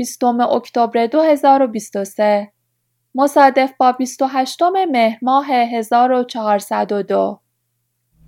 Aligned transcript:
20 0.00 0.24
اکتبر 0.24 1.06
2023 1.06 2.52
مصادف 3.14 3.72
با 3.78 3.92
28 3.92 4.62
مهر 4.92 5.18
ماه 5.22 5.46
1402 5.46 7.40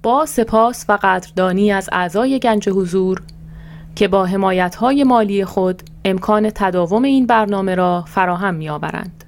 با 0.02 0.27
سپاس 0.27 0.84
و 0.88 0.98
قدردانی 1.02 1.72
از 1.72 1.88
اعضای 1.92 2.38
گنج 2.38 2.69
حضور 2.69 3.22
که 3.96 4.08
با 4.08 4.28
های 4.80 5.05
مالی 5.05 5.44
خود 5.44 5.83
امکان 6.05 6.50
تداوم 6.50 7.02
این 7.02 7.27
برنامه 7.27 7.74
را 7.74 8.05
فراهم 8.06 8.55
می‌آورند. 8.55 9.24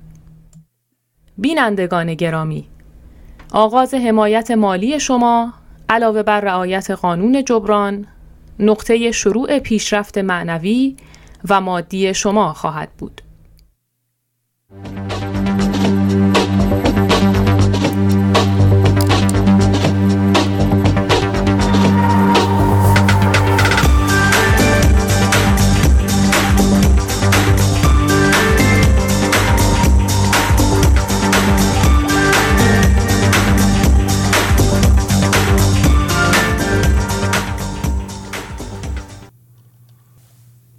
بینندگان 1.39 2.15
گرامی 2.15 2.69
آغاز 3.53 3.95
حمایت 3.95 4.51
مالی 4.51 5.01
شما 5.01 5.53
علاوه 5.89 6.23
بر 6.23 6.41
رعایت 6.41 6.91
قانون 6.91 7.45
جبران 7.45 8.07
نقطه 8.59 9.11
شروع 9.11 9.59
پیشرفت 9.59 10.19
معنوی 10.19 10.97
و 11.49 11.61
مادی 11.61 12.15
شما 12.15 12.53
خواهد 12.53 12.93
بود. 12.99 13.23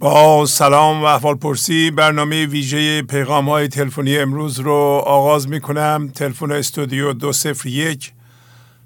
با 0.06 0.46
سلام 0.46 1.02
و 1.02 1.04
احوال 1.04 1.34
پرسی 1.34 1.90
برنامه 1.90 2.46
ویژه 2.46 3.02
پیغام 3.02 3.48
های 3.48 3.68
تلفنی 3.68 4.18
امروز 4.18 4.60
رو 4.60 5.02
آغاز 5.06 5.48
می 5.48 5.60
کنم 5.60 6.10
تلفن 6.14 6.52
استودیو 6.52 7.12
201 7.12 8.12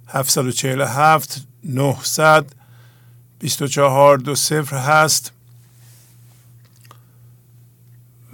747 0.08 1.46
900 1.64 2.52
24 3.38 4.18
20 4.18 4.52
هست. 4.72 5.32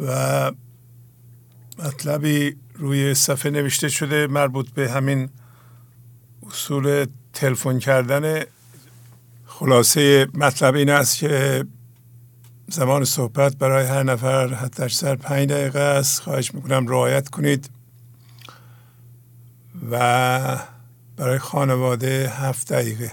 و 0.00 0.53
مطلبی 1.78 2.56
روی 2.74 3.14
صفحه 3.14 3.50
نوشته 3.50 3.88
شده 3.88 4.26
مربوط 4.26 4.70
به 4.70 4.91
همین 4.91 5.28
اصول 6.47 7.06
تلفن 7.32 7.78
کردن. 7.78 8.42
خلاصه 9.47 10.26
مطلب 10.34 10.74
این 10.74 10.91
است 10.91 11.18
که 11.18 11.64
زمان 12.69 13.04
صحبت 13.04 13.56
برای 13.56 13.87
هر 13.87 14.03
نفر 14.03 14.54
حتی 14.54 14.88
سر 14.88 15.16
پنج 15.16 15.49
دقیقه 15.49 15.81
است. 15.81 16.21
خواهش 16.21 16.54
می‌کنم 16.54 16.88
رعایت 16.88 17.28
کنید. 17.28 17.71
و 19.91 20.59
برای 21.16 21.38
خانواده 21.38 22.32
هفت 22.37 22.72
دقیقه 22.72 23.12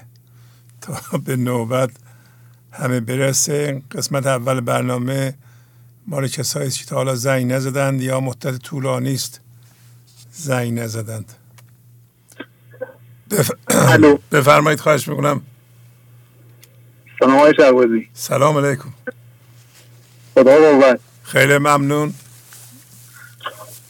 تا 0.82 1.18
به 1.18 1.36
نوبت 1.36 1.90
همه 2.72 3.00
برسه. 3.00 3.82
قسمت 3.92 4.28
اول 4.28 4.60
برنامه 4.60 5.34
مال 6.08 6.28
کسایی 6.28 6.72
که 6.72 6.86
تا 6.86 6.96
حالا 6.96 7.16
زنگ 7.16 7.52
نزدند 7.52 8.02
یا 8.02 8.20
مدت 8.20 8.58
طولانی 8.58 9.14
است. 9.14 9.42
زنگ 10.32 10.80
نزدند. 10.80 11.34
بف... 13.32 13.52
بفرمایید 14.32 14.80
خواهش 14.80 15.08
می‌کنم. 15.08 15.42
سلام 17.20 17.36
آقای 17.36 17.54
سلام 18.14 18.58
علیکم. 18.58 18.94
خدا 20.34 20.60
باور 20.60 21.00
خیلی 21.24 21.58
ممنون. 21.58 22.14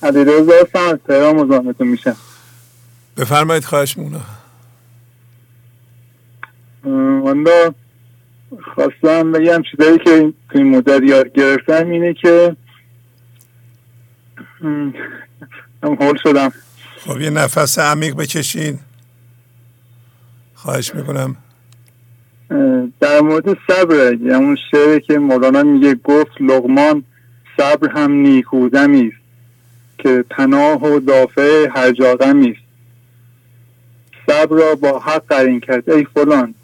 علیرضا 0.04 0.54
هستم 0.64 0.80
از 0.80 0.98
تهران 1.08 1.36
مزاحمتون 1.36 1.88
میشم 1.88 2.18
بفرمایید 3.18 3.66
خواهش 3.66 3.98
مونه 3.98 4.20
والا 7.24 7.74
خواستم 8.76 9.32
بگم 9.32 9.64
چیزایی 9.72 9.98
که 9.98 10.34
تو 10.50 10.58
این 10.58 10.78
مدت 10.78 11.04
یاد 11.04 11.34
گرفتم 11.34 11.90
اینه 11.90 12.14
که 12.14 12.56
هم 15.84 15.94
حول 16.00 16.18
شدم. 16.24 16.54
خب 16.98 17.22
یه 17.22 17.30
نفس 17.30 17.80
عمیق 17.80 18.16
بکشین. 18.16 18.80
خواهش 20.56 20.96
می‌کنم. 20.96 21.38
در 23.00 23.22
مورد 23.22 23.58
صبر 23.68 23.96
یعنی 23.96 24.46
اون 24.46 24.58
شعری 24.72 25.02
که 25.02 25.20
مولانا 25.20 25.64
میگه 25.64 25.96
گفت 25.96 26.32
لغمان 26.40 27.04
صبر 27.58 27.90
هم 27.90 28.12
نیکودمی 28.12 29.08
است 29.08 29.24
که 29.98 30.26
پناه 30.30 30.84
و 30.84 31.00
دافع 31.00 31.68
هر 31.76 31.92
جاغمی 31.92 32.50
است. 32.50 32.64
صبر 34.28 34.58
را 34.58 34.76
با 34.76 35.00
حق 35.00 35.24
قرین 35.30 35.60
کرد. 35.60 35.90
ای 35.90 36.06
فلان 36.16 36.56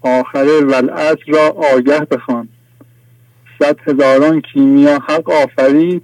آخره 0.00 0.60
ولعت 0.60 1.18
را 1.26 1.48
آگه 1.74 2.00
بخوان. 2.00 2.48
صد 3.58 3.76
هزاران 3.86 4.40
کیمیا 4.40 4.98
حق 4.98 5.30
آفرید 5.30 6.02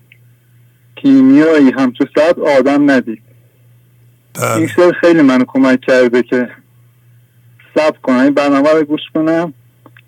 کیمیایی 0.96 1.70
همچو 1.70 2.04
صبر 2.18 2.58
آدم 2.58 2.90
ندید. 2.90 3.22
بله. 4.34 4.56
این 4.56 4.66
شعر 4.66 4.92
خیلی 4.92 5.22
منو 5.22 5.44
کمک 5.48 5.80
کرده 5.80 6.22
که 6.22 6.48
ثبت 7.76 7.96
کنم 8.02 8.16
این 8.16 8.34
برنامه 8.34 8.70
رو 8.70 8.84
گوش 8.84 9.00
کنم 9.14 9.54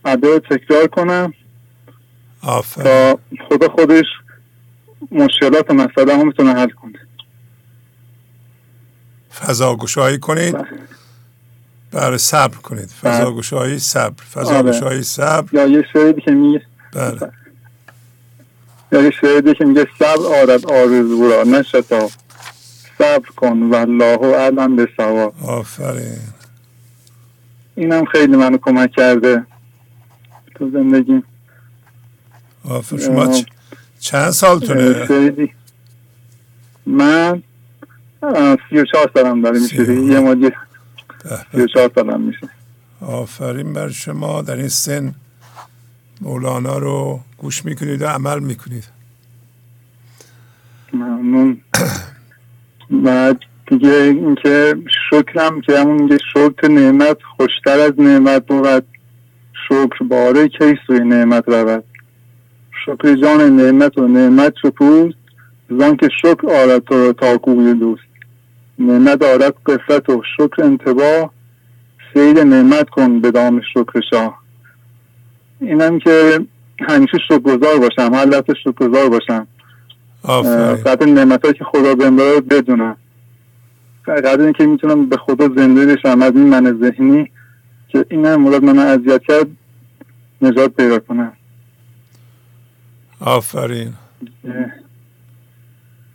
رو 0.04 0.38
تکرار 0.38 0.86
کنم. 0.86 1.32
تا 2.74 3.18
خدا 3.48 3.68
خودش 3.68 4.04
مشکلات 5.10 5.70
مسئله 5.70 6.16
هم 6.16 6.26
می‌تونه 6.26 6.54
حل 6.54 6.68
کنه. 6.70 6.98
فضا 9.40 9.76
گشایی 9.76 10.18
کنید. 10.18 10.52
برای 10.52 10.70
بله. 11.92 12.00
بله، 12.06 12.16
صبر 12.16 12.56
کنید. 12.56 12.88
فضا 12.88 13.24
بله. 13.24 13.34
گشایی 13.34 13.78
صبر. 13.78 14.22
فضا 14.34 14.54
آره. 14.54 14.70
گشایی 14.70 15.02
صبر. 15.02 15.48
یا 15.52 15.66
یه 15.66 15.84
شعری 15.92 16.20
که 16.20 16.30
میگه 16.30 16.62
بله. 16.92 17.32
یا 18.92 19.02
یه 19.02 19.10
شعری 19.10 19.54
که 19.54 19.64
میگه 19.64 19.86
صبر 19.98 20.26
آرد 20.40 20.70
آرزو 20.70 21.30
را 21.30 21.42
نشتا 21.42 22.08
صبر 22.98 23.28
کن 23.36 23.62
والله 23.62 24.22
اعلم 24.22 24.76
به 24.76 24.88
سوا 24.96 25.32
آفرین. 25.46 26.18
اینم 27.78 28.04
خیلی 28.04 28.36
منو 28.36 28.58
کمک 28.58 28.90
کرده 28.92 29.46
تو 30.54 30.70
زندگی. 30.70 31.22
شما 32.98 33.34
چند 33.98 34.30
سالتونه؟ 34.30 35.06
خیلی. 35.06 35.52
من 36.86 37.42
سی 38.70 38.78
و 38.78 38.84
چهار 38.92 39.10
سالم 39.14 39.42
داره 39.42 39.60
میشه 39.60 39.94
یه 39.94 40.20
ماجی 40.20 40.50
سی 41.52 41.60
و 41.60 41.66
چهار 41.66 41.90
سالم 41.94 42.20
میشه. 42.20 42.48
آفرین 43.00 43.72
بر 43.72 43.88
شما. 43.88 44.42
در 44.42 44.56
این 44.56 44.68
سن 44.68 45.14
مولانا 46.20 46.78
رو 46.78 47.20
گوش 47.38 47.64
می‌کنید 47.64 48.02
و 48.02 48.06
عمل 48.06 48.38
می‌کنید. 48.38 48.84
ممنون. 50.92 51.60
بعد 53.04 53.40
دیگه 53.70 53.92
اینکه 53.92 54.74
شکرم 55.10 55.60
که 55.60 55.78
همون 55.78 56.02
میگه 56.02 56.18
شکر 56.34 56.68
نعمت 56.68 57.16
خوشتر 57.36 57.80
از 57.80 57.92
نعمت 57.98 58.46
بود. 58.46 58.86
شکر 59.68 60.04
باره 60.04 60.48
کی 60.48 60.74
سوی 60.86 60.98
نعمت 60.98 61.48
رود؟ 61.48 61.84
شکر 62.86 63.14
جان 63.14 63.56
نعمت 63.56 63.98
و 63.98 64.08
نعمت 64.08 64.52
پوست 64.76 65.18
زان 65.70 65.96
که 65.96 66.08
شکر 66.22 66.46
آرد 66.50 66.78
تو 66.78 67.06
را 67.06 67.12
تا 67.12 67.36
دوست. 67.72 68.02
نعمت 68.78 69.18
دارد 69.18 69.54
قصت 69.66 70.10
و 70.10 70.22
شکر 70.36 70.62
انتباه. 70.62 71.30
سید 72.14 72.38
نعمت 72.38 72.88
کن 72.88 73.20
به 73.20 73.30
دام 73.30 73.60
شکر 73.74 74.00
شاه. 74.10 74.38
اینم 75.60 75.98
که 75.98 76.40
همیشه 76.88 77.18
شکرگزار 77.28 77.78
باشم 77.78 78.14
هر 78.14 78.24
لحظه 78.24 78.54
شکرگزار 78.64 79.08
باشم. 79.08 79.46
قدر 80.86 81.06
نعمت 81.06 81.58
که 81.58 81.64
خدا 81.64 81.94
بهم 81.94 82.18
رو 82.18 82.40
بدونم. 82.40 82.96
قدر 84.14 84.42
اینکه 84.42 84.66
می‌تونم 84.66 85.08
به 85.08 85.16
خدا 85.16 85.48
زنده 85.56 85.86
بشم 85.86 86.22
از 86.22 86.32
این 86.34 86.48
من 86.48 86.78
ذهنی 86.80 87.30
که 87.88 88.06
این 88.10 88.26
هم 88.26 88.40
مراد 88.40 88.64
من 88.64 88.78
اذیت 88.78 89.22
کرد 89.22 89.46
نجات 90.42 90.70
پیدا 90.70 90.98
کنم. 90.98 91.32
آفرین. 93.20 93.92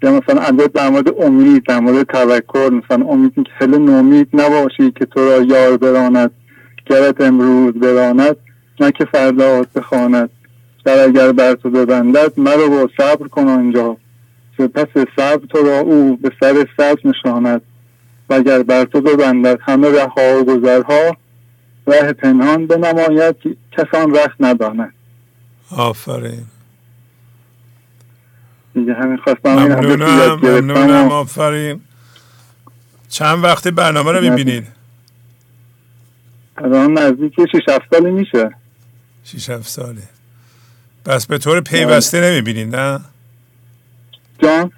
یا 0.04 0.12
مثلا 0.12 0.42
عدد 0.42 0.72
در 0.72 0.90
مورد 0.90 1.22
امید 1.22 1.64
در 1.66 1.80
مورد 1.80 2.04
توکل 2.04 2.74
مثلا 2.74 3.06
امید 3.06 3.34
که 3.36 3.52
خیلی 3.60 3.78
نومید 3.78 4.28
نباشی 4.34 4.92
که 4.92 5.06
تو 5.06 5.30
را 5.30 5.42
یار 5.42 5.78
براند 5.78 6.32
گرت 6.86 7.22
امروز 7.22 7.74
براند 7.74 8.36
نه 8.80 8.92
که 8.92 9.06
فردا 9.06 9.66
بخواند. 9.76 10.30
در 10.86 11.04
اگر 11.04 11.32
بر 11.32 11.54
تو 11.54 11.70
ببندد 11.70 12.40
مرا 12.40 12.68
با 12.68 12.90
صبر 12.98 13.28
کن 13.28 13.48
آنجا. 13.48 13.98
پس 14.58 14.88
صبر 15.16 15.46
تو 15.46 15.58
را 15.64 15.80
او 15.80 16.18
به 16.18 16.32
سر 16.40 16.68
صبر 16.78 17.00
نشاند. 17.06 17.62
و 18.30 18.34
اگر 18.34 18.64
بر 18.64 18.86
تو 18.86 19.02
ببندد 19.02 19.60
همه 19.62 19.88
رها 19.92 20.42
و 20.42 20.46
گذرها 20.46 21.18
ره 21.88 22.14
پنهان 22.14 22.68
بنماید 22.68 23.40
که 23.40 23.56
کسان 23.72 24.16
رخت 24.16 24.36
نداند. 24.40 24.94
آفرین. 25.72 26.46
دیگه 28.74 28.94
همین 28.94 29.18
خواستم 29.18 29.50
ممنونم 29.50 30.36
ممنونم 30.36 31.12
آفرین. 31.12 31.82
چند 33.10 33.44
وقتی 33.44 33.72
برنامه 33.72 34.12
رو 34.12 34.22
می‌بینید 34.22 34.68
الان 36.58 36.98
نزدیک 36.98 37.34
6 37.36 37.70
7 37.70 37.82
سالی 37.92 38.12
میشه. 38.12 38.50
6 39.24 39.50
7 39.50 39.68
ساله. 39.68 40.04
پس 41.06 41.28
به 41.28 41.38
طور 41.38 41.62
پیوسته 41.62 42.22
نمی‌بینید 42.22 42.76
نه؟ 42.76 43.00
جان؟ 44.44 44.72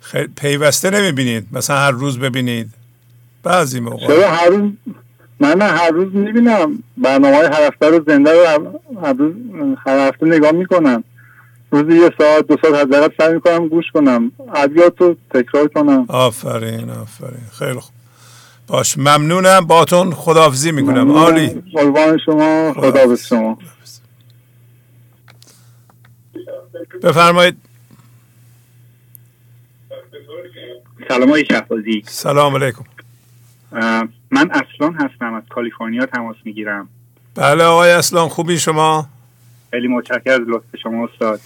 خیلی 0.00 0.28
پیوسته 0.36 0.90
نمی‌بینید 0.90 1.46
مثلا 1.52 1.76
هر 1.76 1.90
روز 1.90 2.18
ببینید. 2.18 2.70
بعضی 3.42 3.80
موقع. 3.80 4.06
چرا 4.06 4.28
هر 4.28 4.48
روز 4.48 4.72
من 5.40 5.62
هر 5.62 5.90
روز 5.90 6.14
می‌بینم 6.14 6.82
برنامه 6.96 7.36
های 7.36 7.46
هر 7.46 7.66
هفته 7.66 7.88
رو 7.88 8.04
زنده 8.06 8.32
رو 8.32 8.80
هر 9.02 9.12
روز 9.12 9.34
هر 9.86 10.08
هفته 10.08 10.26
نگاه 10.26 10.52
می‌کنم. 10.52 11.04
روزی 11.70 11.98
یه 11.98 12.10
ساعت 12.18 12.46
دو 12.46 12.56
ساعت 12.62 12.74
حداقل 12.74 13.14
سعی 13.18 13.34
می‌کنم 13.34 13.68
گوش 13.68 13.84
کنم. 13.94 14.32
ادیات 14.54 15.00
رو 15.00 15.16
تکرار 15.34 15.68
کنم. 15.68 16.04
آفرین 16.08 16.90
آفرین. 16.90 17.46
خیلی 17.58 17.80
خوب. 17.80 17.94
باش. 18.66 18.98
ممنونم. 18.98 19.66
باتون 19.66 20.10
خداحافظی 20.10 20.72
می‌کنم. 20.72 21.12
عالی. 21.12 21.62
قربان 21.72 22.18
شما. 22.26 22.72
خدا 22.72 23.06
به 23.06 23.16
شما. 23.16 23.58
بفرمایید. 27.02 27.56
سلام 31.08 31.30
های 31.30 31.44
شهبازی. 31.44 32.02
سلام 32.06 32.54
علیکم. 32.56 32.84
من 34.30 34.50
اصلان 34.50 34.94
هستم 34.94 35.34
از 35.34 35.42
کالیفرنیا 35.48 36.06
تماس 36.06 36.36
می‌گیرم. 36.44 36.88
بله 37.34 37.64
آقای 37.64 37.90
اصلان 37.90 38.28
خوبی 38.28 38.58
شما؟ 38.58 39.08
خیلی 39.70 39.88
متشکر 39.88 40.30
از 40.30 40.40
لطف 40.46 40.76
شما 40.82 41.04
استاد. 41.04 41.40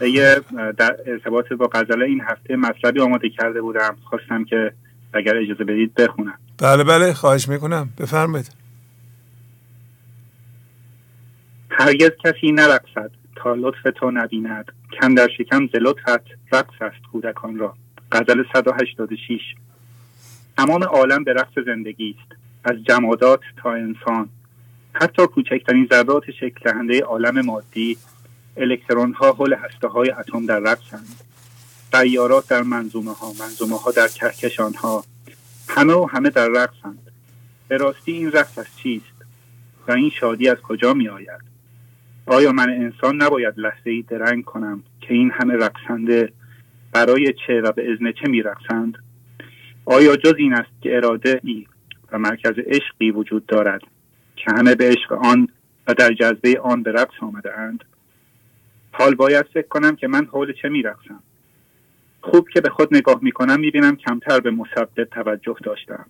یه 0.00 0.40
در 0.76 0.96
ارتباط 1.06 1.52
با 1.52 1.70
غزل 1.72 2.02
این 2.02 2.20
هفته 2.20 2.56
مطلبی 2.56 3.00
آماده 3.00 3.30
کرده 3.30 3.60
بودم. 3.60 3.96
خواستم 4.04 4.44
که 4.44 4.72
اگر 5.12 5.36
اجازه 5.36 5.64
بدید 5.64 5.94
بخونم. 5.94 6.38
بله 6.58 6.84
بله 6.84 7.12
خواهش 7.12 7.48
می‌کنم. 7.48 7.88
بفرمایید. 7.98 8.50
هرگز 11.70 12.10
کسی 12.24 12.52
نرقصد 12.52 13.10
تا 13.36 13.54
لطف 13.54 13.82
تو 13.96 14.10
نبیند. 14.10 14.72
کم 15.00 15.14
در 15.14 15.28
شکم 15.38 15.66
ز 15.66 15.70
لطفت 15.74 16.26
رقص 16.52 16.74
است 16.80 17.02
کودکان 17.12 17.58
را. 17.58 17.74
غزل 18.12 18.42
186 18.52 19.40
تمام 20.56 20.84
عالم 20.84 21.24
به 21.24 21.32
رقص 21.32 21.58
زندگی 21.66 22.16
است 22.18 22.40
از 22.64 22.84
جمادات 22.84 23.40
تا 23.56 23.72
انسان. 23.72 24.28
حتی 24.92 25.26
کوچکترین 25.26 25.88
ذرات 25.92 26.30
شکل 26.30 26.60
دهنده 26.64 27.00
عالم 27.00 27.46
مادی 27.46 27.98
الکترون 28.56 29.12
ها 29.12 29.32
حول 29.32 29.54
هسته 29.54 29.88
های 29.88 30.10
اتم 30.10 30.46
در 30.46 30.58
رقصند 30.58 31.20
سیارات 31.92 32.48
در 32.48 32.62
منظومه 32.62 33.12
ها 33.12 33.32
منظومه 33.40 33.78
ها 33.78 33.90
در 33.90 34.08
کهکشان 34.08 34.74
ها 34.74 35.04
همه 35.68 35.92
و 35.92 36.06
همه 36.12 36.30
در 36.30 36.48
رقصند 36.48 37.10
به 37.68 37.76
راستی 37.76 38.12
این 38.12 38.32
رقص 38.32 38.58
از 38.58 38.66
چیست؟ 38.76 39.14
و 39.88 39.92
این 39.92 40.10
شادی 40.10 40.48
از 40.48 40.56
کجا 40.56 40.94
می 40.94 41.08
آید 41.08 41.40
آیا 42.26 42.52
من 42.52 42.70
انسان 42.70 43.22
نباید 43.22 43.54
لحظه 43.56 43.90
ای 43.90 44.02
درنگ 44.02 44.44
کنم 44.44 44.82
که 45.00 45.14
این 45.14 45.30
همه 45.30 45.54
رقصنده 45.54 46.32
برای 46.92 47.34
چه 47.46 47.60
و 47.60 47.72
به 47.72 47.92
ازن 47.92 48.12
چه 48.12 48.28
می 48.28 48.42
رقصند 48.42 49.03
آیا 49.84 50.16
جز 50.16 50.34
این 50.38 50.54
است 50.54 50.82
که 50.82 50.96
اراده 50.96 51.40
ای 51.44 51.66
و 52.12 52.18
مرکز 52.18 52.52
عشقی 52.66 53.10
وجود 53.10 53.46
دارد 53.46 53.80
که 54.36 54.44
همه 54.50 54.74
به 54.74 54.88
عشق 54.88 55.12
آن 55.12 55.48
و 55.86 55.94
در 55.94 56.12
جذبه 56.12 56.60
آن 56.60 56.82
به 56.82 56.92
رقص 56.92 57.14
آمده 57.20 57.58
اند؟ 57.58 57.84
حال 58.92 59.14
باید 59.14 59.46
فکر 59.54 59.68
کنم 59.68 59.96
که 59.96 60.08
من 60.08 60.24
حول 60.24 60.52
چه 60.62 60.68
میرقصم. 60.68 61.20
خوب 62.20 62.48
که 62.48 62.60
به 62.60 62.70
خود 62.70 62.96
نگاه 62.96 63.18
می‌کنم 63.22 63.60
می‌بینم 63.60 63.96
کمتر 63.96 64.40
به 64.40 64.50
مسبب 64.50 65.04
توجه 65.04 65.56
داشتم. 65.64 66.06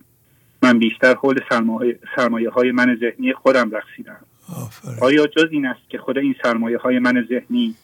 من 0.62 0.78
بیشتر 0.78 1.14
حول 1.14 1.40
سرمایه 2.16 2.50
های 2.50 2.72
من 2.72 2.96
ذهنی 3.00 3.32
خودم 3.32 3.70
رقصیدم. 3.70 4.20
آیا 5.00 5.26
جز 5.26 5.48
این 5.50 5.66
است 5.66 5.88
که 5.88 5.98
خود 5.98 6.18
این 6.18 6.34
سرمایه 6.42 6.78
های 6.78 6.98
من 6.98 7.26
ذهنی 7.28 7.74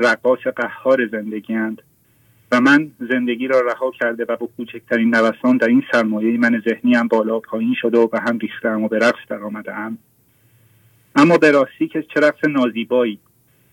رقاص 0.00 0.38
قهار 0.38 1.06
زندگی 1.06 1.54
اند؟ 1.54 1.82
و 2.52 2.60
من 2.60 2.90
زندگی 3.10 3.48
را 3.48 3.60
رها 3.60 3.90
کرده 3.90 4.24
و 4.28 4.36
با 4.36 4.48
کوچکترین 4.56 5.14
نوسان 5.14 5.56
در 5.56 5.68
این 5.68 5.82
سرمایه 5.92 6.38
من 6.38 6.62
ذهنی 6.68 6.94
هم 6.94 7.08
بالا 7.08 7.40
پایین 7.40 7.74
شده 7.74 7.98
و 7.98 8.06
به 8.06 8.20
هم 8.20 8.38
ریختم 8.38 8.82
و 8.82 8.88
به 8.88 8.98
رقص 8.98 9.20
در 9.28 9.42
آمده 9.42 9.72
هم. 9.72 9.98
اما 11.16 11.38
به 11.38 11.50
راستی 11.50 11.88
که 11.88 12.02
چه 12.02 12.20
رقص 12.20 12.44
نازیبایی 12.44 13.18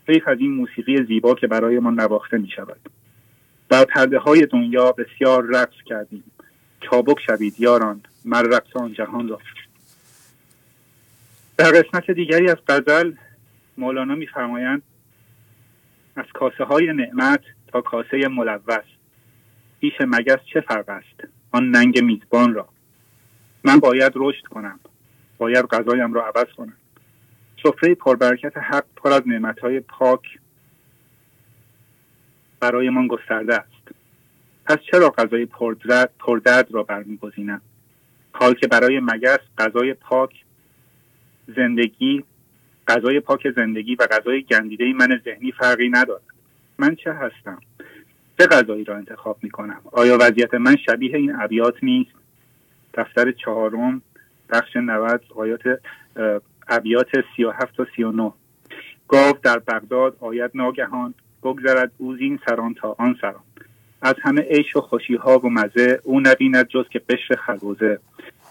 حیف 0.07 0.27
از 0.27 0.38
این 0.39 0.51
موسیقی 0.51 1.06
زیبا 1.06 1.35
که 1.35 1.47
برای 1.47 1.79
ما 1.79 1.89
نواخته 1.89 2.38
می 2.38 2.50
شود 2.56 2.79
بر 3.69 3.85
پرده 3.85 4.19
های 4.19 4.45
دنیا 4.45 4.91
بسیار 4.91 5.45
رقص 5.45 5.75
کردیم. 5.85 6.24
چابک 6.81 7.19
شوید 7.27 7.59
یاران 7.59 8.01
مر 8.25 8.41
رقص 8.41 8.75
آن 8.75 8.93
جهان 8.93 9.27
را. 9.27 9.39
در 11.57 11.72
قسمت 11.72 12.12
دیگری 12.12 12.50
از 12.50 12.57
غزل 12.67 13.12
مولانا 13.77 14.15
میفرمایند 14.15 14.81
از 16.15 16.25
کاسه 16.34 16.63
های 16.63 16.93
نعمت 16.93 17.41
تا 17.67 17.81
کاسه 17.81 18.27
ملوث. 18.27 18.86
پیش 19.79 19.93
مگس 20.01 20.39
چه 20.53 20.62
فرق 20.62 20.89
است؟ 20.89 21.27
آن 21.51 21.69
ننگ 21.69 22.03
میزبان 22.03 22.53
را. 22.53 22.69
من 23.63 23.79
باید 23.79 24.12
رشد 24.15 24.43
کنم. 24.43 24.79
باید 25.38 25.65
غذایم 25.65 26.13
را 26.13 26.25
عوض 26.25 26.47
کنم. 26.57 26.77
سفره 27.63 27.95
پربرکت 27.95 28.57
حق 28.57 28.86
پر 28.95 29.12
از 29.12 29.21
نعمتهای 29.25 29.79
پاک 29.79 30.21
برایمان 32.59 33.07
گسترده 33.07 33.55
است. 33.55 33.95
پس 34.65 34.77
چرا 34.91 35.09
غذای 35.09 35.45
پردرد, 35.45 36.12
پردرد 36.19 36.71
را 36.71 36.83
برمیگزینم؟ 36.83 37.62
حال 38.33 38.53
که 38.53 38.67
برای 38.67 39.00
مگس 39.00 39.39
غذای 39.57 39.93
پاک 39.93 40.43
زندگی 41.55 42.24
غذای 42.88 43.19
پاک 43.19 43.51
زندگی 43.55 43.95
و 43.95 44.07
غذای 44.07 44.43
گندیده 44.43 44.93
من 44.93 45.21
ذهنی 45.25 45.51
فرقی 45.51 45.89
ندارد. 45.89 46.37
من 46.79 46.96
چه 46.96 47.13
هستم؟ 47.13 47.60
چه 48.39 48.48
غذایی 48.48 48.84
را 48.84 48.96
انتخاب 48.96 49.38
می 49.41 49.50
کنم 49.50 49.81
آیا 49.91 50.17
وضعیت 50.22 50.53
من 50.53 50.75
شبیه 50.86 51.17
این 51.17 51.36
ابیات 51.36 51.84
نیست؟ 51.84 52.12
دفتر 52.93 53.31
چهارم 53.31 54.01
بخش 54.50 54.75
90 54.75 55.22
آیات 55.36 55.79
ابیات 56.67 57.07
37 57.38 57.75
تا 57.75 57.88
39 57.96 58.34
گاو 59.07 59.38
در 59.43 59.60
بغداد 59.60 60.17
آید 60.19 60.51
ناگهان 60.53 61.13
بگذرد 61.43 61.91
او 61.98 62.15
زین 62.15 62.39
سران 62.48 62.74
تا 62.74 62.96
آن 63.00 63.17
سران. 63.22 63.43
از 64.01 64.15
همه 64.22 64.41
عیش 64.41 64.75
و 64.75 64.81
خوشی 64.81 65.15
ها 65.15 65.39
و 65.39 65.50
مزه 65.50 66.01
او 66.03 66.19
نبیند 66.19 66.67
جز 66.67 66.86
که 66.89 67.00
قشر 67.10 67.36
خربوزه. 67.36 68.00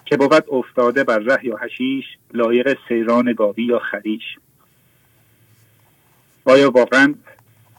که 0.06 0.16
بود 0.16 0.44
افتاده 0.52 1.04
بر 1.04 1.18
ره 1.18 1.46
یا 1.46 1.56
هشیش 1.56 2.04
لایق 2.34 2.78
سیران 2.88 3.32
گاوی 3.32 3.64
یا 3.64 3.78
خریش 3.78 4.22
آیا 6.44 6.70
واقعا 6.70 7.14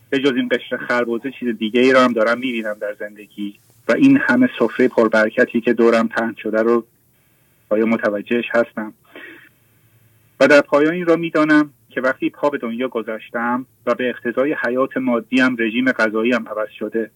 به 0.10 0.20
جز 0.20 0.34
این 0.36 0.50
قشر 0.52 0.78
خربوزه 0.78 1.32
چیز 1.40 1.58
دیگه 1.58 1.82
ای 1.82 1.94
را 1.94 2.04
هم 2.04 2.14
دارم 2.14 2.40
می‌بینم 2.40 2.78
در 2.82 2.96
زندگی. 3.00 3.60
و 3.88 3.92
این 3.92 4.18
همه 4.18 4.50
سفره 4.60 4.88
پربرکتی 4.88 5.62
که 5.62 5.74
دورم 5.74 6.08
پهن 6.08 6.36
شده 6.44 6.62
رو 6.62 6.86
آیا 7.70 7.86
متوجهش 7.86 8.46
هستم. 8.54 8.94
و 10.40 10.48
در 10.48 10.62
پایان 10.62 10.94
این 10.94 11.06
را 11.06 11.16
می‌دانم 11.16 11.70
که 11.90 12.02
وقتی 12.02 12.30
پا 12.30 12.50
به 12.50 12.58
دنیا 12.58 12.88
گذاشتم 12.88 13.66
و 13.86 13.96
به 13.96 14.10
اقتضای 14.10 14.56
حیات 14.66 14.98
مادیم 14.98 15.56
رژیم 15.60 15.92
غذاییم 15.92 16.48
عوض 16.50 16.70
شده 16.80 17.12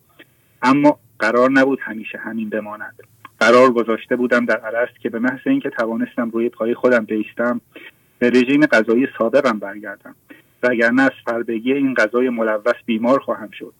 اما 0.62 1.00
قرار 1.20 1.52
نبود 1.52 1.80
همیشه 1.82 2.18
همین 2.18 2.50
بماند. 2.50 2.96
قرار 3.40 3.72
گذاشته 3.72 4.16
بودم 4.16 4.46
در 4.46 4.58
عرست 4.58 5.00
که 5.00 5.10
به 5.10 5.20
محض 5.20 5.40
اینکه 5.46 5.70
توانستم 5.70 6.30
روی 6.30 6.50
پای 6.50 6.74
خودم 6.74 7.06
بیستم 7.06 7.62
به 8.20 8.30
رژیم 8.30 8.66
غذایی 8.66 9.08
سابقم 9.18 9.60
برگردم. 9.60 10.16
وگرنه 10.64 11.02
از 11.02 11.12
فربگی 11.26 11.74
این 11.74 11.94
غذای 11.94 12.30
ملوث 12.30 12.76
بیمار 12.86 13.20
خواهم 13.20 13.50
شد. 13.52 13.74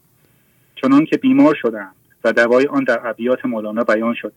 چنان 0.76 1.06
که 1.06 1.18
بیمار 1.18 1.56
شدم 1.56 1.92
و 2.24 2.34
دوای 2.34 2.66
آن 2.66 2.84
در 2.84 3.08
ابیات 3.08 3.46
مولانا 3.46 3.84
بیان 3.84 4.14
شده. 4.14 4.34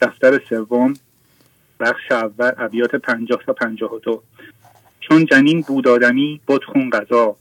دفتر 0.00 0.40
سوم 0.48 0.94
بخش 1.80 2.12
اول 2.12 2.52
ابیات 2.58 2.94
پنجاه 2.94 3.42
تا 3.46 3.52
پنجاه 3.52 3.94
و 3.94 3.98
دو. 3.98 4.22
چون 5.00 5.24
جنین 5.24 5.60
بود 5.60 5.88
آدمی 5.88 6.40
خون 6.66 6.90
غذا 6.90 7.36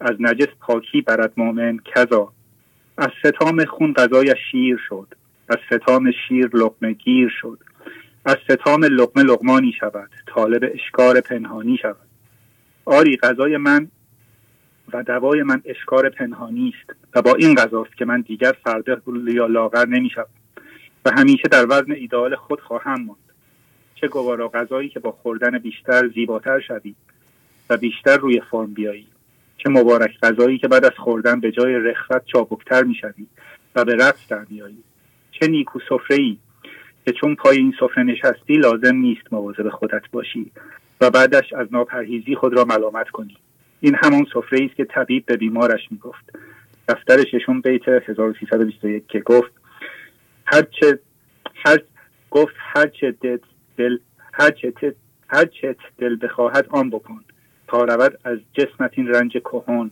از 0.00 0.16
نجس 0.20 0.48
پاکی 0.60 1.00
برد 1.00 1.32
مؤمن 1.36 1.78
کذا. 1.84 2.32
از 2.98 3.10
ستام 3.24 3.64
خون 3.64 3.92
غذایش 3.92 4.38
شیر 4.52 4.80
شد. 4.88 5.14
از 5.48 5.58
ستام 5.66 6.12
شیر 6.28 6.50
لقمه 6.52 6.92
گیر 6.92 7.32
شد. 7.40 7.58
از 8.24 8.36
ستام 8.50 8.84
لقمه 8.84 9.22
لقمانی 9.22 9.72
شود. 9.80 10.10
طالب 10.26 10.70
اشکار 10.74 11.20
پنهانی 11.20 11.78
شود. 11.82 12.05
آری 12.86 13.16
غذای 13.16 13.56
من 13.56 13.88
و 14.92 15.02
دوای 15.02 15.42
من 15.42 15.62
اشکار 15.64 16.08
پنهانی 16.08 16.74
است 16.80 16.98
و 17.14 17.22
با 17.22 17.34
این 17.34 17.54
غذاست 17.54 17.96
که 17.96 18.04
من 18.04 18.20
دیگر 18.20 18.52
فرده 18.64 18.96
یا 19.26 19.46
لاغر 19.46 19.86
نمی 19.86 20.10
شود 20.10 20.28
و 21.04 21.10
همیشه 21.10 21.48
در 21.50 21.66
وزن 21.70 21.92
ایدال 21.92 22.36
خود 22.36 22.60
خواهم 22.60 23.02
ماند. 23.04 23.18
چه 23.94 24.08
گوارا 24.08 24.48
غذایی 24.48 24.88
که 24.88 25.00
با 25.00 25.12
خوردن 25.12 25.58
بیشتر 25.58 26.08
زیباتر 26.08 26.60
شوی 26.60 26.94
و 27.70 27.76
بیشتر 27.76 28.16
روی 28.16 28.40
فرم 28.50 28.74
بیایی. 28.74 29.06
چه 29.58 29.70
مبارک 29.70 30.20
غذایی 30.22 30.58
که 30.58 30.68
بعد 30.68 30.84
از 30.84 30.92
خوردن 30.98 31.40
به 31.40 31.52
جای 31.52 31.74
رخوت 31.74 32.22
چابکتر 32.24 32.82
می‌شوی 32.82 33.26
و 33.74 33.84
به 33.84 33.94
رقص 33.94 34.28
در 34.28 34.46
میایی 34.50 34.82
چه 35.30 35.46
نیکو 35.46 35.80
سفره 35.88 36.16
ای 36.16 36.36
که 37.04 37.12
چون 37.12 37.34
پای 37.34 37.56
این 37.56 37.74
سفره 37.80 38.02
نشستی 38.02 38.54
لازم 38.54 38.96
نیست 38.96 39.32
مواظب 39.32 39.68
خودت 39.68 40.02
باشی. 40.12 40.50
و 41.00 41.10
بعدش 41.10 41.52
از 41.52 41.66
ناپرهیزی 41.70 42.34
خود 42.34 42.54
را 42.54 42.64
ملامت 42.64 43.08
کنی. 43.08 43.36
این 43.80 43.96
همان 44.02 44.26
سفره 44.34 44.64
است 44.64 44.76
که 44.76 44.84
طبیب 44.84 45.26
به 45.26 45.36
بیمارش 45.36 45.80
می‌گفت. 45.90 46.32
دفتر 46.88 47.24
ششم 47.24 47.60
بیت 47.60 47.88
1321 47.88 49.06
که 49.06 49.20
گفت 49.20 49.52
هرچه 50.46 50.98
هر 51.66 51.78
گفت 52.30 52.54
هرچه 52.58 53.14
دل 53.76 53.98
هرچه 54.32 54.94
هرچه 55.28 55.76
دل 55.98 56.16
بخواهد 56.22 56.66
آن 56.70 56.90
بکن. 56.90 57.24
تا 57.68 57.84
رود 57.84 58.18
از 58.24 58.38
جسمت 58.52 58.90
این 58.94 59.08
رنج 59.08 59.32
کهون 59.32 59.90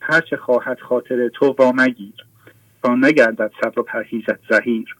هرچه 0.00 0.36
خواهد 0.36 0.80
خاطر 0.80 1.28
تو 1.28 1.52
با 1.52 1.72
مگیر. 1.72 2.14
تا 2.82 2.94
نگردد 2.94 3.52
صبر 3.62 3.80
و 3.80 3.82
پرهیزت 3.82 4.38
زهیر. 4.50 4.96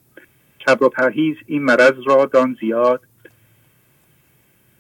صبر 0.67 0.85
و 0.85 0.89
پرهیز 0.89 1.37
این 1.47 1.63
مرض 1.63 1.95
را 2.07 2.25
دان 2.25 2.57
زیاد 2.61 3.01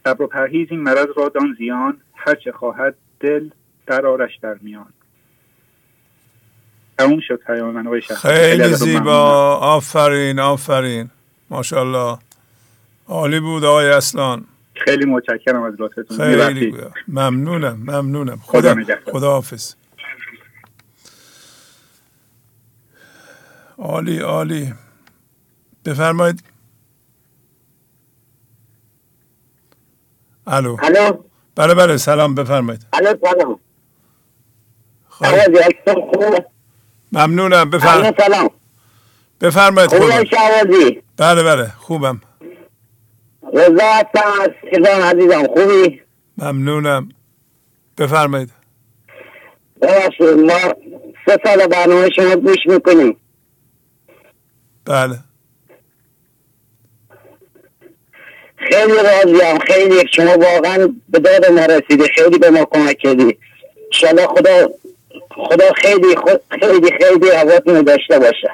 صبر 0.05 0.23
و 0.23 0.27
پرهیز 0.27 0.69
این 0.71 0.81
مرض 0.81 1.07
را 1.17 1.29
دان 1.29 1.55
زیان 1.59 2.01
هرچه 2.15 2.53
خواهد 2.53 2.95
دل 3.21 3.51
در 3.87 4.07
آرش 4.07 4.37
در 4.43 4.55
میان. 4.61 4.93
تموم 6.99 7.21
شد 7.29 7.41
پیام 7.47 7.83
من 7.83 8.01
خیلی 8.01 8.75
زیبا. 8.75 9.57
آفرین 9.57 10.39
آفرین. 10.39 11.11
ماشاءالله. 11.51 12.19
عالی 13.09 13.41
بود 13.41 13.65
آقای 13.65 13.91
اصلان. 13.91 14.45
خیلی 14.75 15.05
متشکرم 15.05 15.63
از 15.63 15.75
لطفتون. 15.79 16.17
خیلی 16.17 16.75
ممنونم 17.09 17.77
ممنونم. 17.77 18.41
خدا 18.43 18.77
خدا 19.13 19.31
حافظ 19.31 19.75
عالی 23.79 24.19
عالی. 24.19 24.75
بفرمایید. 25.85 26.50
الو. 30.51 30.77
الو. 30.83 31.23
بله 31.57 31.75
بله 31.75 31.97
سلام 31.97 32.35
بفرمایید. 32.35 32.87
الو 32.93 33.15
سلام. 33.23 33.61
ممنونم 37.13 37.71
بفرمایید 37.71 38.23
سلام. 38.23 38.51
بفرمایید 39.41 39.91
خوبم 39.91 40.25
بله 41.17 41.43
بله 41.43 41.67
خوبم. 41.79 42.21
رضا 43.55 43.85
هستم 43.85 44.41
از 44.41 44.49
ایران 44.73 45.03
عزیزم. 45.03 45.47
خوبی؟ 45.47 46.01
ممنونم. 46.39 47.09
بفرمایید. 47.99 48.51
ببخشید 49.83 50.29
ما 50.29 50.75
سه 51.27 51.39
سال 51.45 51.67
برنامه 51.67 52.11
شما 52.17 52.37
گوش 52.37 52.59
می‌کنیم. 52.67 53.17
بله. 54.85 55.19
خیلی 58.69 58.93
راضیم 58.93 59.59
خیلی 59.59 60.09
شما 60.17 60.39
واقعا 60.39 60.95
به 61.09 61.19
داد 61.19 61.51
ما 61.51 61.67
رسیدی 61.67 62.05
خیلی 62.15 62.39
به 62.39 62.51
ما 62.51 62.65
کمک 62.65 62.99
کردی. 62.99 63.39
انشالله 63.93 64.27
خدا 64.27 64.69
خدا 65.31 65.73
خیلی 65.77 66.17
خیلی 66.61 66.91
خیلی 66.99 67.31
هواتون 67.37 67.83
داشته 67.83 68.19
باشه. 68.19 68.51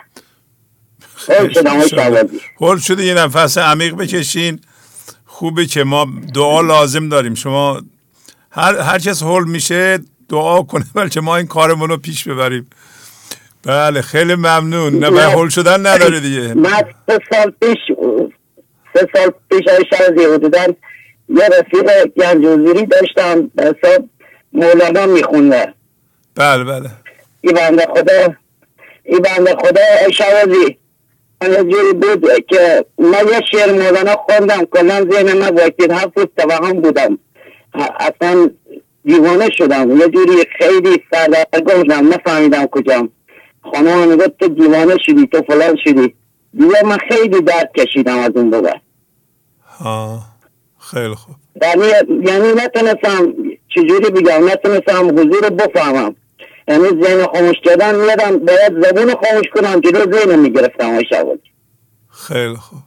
هول 2.61 2.79
شده 2.79 3.05
یه 3.05 3.15
نفس 3.15 3.59
عمیق 3.59 3.95
بکشین. 3.95 4.61
خوبه 5.27 5.67
که 5.67 5.85
ما 5.85 6.07
دعا 6.35 6.61
لازم 6.61 7.09
داریم. 7.09 7.35
شما 7.35 7.83
هر 8.51 8.79
هر 8.79 8.99
کس 8.99 9.23
هول 9.23 9.49
میشه 9.49 9.99
دعا 10.29 10.63
کنه 10.63 10.85
بلکه 10.95 11.21
ما 11.21 11.37
این 11.37 11.47
کارمون 11.47 11.89
رو 11.89 11.97
پیش 11.97 12.29
ببریم. 12.29 12.71
بله 13.63 14.03
خیلی 14.03 14.35
ممنون. 14.35 14.99
نه 14.99 15.11
به 15.11 15.23
هول 15.23 15.49
شدن 15.49 15.87
نداره 15.87 16.21
دیگه. 16.21 16.55
من 16.55 16.85
سه 17.07 17.19
سال 17.33 17.53
پیش 17.61 17.79
سه 18.97 19.09
سال 19.15 19.33
پیش 19.51 19.69
های 19.69 19.85
شرزی 19.91 20.25
حدودا 20.25 20.67
یه 21.29 21.49
رفیق 21.59 22.05
گنجوزیری 22.05 22.87
داشتم 22.87 23.51
حساب 23.59 24.05
مولانا 24.53 25.07
میخونده. 25.07 25.75
بله 26.35 26.65
بله. 26.65 26.91
ای 27.41 27.53
بنده 27.53 27.87
خدا 27.87 28.35
ای 29.05 29.21
بنده 29.21 29.57
خدا 29.57 30.11
شوازی 30.13 30.77
یه 31.43 31.65
جوری 31.65 31.93
بود 31.93 32.47
که 32.49 32.85
من 32.99 33.29
یه 33.33 33.41
شعر 33.53 33.73
مولانا 33.73 34.17
خوندم 34.17 34.65
کلا 34.65 35.07
ذهن 35.11 35.39
من 35.39 35.49
واکید 35.49 35.91
هفت 35.91 36.19
روز 36.19 36.27
توهم 36.37 36.81
بودم. 36.81 37.19
اصلا 38.01 38.51
دیوانه 39.05 39.51
شدم. 39.51 39.97
یه 39.97 40.09
جوری 40.09 40.45
خیلی 40.59 41.03
سردرگاه 41.11 41.77
بودم 41.77 42.09
نفهمیدم 42.09 42.67
کجام. 42.67 43.11
خانم 43.73 44.09
می‌گفت 44.09 44.39
تو 44.39 44.49
دیوانه 44.49 44.97
شدی 44.99 45.27
تو 45.27 45.43
فلان 45.43 45.77
شدی. 45.85 46.15
دیگه 46.59 46.85
من 46.85 46.99
خیلی 47.09 47.41
درد 47.41 47.73
کشیدم 47.77 48.19
از 48.19 48.31
اون 48.35 48.51
بابا 48.51 48.71
خیلی 50.79 51.15
خوب. 51.15 51.35
یعنی 51.63 51.87
یعنی 52.27 52.53
نتونستم 52.53 53.35
چجوری 53.69 54.11
بگم 54.11 54.49
نتونستم 54.49 55.09
حضور 55.09 55.51
بفهمم. 55.51 56.17
یعنی 56.69 57.05
ذهن 57.05 57.27
خاموش 57.27 57.57
کردن 57.65 57.95
میادم 57.95 58.39
باید 58.39 58.85
زبون 58.85 59.15
خاموش 59.15 59.47
کنم 59.55 59.81
جلو 59.81 60.13
ذهن 60.13 60.39
می‌گرفتم 60.39 60.95
های 60.95 61.05
شواد 61.09 61.41
خیلی 62.11 62.57
خوب. 62.57 62.79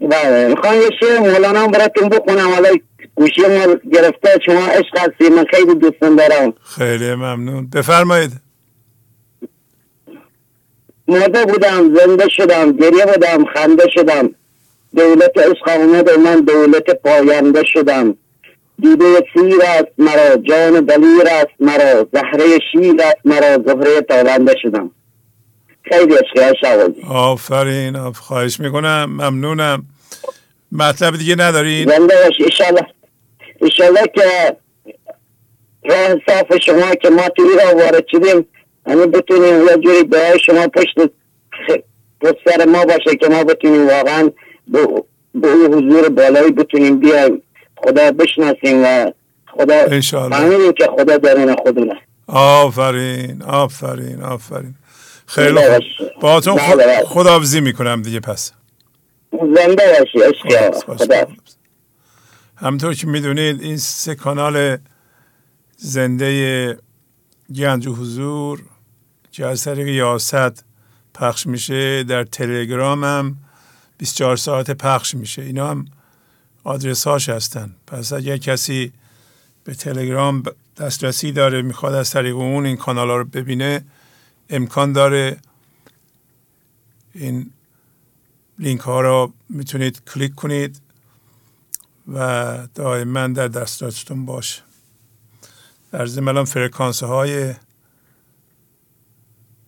بله 0.00 0.48
می‌خوام 0.48 0.74
یه 0.74 0.90
شعر 1.00 1.18
مولانا 1.18 1.66
براتون 1.68 2.08
بخونم. 2.08 2.52
حالا 2.52 2.68
گوشی 3.14 3.42
ما 3.42 3.74
گرفته 3.92 4.28
شما 4.46 4.66
عشق 4.66 4.98
هستی 4.98 5.28
من 5.34 5.44
خیلی 5.50 5.74
دوستم 5.74 6.16
دارم. 6.16 6.52
خیلی 6.62 7.14
ممنون. 7.14 7.66
بفرمایید. 7.66 8.32
مرده 11.08 11.44
بودم 11.44 11.94
زنده 11.94 12.28
شدم 12.28 12.72
گریه 12.72 13.06
بودم 13.06 13.44
خنده 13.44 13.84
شدم. 13.94 14.34
دولت 14.96 15.32
آمد 15.66 16.08
و 16.08 16.20
من 16.20 16.40
دولت 16.40 16.90
پاینده 16.90 17.62
شدم. 17.64 18.16
دیده 18.78 19.24
سیر 19.34 19.62
است 19.62 19.88
مرا 19.98 20.36
جان 20.36 20.84
دلیر 20.84 21.26
است 21.26 21.54
مرا 21.60 22.06
زهره 22.12 22.58
شیر 22.72 23.02
است 23.02 23.16
مرا 23.24 23.58
زهره 23.66 24.00
تالنده 24.00 24.54
شدم. 24.62 24.90
خیلی 25.82 26.14
عشقی 26.14 26.58
شوازی 26.60 27.02
آفرین 27.10 28.12
خواهش 28.12 28.60
می‌کنم 28.60 29.04
ممنونم. 29.04 29.82
مطلب 30.72 31.16
دیگه 31.16 31.36
ندارین 31.38 31.88
زنده 31.88 32.14
باش 32.24 32.36
ایشالله. 32.38 32.86
که 34.14 34.56
راه 35.84 36.08
صاف 36.28 36.58
شما 36.66 36.94
که 36.94 37.10
ما 37.10 37.28
توی 37.28 37.48
را 37.64 37.76
وارد 37.76 38.04
شدیم 38.10 38.46
یعنی 38.86 39.06
بتونیم 39.06 39.64
یه 39.68 39.76
جوری 39.76 40.02
به 40.02 40.38
شما 40.46 40.68
پشت 40.68 40.94
پشت 42.20 42.36
سر 42.44 42.64
ما 42.64 42.84
باشه 42.84 43.16
که 43.20 43.28
ما 43.28 43.44
بتونیم 43.44 43.88
واقعا 43.88 44.30
به 45.34 45.48
حضور 45.48 46.08
بالایی 46.08 46.52
بتونیم 46.52 47.00
بیایم. 47.00 47.42
خدا 47.76 48.12
بشناسیم 48.12 48.84
و 48.84 49.12
خدا 49.46 50.00
فهمیدیم 50.10 50.72
که 50.72 50.88
خدا 50.98 51.16
درون 51.16 51.56
خودونه. 51.56 52.00
آفرین 52.26 53.42
آفرین 53.42 54.22
آفرین. 54.22 54.74
خیلی 55.26 55.58
خوب. 55.58 56.20
با 56.20 56.40
بله. 56.40 57.04
خداحافظی 57.04 57.60
می‌کنم 57.60 58.02
دیگه 58.02 58.20
پس. 58.20 58.52
زنده 59.32 59.82
باشی 59.98 60.18
عشقی 60.18 60.94
خدا. 60.96 61.26
همطور 62.56 62.94
که 62.94 63.06
می‌دونید 63.06 63.62
این 63.62 63.76
سه 63.76 64.14
کانال 64.14 64.76
زنده 65.76 66.78
گنج 67.56 67.86
و 67.86 67.94
حضور 67.94 68.62
که 69.32 69.46
از 69.46 69.64
طریق 69.64 69.88
یاست 69.88 70.64
پخش 71.14 71.46
میشه 71.46 72.02
در 72.02 72.24
تلگرام 72.24 73.04
هم 73.04 73.36
24 74.00 74.36
ساعت 74.36 74.70
پخش 74.70 75.14
میشه. 75.14 75.42
اینا 75.42 75.70
هم 75.70 75.84
آدرس 76.64 77.06
هاش 77.06 77.28
هستن. 77.28 77.74
پس 77.86 78.12
اگر 78.12 78.36
کسی 78.36 78.92
به 79.64 79.74
تلگرام 79.74 80.42
دسترسی 80.76 81.32
داره 81.32 81.62
می‌خواد 81.62 81.94
از 81.94 82.10
طریق 82.10 82.36
اون 82.36 82.66
این 82.66 82.76
کانال 82.76 83.10
ها 83.10 83.16
رو 83.16 83.24
ببینه 83.24 83.84
امکان 84.50 84.92
داره 84.92 85.36
این 87.14 87.50
لینک 88.58 88.80
ها 88.80 89.00
رو 89.00 89.32
می‌تونید 89.48 90.02
کلیک 90.14 90.34
کنید 90.34 90.80
و 92.08 92.68
دائما 92.74 93.26
در 93.26 93.48
دسترستون 93.48 94.26
باشه. 94.26 94.62
در 95.92 96.06
ضمن 96.06 96.44
فرکانس 96.44 97.02
های 97.02 97.54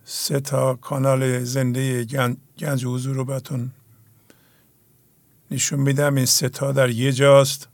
سه 0.05 0.41
تا 0.41 0.75
کانال 0.75 1.45
زنده 1.45 2.05
گنج 2.59 2.87
حضور 2.87 3.17
رو 3.17 3.25
بهتون 3.25 3.71
نشون 5.53 5.81
میدم 5.81 6.15
این 6.15 6.27
سه 6.27 6.49
تا 6.49 6.73
در 6.73 6.91
یه 6.91 7.13
جاست 7.13 7.69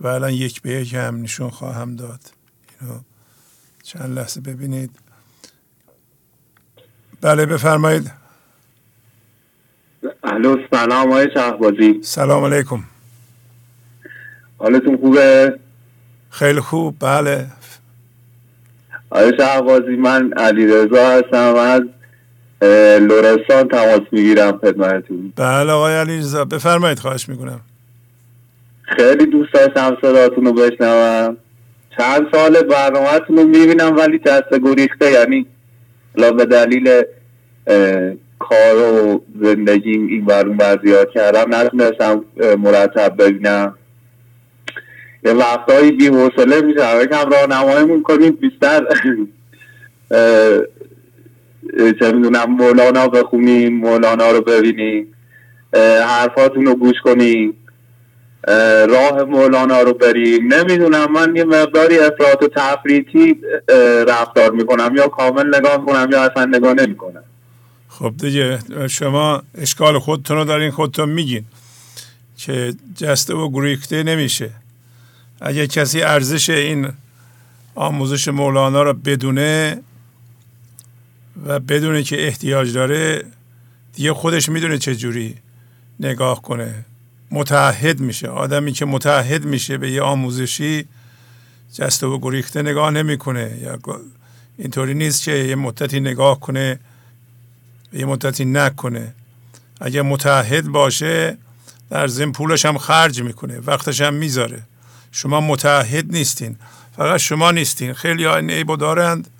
و 0.00 0.06
الان 0.06 0.32
یک 0.32 0.62
به 0.62 0.70
یک 0.70 0.94
هم 0.94 1.22
نشون 1.22 1.50
خواهم 1.50 1.96
داد. 1.96 2.20
اینو 2.80 3.00
چند 3.82 4.18
لحظه 4.18 4.40
ببینید. 4.40 4.90
بله 7.20 7.46
بفرمایید. 7.46 8.12
الو 10.22 10.56
سلام 10.70 11.08
آقای 11.08 11.28
شهبازی. 11.34 12.00
سلام 12.02 12.44
علیکم. 12.44 12.84
حالتون 14.58 14.96
خوبه؟ 14.96 15.58
خیلی 16.30 16.60
خوب 16.60 16.96
بله. 17.00 17.46
آقای 19.10 19.32
شهبازی 19.36 19.96
من 19.96 20.32
علی 20.32 20.66
رضا 20.66 21.10
هستم 21.10 21.54
از 21.54 21.82
لورستان 23.00 23.68
تماس 23.68 24.00
می‌گیرم 24.12 24.58
خدمتتون. 24.58 25.32
بله 25.36 25.72
آقای 25.72 25.94
علی 25.94 26.18
رضا 26.18 26.44
بفرمایید 26.44 26.98
خواهش 26.98 27.28
می‌کنم. 27.28 27.60
خیلی 28.82 29.26
دوست 29.26 29.54
داشتم 29.54 29.96
صداتون 30.02 30.44
رو 30.46 30.52
بشنوم. 30.52 31.36
چند 31.98 32.26
سال 32.32 32.62
برنامهتون 32.62 33.36
رو 33.36 33.44
می‌بینم 33.44 33.96
ولی 33.96 34.18
دست 34.18 34.60
گریخته. 34.64 35.10
یعنی 35.10 35.46
لا 36.16 36.32
به 36.32 36.44
دلیل 36.44 37.02
کار 38.38 38.76
و 38.76 39.22
زندگیم 39.42 40.06
این 40.06 40.24
برون 40.24 40.56
بر 40.56 40.78
کردم 41.14 41.54
نتونستم 41.54 42.24
مرتب 42.58 43.22
ببینم. 43.22 43.74
یه 45.24 45.32
وقتهایی 45.32 45.92
بی 45.92 46.06
حوصله 46.06 46.60
میشم. 46.60 46.98
یکم 47.02 47.30
راهنماییمون 47.30 48.02
کنید 48.02 48.40
بیشتر. 48.40 48.86
چه 51.78 52.12
می‌دونم 52.12 52.44
مولانا 52.44 53.08
بخونیم 53.08 53.76
مولانا 53.76 54.30
رو 54.30 54.40
ببینیم 54.40 55.06
حرفاتون 56.06 56.66
رو 56.66 56.74
گوش 56.74 56.96
کنیم 57.04 57.54
راه 58.88 59.22
مولانا 59.22 59.82
رو 59.82 59.92
بریم. 59.92 60.54
نمی‌دونم 60.54 61.12
من 61.12 61.36
یه 61.36 61.44
مقداری 61.44 61.98
افراط 61.98 62.42
و 62.42 62.48
رفتار 64.08 64.50
می‌کنم 64.50 64.94
یا 64.96 65.08
کامل 65.08 65.56
نگاه 65.56 65.86
کنم 65.86 66.08
یا 66.12 66.22
اصلا 66.22 66.44
نگاه 66.44 66.74
نمی‌کنم. 66.74 67.22
خب 67.88 68.14
دیگه 68.18 68.58
شما 68.90 69.42
اشکال 69.58 69.98
خودتون 69.98 70.36
رو 70.36 70.44
دارین 70.44 70.70
خودتون 70.70 71.08
میگین 71.08 71.44
که 72.36 72.72
جسته 72.96 73.34
و 73.34 73.50
گریخته 73.50 74.02
نمیشه. 74.02 74.50
اگه 75.40 75.66
کسی 75.66 76.02
ارزش 76.02 76.50
این 76.50 76.88
آموزش 77.74 78.28
مولانا 78.28 78.82
رو 78.82 78.92
بدونه 78.92 79.80
و 81.46 81.58
بدونه 81.58 82.02
که 82.02 82.26
احتیاج 82.26 82.72
داره 82.72 83.24
دیگه 83.92 84.12
خودش 84.12 84.48
می‌دونه 84.48 84.78
چه 84.78 84.96
جوری 84.96 85.34
نگاه 86.00 86.42
کنه. 86.42 86.84
متحد 87.30 88.00
میشه. 88.00 88.28
آدمی 88.28 88.72
که 88.72 88.84
متحد 88.84 89.44
میشه 89.44 89.78
به 89.78 89.90
یه 89.90 90.02
آموزشی 90.02 90.86
جسته 91.74 92.06
و 92.06 92.18
گریخته 92.18 92.62
نگاه 92.62 92.90
نمی‌کنه. 92.90 93.58
یا 93.62 93.78
اینطوری 94.58 94.94
نیست 94.94 95.22
که 95.22 95.32
یه 95.32 95.54
مدتی 95.54 96.00
نگاه 96.00 96.40
کنه 96.40 96.78
یه 97.92 98.04
مدتی 98.04 98.44
نکنه. 98.44 99.14
اگه 99.80 100.02
متحد 100.02 100.68
باشه 100.68 101.38
در 101.90 102.06
زم 102.06 102.32
پولش 102.32 102.66
هم 102.66 102.78
خرج 102.78 103.22
می‌کنه. 103.22 103.58
وقتش 103.58 104.00
هم 104.00 104.14
می‌ذاره. 104.14 104.62
شما 105.12 105.40
متحد 105.40 106.12
نیستین. 106.12 106.56
فقط 106.96 107.20
شما 107.20 107.50
نیستین. 107.50 107.92
خیلی 107.92 108.24
ها 108.24 108.36
این 108.36 108.50
عیبو 108.50 108.76
دارند. 108.76 109.30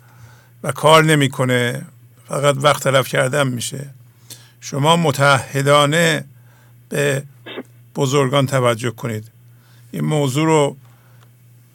و 0.63 0.71
کار 0.71 1.03
نمی‌کنه 1.03 1.85
فقط 2.27 2.55
وقت 2.61 2.83
تلف 2.83 3.07
کردن 3.07 3.47
میشه. 3.47 3.89
شما 4.61 4.95
متحدانه 4.95 6.25
به 6.89 7.23
بزرگان 7.95 8.45
توجه 8.45 8.91
کنید. 8.91 9.31
این 9.91 10.05
موضوع 10.05 10.45
رو 10.45 10.77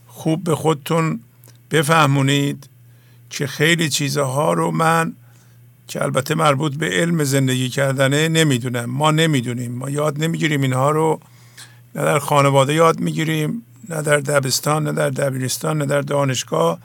خوب 0.08 0.44
به 0.44 0.54
خودتون 0.54 1.20
بفهمونید 1.70 2.68
که 3.30 3.46
خیلی 3.46 3.88
چیزها 3.88 4.52
رو 4.52 4.70
من 4.70 5.12
که 5.88 6.02
البته 6.02 6.34
مربوط 6.34 6.74
به 6.74 6.88
علم 6.88 7.24
زندگی 7.24 7.68
کردنه 7.68 8.28
نمی‌دونم. 8.28 8.84
ما 8.84 9.10
نمی‌دونیم. 9.10 9.72
ما 9.72 9.90
یاد 9.90 10.22
نمی‌گیریم 10.22 10.62
اینها 10.62 10.90
رو. 10.90 11.20
نه 11.94 12.04
در 12.04 12.18
خانواده 12.18 12.74
یاد 12.74 13.00
می‌گیریم 13.00 13.62
نه 13.88 14.02
در 14.02 14.16
دبستان 14.16 14.84
نه 14.84 14.92
در 14.92 15.10
دبیرستان 15.10 15.78
نه 15.78 15.86
در 15.86 16.00
دانشگاه 16.00 16.78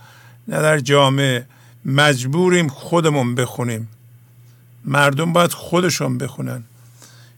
نه 0.48 0.62
در 0.62 0.80
جامعه. 0.80 1.46
مجبوریم 1.90 2.68
خودمون 2.68 3.36
بخونیم. 3.36 3.90
مردم 4.86 5.34
باید 5.34 5.52
خودشون 5.52 6.18
بخونن. 6.18 6.64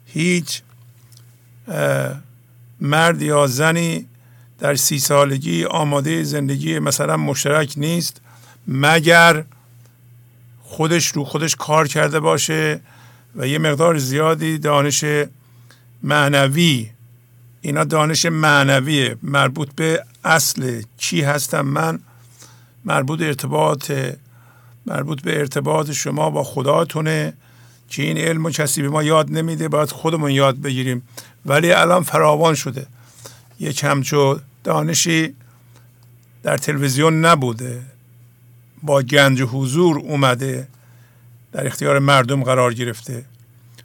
هیچ 0.06 0.62
مرد 2.82 3.22
یا 3.22 3.48
زنی 3.48 4.06
در 4.60 4.76
سی 4.76 5.00
سالگی 5.00 5.66
آماده 5.66 6.24
زندگی 6.24 6.80
مثلا 6.80 7.18
مشترک 7.18 7.74
نیست 7.78 8.22
مگر 8.68 9.44
خودش 10.64 11.08
رو 11.08 11.24
خودش 11.24 11.56
کار 11.56 11.88
کرده 11.88 12.20
باشه 12.20 12.80
و 13.36 13.48
یه 13.48 13.58
مقدار 13.58 13.98
زیادی 13.98 14.58
دانش 14.58 15.06
معنوی 16.04 16.90
اینا 17.62 17.84
دانش 17.84 18.26
معنویه. 18.26 19.18
مربوط 19.24 19.70
به 19.76 20.04
اصل 20.24 20.82
چی 20.98 21.22
هستم 21.22 21.62
من 21.62 22.00
مربوط 22.86 23.22
ارتباط 23.22 23.92
مربوط 24.86 25.22
به 25.22 25.40
ارتباط 25.40 25.92
شما 25.92 26.30
با 26.30 26.44
خداتونه 26.44 27.34
که 27.90 28.04
این 28.04 28.18
علم 28.18 28.46
و 28.46 28.50
کسی 28.50 28.82
به 28.82 28.90
ما 28.90 29.04
یاد 29.04 29.32
نمیده 29.32 29.68
باید 29.68 29.90
خودمون 29.90 30.32
یاد 30.32 30.58
بگیریم. 30.62 31.02
ولی 31.46 31.72
الان 31.72 32.04
فراوان 32.04 32.56
شده. 32.56 32.88
یک 33.60 33.84
همچو 33.84 34.40
دانشی 34.64 35.36
در 36.44 36.58
تلویزیون 36.58 37.26
نبوده. 37.26 37.82
با 38.84 39.02
گنج 39.02 39.42
حضور 39.42 40.00
اومده. 40.00 40.68
در 41.52 41.68
اختیار 41.68 42.00
مردم 42.00 42.44
قرار 42.44 42.74
گرفته. 42.74 43.26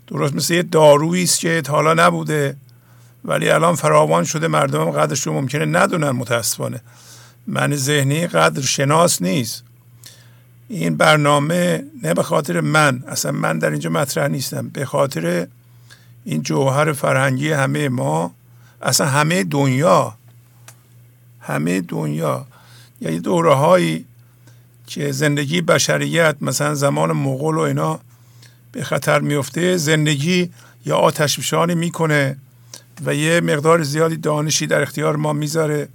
درست 0.06 0.34
مثل 0.34 0.54
یه 0.54 0.62
دارویی 0.62 1.24
است 1.24 1.40
که 1.40 1.62
تا 1.62 1.72
حالا 1.72 1.94
نبوده. 1.94 2.56
ولی 3.24 3.48
الان 3.48 3.74
فراوان 3.74 4.24
شده. 4.24 4.48
مردم 4.48 4.90
قدرش 4.90 5.26
رو 5.26 5.32
ممکنه 5.32 5.64
ندونن 5.64 6.10
متاسفانه. 6.10 6.80
من 7.46 7.76
ذهنی 7.76 8.26
قدر 8.26 8.62
شناس 8.62 9.22
نیست. 9.22 9.65
این 10.68 10.96
برنامه 10.96 11.84
نه 12.02 12.14
به 12.14 12.22
خاطر 12.22 12.60
من 12.60 13.04
اصلا 13.08 13.32
من 13.32 13.58
در 13.58 13.70
اینجا 13.70 13.90
مطرح 13.90 14.28
نیستم. 14.28 14.68
به 14.68 14.84
خاطر 14.84 15.46
این 16.24 16.42
جوهر 16.42 16.92
فرهنگی 16.92 17.52
همه 17.52 17.88
ما 17.88 18.34
اصلا 18.82 19.06
همه 19.06 19.44
دنیا 19.44 20.16
همه 21.40 21.80
دنیا. 21.80 22.46
یعنی 23.00 23.20
دوره 23.20 23.54
هایی 23.54 24.04
که 24.86 25.12
زندگی 25.12 25.60
بشریت 25.60 26.36
مثلا 26.40 26.74
زمان 26.74 27.12
مغول 27.12 27.54
و 27.54 27.60
اینا 27.60 28.00
به 28.72 28.84
خطر 28.84 29.20
میفته 29.20 29.76
زندگی 29.76 30.50
یا 30.86 30.96
آتش 30.96 31.54
می‌کنه 31.74 32.36
و 33.04 33.14
یه 33.14 33.40
مقدار 33.40 33.82
زیادی 33.82 34.16
دانشی 34.16 34.66
در 34.66 34.82
اختیار 34.82 35.16
ما 35.16 35.32
می‌ذاره. 35.32 35.88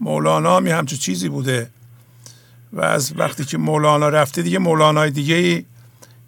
مولانا 0.00 0.60
می 0.60 0.70
همچون 0.70 0.98
چیزی 0.98 1.28
بوده. 1.28 1.70
و 2.74 2.80
از 2.80 3.12
وقتی 3.16 3.44
که 3.44 3.58
مولانا 3.58 4.08
رفته 4.08 4.42
دیگه 4.42 4.58
مولانای 4.58 5.10
دیگه 5.10 5.34
ای 5.34 5.64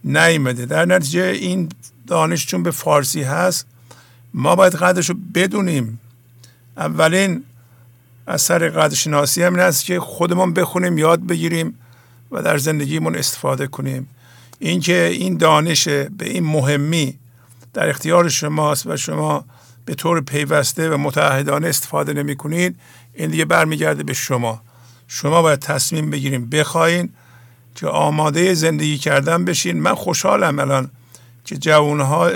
نیمده 0.04 0.66
در 0.66 0.84
نتیجه 0.84 1.22
این 1.22 1.68
دانش 2.06 2.46
چون 2.46 2.62
به 2.62 2.70
فارسی 2.70 3.22
هست 3.22 3.66
ما 4.34 4.56
باید 4.56 4.74
قدرش 4.74 5.08
رو 5.10 5.16
بدونیم. 5.34 6.00
اولین 6.76 7.44
اثر 8.26 8.68
قدرشناسی 8.68 9.42
همین 9.42 9.60
است 9.60 9.84
که 9.84 10.00
خودمون 10.00 10.54
بخونیم 10.54 10.98
یاد 10.98 11.26
بگیریم 11.26 11.78
و 12.30 12.42
در 12.42 12.58
زندگیمون 12.58 13.16
استفاده 13.16 13.66
کنیم. 13.66 14.08
اینکه 14.58 15.04
این 15.12 15.36
دانش 15.36 15.88
به 15.88 16.08
این 16.20 16.44
مهمی 16.44 17.18
در 17.74 17.88
اختیار 17.88 18.28
شماست 18.28 18.86
و 18.86 18.96
شما 18.96 19.44
به 19.84 19.94
طور 19.94 20.20
پیوسته 20.20 20.90
و 20.90 20.96
متحدانه 20.96 21.68
استفاده 21.68 22.12
نمی 22.12 22.36
کنید 22.36 22.76
این 23.14 23.30
دیگه 23.30 23.44
برمیگرده 23.44 24.02
به 24.02 24.12
شما. 24.12 24.62
شما 25.08 25.42
باید 25.42 25.58
تصمیم 25.58 26.10
بگیریم 26.10 26.50
بخواین 26.50 27.08
که 27.74 27.86
آماده 27.86 28.54
زندگی 28.54 28.98
کردن 28.98 29.44
بشین. 29.44 29.80
من 29.80 29.94
خوشحالم 29.94 30.58
الان 30.58 30.90
که 31.44 31.56
جوانها 31.56 32.30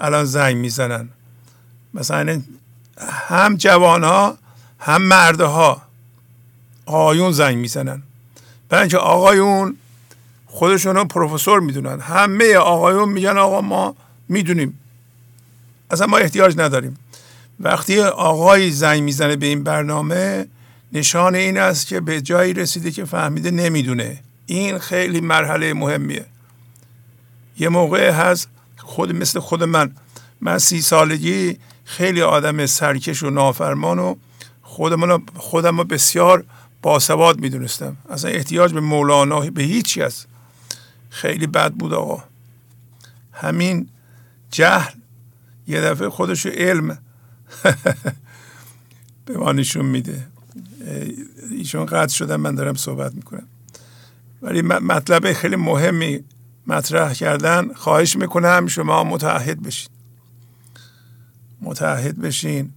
الان 0.00 0.24
زنگ 0.24 0.56
می‌زنن. 0.56 1.08
مثلا 1.94 2.42
هم 3.28 3.56
جوان 3.56 4.04
ها 4.04 4.38
هم 4.78 5.02
مردها 5.02 5.82
آقایون 6.86 7.32
زنگ 7.32 7.56
می‌زنن. 7.56 8.02
برای 8.68 8.82
اینکه 8.82 8.98
آقایون 8.98 9.76
خودشون 10.46 10.96
رو 10.96 11.04
پروفسور 11.04 11.60
می‌دونن. 11.60 12.00
همه 12.00 12.54
آقایون 12.54 13.08
میگن 13.08 13.38
آقا 13.38 13.60
ما 13.60 13.96
می‌دونیم. 14.28 14.80
اصلا 15.90 16.06
ما 16.06 16.16
احتیاج 16.16 16.54
نداریم. 16.58 16.98
وقتی 17.60 18.00
آقای 18.00 18.70
زنگ 18.70 19.02
می‌زنه 19.02 19.36
به 19.36 19.46
این 19.46 19.64
برنامه 19.64 20.46
نشان 20.96 21.34
این 21.34 21.58
است 21.58 21.86
که 21.86 22.00
به 22.00 22.20
جایی 22.20 22.54
رسیده 22.54 22.90
که 22.90 23.04
فهمیده 23.04 23.50
نمی‌دونه. 23.50 24.22
این 24.46 24.78
خیلی 24.78 25.20
مرحله 25.20 25.74
مهمیه. 25.74 26.26
یه 27.58 27.68
موقع 27.68 28.10
هست 28.10 28.48
خود 28.76 29.12
مثل 29.12 29.40
خود 29.40 29.62
من. 29.62 29.92
من 30.40 30.58
سی 30.58 30.82
سالگی 30.82 31.58
خیلی 31.84 32.22
آدم 32.22 32.66
سرکش 32.66 33.22
و 33.22 33.30
نافرمان 33.30 33.98
و 33.98 34.14
خودم 34.62 35.22
خودم 35.36 35.76
بسیار 35.76 36.44
باسواد 36.82 37.40
می‌دونستم. 37.40 37.96
اصلا 38.10 38.30
احتیاج 38.30 38.72
به 38.72 38.80
مولانا 38.80 39.40
به 39.40 39.62
هیچی 39.62 40.02
است 40.02 40.26
خیلی 41.10 41.46
بد 41.46 41.72
بود 41.72 41.94
آقا. 41.94 42.24
همین 43.32 43.88
جهل 44.50 44.92
یه 45.68 45.80
دفعه 45.80 46.08
خودش 46.08 46.46
علم 46.46 46.98
به 49.26 49.38
ما 49.38 49.52
نشون 49.52 49.86
میده. 49.86 50.35
ایشون 51.50 51.86
قطع 51.86 52.14
شدن 52.14 52.36
من 52.36 52.54
دارم 52.54 52.74
صحبت 52.74 53.14
می‌کنم. 53.14 53.46
ولی 54.42 54.62
مطلب 54.62 55.32
خیلی 55.32 55.56
مهمی 55.56 56.24
مطرح 56.66 57.12
کردن 57.12 57.72
خواهش 57.74 58.16
می‌کنم 58.16 58.66
شما 58.66 59.04
متحد 59.04 59.62
بشین. 59.62 59.88
متحد 61.60 62.20
بشین 62.20 62.70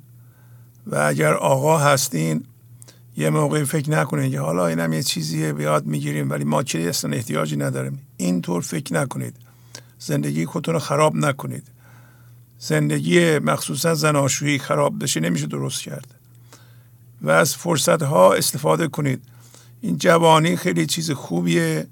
و 0.88 0.96
اگر 0.96 1.34
آقا 1.34 1.78
هستین 1.78 2.44
یه 3.18 3.30
موقعی 3.30 3.64
فکر 3.64 3.90
نکنید 3.90 4.32
که 4.32 4.40
حالا 4.40 4.68
اینم 4.68 4.94
یه 4.94 5.04
چیزیه 5.04 5.54
بیاد 5.54 5.86
می‌گیریم 5.86 6.30
ولی 6.30 6.44
ما 6.44 6.64
که 6.64 6.90
اصلا 6.90 7.12
احتیاجی 7.12 7.58
نداریم. 7.58 8.00
اینطور 8.18 8.62
فکر 8.62 8.94
نکنید. 8.94 9.36
زندگی 10.00 10.46
خودتون 10.46 10.74
رو 10.74 10.80
خراب 10.80 11.16
نکنید. 11.16 11.64
زندگی 12.60 13.40
مخصوصا 13.40 13.96
زناشویی 13.96 14.60
خراب 14.60 15.04
بشه 15.04 15.20
نمیشه 15.20 15.48
درست 15.48 15.82
کرد. 15.82 16.19
و 17.22 17.30
از 17.30 17.56
فرصت 17.56 18.04
ها 18.04 18.34
استفاده 18.34 18.88
کنید. 18.88 19.22
این 19.82 19.98
جوانی 19.98 20.56
خیلی 20.56 20.86
چیز 20.86 21.12
خوبیه 21.12 21.88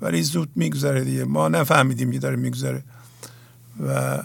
ولی 0.00 0.22
زود 0.22 0.50
میگذره 0.56 1.04
دیگه. 1.04 1.24
ما 1.24 1.48
نفهمیدیم 1.48 2.10
که 2.10 2.18
داره 2.18 2.36
میگذره. 2.36 2.84
و 3.86 4.22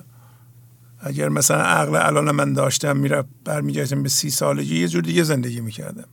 اگر 0.99 1.29
مثلا 1.29 1.61
عقل 1.61 1.95
الان 1.95 2.31
من 2.31 2.53
داشتم 2.53 2.97
میره 2.97 3.23
برمیگردم 3.43 4.03
به 4.03 4.09
سی 4.09 4.29
سالگی 4.29 4.79
یه 4.79 4.87
جور 4.87 5.01
دیگه 5.01 5.23
زندگی 5.23 5.61
می‌کردم. 5.61 6.07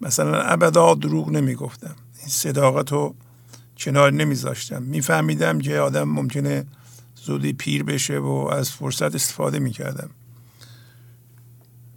مثلا 0.00 0.42
ابدا 0.42 0.94
دروغ 0.94 1.30
نمی‌گفتم. 1.30 1.96
این 2.18 2.28
صداقت 2.28 2.92
رو 2.92 3.14
کنار 3.78 4.12
نمیذاشتم. 4.12 4.82
میفهمیدم 4.82 5.58
که 5.58 5.78
آدم 5.78 6.04
ممکنه 6.04 6.66
زودی 7.14 7.52
پیر 7.52 7.82
بشه 7.82 8.18
و 8.18 8.28
از 8.52 8.70
فرصت 8.70 9.14
استفاده 9.14 9.58
می‌کردم. 9.58 10.10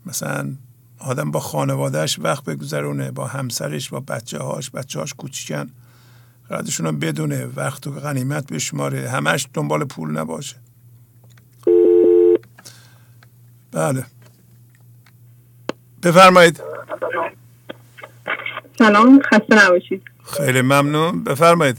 مثلا 0.10 0.56
آدم 1.00 1.32
با 1.32 1.40
خانوادهش 1.40 2.20
وقت 2.20 2.44
بگذرونه 2.44 3.12
با 3.12 3.28
همسرش 3.28 3.90
با 3.90 4.00
بچه 4.00 4.38
هاش 4.38 4.70
بچه 4.70 5.00
هاش 5.00 5.14
کوچیکن. 5.14 5.70
قدرشون 6.52 6.86
رو 6.86 6.92
بدونه 6.92 7.46
وقت 7.46 7.88
و 7.88 7.92
غنیمت 7.92 8.54
بشماره. 8.54 9.10
همش 9.10 9.48
دنبال 9.54 9.86
پول 9.86 10.12
نباشه. 10.18 10.56
بله. 13.72 14.06
بفرمایید. 16.04 16.62
سلام 18.78 19.22
خسته 19.22 19.66
نباشید. 19.66 20.04
خیلی 20.24 20.62
ممنون. 20.62 21.24
بفرمایید. 21.24 21.78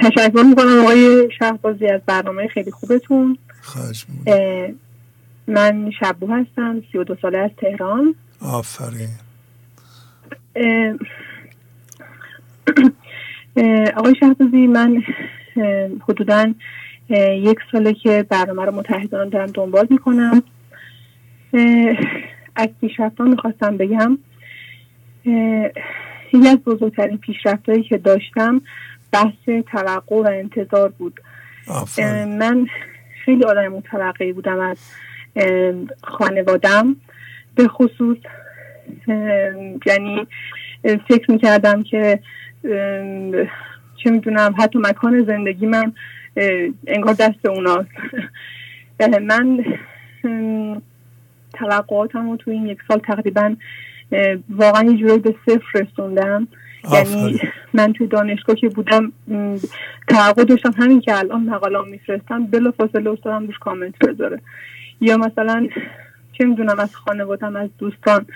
تشکر 0.00 0.42
می‌کنم 0.42 0.80
آقای 0.80 1.28
شهبازی 1.38 1.86
از 1.86 2.00
برنامه 2.06 2.48
خیلی 2.48 2.70
خوبتون. 2.70 3.38
خواهش 3.62 4.06
من 5.46 5.90
شبو 6.00 6.34
هستم 6.34 6.82
سی 6.92 6.98
و 6.98 7.04
دو 7.04 7.16
ساله 7.22 7.38
از 7.38 7.50
تهران. 7.56 8.14
آفرین. 8.40 9.08
آقای 13.96 14.14
شهبازی 14.20 14.66
من 14.66 15.02
حدودا 16.08 16.54
یک 17.36 17.58
ساله 17.72 17.94
که 17.94 18.26
برنامه 18.28 18.64
رو 18.64 18.74
متحدان 18.74 19.28
دارم 19.28 19.46
دنبال 19.46 19.86
می‌کنم. 19.90 20.42
از 22.56 22.68
پیشرفتان 22.80 23.28
می‌خواستم 23.28 23.76
بگم 23.76 24.18
یکی 26.32 26.48
از 26.48 26.58
بزرگترین 26.58 27.18
پیشرفتهایی 27.18 27.82
که 27.82 27.98
داشتم 27.98 28.60
بحث 29.12 29.64
توقع 29.72 30.16
و 30.16 30.26
انتظار 30.26 30.88
بود. 30.88 31.20
من 32.38 32.66
خیلی 33.24 33.44
آدم 33.44 33.68
متوقعی 33.68 34.32
بودم 34.32 34.58
از 34.60 34.78
خانوادم. 36.02 36.96
به 37.54 37.68
خصوص 37.68 38.18
یعنی 39.86 40.26
فکر 41.08 41.30
می‌کردم 41.30 41.82
که 41.82 42.20
چه 43.96 44.10
می‌دونم 44.10 44.54
حتی 44.58 44.78
مکان 44.78 45.24
زندگی 45.24 45.66
من 45.66 45.92
انگار 46.86 47.14
دست 47.14 47.46
اوناست. 47.46 47.88
من 49.28 49.64
توقعاتم 51.52 52.30
رو 52.30 52.36
تو 52.36 52.50
این 52.50 52.66
یک 52.66 52.78
سال 52.88 52.98
تقریبا 52.98 53.56
واقعا 54.50 54.82
یه 54.82 54.96
جورایی 54.96 55.18
به 55.18 55.34
صفر 55.46 55.78
رسوندم. 55.80 56.48
یعنی 56.92 57.40
من 57.72 57.92
توی 57.92 58.06
دانشگاه 58.06 58.56
که 58.56 58.68
بودم 58.68 59.12
توقع 60.08 60.44
داشتم 60.44 60.72
همین 60.78 61.00
که 61.00 61.18
الان 61.18 61.42
مقالام 61.42 61.88
میفرستم 61.88 62.46
بلا 62.46 62.70
فاصله 62.70 63.10
استادم 63.10 63.46
روش 63.46 63.58
کامنت 63.58 63.98
بذاره. 63.98 64.40
یا 65.00 65.16
مثلا 65.16 65.68
چه 66.32 66.44
می‌دونم 66.44 66.80
از 66.80 66.96
خانوادم 66.96 67.56
از 67.56 67.68
دوستان. 67.78 68.26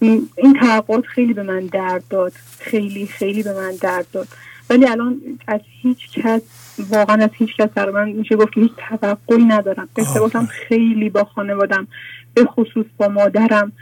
این 0.00 0.54
توقعات 0.60 1.06
خیلی 1.06 1.34
به 1.34 1.42
من 1.42 1.60
درد 1.60 2.02
داد. 2.10 2.32
خیلی 2.58 3.06
خیلی 3.06 3.42
به 3.42 3.52
من 3.52 3.72
درد 3.82 4.06
داد. 4.12 4.28
ولی 4.70 4.86
الان 4.86 5.20
از 5.46 5.60
هیچ 5.82 6.12
کس 6.12 6.42
واقعا 6.90 7.24
از 7.24 7.30
هیچ 7.32 7.56
کس 7.56 7.68
تقریبا 7.74 8.04
میشه 8.04 8.36
گفت 8.36 8.52
که 8.52 8.60
هیچ 8.60 8.72
توقعی 8.88 9.44
ندارم. 9.44 9.88
ارتباطم 9.96 10.46
خیلی 10.46 11.10
با 11.10 11.24
خانوادم 11.24 11.86
به 12.34 12.44
خصوص 12.44 12.86
با 12.96 13.08
مادرم 13.08 13.72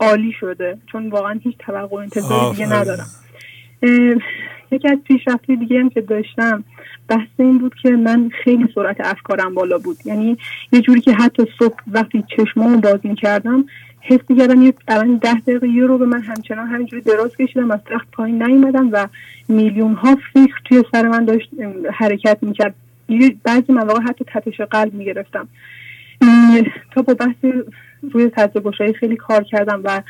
عالی 0.00 0.32
شده. 0.40 0.78
چون 0.92 1.10
واقعا 1.10 1.40
هیچ 1.42 1.56
توقع 1.58 1.96
انتظاری 1.96 2.50
دیگه 2.50 2.66
ندارم. 2.66 3.06
یکی 4.72 4.88
از 4.88 4.98
پیشرفتی 5.04 5.56
دیگه 5.56 5.80
هم 5.80 5.88
که 5.88 6.00
داشتم 6.00 6.64
بحث 7.08 7.28
این 7.38 7.58
بود 7.58 7.74
که 7.82 7.90
من 7.90 8.30
خیلی 8.44 8.68
سرعت 8.74 8.96
افکارم 9.00 9.54
بالا 9.54 9.78
بود. 9.78 9.96
یعنی 10.04 10.36
یه 10.72 10.80
جوری 10.80 11.00
که 11.00 11.12
حتی 11.12 11.46
صبح 11.58 11.76
وقتی 11.86 12.24
چشمامو 12.36 12.80
باز 12.80 13.00
می‌کردم 13.02 13.64
حس 14.00 14.20
می‌کردم 14.28 14.62
یه 14.62 14.74
الان 14.88 15.16
ده 15.16 15.34
دقیقه 15.34 15.68
یه 15.68 15.86
رو 15.86 15.98
به 15.98 16.06
من 16.06 16.20
همچنان 16.20 16.68
همینجوری 16.68 17.02
دراز 17.02 17.36
کشیدم 17.36 17.70
از 17.70 17.80
تخت 17.86 18.10
پایین 18.12 18.42
نیومدم 18.42 18.88
و 18.92 19.08
میلیون 19.48 19.94
ها 19.94 20.16
فکر 20.34 20.54
توی 20.64 20.84
سر 20.92 21.08
من 21.08 21.24
داشت 21.24 21.50
حرکت 21.94 22.38
می‌کرد. 22.42 22.74
بعضی 23.44 23.72
مواقع 23.72 24.00
حتی 24.02 24.24
تپش 24.28 24.60
قلب 24.60 24.94
می‌گرفتم. 24.94 25.48
تا 26.94 27.02
با 27.02 27.14
بحث 27.14 27.52
روی 28.12 28.30
تجربه 28.36 28.70
خیلی 29.00 29.16
کار 29.16 29.44
کردم 29.44 29.80
و 29.84 30.02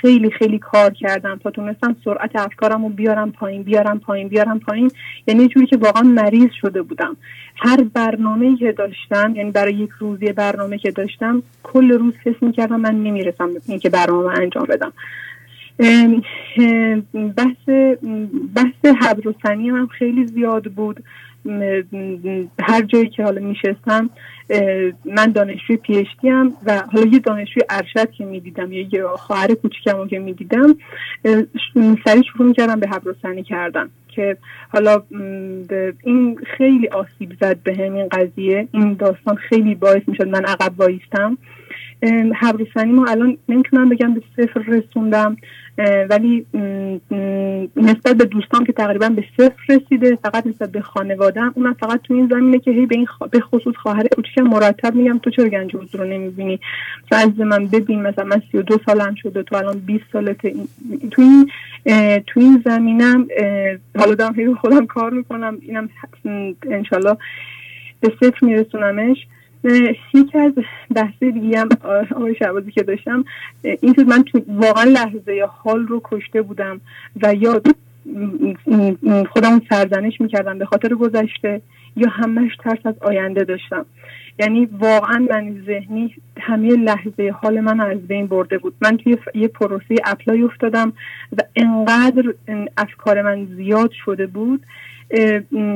خیلی 0.00 0.30
خیلی 0.30 0.58
کار 0.58 0.90
کردم 0.92 1.40
تا 1.44 1.50
تونستم 1.50 1.96
سرعت 2.04 2.36
افکارم 2.36 2.82
رو 2.82 2.88
بیارم 2.88 3.32
پایین 3.32 3.62
بیارم 3.62 3.98
پایین 3.98 4.28
بیارم 4.28 4.60
پایین. 4.60 4.90
یعنی 5.26 5.48
جوری 5.48 5.66
که 5.66 5.76
واقعا 5.76 6.02
مریض 6.02 6.50
شده 6.60 6.82
بودم. 6.82 7.16
هر 7.56 7.84
برنامه 7.94 8.56
که 8.56 8.72
داشتم 8.72 9.32
یعنی 9.36 9.50
برای 9.50 9.74
یک 9.74 9.90
روزی 9.98 10.32
برنامه 10.32 10.78
که 10.78 10.90
داشتم 10.90 11.42
کل 11.62 11.90
روز 11.90 12.14
حس 12.24 12.42
می‌کردم 12.42 12.80
من 12.80 12.94
نمی‌رسم 12.94 13.54
به 13.54 13.60
اینکه 13.68 13.90
برنامه 13.90 14.40
انجام 14.40 14.66
بدم. 14.68 14.92
بحث 17.36 17.68
بحث 18.54 18.94
حبر 19.00 19.28
و 19.28 19.86
خیلی 19.86 20.26
زیاد 20.26 20.64
بود. 20.64 21.04
هر 22.60 22.82
جایی 22.82 23.08
که 23.08 23.22
حالا 23.22 23.40
میشستم 23.40 24.10
من 25.04 25.32
دانشجوی 25.34 25.76
پیشتی 25.76 26.28
هم 26.28 26.52
و 26.66 26.82
حالا 26.92 27.06
یه 27.06 27.18
دانشجوی 27.18 27.62
ارشد 27.70 28.10
که 28.10 28.24
می‌دیدم 28.24 28.72
یا 28.72 28.86
یه 28.92 29.04
خواهر 29.06 29.54
کوچیکم 29.54 30.08
که 30.08 30.18
می‌دیدم 30.18 30.74
سریع 32.04 32.22
شروع 32.32 32.48
می‌کردم 32.48 32.80
به 32.80 32.88
حبرسنی 32.88 33.42
کردن 33.42 33.90
که 34.08 34.36
حالا 34.68 35.02
این 36.04 36.38
خیلی 36.56 36.88
آسیب 36.88 37.32
زد 37.40 37.56
به 37.56 37.74
همین 37.74 38.08
قضیه. 38.08 38.68
این 38.72 38.94
داستان 38.94 39.36
خیلی 39.36 39.74
باعث 39.74 40.02
می‌شد 40.06 40.28
من 40.28 40.44
عقب 40.44 40.72
وایستم. 40.80 41.38
حبرسنی 42.36 42.92
ما 42.92 43.06
الان 43.06 43.38
نمی‌تونم 43.48 43.88
بگم 43.88 44.14
به 44.14 44.22
صفر 44.36 44.60
رسوندم. 44.60 45.36
ولی 45.78 46.46
نسبت 47.76 48.16
به 48.16 48.24
دوستان 48.24 48.64
که 48.64 48.72
تقریبا 48.72 49.08
به 49.08 49.24
صفر 49.36 49.62
رسیده 49.68 50.18
فقط 50.22 50.46
نسبت 50.46 50.72
به 50.72 50.80
خانوادم 50.80 51.52
اونم 51.56 51.72
فقط 51.72 52.00
تو 52.02 52.14
این 52.14 52.28
زمینه 52.30 52.58
که 52.58 52.70
هی 52.70 52.86
به 52.86 52.96
این 52.96 53.06
به 53.30 53.40
خصوص 53.40 53.74
خواهر 53.76 54.06
کوچیکم 54.16 54.42
مرتب 54.42 54.94
میگم 54.94 55.18
تو 55.18 55.30
چرا 55.30 55.48
گنج 55.48 55.76
حضور 55.76 56.00
رو 56.00 56.06
نمی‌بینی؟ 56.06 56.60
از 57.12 57.40
من 57.40 57.66
ببین 57.66 58.02
مثلا 58.02 58.24
من 58.24 58.42
32 58.52 58.78
سالم 58.86 59.14
شده 59.14 59.42
تو 59.42 59.56
الان 59.56 59.78
20 59.78 60.04
سالت 60.12 60.40
تو 61.10 61.22
این 61.22 61.50
تو 62.26 62.40
این 62.40 62.62
زمینم 62.64 63.26
حالا 63.98 64.14
دارم 64.14 64.54
خودم 64.54 64.86
کار 64.86 65.10
می‌کنم 65.10 65.58
اینم 65.60 65.88
انشالله 66.70 67.16
به 68.00 68.12
صفر 68.20 68.46
میرسونمش. 68.46 69.26
یکی 70.14 70.38
از 70.38 70.52
بحث 70.94 71.22
دیگه 71.22 71.60
هم 71.60 71.68
آقای 72.10 72.34
شعبازی 72.34 72.70
که 72.70 72.82
داشتم 72.82 73.24
این 73.62 73.94
شد 73.94 74.08
من 74.08 74.22
تو 74.22 74.42
واقعا 74.48 74.84
لحظه 74.84 75.48
حال 75.56 75.86
رو 75.86 76.00
کشته 76.04 76.42
بودم 76.42 76.80
و 77.22 77.34
یا 77.34 77.62
خودم 79.30 79.60
سرزنش 79.70 80.20
می‌کردم 80.20 80.58
به 80.58 80.64
خاطر 80.64 80.94
گذشته 80.94 81.62
یا 81.96 82.08
همش 82.10 82.56
ترس 82.64 82.78
از 82.84 82.94
آینده 83.00 83.44
داشتم. 83.44 83.86
یعنی 84.38 84.68
واقعا 84.78 85.26
من 85.30 85.62
ذهنی 85.66 86.14
همه 86.40 86.68
لحظه 86.68 87.34
حال 87.42 87.60
من 87.60 87.80
از 87.80 88.06
بین 88.06 88.26
برده 88.26 88.58
بود. 88.58 88.74
من 88.80 88.96
توی 88.96 89.16
یه 89.34 89.48
پروسه 89.48 89.94
اپلای 90.04 90.42
افتادم 90.42 90.92
و 91.38 91.42
انقدر 91.56 92.34
افکار 92.76 93.22
من 93.22 93.46
زیاد 93.56 93.90
شده 94.04 94.26
بود 94.26 94.62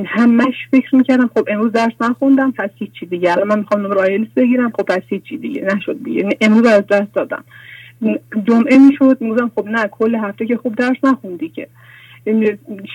همش 0.05 0.55
فکر 0.71 0.95
می‌کردم 0.95 1.29
خب 1.35 1.47
امروز 1.47 1.71
درس 1.71 1.93
نخوندم 2.01 2.51
پس 2.51 2.69
هیچی 2.75 3.05
دیگه. 3.05 3.31
الان 3.31 3.47
من 3.47 3.59
می‌خوام 3.59 3.85
نمره 3.85 3.99
آیلس 3.99 4.27
بگیرم 4.35 4.69
خب 4.69 4.83
پس 4.83 5.01
هیچی 5.07 5.37
دیگه 5.37 5.75
نشد 5.75 6.03
دیگه. 6.03 6.19
یعنی 6.19 6.37
امروز 6.41 6.65
از 6.65 6.87
دست 6.87 7.13
دادم. 7.13 7.43
جمعه 8.47 8.77
می‌شد 8.77 9.17
می‌گفتم 9.19 9.51
خب 9.55 9.67
نه 9.67 9.87
کل 9.87 10.15
هفته 10.15 10.45
که 10.45 10.57
خوب 10.57 10.75
درس 10.75 10.97
نخوندی 11.03 11.49
که. 11.49 11.67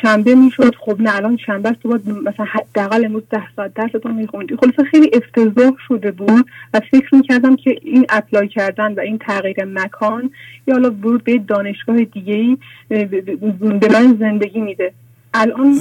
شنبه 0.03 0.35
می‌شد 0.35 0.75
خب 0.75 1.01
نه 1.01 1.17
الان 1.17 1.37
شنبه 1.37 1.71
تو 1.71 1.89
باید 1.89 2.09
مثلا 2.09 2.47
حداقل 2.47 3.05
امروز 3.05 3.23
ده 3.31 3.43
ساعت 3.57 3.75
درس 3.75 3.91
تو 3.93 4.09
میخوندی. 4.09 4.57
خلاصه 4.57 4.85
خیلی 4.85 5.11
افتضاح 5.13 5.73
شده 5.89 6.11
بود 6.11 6.47
و 6.75 6.81
فکر 6.91 7.15
می‌کردم 7.15 7.57
که 7.57 7.77
این 7.83 8.07
اپلای 8.09 8.49
کردن 8.49 8.95
و 8.95 9.01
این 9.01 9.19
تغییر 9.19 9.65
مکان 9.65 10.31
یا 10.67 10.75
حالا 10.75 10.91
ورود 10.91 11.25
به 11.25 11.39
دانشگاه 11.39 12.05
دیگه 12.05 12.35
ای 12.35 12.57
به 12.89 13.89
من 13.93 14.17
زندگی 14.21 14.61
میده. 14.61 14.93
الان 15.35 15.75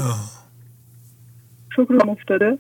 شکرم 1.76 2.10
افتاده. 2.10 2.58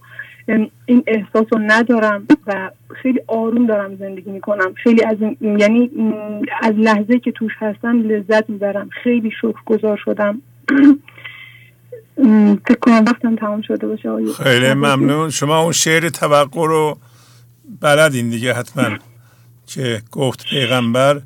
این 0.86 1.04
احساس 1.08 1.46
رو 1.52 1.60
ندارم 1.62 2.28
و 2.48 2.72
خیلی 3.02 3.20
آروم 3.28 3.68
دارم 3.68 3.96
زندگی 3.96 4.32
می‌کنم. 4.32 4.74
خیلی 4.74 5.04
از 5.04 5.18
یعنی 5.42 5.92
از 6.62 6.76
لحظه 6.76 7.20
که 7.20 7.32
توش 7.32 7.52
هستم 7.58 8.02
لذت 8.02 8.50
می‌برم. 8.50 8.90
خیلی 9.04 9.32
شکر 9.32 9.62
گذار 9.66 9.98
شدم 10.06 10.42
فکر 12.68 12.80
کنم 12.82 13.04
وقتم 13.08 13.36
تمام 13.36 13.62
شده 13.62 13.88
باشه. 13.88 14.34
خیلی 14.44 14.74
ممنون. 14.74 15.30
شما 15.30 15.60
اون 15.60 15.72
شعر 15.72 16.10
توقع 16.10 16.68
رو 16.68 16.98
بلدین 17.82 18.30
دیگه 18.30 18.54
حتما. 18.54 18.98
که 19.68 20.02
گفت 20.12 20.46
پیغمبر. 20.46 21.22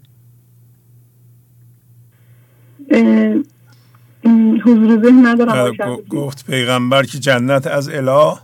حضور 4.65 5.01
ذهن 5.03 5.25
ندارم 5.25 5.97
گفت 6.09 6.45
پیغمبر 6.45 7.03
که 7.03 7.19
جنت 7.19 7.67
از 7.67 7.89
اله. 7.89 8.37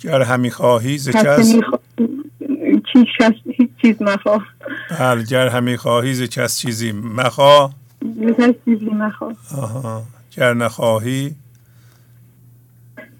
گر 0.00 0.22
همی 0.22 0.50
خواهی 0.50 0.98
ز 0.98 1.10
کس 1.10 1.54
هیچ 3.46 3.70
چیز 3.82 4.02
مخواه. 4.02 4.46
بله 5.00 5.22
گر 5.22 5.48
همی 5.48 5.76
خواهی 5.76 6.14
ز 6.14 6.22
کس 6.22 6.58
چیزی 6.58 6.92
مخواه. 6.92 7.74
چیزی 8.64 8.84
مخواه. 8.84 9.32
آها. 9.56 10.02
گر 10.36 10.54
نخواهی 10.54 11.34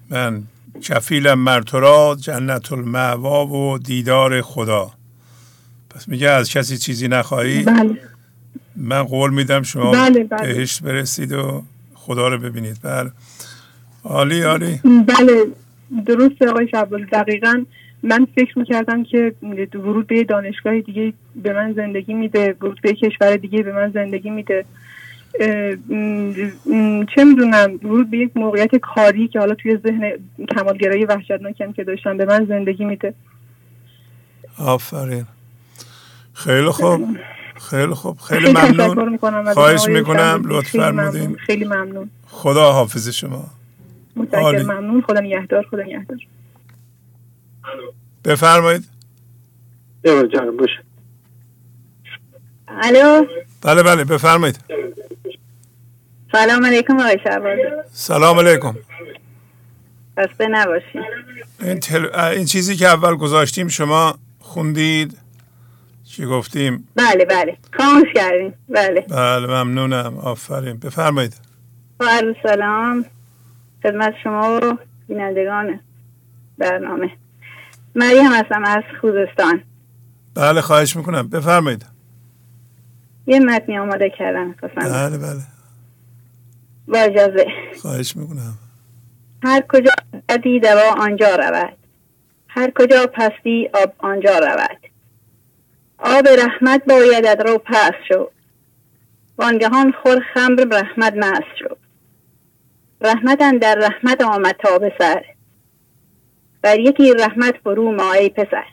من 0.09 0.43
کفیلم 0.81 1.39
مرتورا 1.39 2.17
جنت 2.21 2.71
المعوا 2.71 3.47
و 3.47 3.77
دیدار 3.77 4.41
خدا. 4.41 4.91
پس 5.89 6.07
میگه 6.07 6.29
از 6.29 6.49
کسی 6.49 6.77
چیزی 6.77 7.07
نخواهی؟ 7.07 7.63
بله. 7.63 8.08
من 8.75 9.03
قول 9.03 9.33
میدم 9.33 9.61
شما 9.61 9.91
بله 9.91 10.23
بله. 10.23 10.53
بهش 10.53 10.81
برسید 10.81 11.31
و 11.31 11.63
خدا 11.93 12.27
رو 12.27 12.37
ببینید. 12.37 12.77
بله. 12.83 13.11
عالی 14.03 14.41
عالی. 14.41 14.79
بله 14.83 15.45
درست 16.05 16.41
آقای 16.41 16.67
شعبال 16.67 17.05
دقیقا 17.05 17.65
من 18.03 18.27
فکر 18.35 18.59
می‌کردم 18.59 19.03
که 19.03 19.33
ورود 19.73 20.07
به 20.07 20.23
دانشگاه 20.23 20.79
دیگه 20.79 21.13
به 21.35 21.53
من 21.53 21.73
زندگی 21.73 22.13
میده 22.13 22.55
ورود 22.61 22.79
به 22.81 22.93
کشور 22.93 23.37
دیگه 23.37 23.63
به 23.63 23.73
من 23.73 23.91
زندگی 23.91 24.29
میده. 24.29 24.65
چه 27.15 27.23
می‌دونم 27.23 27.79
ورود 27.83 28.11
به 28.11 28.17
یک 28.17 28.31
موقعیت 28.35 28.75
کاری 28.75 29.27
که 29.27 29.39
حالا 29.39 29.55
توی 29.55 29.77
ذهن 29.77 30.11
کمالگرایی 30.55 31.05
وحشتناکم 31.05 31.73
که 31.73 31.83
داشتم 31.83 32.17
به 32.17 32.25
من 32.25 32.45
زندگی 32.45 32.85
میده. 32.85 33.13
آفرین. 34.57 35.25
خیلی 36.33 36.69
خوب. 36.69 37.17
خیلی 37.59 37.93
خوب 37.93 38.19
خیلی, 38.19 38.51
ممنون. 38.51 39.17
خواهش 39.53 39.87
می‌کنم. 39.87 40.41
لطف 40.45 40.69
فرمودین. 40.69 41.35
خیلی 41.35 41.65
ممنون. 41.65 42.09
خدا 42.27 42.71
حافظ 42.71 43.09
شما. 43.09 43.45
متشکرم. 44.15 44.61
ممنون. 44.61 45.01
خدا 45.01 45.19
نگهدار 45.19 45.65
خدا 45.71 45.81
نگهدار. 45.81 46.17
بفرمایید. 48.25 48.85
باشه 50.59 50.83
الو. 52.67 53.25
بله 53.61 53.83
بله 53.83 54.03
بفرمایید. 54.03 54.59
سلام 56.31 56.65
علیکم 56.65 56.99
آقای 56.99 57.19
شعبازی 57.23 57.61
سلام 57.91 58.39
علیکم. 58.39 58.75
خسته 60.19 60.47
نباشید. 60.47 61.01
این, 61.61 61.79
تل... 61.79 62.15
این 62.15 62.45
چیزی 62.45 62.75
که 62.75 62.87
اول 62.87 63.15
گذاشتیم 63.15 63.67
شما 63.67 64.17
خوندید؟ 64.39 65.17
چی 66.19 66.25
گفتیم؟ 66.25 66.87
بله 66.95 67.25
بله. 67.25 67.57
خاموش 67.77 68.07
کردیم. 68.15 68.53
بله. 68.69 69.01
بله 69.01 69.47
ممنونم. 69.47 70.17
آفرین. 70.17 70.77
بفرمایید. 70.77 71.33
با 71.99 72.05
سلام 72.43 73.05
خدمت 73.83 74.13
شما 74.23 74.59
و 74.63 74.77
بینندگان 75.07 75.79
برنامه. 76.57 77.11
مریم 77.95 78.31
هستم 78.31 78.63
از 78.65 78.83
خوزستان. 79.01 79.63
بله 80.35 80.61
خواهش 80.61 80.95
می‌کنم. 80.95 81.29
بفرمایید. 81.29 81.85
یه 83.27 83.39
متنی 83.39 83.77
آماده 83.79 84.09
کردم 84.17 84.55
بله 84.75 85.17
بله. 85.17 85.41
با 86.87 86.99
اجازه. 86.99 87.45
خواهش 87.81 88.15
می‌کنم. 88.15 88.57
هر 89.43 89.63
کجا 89.69 89.91
بدی 90.29 90.59
دوا 90.59 90.93
آنجا 90.99 91.35
رود. 91.35 91.77
هر 92.47 92.71
کجا 92.75 93.07
پستی 93.13 93.69
آب 93.73 93.93
آنجا 93.97 94.39
رود. 94.39 94.88
آب 96.01 96.27
رحمت 96.27 96.85
باید 96.85 97.27
رو 97.27 97.57
پس 97.57 97.93
شد 98.07 98.31
وانگهان 99.37 99.91
خور 99.91 100.19
خمر 100.33 100.65
رحمت 100.71 101.13
مست 101.13 101.55
شد 101.59 101.77
رحمتن 103.01 103.57
در 103.57 103.75
رحمت 103.75 104.21
آمد 104.21 104.55
تا 104.59 104.77
به 104.77 104.93
سر. 104.99 105.25
بر 106.61 106.79
یکی 106.79 107.13
رحمت 107.13 107.55
فرو 107.63 107.91
ما 107.91 108.13
ای 108.13 108.29
پسر. 108.29 108.65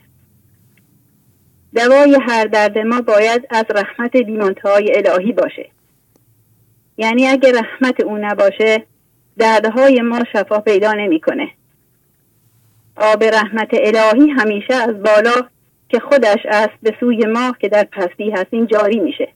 دوای 1.74 2.18
هر 2.28 2.44
درد 2.44 2.78
ما 2.78 3.00
باید 3.00 3.46
از 3.50 3.64
رحمت 3.70 4.16
بیمانتهای 4.16 4.96
الهی 4.96 5.32
باشه. 5.32 5.70
یعنی 6.98 7.26
اگه 7.26 7.52
رحمت 7.52 8.00
او 8.00 8.18
نباشه 8.18 8.86
دردهای 9.38 10.00
ما 10.00 10.20
شفا 10.32 10.60
پیدا 10.60 10.92
نمی‌کنه. 10.92 11.48
آب 12.96 13.24
رحمت 13.24 13.70
الهی 13.72 14.30
همیشه 14.30 14.74
از 14.74 15.02
بالا 15.02 15.48
که 15.88 15.98
خودش 16.00 16.38
است 16.48 16.72
به 16.82 16.96
سوی 17.00 17.26
ما 17.26 17.54
که 17.60 17.68
در 17.68 17.84
پستی 17.84 18.30
هستیم 18.30 18.64
جاری 18.64 19.00
میشه. 19.00 19.28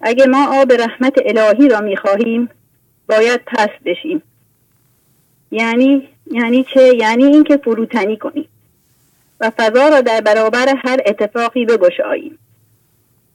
اگه 0.00 0.26
ما 0.26 0.62
آب 0.62 0.72
رحمت 0.72 1.14
الهی 1.24 1.68
را 1.68 1.80
می‌خواهیم 1.80 2.48
باید 3.08 3.40
پس 3.46 3.68
بشیم. 3.84 4.22
یعنی 5.50 6.08
یعنی 6.30 6.66
چه؟ 6.74 6.94
یعنی 6.96 7.24
اینکه 7.24 7.56
فروتنی 7.56 8.16
کنیم. 8.16 8.48
و 9.40 9.50
فضا 9.50 9.88
را 9.88 10.00
در 10.00 10.20
برابر 10.20 10.74
هر 10.84 10.98
اتفاقی 11.06 11.64
بگشاییم. 11.64 12.38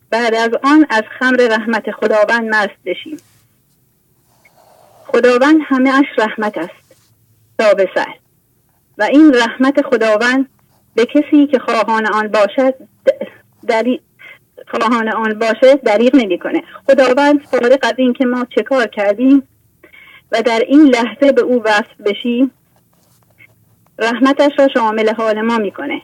بعد 0.09 0.35
از 0.35 0.49
آن 0.63 0.85
از 0.89 1.03
خمر 1.19 1.47
رحمت 1.51 1.91
خداوند 1.91 2.55
مست 2.55 2.83
بشیم. 2.85 3.17
خداوند 5.07 5.59
همه 5.65 5.89
اش 5.89 6.05
رحمت 6.17 6.57
است. 6.57 6.95
تا 7.59 7.73
به 7.73 7.89
سر. 7.95 8.13
و 8.97 9.03
این 9.03 9.33
رحمت 9.33 9.81
خداوند 9.81 10.49
به 10.99 11.05
کسی 11.05 11.47
که 11.47 11.59
خواهان 11.59 12.05
آن 12.13 12.27
باشد 12.27 12.73
دری 13.67 14.01
خواهان 14.67 15.09
آن 15.09 15.39
باشه 15.39 15.75
دریغ 15.75 16.15
نمی‌کنه. 16.15 16.63
خداوند 16.87 17.41
فارغ 17.41 17.77
از 17.81 17.93
این 17.97 18.13
که 18.13 18.25
ما 18.25 18.47
چه 18.55 18.63
کار 18.63 18.87
کردیم 18.87 19.43
و 20.31 20.41
در 20.41 20.59
این 20.67 20.81
لحظه 20.81 21.31
به 21.31 21.41
او 21.41 21.63
وصل 21.63 22.03
بشیم 22.05 22.51
رحمتش 23.99 24.51
را 24.59 24.67
شامل 24.73 25.13
حال 25.13 25.41
ما 25.41 25.57
می‌کنه. 25.57 26.01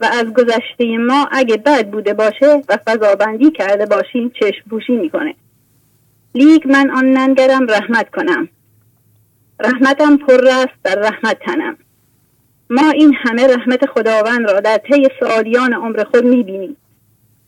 و 0.00 0.04
از 0.04 0.34
گذشته 0.34 0.98
ما 0.98 1.28
اگه 1.32 1.56
بد 1.56 1.90
بوده 1.90 2.14
باشه 2.14 2.62
و 2.68 2.78
فضابندی 2.86 3.50
کرده 3.50 3.86
باشیم 3.86 4.32
چشم 4.40 4.70
پوشی 4.70 4.92
می‌کنه. 4.92 5.34
لیک 6.34 6.66
من 6.66 6.90
آن 6.90 7.04
ننگرم 7.04 7.66
رحمت 7.66 8.10
کنم. 8.10 8.48
رحمتم 9.60 10.16
پر 10.16 10.48
است 10.48 10.82
در 10.84 10.94
رحمت 10.94 11.38
تنم. 11.46 11.76
ما 12.74 12.90
این 12.90 13.14
همه 13.22 13.46
رحمت 13.46 13.86
خداوند 13.86 14.50
را 14.50 14.60
در 14.60 14.78
طی 14.78 15.08
سالیان 15.20 15.72
عمر 15.72 16.04
خود 16.04 16.24
می‌بینیم. 16.24 16.76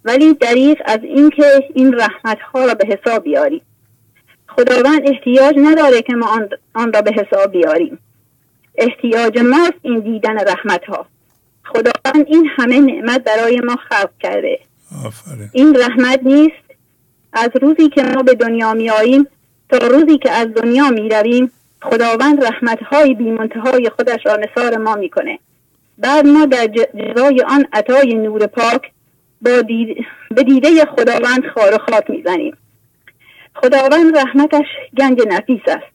ولی 0.04 0.34
دریغ 0.34 0.76
از 0.84 0.98
اینکه 1.02 1.64
این 1.74 1.94
رحمت 1.94 2.38
ها 2.40 2.64
را 2.64 2.74
به 2.74 2.86
حساب 2.86 3.24
بیاریم. 3.24 3.60
خداوند 4.48 5.00
احتیاج 5.04 5.54
نداره 5.58 6.02
که 6.02 6.14
ما 6.14 6.40
آن 6.74 6.92
را 6.92 7.02
به 7.02 7.12
حساب 7.12 7.52
بیاریم. 7.52 7.98
احتیاج 8.74 9.38
ماست 9.38 9.80
این 9.82 10.00
دیدن 10.00 10.38
رحمت 10.38 10.84
ها 10.84 11.06
خداوند 11.64 12.26
این 12.26 12.48
همه 12.56 12.80
نعمت 12.80 13.24
برای 13.24 13.60
ما 13.60 13.76
خلق 13.76 14.10
کرده. 14.20 14.58
آفره. 15.06 15.50
این 15.52 15.76
رحمت 15.76 16.20
نیست 16.22 16.66
از 17.32 17.50
روزی 17.62 17.88
که 17.88 18.02
ما 18.02 18.22
به 18.22 18.34
دنیا 18.34 18.74
می 18.74 18.90
آییم 18.90 19.26
تا 19.68 19.86
روزی 19.86 20.18
که 20.18 20.30
از 20.30 20.48
دنیا 20.54 20.90
می 20.90 21.08
رویم 21.08 21.52
خداوند 21.90 22.44
رحمت 22.44 22.83
های 22.83 23.14
بیمنتهای 23.14 23.90
خودش 23.96 24.27
را 24.27 24.37
نصار 24.37 24.77
ما 24.77 24.94
می‌کنه. 24.94 25.38
بعد 25.99 26.27
ما 26.27 26.46
در 26.46 26.66
جزای 26.66 27.42
آن 27.49 27.66
عطای 27.72 28.14
نور 28.14 28.46
پاک 28.46 28.92
با 29.42 29.62
دید... 29.62 30.07
به 30.31 30.42
دیده 30.42 30.85
خداوند 30.85 31.46
خار 31.55 31.79
خاک 31.79 32.11
می‌زنیم. 32.11 32.57
خداوند 33.55 34.16
رحمتش 34.16 34.66
گنج 34.99 35.18
نفیس 35.29 35.62
است 35.66 35.87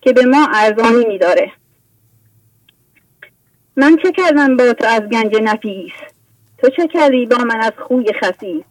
که 0.00 0.12
به 0.12 0.26
ما 0.26 0.48
ارزانی 0.54 1.04
میداره. 1.06 1.52
من 3.76 3.96
چه 4.02 4.12
کردم 4.12 4.56
با 4.56 4.72
تو 4.72 4.86
از 4.86 5.00
گنج 5.00 5.36
نفیس؟ 5.42 5.92
تو 6.58 6.68
چه 6.76 6.88
کردی 6.88 7.26
با 7.26 7.36
من 7.36 7.60
از 7.60 7.72
خوی 7.78 8.12
خسیس 8.22 8.64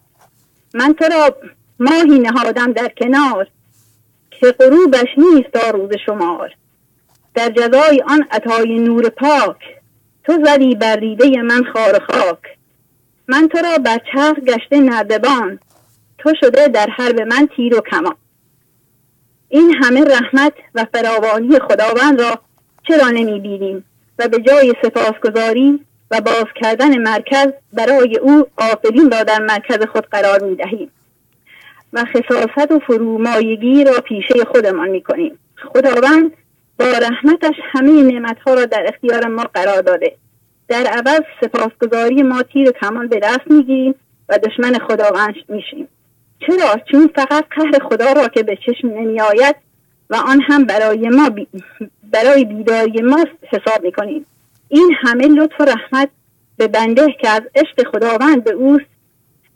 من 0.74 0.94
تو 0.94 1.04
را 1.04 1.36
ماهی 1.80 2.18
نهادم 2.18 2.72
در 2.72 2.88
کنار. 2.96 3.46
که 4.42 4.52
غروبش 4.52 5.08
نیست 5.18 5.56
روز 5.74 5.90
شمار. 6.06 6.54
در 7.34 7.48
جزای 7.48 8.02
آن 8.08 8.26
عطای 8.30 8.78
نور 8.78 9.08
پاک 9.08 9.56
تو 10.24 10.44
زدی 10.44 10.74
بر 10.74 10.96
دیده 10.96 11.42
من 11.42 11.64
خار 11.64 11.98
خاک. 11.98 12.38
من 13.28 13.48
تو 13.48 13.58
را 13.58 13.78
بر 13.78 13.98
چرخ 14.12 14.38
گشته 14.38 14.80
نردبان 14.80 15.58
تو 16.18 16.32
شده 16.40 16.68
در 16.68 16.86
حرب 16.86 17.20
من 17.20 17.48
تیر 17.56 17.74
و 17.74 17.80
کمان. 17.90 18.14
این 19.48 19.74
همه 19.74 20.04
رحمت 20.04 20.52
و 20.74 20.86
فراوانی 20.94 21.58
خداوند 21.58 22.20
را 22.20 22.38
چرا 22.88 23.08
نمی 23.08 23.40
بینیم 23.40 23.84
و 24.18 24.28
به 24.28 24.38
جای 24.38 24.74
سپاسگزاری 24.82 25.80
و 26.10 26.20
باز 26.20 26.46
کردن 26.60 26.98
مرکز 26.98 27.46
برای 27.72 28.18
او 28.18 28.46
آفرین 28.56 29.10
را 29.10 29.22
در 29.22 29.38
مرکز 29.38 29.86
خود 29.92 30.06
قرار 30.06 30.42
می 30.42 30.56
دهیم 30.56 30.90
و 31.92 32.04
خصاصت 32.04 32.72
و 32.72 32.78
فرومایگی 32.78 33.84
را 33.84 33.92
پیشه 33.92 34.44
خودمان 34.52 34.88
می 34.88 35.02
کنیم 35.02 35.38
خداوند 35.56 36.32
با 36.78 36.84
رحمتش 36.84 37.54
همه 37.72 38.02
نعمتها 38.02 38.54
را 38.54 38.64
در 38.64 38.84
اختیار 38.88 39.26
ما 39.26 39.42
قرار 39.54 39.82
داده. 39.82 40.16
در 40.68 40.86
عوض 40.86 41.20
سپاسگزاری 41.40 42.22
ما 42.22 42.42
تیر 42.42 42.70
کمان 42.70 43.08
به 43.08 43.20
دست 43.22 43.50
می‌گیریم 43.50 43.94
و 44.28 44.38
دشمن 44.38 44.78
خداوند 44.78 45.34
میشیم. 45.48 45.88
چرا؟ 46.46 46.76
چون 46.92 47.10
فقط 47.14 47.44
قهر 47.50 47.88
خدا 47.88 48.12
را 48.12 48.28
که 48.28 48.42
به 48.42 48.58
چشم 48.66 48.88
نمیآید 48.88 49.56
و 50.10 50.16
آن 50.16 50.40
هم 50.40 50.64
برای 50.64 51.08
ما 51.08 51.30
بی... 51.30 51.46
برای 52.12 52.44
بیداری 52.44 53.02
ما 53.02 53.24
حساب 53.52 53.84
می‌کنیم. 53.84 54.26
این 54.68 54.94
همه 55.02 55.26
لطف 55.26 55.60
و 55.60 55.64
رحمت 55.64 56.08
به 56.56 56.68
بنده 56.68 57.06
که 57.20 57.28
از 57.28 57.42
عشق 57.54 57.88
خداوند 57.88 58.44
به 58.44 58.50
اوست 58.50 58.84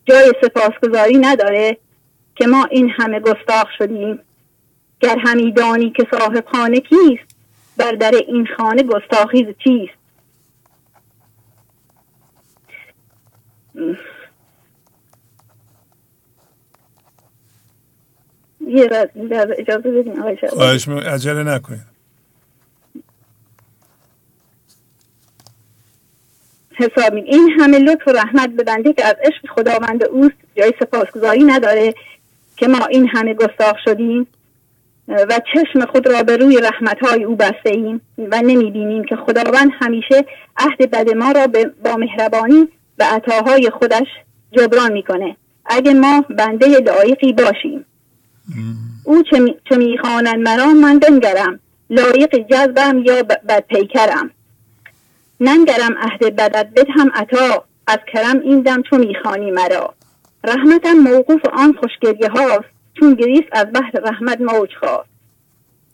جای 0.06 0.32
سپاسگزاری 0.42 1.18
نداره. 1.18 1.76
که 2.36 2.46
ما 2.46 2.64
این 2.70 2.90
همه 2.90 3.20
گستاخ 3.20 3.68
شدیم. 3.78 4.18
گر 5.00 5.18
همیدانی 5.18 5.90
که 5.90 6.06
صاحب 6.10 6.44
خانه 6.52 6.80
کیست 6.80 7.36
بر 7.76 7.92
در 7.92 8.12
این 8.28 8.48
خانه 8.56 8.82
گستاخی 8.82 9.54
چیست؟ 9.64 10.06
یه 18.60 19.08
اجازه 19.58 19.90
بدین 19.90 20.20
آقای 20.20 20.36
خواهش 20.48 20.88
عجله 20.88 21.42
نکنید. 21.42 21.96
حساب 26.78 27.14
این 27.14 27.50
همه 27.60 27.78
لطف 27.78 28.08
و 28.08 28.10
رحمت 28.10 28.50
به 28.50 28.64
بنده 28.64 28.92
که 28.92 29.06
از 29.06 29.14
عشق 29.22 29.52
خداوند 29.54 30.04
اوست 30.04 30.36
جای 30.56 30.72
سپاسگزاری 30.80 31.44
نداره. 31.44 31.94
که 32.56 32.68
ما 32.68 32.86
این 32.86 33.08
همه 33.08 33.34
گستاخ 33.34 33.76
شدیم 33.84 34.26
و 35.08 35.40
چشم 35.54 35.86
خود 35.86 36.08
را 36.08 36.22
به 36.22 36.36
روی 36.36 36.60
رحمت 36.60 36.98
های 37.02 37.24
او 37.24 37.36
بسته 37.36 37.70
ایم 37.70 38.00
و 38.18 38.42
نمی 38.42 38.70
بینیم 38.70 39.04
که 39.04 39.16
خداوند 39.16 39.70
همیشه 39.80 40.24
عهد 40.56 40.90
بد 40.90 41.10
ما 41.10 41.32
را 41.32 41.46
با 41.84 41.96
مهربانی 41.96 42.68
و 42.98 43.04
عطاهای 43.10 43.70
خودش 43.70 44.06
جبران 44.52 44.92
می‌کنه. 44.92 45.36
اگه 45.66 45.94
ما 45.94 46.24
بنده 46.30 46.66
لایقی 46.66 47.32
باشیم. 47.32 47.84
او 49.04 49.22
چه 49.68 49.76
می‌خوانند 49.76 50.48
مرا 50.48 50.66
من 50.66 50.98
بنگرم. 50.98 51.60
لایق 51.90 52.46
جذبم 52.50 53.02
یا 53.04 53.22
بد 53.22 53.64
پیکرم؟ 53.68 54.30
ننگرم 55.40 55.94
عهد 55.98 56.36
بدت 56.36 56.86
هم 56.96 57.10
عطا. 57.14 57.64
از 57.86 57.98
کرم 58.12 58.40
این 58.40 58.60
دم 58.60 58.82
تو 58.82 58.96
می‌خوانی 58.96 59.50
مرا. 59.50 59.94
رحمتم 60.46 60.92
موقوف 60.92 61.40
آن 61.52 61.72
خوشگریه 61.80 62.28
هاست 62.28 62.68
چون 62.94 63.14
گریست 63.14 63.48
از 63.52 63.66
بحر 63.74 63.90
رحمت 64.04 64.40
موج 64.40 64.70
خواست. 64.80 65.08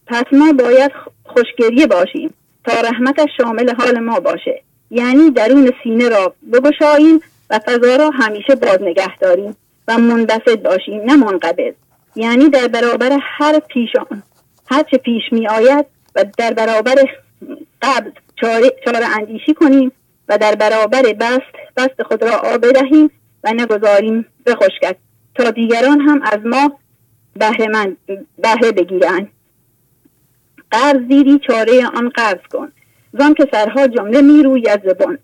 پس 0.06 0.24
ما 0.32 0.52
باید 0.52 0.92
خوشگریه 1.24 1.86
باشیم 1.86 2.34
تا 2.64 2.80
رحمتش 2.80 3.28
شامل 3.36 3.74
حال 3.74 3.98
ما 3.98 4.20
باشه. 4.20 4.62
یعنی 4.90 5.30
درون 5.30 5.72
سینه 5.82 6.08
را 6.08 6.34
بگشاییم 6.52 7.20
و 7.50 7.58
فضا 7.58 7.96
را 7.96 8.10
همیشه 8.10 8.54
باز 8.54 8.78
نگه 8.82 9.16
داریم 9.16 9.56
و 9.88 9.98
منبسط 9.98 10.58
باشیم 10.58 11.00
نه 11.00 11.16
منقبض. 11.16 11.74
یعنی 12.16 12.48
در 12.48 12.68
برابر 12.68 13.18
هر 13.22 13.58
پیش 13.58 13.90
هر 14.70 14.82
چه 14.90 14.98
پیش 14.98 15.22
می 15.32 15.48
آید 15.48 15.86
و 16.14 16.24
در 16.38 16.52
برابر 16.52 16.94
قبل 17.82 18.10
چاره, 18.40 18.72
چاره 18.84 19.06
اندیشی 19.18 19.54
کنیم 19.54 19.92
و 20.28 20.38
در 20.38 20.54
برابر 20.54 21.02
بست 21.02 21.52
بست 21.76 22.02
خود 22.02 22.24
را 22.24 22.36
آب 22.36 22.66
بدهیم 22.66 23.10
و 23.44 23.52
نگذاریم. 23.52 24.26
بخشکد 24.46 24.96
تا 25.34 25.50
دیگران 25.50 26.00
هم 26.00 26.20
از 26.22 26.38
ما 26.44 26.78
بهره, 27.36 27.68
من 27.68 27.96
بهره 28.38 28.72
بگیرند. 28.72 29.28
قرض 30.70 31.00
دیدی 31.08 31.40
چاره 31.46 31.86
آن 31.86 32.08
قرض 32.08 32.40
کن. 32.52 32.72
زان 33.18 33.34
که 33.34 33.48
سرها 33.52 33.86
جمله 33.86 34.22
می‌روی 34.22 34.68
از 34.68 34.80
زبان. 34.84 35.18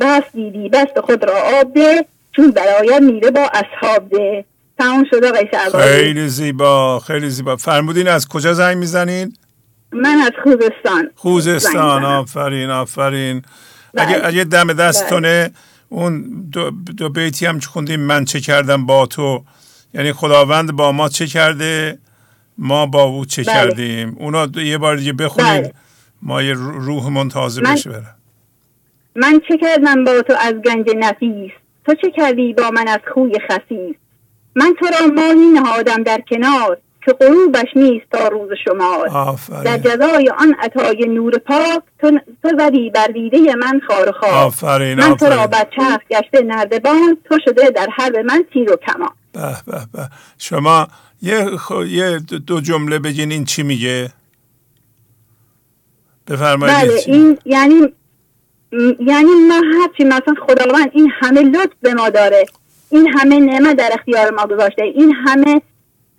بس 0.00 0.22
دیدی 0.34 0.68
بست 0.68 1.00
خود 1.00 1.24
را 1.24 1.34
آب 1.60 1.74
ده. 1.74 2.06
چون 2.36 2.50
براید 2.50 3.02
میره 3.02 3.30
با 3.30 3.50
اصحاب 3.54 4.08
ده. 4.08 4.44
تمام 4.78 5.04
شده 5.10 5.32
خیلی 5.78 6.28
زیبا 6.28 6.98
خیلی 6.98 7.30
زیبا. 7.30 7.56
فرمودین 7.56 8.08
از 8.08 8.28
کجا 8.28 8.54
زنگ 8.54 8.76
می‌زنید 8.76 9.38
من 9.92 10.18
از 10.18 10.32
خوزستان. 10.42 11.10
خوزستان. 11.14 12.04
آفرین 12.04 12.70
آفرین. 12.70 13.42
اگه, 13.96 14.18
بله. 14.18 14.26
اگه 14.26 14.44
دم 14.44 14.72
دستتونه 14.72 15.42
بله. 15.42 15.52
اون 15.90 16.44
دو, 16.52 16.70
دو 16.70 17.08
بیتی 17.08 17.46
هم 17.46 17.60
خوندیم 17.60 18.00
من 18.00 18.24
چه 18.24 18.40
کردم 18.40 18.86
با 18.86 19.06
تو. 19.06 19.44
یعنی 19.94 20.12
خداوند 20.12 20.72
با 20.72 20.92
ما 20.92 21.08
چه 21.08 21.26
کرده 21.26 21.98
ما 22.58 22.86
با 22.86 23.02
او 23.02 23.24
چه 23.24 23.42
بله. 23.42 23.54
کردیم؟ 23.54 24.16
اونا 24.18 24.48
یه 24.54 24.78
بار 24.78 24.96
دیگه 24.96 25.12
بخونید. 25.12 25.62
بله. 25.62 25.72
ما 26.22 26.42
یه 26.42 26.52
روحمون 26.54 27.28
تازه 27.28 27.62
من... 27.62 27.74
بشه 27.74 27.90
بره 27.90 28.14
من 29.16 29.40
چه 29.48 29.58
کردم 29.58 30.04
با 30.04 30.22
تو 30.22 30.34
از 30.40 30.54
گنج 30.54 30.86
نفیس؟ 30.96 31.50
تو 31.86 31.94
چه 31.94 32.10
کردی 32.16 32.52
با 32.52 32.70
من 32.70 32.88
از 32.88 33.00
خوی 33.14 33.32
خسیس؟ 33.48 33.96
من 34.54 34.74
تو 34.80 34.86
را 34.86 35.06
ماهی 35.06 35.50
نهادم 35.54 36.02
در 36.02 36.20
کنار. 36.30 36.78
که 37.04 37.12
غروبش 37.12 37.68
نیست 37.76 38.06
تا 38.12 38.28
روز 38.28 38.50
شما 38.64 39.04
در 39.64 39.78
جزای 39.78 40.30
آن 40.38 40.54
عطای 40.58 41.08
نور 41.08 41.38
پاک 41.38 41.82
تو, 42.00 42.18
تو 42.42 42.48
زدی 42.58 42.90
بر 42.90 43.06
دیده 43.06 43.54
من 43.54 43.80
خار 43.88 44.12
خار 44.12 44.30
آفرین 44.30 44.98
من 44.98 45.16
تو 45.16 45.26
را 45.26 45.46
بر 45.46 45.66
چرخ 45.76 46.00
گشته 46.10 46.42
نردبان 46.42 47.16
تو 47.24 47.38
شده 47.44 47.70
در 47.70 47.88
حرب 47.96 48.16
من 48.16 48.44
تیر 48.52 48.72
و 48.72 48.76
کمان. 48.76 49.10
به 49.32 49.40
به 49.66 49.78
به. 49.92 50.08
شما 50.38 50.88
یه, 51.22 51.46
یه 51.88 52.18
دو 52.46 52.60
جمله 52.60 52.98
بگین 52.98 53.32
این 53.32 53.44
چی 53.44 53.62
میگه؟ 53.62 54.12
بفرمایید. 56.28 56.76
بله 56.76 57.02
این 57.06 57.38
یعنی 57.44 57.74
یعنی 59.00 59.30
ما 59.48 59.54
هرچی 59.54 60.04
مثلا 60.04 60.34
خداوند 60.46 60.90
این 60.92 61.12
همه 61.20 61.40
لطف 61.42 61.74
به 61.82 61.94
ما 61.94 62.10
داره 62.10 62.46
این 62.90 63.08
همه 63.18 63.40
نعمت 63.40 63.76
در 63.76 63.90
اختیار 63.92 64.30
ما 64.30 64.46
گذاشته 64.46 64.82
این 64.82 65.14
همه 65.26 65.62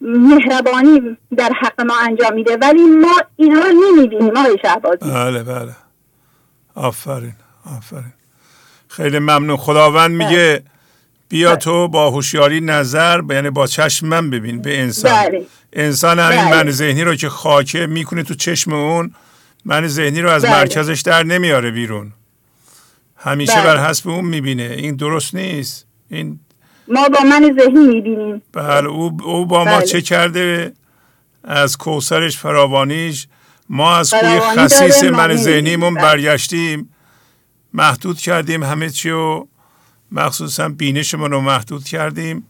مهربانی 0.01 1.17
در 1.37 1.51
حق 1.61 1.81
ما 1.81 1.93
انجام 2.07 2.33
میده 2.33 2.57
ولی 2.57 2.83
ما 2.83 3.15
اینا 3.35 3.59
رو 3.59 3.71
نمی‌بینیم 3.71 4.37
آقای 4.37 4.57
شهبازی 4.61 5.11
بله 5.11 5.43
بله 5.43 5.75
آفرین 6.75 7.33
آفرین 7.77 8.13
خیلی 8.87 9.19
ممنون 9.19 9.57
خداوند 9.57 10.11
میگه 10.11 10.29
بله. 10.29 10.63
بیا 11.29 11.49
بله. 11.49 11.57
تو 11.57 11.87
با 11.87 12.09
هوشیاری 12.09 12.61
نظر 12.61 13.21
یعنی 13.29 13.49
با 13.49 13.67
چشم 13.67 14.07
من 14.07 14.29
ببین 14.29 14.61
به 14.61 14.81
انسان 14.81 15.11
بله. 15.11 15.45
انسان 15.73 16.19
همین 16.19 16.45
بله. 16.45 16.63
من 16.63 16.71
ذهنی 16.71 17.03
رو 17.03 17.15
که 17.15 17.29
خاکه 17.29 17.85
می‌کنه 17.85 18.23
تو 18.23 18.33
چشم 18.33 18.73
اون 18.73 19.13
من 19.65 19.87
ذهنی 19.87 20.21
رو 20.21 20.29
از 20.29 20.41
بله. 20.41 20.51
مرکزش 20.51 21.01
در 21.01 21.23
نمیاره 21.23 21.71
بیرون 21.71 22.13
همیشه 23.17 23.55
بله. 23.55 23.63
بر 23.63 23.89
حسب 23.89 24.09
اون 24.09 24.25
می‌بینه 24.25 24.63
این 24.63 24.95
درست 24.95 25.35
نیست 25.35 25.87
این 26.09 26.39
ما 26.87 27.09
با 27.09 27.19
من 27.29 27.55
ذهنی 27.59 27.87
می‌بینیم. 27.87 28.41
بله 28.53 28.87
او, 28.87 29.17
او 29.23 29.45
با 29.45 29.65
ما 29.65 29.77
بله. 29.77 29.85
چه 29.85 30.01
کرده؟ 30.01 30.73
از 31.43 31.77
کوسرش 31.77 32.37
فراوانیش. 32.37 33.27
ما 33.69 33.95
از 33.95 34.13
کوی 34.13 34.39
خصیص 34.39 35.03
ما 35.03 35.27
من. 35.27 35.35
ذهنیمون 35.35 35.93
بله. 35.93 36.03
برگشتیم. 36.03 36.89
محدود 37.73 38.17
کردیم 38.17 38.63
همه 38.63 38.89
چی 38.89 39.09
رو. 39.09 39.47
مخصوصا 40.11 40.69
بینشمون 40.69 41.31
رو 41.31 41.41
محدود 41.41 41.83
کردیم. 41.83 42.47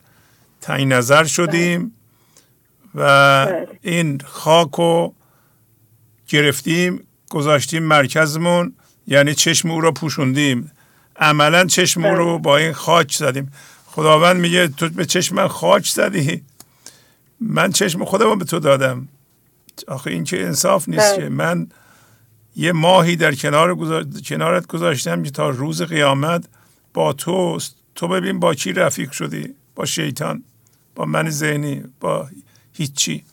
تنگ 0.62 0.94
نظر 0.94 1.24
شدیم. 1.24 1.94
و 2.96 3.46
بله. 3.46 3.68
این 3.82 4.22
خاک 4.26 4.72
رو 4.72 5.14
گرفتیم 6.28 7.08
گذاشتیم 7.30 7.84
مرکزمون. 7.84 8.74
یعنی 9.08 9.36
چشم 9.36 9.72
او 9.72 9.82
رو 9.82 9.92
پوشوندیم. 9.92 10.72
عملا 11.16 11.66
چشم 11.66 12.06
او 12.06 12.16
رو 12.16 12.40
با 12.40 12.58
این 12.58 12.74
خاک 12.74 13.12
زدیم. 13.12 13.52
خداوند 13.92 14.42
میگه 14.42 14.68
تو 14.68 14.90
به 14.90 15.06
چشم 15.06 15.36
من 15.36 15.48
خاک 15.48 15.88
زدی. 15.88 16.42
من 17.40 17.72
چشم 17.72 18.06
خودم 18.06 18.38
به 18.38 18.46
تو 18.46 18.60
دادم. 18.60 19.08
آخه 19.88 20.12
این 20.12 20.24
که 20.24 20.46
انصاف 20.46 20.90
نیست 20.90 21.14
بله. 21.14 21.24
که 21.24 21.30
من 21.30 21.68
یه 22.56 22.72
ماهی 22.72 23.16
در 23.16 23.36
کنار 23.36 23.76
گذار... 23.76 24.06
کنارت 24.26 24.68
گذاشتم 24.68 25.24
که 25.24 25.32
تا 25.32 25.50
روز 25.50 25.82
قیامت 25.82 26.46
با 26.94 27.14
توست 27.14 27.76
تو 27.96 28.08
ببین 28.08 28.40
با 28.40 28.54
کی 28.54 28.74
رفیق 28.74 29.12
شدی؟ 29.12 29.54
با 29.76 29.86
شیطان 29.86 30.44
با 30.96 31.06
من 31.06 31.30
ذهنی 31.30 31.84
با 32.00 32.28
هیچی. 32.74 33.24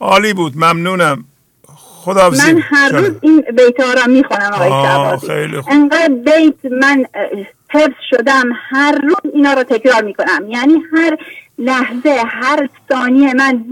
عالی 0.00 0.32
بود 0.32 0.56
ممنونم. 0.56 1.24
خدا 1.66 2.30
من 2.30 2.60
هر 2.62 2.92
روز 2.92 3.10
این 3.22 3.44
بیت 3.56 3.80
ها 3.80 3.92
را 3.92 4.06
می‌خونم 4.06 4.52
آقای 4.52 4.68
آه، 4.68 4.86
شهبازی. 4.86 5.26
خیلی 5.26 5.60
خوب. 5.60 5.72
انقدر 5.72 6.08
بیت 6.08 6.72
من 6.72 7.06
حفظ 7.70 7.94
شدم 8.10 8.44
هر 8.70 8.98
روز 9.02 9.32
اینا 9.34 9.52
رو 9.52 9.62
تکرار 9.62 10.04
می‌کنم. 10.04 10.50
یعنی 10.50 10.74
هر 10.96 11.16
لحظه 11.58 12.22
هر 12.26 12.68
ثانیه 12.92 13.34
من 13.34 13.64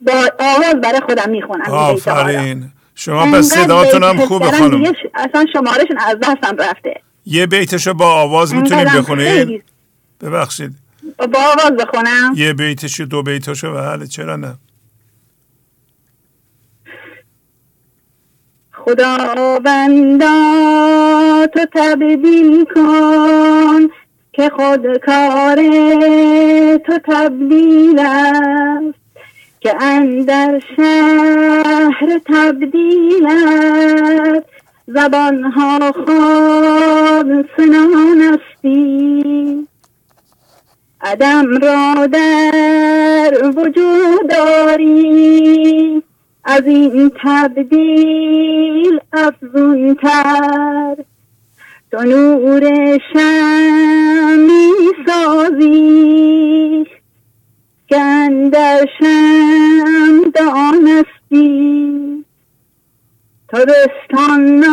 با 0.00 0.12
آواز 0.40 0.74
برای 0.74 1.00
خودم 1.00 1.30
می‌خونم. 1.30 1.70
آفرین. 1.70 2.72
شما 2.94 3.30
به 3.30 3.42
صداتون 3.42 4.02
هم 4.02 4.16
خوبه 4.26 4.50
خانم. 4.50 4.92
اصلا 5.14 5.46
شمارشون 5.52 5.98
از 5.98 6.16
دستم 6.22 6.56
رفته. 6.58 7.00
یه 7.26 7.46
بیتشو 7.46 7.94
با 7.94 8.12
آواز 8.12 8.54
می‌تونید 8.54 8.88
بخونید؟ 8.88 9.64
ببخشید. 10.20 10.72
با 11.18 11.38
آواز 11.38 11.70
بخونم. 11.70 12.32
یه 12.36 12.52
بیتشو 12.52 13.04
دو 13.04 13.22
بیتشو 13.22 13.74
بله 13.74 14.06
چرا 14.06 14.36
نه؟ 14.36 14.54
تو 21.46 21.66
تبدیل 21.74 22.64
کن 22.64 23.88
که 24.32 24.50
خود 24.50 24.96
کار 24.96 25.56
تو 26.78 26.98
تبدیل 27.04 27.98
است 27.98 28.94
که 29.60 29.82
اندر 29.82 30.62
شهر 30.76 32.20
تبدیلت 32.26 33.64
زبانها 34.86 35.92
خواب 35.92 37.26
سنان 37.56 38.38
استی 38.38 39.66
عدم 41.02 41.58
را 41.62 42.06
در 42.06 43.52
وجود 43.56 44.30
داری. 44.30 46.02
از 46.44 46.62
این 46.66 47.10
تبدیل 47.24 49.00
افزونتر. 49.12 50.96
تو 51.90 52.02
نور 52.02 52.62
شمی 53.12 54.72
سازی. 55.06 56.84
که 57.88 58.50
شم 59.00 60.30
دانستی. 60.34 62.24
تا 63.48 63.64
دستان 63.64 64.64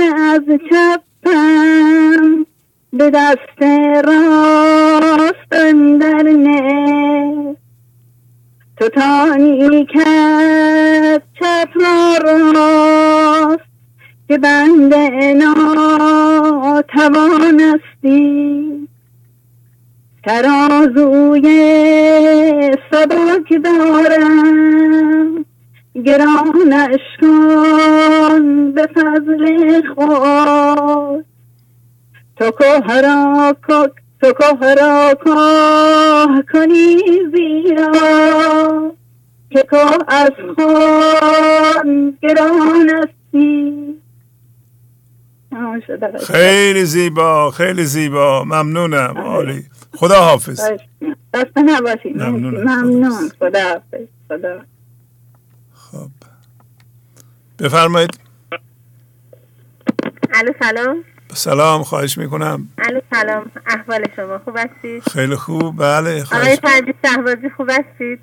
از 0.00 0.42
چپم 0.70 2.46
به 2.92 3.10
دست 3.10 3.62
راست 4.04 5.52
اندر 5.52 6.22
نه. 6.22 7.56
تو 8.76 8.88
تانی 8.88 9.86
کرد 9.94 11.22
چپ 11.40 11.68
را 11.74 12.18
راست. 12.54 13.61
که 14.28 14.38
بنده 14.38 15.34
ناتوانستی 15.34 16.32
ترازوی 20.24 21.46
سبک 22.90 23.62
دارم. 23.64 25.44
گرانش 26.04 27.00
کن 27.20 28.72
به 28.72 28.88
فضل 28.94 29.82
خود. 29.94 31.24
تو 32.36 32.50
که 32.50 32.82
را 33.02 33.56
تو 34.20 34.32
که 34.32 34.74
را 34.80 35.14
کاه 35.24 36.42
کنی 36.52 36.98
زیرا. 37.34 38.92
که 39.50 39.64
که 39.70 39.76
از 40.08 40.32
خود 40.56 42.18
گران 42.22 42.90
استی 42.90 44.01
خیلی 46.26 46.84
زیبا 46.84 47.50
خیلی 47.50 47.84
زیبا. 47.84 48.44
ممنونم. 48.44 49.18
عالی. 49.18 49.64
خدا 49.96 50.20
حافظ. 50.20 50.60
دست 51.34 51.58
نباشید. 51.58 52.22
ممنون. 52.22 53.28
خدا 53.38 53.62
حافظ 53.62 54.06
خدا 54.28 54.60
خب. 55.74 56.08
بفرمایید. 57.58 58.18
الو 60.34 60.52
سلام. 60.62 61.04
سلام. 61.34 61.82
خواهش 61.82 62.18
می‌کنم. 62.18 62.68
الو 62.78 63.00
سلام. 63.14 63.50
احوال 63.66 64.04
شما 64.16 64.38
خوب 64.38 64.56
هستید؟ 64.56 65.02
خیلی 65.02 65.36
خوب. 65.36 65.76
بله 65.76 66.10
آقای 66.10 66.24
خواهش 66.24 66.58
پرویز 66.58 66.94
شهبازی 67.06 67.50
خوب 67.56 67.70
هستید؟ 67.70 68.20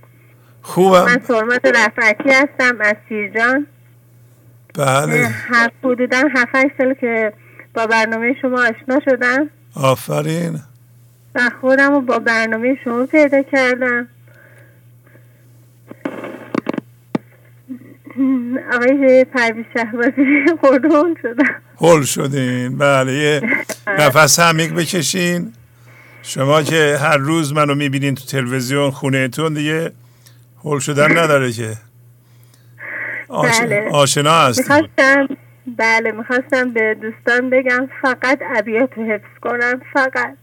خوبم. 0.62 1.06
من 1.06 1.22
سرمت 1.28 1.66
رفعتی 1.66 2.30
هستم 2.30 2.78
از 2.82 2.96
شیرجان. 3.10 3.68
بله. 4.74 5.28
هر 5.28 5.72
حدودا 5.84 6.24
هفت 6.36 6.78
سال 6.78 6.94
که 6.94 7.34
با 7.74 7.88
برنامه 7.88 8.36
شما 8.42 8.62
آشنا 8.62 9.00
شدم. 9.06 9.50
آفرین. 9.76 10.60
و 11.36 11.40
خودم 11.62 11.92
رو 11.92 12.02
با 12.02 12.20
برنامه 12.20 12.78
شما 12.84 13.06
پیدا 13.06 13.44
کردم. 13.44 14.08
آقای 18.74 19.26
پرویز 19.34 19.66
شهبازی 19.78 20.46
خودمون 20.62 21.18
شدم. 21.22 21.56
هل 21.82 22.04
شدین. 22.04 22.78
بله 22.78 23.14
یه 23.14 23.42
نفس 24.00 24.40
عمیق 24.40 24.74
بکشین. 24.74 25.54
شما 26.22 26.62
که 26.64 26.98
هر 27.02 27.18
روز 27.18 27.54
منو 27.54 27.76
می‌بینین 27.76 28.16
تو 28.16 28.26
تلویزیون 28.26 28.92
خونهتون 28.92 29.54
دیگه 29.54 29.92
هل 30.66 30.80
شدن 30.80 31.18
نداره 31.18 31.52
که. 31.52 31.78
آش... 33.30 33.62
بله. 33.62 33.90
آشنا 33.92 34.32
هستی. 34.32 34.62
می‌خواستم 34.62 35.28
بله 35.78 36.12
می‌خواستم 36.12 36.70
به 36.70 36.98
دوستان 37.02 37.50
بگم 37.50 37.90
فقط 38.02 38.40
ابیات 38.56 38.90
رو 38.98 39.04
حفظ 39.04 39.40
کنم 39.42 39.82
فقط. 39.94 40.38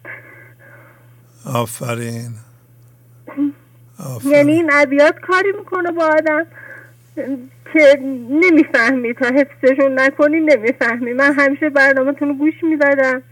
آفرین. 1.55 2.31
یعنی 4.25 4.53
این 4.53 4.71
ابیات 4.73 5.19
کاری 5.19 5.53
می‌کنه 5.59 5.93
با 5.93 6.05
آدم 6.05 6.47
که 7.73 7.99
نمی‌فهمی 8.31 9.15
تا 9.15 9.27
حفظشون 9.27 10.01
نکنی 10.01 10.41
نمی‌فهمی. 10.41 11.13
من 11.13 11.35
همیشه 11.35 11.71
برنامهتون 11.71 12.29
رو 12.29 12.35
گوش 12.35 12.55
می‌دادم. 12.63 13.23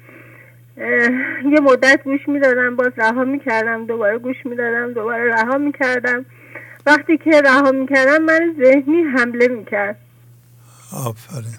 یه 1.52 1.60
مدت 1.62 2.00
گوش 2.04 2.28
می‌دادم 2.28 2.76
باز 2.76 2.92
رها 2.96 3.24
می‌کردم 3.24 3.86
دوباره 3.86 4.18
گوش 4.18 4.36
می‌دادم 4.44 4.92
دوباره 4.92 5.34
رها 5.34 5.58
می‌کردم. 5.58 6.26
وقتی 6.86 7.18
که 7.18 7.40
رها 7.44 7.72
می‌کردم 7.72 8.22
من 8.22 8.54
ذهنی 8.64 9.02
حمله 9.02 9.48
می‌کرد. 9.48 9.96
آفرین. 11.06 11.58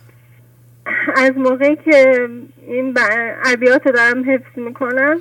از 1.15 1.38
موقعی 1.38 1.76
که 1.76 2.30
این 2.67 2.97
عبیات 3.43 3.88
رو 3.88 3.91
دارم 3.91 4.32
حفظ 4.32 4.57
می‌کنم 4.57 5.17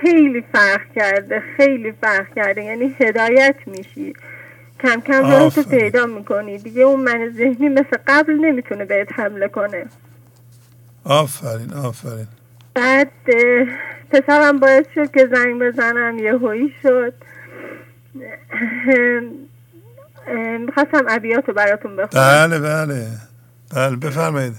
خیلی 0.00 0.44
فرق 0.52 0.80
کرده 0.96 1.42
خیلی 1.56 1.92
فرق 1.92 2.34
کرده. 2.34 2.64
یعنی 2.64 2.96
هدایت 3.00 3.56
میشی. 3.66 4.12
کم 4.80 5.00
کم 5.00 5.30
راهتو 5.30 5.62
پیدا 5.62 6.06
می‌کنی. 6.06 6.58
دیگه 6.58 6.82
اون 6.82 7.00
من 7.00 7.32
ذهنی 7.36 7.68
مثل 7.68 7.96
قبل 8.06 8.32
نمی‌تونه 8.32 8.84
بهت 8.84 9.08
حمله 9.12 9.48
کنه. 9.48 9.86
آفرین 11.04 11.72
آفرین. 11.72 12.26
بعد 12.74 13.10
پسرم 14.10 14.58
باعث 14.58 14.86
شد 14.94 15.10
که 15.10 15.26
زنگ 15.26 15.60
بزنم 15.60 16.18
یه 16.18 16.32
هویی 16.32 16.74
شد. 16.82 17.14
می‌خواستم 20.58 21.08
عبیات 21.08 21.48
رو 21.48 21.54
براتون 21.54 21.96
بخونم. 21.96 22.22
بله 22.24 22.58
بله. 22.58 23.06
بله 23.76 23.96
بفرمایید. 23.96 24.54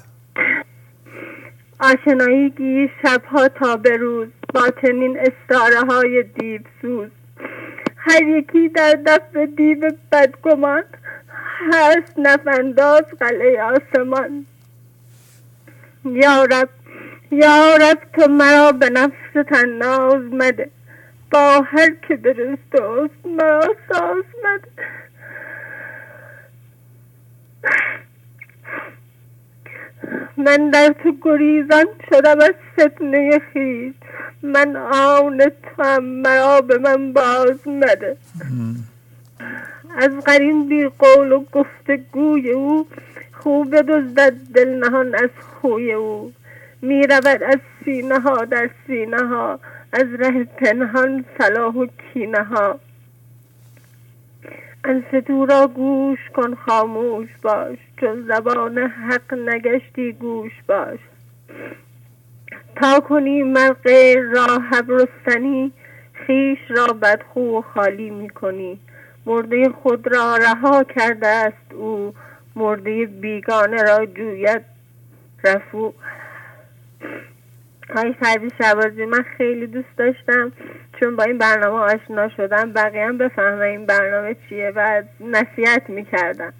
آشناییگی 1.79 2.89
شبها 3.01 3.47
تا 3.47 3.77
به 3.77 3.97
روز 3.97 4.27
باطنین 4.53 5.19
استاره 5.19 5.79
های 5.89 6.23
دیو 6.23 6.61
سوز. 6.81 7.09
هر 7.97 8.23
یکی 8.23 8.69
در 8.69 8.99
دفع 9.05 9.45
دیو 9.45 9.91
بدگمان 10.11 10.83
هست 11.73 12.13
نفنداز 12.17 13.03
قلعه 13.19 13.63
آسمان. 13.63 14.45
یا 16.05 16.43
رب 16.43 16.69
یا 17.31 17.75
رب 17.75 17.97
تو 18.13 18.31
مرا 18.31 18.71
به 18.71 18.89
نفس 18.89 19.51
ناز 19.79 20.21
مده. 20.31 20.69
با 21.35 21.61
هر 21.61 21.89
که 22.07 22.15
درست 22.15 22.75
است 22.75 23.25
مرا 23.25 23.75
ساز 23.89 24.23
مده 24.43 24.69
من 30.37 30.69
در 30.69 30.95
تو 31.03 31.15
گریزان 31.21 31.85
شدم 32.09 32.39
از 32.39 32.53
فتنه 32.73 33.39
خیش. 33.53 33.93
من 34.43 34.75
آن 34.75 35.37
تو 35.37 35.83
هم 35.83 36.03
مرا 36.03 36.61
به 36.61 36.77
من 36.77 37.13
باز 37.13 37.67
مده 37.67 38.17
از 39.97 40.11
قرین 40.25 40.69
بی 40.69 40.87
قول 40.99 41.31
و 41.31 41.43
گفت 41.51 41.91
گوی 42.11 42.51
او 42.51 42.87
خوب 43.31 43.81
دزدد 43.81 44.33
دل 44.53 44.69
نهان 44.69 45.15
از 45.15 45.29
خوی 45.61 45.93
او. 45.93 46.33
می 46.81 47.07
رود 47.07 47.43
از 47.43 47.59
سینه 47.85 48.19
ها 48.19 48.45
در 48.45 48.69
سینه 48.87 49.27
ها. 49.27 49.59
از 49.95 50.13
ره 50.19 50.43
پنهان 50.43 51.25
صلاح 51.37 51.75
و 51.75 51.87
کینه 51.87 52.43
ها. 52.43 52.79
انستو 54.85 55.45
را 55.45 55.67
گوش 55.67 56.19
کن 56.35 56.55
خاموش 56.55 57.29
باش 57.41 57.77
چون 57.99 58.27
زبان 58.27 58.77
حق 58.77 59.33
نگشتی 59.33 60.13
گوش 60.13 60.51
باش. 60.67 60.99
تا 62.75 62.99
کنی 62.99 63.43
من 63.43 63.73
غیر 63.73 64.21
را 64.21 64.61
خیش 66.13 66.59
را 66.69 66.87
بدخو 66.87 67.57
و 67.57 67.61
خالی 67.61 68.09
می 68.09 68.29
کنی. 68.29 68.79
مرده 69.25 69.69
خود 69.69 70.15
را 70.15 70.35
رها 70.35 70.83
کرده 70.83 71.27
است 71.27 71.73
او 71.73 72.13
مرده 72.55 73.05
بیگانه 73.05 73.83
را 73.83 74.05
جوید 74.05 74.61
رفو. 75.43 75.93
های 77.89 78.13
فربی 78.13 78.49
شبازی 78.61 79.05
من 79.05 79.25
خیلی 79.37 79.67
دوست 79.67 79.97
داشتم 79.97 80.51
چون 80.99 81.15
با 81.15 81.23
این 81.23 81.37
برنامه 81.37 81.77
آشنا 81.77 82.29
شدم. 82.29 82.73
بقیه 82.73 83.05
هم 83.05 83.17
بفهمه 83.17 83.65
این 83.65 83.85
برنامه 83.85 84.35
چیه 84.49 84.73
و 84.75 85.03
نصیحت 85.19 85.89
می‌کردم 85.89 86.53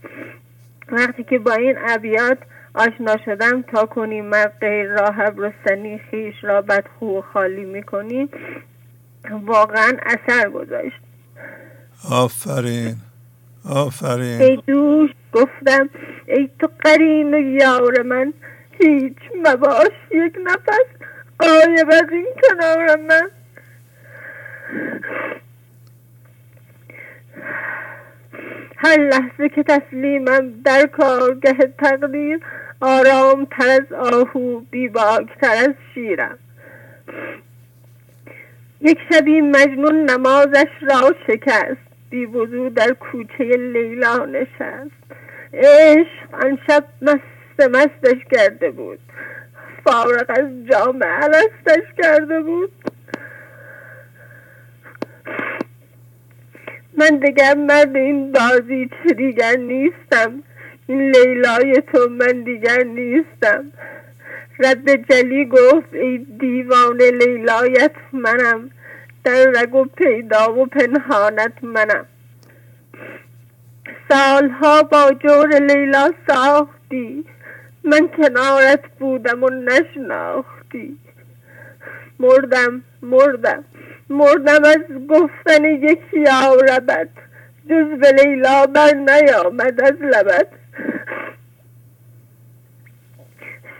وقتی 0.91 1.23
که 1.23 1.39
با 1.39 1.53
این 1.53 1.75
ابیات 1.87 2.37
آشنا 2.75 3.17
شدم 3.25 3.61
تا 3.61 3.85
کنی 3.85 4.21
من 4.21 4.45
غیر 4.61 4.91
راه 4.91 5.23
رستنی 5.37 6.01
خیش 6.11 6.35
را 6.43 6.61
بدخو 6.61 7.21
خالی 7.21 7.65
می‌کنی 7.65 8.29
واقعا 9.31 9.97
اثر 10.05 10.49
گذاشت. 10.49 11.01
آفرین. 12.11 12.95
آفرین. 13.69 14.41
ای 14.41 14.59
دوش 14.67 15.09
گفتم 15.33 15.89
ای 16.27 16.49
تو 16.59 16.67
قرین 16.79 17.33
و 17.33 17.39
یار 17.39 18.01
من 18.01 18.33
هیچ 18.71 19.17
مباش 19.45 19.91
یک 20.11 20.37
نفس 20.45 21.04
قایب 21.39 21.87
از 21.91 22.09
این 22.11 22.27
کنار 22.43 22.95
من. 22.95 23.29
هر 28.77 28.97
لحظه 28.97 29.49
که 29.49 29.63
تسلیمم 29.63 30.61
در 30.65 30.85
کارگه 30.85 31.53
تقدیر 31.53 32.39
آرام 32.81 33.45
تر 33.45 33.69
از 33.69 33.93
آهو 33.93 34.59
بیباک 34.59 35.27
تر 35.41 35.55
از 35.55 35.73
شیرم. 35.93 36.37
یک 38.81 38.97
شبی 39.11 39.41
مجنون 39.41 40.09
نمازش 40.09 40.69
را 40.81 41.15
شکست 41.27 41.77
بی 42.09 42.27
در 42.75 42.93
کوچه 42.93 43.43
لیلا 43.43 44.25
نشست. 44.25 44.91
عشق 45.53 46.33
آن 46.43 46.59
شب 46.67 46.85
مست 47.01 47.69
مستش 47.71 48.17
کرده 48.31 48.71
بود. 48.71 48.99
فارغ 49.85 50.25
از 50.29 50.65
جام 50.71 51.03
علستش 51.03 51.83
کرده 52.03 52.41
بود. 52.41 52.71
من 56.97 57.17
دیگر 57.17 57.53
مرد 57.53 57.95
این 57.95 58.31
بازی 58.31 58.89
چه 58.89 59.13
دیگر 59.13 59.55
نیستم. 59.55 60.43
این 60.87 61.11
لیلای 61.11 61.81
تو 61.93 62.09
من 62.09 62.43
دیگر 62.43 62.83
نیستم. 62.83 63.71
رد 64.59 65.11
جلی 65.11 65.45
گفت 65.45 65.93
ای 65.93 66.17
دیوان 66.17 67.01
لیلایت 67.01 67.95
منم. 68.13 68.69
در 69.23 69.45
رگ 69.55 69.75
و 69.75 69.85
پیدا 69.85 70.53
و 70.53 70.65
پنهانت 70.65 71.63
منم. 71.63 72.05
سالها 74.09 74.83
با 74.83 75.11
جور 75.11 75.59
لیلا 75.59 76.11
ساختی. 76.27 77.25
من 77.85 78.07
کنارت 78.07 78.83
بودم 78.99 79.43
و 79.43 79.49
نشناختی. 79.49 80.97
مردم 82.19 82.83
مردم 83.01 83.63
مردم 84.09 84.63
از 84.63 85.07
گفتن 85.09 85.65
یکی 85.65 86.19
یاربت 86.19 87.09
جز 87.69 87.99
به 87.99 88.11
لیلا 88.11 88.65
بر 88.65 88.93
نیامد 88.93 89.81
از 89.81 89.93
لبت. 90.01 90.47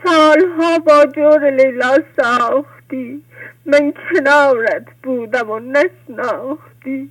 سالها 0.04 0.78
با 0.78 1.06
جور 1.06 1.50
لیلا 1.50 1.98
ساختی. 2.16 3.22
من 3.66 3.92
کنارت 3.92 4.86
بودم 5.02 5.50
و 5.50 5.58
نشناختی. 5.58 7.10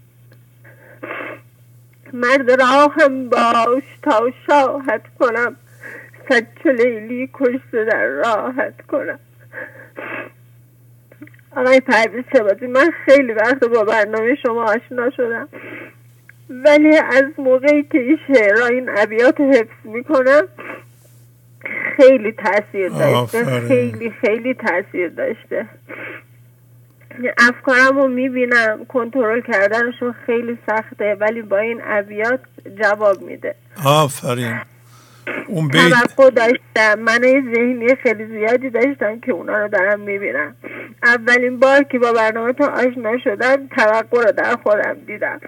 مرد 2.13 2.61
راهم 2.61 3.29
باش 3.29 3.83
تا 4.03 4.31
شاهد 4.47 5.01
کنم. 5.19 5.55
صد 6.29 6.67
لیلی 6.67 7.29
کشته 7.33 7.85
در 7.91 8.05
راحت 8.05 8.81
کنم. 8.87 9.19
آقای 11.55 11.79
پرویز 11.79 12.23
شبازی 12.37 12.67
من 12.67 12.91
خیلی 13.05 13.33
وقت 13.33 13.59
با 13.59 13.83
برنامه 13.83 14.35
شما 14.35 14.63
آشنا 14.63 15.09
شدم. 15.09 15.49
ولی 16.49 16.97
از 16.97 17.23
موقعی 17.37 17.83
که 17.83 17.99
این 17.99 18.19
شعرها 18.27 18.65
این 18.65 18.89
عبیات 18.89 19.41
حفظ 19.41 19.85
می‌کنم 19.85 20.47
خیلی 21.97 22.31
تاثیر 22.31 22.89
داشته. 22.89 23.59
خیلی 23.67 24.13
خیلی 24.21 24.53
تاثیر 24.53 25.09
داشته. 25.09 25.65
افکارم 27.37 27.97
رو 27.97 28.07
می‌بینم 28.07 28.85
کنترل 28.87 29.41
کردنشون 29.41 30.15
خیلی 30.25 30.57
سخته 30.67 31.15
ولی 31.19 31.41
با 31.41 31.57
این 31.57 31.81
عبیات 31.81 32.39
جواب 32.81 33.21
میده. 33.21 33.55
آفرین. 33.85 34.61
اون 35.47 35.67
بیت. 35.67 35.81
توقع 35.89 36.29
داشتم. 36.29 36.99
من 36.99 37.21
ذهنی 37.55 37.95
خیلی 37.95 38.25
زیادی 38.25 38.69
داشتم 38.69 39.19
که 39.19 39.31
اونا 39.31 39.57
رو 39.57 39.67
دارم 39.67 39.99
می‌بینم. 39.99 40.55
اولین 41.03 41.59
بار 41.59 41.83
که 41.83 41.99
با 41.99 42.13
برنامه 42.13 42.53
تا 42.53 42.65
آشنا 42.65 43.17
شدم 43.17 43.67
توقع 43.67 44.23
رو 44.23 44.31
در 44.31 44.55
خودم 44.63 44.97
دیدم. 45.07 45.39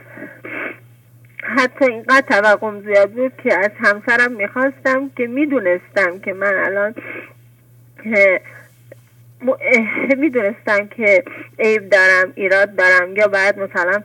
حتی 1.44 1.86
اینقدر 1.86 2.26
توقعم 2.30 2.82
زیاد 2.82 3.12
بود 3.12 3.34
که 3.44 3.58
از 3.58 3.72
همسرم 3.80 4.32
می‌خواستم 4.32 5.12
که 5.18 5.28
می‌دونستم 5.28 6.20
که 6.26 6.34
من 6.34 6.54
الان 6.56 6.96
می‌دونستم 10.18 10.88
که 10.88 11.24
عیب 11.60 11.90
دارم 11.90 12.34
ایراد 12.36 12.76
دارم 12.76 13.16
یا 13.16 13.28
باید 13.28 13.60
مثلا 13.60 14.04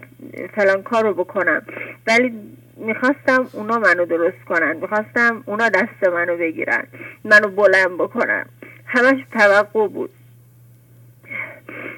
فلان 0.55 0.83
کار 0.83 1.03
رو 1.05 1.15
بکنم. 1.15 1.63
ولی 2.07 2.33
می‌خواستم 2.77 3.49
اونا 3.53 3.79
منو 3.79 4.07
درست 4.07 4.45
کنن. 4.49 4.77
می‌خواستم 4.77 5.43
اونا 5.47 5.69
دست 5.69 6.09
منو 6.13 6.37
بگیرن. 6.37 6.85
منو 7.25 7.49
بلند 7.49 7.95
بکنن. 7.99 8.47
همش 8.87 9.25
توقع 9.33 9.89
بود. 9.89 10.11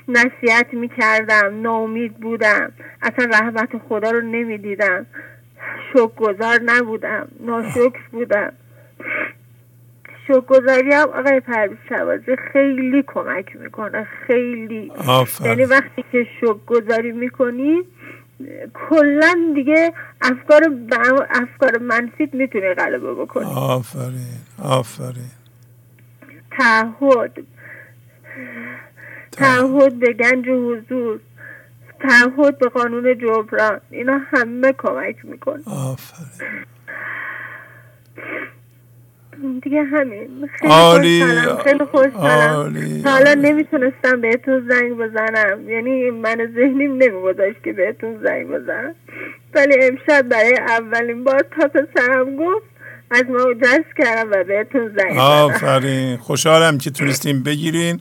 نصیحت 0.08 0.74
می‌کردم. 0.74 1.62
ناامید 1.62 2.14
بودم. 2.16 2.72
اصلا 3.02 3.24
رحمت 3.24 3.78
خدا 3.88 4.10
رو 4.10 4.20
نمی‌دیدم. 4.20 5.06
شکر 5.92 6.14
گذار 6.16 6.60
نبودم. 6.64 7.28
ناشکر 7.40 8.00
بودم. 8.12 8.52
شکرگزاری 10.28 10.92
هم 10.92 11.08
آقای 11.08 11.40
پرویز 11.40 11.78
شوازی 11.88 12.36
خیلی 12.52 13.04
کمک 13.06 13.56
می‌کنه. 13.56 14.08
خیلی. 14.26 14.92
آفرین. 15.08 15.50
یعنی 15.50 15.64
وقتی 15.64 16.04
که 16.12 16.26
شکرگزاری 16.40 17.12
می‌کنی 17.12 17.82
کلا 18.74 19.52
دیگه 19.54 19.92
افکار 20.22 20.62
افکار 21.30 21.78
منفیت 21.78 22.34
می‌تونه 22.34 22.74
غلبه 22.74 23.14
بکنی 23.14 23.44
آفرین 23.44 24.38
آفرین. 24.62 25.30
تعهد. 26.50 27.32
تعهد 29.32 29.98
به 29.98 30.12
گنج 30.12 30.48
حضور. 30.48 31.20
تعهد 32.00 32.58
به 32.58 32.68
قانون 32.68 33.18
جبران. 33.18 33.80
اینا 33.90 34.20
همه 34.30 34.72
کمک 34.72 35.24
می‌کنه. 35.24 35.62
آفرین. 35.66 36.64
دیگه 39.64 39.82
همین. 39.82 40.48
خیلی 40.58 40.72
عالی. 40.72 41.24
خیلی 41.64 41.84
خوشحالم. 41.84 43.02
حالا 43.04 43.34
نمی‌تونستم 43.34 44.20
بهتون 44.20 44.68
زنگ 44.68 44.92
بزنم. 44.92 45.70
یعنی 45.70 46.10
من 46.10 46.36
ذهنیم 46.54 46.92
نمیگذاشت 46.92 47.64
که 47.64 47.72
بهتون 47.72 48.20
زنگ 48.24 48.46
بزنم. 48.48 48.94
ولی 49.54 49.74
امشب 49.82 50.28
برای 50.28 50.56
اولین 50.68 51.24
بار 51.24 51.44
تا 51.60 51.68
پسرم 51.68 52.36
گفت 52.36 52.66
از 53.10 53.24
ما 53.28 53.52
دست 53.62 53.96
کردم 53.98 54.30
و 54.30 54.44
بهتون 54.44 54.88
زنگ 54.96 55.10
زدم. 55.12 55.18
آفرین. 55.18 56.16
خوشحالم 56.16 56.78
که 56.78 56.90
تونستیم 56.90 57.42
بگیرین. 57.42 58.00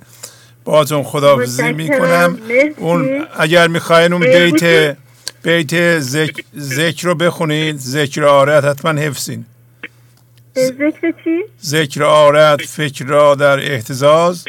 باهاتون 0.65 1.03
خداحافظی 1.03 1.63
متشکرم. 1.63 1.75
می‌کنم. 1.75 2.37
مرسی. 2.49 2.73
اون 2.77 3.25
اگر 3.39 3.67
می‌خواین 3.67 4.13
اون. 4.13 4.21
بیت 4.21 4.95
بیت 5.43 5.99
ذک- 5.99 6.43
ذکر 6.57 7.07
رو 7.07 7.15
بخونید. 7.15 7.75
ذکر 7.77 8.23
آرت 8.23 8.65
حتما 8.65 9.01
حفظین. 9.01 9.45
ذکر 10.55 11.13
چی؟ 11.23 11.43
ذکر 11.63 12.03
آرت 12.03 12.61
فکر 12.61 13.05
را 13.05 13.35
در 13.35 13.59
احتزاز. 13.71 14.45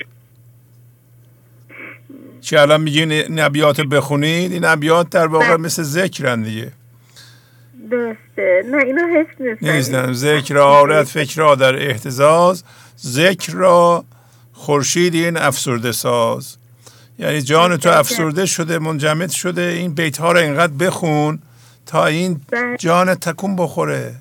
که 2.40 2.60
الان 2.60 2.80
میگین 2.80 3.12
این 3.12 3.40
ابیات 3.40 3.80
بخونید؟ 3.80 4.52
این 4.52 4.64
ابیات 4.64 5.10
در 5.10 5.26
واقع 5.26 5.48
بله. 5.48 5.56
مثل 5.56 5.82
ذکرن 5.82 6.42
دیگه. 6.42 6.72
درسته. 7.90 8.62
نه 8.70 8.76
اینا 8.76 9.02
حفظ 9.16 9.42
نیستن 9.42 9.72
نیستن. 9.72 10.12
ذکر 10.12 10.58
آرت 10.58 11.06
فکر 11.06 11.40
را 11.40 11.54
در 11.54 11.88
احتزاز. 11.90 12.64
ذکر 13.00 13.52
را 13.52 14.04
خورشید 14.52 15.14
این 15.14 15.36
افسرده 15.36 15.92
ساز. 15.92 16.56
یعنی 17.18 17.42
جان 17.42 17.76
تو. 17.76 17.88
افسرده 17.88 18.46
شده 18.46 18.78
منجمد 18.78 19.30
شده. 19.30 19.62
این 19.62 19.94
بیت 19.94 20.16
ها 20.16 20.32
رو 20.32 20.38
اینقدر 20.38 20.72
بخون 20.72 21.38
تا 21.86 22.06
این 22.06 22.40
بله. 22.50 22.76
جان 22.76 23.14
تکون 23.14 23.56
بخوره. 23.56 24.14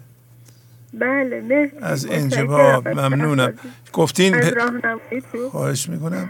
بله 0.99 1.41
مرسی 1.41 1.71
از. 1.81 2.07
انجباب 2.11 2.87
ممنونم. 2.87 3.53
گفتین 3.93 4.35
از 4.35 4.49
پ- 4.49 4.53
راهنمایی 4.53 5.21
تو. 5.31 5.49
خواهش 5.49 5.89
می‌کنم. 5.89 6.29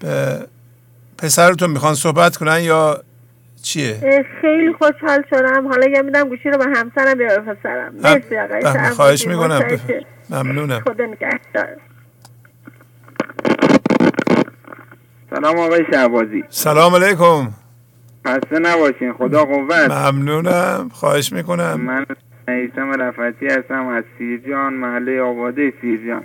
به 0.00 0.38
پسرتون 1.18 1.70
می‌خوان 1.70 1.94
صحبت 1.94 2.36
کنن 2.36 2.60
یا 2.60 3.04
چیه؟ 3.62 4.24
خیلی 4.40 4.72
خوشحال 4.72 5.24
شدم. 5.30 5.68
حالا 5.68 5.86
یه 5.86 6.02
میدم 6.02 6.28
گوشی 6.28 6.50
رو 6.50 6.58
به 6.58 6.64
همسرم 6.64 7.20
یا 7.20 7.40
به 7.40 7.54
پسرم 7.54 7.94
مرسی 7.94 8.38
آقای 8.38 8.62
بله،. 8.62 8.90
خواهش 8.90 9.26
می‌کنم. 9.26 9.60
ممنونم. 10.30 10.80
خدا 10.80 11.04
نگهدار. 11.04 11.76
سلام 15.30 15.58
آقای 15.58 15.84
شعبازی 15.92 16.44
سلام 16.48 16.94
علیکم. 16.94 17.52
خسته 18.26 18.58
نباشین. 18.58 19.12
خدا 19.12 19.44
قوت. 19.44 19.90
ممنونم. 19.90 20.90
خواهش 20.92 21.32
می‌کنم. 21.32 21.80
من 21.80 22.06
ایسم 22.48 22.90
رفتی 23.00 23.46
هستم 23.46 23.86
از 23.86 24.04
سیرجان 24.18 24.74
محله 24.74 25.20
آباده 25.20 25.72
سیرجان. 25.80 26.24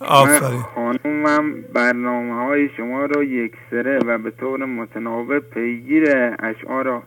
آفرین. 0.00 0.60
خانومم 0.60 1.54
برنامه 1.74 2.34
های 2.34 2.68
شما 2.76 3.04
رو 3.04 3.22
یک 3.22 3.52
سره 3.70 3.98
و 3.98 4.18
به 4.18 4.30
طور 4.30 4.64
متناوب 4.64 5.38
پیگیر 5.38 6.04
اشعار 6.38 7.02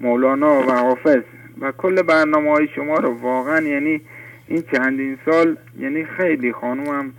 مولانا 0.00 0.58
و 0.58 0.70
حافظ. 0.70 1.22
و 1.60 1.72
کل 1.72 2.02
برنامه 2.02 2.50
های 2.50 2.68
شما 2.76 2.94
رو 2.94 3.14
واقعا 3.14 3.60
یعنی 3.60 4.00
این 4.48 4.62
چندین 4.72 5.18
سال 5.24 5.56
یعنی 5.78 6.04
خیلی 6.04 6.52
خانومم 6.52 7.12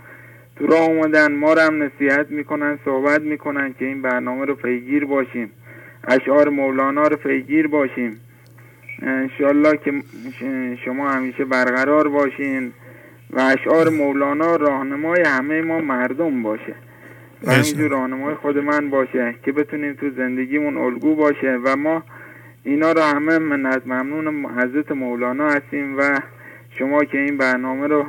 تو 0.56 0.68
راه 0.68 0.82
اومدن 0.82 1.36
ما 1.36 1.54
رو 1.54 1.62
هم 1.62 1.84
نصیحت 1.84 2.32
می‌کنن 2.32 2.80
صحبت 2.86 3.22
می‌کنن 3.22 3.76
که 3.80 3.86
این 3.86 4.02
برنامه 4.02 4.46
رو 4.46 4.56
پیگیر 4.56 5.06
باشیم. 5.06 5.52
اشعار 6.08 6.50
مولانا 6.50 7.08
رو 7.08 7.16
پیگیر 7.16 7.68
باشیم. 7.68 8.20
انشالله 9.02 9.78
که 9.78 9.92
شما 10.86 11.10
همیشه 11.10 11.46
برقرار 11.46 12.10
باشین 12.10 12.72
و 13.30 13.40
اشعار 13.40 13.90
مولانا 13.90 14.56
راهنمای 14.56 15.22
همه 15.22 15.62
ما 15.62 15.80
مردم 15.80 16.44
باشه. 16.44 16.76
و 17.44 17.52
همینجور 17.52 17.92
راهنمای 17.92 18.36
خود 18.36 18.58
من 18.58 18.90
باشه 18.90 19.36
که 19.46 19.52
بتونیم 19.52 19.94
تو 19.94 20.10
زندگیمون 20.18 20.78
الگو 20.78 21.16
باشه 21.16 21.60
و 21.64 21.76
ما 21.76 22.04
اینا 22.64 22.92
رو 22.92 23.02
همه 23.02 23.38
منت 23.38 23.82
ممنون 23.86 24.46
حضرت 24.46 24.92
مولانا 24.92 25.50
هستیم 25.50 25.98
و 25.98 26.20
شما 26.80 27.04
که 27.04 27.18
این 27.18 27.38
برنامه 27.38 27.88
رو 27.88 28.06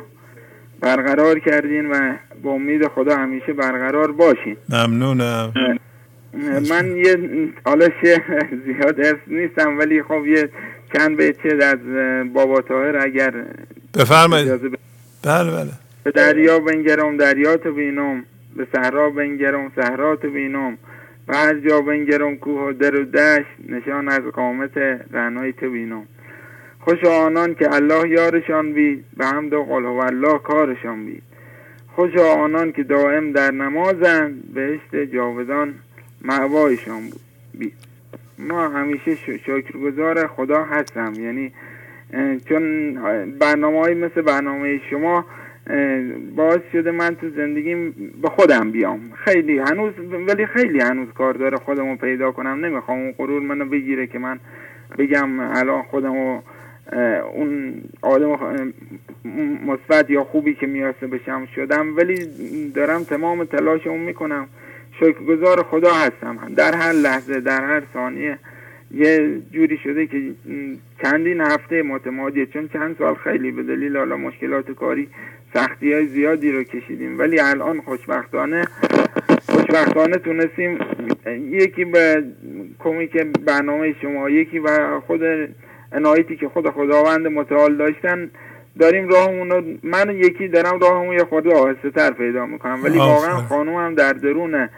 برقرار 0.80 1.38
کردین 1.38 1.86
و 1.90 2.16
با 2.42 2.50
امید 2.50 2.88
خدا 2.88 3.16
همیشه 3.16 3.52
برقرار 3.52 4.12
باشین. 4.12 4.56
ممنونم. 4.68 5.52
من 6.70 6.96
یه 6.96 7.16
حالا 7.64 7.88
زیاد 8.66 9.00
حفظ 9.00 9.18
نیستم 9.26 9.78
ولی 9.78 10.02
خب 10.02 10.26
یه 10.26 10.48
چند 10.94 11.16
بیت 11.16 11.62
از 11.62 11.78
بابا 12.32 12.60
طاهر 12.60 12.96
اگر 12.96 13.44
بفرمایید. 13.94 14.48
بله 15.22 15.50
بله. 15.50 15.70
به 16.04 16.10
دریا 16.10 16.58
بنگرم 16.58 17.16
دریات 17.16 17.66
بینم. 17.66 18.24
به 18.56 18.66
صحرا 18.72 19.10
بنگرم 19.10 19.72
صحرات 19.76 20.26
بینم. 20.26 20.78
و 21.28 21.36
هر 21.36 21.54
جا 21.54 21.80
بنگرم 21.80 22.36
کوه 22.36 22.60
و 22.60 22.72
در 22.72 22.96
و 23.00 23.04
دشت 23.04 23.46
نشان 23.68 24.08
از 24.08 24.22
قامت 24.22 24.76
رعنای 25.10 25.52
تو 25.52 25.70
بینم. 25.70 26.02
خوش 26.80 27.04
آنان 27.04 27.54
که 27.54 27.74
الله 27.74 28.08
یارشان 28.08 28.72
بید. 28.72 29.04
به 29.16 29.26
حمد 29.26 29.52
و 29.52 29.64
قل 29.64 29.84
هو 29.84 29.98
الله 29.98 30.38
کارشان 30.38 31.06
بید. 31.06 31.22
خوش 31.94 32.16
آنان 32.16 32.72
که 32.72 32.82
دائم 32.82 33.32
در 33.32 33.50
نمازند 33.50 34.54
بهشت 34.54 35.12
جاودان 35.14 35.74
معوایشان 36.22 37.02
بود 37.10 37.20
بید. 37.54 37.85
ما 38.38 38.68
همیشه 38.68 39.14
شکرگزار 39.14 40.26
خدا 40.26 40.64
هستم. 40.64 41.12
یعنی 41.18 41.52
چون 42.48 42.94
برنامه 43.38 43.80
های 43.80 43.94
مثل 43.94 44.22
برنامه 44.22 44.80
شما 44.90 45.24
باعث 46.36 46.60
شده 46.72 46.90
من 46.90 47.14
تو 47.14 47.30
زندگیم 47.30 47.94
به 48.22 48.28
خودم 48.28 48.70
بیام. 48.70 49.00
خیلی 49.24 49.58
هنوز 49.58 49.92
ولی 50.28 50.46
خیلی 50.46 50.80
هنوز 50.80 51.08
کار 51.08 51.34
داره 51.34 51.56
خودمو 51.56 51.96
پیدا 51.96 52.32
کنم. 52.32 52.64
نمی‌خوام 52.64 52.98
اون 52.98 53.12
غرور 53.12 53.42
منو 53.42 53.64
بگیره 53.64 54.06
که 54.06 54.18
من 54.18 54.38
بگم 54.98 55.40
الان 55.40 55.82
خودمو 55.82 56.40
اون 57.34 57.74
آدم 58.02 58.72
مثبت 59.66 60.10
یا 60.10 60.24
خوبی 60.24 60.54
که 60.54 60.66
میاسه 60.66 61.06
بشم 61.06 61.46
شدم. 61.54 61.96
ولی 61.96 62.16
دارم 62.74 63.04
تمام 63.04 63.44
تلاشمو 63.44 63.98
می‌کنم. 63.98 64.48
شکرگزار 65.00 65.62
خدا 65.62 65.92
هستم. 65.92 66.54
در 66.56 66.74
هر 66.74 66.92
لحظه 66.92 67.40
در 67.40 67.64
هر 67.64 67.82
ثانیه 67.92 68.38
یه 68.90 69.40
جوری 69.52 69.78
شده 69.84 70.06
که 70.06 70.22
چندین 71.02 71.40
هفته 71.40 71.82
متمادیه. 71.82 72.46
چون 72.46 72.68
چند 72.68 72.96
سال 72.98 73.14
خیلی 73.14 73.50
به 73.50 73.62
دلیل 73.62 73.96
حالا 73.96 74.16
مشکلات 74.16 74.70
کاری 74.70 75.08
سختی 75.54 75.92
های 75.92 76.06
زیادی 76.06 76.52
رو 76.52 76.62
کشیدیم. 76.62 77.18
ولی 77.18 77.40
الان 77.40 77.80
خوشبختانه 77.80 78.64
خوشبختانه 79.48 80.16
تونستیم 80.16 80.78
یکی 81.50 81.84
به 81.84 82.24
کمیک 82.78 83.16
برنامه 83.46 83.94
شما 84.02 84.30
یکی 84.30 84.58
و 84.58 85.00
خود 85.00 85.20
عنایتی 85.92 86.36
که 86.36 86.48
خود 86.48 86.70
خداوند 86.70 87.26
متعال 87.26 87.76
داشتن 87.76 88.30
داریم 88.78 89.08
راهمون 89.08 89.50
رو 89.50 89.62
من 89.82 90.16
یکی 90.16 90.48
دارم 90.48 90.78
راهمون 90.80 91.12
یه 91.14 91.24
خورده 91.24 91.54
آهسته 91.54 91.90
تر 91.90 92.10
پیدا 92.10 92.46
می‌کنم 92.46 92.84
ولی 92.84 92.98
واقعا 92.98 93.32
آفرین. 93.32 93.48
خانومم 93.48 93.94
در 93.94 94.12
درون 94.12 94.68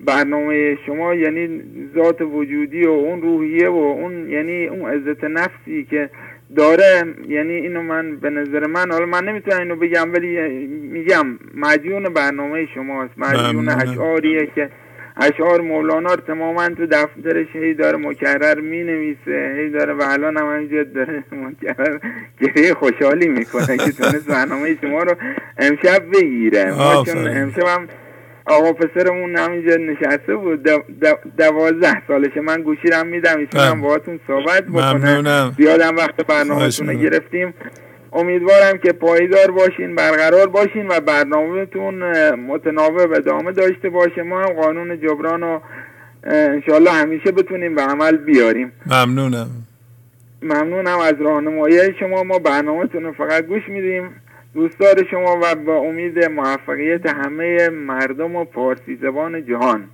برنامه 0.00 0.78
شما 0.86 1.14
یعنی 1.14 1.62
ذات 1.94 2.20
وجودی 2.20 2.86
و 2.86 2.90
اون 2.90 3.22
روحیه 3.22 3.68
و 3.68 3.76
اون 3.76 4.30
یعنی 4.30 4.66
اون 4.66 4.90
عزت 4.90 5.24
نفسی 5.24 5.84
که 5.90 6.10
داره 6.56 7.04
یعنی 7.28 7.52
اینو 7.52 7.82
من 7.82 8.16
به 8.16 8.30
نظر 8.30 8.66
من 8.66 8.90
حالا 8.90 9.06
من 9.06 9.24
نمی‌تونم 9.28 9.58
اینو 9.58 9.76
بگم 9.76 10.12
ولی 10.12 10.66
میگم 10.66 11.26
مدیون 11.54 12.02
برنامه 12.02 12.66
شماست 12.74 13.18
مدیون. 13.18 13.68
اشعاریه 13.68 14.48
که 14.54 14.70
اشعار 15.16 15.60
مولانا 15.60 16.14
رو 16.14 16.20
تماما 16.20 16.68
تو 16.68 16.86
دفترش 16.86 17.46
هی 17.52 17.74
داره 17.74 17.98
مکرر 17.98 18.60
می 18.60 18.82
نویسه 18.84 19.54
هی 19.56 19.70
داره 19.70 19.92
و 19.92 20.02
الان 20.08 20.36
هم 20.36 20.68
داره 20.94 21.24
مکرر 21.46 21.98
گریه 22.40 22.74
خوشحالی 22.74 23.28
می‌کنه 23.28 23.76
که 23.76 23.92
تونست 23.92 24.26
برنامه 24.28 24.76
شما 24.80 25.02
رو 25.02 25.14
امشب 25.58 26.02
بگیره 26.14 26.72
ما 26.74 27.04
چون. 27.04 27.28
امشب 27.28 27.66
هم 27.66 27.88
آقا 28.46 28.72
پسرمون 28.72 29.36
همینجا 29.36 29.76
نشسته 29.76 30.36
بود 30.36 30.62
دو- 30.62 30.84
دو- 31.00 31.18
دوازده 31.38 32.02
سالشه 32.08 32.40
من 32.40 32.62
گوشی 32.62 32.88
رو 32.88 32.96
هم 32.96 33.06
میدم 33.06 33.38
ایشون 33.38 33.60
هم 33.60 33.72
بله. 33.72 33.82
باهاتون 33.82 34.20
صحبت 34.26 34.64
بکنه 34.64 34.92
ممنونم. 34.94 35.54
زیادم 35.58 35.96
وقت 35.96 36.26
برنامهتون. 36.26 36.94
گرفتیم 36.94 37.54
امیدوارم 38.16 38.78
که 38.78 38.92
پایدار 38.92 39.50
باشین 39.50 39.94
برقرار 39.94 40.46
باشین 40.46 40.88
و 40.88 41.00
برنامهتون 41.00 41.94
متناوب 42.34 43.12
ادامه 43.12 43.52
داشته 43.52 43.88
باشه. 43.88 44.22
ما 44.22 44.40
هم 44.40 44.52
قانون 44.52 45.00
جبران 45.00 45.40
رو 45.40 45.60
انشالله 46.24 46.90
همیشه 46.90 47.32
بتونیم 47.32 47.74
به 47.74 47.82
عمل 47.82 48.16
بیاریم. 48.16 48.72
ممنونم. 48.86 49.48
ممنونم 50.42 50.98
از 50.98 51.14
راهنمایی 51.20 51.78
شما. 52.00 52.22
ما 52.22 52.38
برنامهتون 52.38 53.02
رو 53.02 53.12
فقط 53.12 53.46
گوش 53.46 53.68
میدیم. 53.68 54.10
دوستدار 54.54 55.06
شما 55.10 55.40
و 55.42 55.54
با 55.54 55.76
امید 55.76 56.24
موفقیت 56.24 57.06
همه 57.06 57.68
مردم 57.68 58.36
و 58.36 58.44
فارسی 58.44 58.98
زبان 59.02 59.46
جهان. 59.46 59.84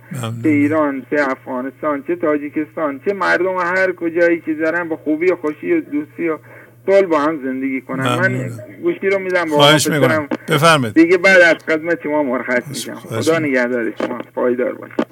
چه 0.43 0.49
ایران 0.49 1.05
چه 1.09 1.21
افغانستان 1.21 2.03
چه 2.07 2.15
تاجیکستان 2.15 3.01
چه 3.05 3.13
مردم 3.13 3.57
هر 3.57 3.91
کجایی 3.91 4.41
که 4.41 4.53
دارن 4.53 4.89
به 4.89 4.95
خوبی 4.95 5.31
و 5.31 5.35
خوشی 5.35 5.73
و 5.73 5.81
دوستی 5.81 6.29
و 6.29 6.37
صلح 6.85 7.05
با 7.05 7.19
هم 7.19 7.39
زندگی 7.43 7.81
کنن. 7.81 8.03
من 8.03 8.51
گوشی 8.81 9.09
رو 9.09 9.19
میدم 9.19 9.45
با 9.45 9.55
خواهش 9.55 9.87
می‌کنم. 9.87 10.27
بفرمایید. 10.47 10.95
دیگه 10.95 11.17
بعد 11.17 11.41
از 11.41 11.55
خدمت 11.65 12.03
شما 12.03 12.23
مرخص 12.23 12.67
میشم. 12.67 12.95
خدا 12.95 13.39
نگهدار 13.39 13.93
شما. 13.97 14.17
پایدار 14.35 14.73
باشید. 14.73 15.05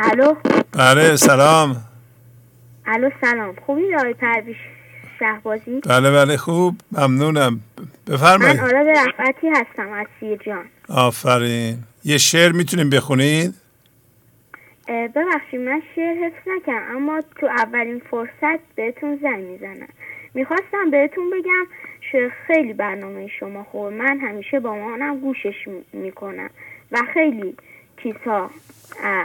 الو؟ 0.00 0.34
بله 0.72 1.16
سلام. 1.16 1.76
الو 2.86 3.10
سلام. 3.20 3.54
خوبی 3.66 3.94
آقای 3.94 4.14
پرویش 4.14 4.56
شهبازی؟ 5.18 5.80
بله 5.86 6.10
بله 6.10 6.36
خوب. 6.36 6.76
ممنونم. 6.92 7.60
بفرمایید. 8.06 8.60
من 8.60 8.64
آراد 8.64 8.86
رفعتی 8.86 9.48
هستم 9.48 9.92
از 9.92 10.06
سیر 10.20 10.38
جان. 10.46 10.64
آفرین. 10.88 11.78
یه 12.04 12.18
شعر 12.18 12.52
می‌تونیم 12.52 12.90
بخونید؟ 12.90 13.54
ببخشید 14.90 15.60
من 15.60 15.82
شعر 15.94 16.14
حفظ 16.14 16.48
نکردم 16.48 16.96
اما 16.96 17.20
تو 17.40 17.46
اولین 17.46 18.02
فرصت 18.10 18.60
بهتون 18.74 19.18
زنگ 19.22 19.44
می‌زنم. 19.44 19.88
می‌خواستم 20.34 20.90
بهتون 20.90 21.30
بگم 21.30 21.66
شعر 22.12 22.30
خیلی 22.46 22.72
برنامه 22.72 23.28
شما 23.40 23.64
خوب 23.64 23.92
من 23.92 24.20
همیشه 24.20 24.60
با 24.60 24.74
مامانم 24.74 25.20
گوشش 25.20 25.68
می‌کنم 25.92 26.50
و 26.92 26.98
خیلی 27.14 27.56
چیزها 28.02 28.50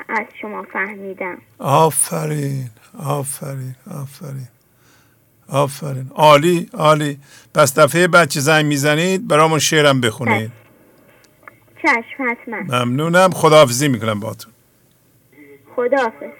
از 0.10 0.26
شما 0.42 0.64
فهمیدم. 0.64 1.38
آفرین 1.60 2.70
آفرین 3.00 3.76
آفرین. 3.92 4.48
آفرین. 5.50 6.12
عالی 6.16 6.70
عالی. 6.74 7.20
پس 7.54 7.80
دفعه 7.80 8.08
بچه 8.08 8.40
زنگ 8.40 8.66
می‌زنید؟ 8.66 9.28
برامون 9.28 9.60
شعرم 9.60 10.02
بخونید. 10.02 10.52
چشم 11.84 12.30
حتما. 12.30 12.86
ممنونم. 12.86 13.30
خداحافظی 13.30 13.88
می‌کنم 13.88 14.20
باتون 14.20 14.55
خداحافظ. 15.76 16.32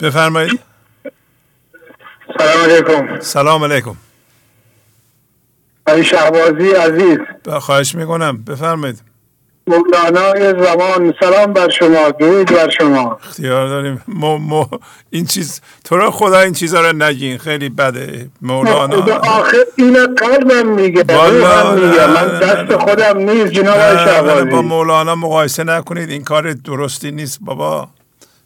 بفرمایید. 0.00 0.60
سلام 2.38 2.70
علیکم. 2.70 3.20
سلام 3.20 3.64
علیکم. 3.64 3.96
آقای 5.86 6.04
شهبازی 6.04 6.70
عزیز. 6.70 7.18
خواهش 7.60 7.94
می‌کنم. 7.94 8.44
بفرمایید. 8.44 9.02
مولانای 9.66 10.64
زمان. 10.64 11.14
سلام 11.20 11.52
بر 11.52 11.68
شما 11.68 12.10
درود 12.10 12.52
بر 12.52 12.70
شما. 12.70 13.18
اختیار 13.28 13.68
داریم. 13.68 14.02
مو 14.08 14.38
مو 14.38 14.64
این 15.10 15.26
چیز 15.26 15.60
تو 15.84 15.96
را 15.96 16.10
خدا 16.10 16.40
این 16.40 16.52
چیزا 16.52 16.80
رو 16.80 16.92
نگین. 16.96 17.38
خیلی 17.38 17.68
بده. 17.68 18.28
مولانا. 18.42 19.14
آخه 19.16 19.56
این 19.76 20.14
قلبم 20.14 20.66
میگه. 20.66 21.04
میگه. 21.74 22.06
من 22.06 22.38
دست 22.38 22.76
خودم 22.76 23.18
نیست 23.18 23.52
جناب 23.52 23.76
شهبازی. 23.96 24.44
با 24.50 24.62
مولانا 24.62 25.14
مقایسه 25.14 25.64
نکنید. 25.64 26.10
این 26.10 26.24
کار 26.24 26.52
درستی 26.52 27.10
نیست 27.10 27.38
بابا. 27.40 27.88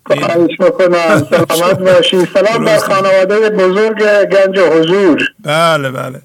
خواهش 0.06 0.60
می‌کنم. 0.60 1.26
سلامت 1.50 1.78
باشی. 1.78 2.26
سلام 2.34 2.64
بر 2.64 2.76
خانواده 2.76 3.50
بزرگ 3.50 3.98
گنج 4.24 4.58
حضور. 4.58 5.22
بله 5.44 5.90
بله. 5.90 6.22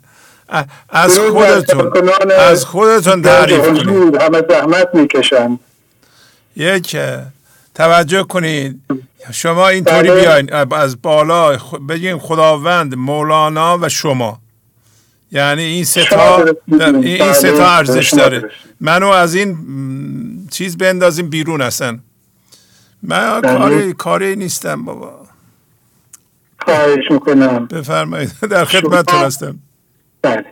از 0.89 1.19
خودتون 1.19 1.91
از 2.39 2.65
خودتون 2.65 3.21
تعریف 3.21 3.67
کنید. 3.67 4.21
همه 4.21 4.43
زحمت 4.49 4.89
می‌کشن. 4.93 5.59
یک 6.55 6.97
توجه 7.75 8.23
کنید. 8.23 8.81
شما 9.31 9.67
اینطوری 9.67 10.11
بیاین 10.11 10.53
از 10.53 11.01
بالا 11.01 11.57
بگین 11.89 12.17
خداوند 12.17 12.95
مولانا 12.95 13.77
و 13.81 13.89
شما. 13.89 14.39
یعنی 15.31 15.63
این 15.63 15.83
ستا 15.83 16.45
این 17.01 17.33
ستا 17.33 17.71
ارزش 17.71 18.13
داره. 18.13 18.49
منو 18.81 19.07
از 19.07 19.35
این 19.35 19.57
چیز 20.51 20.77
بندازیم 20.77 21.29
بیرون 21.29 21.61
اصلا. 21.61 21.99
من 23.03 23.41
کاری 23.41 23.93
کاری 23.93 24.35
نیستم 24.35 24.85
بابا. 24.85 25.19
خواهش 26.65 27.11
می‌کنم. 27.11 27.65
بفرمایید. 27.65 28.31
در 28.49 28.65
خدمتتون 28.65 29.19
هستم. 29.19 29.59
بله. 30.25 30.45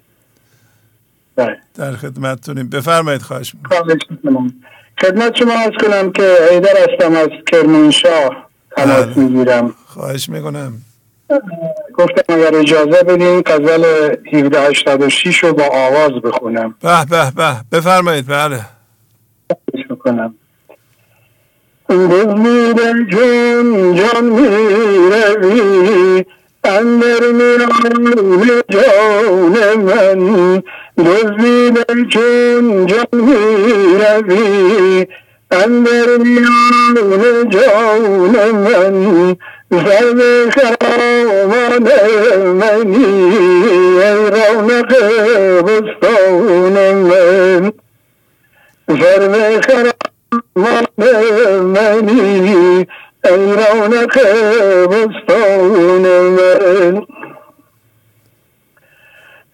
بله. 1.35 1.57
در 1.75 1.95
خدمتتونیم. 1.95 2.69
بفرمایید 2.69 3.21
خواهش 3.21 3.55
می‌کنم. 3.55 4.53
خدمت 5.01 5.35
شما 5.35 5.53
از 5.53 5.71
کنم 5.79 6.11
که 6.11 6.37
ایدر 6.51 6.89
هستم 6.89 7.15
از 7.15 7.29
کرمانشاه 7.51 8.49
تماس 8.77 9.17
می‌گیرم. 9.17 9.73
خواهش 9.85 10.29
می‌کنم. 10.29 10.81
گفتم 11.93 12.35
اگر 12.35 12.55
اجازه 12.55 13.03
بدین 13.03 13.41
غزل 13.45 14.15
1786 14.33 15.43
رو 15.43 15.53
با 15.53 15.63
آواز 15.73 16.11
بخونم. 16.11 16.75
به 16.81 17.05
به 17.09 17.31
به. 17.31 17.55
بفرمایید 17.71 18.27
بله. 18.27 18.59
می‌کنم. 19.73 20.35
میره 21.89 23.05
جون 23.11 23.95
جان 23.95 24.25
می‌روی. 24.25 26.25
اندر 26.65 27.19
میران 27.31 28.63
جان 28.69 29.77
من 29.77 30.63
دزدیدن 30.97 32.09
چون 32.09 32.85
جان 32.85 33.07
می‌روی 33.13 35.07
اندر 35.51 36.17
میان 36.17 37.49
جان 37.49 38.01
من 38.51 39.35
سر 39.71 40.49
خرامان 40.51 41.83
منی 42.53 43.05
ای 43.99 44.29
رونق 44.31 44.91
بستان 45.63 46.73
من 46.93 47.71
سر 48.87 49.21
خرامان 49.67 50.87
منی 51.63 52.87
ای 53.25 53.31
رونق 53.31 54.19
بستان 54.87 56.01
من 56.35 57.01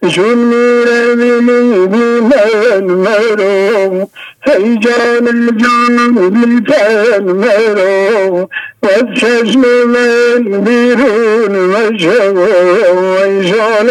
چون 0.08 0.38
می‌روی 0.38 1.86
بی 1.86 2.20
من 2.20 2.84
مرو 2.84 4.08
ای 4.46 4.78
جان 4.78 5.56
جان 5.58 6.30
بی 6.30 6.72
تن 6.72 7.22
مرو 7.22 8.48
و 8.82 8.88
چشم 9.16 9.60
من 9.60 10.60
بیرون 10.60 11.58
مشو 11.58 12.38
ای 13.24 13.52
جان 13.52 13.88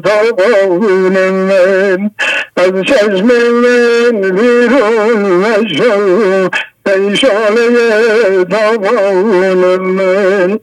تاقون 0.00 1.30
من 1.30 2.10
از 2.56 2.72
چشم 2.86 3.26
من 3.26 4.20
بیرون 4.20 5.22
مشو 5.22 6.48
Penşaneye 6.84 8.50
davul 8.50 9.42
ölmem 9.42 10.58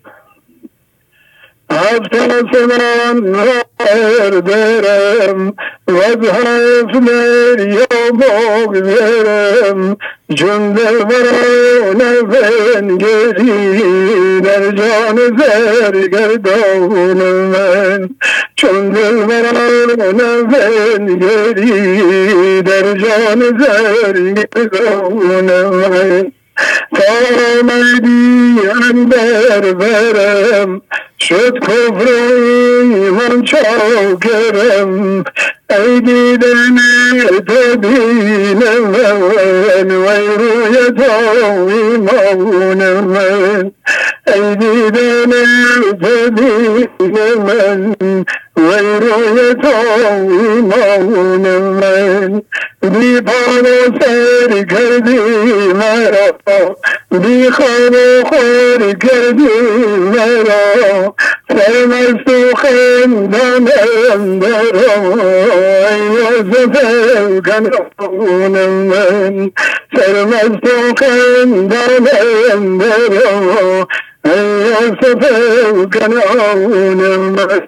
هفت 1.72 2.16
من 2.56 3.34
را 3.34 4.42
برم 4.42 5.54
و 5.88 5.98
از 5.98 6.18
هفت 6.30 6.96
یا 7.60 7.88
بگذرم 8.12 9.98
چون 10.36 10.74
دلبران 10.74 12.00
بنگری 12.30 13.72
در 14.42 14.72
جان 14.72 15.18
زرگردان 15.38 16.88
من 17.34 18.10
چون 18.56 18.90
دلبران 18.90 20.48
بنگری 20.48 21.82
در 22.62 22.94
جان 22.94 23.40
زرگردان 23.60 25.14
من 25.72 26.32
تا 26.96 27.14
آمدی 27.60 28.60
اندر 28.90 29.74
برم 29.74 30.82
شد 31.22 31.60
کفر 31.60 32.08
ایمان 32.84 33.44
چاکرم 33.44 35.26
ای 35.72 36.02
دیدن 36.02 36.78
تو 37.48 37.76
دین 37.76 38.60
من 38.94 39.92
وی 39.92 40.28
روی 40.40 40.92
تو 40.98 41.12
ایمان 41.70 43.02
من. 43.02 43.72
ای 44.28 44.56
دیدن 44.56 45.34
تو 46.02 46.30
دین 46.30 46.90
من 47.48 47.96
وی 48.58 49.00
روی 49.02 49.56
تو 49.64 49.76
ایمان 50.32 51.60
من. 51.80 52.44
بی 52.82 53.22
پان 53.22 53.66
سر 54.02 54.64
کردی 54.64 55.18
مرا 55.74 56.28
بی 57.12 57.50
خواب 57.50 57.94
و 57.94 58.24
خور 58.26 58.94
کردی 58.94 59.50
مرا 60.14 61.16
سرمست 61.50 62.30
و 62.30 62.56
خندانم 62.56 64.40
برا 64.40 64.94
ای 65.90 67.42
کنون 67.42 68.56
من 68.70 69.52
سرمست 69.96 70.66
و 70.66 70.96
خندانم 71.00 72.78
برا 72.78 73.88
ای 74.26 74.92
کنون 75.94 77.00
من 77.18 77.62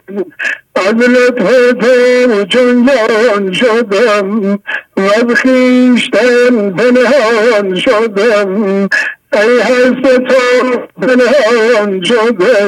تو 0.76 2.46
چون 2.46 2.86
جان 2.86 3.54
شدم 3.54 4.54
و 4.98 5.02
از 5.02 5.36
خیشتن 5.36 6.72
پنهان 6.72 7.76
شدم. 7.76 8.90
ای 9.34 9.60
هست 9.60 10.02
تو 10.02 10.78
پنهان 11.02 12.04
شده 12.04 12.68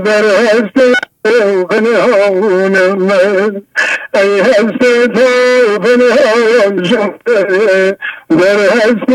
در 0.00 0.24
هست 0.24 0.98
پنهان 1.70 2.92
من 2.92 3.62
ای 4.14 4.40
هست 4.40 4.78
تو 5.14 5.78
پنهان 5.78 6.84
شده 6.84 7.96
در 8.30 8.58
هست 8.58 9.06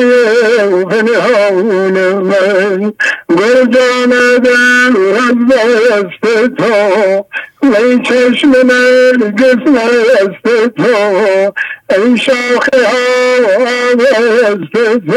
پنهان 0.90 1.98
من 2.24 2.94
گل 3.30 3.66
جامدن 3.72 4.96
از 5.16 5.36
دست 5.52 6.56
تو 6.58 7.26
ای 7.64 8.00
چشم 8.00 8.50
نرگس 8.50 9.80
است 10.22 10.70
تو 10.78 11.54
ای 11.90 12.18
شاخه 12.18 12.88
ها 12.88 13.34
است 14.48 14.74
تو 14.74 15.12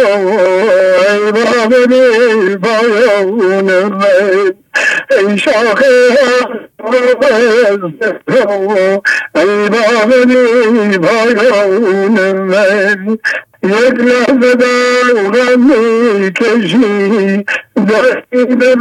ای 1.08 1.32
بابنی 1.32 2.56
بایون 2.56 3.84
من 3.84 4.54
ای 5.10 5.38
شاخه 5.38 5.86
ها 6.10 6.50
است 6.84 8.14
تو 8.26 9.00
ای 9.34 9.68
بابنی 9.68 10.98
بایون 10.98 12.32
من 12.32 13.18
یک 13.62 13.94
لحظه 14.00 14.54
در 14.54 15.56
می 15.56 16.32
کشی 16.32 17.44
دستی 17.76 18.56
به 18.56 18.76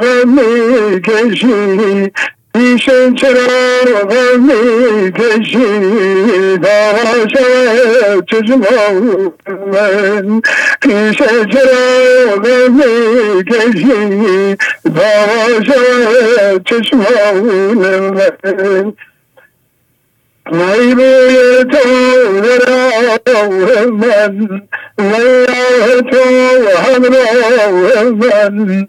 غم 0.00 0.28
می 0.28 1.00
کشی 1.00 2.12
پیش 2.54 2.84
چرا 3.16 3.46
غمی 4.10 5.12
کشی 5.12 5.68
داوا 6.58 7.28
شود 7.28 8.28
چشمان 8.30 10.42
پیش 10.82 11.18
چرا 11.52 11.84
غمی 12.36 13.44
کشی 13.44 14.56
داوا 14.84 15.62
شود 15.66 16.62
چشمان 16.64 18.20
من 20.52 20.52
میبوی 20.52 21.64
تو 21.64 21.78
در 23.24 23.86
من 23.86 24.60
میاه 24.98 26.00
تو 26.10 26.18
همراه 26.78 28.04
من 28.04 28.88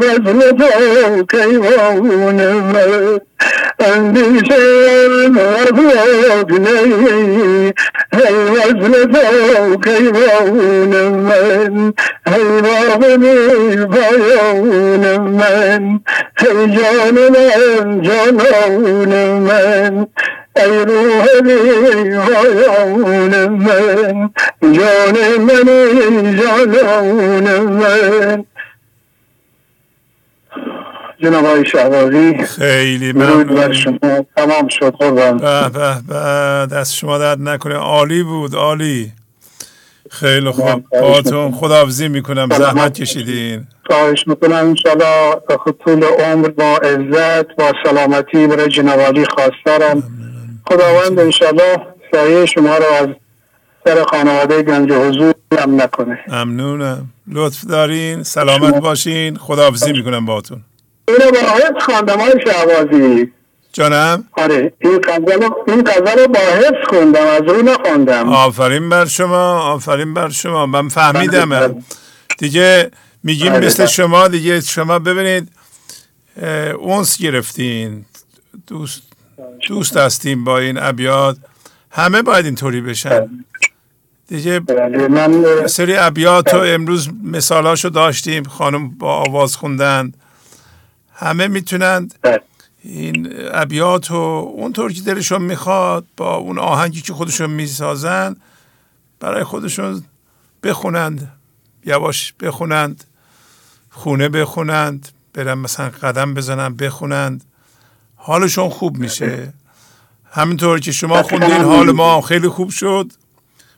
وزن 0.00 0.40
تو 0.58 1.22
کیوان 1.30 2.52
من 2.72 3.20
اندیشم 3.80 5.38
افاق 5.38 6.50
نی 6.52 7.72
وزن 8.12 8.94
تو 9.12 9.76
کیوان 9.84 10.92
من 11.10 11.92
ای 12.26 12.44
باغنی 12.62 13.86
بایان 13.86 15.20
من 15.20 16.00
ای 16.40 16.76
جان 16.76 17.14
من 17.34 18.02
جانان 18.02 19.12
من 19.38 20.06
ای 20.58 20.84
روح 20.84 21.26
بایان 22.26 23.48
من 23.48 24.30
جان 24.62 25.36
من 25.40 26.36
جانان 26.36 27.62
من 27.62 28.44
جناب 31.22 31.44
آقای 31.44 31.66
شهبازی 31.66 32.34
خیلی 32.44 33.12
ممنون. 33.12 33.72
شما. 33.72 33.96
تمام 34.36 34.68
شد 34.68 34.90
قربان. 34.90 35.38
به 35.38 35.68
به 35.68 35.94
به. 36.08 36.14
دست 36.76 36.94
شما 36.94 37.18
درد 37.18 37.40
نکنه. 37.40 37.74
عالی 37.74 38.22
بود 38.22 38.54
عالی. 38.54 39.12
خیلی 40.10 40.50
خوب. 40.50 40.84
باتون 40.90 41.52
خداحافظی 41.52 42.08
می‌کنم. 42.08 42.48
زحمت 42.58 43.00
کشیدین. 43.00 43.66
خواهش 43.86 44.24
می‌کنم 44.26 44.54
انشالله 44.56 45.40
طول 45.84 46.04
عمر 46.04 46.48
با 46.48 46.76
عزت 46.76 47.46
با 47.58 47.72
سلامتی 47.84 48.46
برای 48.46 48.68
جناب 48.68 49.24
خواستارم. 49.24 50.17
خداوند 50.68 51.18
انشالله 51.20 51.86
سایه 52.12 52.46
شما 52.46 52.76
رو 52.76 52.84
از 52.84 53.08
سر 53.84 54.04
خانواده 54.04 54.62
گنج 54.62 54.92
حضور 54.92 55.34
هم 55.60 55.82
نکنه. 55.82 56.18
ممنونم. 56.28 57.08
لطف 57.32 57.64
دارین. 57.64 58.22
سلامت 58.22 58.74
باشین. 58.74 59.36
خداحافظی 59.36 59.92
می‌کنم 59.92 60.26
باتون 60.26 60.60
اینو 61.08 61.30
با 61.30 61.38
آیت 61.38 61.82
خواندم 61.82 62.20
های 62.20 62.32
شعبازی 62.46 63.32
جانم؟ 63.72 64.24
آره 64.32 64.72
این 64.78 64.98
غزل 64.98 65.48
این 65.68 65.86
رو 66.18 66.28
با 66.28 66.40
حفظ 66.40 66.88
خوندم 66.88 67.26
از 67.26 67.42
روی 67.42 67.62
نخوندم. 67.62 68.28
آفرین 68.28 68.88
بر 68.88 69.04
شما 69.04 69.60
آفرین 69.60 70.14
بر 70.14 70.28
شما. 70.28 70.66
من 70.66 70.88
فهمیدم. 70.88 71.84
دیگه 72.38 72.90
میگیم 73.22 73.52
آره. 73.52 73.66
مثل 73.66 73.86
شما 73.86 74.28
دیگه. 74.28 74.60
شما 74.60 74.98
ببینید 74.98 75.52
اونس 76.78 77.18
گرفتین. 77.18 78.04
دوست 78.66 79.02
دوست 79.66 79.96
هستیم 79.96 80.44
با 80.44 80.58
این 80.58 80.78
ابیات. 80.78 81.36
همه 81.90 82.22
باید 82.22 82.44
اینطوری 82.44 82.80
بشن. 82.80 83.44
دیگه 84.28 84.60
سری 85.66 85.96
ابیات 85.96 86.54
رو 86.54 86.60
امروز 86.60 87.08
مثالاشو 87.24 87.88
داشتیم 87.88 88.44
خانم 88.44 88.88
با 88.88 89.14
آواز 89.14 89.56
خوندن. 89.56 90.12
همه 91.14 91.48
می‌تونند 91.48 92.14
این 92.82 93.34
ابیات 93.52 94.10
و 94.10 94.14
اونطور 94.14 94.92
که 94.92 95.00
دلشون 95.00 95.42
می‌خواد 95.42 96.04
با 96.16 96.36
اون 96.36 96.58
آهنگی 96.58 97.00
که 97.00 97.12
خودشون 97.12 97.50
می‌سازن 97.50 98.36
برای 99.20 99.44
خودشون 99.44 100.04
بخونند. 100.62 101.32
یواش 101.84 102.34
بخونند 102.40 103.04
خونه 103.90 104.28
بخونند 104.28 105.08
برن 105.34 105.54
مثلا 105.54 105.88
قدم 105.88 106.34
بزنن 106.34 106.76
بخونند. 106.76 107.44
حالشون 108.20 108.68
خوب 108.68 108.96
میشه. 108.96 109.52
همینطور 110.32 110.80
که 110.80 110.92
شما 110.92 111.22
خوندین 111.22 111.60
حال 111.60 111.90
ما 111.92 112.20
خیلی 112.20 112.48
خوب 112.48 112.70
شد. 112.70 113.12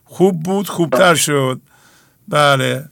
خوب 0.04 0.42
بود 0.42 0.68
خوبتر 0.68 1.14
شد. 1.14 1.60
بله. 2.28 2.84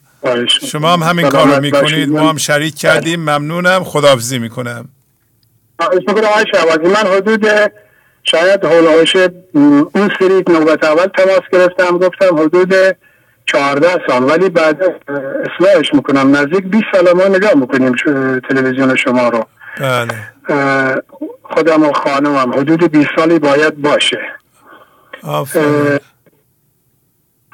شما 0.62 0.92
هم 0.92 1.02
همین 1.02 1.28
کار 1.28 1.54
رو 1.54 1.60
می‌کنید. 1.60 2.08
ما 2.08 2.28
هم 2.28 2.36
شریک 2.36 2.74
کردیم. 2.74 3.20
ممنونم. 3.20 3.84
خداحافظی 3.84 4.38
می‌کنم. 4.38 4.88
من 6.84 7.06
حدود 7.16 7.46
شاید 8.24 8.64
هولوش 8.64 9.16
اون 9.94 10.10
سری 10.18 10.44
نوبت 10.48 10.84
اول 10.84 11.06
تماس 11.06 11.40
گرفتم. 11.52 11.98
گفتم 11.98 12.36
حدود 12.36 12.74
چهارده 13.46 13.98
سال. 14.06 14.24
ولی 14.24 14.48
بعد 14.48 14.82
اصلاحش 14.82 15.94
می‌کنم. 15.94 16.36
نزدیک 16.36 16.64
20 16.64 16.84
سال 16.92 17.12
ما 17.12 17.24
نگاه 17.24 17.54
می‌کنیم 17.54 17.94
تلویزیون 18.48 18.96
شما 18.96 19.28
رو. 19.28 19.46
بله. 19.80 21.12
خودم 21.42 21.82
و 21.82 21.92
خانمم 21.92 22.52
حدود 22.52 22.92
20 22.92 23.08
سالی 23.16 23.38
باید 23.38 23.82
باشه. 23.82 24.20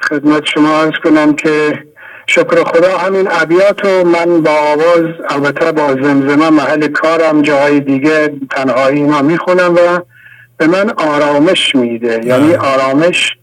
خدمت 0.09 0.45
شما 0.45 0.81
ارز 0.81 0.93
کنم 1.03 1.35
که 1.35 1.83
شکر 2.27 2.63
خدا 2.63 2.97
همین 2.97 3.27
ابیات 3.31 3.85
و 3.85 4.03
من 4.03 4.41
با 4.41 4.51
آواز 4.51 5.05
البته 5.29 5.71
با 5.71 5.93
زمزمه 5.93 6.49
محل 6.49 6.87
کارم 6.87 7.41
جاهای 7.41 7.79
دیگه 7.79 8.33
تنهایی 8.51 9.03
ما 9.03 9.21
می‌خونم 9.21 9.73
و 9.73 9.99
به 10.57 10.67
من 10.67 10.89
آرامش 10.89 11.75
میده. 11.75 12.21
یعنی 12.25 12.55
آرامش 12.55 13.37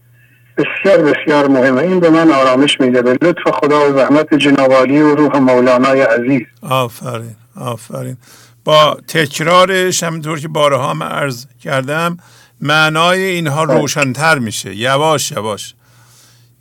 بسیار 0.57 0.97
بسیار 0.97 1.47
مهمه. 1.47 1.81
این 1.81 1.99
به 1.99 2.09
من 2.09 2.31
آرامش 2.31 2.81
میده. 2.81 3.01
به 3.01 3.17
لطف 3.21 3.47
خدا 3.53 3.89
و 3.89 3.93
زحمت 3.93 4.33
جنابالی 4.33 5.01
و 5.01 5.15
روح 5.15 5.37
مولانای 5.37 6.01
عزیز. 6.01 6.41
آفرین 6.69 7.35
آفرین. 7.61 8.17
با 8.63 8.97
تکرارش 9.07 10.03
همینطور 10.03 10.39
که 10.39 10.47
بارها 10.47 10.93
من 10.93 11.07
عرض 11.07 11.45
کردم 11.63 12.17
معنای 12.61 13.23
اینها 13.23 13.65
بله. 13.65 13.79
روشنتر 13.79 14.39
میشه. 14.39 14.75
یواش 14.75 15.31
یواش. 15.31 15.73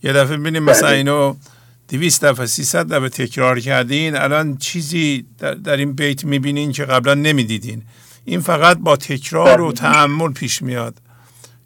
یه 0.02 0.12
دفعه 0.12 0.36
ببینیم 0.36 0.62
مثلا 0.62 0.88
بله. 0.88 0.96
اینو 0.96 1.34
دویست 1.88 2.24
دفعه 2.24 2.46
سیصد 2.46 2.92
دفعه 2.92 3.08
تکرار 3.08 3.60
کردین 3.60 4.16
الان 4.16 4.56
چیزی 4.56 5.26
در, 5.38 5.54
در 5.54 5.76
این 5.76 5.92
بیت 5.92 6.24
می‌بینین 6.24 6.72
که 6.72 6.84
قبلا 6.84 7.14
نمی‌دیدین. 7.14 7.82
این 8.24 8.40
فقط 8.40 8.78
با 8.78 8.96
تکرار 8.96 9.60
و 9.60 9.64
بله. 9.64 9.74
تعمل 9.74 10.32
پیش 10.32 10.62
میاد. 10.62 10.94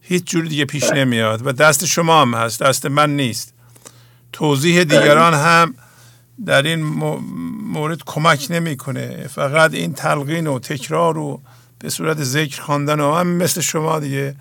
هیچ 0.01 0.24
جور 0.24 0.45
دیگه 0.45 0.64
پیش 0.64 0.84
نمیاد 0.84 1.47
و 1.47 1.53
دست 1.53 1.84
شما 1.84 2.22
هم 2.22 2.34
هست 2.34 2.62
دست 2.62 2.87
من 2.87 3.16
نیست. 3.16 3.55
توضیح 4.32 4.84
دیگران 4.84 5.34
هم 5.34 5.74
در 6.45 6.62
این 6.62 6.82
مورد 7.62 8.05
کمک 8.07 8.47
نمی‌کنه. 8.51 9.26
فقط 9.26 9.74
این 9.74 9.93
تلقین 9.95 10.47
و 10.47 10.59
تکرار 10.59 11.18
و 11.18 11.41
به 11.78 11.89
صورت 11.91 12.22
ذکر 12.22 12.62
خواندن 12.62 13.01
و 13.01 13.14
هم 13.14 13.26
مثل 13.26 13.61
شما 13.61 13.99
دیگه 13.99 14.34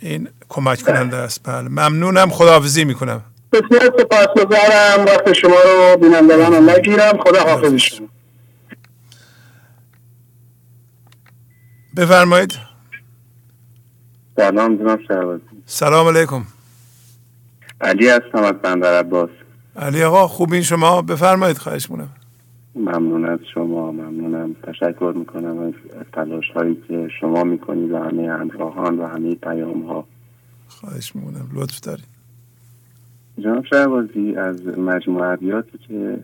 این 0.00 0.28
کمک 0.48 0.82
کننده 0.82 1.16
است. 1.16 1.40
بله. 1.42 1.68
ممنونم. 1.68 2.30
خداحافظی 2.30 2.84
می‌کنم. 2.84 3.22
بسیار 3.52 3.92
سپاسگزارم. 3.98 5.04
وقت 5.04 5.32
شما 5.32 5.56
رو 5.64 5.96
بینندگان 6.00 6.70
نگیرم. 6.70 7.18
خدا 7.18 7.42
حافظ. 7.42 7.82
بفرمایید. 11.96 12.58
سلام 14.36 14.76
جناب 14.76 15.00
سلام 15.66 16.16
علیکم. 16.16 16.46
علی 17.80 18.08
هستم 18.08 18.42
از 18.42 18.52
بندر 18.52 18.98
عباس. 18.98 19.30
علی 19.76 20.02
آقا 20.02 20.26
خوبین 20.28 20.62
شما. 20.62 21.02
بفرمایید 21.02 21.58
خواهش 21.58 21.90
مونم 21.90 22.08
ممنون 22.76 23.24
از 23.24 23.38
شما 23.54 23.92
ممنونم. 23.92 24.56
تشکر 24.62 25.12
می‌کنم 25.16 25.58
از 25.58 25.72
تلاش 26.12 26.50
هایی 26.54 26.76
که 26.88 27.08
شما 27.20 27.44
می‌کنید 27.44 27.90
و 27.90 27.98
همه 27.98 28.32
همراهان 28.32 28.98
و 28.98 29.06
همه 29.06 29.34
پیام 29.34 29.82
ها 29.82 30.04
خواهش 30.68 31.16
می‌کنم. 31.16 31.48
لطف 31.52 31.80
دارید. 31.80 32.04
جناب 33.38 33.64
شهبازی 33.64 34.36
از 34.36 34.66
مجموعه 34.78 35.64
که 35.88 36.18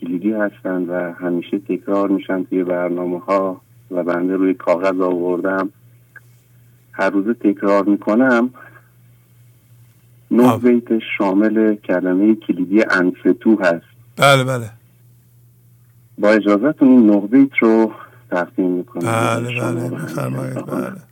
کلیدی 0.00 0.32
هستند 0.32 0.88
و 0.88 1.12
همیشه 1.12 1.58
تکرار 1.58 2.08
میشن 2.08 2.44
توی 2.44 2.64
برنامه 2.64 3.20
ها 3.20 3.60
و 3.90 4.02
بنده 4.02 4.36
روی 4.36 4.54
کاغذ 4.54 5.00
آوردم 5.00 5.70
هر 6.92 7.10
روز 7.10 7.36
تکرار 7.36 7.84
می‌کنم. 7.84 8.50
نه 10.34 10.58
بیت 10.58 10.98
شامل 11.18 11.74
کلمه 11.74 12.34
کلیدی 12.34 12.84
انفتو 12.90 13.58
هست. 13.62 13.86
بله 14.16 14.44
بله. 14.44 14.70
با 16.18 16.30
اجازهتون 16.30 16.88
این 16.88 17.10
نه 17.10 17.20
بیت 17.20 17.58
رو 17.60 17.92
تقدیم 18.30 18.70
می‌کنم. 18.70 19.12
بله 19.12 19.60
بله 19.60 19.88
بفرمایید 19.88 20.66
بله. 20.66 21.02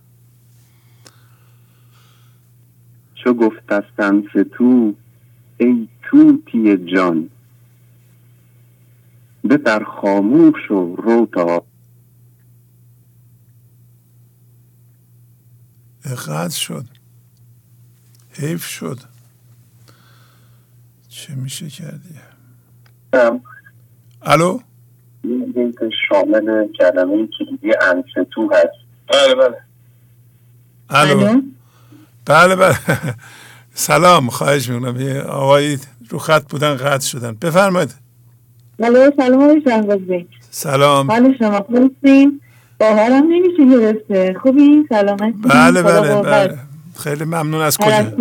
چو 3.14 3.34
گفت 3.34 3.72
است 3.72 4.00
انفتو 4.00 4.94
ای 5.58 5.88
توتی 6.02 6.76
جان. 6.76 7.30
به 9.44 9.56
در 9.56 9.84
خاموش 9.84 10.70
و 10.70 10.96
رو 10.96 11.28
تا. 11.32 11.64
قطع 16.26 16.48
شد. 16.48 16.84
حیف 18.32 18.64
شد. 18.64 19.11
چه 21.22 21.34
میشه 21.34 21.68
کردی؟ 21.68 22.14
الو؟ 24.22 24.60
شامل 26.08 26.68
کلمه 26.78 27.28
کلیدی 27.38 27.72
انفتو 27.82 28.50
هست. 28.52 28.68
بله 29.08 29.34
بله. 29.34 29.56
الو؟ 30.90 31.42
بله 32.26 32.56
بله. 32.56 32.76
سلام 33.74 34.30
خواهش 34.30 34.68
می‌کنم. 34.68 35.00
یه 35.00 35.20
آقایی 35.20 35.78
رو 36.08 36.18
خط 36.18 36.50
بودن 36.50 36.74
قطع 36.74 37.06
شدن. 37.06 37.32
بفرمایید. 37.42 37.94
الو 38.78 39.10
سلام 39.16 39.42
آقای 39.42 40.26
سلام. 40.50 41.10
حال 41.10 41.36
شما 41.38 41.60
خوبین 41.60 42.40
باورم 42.80 43.24
نمیشه 43.28 43.64
گرفته 43.70 44.34
خوبی 44.42 44.86
سلامت 44.88 45.34
بله 45.42 45.82
بله 45.82 46.22
بله. 46.22 46.58
خیلی 47.02 47.24
ممنون. 47.24 47.60
از 47.60 47.78
کجا؟ 47.78 48.12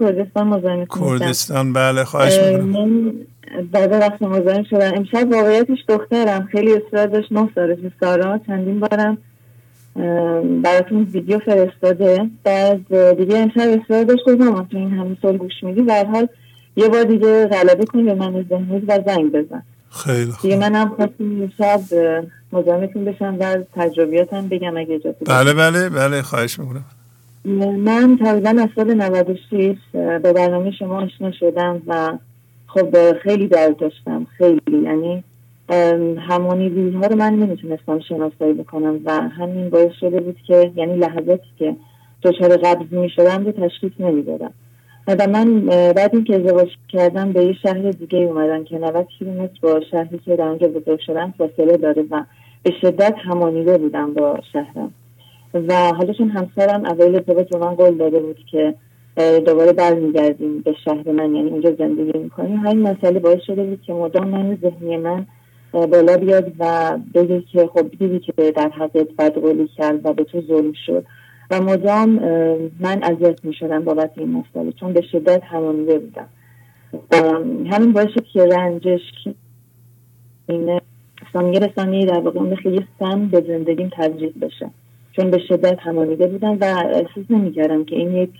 کردستان 0.00 1.72
بله 1.72 2.04
خواهش 2.04 2.38
می‌کنم. 2.38 3.12
بعد 3.72 3.92
وقت 3.92 4.22
مزاحم 4.22 4.64
شدم. 4.70 4.92
امشب 4.96 5.32
واقعیتش 5.32 5.78
دخترم. 5.88 6.48
خیلی 6.52 6.72
اصرار 6.72 7.06
داشت. 7.06 7.32
نه 7.32 7.48
سالش 7.54 7.78
سارا 8.00 8.40
چندین 8.46 8.80
بارم 8.80 9.18
براتون 10.62 11.02
ویدیو 11.12 11.38
فرستاده. 11.38 12.30
بعد 12.44 13.16
دیگه 13.16 13.38
امشب 13.38 13.80
اصرار 13.82 14.04
داشت. 14.04 14.22
گفتم 14.26 14.66
تو 14.70 14.76
این 14.76 14.90
همین 14.90 15.16
سال 15.22 15.36
گوش 15.36 15.52
میدی. 15.62 15.80
و 15.80 16.04
حال 16.12 16.28
یه 16.76 16.88
بار 16.88 17.02
دیگه 17.02 17.46
غلبه 17.46 17.84
کن 17.84 18.04
به 18.04 18.14
من 18.14 18.44
ذهنی 18.48 18.78
و 18.88 18.98
زنگ 19.06 19.32
بزن. 19.32 19.62
خیلی 19.90 20.30
خوب. 20.30 20.42
دیگه 20.42 20.56
منم 20.56 20.88
خواستم 20.88 21.52
شب 21.58 21.80
مزاحمتون 22.52 23.04
بشم 23.04 23.36
و 23.40 23.56
تجربیاتم 23.74 24.48
بگم 24.48 24.76
اگه 24.76 24.94
اجازه 24.94 25.16
بله 25.26 25.54
بله 25.54 25.88
بله 25.88 26.22
خواهش 26.22 26.58
می‌کنم. 26.58 26.84
من 27.44 28.18
تقریبا 28.20 28.50
از 28.50 28.68
سال 28.76 28.94
96 28.94 29.76
به 29.92 30.32
برنامه 30.32 30.70
شما 30.70 31.02
آشنا 31.02 31.32
شدم 31.32 31.82
و 31.86 32.18
خب 32.66 33.12
خیلی 33.12 33.48
درد 33.48 33.76
داشتم 33.76 34.26
خیلی. 34.38 34.82
یعنی 34.82 35.24
همانی 36.18 36.90
ها 36.90 37.06
رو 37.06 37.16
من 37.16 37.32
نمی‌تونستم 37.32 38.00
شناسایی 38.00 38.52
بکنم 38.52 39.00
و 39.04 39.12
همین 39.12 39.70
باعث 39.70 39.92
شده 40.00 40.20
بود 40.20 40.36
که 40.46 40.72
یعنی 40.76 40.96
لحظاتی 40.96 41.48
که 41.58 41.76
دچار 42.22 42.56
قبض 42.56 42.92
می 42.92 43.10
شدم 43.10 43.44
رو 43.44 43.52
تشخیص 43.52 43.92
نمی‌دادم. 44.00 44.52
و 45.08 45.26
من 45.26 45.60
بعد 45.66 46.10
اینکه 46.12 46.34
ازدواج 46.34 46.68
کردم 46.88 47.32
به 47.32 47.44
یه 47.44 47.52
شهر 47.62 47.90
دیگه 47.90 48.18
اومدم 48.18 48.64
که 48.64 48.78
90 48.78 49.06
کیلومتر 49.18 49.58
با 49.62 49.80
شهری 49.90 50.18
که 50.18 50.36
در 50.36 50.44
اونجا 50.44 50.68
بزرگ 50.68 51.00
شدم 51.00 51.34
فاصله 51.38 51.76
داره 51.76 52.04
و 52.10 52.24
به 52.62 52.72
شدت 52.80 53.14
همانیده 53.24 53.78
بودم 53.78 54.14
با 54.14 54.38
شهرم. 54.52 54.94
و 55.54 55.92
حالا 55.92 56.12
چون 56.12 56.28
همسرم 56.28 56.84
اول 56.84 57.16
ازدواج 57.16 57.48
به 57.48 57.58
من 57.58 57.74
قول 57.74 57.94
داده 57.94 58.20
بود 58.20 58.38
که 58.50 58.74
دوباره 59.46 59.72
برمیگردیم 59.72 60.60
به 60.60 60.74
شهر 60.84 61.12
من 61.12 61.34
یعنی 61.34 61.50
اونجا 61.50 61.74
زندگی 61.78 62.18
می‌کنیم. 62.18 62.56
همین 62.56 62.82
مسئله 62.82 63.18
باعث 63.18 63.40
شده 63.46 63.64
بود 63.64 63.82
که 63.82 63.92
مدام 63.92 64.28
من 64.28 64.58
ذهنی 64.62 64.96
من 64.96 65.26
بالا 65.72 66.16
بیاد 66.16 66.52
و 66.58 66.98
بگه 67.14 67.42
که 67.52 67.66
خب 67.66 67.90
دیدی 67.98 68.18
که 68.18 68.32
در 68.56 68.68
حقیقت 68.68 69.08
بدقولی 69.18 69.68
کرد 69.76 70.06
و 70.06 70.12
به 70.12 70.24
تو 70.24 70.40
ظلم 70.40 70.72
شد. 70.86 71.04
و 71.50 71.60
مدام 71.60 72.08
من 72.80 73.02
اذیت 73.02 73.44
می‌شدم 73.44 73.84
بابت 73.84 74.10
این 74.16 74.32
مسئله 74.32 74.72
چون 74.72 74.92
به 74.92 75.02
شدت 75.12 75.42
همانیده 75.44 75.98
بودم. 75.98 76.28
همین 77.70 77.92
باعث 77.92 78.08
شد 78.08 78.24
که 78.32 78.46
رنجش 78.46 79.00
اینه 80.48 80.80
یه 81.34 81.58
رسانه 81.58 82.06
در 82.06 82.20
واقع 82.20 82.40
مثل 82.40 82.68
یه 82.68 82.86
سم 82.98 83.28
به 83.28 83.44
زندگیم 83.46 83.90
تجریب 83.96 84.44
بشه. 84.44 84.70
چون 85.16 85.30
به 85.30 85.38
شدت 85.48 85.78
همانیده 85.80 86.26
بودم 86.26 86.58
و 86.60 86.64
احساس 86.64 87.30
نمی‌کردم 87.30 87.84
که 87.84 87.96
این 87.96 88.16
یک 88.16 88.30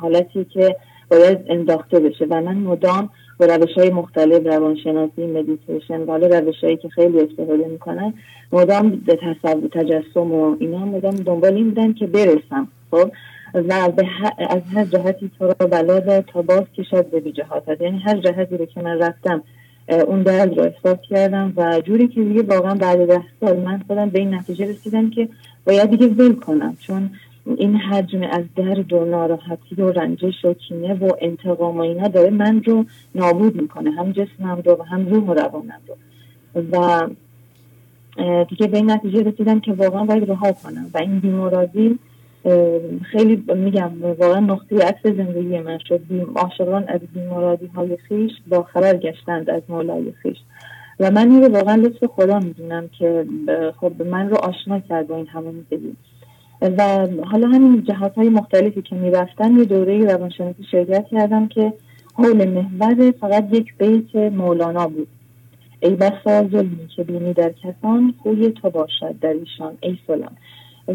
حالتی 0.00 0.44
که 0.44 0.76
باید 1.10 1.38
انداخته 1.48 2.00
بشه. 2.00 2.26
و 2.30 2.40
من 2.40 2.56
مدام 2.56 3.10
با 3.40 3.46
روش 3.46 3.72
های 3.76 3.90
مختلف 3.90 4.46
روانشناسی 4.46 5.26
مدیتیشن 5.26 6.00
و 6.00 6.18
روش 6.18 6.64
هایی 6.64 6.76
که 6.76 6.88
خیلی 6.88 7.20
استفاده 7.20 7.68
می‌کنن 7.68 8.14
مدام 8.52 8.90
به 8.90 9.16
تصور 9.16 9.68
تجسم 9.68 10.32
و 10.32 10.56
اینا 10.60 10.84
مدام 10.84 11.14
دنبال 11.14 11.54
این 11.54 11.68
بودن 11.68 11.92
که 11.92 12.06
برسم. 12.06 12.68
خب؟ 12.90 13.10
و 13.54 13.88
به 13.88 14.06
از 14.48 14.62
هر 14.74 14.84
جهتی 14.84 15.30
تو 15.38 15.46
را 15.46 15.66
بلا 15.66 16.20
تا 16.20 16.42
باز 16.42 16.64
کشد 16.78 17.10
به 17.10 17.32
جهات. 17.32 17.80
یعنی 17.80 17.98
هر 17.98 18.16
جهتی 18.16 18.56
رو 18.56 18.66
که 18.66 18.82
من 18.82 18.98
رفتم 18.98 19.42
اون 20.06 20.22
درد 20.22 20.58
رو 20.58 20.62
احساس 20.64 20.98
کردم 21.10 21.52
و 21.56 21.80
جوری 21.80 22.08
که 22.08 22.22
دیگه 22.22 22.42
واقعا 22.42 22.74
بعد 22.74 23.06
ده 23.06 23.22
سال 23.40 23.56
من 23.56 23.80
خودم 23.86 24.08
به 24.08 24.18
این 24.18 24.34
نتیجه 24.34 24.70
رسیدم 24.70 25.10
که 25.10 25.28
باید 25.66 25.90
دیگه 25.90 26.06
ول 26.06 26.34
کنم 26.34 26.76
چون 26.80 27.10
این 27.46 27.76
حجم 27.76 28.22
از 28.22 28.44
درد 28.56 28.92
و 28.92 29.04
ناراحتی 29.04 29.74
و 29.78 29.90
رنجش 29.90 30.44
و 30.44 30.54
کینه 30.54 30.94
و 30.94 31.12
انتقام 31.20 31.76
و 31.76 31.80
اینا 31.80 32.08
داره 32.08 32.30
من 32.30 32.62
رو 32.62 32.84
نابود 33.14 33.62
می‌کنه 33.62 33.90
هم 33.90 34.12
جسمم 34.12 34.62
رو 34.64 34.72
و 34.72 34.82
هم 34.82 35.06
روح 35.06 35.24
و 35.24 35.34
روانم 35.34 35.80
رو. 35.88 35.96
و 36.72 37.06
دیگه 38.44 38.66
به 38.66 38.76
این 38.76 38.90
نتیجه 38.90 39.22
رسیدم 39.22 39.60
که 39.60 39.72
واقعا 39.72 40.04
باید 40.04 40.30
رها 40.30 40.52
کنم. 40.52 40.90
و 40.94 40.98
این 40.98 41.18
بیمارازی 41.18 41.98
خیلی 43.02 43.44
میگم 43.54 43.90
واقعا 44.18 44.40
نقطه 44.40 44.78
عکس 44.78 45.02
زندگی 45.02 45.58
من 45.58 45.78
شد. 45.88 46.00
عاشقان 46.36 46.84
از 46.88 47.00
بیمارادی 47.14 47.66
های 47.66 47.96
خیش 47.96 48.32
با 48.48 48.62
خبر 48.62 48.96
گشتند 48.96 49.50
از 49.50 49.62
مولای 49.68 50.12
خیش. 50.22 50.36
و 51.00 51.10
من 51.10 51.30
این 51.30 51.42
رو 51.42 51.48
واقعا 51.48 51.74
لطف 51.74 52.04
خدا 52.04 52.38
می‌دونم 52.38 52.88
که 52.98 53.26
خب 53.80 54.02
من 54.02 54.28
رو 54.28 54.36
آشنا 54.36 54.80
کرد 54.80 55.06
با 55.06 55.16
این 55.16 55.26
همون 55.26 55.66
و 56.62 57.06
حالا 57.24 57.48
همین 57.48 57.84
جهات 57.84 58.14
های 58.14 58.28
مختلفی 58.28 58.82
که 58.82 58.96
می‌رفتن 58.96 59.58
یه 59.58 59.64
دوره 59.64 60.04
روانشناسی 60.04 60.64
شرکت 60.70 61.06
کردم 61.10 61.48
که 61.48 61.72
حول 62.14 62.48
محور 62.48 63.10
فقط 63.20 63.48
یک 63.52 63.74
بیت 63.78 64.32
مولانا 64.32 64.88
بود. 64.88 65.08
ای 65.80 65.90
بسا 65.90 66.48
ظلمی 66.48 66.88
که 66.96 67.04
بینی 67.04 67.32
در 67.32 67.52
کسان 67.52 68.14
خوی 68.22 68.50
تو 68.50 68.70
باشد 68.70 69.18
در 69.20 69.32
ایشان 69.32 69.78
ای 69.80 69.98
فلان 70.06 70.36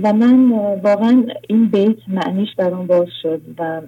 و 0.04 0.14
من 0.14 0.52
واقعا 0.84 1.26
این 1.48 1.66
بیت 1.66 1.98
معنیش 2.08 2.56
برام 2.58 2.88
باز 2.88 3.08
شد 3.22 3.42
و 3.58 3.82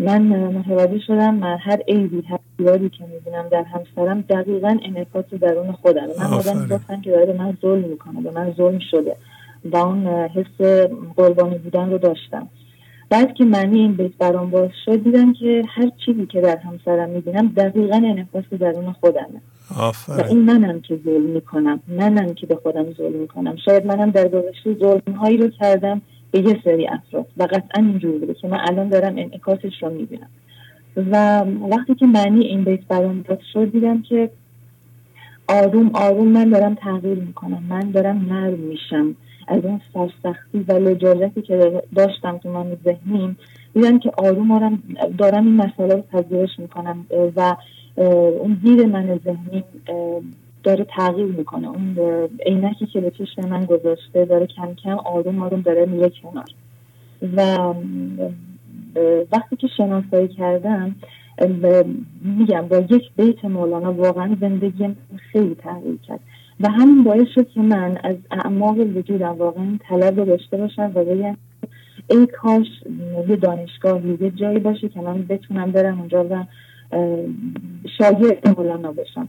من 0.00 0.22
متوجه 0.22 0.98
شدم 1.06 1.42
هر 1.42 1.78
عیبی 1.88 2.22
هر 2.28 2.38
دیواری 2.58 2.88
که 2.88 3.04
می‌بینم 3.04 3.48
در 3.50 3.62
همسرم 3.62 4.20
دقیقا 4.20 4.78
انعکاس 4.82 5.24
درون 5.40 5.72
خودم. 5.72 6.06
من 6.18 6.26
آدم 6.26 6.66
گفتم 6.76 7.00
که 7.00 7.10
داره 7.10 7.26
به 7.26 7.32
من 7.32 7.58
ظلم 7.62 7.88
می‌کنه 7.88 8.20
به 8.20 8.30
من 8.30 8.54
ظلم 8.56 8.78
شده 8.90 9.16
و 9.64 9.76
اون 9.76 10.06
حس 10.06 10.66
قربانی 11.16 11.58
بودن 11.58 11.90
رو 11.90 11.98
داشتم. 11.98 12.48
بعد 13.10 13.34
که 13.34 13.44
معنی 13.44 13.80
این 13.80 13.92
بیت 13.92 14.12
برام 14.18 14.50
باز 14.50 14.70
شد 14.84 15.04
دیدم 15.04 15.32
که 15.32 15.62
هر 15.68 15.90
چیزی 16.06 16.26
که 16.26 16.40
در 16.40 16.56
همسرم 16.56 17.10
می‌بینم 17.10 17.52
دقیقا 17.56 17.96
انعکاس 17.96 18.44
درون 18.60 18.92
خودمه. 18.92 19.40
و 20.08 20.22
این 20.28 20.38
منم 20.38 20.80
که 20.80 21.00
ظلم 21.04 21.30
می‌کنم 21.30 21.80
منم 21.88 22.34
که 22.34 22.46
به 22.46 22.56
خودم 22.56 22.92
ظلم 22.92 23.16
می‌کنم. 23.20 23.56
شاید 23.64 23.86
منم 23.86 24.10
در 24.10 24.28
گذشته 24.28 24.74
ظلم 24.74 25.14
هایی 25.20 25.36
رو 25.36 25.48
کردم 25.48 26.02
به 26.30 26.38
یه 26.40 26.60
سری 26.64 26.88
افراد 26.88 27.26
و 27.36 27.42
قطعا 27.42 27.82
اینجور 27.82 28.18
بوده 28.18 28.34
که 28.34 28.48
من 28.48 28.58
الان 28.68 28.88
دارم 28.88 29.18
انعکاسش 29.18 29.82
رو 29.82 29.90
می‌بینم. 29.90 30.28
و 30.96 31.44
وقتی 31.70 31.94
که 31.94 32.06
معنی 32.06 32.44
این 32.44 32.64
بیت 32.64 32.86
برام 32.88 33.22
باز 33.22 33.38
شد 33.52 33.72
دیدم 33.72 34.02
که 34.02 34.30
آروم 35.48 35.90
آروم 35.94 36.28
من 36.28 36.50
دارم 36.50 36.74
تغییر 36.74 37.18
می‌کنم. 37.18 37.62
من 37.68 37.90
دارم 37.90 38.26
نرم 38.32 38.58
میشم. 38.58 39.16
از 39.48 39.64
اون 39.64 39.80
سرسختی 39.94 40.64
و 40.68 40.72
لجاجتی 40.72 41.42
که 41.42 41.82
داشتم 41.96 42.38
تو 42.38 42.52
من 42.52 42.76
ذهنیم 42.84 43.36
دیدم 43.74 43.98
که 43.98 44.10
آروم 44.18 44.50
آرم 44.50 44.82
دارم 45.18 45.46
این 45.46 45.56
مسئله 45.56 45.94
رو 45.94 46.02
پذیرش 46.02 46.58
می‌کنم. 46.58 47.06
و 47.36 47.56
اون 48.40 48.60
زیر 48.64 48.86
من 48.86 49.20
ذهنی 49.24 49.64
داره 50.62 50.86
تغییر 50.96 51.26
می‌کنه. 51.26 51.68
اون 51.68 51.96
عینکی 52.46 52.86
که 52.86 53.00
به 53.00 53.10
چشم 53.10 53.48
من 53.48 53.64
گذاشته 53.64 54.24
داره 54.24 54.46
کم 54.46 54.74
کم 54.74 54.98
آروم 54.98 55.42
آروم 55.42 55.60
داره 55.60 55.86
میره 55.86 56.12
کنار. 56.22 56.44
و 57.36 57.74
وقتی 59.32 59.56
که 59.56 59.66
شناسایی 59.76 60.28
کردم 60.28 60.94
میگم 62.22 62.68
با 62.68 62.78
یک 62.78 63.10
بیت 63.16 63.44
مولانا 63.44 63.92
واقعا 63.92 64.36
زندگیم 64.40 64.96
خیلی 65.32 65.54
تغییر 65.54 65.96
کرد. 65.96 66.20
و 66.60 66.68
همین 66.70 67.04
باعث 67.04 67.28
شد 67.34 67.48
که 67.48 67.60
من 67.60 67.98
از 68.04 68.16
اعماق 68.30 68.78
وجودم 68.96 69.38
واقعا 69.38 69.78
طلب 69.88 70.18
رو 70.18 70.24
داشته 70.24 70.56
باشم 70.56 70.92
و 70.94 71.04
بگم 71.04 71.36
ای 72.10 72.26
کاش 72.26 72.66
یه 73.28 73.36
دانشگاهی 73.36 74.18
یه 74.20 74.30
جایی 74.30 74.58
باشه 74.58 74.88
که 74.88 75.00
من 75.00 75.22
بتونم 75.22 75.70
برم 75.70 75.98
اونجا 75.98 76.26
و 76.30 76.44
شاگرد 77.98 78.48
مولانا 78.58 78.92
بشم. 78.92 79.28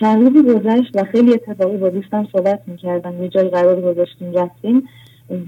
چند 0.00 0.22
روزی 0.22 0.42
گذشت 0.42 0.96
و 0.96 1.04
خیلی 1.04 1.34
اتفاقی 1.34 1.76
با 1.76 1.88
دوستم 1.88 2.28
صحبت 2.32 2.60
می‌کردم. 2.66 3.22
یه 3.22 3.28
جایی 3.28 3.48
قرار 3.48 3.80
گذاشتیم 3.80 4.32
رفتیم 4.32 4.88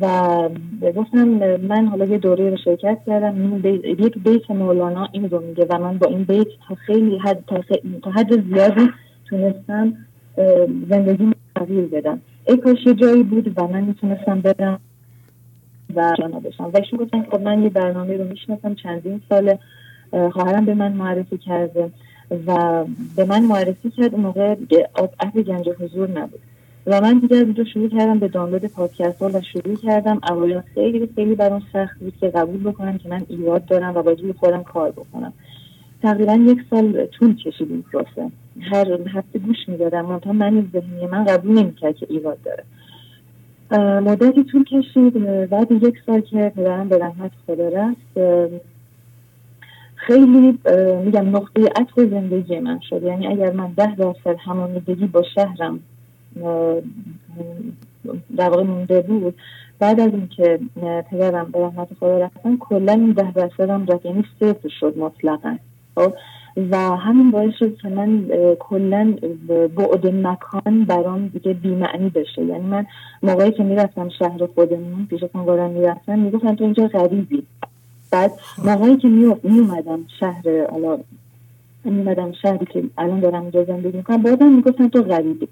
و 0.00 0.48
گفتم 0.96 1.28
من 1.56 1.86
حالا 1.86 2.04
یه 2.04 2.18
دوره 2.18 2.50
رو 2.50 2.56
شرکت 2.56 2.98
کردم. 3.06 3.34
این 3.34 3.58
بیت، 3.58 3.84
یک 3.84 4.18
بیت 4.18 4.50
مولانا 4.50 5.08
این 5.12 5.30
رو 5.30 5.40
میگه 5.40 5.66
و 5.70 5.78
من 5.78 5.98
با 5.98 6.06
این 6.06 6.24
بیت 6.24 6.46
تا 6.68 6.74
خیلی 6.74 7.18
حد 7.18 7.44
تا, 8.02 8.10
حد 8.10 8.54
زیادی 8.54 8.90
تونستم 9.28 9.96
زندگی 10.88 11.32
تغییر 11.56 11.86
بدم. 11.86 12.20
ای 12.46 12.56
کاش 12.56 12.86
یه 12.86 12.94
جایی 12.94 13.22
بود 13.22 13.58
و 13.58 13.66
من 13.66 13.80
می‌تونستم 13.80 14.40
برم 14.40 14.80
و 15.94 16.14
جانا 16.18 16.40
بشم 16.40 16.64
و 16.64 16.76
ایشون 16.76 16.98
گفتن 16.98 17.22
خب 17.22 17.40
من 17.40 17.62
یه 17.62 17.68
برنامه 17.68 18.16
رو 18.16 18.24
می‌شناسم 18.24 18.74
چندین 18.74 19.20
سال 19.28 19.56
خواهرم 20.32 20.64
به 20.64 20.74
من 20.74 20.92
معرفی 20.92 21.38
کرده. 21.38 21.90
و 22.46 22.84
به 23.16 23.24
من 23.24 23.44
معرفی 23.44 23.90
کرد 23.90 24.14
اون 24.14 24.22
موقع 24.22 24.56
اهل 25.20 25.42
گنج 25.42 25.68
حضور 25.68 26.10
نبود. 26.10 26.40
و 26.86 27.00
من 27.00 27.18
دیگه 27.18 27.36
اونجا 27.36 27.64
شروع 27.64 27.88
کردم 27.88 28.18
به 28.18 28.28
دانلود 28.28 28.66
پادکست 28.66 29.22
ها 29.22 29.30
و 29.34 29.40
شروع 29.40 29.76
کردم. 29.76 30.20
اولا 30.22 30.62
خیلی 30.74 31.08
خیلی 31.14 31.34
برام 31.34 31.62
سخت 31.72 31.98
بود 31.98 32.14
که 32.20 32.28
قبول 32.28 32.60
بکنم 32.60 32.98
که 32.98 33.08
من 33.08 33.22
ایراد 33.28 33.64
دارم 33.64 33.96
و 33.96 34.02
با 34.02 34.16
خودم 34.38 34.62
کار 34.62 34.90
بکنم. 34.90 35.32
تقریبا 36.02 36.34
یک 36.34 36.58
سال 36.70 37.06
طول 37.06 37.36
کشید 37.36 37.70
این 37.70 37.84
پروسه. 37.92 38.30
هر 38.60 38.98
هفته 39.14 39.38
گوش 39.38 39.56
می‌دادم. 39.68 40.06
منتها 40.06 40.32
من 40.32 40.68
ذهنی 40.72 41.06
من 41.06 41.24
قبول 41.24 41.58
نمی‌کرد 41.58 41.96
که 41.96 42.06
ایراد 42.10 42.38
داره. 42.44 42.64
مدتی 44.00 44.44
طول 44.44 44.64
کشید. 44.64 45.12
بعد 45.48 45.72
یک 45.72 45.94
سال 46.06 46.20
که 46.20 46.52
پدرم 46.56 46.88
به 46.88 46.98
رحمت 46.98 47.30
خدا 47.46 47.68
رفت 47.68 48.18
خیلی 50.06 50.58
میگم 51.04 51.36
نقطه 51.36 51.64
عطف 51.76 52.00
زندگی 52.10 52.58
من 52.58 52.80
شد. 52.90 53.02
یعنی 53.02 53.26
اگر 53.26 53.52
من 53.52 53.72
ده 53.76 53.94
درصد 53.94 54.36
همانیدگی 54.44 55.06
با 55.06 55.22
شهرم 55.34 55.80
در 58.36 58.48
واقع 58.48 58.62
مونده 58.62 59.00
بود 59.00 59.34
بعد 59.78 60.00
از 60.00 60.10
اینکه 60.12 60.60
پدرم 61.10 61.50
به 61.52 61.60
رحمت 61.60 61.88
خدا 62.00 62.18
رفتن 62.18 62.56
کلا 62.56 62.92
این 62.92 63.12
ده 63.12 63.32
درصدم 63.32 63.86
رفت. 63.86 64.06
یعنی 64.06 64.24
صفر 64.40 64.68
شد 64.80 64.98
مطلقا. 64.98 65.56
خب؟ 65.94 66.12
و 66.70 66.76
همین 66.76 67.30
باعث 67.30 67.54
شد 67.58 67.76
که 67.76 67.88
من 67.88 68.24
کلا 68.58 69.14
بعد 69.76 70.06
مکان 70.06 70.84
برام 70.84 71.26
دیگه 71.26 71.52
بیمعنی 71.52 72.08
بشه. 72.08 72.44
یعنی 72.44 72.66
من 72.66 72.86
موقعی 73.22 73.50
که 73.50 73.62
می‌رفتم 73.62 74.08
شهر 74.18 74.46
خودمون 74.54 75.06
پیش 75.10 75.20
کنگارم 75.32 75.70
می‌رفتم 75.70 76.18
می‌گفتم 76.18 76.54
تو 76.54 76.64
اینجا 76.64 76.88
غریبی. 76.88 77.42
بعد 78.10 78.32
موقعی 78.64 78.96
که 78.96 79.08
می 79.08 79.24
اومدم 79.24 80.00
شهر 80.20 80.42
حالا 80.70 80.98
می 81.84 81.98
اومدم 81.98 82.32
شهری 82.32 82.66
که 82.66 82.82
الان 82.98 83.20
دارم 83.20 83.42
اینجا 83.42 83.64
زندگی 83.64 83.96
می‌کنم 83.96 84.22
بازم 84.22 84.52
می‌گفتم 84.52 84.88
تو 84.88 85.02
غریبی. 85.02 85.48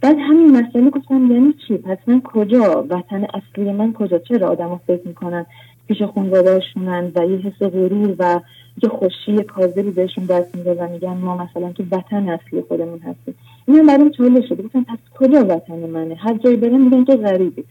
بعد 0.00 0.16
همین 0.18 0.56
مسئله 0.56 0.90
گفتم 0.90 1.32
یعنی 1.32 1.54
چی؟ 1.68 1.76
پس 1.76 1.98
من 2.06 2.20
کجا؟ 2.20 2.86
وطن 2.90 3.26
اصلی 3.34 3.72
من 3.72 3.92
کجا؟ 3.92 4.18
چرا 4.18 4.48
آدم 4.48 4.80
فکر 4.86 5.08
می‌کنن 5.08 5.46
پیش 5.88 6.02
خونوادهشونن 6.02 7.12
و 7.14 7.24
یه 7.24 7.36
حس 7.36 7.62
غرور 7.62 8.14
و 8.18 8.40
یه 8.82 8.88
خوشی 8.88 9.42
کاذبی 9.42 9.90
بهشون 9.90 10.24
دست 10.24 10.56
میده 10.56 10.74
و 10.74 10.88
میگن 10.92 11.16
ما 11.16 11.36
مثلا 11.36 11.72
که 11.72 11.84
وطن 11.90 12.28
اصلی 12.28 12.62
خودمون 12.68 12.98
هستیم. 12.98 13.34
این 13.66 13.86
برام 13.86 14.10
چاله 14.10 14.46
شده 14.48 14.62
گفتم 14.62 14.82
پس 14.82 14.98
کجا 15.18 15.44
وطن 15.44 15.78
منه؟ 15.78 16.14
هر 16.14 16.34
جایی 16.34 16.56
برم 16.56 16.80
میگن 16.80 17.04
تو 17.04 17.16
غریبی. 17.16 17.64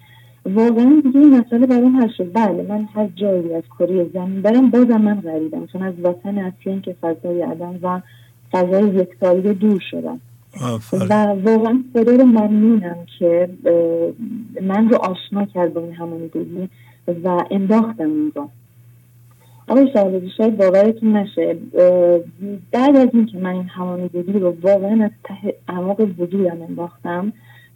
واقعا 0.56 1.02
دیگه 1.04 1.20
این 1.20 1.40
مسئله 1.40 1.68
برام 1.68 1.98
حل 1.98 2.10
شد. 2.18 2.34
بله 2.34 2.66
من 2.70 2.88
هر 2.94 3.08
جایی 3.16 3.54
از 3.54 3.64
کره 3.80 4.10
زمین 4.14 4.42
برم 4.42 4.70
بازم 4.70 5.02
من 5.02 5.22
غریبم 5.22 5.66
چون 5.66 5.82
از 5.82 5.94
وطن 6.04 6.38
اصلی 6.38 6.82
که 6.82 6.96
فضای 7.02 7.42
عدم 7.42 7.80
و 7.84 8.02
فضای 8.52 8.84
یکتایی 8.84 9.54
دور 9.54 9.82
شدم. 9.92 10.20
و 11.10 11.14
واقعا 11.44 11.84
خدا 11.94 12.12
رو 12.12 12.24
ممنونم 12.24 12.98
که 13.20 13.50
من 14.62 14.90
رو 14.90 14.96
آشنا 14.96 15.46
کرد 15.46 15.74
با 15.74 15.82
این 15.82 15.94
همونی 15.94 16.30
و 17.24 17.44
انداختم 17.52 18.10
اونجا. 18.10 18.50
آقای 19.68 19.88
شهرزی 19.94 20.30
شاید 20.38 20.58
باورتون 20.58 21.18
نشه 21.18 21.58
بعد 22.72 22.96
از 22.96 23.10
اینکه 23.14 23.38
من 23.38 23.54
این 23.54 23.64
همانیدگی 23.64 24.40
رو 24.40 24.56
واقعا 24.62 25.04
از 25.06 25.12
ته 25.24 25.54
اعماق 25.68 26.00
وجودم 26.20 26.62
انداختم 26.70 27.34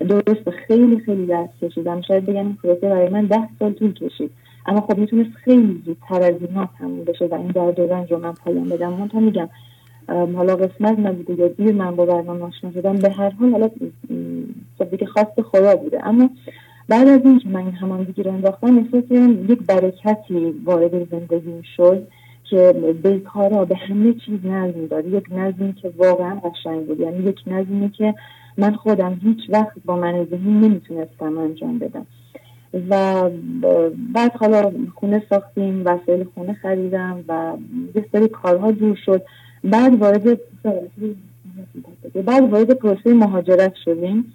درست 0.09 0.49
خیلی 0.49 0.99
خیلی 0.99 1.25
دست 1.25 1.59
کشیدم. 1.61 2.01
شاید 2.01 2.25
بگم 2.25 2.45
این 2.45 2.57
پروسه 2.63 2.89
برای 2.89 3.09
من 3.09 3.25
ده 3.25 3.49
سال 3.59 3.73
طول 3.73 3.93
کشید. 3.93 4.31
اما 4.65 4.81
خب 4.81 4.97
می‌تونست 4.97 5.29
خیلی 5.33 5.81
زودتر 5.85 6.21
از 6.23 6.35
اینا 6.41 6.69
تموم 6.79 7.03
بشه 7.03 7.25
و 7.25 7.33
این 7.33 7.47
درد 7.47 7.81
رنج 7.81 8.11
رو 8.11 8.19
من 8.19 8.31
پایان 8.31 8.69
بدم. 8.69 8.93
من 8.93 9.07
تا 9.07 9.19
میگم 9.19 9.49
حالا 10.07 10.55
قسمت 10.55 10.99
نبوده 10.99 11.33
یا 11.33 11.47
دیر 11.47 11.71
من 11.71 11.95
با 11.95 12.05
برنامه 12.05 12.43
آشنا 12.43 12.71
شدم. 12.71 12.97
به 12.97 13.09
هر 13.09 13.29
حال 13.29 13.51
حالا 13.51 13.69
خب 14.77 14.89
دیگه 14.89 15.05
خواست 15.05 15.41
خدا 15.41 15.75
بوده. 15.75 16.07
اما 16.07 16.29
بعد 16.89 17.07
از 17.07 17.21
اینکه 17.25 17.49
من 17.49 17.59
این 17.59 17.71
همانگی 17.71 18.23
رو 18.23 18.31
انداختم 18.31 18.77
احساس 18.77 19.11
یک 19.49 19.59
برکتی 19.67 20.53
وارد 20.65 21.09
زندگی 21.11 21.63
شد 21.77 22.07
که 22.49 22.75
به 23.03 23.19
کارا 23.19 23.65
به 23.65 23.75
همه 23.75 24.13
چیز 24.13 24.45
نظم 24.45 24.87
داد. 24.87 25.07
یک 25.07 25.23
نظمی 25.31 25.73
که 25.73 25.91
واقعا 25.97 26.39
قشنگ 26.39 26.87
بود. 26.87 26.99
یعنی 26.99 27.23
یک 27.23 27.39
نظمی 27.47 27.89
که 27.89 28.15
من 28.61 28.73
خودم 28.75 29.19
هیچ 29.23 29.39
وقت 29.49 29.73
با 29.85 29.95
من 29.95 30.25
ذهنی 30.31 30.67
نمی‌تونستم 30.67 31.37
انجام 31.37 31.79
بدم. 31.79 32.05
و 32.89 33.29
بعد 34.13 34.31
حالا 34.33 34.71
خونه 34.95 35.23
ساختیم 35.29 35.81
وسایل 35.85 36.23
خونه 36.35 36.53
خریدم 36.53 37.23
و 37.27 37.53
یه 37.95 38.05
سری 38.11 38.27
کارها 38.27 38.71
جور 38.71 38.97
شد. 39.05 39.21
بعد 39.63 40.01
وارد 40.01 40.39
بعد 42.25 42.51
وارد 42.51 42.71
پروسه 42.71 43.13
مهاجرت 43.13 43.73
شدیم. 43.85 44.33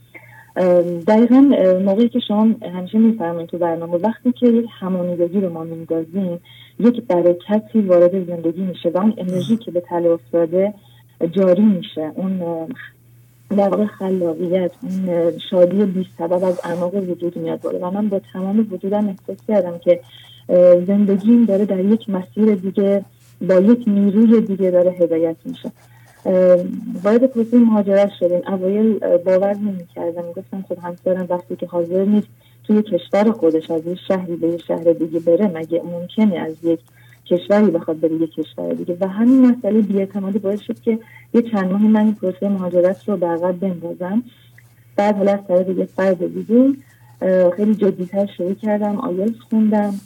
دقیقا 1.06 1.40
موقعی 1.84 2.08
که 2.08 2.20
شما 2.28 2.48
همیشه 2.74 2.98
میفرمایید 2.98 3.48
تو 3.48 3.58
برنامه 3.58 3.96
وقتی 3.96 4.32
که 4.32 4.46
یک 4.46 4.66
همانیدگی 4.80 5.40
رو 5.40 5.52
ما 5.52 5.64
میندازیم 5.64 6.40
یک 6.80 7.02
برکتی 7.02 7.80
وارد 7.80 8.26
زندگی 8.26 8.62
میشه 8.62 8.88
و 8.88 8.98
اون 8.98 9.14
انرژی 9.18 9.56
که 9.56 9.70
به 9.70 9.80
تله 9.80 10.08
افتاده 10.08 10.74
جاری 11.30 11.62
میشه. 11.62 12.12
اون 12.14 12.42
در 13.50 13.68
واقع 13.68 13.86
خلاقیت 13.86 14.70
اون 14.82 15.38
شادی 15.50 15.84
بی 15.84 16.06
سبب 16.18 16.44
از 16.44 16.60
اعماق 16.64 16.94
وجود 16.94 17.36
میاد 17.36 17.60
بالا. 17.60 17.88
و 17.88 17.90
من 17.90 18.08
با 18.08 18.20
تمام 18.32 18.68
وجودم 18.70 19.08
احساس 19.08 19.46
کردم 19.48 19.78
که 19.78 20.00
زندگیم 20.86 21.44
داره 21.44 21.64
در 21.64 21.80
یک 21.80 22.10
مسیر 22.10 22.54
دیگه 22.54 23.04
با 23.48 23.54
یک 23.54 23.84
نیروی 23.86 24.40
دیگه 24.40 24.70
داره 24.70 24.90
هدایت 24.90 25.36
میشه. 25.44 25.72
وارد 27.02 27.26
پروسه 27.26 27.58
مهاجرت 27.58 28.10
شدیم. 28.20 28.40
اوایل 28.48 28.98
باور 28.98 29.54
نمی‌کردم. 29.54 30.32
گفتم 30.36 30.64
خب 30.68 30.78
همسرم 30.78 31.26
وقتی 31.30 31.56
که 31.56 31.66
حاضر 31.66 32.04
نیست 32.04 32.28
توی 32.64 32.82
کشور 32.82 33.30
خودش 33.32 33.70
از 33.70 33.86
یک 33.86 33.98
شهری 34.08 34.36
به 34.36 34.48
یک 34.48 34.62
شهر 34.62 34.92
دیگه 34.92 35.20
بره 35.20 35.46
مگه 35.46 35.82
ممکنه 35.82 36.38
از 36.38 36.64
یک 36.64 36.80
کشوری 37.30 37.70
بخواد 37.70 38.00
بره 38.00 38.14
یک 38.14 38.34
کشور 38.34 38.72
دیگه. 38.72 38.96
و 39.00 39.08
همین 39.08 39.50
مسئله 39.50 39.80
بیاعتمادی 39.80 40.38
باعث 40.38 40.60
شد 40.60 40.80
که 40.80 40.98
یه 41.34 41.42
چند 41.42 41.72
ماهی 41.72 41.88
من 41.88 42.00
این 42.00 42.14
پروسه 42.14 42.48
مهاجرت 42.48 43.08
رو 43.08 43.16
به 43.16 43.52
بندازم. 43.52 44.22
بعد 44.96 45.16
حالا 45.16 45.32
از 45.32 45.40
طریق 45.48 45.78
یه 45.78 45.84
فرد 45.84 46.34
دیگه 46.34 46.74
خیلی 47.56 47.74
جدیتر 47.74 48.26
شروع 48.36 48.54
کردم 48.54 48.96
آیلز 48.96 49.40
خوندم 49.50 50.00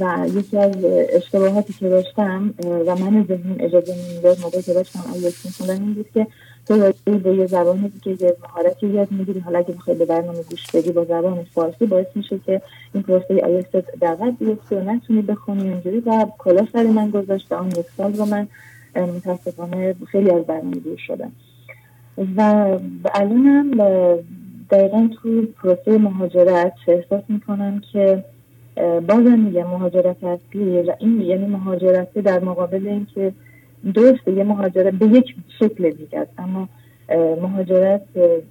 و 0.00 0.26
یکی 0.34 0.58
از 0.58 0.76
اشتباهاتی 1.12 1.72
که 1.72 1.88
داشتم 1.88 2.54
و 2.86 2.96
من 2.96 3.24
ذهنیم 3.28 3.56
اجازه 3.60 3.94
نمی‌داد 3.94 4.40
موقعی 4.40 4.62
که 4.62 4.74
داشتم 4.74 5.00
آیلتس 5.14 5.46
میخوندم 5.46 5.84
این 5.84 5.94
بود 5.94 6.06
که 6.14 6.26
تو 6.68 7.18
به 7.18 7.34
یه 7.34 7.46
زبان 7.46 7.92
دیگه 8.04 8.24
یه 8.24 8.36
مهارتی 8.42 8.86
یاد 8.86 9.08
می‌گیری. 9.10 9.40
حالا 9.40 9.58
اگه 9.58 9.74
بخوای 9.74 9.96
به 9.96 10.04
برنامه 10.04 10.42
گوش 10.50 10.70
بدی 10.74 10.92
با 10.92 11.04
زبان 11.04 11.46
فارسی 11.54 11.86
باعث 11.86 12.06
میشه 12.14 12.38
که 12.46 12.62
این 12.94 13.02
پروسه 13.02 13.40
آیلتس 13.44 13.84
دقت 14.00 14.34
بیفتی 14.38 14.74
و 14.74 14.80
نتونی 14.80 15.22
بخونی 15.22 15.68
اینجوری 15.68 16.00
و 16.00 16.26
کلا 16.38 16.66
سر 16.72 16.82
من 16.82 17.10
گذاشت 17.10 17.52
آن 17.52 17.68
یک 17.68 17.86
سال 17.96 18.14
رو 18.14 18.24
من 18.24 18.48
متاسفانه 18.96 19.94
خیلی 20.10 20.30
از 20.30 20.44
برنامه 20.44 20.76
دور 20.76 20.96
شدم. 20.96 21.32
و 22.36 22.40
الانم 23.14 23.70
دقیقا 24.70 25.08
تو 25.22 25.42
پروسه 25.42 25.98
مهاجرت 25.98 26.72
احساس 26.88 27.22
می‌کنم 27.28 27.82
که 27.92 28.24
بازم 29.08 29.38
میگم 29.38 29.66
مهاجرت 29.66 30.24
اصلی 30.24 30.90
این 30.98 31.20
یعنی 31.20 31.46
مهاجرت 31.46 32.18
در 32.18 32.40
مقابل 32.40 32.86
اینکه 32.86 33.32
درسته 33.94 34.32
یه 34.32 34.44
مهاجرت 34.44 34.94
به 34.94 35.06
یک 35.06 35.34
شکل 35.58 35.90
دیگه 35.90 36.18
است 36.18 36.30
اما 36.38 36.68
مهاجرت 37.42 38.02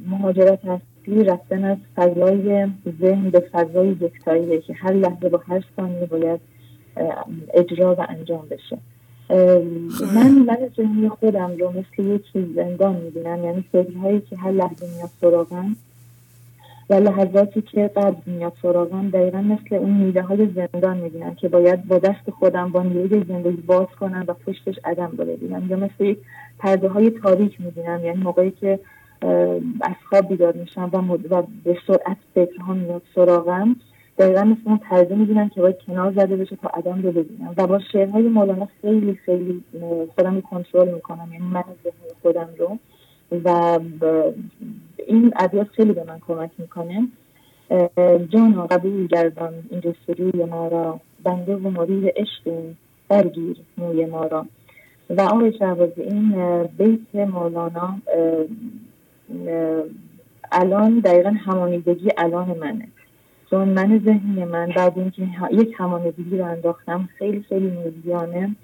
مهاجرت 0.09 0.59
اصلی 0.65 1.23
رفتن 1.23 1.63
از 1.63 1.77
فضای 1.95 2.67
ذهن 3.01 3.29
به 3.29 3.39
فضای 3.39 3.87
یکتاییه 3.87 4.61
که 4.61 4.73
هر 4.73 4.93
لحظه 4.93 5.29
با 5.29 5.41
هر 5.47 5.63
ثانیه 5.75 6.05
باید 6.05 6.39
اجرا 7.53 7.95
و 7.95 8.05
انجام 8.09 8.47
بشه. 8.49 8.77
من 10.15 10.31
من 10.31 10.57
ذهنی 10.77 11.09
خودم 11.09 11.51
رو 11.59 11.69
مثل 11.69 12.03
یک 12.03 12.25
زندان 12.55 12.95
می‌بینم 12.95 13.43
یعنی 13.43 13.65
فکرهایی 13.71 14.21
که 14.21 14.37
هر 14.37 14.51
لحظه 14.51 14.85
میاد 14.95 15.09
سراغم 15.21 15.75
و 16.89 16.93
لحظاتی 16.93 17.61
که 17.61 17.87
قبل 17.95 18.21
میاد 18.25 18.53
سراغم 18.61 19.09
دقیقا 19.09 19.41
مثل 19.41 19.75
اون 19.75 19.91
میده 19.91 20.21
های 20.21 20.47
زندان 20.55 20.97
می‌بینم 20.97 21.35
که 21.35 21.47
باید 21.47 21.87
با 21.87 21.97
دست 21.97 22.29
خودم 22.39 22.71
با 22.71 22.83
نیروی 22.83 23.23
زندگی 23.27 23.61
باز 23.61 23.87
کنم 23.99 24.25
و 24.27 24.33
پشتش 24.33 24.75
عدم 24.85 25.11
رو 25.17 25.25
ببینم. 25.25 25.67
یا 25.69 25.77
مثل 25.77 26.05
یک 26.05 26.17
پرده 26.59 26.89
های 26.89 27.09
تاریک 27.09 27.61
می‌بینم 27.61 28.05
یعنی 28.05 28.23
موقعی 28.23 28.51
که 28.51 28.79
از 29.81 29.95
خواب 30.09 30.27
بیدار 30.27 30.53
میشم 30.53 30.89
و, 30.93 30.97
و 31.29 31.43
به 31.63 31.77
سرعت 31.87 32.17
فکرها 32.35 32.73
میاد 32.73 33.01
سراغم 33.15 33.75
دقیقا 34.17 34.43
مثل 34.43 34.61
اون 34.65 34.77
پرده 34.77 35.15
می‌بینم 35.15 35.49
که 35.49 35.61
باید 35.61 35.77
کنار 35.87 36.11
زده 36.11 36.35
بشه 36.35 36.55
تا 36.55 36.67
عدم 36.67 37.01
رو 37.01 37.11
ببینم. 37.11 37.53
و 37.57 37.67
با 37.67 37.79
شعرهای 37.91 38.23
مولانا 38.23 38.67
خیلی 38.81 39.13
خیلی 39.13 39.63
خودم 40.15 40.35
رو 40.35 40.41
کنترل 40.41 40.93
می‌کنم 40.93 41.29
یعنی 41.31 41.45
من 41.45 41.63
خودم 42.21 42.49
رو. 42.59 42.77
و 43.31 43.79
این 45.07 45.33
ابیات 45.35 45.67
خیلی 45.67 45.93
به 45.93 46.03
من 46.07 46.19
کمک 46.27 46.51
می‌کنه. 46.57 47.07
جانا 48.29 48.67
قبول 48.67 49.07
گردان 49.07 49.53
این 49.69 49.81
جستجوی 49.81 50.45
ما 50.45 50.67
را. 50.67 50.99
بنده 51.23 51.55
و 51.55 51.69
مرید 51.69 52.13
عشق 52.15 52.51
برگیر 53.09 53.57
موی 53.77 54.05
ما 54.05 54.25
را. 54.25 54.45
و 55.09 55.21
آقای 55.21 55.57
شهبازی 55.57 56.01
این 56.01 56.63
بیت 56.63 57.15
مولانا 57.15 57.97
الان 60.51 60.99
دقیقا 60.99 61.29
همانیدگی 61.29 62.09
الان 62.17 62.57
منه. 62.57 62.87
چون 63.49 63.69
من 63.69 64.01
ذهنی 64.05 64.45
من 64.45 64.69
بعد 64.75 64.99
اینکه 64.99 65.27
یک 65.51 65.75
همانیدگی 65.77 66.37
رو 66.37 66.45
انداختم 66.45 67.09
خیلی 67.17 67.41
خیلی 67.41 67.71
میزیانه 67.85 68.55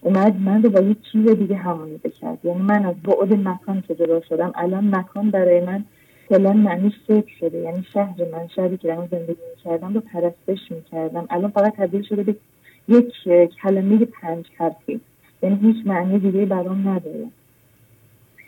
اومد 0.00 0.40
من 0.40 0.62
رو 0.62 0.70
با 0.70 0.80
یک 0.80 0.96
چیز 1.12 1.28
دیگه 1.28 1.56
همانی 1.56 1.96
بکرد 1.96 2.38
یعنی 2.44 2.62
من 2.62 2.86
از 2.86 2.94
بعد 3.04 3.32
مکان 3.48 3.82
که 3.88 3.94
جدا 3.94 4.20
شدم 4.20 4.52
الان 4.54 4.94
مکان 4.94 5.30
برای 5.30 5.60
من 5.60 5.84
کلا 6.28 6.52
معنیش 6.52 6.92
فکر 7.06 7.32
شده. 7.40 7.58
یعنی 7.58 7.86
شهر 7.92 8.16
من 8.32 8.48
شهری 8.56 8.76
که 8.76 8.94
من 8.94 9.08
زندگی 9.10 9.42
می‌کردم 9.56 9.94
رو 9.94 10.00
پرستش 10.00 10.72
می‌کردم. 10.72 11.26
الان 11.30 11.50
فقط 11.50 11.76
تبدیل 11.76 12.02
شده 12.02 12.22
به 12.22 12.36
یک 12.88 13.12
کلمه 13.62 14.04
پنج 14.04 14.44
حرفی. 14.56 15.00
یعنی 15.42 15.58
هیچ 15.62 15.86
معنی 15.86 16.18
دیگه 16.18 16.46
برام 16.46 16.88
نداره. 16.88 17.26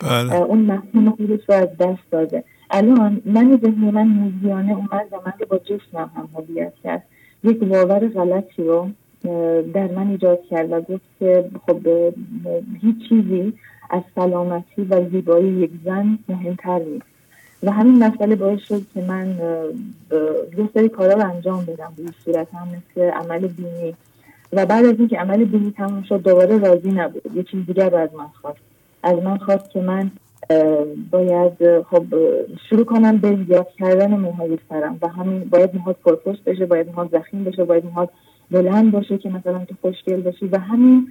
بله. 0.01 0.35
اون 0.35 0.59
مفهوم 0.59 1.11
خودش 1.11 1.41
رو 1.49 1.55
از 1.55 1.77
دست 1.79 2.11
داده. 2.11 2.45
الان 2.71 3.23
من 3.25 3.59
ذهنی 3.63 3.91
من 3.91 4.09
موزیانه 4.09 4.73
اومد 4.73 5.07
و 5.13 5.17
من 5.27 5.33
با 5.49 5.59
جسمم 5.59 6.11
هم 6.17 6.29
هویت 6.35 6.73
کرد. 6.85 7.03
یک 7.45 7.59
باور 7.59 8.09
غلطی 8.09 8.63
رو 8.63 8.89
در 9.75 9.87
من 9.87 10.09
ایجاد 10.11 10.39
کرد 10.51 10.73
و 10.73 10.81
گفت 10.81 11.05
که 11.19 11.45
خب 11.67 11.87
هیچ 12.81 13.09
چیزی 13.09 13.53
از 13.91 14.03
سلامتی 14.15 14.83
و 14.83 15.11
زیبایی 15.11 15.49
یک 15.49 15.71
زن 15.85 16.19
مهمتر 16.29 16.79
نیست. 16.79 17.07
و 17.63 17.71
همین 17.71 18.05
مسئله 18.05 18.37
باعث 18.37 18.61
شد 18.61 18.83
که 18.95 19.01
من 19.01 19.37
یه 20.59 20.69
سری 20.75 20.89
کارا 20.89 21.15
رو 21.15 21.31
انجام 21.31 21.65
بدم 21.65 21.93
به 21.97 22.03
صورت 22.25 22.55
هم 22.55 22.69
مثل 22.69 23.11
عمل 23.11 23.47
بینی. 23.47 23.95
و 24.53 24.67
بعد 24.67 24.85
از 24.85 24.99
اینکه 24.99 25.17
عمل 25.17 25.45
بینی 25.45 25.71
تموم 25.77 26.03
شد 26.03 26.23
دوباره 26.23 26.59
راضی 26.59 26.91
نبود. 26.91 27.23
یه 27.35 27.43
چیز 27.43 27.67
دیگر 27.67 27.91
رو 27.91 27.97
از 27.97 28.15
من 28.15 28.27
خواست. 28.41 28.61
از 29.03 29.19
من 29.23 29.37
خواست 29.37 29.71
که 29.71 29.81
من 29.81 30.11
باید 31.11 31.81
خب 31.83 32.05
شروع 32.71 32.85
کنم 32.85 33.19
به 33.19 33.39
زیاد 33.47 33.69
کردن 33.79 34.11
موهای 34.11 34.59
سرم. 34.69 34.99
و 35.03 35.09
همین 35.09 35.45
باید 35.45 35.75
موهات 35.75 35.97
پرپشت 36.05 36.45
بشه 36.45 36.67
باید 36.67 36.87
موهات 36.87 37.11
زخیم 37.11 37.45
بشه 37.45 37.65
باید 37.65 37.85
موهات 37.85 38.09
بلند 38.53 38.91
باشه 38.91 39.19
که 39.19 39.29
مثلا 39.29 39.65
تو 39.65 39.75
خوشگل 39.81 40.21
باشی. 40.21 40.47
و 40.47 40.59
همین 40.59 41.09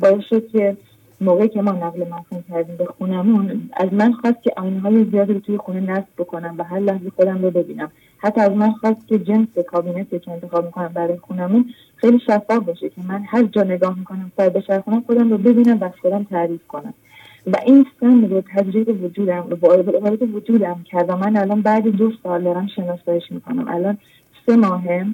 باعث 0.00 0.24
شد 0.30 0.48
که 0.48 0.76
موقعی 1.20 1.48
که 1.48 1.62
ما 1.62 1.70
نقل 1.70 2.02
مکان 2.02 2.44
کردیم 2.50 2.76
به 2.76 2.84
خونمون 2.84 3.70
از 3.76 3.92
من 3.92 4.12
خواست 4.12 4.42
که 4.42 4.52
آینه 4.56 4.80
های 4.80 5.04
زیادی 5.04 5.32
رو 5.32 5.40
توی 5.40 5.56
خونه 5.56 5.80
نصب 5.80 6.06
بکنم 6.18 6.54
و 6.58 6.64
هر 6.64 6.78
لحظه 6.78 7.10
خودم 7.16 7.42
رو 7.42 7.50
ببینم. 7.50 7.90
حتی 8.18 8.40
از 8.40 8.52
من 8.52 8.72
خواست 8.72 9.06
که 9.08 9.18
جنس 9.18 9.48
کابینت 9.66 10.22
که 10.22 10.30
انتخاب 10.30 10.64
می‌کنم 10.64 10.88
برای 10.94 11.16
خونمون 11.16 11.64
خیلی 11.96 12.18
شفاف 12.26 12.64
باشه 12.64 12.88
که 12.88 13.02
من 13.08 13.22
هر 13.26 13.42
جا 13.42 13.62
نگاه 13.62 13.98
می‌کنم 13.98 14.32
سر 14.36 14.48
بچرخونم 14.48 15.00
خودم 15.00 15.30
رو 15.30 15.38
ببینم 15.38 15.78
و 15.80 15.90
خودم 16.02 16.22
تعریف 16.22 16.66
کنم. 16.68 16.94
و 17.46 17.56
این 17.66 17.86
سن 18.00 18.30
رو 18.30 18.42
تجربه 18.54 18.92
وجودم 18.92 19.44
وارد 19.60 20.22
وجودم 20.34 20.84
کرد 20.84 21.10
و 21.10 21.16
من 21.16 21.36
الان 21.36 21.62
بعد 21.62 21.88
دو 21.88 22.12
سال 22.22 22.42
دارم 22.42 22.66
شناساییش 22.66 23.32
می‌کنم. 23.32 23.68
الان 23.68 23.98
سه 24.46 24.56
ماهه. 24.56 25.06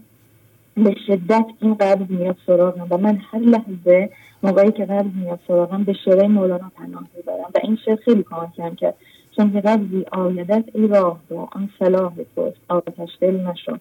به 0.76 0.94
شدت 1.06 1.46
این 1.60 1.74
قبض 1.74 2.10
میاد 2.10 2.36
سراغم 2.46 2.86
و 2.90 2.98
من 2.98 3.18
هر 3.30 3.38
لحظه 3.38 4.10
موقعی 4.42 4.72
که 4.72 4.84
قبض 4.84 5.14
میاد 5.22 5.40
سراغم 5.48 5.84
به 5.84 5.92
شعر 5.92 6.26
مولانا 6.26 6.70
پناه 6.76 7.05
می‌برم 7.16 7.51
و 7.55 7.59
این 7.62 7.78
شعر 7.84 7.96
خیلی 7.96 8.22
کمکم 8.22 8.74
کرد 8.74 8.94
چون 9.36 9.52
که 9.52 9.60
قبضی 9.60 10.05
آیدت 10.12 10.64
ای 10.74 10.86
راه 10.86 11.20
رو 11.28 11.48
آن 11.52 11.70
صلاح 11.78 12.12
توست 12.36 12.56
آتش 12.68 13.09
دل 13.20 13.40
نشد 13.40 13.80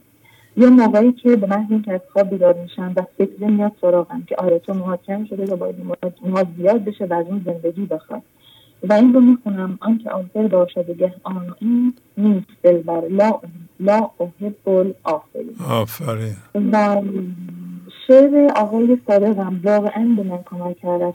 یا 0.57 0.69
موقعی 0.69 1.11
که 1.11 1.35
به 1.35 1.47
محض 1.47 1.71
اینکه 1.71 1.93
از 1.93 2.01
خواب 2.13 2.29
بیدار 2.29 2.53
میشم 2.53 2.93
و 2.95 3.01
فکر 3.17 3.43
میاد 3.43 3.71
سراغم 3.81 4.23
که 4.27 4.35
آره 4.35 4.59
تو 4.59 4.73
محاکم 4.73 5.25
شده 5.25 5.53
و 5.53 5.55
باید 5.55 5.75
مواد 6.25 6.47
زیاد 6.57 6.83
بشه 6.83 7.05
و 7.05 7.13
از 7.13 7.25
اون 7.25 7.41
زندگی 7.45 7.85
بخواد 7.85 8.21
و 8.83 8.93
این 8.93 9.13
رو 9.13 9.19
می‌خونم. 9.19 9.77
آنکه 9.81 10.09
آخر 10.09 10.47
باشد 10.47 10.91
گه 10.91 11.13
آن 11.23 11.55
این 11.59 11.93
نیست 12.17 12.47
دلبر. 12.63 13.01
لا 13.09 13.39
لا 13.79 14.09
احب 14.19 14.55
آفرین 15.03 15.55
آفرین. 15.69 16.35
و 16.71 17.01
شعر 18.07 18.51
آقای 18.55 18.97
صادقم 19.07 19.61
واقعا 19.63 20.15
به 20.17 20.23
من 20.23 20.39
کمک 20.45 20.77
کرد. 20.81 21.13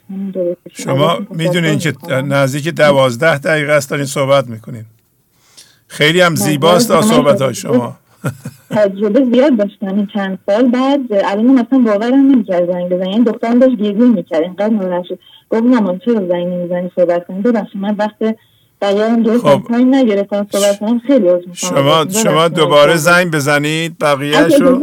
شما 0.72 1.18
می‌دونین 1.30 1.78
که 1.78 1.92
نزدیک 2.10 2.68
دوازده 2.68 3.38
دقیقه 3.38 3.72
است 3.72 3.90
دارین 3.90 4.06
صحبت 4.06 4.46
می‌کنین. 4.46 4.84
خیلی 5.86 6.20
هم 6.20 6.34
زیباست 6.34 7.00
صحبت 7.00 7.42
های 7.42 7.54
شما. 7.54 7.96
تجربه 8.70 9.24
زیاد 9.32 9.56
داشتم 9.56 9.86
این 9.86 10.06
چند 10.14 10.38
سال. 10.46 10.70
بعد 10.70 11.00
الان 11.12 11.46
مثلا 11.46 11.78
باورم 11.78 12.14
نمی‌کرد 12.14 12.72
زنگ 12.72 12.88
بزنی 12.88 13.08
این 13.08 13.22
دخترم 13.22 13.58
داشت 13.58 13.76
گیزی 13.76 14.08
می‌کرد. 14.08 14.42
اینقدر 14.42 14.68
ناراحت 14.68 15.04
شد. 15.04 15.18
گفت 15.50 15.62
نه 15.62 16.00
چرا 16.04 16.14
زنگ 16.28 16.46
نمی‌زنی 16.46 16.90
صحبت 16.96 17.26
کنی. 17.26 17.40
ببخشید 17.42 17.80
من 17.80 17.96
وقت 17.98 18.36
خب. 19.42 19.72
نگرفتم. 19.72 20.46
صحبت 20.52 20.82
هم 20.82 20.98
خیلی 20.98 21.28
شما 21.52 22.06
شما 22.22 22.48
دوباره 22.48 22.96
زنگ 22.96 23.30
بزنید 23.30 23.98
بقیه 24.00 24.48
شو 24.48 24.80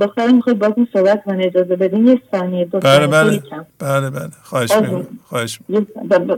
دختر 0.00 0.26
می‌خواد 0.26 0.58
باتون 0.58 0.88
صحبت 0.92 1.24
کنه 1.24 1.44
اجازه 1.44 1.76
بدین 1.76 2.06
یه 2.06 2.22
ثانیه 2.30 2.64
بله 2.64 3.06
بله. 3.06 3.42
بله 3.78 4.10
بله. 4.10 4.30
خواهش 4.42 4.72
می‌کنم. 4.72 5.06
خواهش 5.28 5.58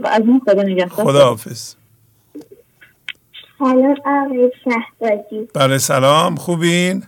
از 0.03 0.21
این 0.21 0.41
خدا 0.45 0.61
نگه 0.61 0.87
خدا 0.87 1.25
حافظ. 1.25 1.75
سلام 3.59 3.95
آقای 4.05 4.51
شهبازی. 4.63 5.47
بله 5.53 5.77
سلام. 5.77 6.35
خوبین؟ 6.35 7.03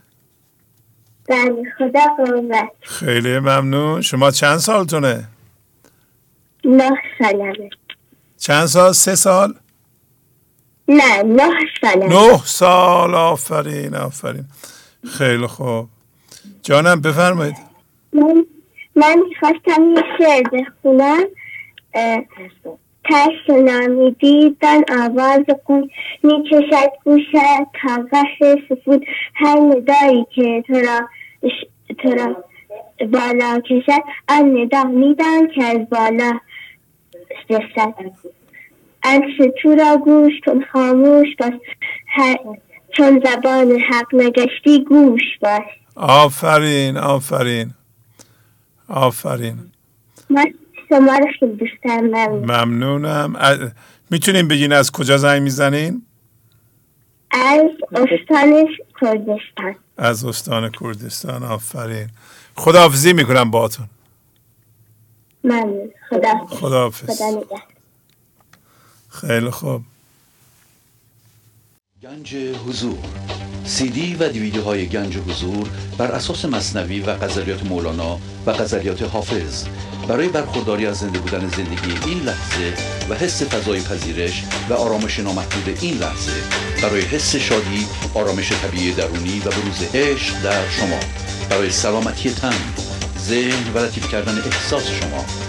بله 1.30 1.64
خدا 1.78 2.00
قوت. 2.18 2.70
خیلی 2.82 3.40
ممنون. 3.40 4.02
شما 4.02 4.32
چند 4.32 4.58
سالتونه؟ 4.58 5.28
نه 6.66 6.92
سالمه. 7.20 7.70
چند 8.38 8.66
سال؟ 8.66 8.92
سه 8.92 9.16
سال؟ 9.16 9.54
نه 10.88 11.24
نه 11.24 11.50
سال 11.82 12.04
نه 12.04 12.38
سال 12.46 13.16
آفرین 13.16 13.96
آفرین. 13.96 14.46
خیلی 15.18 15.48
خوب. 15.48 15.88
جانم 16.64 17.02
بفرمایید. 17.02 17.56
من, 18.14 18.46
من 18.96 19.16
می‌خواستم 19.30 19.84
یه 19.96 20.04
شعر 20.18 20.44
بخونم. 20.54 21.24
تشت 23.06 23.50
نامیدی 23.50 24.58
دن 24.62 24.82
آواز 25.02 25.46
کن 25.66 25.90
می‌کشد 26.24 26.92
گوشت 27.04 27.32
تا 27.82 28.08
قصر 28.12 28.62
سفود. 28.70 29.06
هر 29.36 29.60
ندایی 29.60 30.26
که 30.36 30.64
تو 30.68 30.74
را, 30.74 31.10
تو 31.98 32.10
را 32.10 32.44
بالا 33.08 33.60
کشد 33.60 34.02
آن 34.30 34.58
ندا 34.58 34.84
میدان 34.84 35.48
که 35.56 35.64
از 35.64 35.90
بالا 35.90 36.40
رسد 37.50 37.94
عکس 39.04 39.54
تو 39.62 39.76
را 39.76 39.98
گوش 39.98 40.34
کن 40.46 40.62
خاموش 40.72 41.28
باش. 41.40 41.54
چون 42.98 43.24
زبان 43.26 43.72
حق 43.72 44.06
نگشتی 44.14 44.84
گوش 44.84 45.22
باش. 45.42 45.62
آفرین 45.96 46.98
آفرین. 46.98 47.72
آفرین. 48.88 49.58
من 50.30 50.54
شما 50.90 51.18
رو 51.18 51.28
خیلی 51.40 51.56
دوست 51.56 51.86
ممنونم. 52.32 53.36
می‌تونیم 54.10 54.48
بگین 54.48 54.74
از 54.74 54.92
کجا 54.92 55.18
زنگ 55.18 55.42
می‌زنین؟ 55.42 56.02
از 57.32 57.62
استان 57.92 58.68
کردستان. 59.02 59.76
از 59.98 60.26
استان 60.26 60.72
کردستان. 60.72 61.44
آفرین. 61.44 62.08
خداحافظی 62.56 63.14
می‌کنم 63.14 63.52
باتون 63.52 63.86
ممنون. 65.44 65.92
خدا 66.10 66.46
خداحافظ. 66.50 67.22
خدا 67.22 67.44
خیلی 69.10 69.50
خوب. 69.50 69.82
گنج 72.04 72.36
حضور. 72.36 72.98
سی 73.66 73.90
دی 73.90 74.16
و 74.16 74.30
دیویدیو 74.30 74.64
های 74.64 74.88
گنج 74.88 75.18
حضور 75.18 75.70
بر 75.98 76.12
اساس 76.12 76.46
مصنوی 76.46 77.00
و 77.00 77.10
قذریات 77.10 77.64
مولانا 77.64 78.20
و 78.46 78.52
قذریات 78.52 79.02
حافظ. 79.02 79.66
برای 80.08 80.28
برخورداری 80.30 80.86
از 80.86 80.98
زنده 80.98 81.20
بودن 81.20 81.48
زندگی 81.50 82.10
این 82.10 82.20
لحظه 82.24 82.74
و 83.10 83.16
حس 83.16 83.44
فضای 83.44 83.82
پذیرش 83.82 84.44
و 84.70 84.74
آرامش 84.74 85.20
نامحدود 85.20 85.78
این 85.82 85.98
لحظه 85.98 86.32
برای 86.82 87.02
حس 87.02 87.36
شادی 87.36 87.88
آرامش 88.14 88.52
طبیعی 88.52 88.94
درونی 88.94 89.40
و 89.40 89.50
بروز 89.50 89.96
عشق 89.96 90.42
در 90.42 90.70
شما. 90.70 91.00
برای 91.50 91.70
سلامتی 91.70 92.34
تن 92.34 92.74
ذهن 93.20 93.74
و 93.74 93.78
لطیف 93.78 94.12
کردن 94.12 94.38
احساس 94.38 94.88
شما 94.88 95.49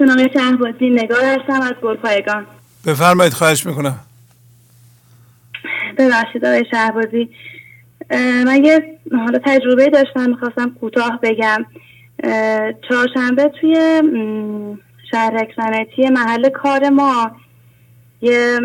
نام 0.00 0.28
شهبازی 0.34 0.90
نگار 0.90 1.24
هستم 1.24 1.60
از 1.62 1.74
گلپایگان. 1.82 2.46
بفرمایید 2.86 3.32
خواهش 3.32 3.66
می‌کنم. 3.66 3.98
ببخشید 5.98 6.44
آقای 6.44 6.64
شهبازی. 6.70 7.28
من 8.46 8.64
یه 8.64 8.98
حالا 9.12 9.38
تجربه 9.44 9.90
داشتم 9.90 10.30
می‌خواستم 10.30 10.70
کوتاه 10.80 11.18
بگم. 11.22 11.66
چهارشنبه 12.88 13.48
توی 13.60 14.02
شهر 15.10 15.48
سنتی 15.56 16.08
محل 16.10 16.48
کار 16.48 16.88
ما 16.88 17.30
یه 18.22 18.58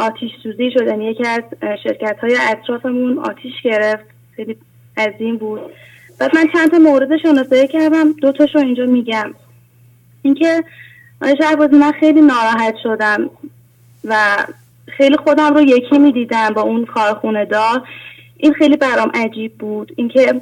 آتیش 0.00 0.30
سوزی 0.42 0.70
شد. 0.70 0.86
یعنی 0.86 1.04
یکی 1.04 1.26
از 1.26 1.42
شرکت 1.82 2.16
های 2.22 2.36
اطرافمون 2.50 3.18
آتیش 3.18 3.52
گرفت. 3.64 4.04
خیلی 4.36 4.56
عظیم 4.96 5.36
بود. 5.36 5.60
بعد 6.20 6.36
من 6.36 6.46
چند 6.52 6.70
تا 6.70 6.78
مورد 6.78 7.16
شناسایی 7.22 7.68
کردم. 7.68 8.12
دو 8.12 8.32
تاشو 8.32 8.58
اینجا 8.58 8.86
میگم. 8.86 9.34
اینکه 10.26 10.64
آقای 11.22 11.36
شهبازی 11.42 11.76
من 11.76 11.92
خیلی 11.92 12.20
ناراحت 12.20 12.74
شدم 12.82 13.30
و 14.04 14.36
خیلی 14.86 15.16
خودم 15.16 15.54
رو 15.54 15.60
یکی 15.60 15.98
می‌دیدم 15.98 16.50
با 16.50 16.62
اون 16.62 16.84
کارخونه 16.84 17.44
دار 17.44 17.82
این 18.36 18.52
خیلی 18.52 18.76
برام 18.76 19.10
عجیب 19.14 19.58
بود. 19.58 19.92
اینکه 19.96 20.40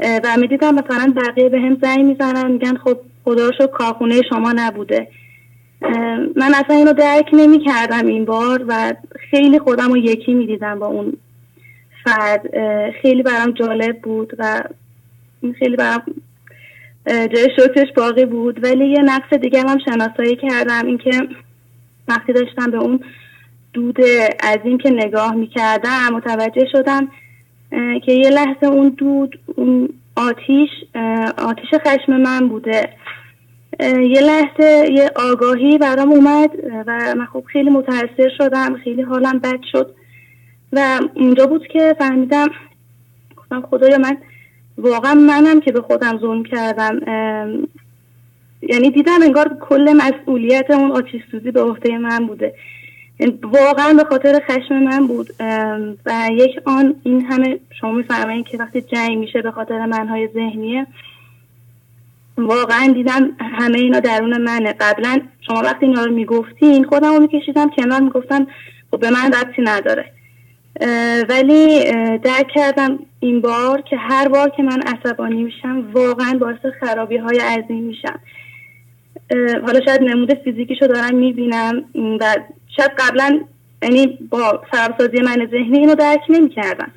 و 0.00 0.36
می‌دیدم 0.38 0.74
مثلا 0.74 1.14
بقیه 1.16 1.48
به 1.48 1.60
هم 1.60 1.78
زنگ 1.82 2.04
می‌زنن 2.04 2.50
میگن 2.50 2.76
خب 2.76 2.98
خدا 3.24 3.50
رو 3.60 3.66
کارخونه 3.66 4.22
شما 4.28 4.52
نبوده. 4.56 5.08
من 6.36 6.54
اصلا 6.54 6.76
اینو 6.76 6.92
درک 6.92 7.28
نمی 7.32 7.64
کردم 7.64 8.06
این 8.06 8.24
بار 8.24 8.64
و 8.68 8.94
خیلی 9.30 9.58
خودم 9.58 9.88
رو 9.88 9.96
یکی 9.96 10.34
می‌دیدم 10.34 10.78
با 10.78 10.86
اون 10.86 11.16
فرد. 12.04 12.42
خیلی 13.02 13.22
برام 13.22 13.50
جالب 13.50 13.98
بود 14.02 14.32
و 14.38 14.62
خیلی 15.58 15.76
برام 15.76 16.02
جای 17.06 17.48
شکرش 17.56 17.92
باقی 17.96 18.24
بود. 18.24 18.64
ولی 18.64 18.88
یه 18.88 19.02
نقص 19.02 19.32
دیگه 19.32 19.60
هم 19.60 19.78
شناسایی 19.78 20.36
کردم. 20.36 20.86
اینکه 20.86 21.10
وقتی 22.08 22.32
داشتم 22.32 22.70
به 22.70 22.76
اون 22.76 23.00
دود 23.72 23.96
عظیم 24.42 24.78
که 24.78 24.90
نگاه 24.90 25.34
می‌کردم 25.34 26.08
متوجه 26.12 26.66
شدم 26.72 27.08
که 28.04 28.12
یه 28.12 28.30
لحظه 28.30 28.66
اون 28.66 28.88
دود 28.88 29.38
اون 29.46 29.88
آتیش 30.16 30.70
آتیش 31.38 31.68
خشم 31.86 32.16
من 32.16 32.48
بوده. 32.48 32.88
یه 33.80 34.20
لحظه 34.20 34.92
یه 34.92 35.10
آگاهی 35.16 35.78
برام 35.78 36.12
اومد 36.12 36.50
و 36.86 37.14
من 37.16 37.26
خب 37.26 37.44
خیلی 37.52 37.70
متاثر 37.70 38.30
شدم 38.38 38.76
خیلی 38.84 39.02
حالم 39.02 39.38
بد 39.38 39.60
شد. 39.72 39.94
و 40.72 41.00
اونجا 41.14 41.46
بود 41.46 41.66
که 41.66 41.96
فهمیدم 41.98 42.48
گفتم 43.36 43.60
خدایا 43.70 43.98
من 43.98 44.16
واقعا 44.78 45.14
منم 45.14 45.60
که 45.60 45.72
به 45.72 45.80
خودم 45.80 46.18
ظلم 46.18 46.44
کردم. 46.44 47.00
یعنی 48.62 48.90
دیدم 48.90 49.22
انگار 49.22 49.56
کل 49.60 49.92
مسئولیت 49.92 50.70
اون 50.70 50.92
آتیش 50.92 51.22
سوزی 51.30 51.50
به 51.50 51.62
عهده 51.62 51.98
من 51.98 52.26
بوده. 52.26 52.54
یعنی 53.20 53.38
واقعا 53.42 53.94
به 53.94 54.04
خاطر 54.04 54.42
خشم 54.48 54.74
من 54.74 55.06
بود. 55.06 55.28
و 56.06 56.28
یک 56.30 56.60
آن 56.64 56.94
این 57.02 57.24
همه 57.24 57.58
شما 57.80 57.92
میفرمایید 57.92 58.46
که 58.46 58.58
وقتی 58.58 58.80
جنگ 58.80 59.18
میشه 59.18 59.42
به 59.42 59.50
خاطر 59.50 59.86
منهای 59.86 60.28
ذهنیه 60.34 60.86
واقعا 62.38 62.92
دیدم 62.94 63.30
همه 63.38 63.78
اینا 63.78 64.00
درون 64.00 64.42
منه. 64.42 64.72
قبلا 64.72 65.20
شما 65.40 65.60
وقتی 65.60 65.86
اینا 65.86 66.04
رو 66.04 66.12
می‌گفتین 66.12 66.84
خودم 66.84 67.14
رو 67.14 67.20
میکشیدم 67.20 67.70
کنار 67.70 68.00
می‌گفتم 68.00 68.46
خب 68.90 69.00
به 69.00 69.10
من 69.10 69.32
ربطی 69.32 69.62
نداره. 69.62 70.15
ولی 71.28 71.84
درک 72.18 72.48
کردم 72.54 72.98
این 73.20 73.40
بار 73.40 73.80
که 73.80 73.96
هر 73.96 74.28
بار 74.28 74.48
که 74.48 74.62
من 74.62 74.80
عصبانی 74.82 75.42
میشم 75.42 75.90
واقعا 75.92 76.38
باعث 76.40 76.56
خرابی 76.80 77.16
های 77.16 77.38
عظیم 77.38 77.82
میشم. 77.82 78.20
حالا 79.66 79.80
شاید 79.84 80.02
نمود 80.02 80.34
فیزیکیشو 80.34 80.86
دارم 80.86 81.14
می‌بینم 81.14 81.84
و 82.20 82.36
شاید 82.76 82.90
قبلا 82.98 83.40
یعنی 83.82 84.18
با 84.30 84.62
سرسازی 84.72 85.20
من 85.20 85.48
ذهنی 85.50 85.78
اینو 85.78 85.94
درک 85.94 86.22
نمی‌کردم. 86.28 86.92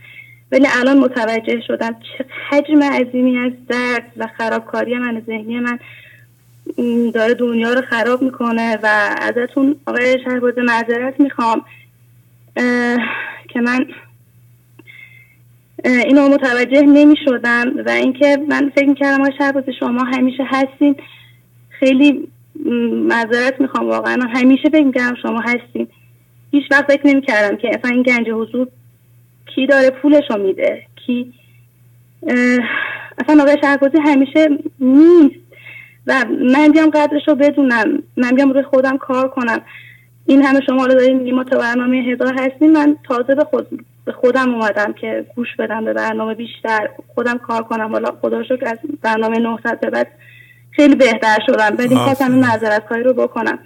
ولی 0.51 0.67
الان 0.79 0.97
متوجه 0.97 1.61
شدم 1.67 1.95
چه 2.17 2.25
حجم 2.49 2.83
عظیمی 2.83 3.37
از 3.37 3.51
درد 3.69 4.11
و 4.17 4.27
خرابکاری 4.37 4.97
من 4.97 5.23
ذهنی 5.27 5.59
من 5.59 5.79
داره 7.11 7.33
دنیا 7.33 7.73
رو 7.73 7.81
خراب 7.81 8.21
می‌کنه 8.21 8.79
و 8.83 9.15
ازتون 9.21 9.75
آقای 9.87 10.17
شهرباز 10.23 10.53
معذرت 10.57 11.19
می‌خوام. 11.19 11.61
که 13.53 13.61
من 13.61 13.85
اینو 15.85 16.29
متوجه 16.29 16.81
نمی 16.81 17.15
شدم 17.25 17.73
و 17.85 17.89
اینکه 17.89 18.37
من 18.49 18.71
فکر 18.75 18.89
می‌کردم 18.89 19.21
آقای 19.21 19.37
شهرباز 19.37 19.63
شما 19.79 20.03
همیشه 20.03 20.43
هستین. 20.47 20.95
خیلی 21.69 22.27
معذرت 22.91 23.61
می‌خوام 23.61 23.87
واقعا 23.87 24.15
من 24.15 24.27
همیشه 24.27 24.69
فکر 24.69 24.83
می‌کردم 24.83 25.15
شما 25.21 25.39
هستین. 25.41 25.87
هیچ 26.51 26.63
وقت 26.71 26.91
فکر 26.91 27.07
نمی‌کردم 27.07 27.57
که 27.57 27.69
اصلا 27.69 27.91
این 27.91 28.03
گنج 28.03 28.29
حضور 28.29 28.67
کی 29.55 29.67
داره 29.67 29.89
پولشو 29.89 30.37
میده 30.37 30.83
کی 31.05 31.33
اصلا 33.17 33.43
آقای 33.43 33.57
شهربازی 33.61 33.97
همیشه 34.05 34.49
نیست. 34.79 35.39
و 36.07 36.25
من 36.53 36.71
بیام 36.71 36.89
قدرش 36.89 37.27
رو 37.27 37.35
بدونم 37.35 38.03
من 38.17 38.31
بیام 38.35 38.51
روی 38.51 38.63
خودم 38.63 38.97
کار 38.97 39.27
کنم. 39.29 39.61
این 40.29 40.41
همه 40.41 40.59
شما 40.65 40.85
رو 40.85 40.93
داریم 40.93 41.19
نیما 41.19 41.43
تا 41.43 41.57
برنامه 41.57 41.97
هزار 41.97 42.33
هستیم. 42.39 42.71
من 42.71 42.97
تازه 43.03 43.35
به, 43.35 43.43
خود 43.43 43.85
به 44.05 44.11
خودم 44.11 44.53
اومدم 44.53 44.93
که 44.93 45.25
گوش 45.35 45.47
بدم 45.59 45.85
به 45.85 45.93
برنامه 45.93 46.33
بیشتر. 46.33 46.89
خودم 47.15 47.37
کار 47.37 47.63
کنم. 47.63 47.91
حالا 47.91 48.11
خدا 48.21 48.43
شکر 48.43 48.67
از 48.67 48.77
برنامه 49.01 49.39
900 49.39 49.79
به 49.79 49.89
بعد 49.89 50.07
خیلی 50.71 50.95
بهتر 50.95 51.37
شدم. 51.45 51.69
بعد 51.69 51.81
این 51.81 51.97
خواستم 51.97 52.31
این 52.31 52.39
معذرت 52.39 52.91
رو 52.91 53.13
بکنم. 53.13 53.59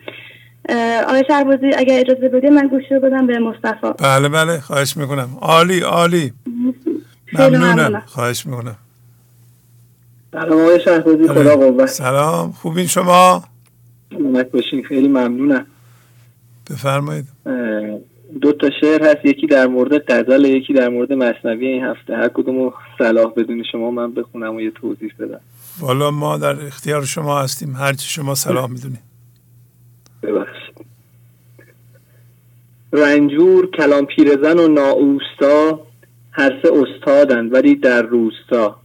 آقای 1.08 1.24
شهربازی 1.28 1.72
اگر 1.78 2.00
اجازه 2.00 2.30
بدید 2.30 2.52
من 2.52 2.68
گوشی 2.68 2.94
رو 2.94 3.00
بدم 3.00 3.28
به 3.28 3.40
مصطفی. 3.40 3.88
بله 3.98 4.30
بله. 4.30 4.60
خواهش 4.60 4.98
می‌کنم. 4.98 5.30
عالی 5.42 5.80
عالی. 5.80 6.34
ممنونم. 7.34 8.04
خواهش 8.06 8.46
می‌کنم. 8.46 8.76
سلام 10.32 10.62
آقای 10.62 10.80
شهربازی 10.80 11.28
خدا 11.28 11.56
قوت. 11.56 11.86
سلام. 11.86 12.52
خوبین 12.52 12.88
شما؟ 12.88 13.44
باشین. 14.54 14.84
خیلی 14.84 15.08
ممنونم. 15.08 15.66
بفرمایید. 16.70 17.26
دو 18.42 18.52
تا 18.52 18.70
شعر 18.82 19.04
هست 19.04 19.26
یکی 19.26 19.48
در 19.48 19.68
مورد 19.68 20.12
غزل 20.12 20.46
یکی 20.46 20.74
در 20.74 20.90
مورد 20.90 21.14
مصنوی 21.14 21.68
این 21.68 21.84
هفته. 21.84 22.16
هر 22.16 22.28
کدوم 22.28 22.74
صلاح 22.98 23.34
بدون 23.34 23.64
شما 23.72 23.92
من 23.92 24.14
بخونم 24.14 24.56
و 24.56 24.62
یه 24.62 24.72
توضیح 24.72 25.14
بدم. 25.20 25.40
والا 25.80 26.12
ما 26.12 26.38
در 26.38 26.66
اختیار 26.66 27.06
شما 27.06 27.42
هستیم. 27.42 27.76
هرچی 27.76 28.10
شما 28.10 28.36
صلاح 28.36 28.70
می‌دونیم 28.70 29.00
ببخشید. 30.24 30.86
رنجور 32.94 33.72
کلام 33.72 34.06
پیرزن 34.06 34.60
و 34.60 34.68
ناوستا 34.68 35.80
هر 36.32 36.60
سه 36.64 36.70
استادند 36.74 37.54
ولی 37.54 37.76
در 37.76 38.02
روستا. 38.02 38.76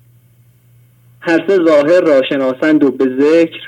هر 1.21 1.45
سه 1.49 1.65
ظاهر 1.65 2.01
را 2.01 2.23
شناسند 2.29 2.85
و 2.85 2.91
به 2.91 3.05
ذکر 3.21 3.61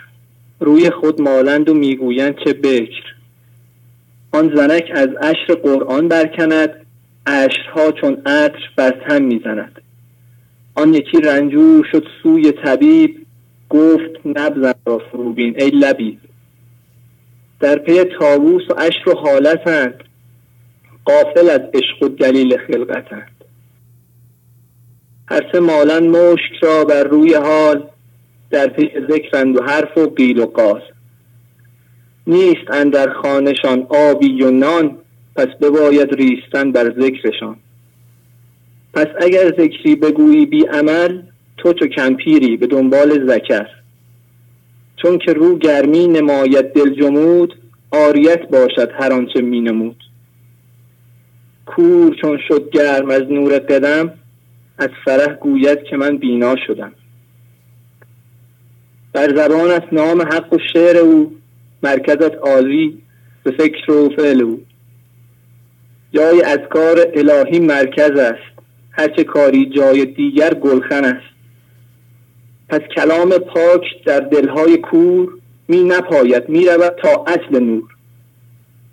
روی 0.61 0.91
خود 0.91 1.21
مالند 1.21 1.69
و 1.69 1.75
می‌گویند 1.75 2.35
چه 2.45 2.53
بکر. 2.53 3.15
آن 4.33 4.57
زنک 4.57 4.91
از 4.95 5.09
عشر 5.09 5.55
قرآن 5.55 6.09
برکند 6.09 6.87
عشرها 7.27 7.93
چون 7.93 8.23
عطر 8.27 8.71
بر 8.77 8.91
تن 8.91 9.23
می‌زند. 9.23 9.83
آن 10.75 10.95
یکی 10.95 11.21
رنجور 11.21 11.87
شد 11.93 12.07
سوی 12.23 12.53
طبیب 12.53 13.27
گفت 13.69 14.11
نبزن 14.25 14.75
را 14.87 14.99
فروبین 14.99 15.63
ای 15.63 15.71
لبیب. 15.71 16.19
در 17.61 17.79
پی 17.79 18.05
تابوس 18.05 18.63
و 18.71 18.75
عشر 18.75 19.09
و 19.09 19.15
حالتند 19.15 20.05
قافل 21.05 21.51
از 21.51 21.61
عشق 21.75 22.03
و 22.03 22.09
دلیل 22.09 22.57
خلقتند. 22.57 23.45
هر 25.29 25.47
سه 25.53 25.61
مالن 25.61 26.09
مشک 26.09 26.63
را 26.63 26.85
بر 26.85 27.05
روی 27.05 27.35
حال 27.35 27.89
در 28.51 28.67
پی 28.67 28.91
ذکرند 29.11 29.57
و 29.57 29.63
حرف 29.63 29.99
و 29.99 30.07
قیل 30.07 30.39
و 30.39 30.47
قال 30.47 30.83
نیست 32.27 32.71
اندر 32.71 33.13
خانشان 33.13 33.87
آبی 33.89 34.43
و 34.43 34.51
نان 34.51 34.99
پس 35.37 35.47
بباید 35.61 36.15
ریستن 36.15 36.73
بر 36.73 36.95
ذکرشان. 37.01 37.57
پس 38.95 39.07
اگر 39.21 39.53
ذکری 39.59 39.95
بگویی 39.95 40.47
بی 40.47 40.67
عمل 40.67 41.23
تو 41.57 41.73
چو 41.73 41.87
کمپیری 41.87 42.57
به 42.57 42.67
دنبال 42.67 43.27
ذکر. 43.27 43.67
چون 44.97 45.19
که 45.19 45.33
رو 45.33 45.59
گرمی 45.59 46.07
نماید 46.07 46.73
دل 46.73 46.95
جمود 46.95 47.55
آریت 47.91 48.49
باشد 48.49 48.91
هر 49.01 49.13
آنچه 49.13 49.41
می 49.41 49.61
نمود. 49.61 49.97
کور 51.67 52.15
چون 52.15 52.39
شد 52.49 52.71
گرم 52.71 53.11
از 53.11 53.23
نور 53.23 53.59
قدم 53.59 54.13
از 54.79 54.89
فرح 55.05 55.35
گوید 55.35 55.83
که 55.83 55.97
من 55.97 56.17
بینا 56.17 56.57
شدم. 56.67 56.93
بر 59.13 59.37
زبان 59.37 59.71
از 59.71 59.83
نام 59.93 60.23
حق 60.23 60.53
و 60.53 60.59
شعر 60.73 60.97
او 60.97 61.40
مرکزت 61.83 62.35
عالی 62.35 62.99
به 63.43 63.51
فکر 63.51 63.93
و 63.93 64.09
فعل 64.17 64.43
او. 64.43 64.61
جای 66.13 66.43
از 66.43 66.59
کار 66.71 67.07
الهی 67.15 67.59
مرکز 67.61 68.11
است. 68.11 68.51
هرچه 68.93 69.25
کاری 69.25 69.67
جای 69.67 70.05
دیگر 70.05 70.55
گلخن 70.55 71.05
است. 71.05 71.35
پس 72.69 72.81
کلام 72.97 73.31
پاک 73.31 73.85
در 74.07 74.21
دلهای 74.21 74.77
کور 74.77 75.29
می 75.69 75.83
نپاید 75.85 76.49
می 76.49 76.67
رود 76.67 76.97
تا 77.03 77.25
اصل 77.27 77.59
نور. 77.59 77.83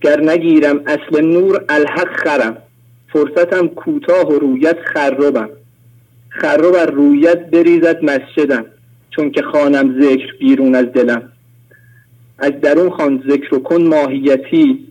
گر 0.02 0.22
نگیرم 0.22 0.82
اصل 0.88 1.22
نور 1.22 1.66
الحق 1.70 2.16
خرم. 2.16 2.58
فرصتم 3.14 3.68
کوتاه 3.68 4.28
و 4.28 4.40
رویت 4.40 4.78
خربم. 4.94 5.50
خرب 6.30 6.72
بر 6.72 6.86
رویت 6.86 7.50
بریزد 7.50 8.04
مسجدم. 8.04 8.66
چون 9.10 9.32
که 9.32 9.42
خانم 9.42 10.02
ذکر 10.02 10.34
بیرون 10.40 10.76
از 10.76 10.86
دلم. 10.86 11.32
از 12.40 12.52
درون 12.62 12.90
خان 12.90 13.24
ذکر 13.30 13.60
کن 13.60 13.82
ماهیتی. 13.82 14.88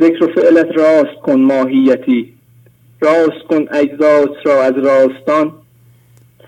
ذکر 0.00 0.34
فعلت 0.34 0.78
راست 0.78 1.20
کن 1.22 1.40
ماهیتی. 1.40 2.32
راست 3.00 3.46
کن 3.48 3.66
اجزات 3.70 4.36
را 4.44 4.62
از 4.62 4.74
راستان. 4.76 5.52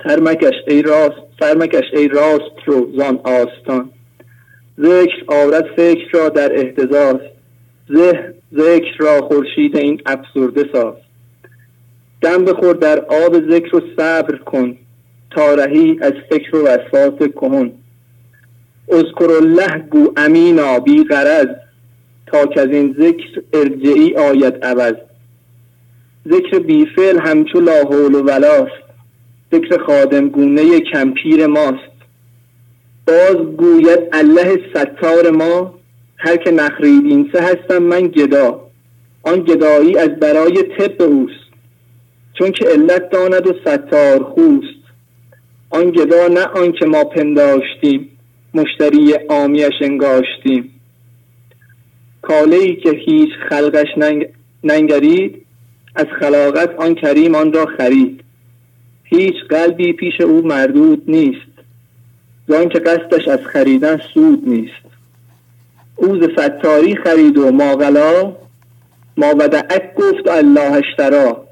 سرمکش 0.04 0.54
ای 0.66 0.82
راست 0.82 1.22
سرمکش 1.40 1.84
ای 1.92 2.08
راست 2.08 2.58
رو 2.66 2.92
زان 2.96 3.20
آستان. 3.24 3.90
ذکر 4.80 5.24
آورد 5.26 5.66
فکر 5.76 6.18
را 6.18 6.28
در 6.28 6.52
احتزاز 6.54 7.16
ذکر 8.52 8.96
را 8.98 9.20
خورشید 9.20 9.76
این 9.76 10.00
افسرده 10.06 10.64
ساز. 10.72 10.94
دم 12.22 12.44
بخور 12.44 12.74
در 12.74 12.98
آب 12.98 13.50
ذکر 13.50 13.76
و 13.76 13.80
صبر 13.96 14.36
کن. 14.36 14.76
تا 15.30 15.54
رهی 15.54 15.98
از 16.02 16.12
فکر 16.30 16.56
و 16.56 16.66
وسواس 16.66 17.28
کهن. 17.28 17.72
اذکر 18.90 19.30
الله 19.30 19.78
گو 19.78 20.12
امینا 20.16 20.78
بی 20.78 21.04
غرض 21.04 21.48
تا 22.26 22.46
که 22.46 22.60
از 22.60 22.68
این 22.68 22.96
ذکر 23.00 23.42
ارجعی 23.52 24.16
آید 24.16 24.64
عوض. 24.64 24.94
ذکر 26.28 26.58
بیفل 26.58 27.18
همچو 27.18 27.60
لا 27.60 27.82
حول 27.82 28.14
و 28.14 28.22
ولاست 28.22 28.82
ذکر 29.52 29.78
خادم 29.78 30.28
گونه 30.28 30.80
کمپیر 30.80 31.46
ماست. 31.46 31.98
باز 33.06 33.36
گوید 33.36 33.98
الله 34.12 34.60
ستار 34.74 35.30
ما 35.30 35.74
هر 36.16 36.36
که 36.36 36.50
نخریدین 36.50 37.30
سه 37.32 37.42
هستم 37.42 37.78
من 37.78 38.06
گدا. 38.06 38.60
آن 39.22 39.40
گدایی 39.40 39.98
از 39.98 40.08
برای 40.08 40.62
طب 40.62 41.02
اوست. 41.02 41.48
چون 42.38 42.50
که 42.50 42.64
علت 42.64 43.10
داند 43.10 43.46
و 43.46 43.52
ستار 43.60 44.22
خوست. 44.22 44.78
آن 45.70 45.90
گدا 45.90 46.28
نه 46.28 46.44
آن 46.44 46.72
که 46.72 46.86
ما 46.86 47.04
پنداشتیم. 47.04 48.17
مشتری 48.54 49.14
آمیش 49.28 49.74
انگاشتیم. 49.80 50.80
کاله 52.22 52.56
ای 52.56 52.76
که 52.76 52.90
هیچ 52.90 53.30
خلقش 53.48 53.88
ننگرید 54.64 55.46
از 55.94 56.06
خلاقت 56.20 56.74
آن 56.74 56.94
کریم 56.94 57.34
آن 57.34 57.52
را 57.52 57.66
خرید. 57.66 58.20
هیچ 59.04 59.34
قلبی 59.50 59.92
پیش 59.92 60.20
او 60.20 60.46
مردود 60.46 61.02
نیست. 61.08 61.48
زان 62.48 62.68
که 62.68 62.78
قصدش 62.78 63.28
از 63.28 63.40
خریدن 63.52 64.00
سود 64.14 64.48
نیست. 64.48 64.88
او 65.96 66.22
ز 66.22 66.28
ستاری 66.32 66.96
خرید 66.96 67.38
و 67.38 67.50
ماغلا 67.50 68.36
ما 69.16 69.26
ودعک 69.26 69.94
گفت 69.94 70.28
الله 70.28 70.72
اشترا. 70.72 71.44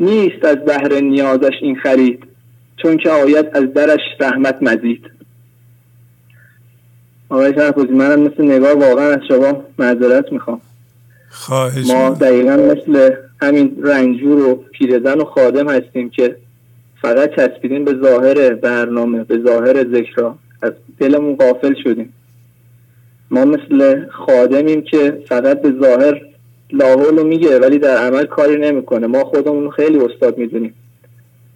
نیست 0.00 0.44
از 0.44 0.56
بهر 0.56 1.00
نیازش 1.00 1.54
این 1.62 1.76
خرید 1.76 2.24
چون 2.76 2.96
که 2.96 3.10
آید 3.10 3.46
از 3.52 3.72
درش 3.74 4.00
رحمت 4.20 4.62
مزید. 4.62 5.13
آقای 7.34 7.54
شرفوزی 7.54 7.92
منم 7.92 8.20
مثل 8.20 8.44
نگاه 8.44 8.72
واقعا 8.72 9.08
از 9.08 9.20
شما 9.28 9.64
معذرت 9.78 10.32
می‌خوام. 10.32 10.60
خواهش 11.30 11.86
ما 11.86 12.10
دقیقا 12.10 12.56
مثل 12.56 13.10
همین 13.42 13.76
رنجور 13.82 14.48
و 14.48 14.54
پیرزن 14.72 15.18
و 15.18 15.24
خادم 15.24 15.68
هستیم 15.68 16.10
که 16.10 16.36
فقط 17.02 17.30
چسبیدیم 17.36 17.84
به 17.84 17.94
ظاهر 18.02 18.54
برنامه 18.54 19.24
به 19.24 19.38
ظاهر 19.38 19.84
ذکرها 19.84 20.38
از 20.62 20.72
دلمون 20.98 21.36
قافل 21.36 21.74
شدیم. 21.84 22.12
ما 23.30 23.44
مثل 23.44 24.06
خادمیم 24.10 24.82
که 24.82 25.22
فقط 25.28 25.62
به 25.62 25.72
ظاهر 25.80 26.20
لاحول 26.72 27.22
میگه 27.22 27.58
ولی 27.58 27.78
در 27.78 27.96
عمل 27.96 28.26
کاری 28.26 28.56
نمی‌کنه. 28.56 29.06
ما 29.06 29.24
خودمون 29.24 29.70
خیلی 29.70 29.98
استاد 29.98 30.38
می‌دونیم. 30.38 30.74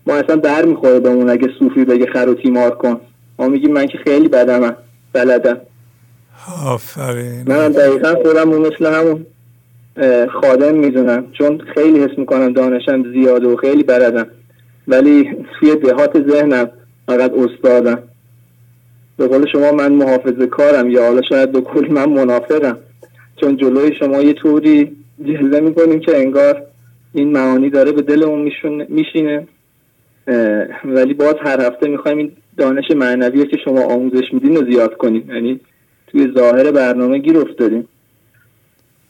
ما 0.07 0.15
اصلا 0.15 0.37
در 0.37 0.65
می‌خوره 0.65 1.01
بهمون 1.01 1.31
اگه 1.31 1.49
صوفی 1.59 1.85
بگه 1.85 2.07
خر 2.07 2.29
و 2.29 2.35
تیمار 2.35 2.71
کن. 2.71 3.01
ما 3.39 3.49
میگیم 3.49 3.73
من 3.73 3.87
که 3.87 3.99
خیلی 3.99 4.29
بدمم 4.29 4.77
بلدم. 5.13 5.61
آفرین. 6.67 7.45
من 7.47 7.69
دقیقا 7.69 8.15
خودم 8.15 8.49
مثل 8.49 8.87
همون 8.87 9.27
خادم 10.33 10.75
می‌دونم. 10.75 11.27
چون 11.33 11.59
خیلی 11.75 12.01
حس 12.01 12.19
می‌کنم 12.19 12.53
دانشم 12.53 13.13
زیاده 13.13 13.47
و 13.47 13.57
خیلی 13.57 13.83
بردم 13.83 14.27
ولی 14.89 15.31
توی 15.61 15.77
دهات 15.77 16.31
ذهنم 16.31 16.71
فقط 17.07 17.33
استادم. 17.33 18.03
به 19.17 19.27
قول 19.27 19.47
شما 19.53 19.73
من 19.73 19.93
محافظه 19.93 20.47
کارم 20.47 20.91
یا 20.91 21.05
حالا 21.05 21.23
شاید 21.23 21.53
به 21.53 21.61
کل 21.61 21.87
من 21.91 22.09
منافقم. 22.09 22.79
چون 23.41 23.57
جلوی 23.57 23.95
شما 23.99 24.23
یه 24.23 24.33
طوری 24.33 24.97
جلوه 25.25 25.61
می‌کنیم 25.61 26.01
که 26.01 26.17
انگار 26.17 26.63
این 27.15 27.33
معانی 27.33 27.71
داره 27.71 27.93
به 27.93 28.03
دلمون 28.03 28.51
میشینه. 28.89 29.49
ولی 30.85 31.15
باز 31.15 31.35
هر 31.41 31.61
هفته 31.61 31.89
می‌خوایم 31.89 32.19
این 32.19 32.33
دانش 32.57 32.91
معنوی 32.91 33.47
که 33.47 33.57
شما 33.65 33.83
آموزش 33.83 34.25
میدین 34.33 34.57
رو 34.57 34.73
زیاد 34.73 34.97
کنیم. 34.97 35.31
یعنی 35.35 35.61
توی 36.13 36.33
ظاهر 36.35 36.71
برنامه 36.71 37.19
گیر 37.19 37.39
افتادیم. 37.39 37.89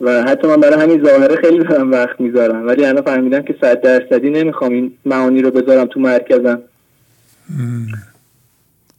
و 0.01 0.23
حتی 0.23 0.49
من 0.49 0.57
برای 0.57 0.81
همین 0.83 1.05
ظاهره 1.05 1.37
خیلی 1.37 1.59
دارم 1.59 1.93
وقت 1.93 2.21
می‌ذارم. 2.21 2.67
ولی 2.67 2.85
الان 2.85 3.03
فهمیدم 3.03 3.43
که 3.43 3.55
صد 3.61 3.81
درصدی 3.81 4.31
نمی‌خوام 4.31 4.73
این 4.73 4.93
معانی 5.05 5.43
رو 5.43 5.51
بذارم 5.51 5.87
تو 5.87 6.01
مرکزم. 6.01 6.63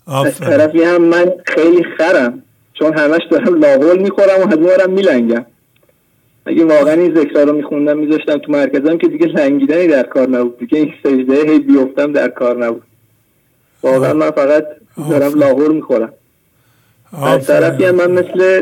از 0.08 0.40
طرفی 0.40 0.84
هم 0.84 1.02
من 1.02 1.26
خیلی 1.46 1.84
خرم. 1.98 2.44
چون 2.74 2.98
همش 2.98 3.22
دارم 3.32 3.60
لاغول 3.60 4.00
می‌خورم 4.00 4.40
و 4.40 4.68
از 4.82 4.90
میلنگم. 4.90 5.46
اگه 6.46 6.66
واقعا 6.66 6.94
این 6.94 7.16
ذکر 7.16 7.46
رو 7.46 7.54
میخوندم 7.54 7.98
میذاشتم 7.98 8.38
تو 8.38 8.52
مرکزم 8.52 8.98
که 8.98 9.08
دیگه 9.08 9.26
لنگیدنی 9.26 9.88
در 9.88 10.04
کار 10.04 10.30
نبود. 10.30 10.58
دیگه 10.58 10.78
این 10.78 10.94
سجده 11.04 11.52
هی 11.52 11.60
بیفتم 11.60 12.12
در 12.12 12.28
کار 12.28 12.66
نبود. 12.66 12.84
واقعا 13.84 14.14
من 14.14 14.32
فقط 14.32 14.66
دارم 15.10 15.40
لاغور 15.40 15.72
می‌خورم. 15.72 16.14
از 17.14 17.48
طرفی 17.48 17.86
هم 17.86 17.96
من 17.96 18.12
مثل 18.12 18.62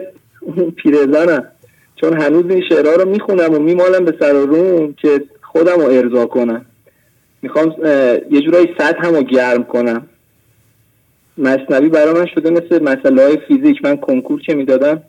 پیرزنم. 0.75 1.47
چون 1.95 2.21
هنوز 2.21 2.45
این 2.49 2.63
شعرها 2.69 2.93
رو 2.93 3.09
می‌خونم 3.09 3.53
و 3.53 3.59
میمالم 3.59 4.05
به 4.05 4.13
سر 4.19 4.33
روم 4.33 4.93
که 4.93 5.23
خودم 5.41 5.75
رو 5.75 5.91
ارضا 5.91 6.25
کنم. 6.25 6.65
می‌خوام 7.41 7.75
یه 8.31 8.41
جورایی 8.41 8.69
سطح 8.77 9.07
هم 9.07 9.15
رو 9.15 9.23
گرم 9.23 9.63
کنم. 9.63 10.07
مصنوی 11.37 11.89
برای 11.89 12.13
من 12.13 12.25
شده 12.25 12.49
مثل 12.49 12.83
مسئله 12.83 13.23
های 13.23 13.37
فیزیک. 13.47 13.85
من 13.85 13.97
کنکور 13.97 14.41
که 14.41 14.55
می‌دادم؟ 14.55 15.03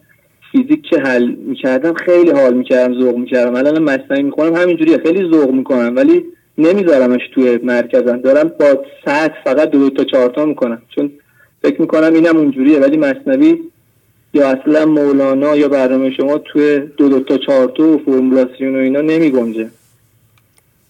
فیزیک 0.53 0.83
که 0.83 1.01
حل 1.01 1.29
می‌کردم؟ 1.29 1.95
خیلی 1.95 2.31
حال 2.31 2.55
می‌کردم 2.55 3.01
ذوق 3.01 3.17
می‌کردم. 3.17 3.55
الان 3.55 3.83
مصنوی 3.83 4.23
می‌کنم 4.23 4.55
همینجوریه. 4.55 4.99
خیلی 4.99 5.31
ذوق 5.33 5.51
می‌کنم 5.51 5.97
ولی 5.97 6.25
نمیذارمش 6.59 7.21
توی 7.35 7.59
مرکزم. 7.63 8.17
دارم 8.17 8.49
با 8.61 8.85
سطح 9.05 9.43
فقط 9.45 9.71
دو, 9.71 9.79
دو 9.79 9.91
تا 9.91 10.05
چهارتا 10.05 10.45
می‌کنم. 10.45 10.83
چون 10.95 11.11
فکر 11.63 11.81
می‌کنم 11.81 12.15
اینم 12.15 12.37
اونجوریه 12.37 12.79
ولی 12.79 12.97
مصنوی 12.97 13.59
یا 14.35 14.49
اصلا 14.49 14.87
مولانا 14.87 15.57
یا 15.57 15.69
برنامه 15.69 16.11
شما 16.11 16.39
توی 16.39 16.79
دو 16.79 17.09
دو 17.09 17.21
تا 17.21 17.39
چهارتا 17.39 17.89
و 17.89 17.99
فرمولاسیون 17.99 18.75
و 18.75 18.79
اینا 18.79 19.01
نمی 19.01 19.33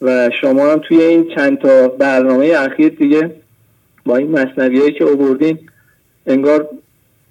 و 0.03 0.31
شما 0.41 0.73
هم 0.73 0.79
توی 0.79 1.03
این 1.03 1.29
چند 1.37 1.59
تا 1.59 1.89
برنامه 1.89 2.47
اخیر 2.47 2.89
دیگه 2.89 3.31
با 4.05 4.17
این 4.17 4.31
مصنوی 4.31 4.93
که 4.93 5.05
آوردین 5.05 5.59
انگار 6.27 6.69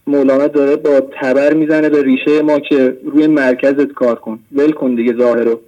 مولانا 0.07 0.47
داره 0.47 0.75
با 0.75 0.99
تبر 1.21 1.53
می‌زنه 1.53 1.89
به 1.89 2.03
ریشه 2.03 2.41
ما 2.41 2.59
که 2.59 2.97
روی 3.05 3.27
مرکزت 3.27 3.91
کار 3.91 4.15
کن. 4.15 4.39
ول 4.51 4.71
کن 4.71 4.95
دیگه 4.95 5.13
ظاهرو. 5.17 5.59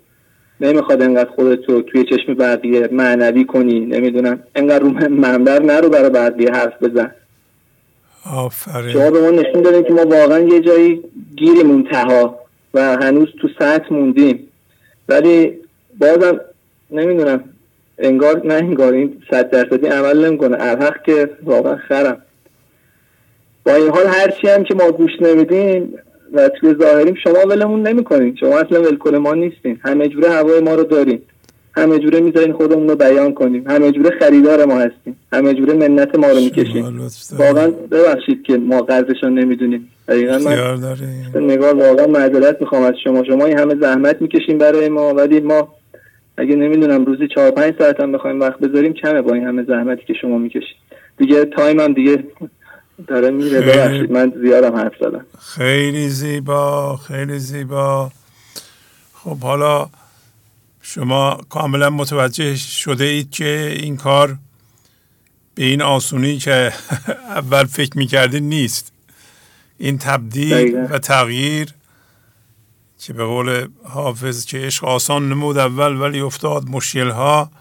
نمی‌خواد 0.62 1.02
انقدر 1.02 1.30
خودت 1.30 1.70
رو 1.70 1.82
توی 1.82 2.04
چشم 2.04 2.34
بقیه 2.34 2.90
معنوی 2.91 3.46
کنی. 3.46 3.80
نمی‌دونم. 3.80 4.40
انقدر 4.56 4.80
رو 4.80 4.90
منبر 5.10 5.62
نرو 5.62 5.90
برای 5.90 6.10
بقیه 6.10 6.52
حرف 6.52 6.84
بزن. 6.84 7.12
آفرین. 8.26 8.94
شما 8.94 9.12
به 9.12 9.22
ما 9.22 9.30
نشون 9.30 9.62
دادین 9.62 9.84
که 9.84 9.94
ما 9.94 10.06
واقعا 10.06 10.40
یه 10.40 10.60
جایی 10.60 11.02
گیریم 11.36 11.68
منتها 11.68 12.40
و 12.74 12.98
هنوز 13.02 13.28
تو 13.41 13.48
سطح 13.60 13.94
موندیم. 13.94 14.48
ولی 15.10 15.54
بازم 16.00 16.40
نمی‌دونم 16.91 17.44
انگار 17.98 18.46
نه 18.46 18.54
انگار 18.54 18.94
این 18.94 19.22
صد 19.32 19.50
درصدی 19.50 19.88
عمل 19.88 20.26
نمی‌کنه. 20.26 20.58
الحق 20.60 21.04
که 21.04 21.30
واقعا 21.44 21.76
خرم. 21.76 22.22
با 23.66 23.76
این 23.76 23.90
حال 23.90 24.08
هرچی 24.08 24.48
هم 24.48 24.64
که 24.64 24.76
ما 24.76 24.91
گوش 24.91 25.12
نمیدیم 25.22 25.94
و 26.34 26.50
توی 26.50 26.76
ظاهریم 26.82 27.16
شما 27.24 27.40
ولمون 27.48 27.88
نمی‌کنین. 27.88 28.36
شما 28.36 28.60
اصلا 28.60 28.82
ولکل 28.82 29.18
ما 29.18 29.34
نیستین. 29.34 29.80
همه 29.84 30.08
جوره 30.08 30.30
هوای 30.30 30.60
ما 30.60 30.76
رو 30.76 30.84
دارین. 30.84 31.22
همه 31.74 32.00
جوره 32.00 32.20
می‌ذارین 32.20 32.54
خودمون 32.54 32.90
رو 32.90 32.96
بیان 32.96 33.34
کنیم. 33.34 33.68
همه 33.68 33.91
جوره 33.91 34.20
خریدار 34.20 34.66
ما 34.66 34.80
هستیم. 34.80 35.18
همه 35.34 35.54
جوره 35.54 35.74
منت 35.74 36.16
ما 36.16 36.28
رو 36.28 36.36
می‌کشیم. 36.36 37.10
واقعا 37.38 37.68
ببخشید 37.91 38.44
که 38.44 38.58
ما 38.58 38.82
قدرشان 38.82 39.34
نمی‌دونیم. 39.34 39.90
دقیقا 40.08 40.38
من 40.38 41.44
نگاه 41.44 41.74
واقعا 41.74 42.08
معذرت 42.08 42.62
می‌خوام 42.62 42.84
از 42.84 42.94
شما. 43.04 43.24
شما 43.24 43.46
این 43.46 43.60
همه 43.60 43.76
زحمت 43.76 44.22
می‌کشیم 44.22 44.58
برای 44.58 44.90
ما 44.90 45.14
ولی 45.14 45.40
ما 45.40 45.68
اگه 46.38 46.56
نمی‌دونم 46.56 47.06
روزی 47.06 47.28
چهار 47.28 47.52
پنج 47.52 47.74
ساعت 47.78 48.00
هم 48.00 48.12
بخوایم 48.12 48.40
وقت 48.40 48.60
بذاریم 48.60 48.94
کمه 48.94 49.22
با 49.22 49.34
این 49.34 49.44
همه 49.44 49.64
زحمتی 49.64 50.06
که 50.06 50.14
شما 50.14 50.38
می‌کشید. 50.38 50.78
دیگه 51.18 51.46
تایم 51.46 51.80
هم 51.80 51.94
دیگه 51.94 52.24
داره 53.08 53.30
میره. 53.30 53.62
ببخشید 53.62 54.12
من 54.12 54.34
زیادم 54.41 54.76
حرف 54.76 54.94
زدم. 55.00 55.26
خیلی 55.40 56.10
زیبا 56.10 56.96
خیلی 57.08 57.40
زیبا. 57.40 58.12
خب 59.14 59.38
حالا 59.38 59.88
شما 60.94 61.41
کاملا 61.49 61.90
متوجه 61.90 62.56
شده 62.56 63.03
اید 63.03 63.32
که 63.32 63.78
این 63.80 63.98
کار 63.98 64.38
به 65.56 65.64
این 65.64 65.82
آسونی 65.82 66.38
که 66.38 66.74
اول 67.40 67.66
فکر 67.66 67.98
می‌کردید 67.98 68.44
نیست. 68.44 68.91
این 69.78 69.98
تبدیل 69.98 70.76
و 70.90 70.99
تغییر 70.99 71.74
که 72.99 73.14
به 73.14 73.26
قول 73.26 73.68
حافظ 73.84 74.45
که 74.45 74.57
عشق 74.57 74.86
آسان 74.86 75.30
نمود 75.30 75.57
اول 75.57 75.95
ولی 75.95 76.20
افتاد 76.20 76.70
مشکل 76.70 77.10
ها 77.10 77.52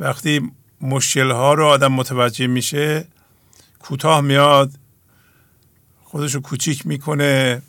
وقتی 0.00 0.50
مشکل 0.80 1.30
ها 1.30 1.54
رو 1.54 1.66
آدم 1.66 1.92
متوجه 1.92 2.46
میشه 2.46 3.04
کوتاه 3.78 4.20
میاد 4.20 4.70
خودشو 6.04 6.40
کوچیک 6.40 6.86
می‌کنه 6.86 7.62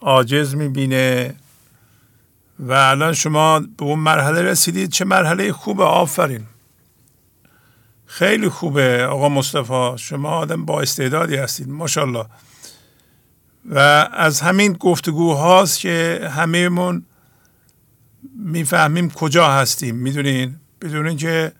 عاجز 0.00 0.54
می‌بینه. 0.54 1.34
و 2.58 2.72
الان 2.72 3.12
شما 3.12 3.60
به 3.60 3.84
اون 3.84 3.98
مرحله 3.98 4.42
رسیدید. 4.42 4.90
چه 4.90 5.04
مرحله 5.04 5.52
خوبه؟ 5.52 5.84
آفرین. 5.84 6.46
خیلی 8.06 8.48
خوبه 8.48 9.06
آقا 9.06 9.28
مصطفی. 9.28 9.92
شما 9.96 10.28
آدم 10.28 10.64
با 10.64 10.80
استعدادی 10.80 11.36
هستید. 11.36 11.68
ماشاءالله. 11.68 12.24
و 13.70 13.78
از 14.12 14.40
همین 14.40 14.72
گفتگوهاست 14.72 15.80
که 15.80 16.28
همهمون 16.36 17.04
می‌فهمیم 18.36 19.10
کجا 19.10 19.48
هستیم. 19.48 19.96
می‌دونین؟ 19.96 20.56
بدون 20.82 21.06
اینکه 21.06 21.52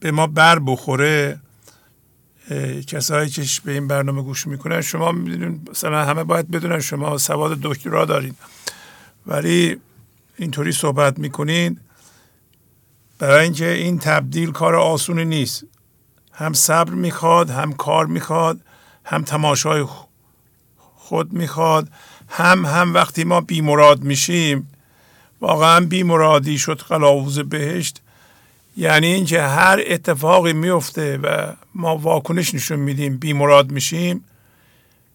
به 0.00 0.10
ما 0.10 0.26
بر 0.26 0.58
بخوره 0.58 1.40
کسایی 2.86 3.30
که 3.30 3.42
به 3.64 3.72
این 3.72 3.88
برنامه 3.88 4.22
گوش 4.22 4.46
می‌کنن 4.46 4.80
شما 4.80 5.12
می‌دونین 5.12 5.60
مثلا 5.70 6.04
همه 6.04 6.24
باید 6.24 6.50
بدونن 6.50 6.80
شما 6.80 7.18
سواد 7.18 7.58
دکترا 7.62 8.04
دارین. 8.04 8.34
ولی 9.28 9.80
اینطوری 10.38 10.72
صحبت 10.72 11.18
می‌کنین 11.18 11.80
برای 13.18 13.44
اینکه 13.44 13.72
این 13.72 13.98
تبدیل 13.98 14.50
کار 14.50 14.76
آسونی 14.76 15.24
نیست. 15.24 15.64
هم 16.32 16.52
صبر 16.52 16.90
می‌خواد 16.90 17.50
هم 17.50 17.72
کار 17.72 18.06
می‌خواد 18.06 18.60
هم 19.04 19.22
تماشای 19.22 19.84
خود 20.96 21.32
می‌خواد 21.32 21.88
هم 22.28 22.66
هم 22.66 22.94
وقتی 22.94 23.24
ما 23.24 23.40
بیمراد 23.40 24.02
میشیم 24.02 24.68
واقعا 25.40 25.80
بیمرادی 25.80 26.58
شد 26.58 26.80
قلاوز 26.80 27.38
بهشت. 27.38 28.00
یعنی 28.76 29.06
اینکه 29.06 29.42
هر 29.42 29.80
اتفاقی 29.86 30.52
میفته 30.52 31.18
و 31.18 31.52
ما 31.74 31.96
واکنش 31.96 32.54
نشون 32.54 32.78
میدیم 32.78 33.16
بیمراد 33.16 33.70
میشیم 33.70 34.24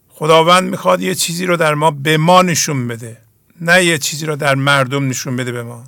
خداوند 0.09 0.69
می‌خواد 0.69 1.01
یه 1.01 1.15
چیزی 1.15 1.45
رو 1.45 1.57
در 1.57 1.73
ما 1.73 1.91
به 1.91 2.17
ما 2.17 2.41
نشون 2.41 2.87
بده. 2.87 3.22
نه 3.63 3.85
یه 3.85 3.97
چیزی 3.97 4.25
رو 4.25 4.35
در 4.35 4.55
مردم 4.55 5.07
نشون 5.07 5.35
بده 5.35 5.51
به 5.51 5.63
ما. 5.63 5.83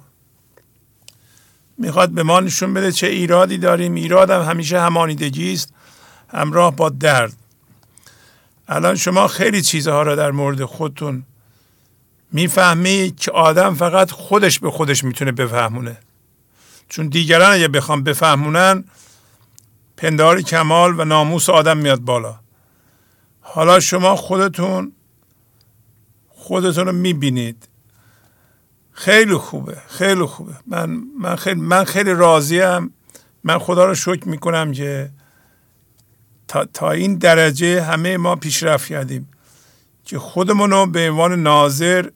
می‌خواد 1.77 2.09
به 2.09 2.23
ما 2.23 2.39
نشون 2.39 2.73
بده 2.73 2.91
چه 2.91 3.07
ایرادی 3.07 3.57
داریم. 3.57 3.95
ایراد 3.95 4.29
هم 4.29 4.41
همیشه 4.41 4.81
همانیدگی 4.81 5.53
است. 5.53 5.73
همراه 6.29 6.75
با 6.75 6.89
درد. 6.89 7.33
الان 8.67 8.95
شما 8.95 9.27
خیلی 9.27 9.61
چیزها 9.61 10.01
را 10.01 10.15
در 10.15 10.31
مورد 10.31 10.65
خودتون 10.65 11.23
می‌فهمی 12.31 13.13
که 13.17 13.31
آدم 13.31 13.75
فقط 13.75 14.11
خودش 14.11 14.59
به 14.59 14.71
خودش 14.71 15.03
می‌تونه 15.03 15.31
بفهمونه. 15.31 15.97
چون 16.89 17.07
دیگران 17.07 17.51
اگه 17.51 17.67
بخوام 17.67 18.03
بفهمونن 18.03 18.83
پندار 19.97 20.41
کمال 20.41 20.99
و 20.99 21.05
ناموس 21.05 21.49
آدم 21.49 21.77
میاد 21.77 21.99
بالا. 21.99 22.39
حالا 23.41 23.79
شما 23.79 24.15
خودتون 24.15 24.91
خودتون 26.45 26.85
رو 26.85 26.91
می‌بینید. 26.91 27.67
خیلی 28.91 29.33
خوبه 29.33 29.77
خیلی 29.87 30.25
خوبه. 30.25 30.53
من 30.67 31.03
من 31.19 31.35
خیلی 31.35 31.61
من 31.61 31.83
خیلی 31.83 32.13
راضیم. 32.13 32.93
من 33.43 33.59
خدا 33.59 33.85
رو 33.85 33.95
شکر 33.95 34.27
می‌کنم 34.27 34.71
که 34.71 35.09
تا, 36.47 36.65
تا 36.65 36.91
این 36.91 37.15
درجه 37.15 37.81
همه 37.83 38.17
ما 38.17 38.35
پیشرفت 38.35 38.87
کردیم 38.87 39.29
که 40.05 40.19
خودمون 40.19 40.71
رو 40.71 40.85
به 40.85 41.09
عنوان 41.09 41.43
ناظر 41.43 42.09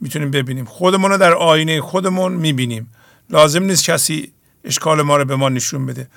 می‌تونیم 0.00 0.30
ببینیم. 0.30 0.64
خودمون 0.64 1.10
رو 1.10 1.18
در 1.18 1.34
آینه 1.34 1.80
خودمون 1.80 2.32
می‌بینیم. 2.32 2.90
لازم 3.30 3.62
نیست 3.62 3.84
کسی 3.84 4.32
اشکال 4.64 5.02
ما 5.02 5.16
رو 5.16 5.24
به 5.24 5.36
ما 5.36 5.48
نشون 5.48 5.86
بده. 5.86 6.08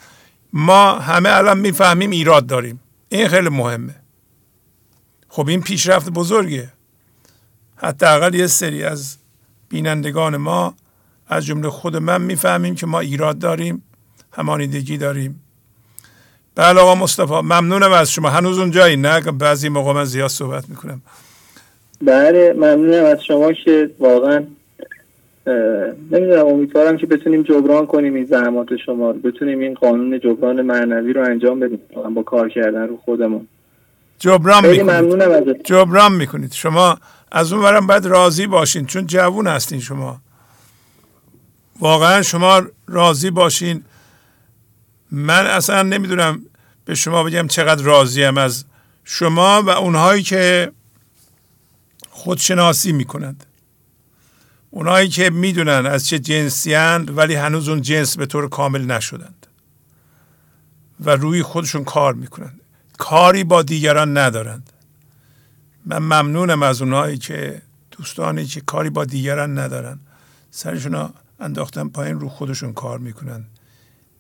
ما 0.53 0.99
همه 0.99 1.30
الان 1.30 1.60
می‌فهمیم 1.60 2.10
ایراد 2.10 2.45
داریم. 2.45 2.80
این 3.10 3.28
خیلی 3.28 3.49
مهمه. 3.49 3.95
خب 5.28 5.48
این 5.48 5.62
پیشرفت 5.62 6.10
بزرگه. 6.10 6.74
حداقل 7.82 8.36
یه 8.36 8.48
سری 8.48 8.84
از 8.84 9.18
بینندگان 9.70 10.38
ما 10.38 10.74
از 11.28 11.45
جمله 11.45 11.70
خود 11.70 11.98
من 11.98 12.22
می‌فهمیم 12.22 12.76
که 12.76 12.86
ما 12.86 12.99
ایراد 12.99 13.40
داریم 13.40 13.84
همانیدگی 14.32 14.98
داریم. 14.98 15.44
بله 16.56 16.80
آقا 16.82 16.95
مصطفی 16.95 17.34
ممنونم 17.34 17.91
از 17.91 18.12
شما. 18.12 18.30
هنوز 18.30 18.60
اونجایی 18.60 18.95
نه؟ 18.98 19.22
بعضی 19.22 19.70
موقع 19.70 19.94
من 19.94 20.06
زیاد 20.06 20.30
صحبت 20.30 20.70
می‌کنم. 20.70 21.02
بله 22.02 22.53
ممنونم 22.53 23.06
از 23.06 23.24
شما 23.24 23.53
که 23.53 23.90
واقعا 23.99 24.44
نمی‌دونم 26.12 26.45
امیدوارم 26.45 26.98
که 26.98 27.06
بتونیم 27.06 27.44
جبران 27.44 27.86
کنیم 27.86 28.14
این 28.14 28.26
زحمات 28.26 28.68
شما 28.86 29.12
رو. 29.12 29.20
بتونیم 29.20 29.60
این 29.60 29.74
قانون 29.74 30.20
جبران 30.20 30.62
معنوی 30.62 31.14
رو 31.14 31.26
انجام 31.26 31.60
بدیم. 31.60 31.80
با 32.16 32.24
کار 32.24 32.49
کردن 32.49 32.88
رو 32.88 32.98
خودمون. 32.98 33.48
جبران 34.20 34.66
می‌کنید. 34.66 35.64
جبران 35.64 36.12
می‌کنید. 36.14 36.52
شما 36.52 36.98
از 37.32 37.53
اون 37.53 37.62
برم 37.62 37.88
باید 37.88 38.06
راضی 38.06 38.48
باشین 38.48 38.86
چون 38.86 39.08
جوون 39.08 39.48
هستین 39.48 39.80
شما. 39.80 40.22
واقعا 41.80 42.22
شما 42.22 42.62
راضی 42.88 43.32
باشین. 43.32 43.84
من 45.12 45.48
اصلا 45.48 45.84
نمی‌دونم 45.84 46.41
به 46.86 46.95
شما 46.95 47.24
بگم 47.24 47.48
چقدر 47.48 47.84
راضیم 47.84 48.38
از 48.38 48.66
شما 49.03 49.62
و 49.62 49.70
اونهایی 49.70 50.24
که 50.24 50.72
خودشناسی 52.10 52.91
می‌کنند. 52.91 53.45
اونایی 54.70 55.10
که 55.10 55.30
می‌دونن 55.30 55.86
از 55.86 56.08
چه 56.08 56.20
جنسی 56.20 56.76
ولی 56.76 57.36
هنوز 57.36 57.70
اون 57.70 57.82
جنس 57.82 58.18
به 58.18 58.26
طور 58.26 58.49
کامل 58.49 58.86
نشدند. 58.86 59.48
و 60.99 61.10
روی 61.10 61.44
خودشون 61.44 61.84
کار 61.84 62.14
می‌کنند. 62.14 62.62
کاری 62.98 63.44
با 63.44 63.62
دیگران 63.62 64.18
ندارند. 64.18 64.70
من 65.86 65.98
ممنونم 65.98 66.64
از 66.64 66.82
اونایی 66.82 67.18
که 67.18 67.62
دوستانی 67.91 68.45
که 68.45 68.62
کاری 68.62 68.90
با 68.90 69.06
دیگران 69.06 69.60
ندارن. 69.60 69.99
سرشون 70.52 71.10
انداختن 71.40 71.88
پایین 71.88 72.20
رو 72.20 72.30
خودشون 72.30 72.74
کار 72.74 72.99
می‌کنن. 72.99 73.45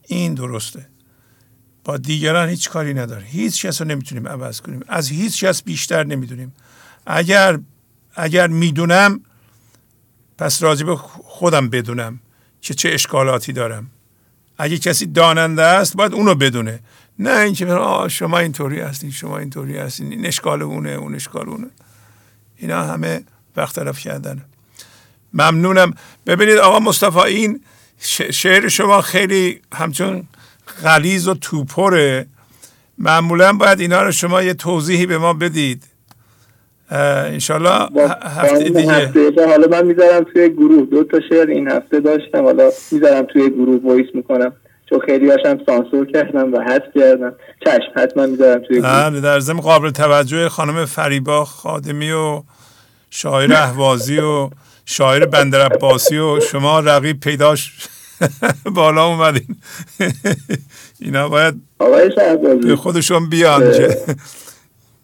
این 0.07 0.33
درسته. 0.33 0.87
با 1.83 1.97
دیگران 1.97 2.49
هیچ 2.49 2.69
کاری 2.69 2.93
نداره 2.93 3.23
هیچ 3.23 3.65
کس 3.65 3.81
رو 3.81 3.87
نمی‌تونیم 3.87 4.27
عوض 4.27 4.61
کنیم. 4.61 4.83
از 4.87 5.09
هیچ 5.09 5.43
کس 5.43 5.63
بیشتر 5.63 6.03
نمی‌دونیم. 6.03 6.53
اگر 7.05 7.59
اگر 8.15 8.47
می‌دونم 8.47 9.21
پس 10.37 10.63
راضی 10.63 10.83
به 10.83 10.95
خودم 11.23 11.69
بدونم 11.69 12.19
که 12.61 12.73
چه 12.73 12.89
اشکالاتی 12.89 13.53
دارم. 13.53 13.91
اگه 14.57 14.77
کسی 14.77 15.05
داننده 15.05 15.63
است 15.63 15.95
باید 15.95 16.13
اونو 16.13 16.35
بدونه. 16.35 16.79
نه 17.19 17.39
اینکه 17.39 17.67
شما 18.07 18.39
اینطوری 18.39 18.79
هستین 18.79 19.11
شما 19.11 19.37
اینطوری 19.37 19.77
هستین 19.77 20.11
این 20.11 20.25
اشکال 20.25 20.61
اونه 20.61 20.89
اون 20.89 21.15
اشکال 21.15 21.49
اونه. 21.49 21.67
اینا 22.57 22.81
همه 22.83 23.23
وقت 23.57 23.75
طرف 23.75 23.99
کردن. 23.99 24.41
ممنونم. 25.33 25.93
ببینید 26.27 26.57
آقا 26.57 26.79
مصطفی 26.79 27.19
این 27.19 27.61
شعر 28.31 28.67
شما 28.67 29.01
خیلی 29.01 29.61
همچون 29.73 30.23
غلیز 30.83 31.27
و 31.27 31.33
توپره. 31.33 32.25
معمولا 32.97 33.53
باید 33.53 33.79
اینا 33.79 34.03
رو 34.03 34.11
شما 34.11 34.41
یه 34.41 34.53
توضیحی 34.53 35.05
به 35.05 35.17
ما 35.17 35.33
بدید. 35.33 35.83
انشالله 36.91 37.89
هفته 38.23 38.63
دیگه. 38.63 38.91
هفته 38.91 39.47
حالا 39.47 39.67
من 39.67 39.85
می‌ذارم 39.85 40.23
توی 40.23 40.49
گروه. 40.49 40.85
دو 40.85 41.03
تا 41.03 41.19
شعر 41.29 41.47
این 41.47 41.67
هفته 41.67 41.99
داشتم 41.99 42.43
حالا 42.43 42.69
می‌ذارم 42.91 43.25
توی 43.25 43.49
گروه 43.49 43.81
وایس 43.83 44.07
می‌کنم. 44.13 44.53
چون 44.91 44.99
خیلی 44.99 45.31
هاشم 45.31 45.59
سانسور 45.65 46.11
کردم 46.11 46.53
و 46.53 46.59
حذف 46.59 46.83
کردم. 46.95 47.33
چشم 47.65 47.91
حتما 47.95 48.25
می‌ذارم 48.25 48.61
توی 48.61 48.81
بله، 48.81 49.21
در 49.21 49.39
ضمن 49.39 49.59
قابل 49.59 49.89
توجه 49.89 50.49
خانم 50.49 50.85
فریبا 50.85 51.45
خادمی 51.45 52.11
و 52.11 52.43
شاعر 53.09 53.53
اهوازی 53.53 54.19
و 54.19 54.49
شاعر 54.85 55.25
بندر 55.25 55.61
عباسی 55.61 56.17
و 56.17 56.39
شما 56.39 56.79
رقیب 56.79 57.19
پیداش 57.19 57.73
بالا 58.75 59.05
اومدین. 59.05 59.55
اینا 61.01 61.29
باید 61.29 61.53
به 62.63 62.75
خودشون 62.75 63.29
بیان. 63.29 63.73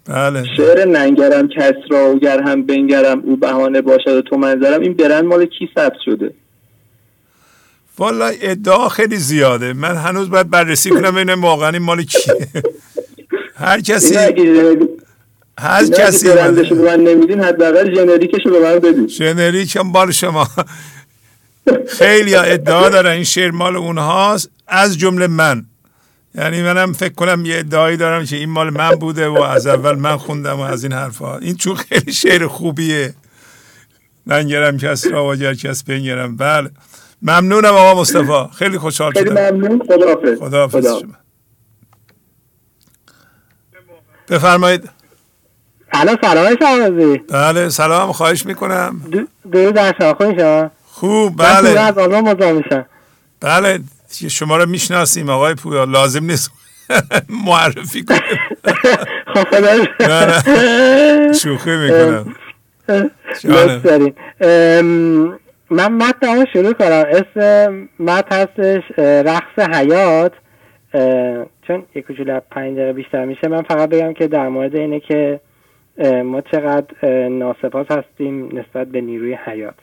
بله. 0.06 0.44
شعر 0.58 0.86
ننگرم 0.86 1.48
کس 1.48 1.74
را 1.90 2.12
و 2.12 2.20
گر 2.20 2.42
هم 2.42 2.66
بنگرم 2.66 3.20
او 3.20 3.38
بهانه 3.38 3.82
باشد 3.82 4.14
و 4.14 4.22
تو 4.22 4.38
منظرم. 4.38 4.82
این 4.82 4.94
برند 4.94 5.24
مال 5.24 5.46
کی 5.46 5.70
ثبت 5.76 5.98
شده؟ 6.06 6.34
والا 7.98 8.28
ادعا 8.42 8.90
خیلی 8.90 9.18
زیاده. 9.18 9.74
من 9.74 9.96
هنوز 9.96 10.30
باید 10.30 10.50
بررسی 10.50 10.90
کنم 10.90 11.16
این 11.16 11.34
واقعا 11.34 11.80
مال 11.80 12.04
کیه. 12.04 12.48
هر 13.56 13.82
کسی 13.82 14.16
هر 15.60 15.86
کسی 15.86 16.28
به 16.30 16.76
من 16.76 17.00
نمیدین 17.00 17.44
حداقل 17.44 17.96
ژنریکشو 17.96 18.50
به 18.50 18.60
من 18.60 18.80
بدین. 18.80 19.08
ژنریک 19.08 19.76
هم 19.76 19.88
مال 19.88 20.12
شما. 20.12 20.48
خیلی 21.88 22.36
ادعا 22.36 22.90
دارن. 22.90 23.12
این 23.12 23.24
شعر 23.24 23.52
مال 23.52 23.76
اونهاست 23.76 24.50
از 24.68 24.98
جمله 24.98 25.28
من. 25.28 25.66
یعنی 26.36 26.62
منم 26.62 26.94
فکر 26.94 27.14
کنم 27.14 27.46
یه 27.46 27.58
ادعایی 27.58 27.98
دارم 27.98 28.26
که 28.26 28.36
این 28.36 28.50
مال 28.50 28.70
من 28.70 28.90
بوده 28.92 29.28
و 29.28 29.42
از 29.42 29.68
اول 29.68 29.96
من 29.96 30.18
خوندم 30.18 30.60
و 30.60 30.62
از 30.62 30.84
این 30.84 30.94
حرفا. 30.94 31.38
این 31.38 31.56
چون 31.56 31.76
خیلی 31.76 32.14
شعر 32.14 32.48
خوبیه. 32.48 33.14
ننگرم 34.28 34.78
کس 34.78 35.08
را 35.08 35.28
و 35.28 35.36
کس 35.36 35.84
بنگرم. 35.84 36.38
بله. 36.38 36.70
ممنونم 37.22 37.74
آقا 37.74 38.02
مصطفی. 38.02 38.50
خیلی 38.58 38.78
خوشحال 38.78 39.12
شدم. 39.14 39.36
خیلی 39.36 39.52
ممنون. 39.52 39.82
خداحافظ. 39.88 40.40
خداحافظ 40.40 40.86
شما. 40.86 41.14
بفرمایید. 44.30 44.90
سلام 45.94 46.18
سلام 46.22 46.56
شما 46.60 47.18
بله 47.30 47.70
سلام. 47.70 48.12
خواهش 48.12 48.46
می‌کنم. 48.46 49.02
درود 49.52 49.74
در 49.76 49.94
شما. 50.00 50.72
خوب 50.86 51.44
بله. 51.44 51.74
من 51.74 51.78
از 51.78 51.98
آلمان 51.98 52.24
مزاحم 52.36 52.56
میشم. 52.56 52.86
بله 53.40 53.80
شما 54.30 54.58
رو 54.58 54.66
می‌شناسیم 54.66 55.30
آقای 55.30 55.56
پویا. 55.56 55.84
لازم 55.84 56.24
نیست 56.24 56.52
معرفی 57.46 58.06
کنیم. 58.06 58.22
خب 59.34 59.48
شوخی 61.32 61.78
می‌کنم. 61.78 62.36
من 65.70 65.92
متن 65.92 66.46
شروع 66.54 66.74
کنم. 66.74 67.06
اسم 67.08 67.90
متن 68.00 68.36
هستش 68.36 68.84
رقص 69.00 69.60
حیات. 69.60 70.34
چون 71.62 71.84
یک 71.96 72.08
کوچولو 72.08 72.40
پنج 72.52 72.78
دقیقه 72.78 72.94
بیشتر 72.94 73.26
میشه 73.26 73.48
من 73.48 73.62
فقط 73.62 73.90
بگم 73.90 74.14
که 74.14 74.28
در 74.28 74.48
مورد 74.48 74.76
اینه 74.76 75.00
که 75.00 75.40
ما 76.24 76.42
چقدر 76.42 77.28
ناسپاس 77.30 77.88
هستیم 77.92 78.46
نسبت 78.46 78.88
به 78.88 79.02
نیروی 79.02 79.38
حیات. 79.46 79.76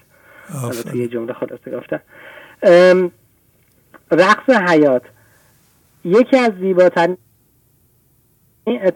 البته 0.64 0.96
یه 0.96 1.08
جمله 1.08 1.32
خلاصه 1.32 1.70
گفتم. 1.70 2.00
رقص 4.10 4.50
حیات. 4.68 5.02
یکی 6.04 6.36
از 6.36 6.52
زیباترین 6.60 7.16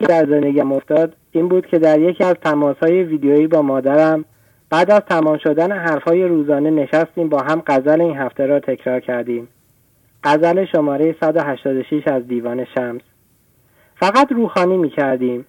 در 0.08 0.26
زندگیم 0.26 0.72
افتاد 0.72 1.16
این 1.32 1.48
بود 1.48 1.66
که 1.66 1.78
در 1.78 2.00
یکی 2.00 2.24
از 2.24 2.34
تماسهای 2.42 3.02
ویدیویی 3.02 3.46
با 3.46 3.62
مادرم 3.62 4.24
بعد 4.70 4.90
از 4.90 5.00
تمام 5.00 5.38
شدن 5.38 5.72
حرفهای 5.72 6.24
روزانه 6.24 6.70
نشستیم 6.70 7.28
با 7.28 7.42
هم 7.42 7.62
غزل 7.66 8.00
این 8.00 8.16
هفته 8.16 8.46
را 8.46 8.60
تکرار 8.60 9.00
کردیم 9.00 9.48
غزل 10.24 10.64
شماره 10.64 11.16
186 11.20 12.08
از 12.08 12.28
دیوان 12.28 12.64
شمس 12.64 13.02
فقط 13.96 14.32
روخانی 14.32 14.76
می 14.76 14.90
کردیم 14.90 15.46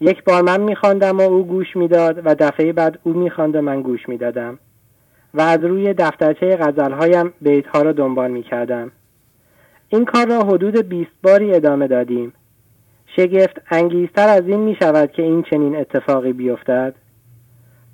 یک 0.00 0.24
بار 0.24 0.42
من 0.42 0.60
می 0.60 0.76
و 1.00 1.20
او 1.20 1.46
گوش 1.46 1.76
می‌داد 1.76 2.20
و 2.24 2.34
دفعه 2.34 2.72
بعد 2.72 2.98
او 3.02 3.12
می 3.12 3.30
و 3.38 3.62
من 3.62 3.82
گوش 3.82 4.08
می 4.08 4.16
دادم. 4.16 4.58
و 5.34 5.40
از 5.40 5.64
روی 5.64 5.94
دفترچه 5.94 6.56
غزلهایم 6.56 7.32
بیتها 7.40 7.82
را 7.82 7.92
دنبال 7.92 8.30
می 8.30 8.42
کردم. 8.42 8.92
این 9.88 10.04
کار 10.04 10.26
را 10.26 10.42
حدود 10.42 10.76
20 10.88 11.10
باری 11.22 11.54
ادامه 11.54 11.86
دادیم. 11.86 12.32
شگفت 13.16 13.60
انگیزتر 13.70 14.28
از 14.28 14.42
این 14.46 14.60
می 14.60 14.76
شود 14.80 15.12
که 15.12 15.22
این 15.22 15.42
چنین 15.42 15.76
اتفاقی 15.76 16.32
بیفتد. 16.32 16.94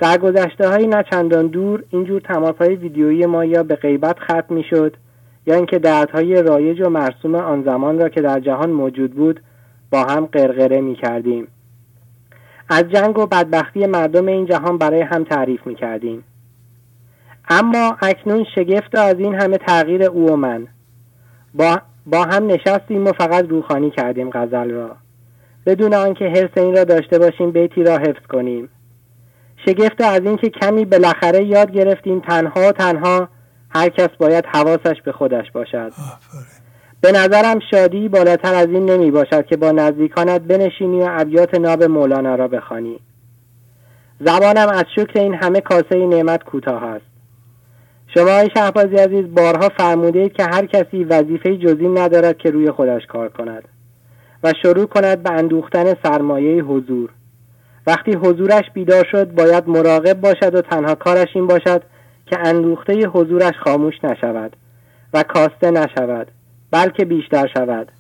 در 0.01 0.19
گذشته 0.19 0.69
های 0.69 0.87
نچندان 0.87 1.47
دور 1.47 1.85
اینجور 1.91 2.21
تماس 2.21 2.55
های 2.61 2.77
ویدیویی 2.77 3.27
ما 3.27 3.45
یا 3.45 3.63
به 3.63 3.77
غیبت 3.77 4.19
ختم 4.19 4.55
می 4.55 4.65
شد 4.71 4.97
یا 5.47 5.55
اینکه 5.55 5.79
دردهای 5.79 6.43
رایج 6.43 6.81
و 6.81 6.89
مرسوم 6.89 7.35
آن 7.35 7.63
زمان 7.63 7.99
را 7.99 8.09
که 8.09 8.21
در 8.21 8.41
جهان 8.41 8.71
موجود 8.71 9.15
بود 9.15 9.41
با 9.91 10.05
هم 10.05 10.27
قرقره 10.27 10.81
می 10.81 10.95
کردیم. 10.95 11.49
از 12.69 12.85
جنگ 12.85 13.19
و 13.19 13.27
بدبختی 13.27 13.87
مردم 13.87 14.27
این 14.27 14.47
جهان 14.47 14.79
برای 14.79 15.01
هم 15.01 15.25
تعریف 15.25 15.67
می 15.67 15.75
کردیم. 15.75 16.25
اما 17.49 17.97
اکنون 18.03 18.45
شگفت 18.55 18.99
از 18.99 19.19
این 19.19 19.35
همه 19.35 19.59
تغییر 19.59 20.05
او 20.05 20.31
و 20.31 20.37
من 20.37 20.67
با, 21.55 21.81
با 22.07 22.23
هم 22.23 22.47
نشستیم 22.47 23.07
و 23.07 23.13
فقط 23.13 23.49
روخانی 23.49 23.91
کردیم 23.91 24.31
غزل 24.31 24.71
را 24.71 24.97
بدون 25.67 25.95
آنکه 25.95 26.25
حرس 26.25 26.51
این 26.57 26.77
را 26.77 26.85
داشته 26.85 27.19
باشیم 27.19 27.51
بیتی 27.51 27.83
را 27.83 27.99
حفظ 27.99 28.27
کنیم 28.29 28.69
شگفت 29.67 30.01
از 30.01 30.21
اینکه 30.25 30.49
کمی 30.49 30.85
بالاخره 30.85 31.45
یاد 31.45 31.71
گرفتیم 31.71 32.21
تنها 32.21 32.73
تنها 32.73 33.29
هر 33.71 33.89
کس 33.89 34.09
باید 34.19 34.47
حواسش 34.47 35.03
به 35.05 35.13
خودش 35.13 35.51
باشد. 35.51 35.93
به 37.01 37.13
نظرم 37.13 37.59
شادی 37.71 38.09
بالاتر 38.09 38.55
از 38.55 38.67
این 38.67 38.91
نمی 38.91 39.11
باشد 39.11 39.47
که 39.47 39.57
با 39.57 39.71
نزدیکانت 39.73 40.41
بنشینی 40.41 41.01
و 41.01 41.09
ابیات 41.11 41.55
ناب 41.55 41.83
مولانا 41.83 42.35
را 42.35 42.49
بخوانی. 42.49 43.01
زبانم 44.21 44.69
از 44.69 44.85
شکر 44.97 45.19
این 45.19 45.35
همه 45.35 45.61
کاسه 45.61 46.07
نعمت 46.07 46.45
کوتاه 46.45 46.85
است. 46.85 47.05
شما 48.15 48.31
های 48.31 48.49
شهبازی 48.55 48.97
عزیز 48.97 49.35
بارها 49.35 49.69
فرموده 49.69 50.29
که 50.29 50.45
هر 50.45 50.67
کسی 50.67 51.05
وظیفه 51.05 51.57
جزی 51.57 51.89
ندارد 51.89 52.39
که 52.39 52.51
روی 52.51 52.71
خودش 52.71 53.07
کار 53.07 53.29
کند 53.29 53.69
و 54.43 54.53
شروع 54.63 54.87
کند 54.87 55.23
به 55.23 55.31
اندوختن 55.31 55.95
سرمایه 56.03 56.63
حضور. 56.63 57.11
وقتی 57.87 58.13
حضورش 58.13 58.65
بیدار 58.75 59.07
شد 59.13 59.31
باید 59.35 59.69
مراقب 59.69 60.21
باشد 60.21 60.55
و 60.55 60.61
تنها 60.63 60.95
کارش 60.95 61.29
این 61.35 61.47
باشد 61.47 61.83
که 62.27 62.39
اندوخته 62.39 63.07
حضورش 63.07 63.55
خاموش 63.65 63.95
نشود 64.05 64.57
و 65.15 65.23
کاسته 65.23 65.71
نشود 65.71 66.31
بلکه 66.71 67.05
بیشتر 67.05 67.47
شود. 67.55 67.93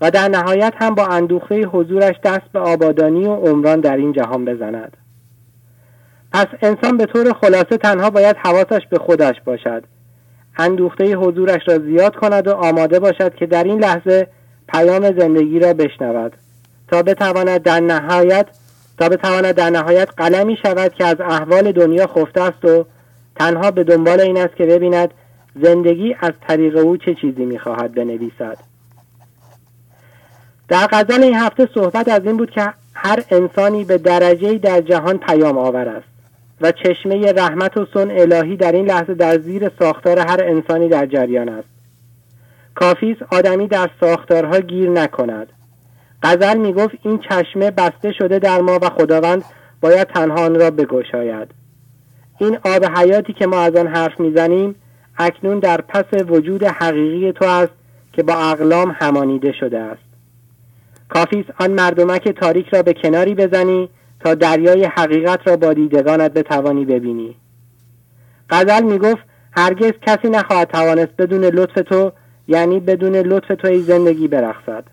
و 0.00 0.10
در 0.10 0.28
نهایت 0.28 0.72
هم 0.76 0.94
با 0.94 1.06
اندوخته 1.06 1.66
حضورش 1.66 2.14
دست 2.24 2.52
به 2.52 2.58
آبادانی 2.58 3.24
و 3.24 3.34
عمران 3.34 3.80
در 3.80 3.96
این 3.96 4.12
جهان 4.12 4.44
بزند. 4.44 4.96
پس 6.32 6.46
انسان 6.62 6.96
به 6.96 7.06
طور 7.06 7.32
خلاصه 7.32 7.76
تنها 7.76 8.10
باید 8.10 8.36
حواسش 8.36 8.86
به 8.90 8.98
خودش 8.98 9.34
باشد. 9.44 9.84
اندوخته 10.58 11.16
حضورش 11.16 11.60
را 11.66 11.78
زیاد 11.78 12.16
کند 12.16 12.48
و 12.48 12.52
آماده 12.52 12.98
باشد 13.00 13.34
که 13.34 13.46
در 13.46 13.64
این 13.64 13.78
لحظه 13.78 14.26
پیام 14.68 15.18
زندگی 15.18 15.58
را 15.58 15.74
بشنود 15.74 16.32
تا 16.88 17.02
بتواند 17.02 17.62
در 17.62 17.80
نهایت 17.80 18.46
تا 18.98 19.08
بتواند 19.08 19.54
در 19.54 19.70
نهایت 19.70 20.08
قلمی 20.16 20.56
شود 20.62 20.94
که 20.94 21.04
از 21.04 21.20
احوال 21.20 21.72
دنیا 21.72 22.06
خفته 22.06 22.40
است 22.40 22.64
و 22.64 22.86
تنها 23.36 23.70
به 23.70 23.84
دنبال 23.84 24.20
این 24.20 24.36
است 24.36 24.56
که 24.56 24.66
ببیند 24.66 25.10
زندگی 25.62 26.16
از 26.20 26.32
طریق 26.48 26.76
او 26.76 26.96
چه 26.96 27.14
چیزی 27.14 27.44
می‌خواهد 27.44 27.94
بنویسد. 27.94 28.58
در 30.68 30.88
غزل 30.92 31.22
این 31.22 31.34
هفته 31.34 31.68
صحبت 31.74 32.08
از 32.08 32.24
این 32.24 32.36
بود 32.36 32.50
که 32.50 32.72
هر 32.94 33.22
انسانی 33.30 33.84
به 33.84 33.98
درجه 33.98 34.58
در 34.58 34.80
جهان 34.80 35.18
پیام 35.18 35.58
آور 35.58 35.88
است 35.88 36.06
و 36.60 36.72
چشمه 36.72 37.32
رحمت 37.32 37.76
و 37.76 37.86
سن 37.94 38.10
الهی 38.10 38.56
در 38.56 38.72
این 38.72 38.86
لحظه 38.86 39.14
در 39.14 39.38
زیر 39.38 39.70
ساختار 39.78 40.18
هر 40.18 40.40
انسانی 40.44 40.88
در 40.88 41.06
جریان 41.06 41.48
است. 41.48 41.68
کافی 42.74 43.16
آدمی 43.30 43.66
در 43.66 43.90
ساختارها 44.00 44.60
گیر 44.60 44.90
نکند. 44.90 45.46
غزل 46.22 46.56
می‌گفت 46.56 46.94
این 47.02 47.18
چشمه 47.18 47.70
بسته 47.70 48.12
شده 48.12 48.38
در 48.38 48.60
ما 48.60 48.78
و 48.82 48.88
خداوند 48.88 49.44
باید 49.80 50.08
تنها 50.08 50.44
آن 50.44 50.54
را 50.54 50.70
بگشاید. 50.70 51.48
این 52.38 52.58
آب 52.64 52.84
حیاتی 52.84 53.32
که 53.32 53.46
ما 53.46 53.60
از 53.60 53.76
آن 53.76 53.86
حرف 53.86 54.20
می‌زنیم 54.20 54.74
اکنون 55.18 55.58
در 55.58 55.80
پس 55.80 56.04
وجود 56.28 56.64
حقیقی 56.64 57.32
تو 57.32 57.44
است 57.44 57.72
که 58.12 58.22
با 58.22 58.34
اقلام 58.34 58.96
همانیده 59.00 59.52
شده 59.52 59.78
است. 59.78 60.02
کافی 61.08 61.44
آن 61.60 61.70
مردمک 61.70 62.28
تاریک 62.28 62.68
را 62.68 62.82
به 62.82 62.92
کناری 62.92 63.34
بزنی 63.34 63.88
تا 64.20 64.34
دریای 64.34 64.84
حقیقت 64.84 65.48
را 65.48 65.56
با 65.56 65.72
دیدگانت 65.72 66.32
بتوانی 66.32 66.84
ببینی. 66.84 67.36
غزل 68.50 68.82
می‌گفت 68.82 69.22
هرگز 69.56 69.92
کسی 70.06 70.28
نخواهد 70.28 70.68
توانست 70.68 71.16
بدون 71.18 71.44
لطف 71.44 71.74
تو 71.74 72.12
یعنی 72.48 72.80
بدون 72.80 73.16
لطف 73.16 73.48
توی 73.48 73.82
زندگی 73.82 74.28
برخصد. 74.28 74.84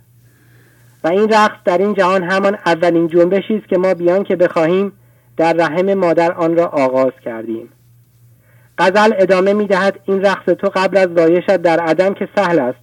و 1.04 1.08
این 1.08 1.30
رقص 1.30 1.58
در 1.66 1.78
این 1.78 1.94
جهان 1.94 2.24
همان 2.24 2.58
اولین 2.66 3.08
جنبشی 3.08 3.56
است 3.56 3.68
که 3.68 3.78
ما 3.78 3.94
بیان 3.94 4.24
که 4.24 4.36
بخواهیم 4.36 4.92
در 5.38 5.54
رحم 5.54 5.94
مادر 5.94 6.32
آن 6.32 6.56
را 6.56 6.66
آغاز 6.66 7.14
کردیم. 7.26 7.70
غزل 8.78 9.14
ادامه 9.18 9.54
می 9.54 9.68
دهد 9.68 10.00
این 10.06 10.22
رقص 10.22 10.46
تو 10.46 10.72
قبل 10.76 10.98
از 10.98 11.10
زایشت 11.16 11.58
در 11.58 11.80
عدم 11.80 12.14
که 12.14 12.30
سهل 12.36 12.60
است. 12.60 12.80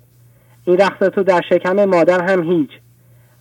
این 0.64 0.78
رقص 0.78 0.98
تو 1.09 1.22
در 1.22 1.40
شکم 1.51 1.84
مادر 1.84 2.22
هم 2.22 2.43
هیچ. 2.43 2.70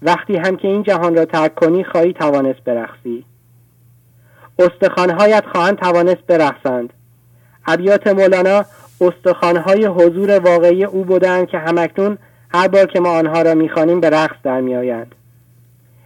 وقتی 0.01 0.37
هم 0.37 0.57
که 0.57 0.67
این 0.67 0.83
جهان 0.83 1.15
را 1.15 1.25
ترک 1.25 1.55
کنی 1.55 1.83
خواهی 1.83 2.13
توانست 2.13 2.59
برقصی. 2.65 3.25
استخوانهایت 4.59 5.43
خواهند 5.51 5.77
توانست 5.77 6.25
برقصند. 6.27 6.93
ابیات 7.67 8.07
مولانا 8.07 8.65
استخوانهای 9.01 9.85
حضور 9.85 10.39
واقعی 10.39 10.85
او 10.85 11.05
بودند 11.05 11.47
که 11.47 11.57
همکنون 11.57 12.17
هر 12.55 12.67
بار 12.67 12.85
که 12.85 12.99
ما 12.99 13.09
آنها 13.09 13.41
را 13.41 13.53
می‌خوانیم 13.53 13.99
به 13.99 14.09
رقص 14.09 14.35
در 14.43 14.61
میآیند 14.61 15.15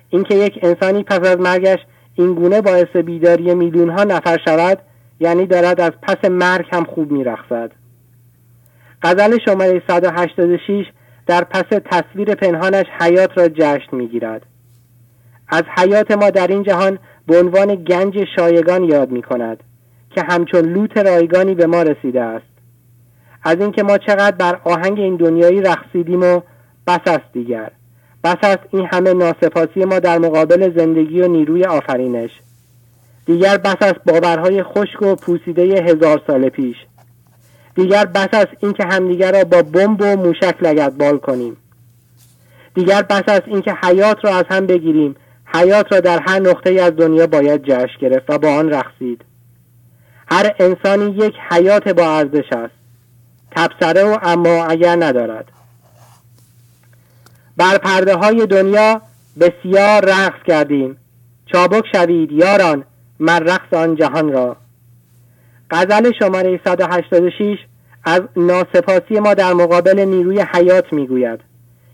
اینکه 0.09 0.35
یک 0.35 0.59
انسانی 0.61 1.03
پس 1.03 1.19
از 1.19 1.37
مرگش 1.39 1.79
این 2.15 2.33
گونه 2.33 2.61
باعث 2.61 2.95
بیداری 2.95 3.53
میلیون 3.53 3.89
ها 3.89 4.03
نفر 4.03 4.37
شود 4.45 4.79
یعنی 5.19 5.45
دارد 5.45 5.81
از 5.81 5.91
پس 6.01 6.29
مرگ 6.29 6.65
هم 6.73 6.83
خوب 6.83 7.11
میرقصد. 7.11 7.71
غزل 9.01 9.37
شماره 9.45 9.81
186 9.87 10.85
در 11.27 11.43
پس 11.43 11.79
تصویر 11.91 12.35
پنهانش 12.35 12.85
حیات 12.99 13.37
را 13.37 13.47
جشن 13.47 13.97
می‌گیرد. 13.97 14.45
از 15.47 15.63
حیات 15.77 16.11
ما 16.11 16.29
در 16.29 16.47
این 16.47 16.63
جهان 16.63 16.99
به 17.27 17.39
عنوان 17.39 17.75
گنج 17.75 18.15
شایگان 18.35 18.83
یاد 18.83 19.11
می 19.11 19.21
کند 19.21 19.63
که 20.15 20.23
همچون 20.29 20.61
لوت 20.61 20.97
رایگانی 20.97 21.55
به 21.55 21.67
ما 21.67 21.81
رسیده 21.81 22.21
است. 22.21 22.58
از 23.43 23.57
اینکه 23.59 23.83
ما 23.83 23.97
چقدر 23.97 24.35
بر 24.35 24.59
آهنگ 24.63 24.99
این 24.99 25.15
دنیایی 25.15 25.61
رقصیدیم 25.61 26.23
و 26.23 26.41
بس 26.87 26.99
است 27.05 27.33
دیگر. 27.33 27.71
بس 28.23 28.37
است 28.43 28.63
این 28.71 28.87
همه 28.91 29.13
ناسپاسی 29.13 29.85
ما 29.85 29.99
در 29.99 30.17
مقابل 30.17 30.77
زندگی 30.77 31.21
و 31.21 31.27
نیروی 31.27 31.65
آفرینش. 31.65 32.31
دیگر 33.25 33.57
بس 33.57 33.75
است 33.81 33.99
باورهای 34.05 34.63
خشک 34.63 35.01
و 35.01 35.15
پوسیده 35.15 35.61
هزار 35.61 36.21
سال 36.27 36.49
پیش. 36.49 36.75
دیگر 37.75 38.05
بس 38.05 38.27
است 38.33 38.51
اینکه 38.59 38.83
همدیگر 38.85 39.31
را 39.31 39.43
با 39.43 39.61
بمب 39.61 40.01
و 40.01 40.15
موشک 40.15 40.89
بال 40.97 41.17
کنیم. 41.17 41.57
دیگر 42.75 43.01
بس 43.01 43.23
است 43.27 43.47
اینکه 43.47 43.73
حیات 43.83 44.17
را 44.25 44.35
از 44.35 44.45
هم 44.49 44.65
بگیریم. 44.65 45.15
حیات 45.45 45.91
را 45.91 45.99
در 45.99 46.19
هر 46.27 46.39
نقطه 46.39 46.69
از 46.69 46.95
دنیا 46.95 47.27
باید 47.27 47.61
جشن 47.63 47.99
گرفت 48.01 48.29
و 48.29 48.37
با 48.37 48.49
آن 48.49 48.69
رقصید. 48.69 49.25
هر 50.31 50.55
انسانی 50.59 51.11
یک 51.11 51.33
حیات 51.51 51.89
با 51.89 52.17
ارزش 52.17 52.51
است. 52.51 52.78
تبصره 53.51 54.03
و 54.03 54.17
اما 54.21 54.65
اگر 54.65 54.95
ندارد. 54.95 55.51
بر 57.57 57.77
پرده 57.77 58.15
های 58.15 58.45
دنیا 58.45 59.01
بسیار 59.39 60.05
رقص 60.05 60.43
کردیم. 60.47 60.97
چابک 61.45 61.83
شوید 61.91 62.31
یاران 62.31 62.83
من 63.19 63.39
رقص 63.47 63.73
آن 63.73 63.95
جهان 63.95 64.31
را. 64.31 64.57
غزل 65.71 66.11
شماره 66.19 66.59
186 66.65 67.57
از 68.03 68.21
ناسپاسی 68.35 69.19
ما 69.19 69.33
در 69.33 69.53
مقابل 69.53 69.99
نیروی 69.99 70.41
حیات 70.41 70.93
می‌گوید 70.93 71.39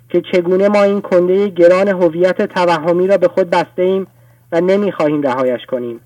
که 0.09 0.21
چگونه 0.31 0.67
ما 0.67 0.83
این 0.83 1.01
کنده 1.01 1.47
گران 1.47 1.87
هویت 1.87 2.41
توهمی 2.41 3.07
را 3.07 3.17
به 3.17 3.27
خود 3.27 3.49
بسته 3.49 3.81
ایم 3.81 4.07
و 4.51 4.61
نمی‌خواهیم 4.61 5.21
رهایش 5.21 5.65
کنیم. 5.65 5.99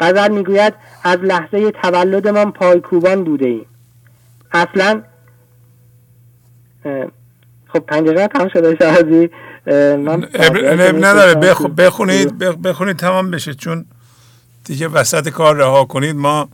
غزل 0.00 0.32
می‌گوید 0.32 0.74
از 1.04 1.16
لحظه 1.16 1.70
تولدمان 1.70 2.52
پایکوبان 2.52 3.24
بوده 3.24 3.46
ایم. 3.46 3.66
اصلا 4.56 5.02
خب 7.68 7.78
پنجره 7.78 8.28
تمام 8.28 8.48
شده 8.48 8.76
شهازی 8.76 9.30
من 9.96 10.28
نداره 11.04 11.34
بخونید 11.78 12.38
بخونید 12.38 12.96
تمام 12.96 13.30
بشه 13.30 13.54
چون 13.54 13.84
دیگه 14.64 14.88
وسط 14.88 15.28
کار 15.28 15.56
رها 15.56 15.84
کنید 15.84 16.16
ما 16.16 16.48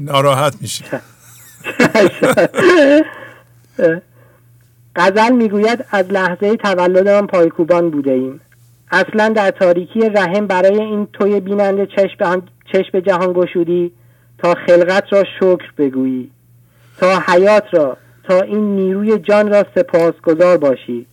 ناراحت 0.00 0.56
میشیم. 0.60 0.86
غزل 4.96 5.32
می‌گوید 5.32 5.84
از 5.90 6.06
لحظه 6.06 6.56
تولد 6.56 7.08
من 7.08 7.26
پایکوبان 7.26 7.90
بوده 7.90 8.10
ایم 8.10 8.40
اصلا 8.90 9.28
در 9.28 9.50
تاریکی 9.50 10.00
رحم 10.00 10.46
برای 10.46 10.80
این 10.80 11.08
توی 11.12 11.40
بیننده 11.40 11.86
چشم, 11.86 12.42
چشم 12.72 13.00
جهان 13.00 13.32
گشودی 13.32 13.92
تا 14.38 14.54
خلقت 14.66 15.04
را 15.12 15.24
شکر 15.40 15.72
بگویی. 15.78 16.30
تا 16.98 17.22
حیات 17.26 17.64
را 17.72 17.96
تا 18.24 18.40
این 18.40 18.76
نیروی 18.76 19.18
جان 19.18 19.52
را 19.52 19.64
سپاسگزار 19.74 20.56
باشی. 20.56 21.06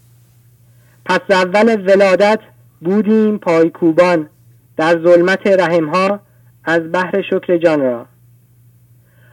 پس 1.05 1.19
اول 1.29 1.91
ولادت 1.91 2.39
بودیم 2.81 3.37
پایکوبان 3.37 4.29
در 4.77 5.03
ظلمت 5.03 5.47
ها 5.93 6.19
از 6.63 6.91
بحر 6.91 7.21
شکر 7.21 7.57
جان 7.57 7.81
را. 7.81 8.05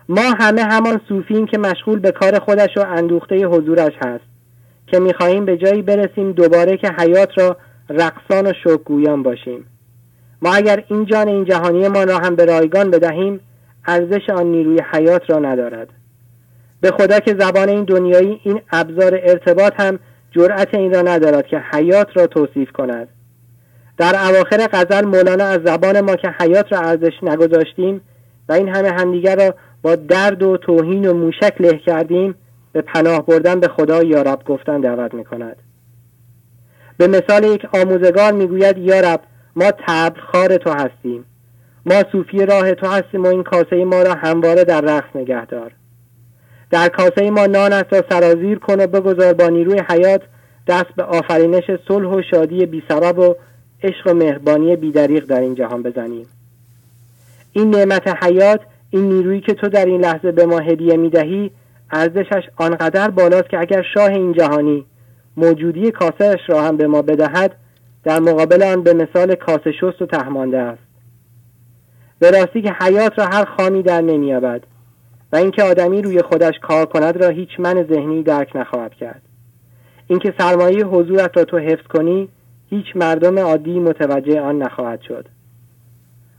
ما 0.08 0.34
همه 0.40 0.62
همان 0.62 1.00
صوفیم 1.08 1.46
که 1.46 1.58
مشغول 1.58 1.98
به 1.98 2.10
کار 2.10 2.38
خودش 2.38 2.76
و 2.76 2.84
اندوخته 2.86 3.46
حضورش 3.46 3.92
هست 4.04 4.24
که 4.86 4.98
می‌خواهیم 4.98 5.44
به 5.44 5.56
جایی 5.56 5.82
برسیم 5.82 6.32
دوباره 6.32 6.76
که 6.76 6.92
حیات 6.98 7.38
را 7.38 7.56
رقصان 7.88 8.46
و 8.46 8.52
شکگویان 8.64 9.22
باشیم. 9.22 9.66
ما 10.42 10.54
اگر 10.54 10.84
این 10.88 11.04
جان 11.04 11.28
این 11.28 11.44
جهانی 11.44 11.88
ما 11.88 12.04
را 12.04 12.18
هم 12.18 12.36
به 12.36 12.44
رایگان 12.44 12.90
بدهیم 12.90 13.40
ارزش 13.86 14.30
آن 14.30 14.46
نیروی 14.46 14.82
حیات 14.92 15.30
را 15.30 15.38
ندارد. 15.38 15.88
به 16.80 16.90
خدا 16.90 17.20
که 17.20 17.36
زبان 17.38 17.68
این 17.68 17.84
دنیایی 17.84 18.40
این 18.44 18.60
ابزار 18.72 19.20
ارتباط 19.22 19.72
هم 19.76 19.98
جرأت 20.30 20.74
این 20.74 20.94
را 20.94 21.02
ندارد 21.02 21.46
که 21.46 21.58
حیات 21.72 22.08
را 22.14 22.26
توصیف 22.26 22.72
کند. 22.72 23.08
در 23.98 24.14
اواخر 24.28 24.68
غزل 24.72 25.04
مولانا 25.04 25.44
از 25.44 25.60
زبان 25.64 26.00
ما 26.00 26.16
که 26.16 26.28
حیات 26.40 26.72
را 26.72 26.78
ارزش 26.78 27.12
نگذاشتیم 27.22 28.00
و 28.48 28.52
این 28.52 28.68
همه 28.68 28.90
همدیگر 28.90 29.36
را 29.36 29.54
با 29.82 29.96
درد 29.96 30.42
و 30.42 30.56
توهین 30.56 31.08
و 31.08 31.14
موشک 31.14 31.54
له 31.60 31.78
کردیم 31.86 32.34
به 32.72 32.82
پناه 32.82 33.26
بردن 33.26 33.60
به 33.60 33.68
خدا 33.68 34.02
یارب 34.02 34.44
گفتن 34.44 34.80
دعوت 34.80 35.14
می 35.14 35.24
کند 35.24 35.56
به 36.98 37.06
مثال 37.06 37.44
یک 37.44 37.74
آموزگار 37.74 38.32
می‌گوید 38.32 38.78
یارب 38.78 39.20
ما 39.56 39.70
تبر 39.70 40.20
خار 40.20 40.56
تو 40.56 40.70
هستیم. 40.70 41.24
ما 41.86 42.02
صوفی 42.12 42.46
راه 42.46 42.74
تو 42.74 42.86
هستیم 42.86 43.22
و 43.22 43.26
این 43.26 43.42
کاسه 43.42 43.84
ما 43.84 44.02
را 44.02 44.14
همواره 44.14 44.64
در 44.64 44.80
رقص 44.80 45.16
نگهدار 45.16 45.72
در 46.70 46.88
کاسه 46.88 47.30
ما 47.30 47.46
نان 47.46 47.72
است 47.72 47.92
را 47.92 48.04
سرازیر 48.10 48.58
کن 48.58 48.80
و 48.80 48.86
بگذار 48.86 49.32
با 49.32 49.48
نیروی 49.48 49.82
حیات 49.88 50.22
دست 50.66 50.94
به 50.96 51.02
آفرینش 51.02 51.70
صلح 51.88 52.08
و 52.08 52.22
شادی 52.30 52.66
بی 52.66 52.82
سبب 52.88 53.18
و 53.18 53.34
عشق 53.82 54.06
و 54.06 54.14
مهربانی 54.14 54.76
بیدریق 54.76 55.24
در 55.24 55.40
این 55.40 55.54
جهان 55.54 55.82
بزنیم. 55.82 56.26
این 57.52 57.70
نعمت 57.70 58.24
حیات 58.24 58.60
این 58.90 59.08
نیرویی 59.08 59.40
که 59.40 59.54
تو 59.54 59.68
در 59.68 59.84
این 59.84 60.00
لحظه 60.00 60.32
به 60.32 60.46
ما 60.46 60.58
هدیه 60.58 60.96
می 60.96 61.10
دهی 61.10 61.50
ارزشش 61.90 62.42
آنقدر 62.56 63.10
بالاست 63.10 63.48
که 63.48 63.60
اگر 63.60 63.82
شاه 63.94 64.10
این 64.10 64.32
جهانی 64.32 64.86
موجودی 65.36 65.90
کاسهش 65.90 66.40
را 66.48 66.62
هم 66.62 66.76
به 66.76 66.86
ما 66.86 67.02
بدهد 67.02 67.56
در 68.04 68.20
مقابل 68.20 68.62
آن 68.62 68.82
به 68.82 68.94
مثال 68.94 69.34
کاسه 69.34 69.72
شست 69.72 70.02
و 70.02 70.06
تهمانده 70.06 70.58
است. 70.58 70.82
به 72.18 72.30
راستی 72.30 72.62
که 72.62 72.72
حیات 72.72 73.18
را 73.18 73.24
هر 73.24 73.44
خامی 73.44 73.82
در 73.82 74.00
نمییابد. 74.00 74.60
و 75.32 75.36
اینکه 75.36 75.62
آدمی 75.62 76.02
روی 76.02 76.22
خودش 76.22 76.54
کار 76.62 76.86
کند 76.86 77.24
را 77.24 77.28
هیچ 77.28 77.48
من 77.58 77.86
ذهنی 77.90 78.22
درک 78.22 78.56
نخواهد 78.56 78.94
کرد. 78.94 79.22
اینکه 80.06 80.34
سرمایه 80.38 80.84
حضورت 80.84 81.36
را 81.36 81.44
تو 81.44 81.58
حفظ 81.58 81.86
کنی 81.86 82.28
هیچ 82.70 82.86
مردم 82.94 83.38
عادی 83.38 83.80
متوجه 83.80 84.40
آن 84.40 84.62
نخواهد 84.62 85.00
شد. 85.00 85.28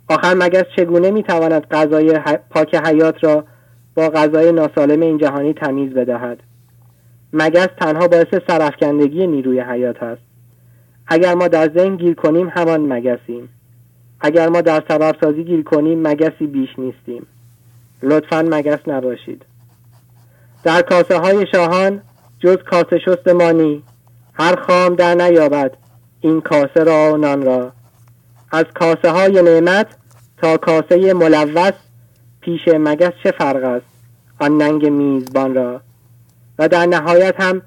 آخر 0.10 0.34
مگس 0.34 0.64
چگونه 0.78 1.12
می‌تواند 1.12 1.68
غذای 1.72 2.20
پاک 2.50 2.76
حیات 2.76 3.24
را 3.24 3.44
با 3.96 4.10
غذای 4.10 4.52
ناسالم 4.52 5.02
این 5.02 5.18
جهانی 5.18 5.54
تمیز 5.54 5.94
بدهد؟ 5.94 6.40
مگس 7.34 7.68
تنها 7.82 8.08
باعث 8.08 8.36
سرفکندگی 8.48 9.28
نیروی 9.28 9.60
حیات 9.60 10.04
است. 10.04 10.22
اگر 11.08 11.34
ما 11.34 11.48
در 11.48 11.70
ذهن 11.78 11.96
گیر 11.96 12.14
کنیم 12.14 12.50
همان 12.50 12.94
مگسیم. 12.94 13.50
اگر 14.22 14.50
ما 14.50 14.62
در 14.62 14.84
سبب 14.90 15.16
سازی 15.22 15.44
گیر 15.44 15.64
کنیم 15.64 16.08
مگسی 16.08 16.48
بیش 16.48 16.70
نیستیم. 16.80 17.28
لطفا 18.04 18.42
مگس 18.42 18.80
نباشید. 18.88 19.46
در 20.64 20.82
کاسه 20.82 21.18
های 21.18 21.46
شاهان 21.52 22.02
جز 22.40 22.58
کاسه 22.58 23.00
شستمانی 23.06 23.84
هر 24.34 24.56
خام 24.56 24.96
در 24.96 25.16
نیابد 25.16 25.78
این 26.22 26.42
کاسه 26.42 26.84
را 26.84 27.14
و 27.14 27.18
نان 27.18 27.46
را. 27.46 27.72
از 28.52 28.66
کاسه 28.76 29.12
های 29.12 29.42
نعمت 29.42 29.88
تا 30.38 30.58
کاسه 30.58 31.14
ملوث 31.14 31.74
پیش 32.42 32.62
مگس 32.68 33.12
چه 33.24 33.32
فرق 33.32 33.64
است؟ 33.64 33.86
آن 34.40 34.58
ننگ 34.58 34.86
میزبان 34.86 35.56
را. 35.56 35.82
و 36.60 36.68
در 36.68 36.86
نهایت 36.86 37.36
هم 37.42 37.62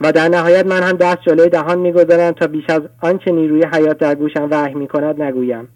و 0.00 0.12
در 0.12 0.28
نهایت 0.28 0.66
من 0.66 0.82
هم 0.82 0.92
دست 0.92 1.22
جلوی 1.26 1.48
دهان 1.48 1.78
می‌گذارم 1.78 2.32
تا 2.32 2.46
بیش 2.46 2.70
از 2.70 2.82
آنچه 3.00 3.32
نیروی 3.32 3.64
حیات 3.72 3.98
در 3.98 4.14
گوشم 4.14 4.48
وحی 4.50 4.74
می‌کند 4.74 5.22
نگویم. 5.22 5.68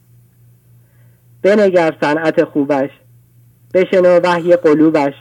بنگر 1.43 1.97
صنعت 2.01 2.45
خوبش. 2.45 2.91
بشنو 3.75 4.21
وحی 4.25 4.57
قلوبش. 4.57 5.15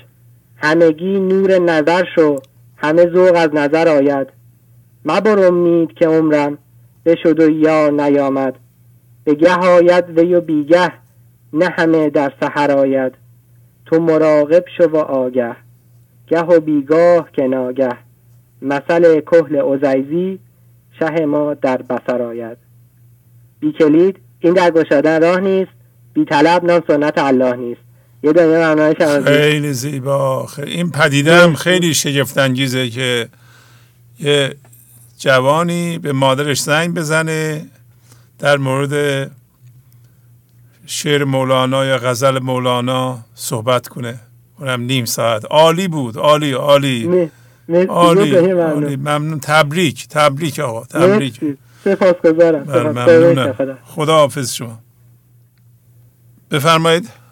همگی 0.58 1.20
نور 1.20 1.60
نظر 1.60 2.04
شو. 2.16 2.36
همه 2.78 3.06
ذوق 3.06 3.36
از 3.36 3.50
نظر 3.54 3.88
آید. 3.88 4.28
مبر 5.06 5.48
امید 5.48 5.94
که 5.94 6.08
عمرم 6.08 6.58
بشد 7.06 7.40
و 7.40 7.50
یا 7.50 7.90
نیامد. 7.90 8.56
به 9.24 9.34
گه 9.34 9.56
آید 9.56 10.20
وی 10.20 10.36
و 10.36 10.42
بیگه 10.42 10.92
نه 11.54 11.66
همه 11.66 12.10
در 12.10 12.34
سحر 12.42 12.72
آید. 12.72 13.14
تو 13.86 14.00
مراقب 14.02 14.66
شو 14.78 14.90
و 14.90 14.98
آگه. 14.98 15.56
گه 16.28 16.42
و 16.42 16.60
بیگاه 16.60 17.32
که 17.34 17.48
ناگه. 17.48 17.98
مثل 18.62 19.20
کهل 19.20 19.56
اوزیزی 19.56 20.40
شه 21.00 21.26
ما 21.26 21.54
در 21.54 21.78
بسر 21.78 22.22
آید. 22.22 22.58
بی 23.60 23.72
کلید 23.72 24.18
این 24.40 24.54
در 24.54 24.72
گشادن 24.72 25.22
راه 25.22 25.40
نیست. 25.40 25.72
بی 26.14 26.26
طلب 26.26 26.64
نان 26.66 26.84
سنت 26.88 27.18
الله 27.18 27.56
نیست. 27.56 27.82
یه 28.24 28.34
دنیا 28.34 28.94
خیلی 29.24 29.74
زیبا. 29.74 30.46
خیلی. 30.46 30.72
این 30.72 30.92
پدیده 30.92 31.36
هم 31.36 31.56
خیلی 31.56 31.94
شگفت 31.94 32.38
انگیزه 32.38 32.90
که 32.90 33.30
یه 34.20 34.56
جوانی 35.18 35.98
به 35.98 36.14
مادرش 36.14 36.62
زنگ 36.62 36.94
بزنه 36.94 37.66
در 38.40 38.58
مورد 38.58 39.32
شعر 40.86 41.24
مولانا 41.24 41.86
یا 41.86 41.98
غزل 41.98 42.40
مولانا 42.40 43.20
صحبت 43.36 43.88
کنه. 43.88 44.20
اونم 44.60 44.82
نیم 44.82 45.06
ساعت. 45.06 45.46
عالی 45.46 45.88
بود. 45.88 46.18
عالی 46.18 46.52
عالی. 46.52 47.30
عالی. 47.90 48.36
عالی. 48.50 48.96
ممنون. 48.96 49.40
تبریک. 49.40 50.08
تبریک 50.08 50.60
آقا. 50.60 50.86
تبریک. 50.86 51.40
سپاسگزارم. 51.84 52.64
ممنونم 52.90 53.78
خدا 53.86 54.14
حافظ 54.14 54.54
شما. 54.54 54.80
بفرمایید. 56.52 57.23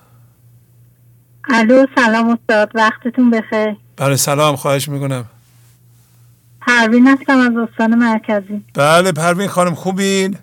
الو 1.54 1.86
سلام 1.96 2.30
استاد 2.30 2.72
وقتتون 2.76 3.30
بخیر. 3.32 3.76
بله 3.98 4.16
سلام 4.16 4.56
خواهش 4.56 4.90
می‌کنم. 4.90 5.26
پروین 6.62 7.08
هستم 7.08 7.38
از 7.40 7.70
استان 7.70 7.96
مرکزی. 7.96 8.64
بله 8.74 9.12
پروین 9.12 9.48
خانم 9.48 9.76
خوبین؟ 9.76 10.38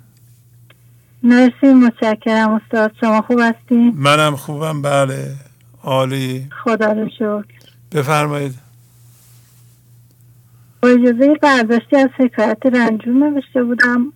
مرسی 1.23 1.67
متشکرم 1.67 2.53
استاد. 2.53 2.93
شما 3.01 3.23
خوب 3.23 3.41
هستین؟ 3.41 3.93
منم 3.97 4.37
خوبم 4.37 4.83
بله. 4.83 5.35
عالی. 5.83 6.47
خدا 6.65 6.93
رو 6.93 7.09
شکر. 7.09 7.45
بفرمایید. 7.93 8.55
با 10.83 10.89
اجازه 10.89 11.35
برداشتی 11.43 11.97
از 11.97 12.11
حکایت 12.19 12.67
رنجور 12.67 13.15
نوشته 13.15 13.65
بودم. 13.65 14.13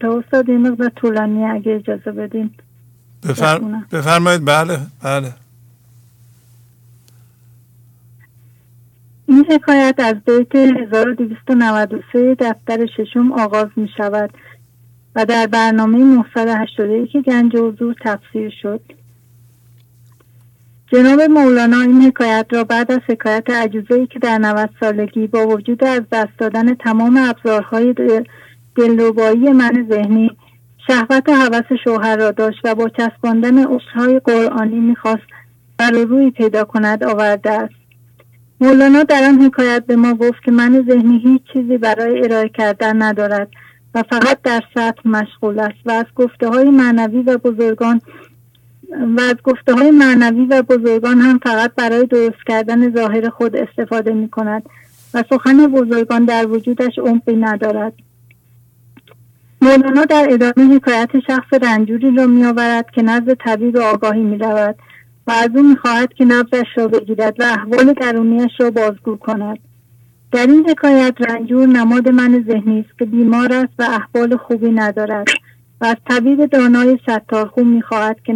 تا 0.00 0.18
استاد 0.18 0.50
این 0.50 0.68
مقدار 0.68 0.88
طولانی 0.96 1.44
اگه 1.44 1.72
اجازه 1.72 2.10
بفر... 3.28 3.60
بفرمایید 3.92 4.44
بله 4.44 4.80
بله. 5.02 5.32
این 9.32 9.46
حکایت 9.50 9.94
از 9.98 10.14
بیت 10.26 10.54
1293 10.54 12.34
دفتر 12.34 12.86
ششم 12.86 13.32
آغاز 13.32 13.66
می 13.76 13.88
شود 13.96 14.30
و 15.14 15.24
در 15.24 15.46
برنامه 15.46 15.98
981 15.98 17.16
گنج 17.16 17.56
حضور 17.56 17.94
تفسیر 18.04 18.52
شد. 18.62 18.80
جناب 20.92 21.20
مولانا 21.20 21.80
این 21.80 22.02
حکایت 22.02 22.46
را 22.50 22.64
بعد 22.64 22.92
از 22.92 23.00
حکایت 23.08 23.50
عجوزه 23.50 24.06
که 24.06 24.18
در 24.18 24.38
90 24.38 24.70
سالگی 24.80 25.26
با 25.26 25.46
وجود 25.46 25.84
از 25.84 26.02
دست 26.12 26.38
دادن 26.38 26.74
تمام 26.74 27.16
ابزارهای 27.16 27.94
دلربایی 28.76 29.52
من 29.52 29.86
ذهنی 29.90 30.30
شهوت 30.86 31.28
و 31.28 31.32
حوث 31.32 31.72
شوهر 31.84 32.16
را 32.16 32.30
داشت 32.30 32.60
و 32.64 32.74
با 32.74 32.88
چسباندن 32.88 33.58
اصلهای 33.58 34.18
قرآنی 34.18 34.80
می‌خواست 34.80 35.26
بر 35.78 35.90
روی 35.90 36.30
پیدا 36.30 36.64
کند 36.64 37.04
آورده 37.04 37.50
است. 37.50 37.81
مولانا 38.62 39.02
در 39.02 39.24
آن 39.24 39.42
حکایت 39.42 39.86
به 39.86 39.96
ما 39.96 40.14
گفت 40.14 40.42
که 40.44 40.50
من 40.50 40.84
ذهنی 40.88 41.18
هیچ 41.18 41.42
چیزی 41.52 41.78
برای 41.78 42.24
ارائه 42.24 42.48
کردن 42.48 43.02
ندارد 43.02 43.48
و 43.94 44.02
فقط 44.10 44.38
در 44.42 44.62
سطح 44.74 45.00
مشغول 45.04 45.58
است 45.58 45.78
و 45.84 45.90
از 45.90 46.04
گفته 46.16 46.48
های 46.48 46.70
معنوی 46.70 47.22
و 47.22 47.38
بزرگان 47.38 48.00
و 49.16 49.20
از 49.20 49.34
گفته 49.44 49.74
های 49.74 49.90
معنوی 49.90 50.46
و 50.46 50.62
بزرگان 50.62 51.18
هم 51.18 51.38
فقط 51.38 51.74
برای 51.74 52.06
درست 52.06 52.46
کردن 52.46 52.94
ظاهر 52.94 53.28
خود 53.28 53.56
استفاده 53.56 54.12
می 54.12 54.28
کند 54.28 54.62
و 55.14 55.24
سخن 55.30 55.66
بزرگان 55.66 56.24
در 56.24 56.46
وجودش 56.46 56.98
عمقی 56.98 57.36
ندارد. 57.36 57.92
مولانا 59.62 60.04
در 60.04 60.26
ادامه 60.30 60.74
حکایت 60.74 61.10
شخص 61.26 61.62
رنجوری 61.62 62.16
را 62.16 62.26
می 62.26 62.44
آورد 62.44 62.90
که 62.90 63.02
نزد 63.02 63.34
طبیب 63.34 63.76
آگاهی 63.76 64.22
می 64.22 64.38
رود 64.38 64.76
و 65.26 65.30
از 65.30 65.48
او 65.54 65.62
می 65.62 65.76
خواهد 65.76 66.14
که 66.14 66.24
نبزش 66.24 66.66
را 66.76 66.88
بگیرد 66.88 67.40
و 67.40 67.42
احوال 67.42 67.92
درونیش 67.92 68.52
را 68.60 68.70
بازگو 68.70 69.16
کند. 69.16 69.58
در 70.32 70.46
این 70.46 70.70
حکایت 70.70 71.14
رنجور 71.28 71.66
نماد 71.66 72.08
من 72.08 72.44
ذهنی 72.48 72.80
است 72.80 72.98
که 72.98 73.04
بیمار 73.04 73.52
است 73.52 73.72
و 73.78 73.82
احوال 73.82 74.36
خوبی 74.36 74.70
ندارد 74.70 75.26
و 75.80 75.84
از 75.84 75.96
طبیب 76.08 76.46
دانای 76.46 76.98
ستارخون 77.02 77.66
می‌خواهد 77.66 78.16
که 78.24 78.32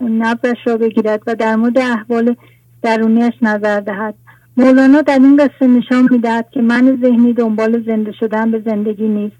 نبزش 0.00 0.56
را 0.66 0.76
بگیرد 0.76 1.20
و 1.26 1.34
در 1.34 1.56
مورد 1.56 1.78
احوال 1.78 2.36
درونیش 2.82 3.34
نظر 3.42 3.80
دهد. 3.80 4.14
مولانا 4.56 5.02
در 5.02 5.18
این 5.18 5.36
قصه 5.36 5.66
نشان 5.66 6.08
می‌دهد 6.10 6.46
که 6.50 6.62
من 6.62 6.98
ذهنی 7.02 7.32
دنبال 7.32 7.82
زنده 7.86 8.12
شدن 8.12 8.50
به 8.50 8.62
زندگی 8.66 9.08
نیست 9.08 9.36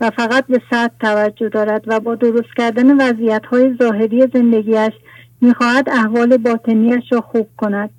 و 0.00 0.10
فقط 0.10 0.46
به 0.46 0.60
سطح 0.70 0.94
توجه 1.00 1.48
دارد 1.48 1.84
و 1.86 2.00
با 2.00 2.14
درست 2.14 2.54
کردن 2.56 3.00
وضعیت 3.00 3.46
های 3.46 3.74
ظاهری 3.82 4.26
زندگیش 4.34 4.92
می‌خواهد 5.40 5.88
احوال 5.90 6.36
باطنیش 6.36 7.04
را 7.12 7.20
خوب 7.20 7.48
کند. 7.56 7.90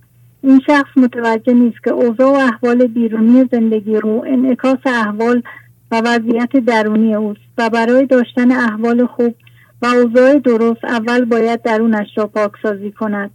این 0.43 0.61
شخص 0.67 0.97
متوجه 0.97 1.53
نیست 1.53 1.83
که 1.83 1.91
اوضاع 1.91 2.31
و 2.31 2.47
احوال 2.53 2.87
بیرونی 2.87 3.49
زندگی 3.51 3.97
او 3.97 4.25
انعکاس 4.25 4.79
احوال 4.85 5.43
و 5.91 6.01
وضعیت 6.05 6.57
درونی 6.57 7.15
اوست 7.15 7.41
و 7.57 7.69
برای 7.69 8.05
داشتن 8.05 8.51
احوال 8.51 9.05
خوب 9.05 9.35
و 9.81 9.85
اوضاع 9.85 10.39
درست 10.39 10.85
اول 10.85 11.25
باید 11.25 11.61
درونش 11.61 12.07
را 12.15 12.27
پاکسازی 12.27 12.91
کند. 12.91 13.31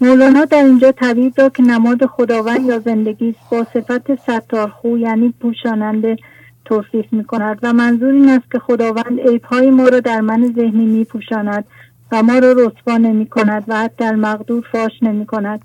مولانا 0.00 0.44
در 0.44 0.64
اینجا 0.64 0.92
طبیب 0.92 1.32
را 1.36 1.48
که 1.48 1.62
نماد 1.62 2.06
خداوند 2.06 2.66
یا 2.66 2.78
زندگی 2.78 3.28
است 3.28 3.50
با 3.50 3.66
صفت 3.74 4.14
ستارخو 4.14 4.98
یعنی 4.98 5.34
پوشاننده 5.40 6.16
توصیف 6.64 7.12
می 7.12 7.24
کند 7.24 7.58
و 7.62 7.72
منظور 7.72 8.12
این 8.12 8.28
است 8.28 8.50
که 8.52 8.58
خداوند 8.58 9.20
عیبهای 9.28 9.70
ما 9.70 9.88
را 9.88 10.00
در 10.00 10.20
من 10.20 10.52
ذهنی 10.56 10.86
می 10.86 11.04
پوشاند 11.04 11.64
و 12.12 12.22
ما 12.22 12.38
را 12.38 12.52
رسوا 12.52 12.96
نمی 12.96 13.26
کند 13.26 13.64
و 13.68 13.76
حتی 13.76 13.94
در 13.98 14.14
مقدور 14.14 14.64
فاش 14.72 14.92
نمی 15.02 15.26
کند 15.26 15.60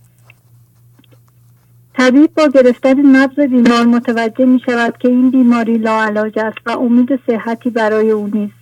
طبیب 1.94 2.34
با 2.34 2.48
گرفتن 2.48 3.16
نبض 3.16 3.40
بیمار 3.40 3.86
متوجه 3.86 4.46
می 4.46 4.60
شود 4.66 4.98
که 4.98 5.08
این 5.08 5.32
بیماری 5.32 5.78
لاعلاج 5.78 6.40
است 6.40 6.58
و 6.66 6.72
امید 6.72 7.20
صحتی 7.28 7.70
برای 7.70 8.12
او 8.12 8.28
نیست. 8.34 8.54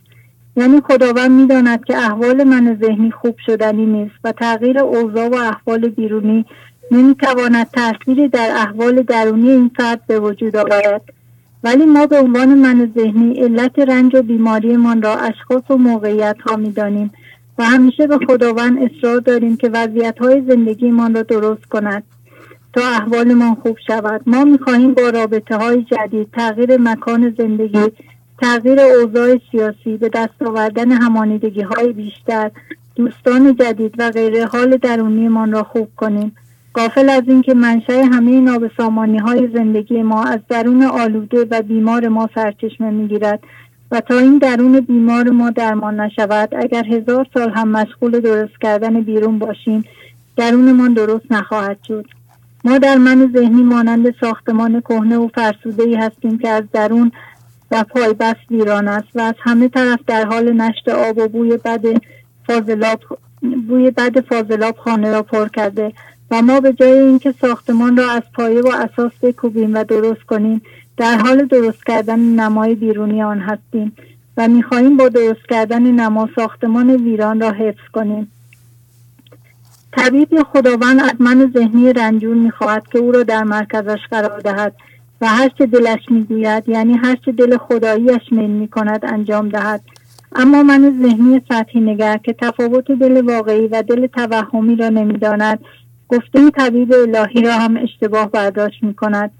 یعنی 0.55 0.81
خداوند 0.81 1.31
می‌داند 1.31 1.83
که 1.83 1.97
احوال 1.97 2.43
من 2.43 2.77
ذهنی 2.81 3.11
خوب 3.11 3.35
شدنی 3.45 3.85
نیست 3.85 4.15
و 4.23 4.31
تغییر 4.31 4.79
اوضاع 4.79 5.27
و 5.27 5.35
احوال 5.35 5.89
بیرونی 5.89 6.45
نمی‌تواند 6.91 7.67
تأثیری 7.67 8.27
در 8.27 8.51
احوال 8.55 9.01
درونی 9.01 9.49
این 9.49 9.71
فرد 9.77 10.01
به 10.07 10.19
وجود 10.19 10.55
آورد. 10.55 11.01
ولی 11.63 11.85
ما 11.85 12.05
به 12.05 12.19
عنوان 12.19 12.57
من 12.57 12.91
ذهنی 12.97 13.33
علت 13.33 13.79
رنج 13.79 14.15
و 14.15 14.21
بیماریمان 14.21 15.01
را 15.01 15.15
اشخاص 15.15 15.71
و 15.71 15.77
موقعیت 15.77 16.37
ها 16.45 16.55
می‌دانیم. 16.55 17.11
و 17.59 17.63
همیشه 17.63 18.07
به 18.07 18.17
خداوند 18.27 18.77
اصرار 18.79 19.19
داریم 19.19 19.57
که 19.57 19.69
وضعیت 19.69 20.19
های 20.19 20.43
زندگیمان 20.47 21.15
را 21.15 21.21
درست 21.21 21.65
کند 21.65 22.03
تا 22.73 22.81
احوالمان 22.81 23.55
خوب 23.55 23.77
شود. 23.87 24.21
ما 24.25 24.43
می‌خواهیم 24.43 24.93
با 24.93 25.09
رابطه 25.09 25.57
های 25.57 25.83
جدید 25.83 26.27
تغییر 26.33 26.77
مکان 26.77 27.35
زندگی 27.37 27.91
تغییر 28.41 28.79
اوضاع 28.79 29.39
سیاسی 29.51 29.97
به 29.97 30.09
دست 30.09 30.41
آوردن 30.45 30.91
همانیدگی 30.91 31.61
های 31.61 31.93
بیشتر 31.93 32.51
دوستان 32.95 33.55
جدید 33.55 33.95
و 33.97 34.11
غیره 34.11 34.45
حال 34.45 34.77
درونیمان 34.77 35.51
را 35.51 35.63
خوب 35.63 35.87
کنیم. 35.97 36.35
قافل 36.73 37.09
از 37.09 37.23
اینکه 37.27 37.53
منشأ 37.53 38.03
همه 38.03 38.41
نابسامانی 38.41 39.17
های 39.17 39.49
زندگی 39.53 40.01
ما 40.01 40.23
از 40.23 40.39
درون 40.49 40.83
آلوده 40.83 41.47
و 41.51 41.61
بیمار 41.61 42.07
ما 42.07 42.29
سرچشمه 42.35 42.89
می‌گیرد. 42.89 43.39
و 43.91 44.01
تا 44.01 44.19
این 44.19 44.37
درون 44.37 44.79
بیمار 44.79 45.29
ما 45.29 45.49
درمان 45.49 45.99
نشود. 45.99 46.49
اگر 46.55 46.85
هزار 46.85 47.27
سال 47.33 47.49
هم 47.49 47.67
مشغول 47.67 48.19
درست 48.19 48.53
کردن 48.61 49.01
بیرون 49.01 49.39
باشیم 49.39 49.83
درونمان 50.37 50.93
درست 50.93 51.31
نخواهد 51.31 51.77
شد. 51.87 52.05
ما 52.63 52.77
در 52.77 52.97
من 52.97 53.31
ذهنی 53.35 53.63
مانند 53.63 54.15
ساختمان 54.21 54.81
کهنه 54.81 55.17
و 55.17 55.27
فرسوده 55.27 55.83
ای 55.83 55.95
هستیم 55.95 56.37
که 56.37 56.49
از 56.49 56.63
درون 56.73 57.11
و 57.71 57.83
پایبست 57.83 58.51
ویران 58.51 58.87
است 58.87 59.07
و 59.15 59.21
از 59.21 59.35
همه 59.39 59.67
طرف 59.67 59.99
در 60.07 60.25
حال 60.25 60.51
نشت 60.51 60.89
آب 60.89 61.17
و 61.17 61.27
بوی 61.27 61.57
بد 61.57 61.85
فاضلاب 62.47 62.99
بوی 63.67 63.91
بد 63.91 64.19
فاضلاب 64.19 64.75
خانه 64.77 65.11
را 65.11 65.23
پر 65.23 65.47
کرده 65.47 65.93
و 66.31 66.41
ما 66.41 66.59
به 66.59 66.73
جای 66.73 66.99
اینکه 66.99 67.33
ساختمان 67.41 67.97
را 67.97 68.11
از 68.11 68.21
پایه 68.33 68.61
و 68.61 68.67
اساس 68.67 69.11
بکوبیم 69.21 69.73
و 69.73 69.83
درست 69.83 70.23
کنیم 70.23 70.61
در 70.99 71.17
حال 71.17 71.45
درست 71.45 71.85
کردن 71.85 72.19
نمای 72.19 72.75
بیرونی 72.75 73.23
آن 73.23 73.39
هستیم 73.39 73.93
و 74.37 74.47
می‌خواهیم 74.47 74.97
با 74.97 75.09
درست 75.09 75.47
کردن 75.49 75.81
نما 75.81 76.29
ساختمان 76.35 76.89
ویران 76.89 77.39
را 77.41 77.51
حفظ 77.51 77.87
کنیم. 77.93 78.31
طبیب 79.91 80.43
خداوند 80.43 81.01
از 81.01 81.13
من 81.19 81.51
ذهنی 81.57 81.93
رنجور 81.93 82.35
می‌خواهد 82.35 82.87
که 82.87 82.99
او 82.99 83.11
را 83.11 83.23
در 83.23 83.43
مرکزش 83.43 83.99
قرار 84.11 84.39
دهد 84.39 84.75
و 85.21 85.27
هر 85.27 85.49
چه 85.57 85.65
دلش 85.65 85.99
می‌گوید 86.09 86.69
یعنی 86.69 86.93
هر 86.93 87.15
چه 87.25 87.31
دل 87.31 87.57
خداییش 87.57 88.21
میل 88.31 88.49
می‌کند 88.49 89.05
انجام 89.05 89.49
دهد. 89.49 89.81
اما 90.35 90.63
من 90.63 91.01
ذهنی 91.01 91.41
سطحی 91.49 91.81
نگر 91.81 92.17
که 92.17 92.33
تفاوت 92.33 92.91
دل 92.91 93.21
واقعی 93.21 93.67
و 93.67 93.83
دل 93.83 94.07
توهمی 94.07 94.75
را 94.75 94.89
نمی‌داند. 94.89 95.59
گفته 96.09 96.49
طبیب 96.49 96.93
الهی 96.93 97.41
را 97.41 97.53
هم 97.53 97.77
اشتباه 97.77 98.31
برداشت 98.31 98.83
می 98.83 98.93
کند 98.93 99.31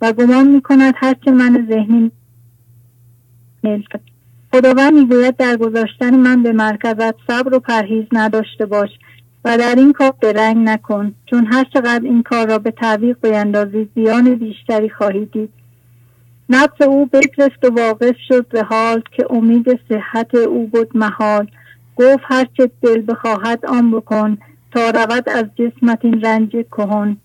و 0.00 0.12
گمان 0.12 0.48
می 0.48 0.60
کند 0.60 0.94
هرچه 0.96 1.30
من 1.30 1.66
ذهنی 1.68 2.12
خداوند 4.52 4.92
می‌گوید 4.92 5.36
در 5.36 5.56
گذاشتن 5.56 6.16
من 6.16 6.42
به 6.42 6.52
مرکزت 6.52 7.14
صبر 7.26 7.54
و 7.54 7.60
پرهیز 7.60 8.04
نداشته 8.12 8.66
باش 8.66 8.90
و 9.44 9.58
در 9.58 9.74
این 9.74 9.92
کار 9.92 10.14
به 10.20 10.32
رنگ 10.32 10.56
نکن 10.56 11.14
چون 11.26 11.46
هر 11.46 11.64
چقدر 11.74 12.00
این 12.04 12.22
کار 12.22 12.48
را 12.48 12.58
به 12.58 12.70
تعویق 12.70 13.16
بیندازی 13.22 13.88
زیان 13.94 14.34
بیشتری 14.34 14.90
خواهی 14.90 15.26
دید. 15.26 15.50
نفس 16.48 16.82
او 16.82 17.06
بگرفت 17.06 17.64
و 17.64 17.70
واقف 17.70 18.16
شد 18.28 18.48
به 18.48 18.62
حال 18.62 19.02
که 19.12 19.26
امید 19.30 19.80
صحت 19.88 20.34
او 20.34 20.66
بود 20.66 20.96
محال. 20.96 21.46
گفت 21.96 22.22
هرچه 22.22 22.70
دل 22.82 23.02
بخواهد 23.08 23.66
آن 23.66 23.90
بکن 23.90 24.38
تا 24.72 24.90
رود 24.90 25.28
از 25.28 25.44
جسمت 25.56 25.98
این 26.02 26.20
رنج 26.20 26.50
کهن. 26.50 27.16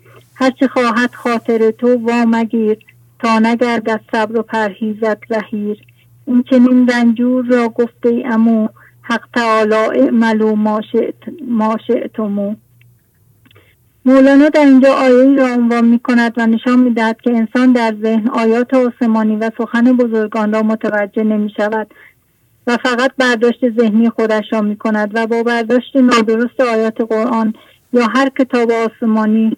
هرچه 0.41 0.67
خواهد 0.67 1.15
خاطر 1.15 1.71
تو 1.71 1.95
وامگیر 1.95 2.77
تا 3.19 3.39
نگردد 3.39 4.01
صبر 4.11 4.39
و 4.39 4.41
پرهیزت 4.41 5.31
رهیر. 5.31 5.77
این 6.25 6.43
چنین 6.43 6.87
رنجور 6.87 7.45
را 7.45 7.69
گفته 7.69 8.23
امو 8.25 8.67
حق 9.01 9.21
تعالی 9.33 9.75
اعملو 9.75 10.55
ما 11.47 11.77
شئتمو 11.87 12.55
مولانا 14.05 14.49
در 14.49 14.65
اینجا 14.65 14.93
آیه 14.93 15.35
را 15.35 15.47
عنوان 15.47 15.85
می 15.85 15.99
کند 15.99 16.33
و 16.37 16.47
نشان 16.47 16.79
می 16.79 16.93
دهد 16.93 17.21
که 17.21 17.31
انسان 17.31 17.71
در 17.73 17.95
ذهن 18.03 18.29
آیات 18.29 18.73
آسمانی 18.73 19.35
و 19.35 19.51
سخن 19.57 19.97
بزرگان 19.97 20.53
را 20.53 20.61
متوجه 20.61 21.23
نمی 21.23 21.49
شود 21.57 21.87
و 22.67 22.77
فقط 22.83 23.11
برداشت 23.17 23.69
ذهنی 23.69 24.09
خودش 24.09 24.43
را 24.51 24.61
می 24.61 24.77
کند 24.77 25.11
و 25.13 25.27
با 25.27 25.43
برداشت 25.43 25.95
نادرست 25.95 26.61
آیات 26.61 27.01
قرآن 27.01 27.53
یا 27.93 28.07
هر 28.15 28.29
کتاب 28.39 28.71
آسمانی 28.71 29.57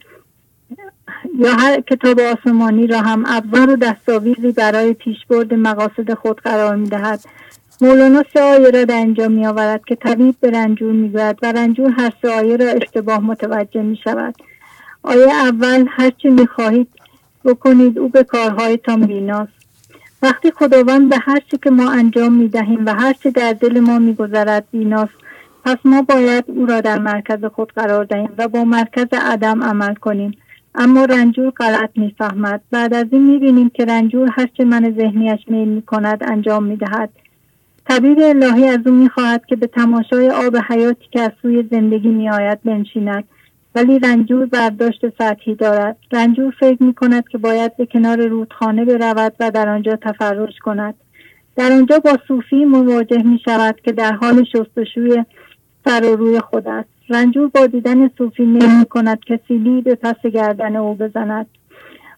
یا 1.39 1.53
هر 1.53 1.81
کتاب 1.81 2.19
آسمانی 2.19 2.87
را 2.87 3.01
هم 3.01 3.23
ابزار 3.27 3.69
و 3.69 3.75
دستاویزی 3.75 4.51
برای 4.51 4.93
پیشبرد 4.93 5.53
مقاصد 5.53 6.13
خود 6.13 6.41
قرار 6.41 6.75
می 6.75 6.89
دهد 6.89 7.19
مولانا 7.81 8.23
سه 8.33 8.41
آیه 8.41 8.69
را 8.69 8.85
در 8.85 8.97
اینجا 8.97 9.27
می 9.27 9.47
آورد 9.47 9.85
که 9.85 9.95
طبیب 9.95 10.35
به 10.41 10.51
رنجور 10.51 10.91
می 10.91 11.09
گوید 11.09 11.37
و 11.41 11.51
رنجور 11.51 11.91
هر 11.91 12.13
سه 12.21 12.29
آیه 12.29 12.57
را 12.57 12.65
اشتباه 12.65 13.19
متوجه 13.19 13.81
می 13.81 13.99
شود 14.03 14.35
آیه 15.03 15.33
اول 15.33 15.85
هرچی 15.89 16.29
می 16.29 16.47
خواهید 16.47 16.87
بکنید 17.45 17.99
او 17.99 18.09
به 18.09 18.23
کارهایتان 18.23 19.05
بیناست. 19.05 19.53
وقتی 20.21 20.51
خداوند 20.51 21.09
به 21.09 21.17
هر 21.21 21.39
چی 21.51 21.57
که 21.57 21.69
ما 21.69 21.91
انجام 21.91 22.33
می 22.33 22.47
دهیم 22.47 22.85
و 22.85 22.93
هر 22.93 23.13
چی 23.13 23.31
در 23.31 23.53
دل 23.53 23.79
ما 23.79 23.99
می 23.99 24.13
گذرد 24.13 24.65
بیناست 24.71 25.13
پس 25.65 25.77
ما 25.85 26.01
باید 26.01 26.45
او 26.47 26.65
را 26.65 26.81
در 26.81 26.99
مرکز 26.99 27.45
خود 27.45 27.73
قرار 27.75 28.05
دهیم 28.05 28.29
و 28.37 28.47
با 28.47 28.63
مرکز 28.63 29.07
عدم 29.11 29.63
عمل 29.63 29.95
کنیم. 29.95 30.31
اما 30.75 31.05
رنجور 31.05 31.49
غلط 31.49 31.89
می‌فهمد. 31.95 32.61
بعد 32.71 32.93
از 32.93 33.05
این 33.11 33.23
می‌بینیم 33.23 33.69
که 33.69 33.85
رنجور 33.85 34.29
هرچه 34.31 34.65
من 34.65 34.93
ذهنیش 34.97 35.39
میل 35.47 35.67
می‌کند 35.67 36.23
انجام 36.27 36.63
می‌دهد. 36.63 37.09
طبیب 37.89 38.17
الهی 38.19 38.67
از 38.67 38.79
او 38.85 38.93
می‌خواهد 38.93 39.45
که 39.45 39.55
به 39.55 39.67
تماشای 39.67 40.29
آب 40.29 40.57
حیاتی 40.57 41.05
که 41.11 41.21
از 41.21 41.31
سوی 41.41 41.63
زندگی 41.71 42.09
میآید 42.09 42.63
بنشیند. 42.63 43.23
ولی 43.75 43.99
رنجور 43.99 44.45
برداشت 44.45 45.01
سطحی 45.17 45.55
دارد. 45.55 45.97
رنجور 46.11 46.53
فکر 46.59 46.83
می 46.83 46.93
کند 46.93 47.27
که 47.27 47.37
باید 47.37 47.77
به 47.77 47.85
کنار 47.85 48.27
رودخانه 48.27 48.85
برود 48.85 49.33
و 49.39 49.51
در 49.51 49.69
آنجا 49.69 49.95
تفرش 49.95 50.59
کند. 50.59 50.93
در 51.55 51.71
آنجا 51.71 51.99
با 51.99 52.17
صوفی 52.27 52.65
مواجه 52.65 53.23
می 53.23 53.39
شود 53.45 53.75
که 53.83 53.91
در 53.91 54.11
حال 54.11 54.43
شستشوی 54.43 55.23
سر 55.85 56.05
و 56.05 56.15
روی 56.15 56.39
خود 56.39 56.67
است. 56.67 56.92
رنجور 57.09 57.47
با 57.47 57.67
دیدن 57.67 58.09
صوفی 58.17 58.45
نمی 58.45 58.85
کند 58.85 59.19
که 59.19 59.39
سیلی 59.47 59.81
به 59.81 59.95
پس 59.95 60.21
گردن 60.33 60.75
او 60.75 60.95
بزند. 60.95 61.45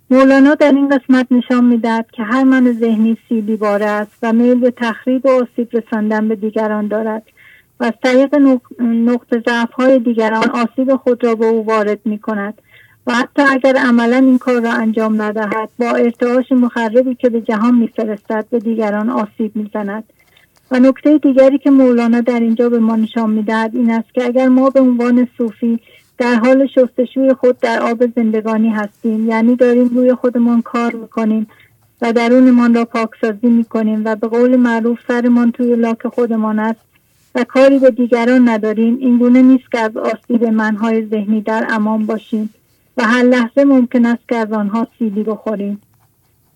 مولانا 0.09 0.55
در 0.55 0.71
این 0.71 0.89
قسمت 0.89 1.27
نشان 1.31 1.65
می‌دهد 1.65 2.11
که 2.11 2.23
هر 2.23 2.43
من 2.43 2.71
ذهنی 2.71 3.17
سیلی 3.29 3.55
باره 3.57 3.85
است 3.85 4.17
و 4.23 4.33
میل 4.33 4.59
به 4.59 4.71
تخریب 4.71 5.25
و 5.25 5.29
آسیب 5.29 5.69
رساندن 5.73 6.27
به 6.27 6.35
دیگران 6.35 6.87
دارد. 6.87 7.23
و 7.79 7.83
از 7.83 7.93
طریق 8.03 8.35
نقط 8.79 9.49
ضعف 9.49 9.71
های 9.71 9.99
دیگران 9.99 10.49
آسیب 10.49 10.95
خود 10.95 11.23
را 11.23 11.35
به 11.35 11.45
او 11.45 11.65
وارد 11.65 11.99
می 12.05 12.19
کند 12.19 12.61
و 13.07 13.13
حتی 13.13 13.41
اگر 13.41 13.75
عملا 13.77 14.17
این 14.17 14.37
کار 14.37 14.61
را 14.61 14.71
انجام 14.71 15.21
ندهد 15.21 15.69
با 15.79 15.89
ارتعاش 15.89 16.51
مخربی 16.51 17.15
که 17.15 17.29
به 17.29 17.41
جهان 17.41 17.75
میفرستد 17.75 18.45
به 18.51 18.59
دیگران 18.59 19.09
آسیب 19.09 19.55
می‌زند. 19.55 20.03
و 20.71 20.79
نکته 20.79 21.17
دیگری 21.17 21.57
که 21.57 21.69
مولانا 21.69 22.21
در 22.21 22.39
اینجا 22.39 22.69
به 22.69 22.79
ما 22.79 22.95
نشان 22.95 23.29
می‌دهد 23.29 23.75
این 23.75 23.91
است 23.91 24.13
که 24.13 24.25
اگر 24.25 24.47
ما 24.47 24.69
به 24.69 24.79
عنوان 24.79 25.27
صوفی 25.37 25.79
در 26.17 26.35
حال 26.35 26.67
شستشوی 26.67 27.33
خود 27.33 27.59
در 27.59 27.81
آب 27.81 28.05
زندگانی 28.15 28.69
هستیم 28.69 29.29
یعنی 29.29 29.55
داریم 29.55 29.87
روی 29.87 30.13
خودمان 30.13 30.61
کار 30.61 30.93
می‌کنیم 30.93 31.47
و 32.01 32.13
درونمان 32.13 32.73
را 32.73 32.85
پاکسازی 32.85 33.47
می‌کنیم 33.47 34.01
و 34.05 34.15
به 34.15 34.27
قول 34.27 34.55
معروف 34.55 34.99
سرمان 35.07 35.51
توی 35.51 35.75
لاک 35.75 36.07
خودمان 36.07 36.59
است 36.59 36.79
و 37.35 37.43
کاری 37.43 37.79
به 37.79 37.91
دیگران 37.91 38.49
نداریم 38.49 38.97
این 38.99 39.17
گونه 39.17 39.41
نیست 39.41 39.71
که 39.71 39.79
از 39.79 39.97
آسیب 39.97 40.45
منهای 40.45 41.05
ذهنی 41.05 41.41
در 41.41 41.67
امان 41.69 42.05
باشیم 42.05 42.49
و 42.97 43.03
هر 43.03 43.23
لحظه 43.23 43.63
ممکن 43.63 44.05
است 44.05 44.29
که 44.29 44.35
از 44.35 44.51
آنها 44.51 44.87
سیلی 44.99 45.23
بخوریم. 45.23 45.81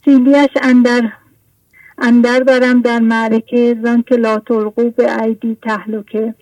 سیلیش 0.06 0.49
اندر 0.61 1.11
اندر 2.01 2.43
برم 2.43 2.81
در 2.81 2.99
معرکه 2.99 3.77
زن 3.84 4.01
که 4.01 4.15
لا 4.15 4.39
تلقو 4.39 4.89
به 4.89 5.07
عیدی 5.07 5.57
تهلکه 5.61 6.34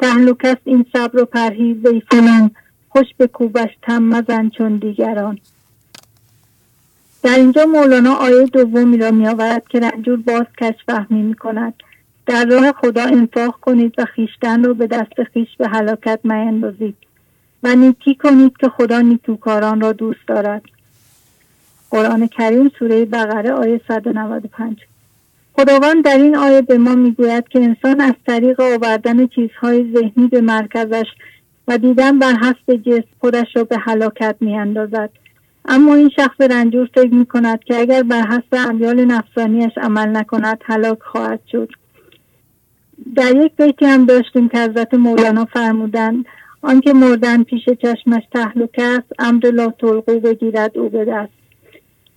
تهلک 0.00 0.44
است 0.44 0.60
این 0.64 0.86
صبر 0.92 1.22
و 1.22 1.24
پرهیز 1.24 1.86
ای 1.86 2.02
فلان. 2.10 2.50
خوش 2.88 3.06
به 3.18 3.26
کوبش 3.26 3.70
تم 3.82 4.02
مزن 4.02 4.48
چون 4.48 4.76
دیگران. 4.76 5.38
در 7.22 7.36
اینجا 7.36 7.66
مولانا 7.66 8.14
آیه 8.14 8.46
دومی 8.46 8.98
را 8.98 9.10
می 9.10 9.28
آورد 9.28 9.68
که 9.68 9.80
رنجور 9.80 10.16
باز 10.16 10.46
کش 10.60 10.74
فهمی 10.86 11.22
می 11.22 11.34
کند 11.34 11.74
در 12.26 12.44
راه 12.44 12.72
خدا 12.72 13.02
انفاق 13.02 13.58
کنید 13.60 13.94
و 13.98 14.04
خیشتن 14.04 14.64
را 14.64 14.74
به 14.74 14.86
دست 14.86 15.22
خیش 15.32 15.48
به 15.58 15.68
هلاکت 15.68 16.20
میندازید 16.24 16.96
و 17.62 17.74
نیکی 17.74 18.14
کنید 18.14 18.56
که 18.56 18.68
خدا 18.68 19.00
نیکوکاران 19.00 19.80
را 19.80 19.92
دوست 19.92 20.28
دارد. 20.28 20.62
قرآن 21.90 22.26
کریم 22.26 22.70
سوره 22.78 23.04
بقره 23.04 23.52
آیه 23.52 23.80
195 23.88 24.76
خداوند 25.56 26.04
در 26.04 26.16
این 26.16 26.36
آیه 26.36 26.62
به 26.62 26.78
ما 26.78 26.94
می‌گوید 26.94 27.48
که 27.48 27.60
انسان 27.60 28.00
از 28.00 28.14
طریق 28.26 28.60
آوردن 28.60 29.26
چیزهای 29.26 29.94
ذهنی 29.94 30.28
به 30.28 30.40
مرکزش 30.40 31.06
و 31.68 31.78
دیدن 31.78 32.18
بر 32.18 32.32
حسب 32.32 32.76
جسم 32.82 33.08
خودش 33.20 33.46
را 33.54 33.64
به 33.64 33.78
هلاکت 33.78 34.36
میاندازد. 34.40 35.10
اما 35.64 35.94
این 35.94 36.08
شخص 36.16 36.40
رنجور 36.40 36.88
فکر 36.94 37.14
می 37.14 37.26
کند 37.26 37.64
که 37.64 37.76
اگر 37.76 38.02
بر 38.02 38.22
حسب 38.22 38.68
امیال 38.68 39.04
نفسانیش 39.04 39.72
عمل 39.76 40.16
نکند 40.16 40.58
هلاک 40.64 40.98
خواهد 41.02 41.40
شد. 41.52 41.68
در 43.16 43.36
یک 43.36 43.52
بیتی 43.56 43.84
هم 43.84 44.04
داشتیم 44.04 44.48
که 44.48 44.58
حضرت 44.58 44.94
مولانا 44.94 45.44
فرمودند 45.44 46.24
آنکه 46.62 46.92
مردن 46.92 47.42
پیش 47.42 47.64
چشمش 47.82 48.22
تهلوکه 48.32 48.82
است 48.82 49.12
امر 49.18 49.50
لا 49.50 49.70
تلقو 49.70 50.20
بگیرد 50.20 50.78
او 50.78 50.88
به 50.88 51.04
دست. 51.04 51.32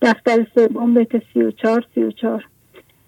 دفتر 0.01 0.45
سوم 0.55 0.93
بیت 0.93 1.11
سی 1.33 1.41
و 1.43 1.51
چار 1.51 1.85
سی 1.95 2.03
و 2.03 2.11
چار 2.11 2.45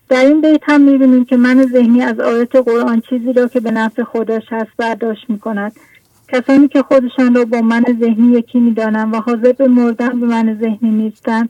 در 0.09 0.25
این 0.25 0.41
بیت 0.41 0.61
هم 0.63 0.81
می‌بینیم 0.81 1.25
که 1.25 1.37
من 1.37 1.65
ذهنی 1.71 2.01
از 2.01 2.19
آیت 2.19 2.55
قرآن 2.55 3.01
چیزی 3.09 3.33
را 3.33 3.47
که 3.47 3.59
به 3.59 3.71
نفع 3.71 4.03
خودش 4.03 4.43
هست 4.49 4.71
برداشت 4.77 5.29
می‌کند. 5.29 5.73
کسانی 6.27 6.67
که 6.67 6.83
خودشان 6.83 7.35
را 7.35 7.45
با 7.45 7.61
من 7.61 7.83
ذهنی 7.99 8.37
یکی 8.37 8.59
می‌دانند 8.59 9.13
و 9.13 9.17
حاضر 9.17 9.51
به 9.51 9.67
مردن 9.67 10.19
به 10.19 10.25
من 10.25 10.57
ذهنی 10.61 10.89
نیستند 10.89 11.49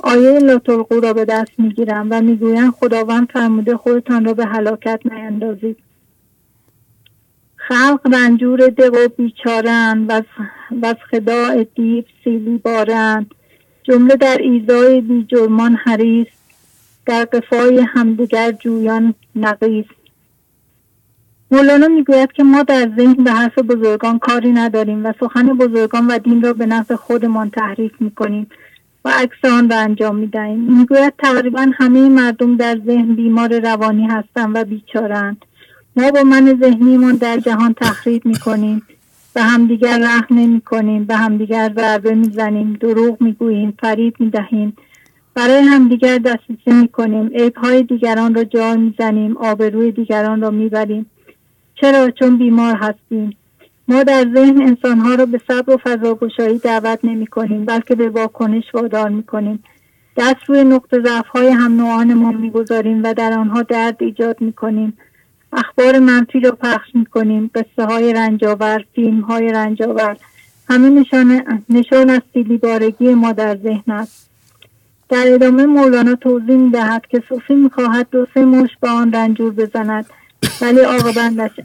آیه 0.00 0.38
لاتلقو 0.38 1.00
را 1.00 1.12
به 1.12 1.24
دست 1.24 1.50
می‌گیرند 1.58 2.06
و 2.10 2.20
می‌گویند 2.20 2.70
خداوند 2.70 3.28
فرموده 3.32 3.76
خودتان 3.76 4.24
را 4.24 4.34
به 4.34 4.46
هلاکت 4.46 5.00
نیندازید. 5.04 5.76
خلق 7.56 8.00
رنجور 8.12 8.58
دق 8.58 8.94
و 8.94 9.08
بیچارند 9.16 10.10
و 10.10 10.22
از 10.82 10.96
خداع 11.10 11.64
دیو 11.64 12.04
سیلی 12.24 12.58
بارند. 12.58 13.26
جمله 13.82 14.16
در 14.16 14.38
ایزای 14.40 15.00
بی 15.00 15.24
جرمان 15.24 15.74
حریص 15.74 16.35
در 17.06 17.24
قفای 17.24 17.80
همدیگر 17.80 18.52
جویان 18.52 19.14
نقیس 19.36 19.84
مولانا 21.50 21.88
می‌گوید 21.88 22.32
که 22.32 22.44
ما 22.44 22.62
در 22.62 22.90
ذهن 22.96 23.24
به 23.24 23.32
حرف 23.32 23.58
بزرگان 23.58 24.18
کاری 24.18 24.52
نداریم 24.52 25.06
و 25.06 25.12
سخن 25.20 25.46
بزرگان 25.46 26.06
و 26.06 26.18
دین 26.18 26.42
را 26.42 26.52
به 26.52 26.66
نفع 26.66 26.94
خودمان 26.94 27.50
تحریف 27.50 27.92
می‌کنیم 28.00 28.46
و 29.04 29.08
عکس 29.08 29.44
آن 29.44 29.70
را 29.70 29.76
انجام 29.76 30.16
می‌دهیم. 30.16 30.78
می‌گوید 30.78 31.12
تقریبا 31.18 31.66
همه 31.78 32.08
مردم 32.08 32.56
در 32.56 32.80
ذهن 32.86 33.14
بیمار 33.14 33.60
روانی 33.60 34.06
هستند 34.06 34.56
و 34.56 34.64
بیچارند 34.64 35.44
ما 35.96 36.10
با 36.10 36.22
من 36.22 36.58
ذهنیمان 36.60 37.16
در 37.16 37.36
جهان 37.38 37.74
تخریب 37.74 38.26
می‌کنیم. 38.26 38.82
به 39.34 39.42
همدیگر 39.42 39.98
رحم 39.98 40.26
نمی 40.30 40.60
کنیم 40.60 41.04
به 41.04 41.16
همدیگر 41.16 41.72
ضربه 41.76 42.14
می‌زنیم. 42.14 42.72
دروغ 42.72 43.22
می‌گوییم. 43.22 43.74
فریب 43.80 44.14
می‌دهیم. 44.18 44.76
برای 45.36 45.58
همدیگر 45.58 46.18
دسترسی 46.18 46.80
می‌کنیم. 46.80 47.30
عیبهای 47.34 47.82
دیگران 47.82 48.34
را 48.34 48.44
جا 48.44 48.74
می‌زنیم. 48.74 49.36
آبروی 49.36 49.92
دیگران 49.92 50.40
را 50.40 50.50
می‌بریم. 50.50 51.06
چرا؟ 51.74 52.10
چون 52.10 52.38
بیمار 52.38 52.74
هستیم. 52.76 53.36
ما 53.88 54.02
در 54.02 54.26
ذهن 54.34 54.62
انسانها 54.62 55.14
را 55.14 55.26
به 55.26 55.40
صبر 55.48 55.74
و 55.74 55.76
فضاگشایی 55.76 56.58
دعوت 56.58 56.98
نمی 57.04 57.26
کنیم 57.26 57.64
بلکه 57.64 57.94
به 57.94 58.08
واکنش 58.08 58.64
وادار 58.74 59.08
می 59.08 59.22
کنیم 59.22 59.64
دست 60.16 60.44
روی 60.46 60.64
نقطه 60.64 61.02
ضعف 61.02 61.28
های 61.28 61.48
هم 61.48 61.76
نوعانمان 61.76 62.34
می‌گذاریم 62.34 63.02
و 63.04 63.14
در 63.14 63.32
آنها 63.32 63.62
درد 63.62 63.96
ایجاد 64.00 64.40
می 64.40 64.52
کنیم 64.52 64.98
اخبار 65.52 65.98
منفی 65.98 66.40
را 66.40 66.50
پخش 66.50 66.94
می 66.94 67.06
کنیم 67.06 67.50
قصه 67.54 67.84
های 67.84 68.12
رنجاور 68.12 68.84
فیلم 68.94 69.20
های 69.20 69.48
رنجاور 69.48 70.16
همه 70.68 70.88
نشان, 70.90 71.42
نشان 71.68 72.10
از 72.10 72.20
سیلیبارگی 72.32 73.14
ما 73.14 73.32
در 73.32 73.56
ذهن 73.56 73.92
است. 73.92 74.35
در 75.08 75.24
ادامه 75.34 75.66
مولانا 75.66 76.14
توضیح 76.14 76.56
می 76.56 76.70
دهد 76.70 77.06
که 77.06 77.22
صوفی 77.28 77.54
می 77.54 77.70
خواهد 77.70 78.10
دو 78.10 78.26
سه 78.34 78.44
مش 78.44 78.70
به 78.80 78.88
آن 78.88 79.12
رنجور 79.12 79.52
بزند. 79.52 80.06
ولی 80.60 80.80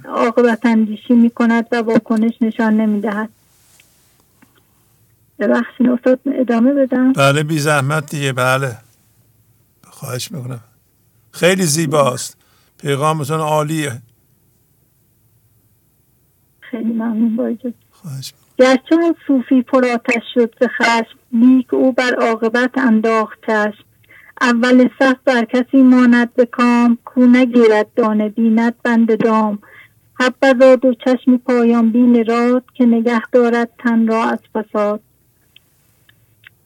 عاقبت 0.06 0.66
اندیشی 0.66 1.14
می 1.14 1.30
کند 1.30 1.68
و 1.72 1.76
واکنش 1.76 2.34
نشان 2.42 2.74
نمی 2.74 3.02
دهد 3.02 3.30
ببخشید 5.40 5.90
استاد 5.90 6.20
ادامه 6.26 6.74
بدم؟ 6.74 7.14
بله 7.14 7.44
بی 7.44 7.60
زحمت 7.60 8.12
دیگه 8.12 8.34
بله. 8.34 8.78
خواهش 9.84 10.32
می‌کنم. 10.32 10.62
خیلی 11.32 11.64
زیباست. 11.64 12.38
پیغامتون 12.78 13.40
عالیه. 13.40 14.02
خیلی 16.60 16.94
ممنون 16.94 17.36
با 17.36 17.52
گرچه 18.58 18.96
اون 18.96 19.16
صوفی 19.28 19.62
پراتش 19.62 20.24
شد 20.34 20.54
به 20.60 20.68
خشم 20.68 21.21
لیک 21.34 21.74
او 21.74 21.92
بر 21.92 22.14
عاقبت 22.16 22.78
انداختش 22.78 23.74
اول 24.42 24.90
صف 25.00 25.16
بر 25.26 25.46
کسی 25.46 25.82
ماند 25.82 26.34
به 26.34 26.46
کام 26.46 26.98
کو 27.06 27.26
نگیرد 27.26 27.88
دانه 27.96 28.30
بیند 28.30 28.76
بند 28.84 29.24
دام. 29.24 29.60
حبذا 30.20 30.78
و 30.84 30.94
چشم 30.94 31.38
پایان 31.38 31.92
بین 31.92 32.26
راد 32.26 32.64
که 32.74 32.86
نگه 32.86 33.22
دارد 33.32 33.70
تن 33.80 34.08
را 34.08 34.24
از 34.24 34.40
فساد. 34.54 35.00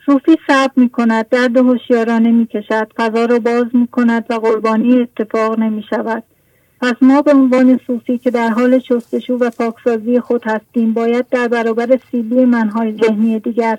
صوفی 0.06 0.38
صبر 0.48 0.72
می 0.76 0.90
کند 0.90 1.30
درد 1.30 1.58
هوشیارانه 1.58 2.32
می 2.32 2.46
کشد 2.46 2.92
فضا 2.98 3.26
را 3.26 3.40
باز 3.40 3.66
می 3.74 3.88
کند 3.88 4.26
و 4.30 4.34
قربانی 4.34 5.00
اتفاق 5.00 5.60
نمی 5.60 5.84
شود 5.90 6.24
پس 6.82 6.94
ما 7.02 7.22
به 7.22 7.34
عنوان 7.34 7.80
صوفی 7.88 8.18
که 8.18 8.32
در 8.32 8.50
حال 8.50 8.80
شستشو 8.80 9.34
و 9.34 9.50
پاکسازی 9.50 10.20
خود 10.20 10.42
هستیم 10.46 10.94
باید 10.94 11.30
در 11.30 11.48
برابر 11.48 12.00
سیلی 12.12 12.46
منهای 12.46 12.98
ذهنی 13.04 13.40
دیگر 13.40 13.78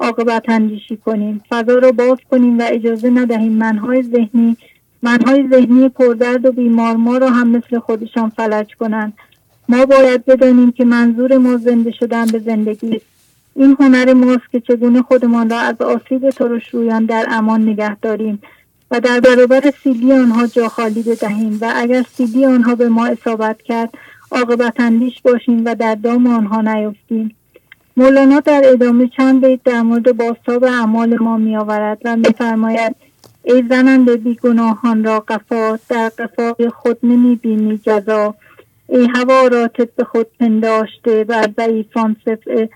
عاقبت 0.00 0.48
اندیشی 0.48 0.96
کنیم. 0.96 1.42
فضا 1.50 1.78
را 1.78 1.92
باز 1.92 2.18
کنیم 2.30 2.58
و 2.58 2.62
اجازه 2.66 3.10
ندهیم 3.10 3.52
منهای 3.52 4.02
ذهنی 4.02 4.56
منهای 5.02 5.48
ذهنی 5.50 5.88
پردرد 5.88 6.46
و 6.46 6.52
بیمار 6.52 6.96
ما 6.96 7.16
را 7.16 7.30
هم 7.30 7.48
مثل 7.48 7.78
خودشان 7.78 8.28
فلج 8.28 8.74
کنند. 8.74 9.12
ما 9.68 9.86
باید 9.86 10.24
بدانیم 10.24 10.72
که 10.72 10.84
منظور 10.84 11.38
ما 11.38 11.56
زنده 11.56 11.90
شدن 11.90 12.26
به 12.26 12.38
زندگی 12.38 13.00
این 13.56 13.76
هنر 13.80 14.12
ماست 14.12 14.50
که 14.52 14.60
چگونه 14.60 15.02
خودمان 15.02 15.50
را 15.50 15.58
از 15.58 15.80
آسیب 15.80 16.30
ترش 16.30 16.68
رویان 16.68 17.04
در 17.04 17.26
امان 17.30 17.68
نگه 17.68 17.96
داریم 17.96 18.42
و 18.90 19.00
در 19.00 19.20
برابر 19.20 19.72
سیلی 19.82 20.12
آنها 20.12 20.46
جا 20.46 20.68
خالی 20.68 21.02
بدهیم 21.02 21.58
و 21.60 21.72
اگر 21.76 22.04
سیلی 22.16 22.46
آنها 22.46 22.74
به 22.74 22.88
ما 22.88 23.06
اصابت 23.06 23.62
کرد 23.62 23.90
عاقبت 24.32 24.80
اندیش 24.80 25.22
باشیم 25.22 25.64
و 25.64 25.74
در 25.74 25.94
دام 25.94 26.26
آنها 26.26 26.60
نیفتیم. 26.60 27.36
مولانا 28.00 28.40
در 28.40 28.62
ادامه 28.64 29.10
چند 29.16 29.46
بیت 29.46 29.62
در 29.64 29.82
مورد 29.82 30.16
باستاب 30.16 30.64
اعمال 30.64 31.16
ما 31.20 31.36
میآورد 31.36 31.98
و 32.04 32.16
میفرماید 32.16 32.96
ای 33.44 33.64
زننده 33.70 34.16
بیگناهان 34.16 35.04
را 35.04 35.20
قفا 35.20 35.78
در 35.88 36.08
قفاق 36.08 36.68
خود 36.68 36.98
نمی‌بینی 37.02 37.78
جزا. 37.78 38.34
ای 38.88 39.08
هواراتت 39.14 39.94
به 39.96 40.04
خود 40.04 40.26
پنداشته 40.40 41.24
بر 41.24 41.48
ضعیفان 41.56 42.16
صفع 42.24 42.66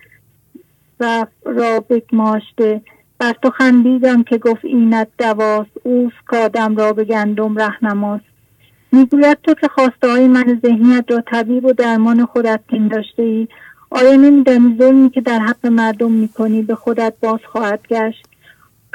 و 1.01 1.27
را 1.45 1.81
بگماشته. 1.81 2.81
بر 3.19 3.35
تو 3.43 3.51
خندیدم 3.51 4.23
که 4.23 4.39
گفت 4.39 4.65
اینت 4.65 5.09
دواست 5.19 5.71
اوست 5.83 6.17
کادم 6.27 6.77
را 6.77 6.93
به 6.93 7.05
گندم 7.05 7.57
رهنماست. 7.57 8.25
می‌گوید 8.93 9.39
تو 9.43 9.55
که 9.55 9.69
خواسته 9.69 10.11
های 10.11 10.29
من 10.29 10.61
ذهنیت 10.67 11.05
را 11.09 11.23
طبیب 11.27 11.65
و 11.65 11.73
درمان 11.73 12.27
خودت 12.27 12.61
پنداشته 12.69 13.23
ای 13.23 13.49
آیا 13.95 14.17
نمیدانی 14.17 14.77
ظلمی 14.79 15.11
که 15.11 15.21
در 15.21 15.39
حق 15.39 15.67
مردم 15.67 16.13
می‌کنی 16.13 16.63
به 16.63 16.75
خودت 16.75 17.15
باز 17.21 17.41
خواهد 17.53 17.81
گشت. 17.91 18.27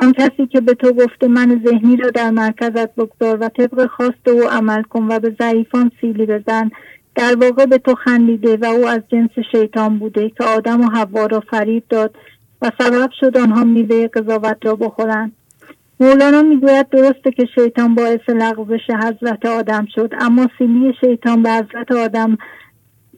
آن 0.02 0.14
کسی 0.14 0.48
که 0.48 0.62
به 0.62 0.74
تو 0.74 0.94
گفته 0.94 1.28
من 1.28 1.62
ذهنی 1.66 1.98
را 1.98 2.10
در 2.10 2.30
مرکزت 2.30 2.96
بگذار 2.96 3.38
و 3.42 3.50
طبق 3.50 3.86
خواست 3.86 4.28
او 4.28 4.50
عمل 4.50 4.84
کن 4.84 5.08
و 5.10 5.20
به 5.20 5.36
ضعیفان 5.40 5.92
سیلی 6.02 6.26
بزن. 6.26 6.72
در 7.16 7.36
واقع 7.36 7.66
به 7.66 7.78
تو 7.78 7.96
خندیده 7.96 8.58
و 8.58 8.66
او 8.66 8.88
از 8.88 9.02
جنس 9.12 9.30
شیطان 9.52 10.00
بوده 10.00 10.30
که 10.30 10.44
آدم 10.44 10.82
و 10.82 10.90
حوا 10.90 11.26
را 11.26 11.40
فریب 11.40 11.84
داد 11.90 12.16
و 12.62 12.72
سبب 12.80 13.10
شد 13.20 13.38
آنها 13.38 13.64
میوه 13.64 14.08
قضاوت 14.08 14.58
را 14.64 14.76
بخورند. 14.76 15.32
مولانا 16.00 16.42
می‌گوید 16.42 16.90
درسته 16.90 17.32
که 17.32 17.46
شیطان 17.56 17.96
باعث 17.96 18.30
لغزش 18.30 18.90
حضرت 18.90 19.46
آدم 19.46 19.88
شد 19.96 20.14
اما 20.20 20.48
سیلی 20.58 20.94
شیطان 21.02 21.44
به 21.44 21.52
حضرت 21.52 21.92
آدم 21.92 22.38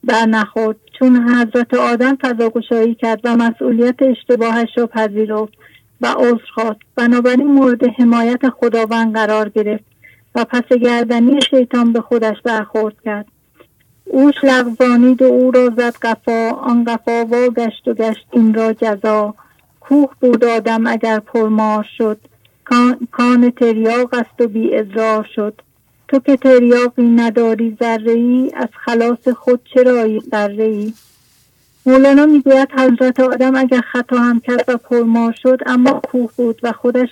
برنخورد. 0.03 0.77
چون 0.99 1.29
حضرت 1.29 1.73
آدم 1.73 2.17
فضاگشایی 2.21 2.95
کرد 2.95 3.19
و 3.23 3.35
مسئولیت 3.35 3.95
اشتباهش 4.01 4.69
را 4.77 4.87
پذیرفت 4.87 5.53
و 6.01 6.07
عذر 6.07 6.45
خواست. 6.53 6.79
بنابراین 6.95 7.47
مورد 7.47 7.83
حمایت 7.99 8.49
خداوند 8.49 9.13
قرار 9.13 9.49
گرفت 9.49 9.83
و 10.35 10.45
پس 10.45 10.77
گردنی 10.77 11.39
شیطان 11.49 11.93
به 11.93 12.01
خودش 12.01 12.41
برخورد 12.43 12.95
کرد. 13.05 13.25
اوش 14.05 14.35
لغزانید 14.43 15.21
و 15.21 15.25
او 15.25 15.51
را 15.51 15.69
زد 15.77 15.95
قفا. 16.01 16.49
آن 16.49 16.83
قفا 16.83 17.25
وا 17.25 17.49
گشت 17.49 17.87
و 17.87 17.93
گشت 17.93 18.25
این 18.31 18.53
را 18.53 18.73
جزا. 18.73 19.33
کوه 19.79 20.09
بود 20.19 20.45
آدم 20.45 20.87
اگر 20.87 21.19
پرمار 21.19 21.87
شد. 21.97 22.19
کان 23.11 23.51
تریاق 23.51 24.13
است 24.13 24.41
و 24.41 24.47
بی 24.47 24.75
ادرار 24.75 25.27
شد. 25.35 25.61
تو 26.11 26.19
که 26.19 26.37
تریاقی 26.37 27.03
نداری 27.03 27.77
ذره 27.79 28.11
ای 28.11 28.51
از 28.55 28.67
خلاص 28.85 29.27
خود 29.27 29.59
چرایی 29.73 30.19
ذره 30.19 30.63
ای 30.63 30.93
مولانا 31.85 32.25
می‌گوید 32.25 32.67
حضرت 32.71 33.19
آدم 33.19 33.55
اگر 33.55 33.81
خطا 33.81 34.17
هم 34.17 34.39
کرد 34.39 34.65
و 34.67 34.77
پرمار 34.77 35.35
شد 35.43 35.59
اما 35.65 35.91
کوه 35.91 36.31
بود 36.37 36.59
و 36.63 36.71
خودش 36.71 37.09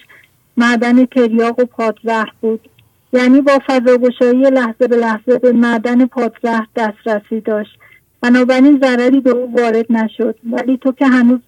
معدن 0.57 1.05
تریاق 1.05 1.59
و 1.59 1.65
پادزهر 1.65 2.31
بود. 2.41 2.69
یعنی 3.13 3.41
با 3.41 3.59
فضاگشایی 3.67 4.41
لحظه 4.41 4.87
به 4.87 4.97
لحظه 4.97 5.39
به 5.39 5.51
معدن 5.51 6.05
پادزهر 6.05 6.67
دسترسی 6.75 7.41
داشت. 7.41 7.79
بنابراین 8.21 8.79
ضرری 8.81 9.19
به 9.19 9.29
او 9.29 9.53
وارد 9.55 9.85
نشد. 9.89 10.35
ولی 10.51 10.77
تو 10.77 10.91
که 10.91 11.07
هنوز 11.07 11.39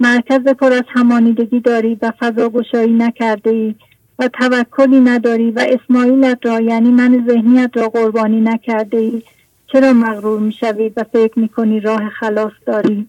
مرکز 0.00 0.40
پر 0.40 0.72
از 0.72 0.84
همانیدگی 0.88 1.60
داری 1.60 1.98
و 2.02 2.12
فضاگشایی 2.20 2.92
نکرده 2.92 3.50
ای 3.50 3.74
و 4.18 4.28
توکلی 4.28 5.00
نداری 5.00 5.50
و 5.50 5.66
اسماعیلت 5.68 6.38
را 6.46 6.60
یعنی 6.60 6.90
من 6.90 7.26
ذهنیت 7.28 7.70
را 7.74 7.88
قربانی 7.88 8.40
نکرده 8.40 8.98
ای 8.98 9.22
چرا 9.66 9.92
مغرور 9.92 10.40
می‌شوی 10.40 10.92
و 10.96 11.04
فکر 11.12 11.38
می‌کنی 11.38 11.80
راه 11.80 12.08
خلاص 12.08 12.52
داری؟ 12.66 13.08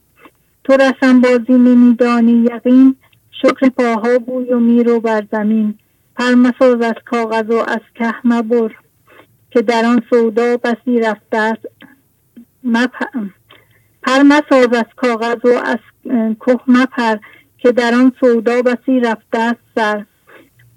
تو 0.63 0.73
رسم 0.73 1.21
بازی 1.21 1.53
نمیدانی 1.53 2.47
یقین؟ 2.51 2.95
شکر 3.31 3.69
پاها 3.69 4.19
بوی 4.19 4.53
و 4.53 4.59
میرو 4.59 4.99
بر 4.99 5.23
زمین. 5.31 5.73
پرمساز 6.15 6.81
از 6.81 6.95
کاغذ 7.05 7.49
و 7.49 7.57
از 7.67 7.79
که 7.95 8.13
مبر 8.23 8.71
که 9.51 9.61
در 9.61 9.85
آن 9.85 10.01
سودا 10.09 10.57
بسی 10.57 10.99
رفته 10.99 11.37
است. 11.37 11.65
پرمساز 14.03 14.73
از 14.73 14.85
کاغذ 14.95 15.45
و 15.45 15.61
از 15.65 15.79
که 16.45 16.59
مپر 16.67 17.17
که 17.57 17.71
در 17.71 17.93
آن 17.93 18.11
سودا 18.19 18.61
بسی 18.61 18.99
رفته 18.99 19.39
است 19.39 19.59
سر. 19.75 20.05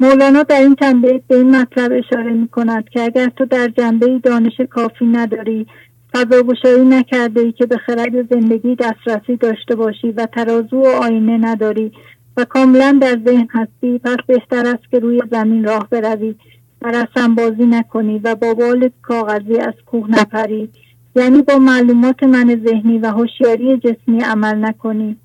مولانا 0.00 0.42
در 0.42 0.60
این 0.60 0.74
چند 0.80 1.02
به 1.02 1.36
این 1.36 1.56
مطلب 1.56 1.92
اشاره 1.92 2.32
می 2.32 2.48
کند 2.48 2.88
که 2.88 3.02
اگر 3.02 3.28
تو 3.28 3.44
در 3.44 3.68
جنبه 3.68 4.18
دانش 4.18 4.60
کافی 4.70 5.06
نداری 5.06 5.66
فضاگشایی 6.14 6.84
نکرده 6.84 7.40
ای 7.40 7.52
که 7.52 7.66
به 7.66 7.76
خرد 7.76 8.34
زندگی 8.34 8.76
دسترسی 8.76 9.36
داشته 9.36 9.74
باشی 9.74 10.10
و 10.10 10.26
ترازو 10.26 10.76
و 10.76 10.86
آینه 10.86 11.38
نداری 11.38 11.92
و 12.36 12.44
کاملا 12.44 12.98
در 13.02 13.18
ذهن 13.26 13.48
هستی 13.50 13.98
پس 13.98 14.16
بهتر 14.26 14.66
است 14.66 14.90
که 14.90 14.98
روی 14.98 15.22
زمین 15.30 15.64
راه 15.64 15.88
بروی 15.90 16.34
و 16.82 16.90
رسم 16.90 17.34
بازی 17.34 17.66
نکنی 17.66 18.18
و 18.18 18.34
با 18.34 18.54
بال 18.54 18.90
کاغذی 19.02 19.58
از 19.58 19.74
کوه 19.86 20.10
نپری. 20.10 20.68
یعنی 21.16 21.42
با 21.42 21.58
معلومات 21.58 22.22
من 22.22 22.60
ذهنی 22.66 22.98
و 22.98 23.06
هوشیاری 23.06 23.76
جسمی 23.76 24.20
عمل 24.20 24.64
نکنی. 24.64 25.16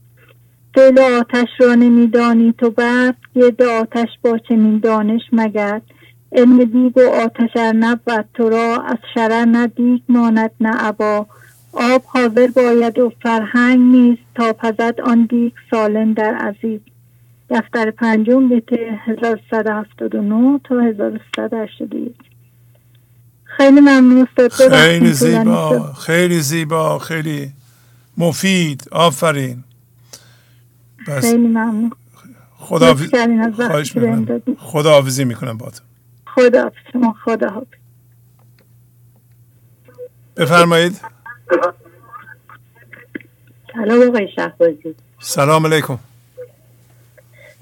دل 0.74 1.00
آتش 1.00 1.48
را 1.60 1.76
نمیدانی 1.76 2.54
تو 2.58 2.70
برد 2.70 3.18
گرد 3.36 3.62
آتش 3.62 4.08
با 4.22 4.38
چنین 4.38 4.80
دانش 4.80 5.22
مگرد. 5.34 5.82
علم 6.32 6.64
دیگ 6.64 6.98
و 6.98 7.10
آتش 7.10 7.50
ار 7.56 7.74
نبود 7.74 8.26
تو 8.34 8.50
را 8.50 8.78
از 8.88 8.98
شرر 9.14 9.46
نه 9.46 9.68
دیگ 9.68 10.02
ماند 10.10 10.52
نه 10.60 10.70
عبا. 10.70 11.26
آب 11.74 12.04
حاضر 12.06 12.48
باید 12.48 13.00
و 13.00 13.12
فرهنگ 13.24 13.80
نیست 13.80 14.22
تا 14.36 14.54
پزد 14.54 15.02
آن 15.04 15.26
دیگ 15.30 15.52
سالم 15.72 16.14
در 16.14 16.34
عزیز. 16.34 16.80
دفتر 17.50 17.92
پنجم 17.92 18.50
بیت 18.50 18.70
1179 18.74 20.60
تا 20.64 20.80
1181 20.80 22.16
خیلی 23.44 23.82
ممنون 23.82 24.28
خیلی 24.52 25.12
زیبا 25.12 25.94
خیلی 25.94 26.40
زیبا 26.40 27.00
خیلی 27.00 27.52
مفید 28.18 28.84
آفرین. 28.92 29.64
بس. 31.08 31.22
خیلی 31.22 31.48
ممنون. 31.48 31.92
خدا 32.58 32.96
خواهش 33.68 33.96
می‌کنم. 33.96 34.42
خدا 34.58 34.92
حافظی 34.92 35.26
می‌کنم 35.26 35.58
با 35.58 35.70
تو. 35.70 35.84
خدا 36.28 36.72
شما 36.94 37.16
خدا 37.26 37.66
بفرمایید. 40.38 41.02
سلام 43.74 44.10
آقای 44.10 44.28
شهبازی. 44.36 44.96
سلام 45.20 45.66
علیکم. 45.66 46.00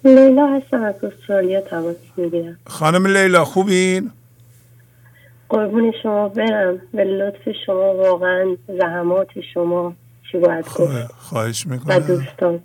لیلا 0.03 0.47
هستم 0.47 0.83
از 0.83 0.95
استرالیا 1.03 1.61
تماس 1.61 1.95
می‌گیرم. 2.17 2.57
خانم 2.67 3.07
لیلا 3.07 3.45
خوبین؟ 3.45 4.11
قربون 5.49 5.93
شما 6.03 6.29
برم. 6.29 6.81
به 6.93 7.03
لطف 7.03 7.55
شما 7.65 7.95
واقعا 7.95 8.57
زحمات 8.79 9.27
شما 9.53 9.95
چی 10.31 10.37
باید 10.37 10.65
گفت؟ 10.65 11.11
خواهش 11.17 11.67
می‌کنم. 11.67 11.95
و 11.95 11.99
دوستان. 11.99 12.59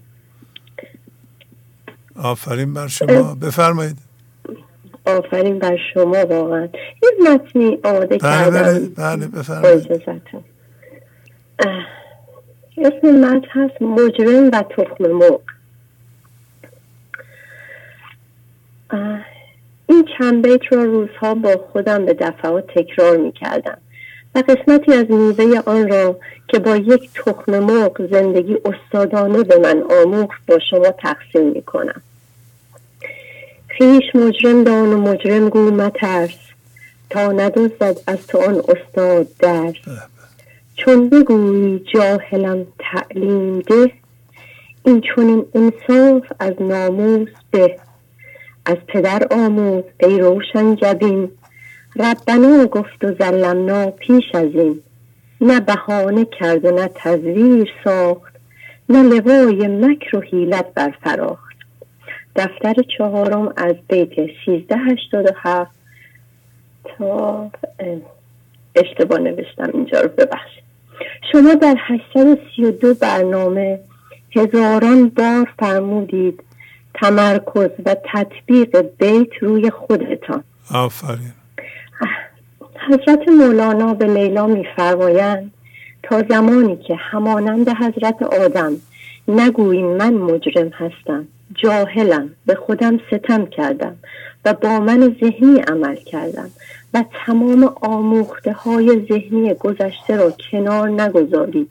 آفرین 2.22 2.74
بر 2.74 2.86
شما. 2.86 3.34
بفرمایید. 3.34 3.96
آفرین 5.06 5.58
بر 5.58 5.76
شما 5.94 6.26
واقعا. 6.26 6.68
یه 7.02 7.10
متنی 7.30 7.78
آماده 7.84 8.06
بله 8.06 8.18
کردم. 8.18 8.88
بله 8.96 9.26
بفرمایید. 9.26 9.92
اسم 12.78 13.06
متن 13.06 13.48
هست 13.50 13.82
مجرم 13.82 14.50
و 14.52 14.62
تخم 14.76 15.06
مرغ. 15.06 15.40
این 19.88 20.08
چند 20.18 20.46
بیت 20.46 20.60
را 20.72 20.84
روزها 20.84 21.34
با 21.34 21.56
خودم 21.72 22.06
به 22.06 22.14
دفعات 22.14 22.64
تکرار 22.66 23.16
می 23.16 23.32
کردم 23.32 23.78
و 24.34 24.42
قسمتی 24.48 24.92
از 24.92 25.06
میوه 25.10 25.60
آن 25.66 25.88
را 25.88 26.16
که 26.48 26.58
با 26.58 26.76
یک 26.76 27.10
تخم 27.14 27.58
مرغ 27.58 28.10
زندگی 28.10 28.56
استادانه 28.64 29.42
به 29.42 29.58
من 29.58 29.82
آموخت 30.02 30.46
با 30.46 30.58
شما 30.70 30.90
تقسیم 30.90 31.50
می 31.50 31.62
کنم 31.62 32.02
خیش 33.68 34.14
مجرم 34.14 34.64
دان 34.64 34.92
و 34.92 35.00
مجرم 35.00 35.48
گو 35.48 35.70
مترس 35.70 36.38
تا 37.10 37.32
ندوزد 37.32 38.00
از 38.06 38.26
تو 38.26 38.38
آن 38.38 38.54
استاد 38.68 39.26
درس. 39.38 39.74
چون 40.76 41.08
بگویی 41.08 41.84
جاهلم 41.94 42.66
تعلیم 42.78 43.60
ده 43.60 43.92
این 44.84 45.00
چون 45.00 45.46
انصاف 45.54 46.32
از 46.40 46.52
ناموس 46.60 47.28
به. 47.50 47.78
از 48.66 48.76
پدر 48.88 49.26
آموز 49.30 49.84
ای 50.00 50.18
روشن 50.18 50.76
جبین 50.76 51.30
ربنا 51.96 52.66
گفت 52.66 53.04
و 53.04 53.14
زلمنا 53.18 53.90
پیش 53.90 54.24
از 54.34 54.54
این. 54.54 54.80
نه 55.40 55.60
بهانه 55.60 56.24
کرد 56.40 56.64
و 56.64 56.70
نه 56.70 56.90
تزویر 56.94 57.70
ساخت 57.84 58.34
نه 58.88 59.02
لوای 59.02 59.68
مکر 59.68 60.16
و 60.16 60.20
حیلت 60.20 60.74
برفراخت. 60.74 61.54
دفتر 62.36 62.74
چهارم 62.98 63.52
از 63.56 63.74
بیت 63.88 64.08
هفت 65.36 65.70
تا 66.84 67.50
اشتباه 68.74 69.18
نوشتم 69.18 69.70
اینجا 69.74 70.00
رو 70.00 70.08
ببخشید. 70.08 70.64
شما 71.32 71.54
در 71.54 71.76
832 71.78 72.94
برنامه 72.94 73.80
هزاران 74.36 75.08
بار 75.08 75.52
فرمودید 75.58 76.42
تمرکز 76.94 77.70
و 77.86 77.96
تطبیق 78.12 78.80
بیت 78.98 79.42
روی 79.42 79.70
خودتان. 79.70 80.44
آفرین. 80.74 81.32
حضرت 82.88 83.28
مولانا 83.28 83.94
به 83.94 84.06
لیلا 84.06 84.46
میفرمایند 84.46 85.52
تا 86.02 86.22
زمانی 86.28 86.76
که 86.76 86.94
همانند 86.94 87.68
حضرت 87.68 88.22
آدم 88.22 88.72
نگوییم 89.28 89.86
من 89.86 90.14
مجرم 90.14 90.68
هستم 90.68 91.28
جاهلم 91.54 92.30
به 92.46 92.54
خودم 92.54 93.00
ستم 93.10 93.46
کردم 93.46 93.96
و 94.44 94.54
با 94.54 94.80
من 94.80 95.16
ذهنی 95.20 95.60
عمل 95.60 95.94
کردم 95.94 96.50
و 96.94 97.04
تمام 97.26 97.74
آموخته 97.82 98.52
های 98.52 99.06
ذهنی 99.08 99.54
گذشته 99.54 100.16
را 100.16 100.32
کنار 100.50 100.88
نگذاری 100.88 101.66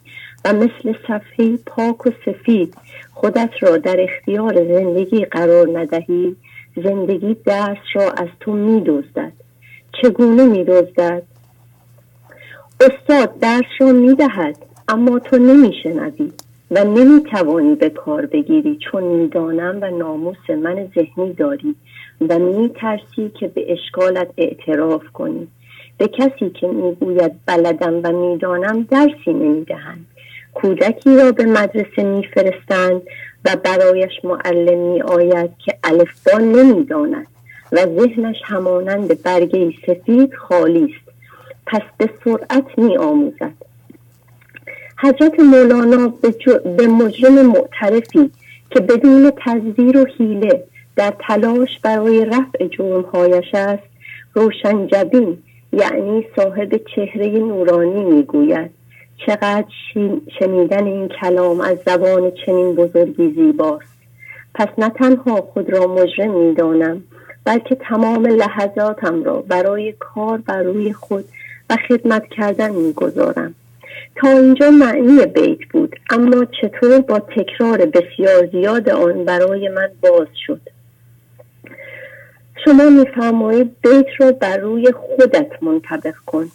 و 0.46 0.54
مثل 0.54 0.94
صفحه 1.08 1.58
پاک 1.66 2.08
و 2.08 2.10
سفید 2.26 2.74
خودت 3.14 3.50
را 3.62 3.78
در 3.78 3.98
اختیار 4.00 4.54
زندگی 4.54 5.26
قرار 5.26 5.80
ندهی 5.80 6.36
زندگی 6.84 7.38
درس 7.46 7.78
را 7.94 8.12
از 8.12 8.28
تو 8.40 8.52
میدزدد. 8.52 9.34
چگونه 10.02 10.46
میدزدد؟ 10.46 11.24
استاد 12.80 13.40
درس 13.40 13.64
را 13.80 13.92
می‌دهد 13.92 14.58
اما 14.88 15.20
تو 15.20 15.38
نمیشنوی 15.38 16.32
و 16.72 16.84
نمی‌توانی 16.84 17.76
به 17.76 17.90
کار 17.90 18.26
بگیری 18.26 18.78
چون 18.92 19.04
می‌دانم 19.04 19.78
و 19.82 19.92
ناموس 19.92 20.50
من 20.50 20.88
ذهنی 20.96 21.34
داری 21.34 21.76
و 22.30 22.40
میترسی 22.40 23.32
که 23.40 23.48
به 23.48 23.72
اشکالت 23.72 24.28
اعتراف 24.38 25.04
کنی. 25.14 25.48
به 25.98 26.08
کسی 26.08 26.50
که 26.50 26.68
می‌گوید 26.68 27.32
بلدم 27.46 28.00
و 28.04 28.12
می‌دانم 28.12 28.88
درسی 28.92 29.34
نمی‌دهند 29.34 30.06
کودکی 30.54 31.18
را 31.18 31.32
به 31.32 31.46
مدرسه 31.46 32.04
میفرستند 32.04 33.02
و 33.46 33.56
برایش 33.64 34.12
معلم 34.24 34.80
می 34.80 35.02
آید 35.02 35.50
که 35.66 35.78
الفبا 35.84 36.38
نمی‌داند. 36.38 37.28
و 37.74 37.86
ذهنش 37.86 38.38
همانند 38.44 39.22
برگه 39.24 39.74
سفید 39.88 40.34
خالی 40.34 40.84
است. 40.84 41.14
پس 41.68 41.82
به 41.98 42.10
سرعت 42.24 42.66
می 42.78 42.98
آموزد 42.98 43.54
حضرت 44.98 45.40
مولانا 45.40 46.08
به, 46.08 46.30
به 46.78 46.88
مجرم 46.88 47.46
معترفی 47.46 48.32
که 48.72 48.80
بدون 48.80 49.32
تزدیر 49.46 49.98
و 49.98 50.06
حیله 50.18 50.64
در 50.96 51.14
تلاش 51.28 51.70
برای 51.84 52.26
رفع 52.26 52.68
جرمهایش 52.68 53.46
است 53.54 53.84
روشن 54.34 54.88
جبین 54.88 55.38
یعنی 55.74 56.26
صاحب 56.36 56.82
چهره 56.96 57.28
نورانی 57.28 58.04
می‌گوید. 58.04 58.72
چقدر 59.26 59.66
شنیدن 60.40 60.86
این 60.86 61.08
کلام 61.08 61.62
از 61.62 61.78
زبان 61.86 62.32
چنین 62.46 62.76
بزرگی 62.76 63.34
زیباست. 63.36 63.94
پس 64.56 64.68
نه 64.78 64.90
تنها 64.90 65.42
خود 65.42 65.70
را 65.70 65.88
مجرم 65.88 66.32
می‌دانم 66.32 67.04
بلکه 67.46 67.76
تمام 67.76 68.26
لحظاتم 68.26 69.24
را 69.24 69.42
برای 69.42 69.94
کار 70.00 70.38
بر 70.38 70.64
روی 70.64 70.94
خود 70.94 71.26
و 71.70 71.78
خدمت 71.90 72.24
کردن 72.28 72.72
می‌گذارم. 72.72 73.56
تا 74.16 74.30
اینجا 74.30 74.70
معنی 74.70 75.26
بیت 75.26 75.58
بود 75.74 75.96
اما 76.10 76.46
چطور 76.62 77.00
با 77.00 77.20
تکرار 77.20 77.78
بسیار 77.86 78.46
زیاد 78.52 78.90
آن 78.90 79.26
برای 79.26 79.70
من 79.70 79.90
باز 80.02 80.28
شد؟ 80.48 80.62
شما 82.66 82.90
میفرمایید 82.90 83.76
بیت 83.82 84.06
را 84.20 84.32
بر 84.32 84.58
روی 84.58 84.92
خودت 84.92 85.64
منطبق 85.64 86.16
کن. 86.26 86.50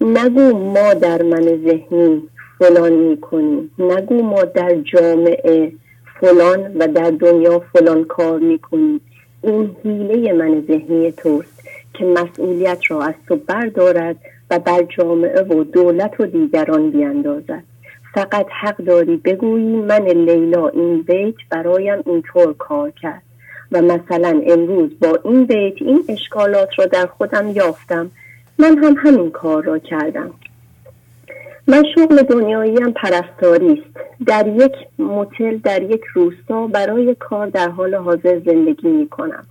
نگو 0.00 0.58
ما 0.58 0.94
در 0.94 1.22
من 1.22 1.42
ذهنی 1.42 2.22
فلان 2.58 2.92
می‌کنیم. 2.92 3.70
نگو 3.78 4.22
ما 4.22 4.42
در 4.42 4.74
جامعه 4.74 5.72
فلان 6.20 6.76
و 6.78 6.86
در 6.86 7.10
دنیا 7.10 7.62
فلان 7.72 8.04
کار 8.04 8.38
می‌کنیم. 8.38 9.00
این 9.42 9.76
حیله 9.84 10.32
من 10.32 10.64
ذهنی 10.66 11.12
توست 11.12 11.62
که 11.94 12.04
مسئولیت 12.04 12.78
را 12.88 13.02
از 13.02 13.14
تو 13.28 13.36
بردارد 13.36 14.16
و 14.50 14.58
بر 14.58 14.82
جامعه 14.82 15.42
و 15.42 15.64
دولت 15.64 16.20
و 16.20 16.26
دیگران 16.26 16.90
بیاندازد 16.90 17.62
فقط 18.14 18.46
حق 18.60 18.76
داری 18.76 19.16
بگویی 19.16 19.76
من 19.76 20.04
لیلا 20.04 20.68
این 20.68 21.02
بیت 21.02 21.34
برایم 21.50 22.02
اینطور 22.06 22.54
کار 22.58 22.90
کرد. 22.90 23.22
و 23.72 23.82
مثلا 23.82 24.42
امروز 24.46 24.90
با 25.00 25.18
این 25.24 25.44
بیت 25.44 25.82
این 25.82 26.04
اشکالات 26.08 26.68
را 26.78 26.86
در 26.86 27.06
خودم 27.06 27.48
یافتم. 27.48 28.10
من 28.58 28.78
هم 28.78 28.94
همین 28.98 29.30
کار 29.30 29.62
را 29.64 29.78
کردم. 29.78 30.30
من 31.70 31.84
شغل 31.94 32.22
دنیایی 32.22 32.76
هم 32.82 32.92
پرستاری 32.92 33.72
است. 33.72 34.26
در 34.26 34.46
یک 34.46 34.72
موتل 34.98 35.56
در 35.56 35.82
یک 35.82 36.00
روستا 36.14 36.66
برای 36.66 37.14
کار 37.14 37.46
در 37.46 37.68
حال 37.68 37.94
حاضر 37.94 38.40
زندگی 38.46 38.88
می 38.88 39.08
کنم 39.08 39.46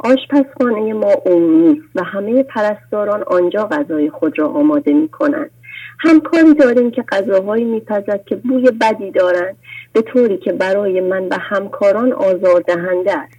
آشپزخانه 0.00 0.92
ما 0.92 1.12
عمومی 1.26 1.82
و 1.94 2.02
همه 2.02 2.42
پرستاران 2.42 3.22
آنجا 3.22 3.66
غذای 3.66 4.10
خود 4.10 4.38
را 4.38 4.48
آماده 4.48 4.92
می 4.92 5.08
کنند 5.08 5.50
همکاری 5.98 6.54
داریم 6.54 6.90
که 6.90 7.02
غذاهایی 7.02 7.64
میپزد 7.64 8.24
که 8.24 8.36
بوی 8.36 8.70
بدی 8.80 9.10
دارند 9.10 9.56
به 9.92 10.02
طوری 10.02 10.36
که 10.36 10.52
برای 10.52 11.00
من 11.00 11.28
و 11.28 11.36
همکاران 11.40 12.12
آزاردهنده 12.12 13.18
است. 13.18 13.38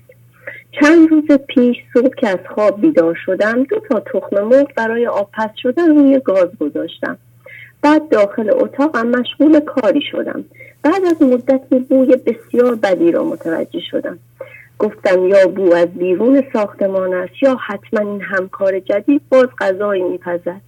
چند 0.81 1.09
روز 1.09 1.39
پیش 1.47 1.77
صبح 1.93 2.15
که 2.17 2.27
از 2.27 2.39
خواب 2.55 2.81
بیدار 2.81 3.17
شدم 3.25 3.63
دو 3.63 3.79
تا 3.89 3.99
تخم 3.99 4.41
مرغ 4.41 4.67
برای 4.77 5.07
آبپز 5.07 5.49
شدن 5.63 5.95
روی 5.95 6.19
گاز 6.19 6.49
گذاشتم. 6.59 7.17
بعد 7.85 8.09
داخل 8.09 8.49
اتاقم 8.49 9.07
مشغول 9.07 9.59
کاری 9.59 10.01
شدم. 10.11 10.45
بعد 10.83 11.05
از 11.05 11.21
مدتی 11.21 11.79
بوی 11.79 12.15
بسیار 12.15 12.75
بدی 12.75 13.11
را 13.11 13.23
متوجه 13.23 13.79
شدم. 13.91 14.19
گفتم 14.79 15.27
یا 15.27 15.47
بو 15.47 15.73
از 15.73 15.87
بیرون 15.87 16.43
ساختمان 16.53 17.13
است 17.13 17.33
یا 17.41 17.57
حتما 17.67 18.11
این 18.11 18.21
همکار 18.21 18.79
جدید 18.79 19.21
باز 19.29 19.47
غذایی 19.59 20.03
میپزد. 20.03 20.61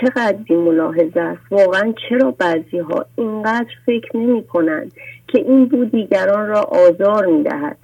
چقدر 0.00 0.32
بی 0.32 0.54
ملاحظه 0.54 1.20
است. 1.20 1.42
واقعا 1.50 1.94
چرا 2.08 2.30
بعضی 2.30 2.78
ها 2.78 3.06
اینقدر 3.16 3.70
فکر 3.86 4.16
نمی 4.16 4.44
کنند 4.44 4.92
که 5.28 5.38
این 5.38 5.64
بو 5.66 5.84
دیگران 5.84 6.48
را 6.48 6.60
آزار 6.60 7.26
می 7.26 7.42
دهد 7.42 7.76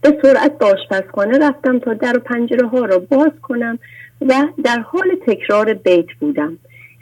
به 0.00 0.18
سرعت 0.22 0.58
به 0.58 0.66
آشپزخانه 0.66 1.48
رفتم 1.48 1.78
تا 1.78 1.94
در 1.94 2.16
و 2.16 2.20
پنجره 2.20 2.66
ها 2.66 2.84
را 2.84 2.98
باز 2.98 3.32
کنم 3.42 3.78
و 4.20 4.34
در 4.64 4.78
حال 4.78 5.10
تکرار 5.26 5.74
بیت 5.74 6.06
بودم. 6.20 6.58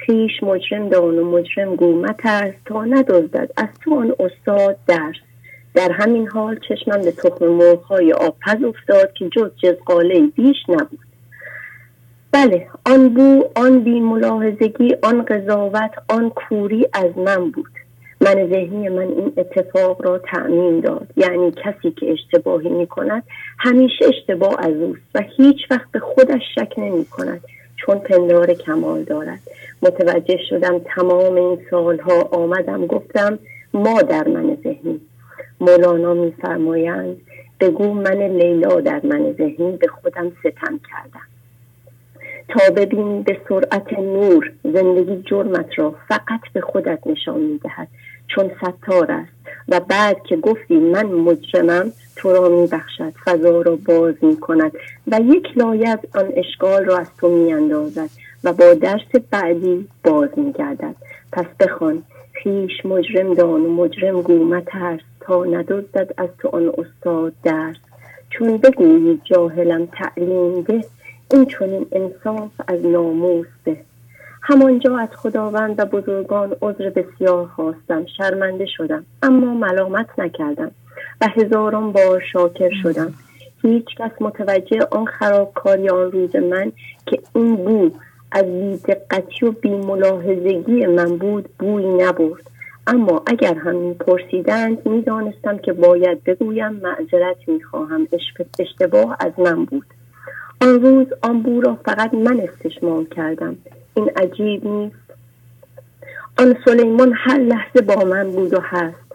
خیش 0.07 0.43
مجرم 0.43 0.89
دان 0.89 1.19
و 1.19 1.31
مجرم 1.31 1.77
گومت 1.77 2.21
است 2.25 2.57
تا 2.65 2.85
ندازد 2.85 3.51
از 3.57 3.69
تو 3.85 3.95
آن 3.95 4.15
استاد 4.19 4.77
درس. 4.87 5.17
در 5.75 5.93
همین 5.93 6.29
حال 6.29 6.61
چشمم 6.69 7.03
به 7.03 7.13
تخم 7.13 7.47
مرغهای 7.47 8.13
آبپز 8.13 8.65
افتاد 8.65 9.13
که 9.13 9.29
جز 9.29 9.51
جزقاله 9.63 10.21
بیش 10.21 10.57
نبود. 10.69 10.99
بله 12.33 12.67
آن 12.87 13.09
بو 13.09 13.45
آن 13.57 13.79
بی 13.79 14.01
ملاحظگی 14.01 14.97
آن 15.03 15.23
قضاوت 15.23 15.91
آن 16.09 16.31
کوری 16.31 16.87
از 16.93 17.19
من 17.19 17.51
بود. 17.51 17.71
من 18.21 18.35
ذهنی 18.35 18.89
من 18.89 19.09
این 19.09 19.33
اتفاق 19.37 20.03
را 20.03 20.19
تعمین 20.19 20.81
داد. 20.81 21.07
یعنی 21.17 21.51
کسی 21.51 21.91
که 21.91 22.13
اشتباهی 22.13 22.69
می 22.69 22.87
کند 22.87 23.23
همیشه 23.59 24.05
اشتباه 24.09 24.57
از 24.59 24.75
اوست 24.75 25.01
و 25.15 25.23
هیچ 25.37 25.57
وقت 25.71 25.91
به 25.93 25.99
خودش 25.99 26.43
شک 26.55 26.73
نمی 26.79 27.05
کند 27.05 27.41
چون 27.87 27.99
پندار 27.99 28.55
کمال 28.55 29.03
دارد. 29.03 29.41
متوجه 29.83 30.39
شدم 30.51 30.79
تمام 30.79 31.35
این 31.35 31.59
سالها 31.71 32.23
آمدم 32.23 32.87
گفتم 32.87 33.39
ما 33.75 34.03
در 34.03 34.29
من 34.29 34.57
ذهنی. 34.65 35.01
مولانا 35.61 36.15
میفرمایند 36.15 37.17
بگو 37.61 37.95
من 37.95 38.23
لیلا 38.23 38.81
در 38.81 39.01
من 39.05 39.33
ذهنی 39.33 39.77
به 39.77 39.87
خودم 39.87 40.33
ستم 40.41 40.81
کردم. 40.91 41.27
تا 42.49 42.71
ببین 42.71 43.23
به 43.23 43.41
سرعت 43.49 43.93
نور 43.93 44.53
زندگی 44.65 45.23
جرمت 45.23 45.79
را 45.79 45.95
فقط 46.09 46.41
به 46.53 46.61
خودت 46.61 46.99
نشان 47.07 47.41
می‌دهد. 47.41 47.89
چون 48.29 48.51
ستار 48.59 49.13
است 49.13 49.33
و 49.69 49.81
بعد 49.81 50.23
که 50.23 50.37
گفتی 50.37 50.77
من 50.77 51.07
مجرمم 51.07 51.93
تو 52.17 52.33
را 52.33 52.49
میبخشد 52.49 53.13
فضا 53.25 53.63
را 53.63 53.77
باز 53.77 54.15
می‌کند 54.23 54.73
و 55.07 55.21
یک 55.21 55.59
لایه 55.59 55.89
از 55.89 55.99
آن 56.15 56.33
اشکال 56.37 56.85
را 56.85 56.99
از 56.99 57.07
تو 57.19 57.29
میاندازد 57.29 58.11
و 58.45 58.53
با 58.53 58.75
درس 58.75 59.23
بعدی 59.31 59.89
باز 60.05 60.29
میگردد. 60.37 60.95
پس 61.33 61.47
بخوان 61.61 62.03
خیش 62.33 62.87
مجرم 62.87 63.35
دان 63.35 63.61
و 63.61 63.73
مجرم 63.73 64.23
گو 64.23 64.61
ترس 64.61 65.01
تا 65.21 65.45
ندزدد 65.45 66.15
از 66.17 66.29
تو 66.39 66.49
آن 66.49 66.73
استاد 66.79 67.33
درس. 67.43 67.77
چون 68.31 68.57
بگویی 68.57 69.21
جاهلم 69.25 69.87
تعلیم 69.87 70.63
ده 70.63 70.85
این 71.31 71.47
چنین 71.47 71.87
انصاف 71.93 72.51
از 72.69 72.87
ناموس 72.87 73.47
به. 73.65 73.77
همانجا 74.43 74.99
از 74.99 75.09
خداوند 75.17 75.75
و 75.79 75.85
بزرگان 75.85 76.57
عذر 76.63 76.91
بسیار 76.91 77.47
خواستم 77.47 78.07
شرمنده 78.17 78.67
شدم 78.67 79.05
اما 79.23 79.55
ملامت 79.55 80.07
نکردم. 80.19 80.71
و 81.21 81.29
هزاران 81.29 81.93
بار 81.93 82.23
شاکر 82.33 82.71
شدم. 82.83 83.15
هیچ 83.63 83.87
کس 83.99 84.11
متوجه 84.21 84.87
آن 84.91 85.05
خرابکاری 85.05 85.89
آن 85.89 86.13
روز 86.13 86.37
من 86.37 86.73
که 87.07 87.19
این 87.35 87.57
بو 87.57 87.91
از 88.33 88.45
بیدقتی 88.45 89.47
و 89.47 89.51
بیملاحظگی 89.53 90.87
من 90.87 91.17
بود 91.17 91.49
بوی 91.59 91.87
نبرد. 91.87 92.51
اما 92.87 93.23
اگر 93.27 93.55
هم 93.55 93.77
میپرسیدند 93.77 94.89
می‌دانستم 94.89 95.59
که 95.59 95.73
باید 95.73 96.25
بگویم 96.25 96.73
معذرت 96.73 97.37
می‌خواهم. 97.47 98.09
اشتباه 98.59 99.17
از 99.21 99.33
من 99.39 99.65
بود. 99.65 99.87
آن 100.63 100.83
روز 100.83 101.07
آن 101.23 101.43
بو 101.43 101.61
را 101.61 101.79
فقط 101.85 102.15
من 102.15 102.41
استشمام 102.41 103.07
کردم. 103.07 103.57
این 103.95 104.11
عجیب 104.17 104.67
نیست. 104.67 104.97
آن 106.39 106.57
سلیمان 106.65 107.13
هر 107.17 107.39
لحظه 107.39 107.81
با 107.81 108.05
من 108.05 108.31
بود 108.31 108.55
و 108.55 108.61
هست. 108.61 109.06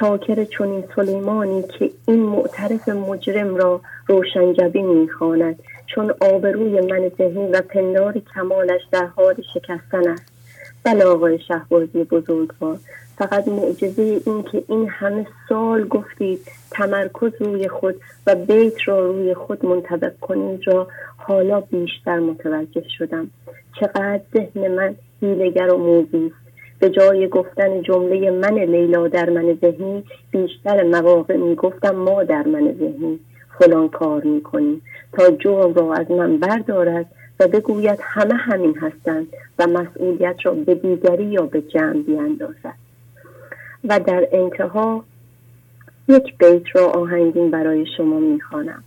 چاکر 0.00 0.44
چنین 0.44 0.84
سلیمانی 0.96 1.62
که 1.62 1.90
این 2.08 2.22
معترف 2.22 2.88
مجرم 2.88 3.56
را 3.56 3.80
روشنجبی 4.06 4.82
می‌خواند 4.82 5.58
چون 5.86 6.14
آبروی 6.20 6.80
من 6.80 7.10
ذهنی 7.18 7.48
و 7.52 7.62
پندار 7.62 8.22
کمالش 8.34 8.80
در 8.92 9.06
حال 9.06 9.34
شکستن 9.54 10.08
است. 10.08 10.32
بله 10.84 11.04
آقای 11.04 11.38
شهبازی 11.38 12.04
بزرگوار 12.04 12.78
فقط 13.18 13.48
معجزه 13.48 14.20
این 14.26 14.42
که 14.42 14.62
این 14.68 14.88
همه 14.88 15.26
سال 15.48 15.88
گفتید 15.88 16.40
تمرکز 16.70 17.32
روی 17.40 17.68
خود 17.68 17.94
و 18.26 18.34
بیت 18.34 18.88
را 18.88 19.06
روی 19.06 19.34
خود 19.34 19.66
منطبق 19.66 20.12
کنید 20.20 20.60
را 20.66 20.88
حالا 21.16 21.60
بیشتر 21.60 22.18
متوجه 22.18 22.84
شدم. 22.98 23.30
چقدر 23.80 24.20
ذهن 24.34 24.68
من 24.68 24.94
هیلگر 25.20 25.72
و 25.72 25.78
موزی 25.78 26.32
به 26.78 26.90
جای 26.90 27.28
گفتن 27.28 27.82
جمله 27.82 28.30
من 28.30 28.58
لیلا 28.58 29.08
در 29.08 29.30
من 29.30 29.58
ذهنی 29.60 30.04
بیشتر 30.30 30.82
مواقع 30.82 31.36
می‌گفتم 31.36 31.94
ما 31.94 32.24
در 32.24 32.42
من 32.42 32.74
ذهنی. 32.78 33.18
فلان 33.58 33.88
کار 33.88 34.22
می‌کنیم 34.22 34.82
تا 35.12 35.30
جرم 35.30 35.74
را 35.74 35.94
از 35.94 36.10
من 36.10 36.36
بردارد 36.36 37.06
و 37.40 37.48
بگوید 37.48 37.98
همه 38.02 38.34
همین 38.34 38.78
هستند 38.78 39.26
و 39.58 39.66
مسئولیت 39.66 40.36
را 40.44 40.52
به 40.52 40.74
دیگری 40.74 41.24
یا 41.24 41.42
به 41.42 41.62
جمع 41.62 42.02
بیاندازد. 42.02 42.74
و 43.84 44.00
در 44.00 44.28
انتها 44.32 45.04
یک 46.08 46.38
بیت 46.38 46.62
را 46.74 46.86
آهنگین 46.86 47.50
برای 47.50 47.86
شما 47.96 48.18
می‌خوانم. 48.18 48.84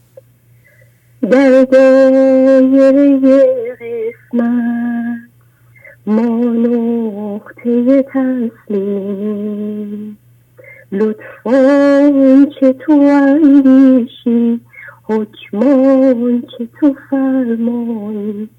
در 1.22 1.64
دایره 1.64 3.20
قسمت 4.32 5.31
ما 6.06 6.22
نقطه 6.40 8.04
تسلیم. 8.14 9.52
لطفان 10.92 12.50
که 12.60 12.74
تو 12.74 12.92
اندیشی 12.92 14.62
حکمان 15.04 16.44
که 16.58 16.68
تو 16.80 16.96
فرمایی 17.10 18.50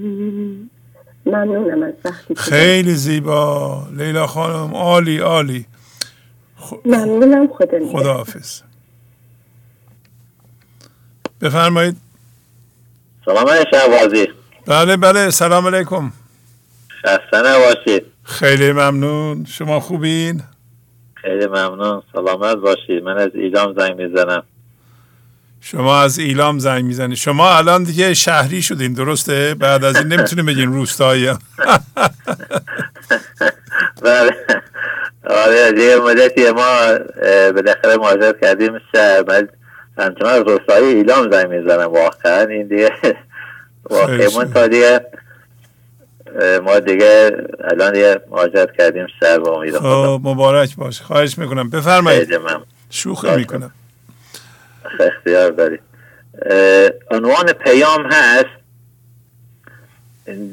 ممنونم 1.26 1.84
از 1.84 1.93
وقتی 2.05 2.35
خیلی 2.35 2.93
زیبا. 2.93 3.88
لیلا 3.97 4.27
خانم 4.27 4.73
عالی 4.76 5.18
عالی. 5.18 5.65
ممنونم 6.85 7.47
خدا 7.47 7.88
خدا 7.91 8.14
حافظ 8.14 8.61
بفرمایید. 11.41 12.02
سلام 13.25 13.47
شهبازی 13.71 14.27
بله 14.67 14.97
بله 14.97 15.29
سلام 15.29 15.67
علیکم. 15.67 16.11
خسته 17.05 17.37
نباشید 17.45 18.05
خیلی 18.23 18.71
ممنون. 18.71 19.45
شما 19.45 19.79
خوبین؟ 19.79 20.43
خیلی 21.15 21.47
ممنون. 21.47 22.03
سلامت 22.13 22.55
باشید. 22.55 23.03
من 23.03 23.17
از 23.17 23.31
ایلام 23.35 23.73
زنگ 23.79 24.01
می‌زنم. 24.01 24.43
شما 25.61 26.01
از 26.01 26.19
ایلام 26.19 26.59
زنگ 26.59 26.85
می‌زنید. 26.85 27.17
شما 27.17 27.57
الان 27.57 27.83
دیگه 27.83 28.13
شهری 28.13 28.61
شدین 28.61 28.93
درسته؟ 28.93 29.55
بعد 29.59 29.83
از 29.83 29.95
این 29.95 30.07
نمی‌تونیم 30.07 30.45
بگین 30.45 30.73
روستایی. 30.73 31.27
بله. 34.03 34.35
آره 35.29 35.71
دیگه 35.71 35.95
مدتی 35.95 36.51
ما 36.51 36.97
بالاخره 37.51 37.97
مهاجرت 37.97 38.41
کردیم 38.41 38.79
شهر. 38.95 39.23
همچنان 39.98 40.34
از 40.34 40.41
روستایی 40.41 40.86
ایلام 40.86 41.32
زنگ 41.32 41.48
می‌زنم. 41.48 41.88
واقعا 41.88 42.45
این 42.45 42.68
دیگه 42.68 42.91
واقعا 43.90 44.45
تا 44.53 44.68
دیگه 44.68 45.06
ما 46.64 46.80
دیگه 46.80 47.32
الان 47.64 47.94
دیگه 47.94 48.22
مهاجرت 48.30 48.78
کردیم 48.78 49.07
سر 49.20 49.40
با 49.40 49.57
امید 49.57 49.78
خب 49.78 50.20
مبارک 50.24 50.76
باش. 50.76 51.02
خواهش 51.02 51.38
می‌کنم. 51.38 51.70
بفرمایید. 51.70 52.40
شوخی 52.90 53.36
می‌کنم. 53.36 53.72
اختیار 54.99 55.52
دارید 55.52 55.80
عنوان 57.11 57.53
پیام 57.53 58.06
هست. 58.11 58.45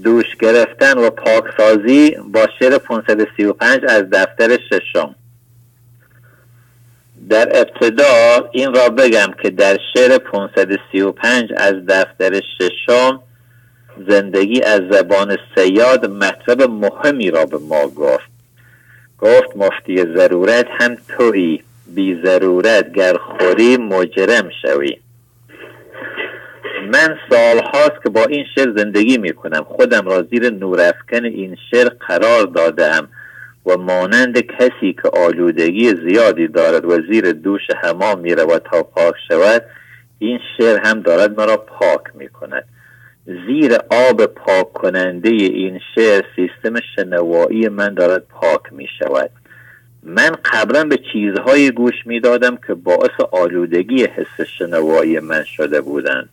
دوش 0.05 0.37
گرفتن 0.41 0.99
و 0.99 1.11
پاکسازی 1.11 2.17
با 2.33 2.49
شعر 2.59 2.79
535 2.79 3.81
از 3.89 4.11
دفتر 4.11 4.59
ششم. 4.71 5.15
در 7.31 7.49
ابتدا 7.55 8.49
این 8.53 8.75
را 8.75 8.89
بگم 8.89 9.35
که 9.43 9.51
در 9.51 9.79
شعر 9.95 10.19
535 10.19 11.53
از 11.57 11.75
دفتر 11.89 12.41
ششم 12.59 13.21
زندگی 14.09 14.63
از 14.63 14.81
زبان 14.91 15.37
سیاد 15.57 16.07
مطلب 16.07 16.63
مهمی 16.63 17.31
را 17.31 17.47
به 17.47 17.59
ما 17.59 17.87
گفت. 17.87 18.31
گفت 19.19 19.57
مفتی 19.57 19.97
ضرورت 19.97 20.67
هم 20.81 20.97
توی 21.09 21.63
بی 21.95 22.21
ضرورت 22.25 22.93
گر 22.93 23.17
خوری 23.17 23.77
مجرم 23.77 24.51
شوی. 24.63 24.97
من 26.93 27.17
سال 27.31 27.59
هاست 27.59 28.03
که 28.03 28.09
با 28.09 28.25
این 28.25 28.45
شعر 28.55 28.73
زندگی 28.77 29.19
می 29.19 29.33
کنم. 29.33 29.65
خودم 29.65 30.09
را 30.09 30.23
زیر 30.23 30.51
نورافکن 30.51 31.25
این 31.25 31.57
شعر 31.71 31.89
قرار 31.89 32.47
دادم 32.47 33.09
و 33.67 33.77
مانند 33.77 34.39
کسی 34.39 34.93
که 35.03 35.09
آلودگی 35.09 35.95
زیادی 36.09 36.49
دارد 36.49 36.85
و 36.85 36.99
زیر 37.11 37.33
دوش 37.33 37.63
حمام 37.83 38.19
می 38.19 38.35
رود 38.35 38.63
تا 38.73 38.83
پاک 38.83 39.15
شود 39.29 39.63
این 40.19 40.39
شعر 40.57 40.81
هم 40.85 41.01
دارد 41.01 41.41
مرا 41.41 41.57
پاک 41.57 42.03
می 42.15 42.29
کند 42.29 42.65
زیر 43.47 43.75
آب 43.91 44.27
پاک 44.27 44.73
کننده 44.73 45.29
این 45.29 45.81
شعر 45.95 46.25
سیستم 46.37 46.81
شنوایی 46.97 47.69
من 47.69 47.95
دارد 47.95 48.23
پاک 48.29 48.61
می 48.71 48.89
شود 48.99 49.31
من 50.03 50.31
قبلا 50.53 50.85
به 50.85 50.99
چیزهای 51.13 51.71
گوش 51.71 51.95
می 52.07 52.21
دادم 52.21 52.57
که 52.67 52.75
باعث 52.75 53.21
آلودگی 53.33 54.05
حس 54.05 54.47
شنوایی 54.59 55.21
من 55.21 55.45
شده 55.45 55.81
بودند. 55.81 56.29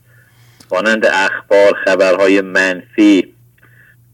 مانند 0.72 1.06
اخبار 1.06 1.74
خبرهای 1.86 2.42
منفی 2.42 3.34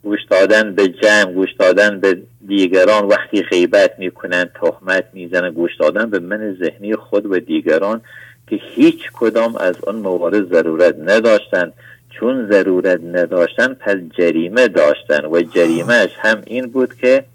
گوش 0.03 0.19
دادن 0.29 0.75
به 0.75 0.87
جمع 0.87 1.33
گوش 1.33 1.49
دادن 1.59 1.99
به 1.99 2.21
دیگران 2.47 3.05
وقتی 3.05 3.41
غیبت 3.41 3.99
می‌کنن 3.99 4.49
تهمت 4.61 5.05
می‌زنن 5.13 5.49
گوش 5.49 5.71
دادن 5.79 6.09
به 6.09 6.19
من 6.19 6.57
ذهنی 6.59 6.95
خود 6.95 7.25
و 7.25 7.39
دیگران 7.39 8.01
که 8.47 8.55
هیچ 8.75 9.11
کدام 9.13 9.55
از 9.55 9.75
آن 9.87 9.95
موارد 9.95 10.49
ضرورت 10.49 10.95
نداشتند 10.99 11.73
چون 12.09 12.51
ضرورت 12.51 12.99
نداشتن 13.03 13.73
پس 13.73 13.95
جریمه 14.17 14.67
داشتن 14.67 15.25
و 15.25 15.41
جریمهش 15.41 16.11
هم 16.19 16.41
این 16.45 16.65
بود 16.65 16.93
که 16.93 17.25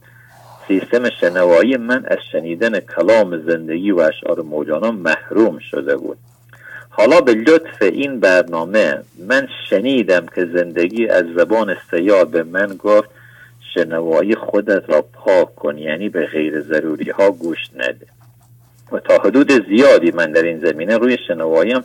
سیستم 0.69 1.11
شنوایی 1.11 1.77
من 1.77 2.05
از 2.07 2.19
شنیدن 2.33 2.81
کلام 2.81 3.43
زندگی 3.47 3.91
و 3.91 3.99
اشعار 4.01 4.43
مولانا 4.43 4.91
محروم 4.91 5.59
شده 5.59 5.97
بود. 5.97 6.19
حالا 6.91 7.21
به 7.21 7.35
لطف 7.35 7.83
این 7.83 8.21
برنامه 8.21 8.99
من 9.29 9.49
شنیدم 9.71 10.27
که 10.35 10.47
زندگی 10.55 11.09
از 11.09 11.25
زبان 11.37 11.77
سیاد 11.91 12.31
به 12.31 12.43
من 12.43 12.67
گفت 12.67 13.11
شنوایی 13.75 14.35
خودت 14.35 14.91
را 14.91 15.03
پاک 15.03 15.55
کن 15.55 15.79
یعنی 15.79 16.09
به 16.09 16.27
غیر 16.27 16.61
ضروری 16.61 17.11
ها 17.11 17.31
گوش 17.31 17.59
نده. 17.75 18.07
و 18.93 18.99
تا 18.99 19.19
حدود 19.19 19.53
زیادی 19.69 20.11
من 20.11 20.33
در 20.33 20.43
این 20.43 20.59
زمینه 20.59 20.97
روی 20.97 21.17
شنواییم 21.29 21.81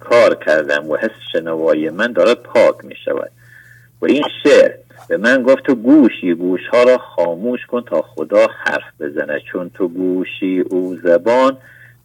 کار 0.00 0.34
کردم 0.34 0.90
و 0.90 0.96
حس 0.96 1.10
شنوایی 1.32 1.90
من 1.90 2.12
دارد 2.12 2.42
پاک 2.42 2.84
می 2.84 2.94
شود 3.04 3.30
و 4.02 4.06
این 4.06 4.24
شعر 4.42 4.70
به 5.08 5.16
من 5.16 5.42
گفت 5.42 5.62
تو 5.62 5.74
گوشی 5.74 6.34
گوش 6.34 6.60
ها 6.72 6.82
را 6.82 6.98
خاموش 6.98 7.66
کن 7.66 7.80
تا 7.80 8.02
خدا 8.02 8.46
حرف 8.64 9.00
بزنه. 9.00 9.40
چون 9.52 9.70
تو 9.74 9.88
گوشی 9.88 10.60
او 10.70 10.96
زبان 11.04 11.56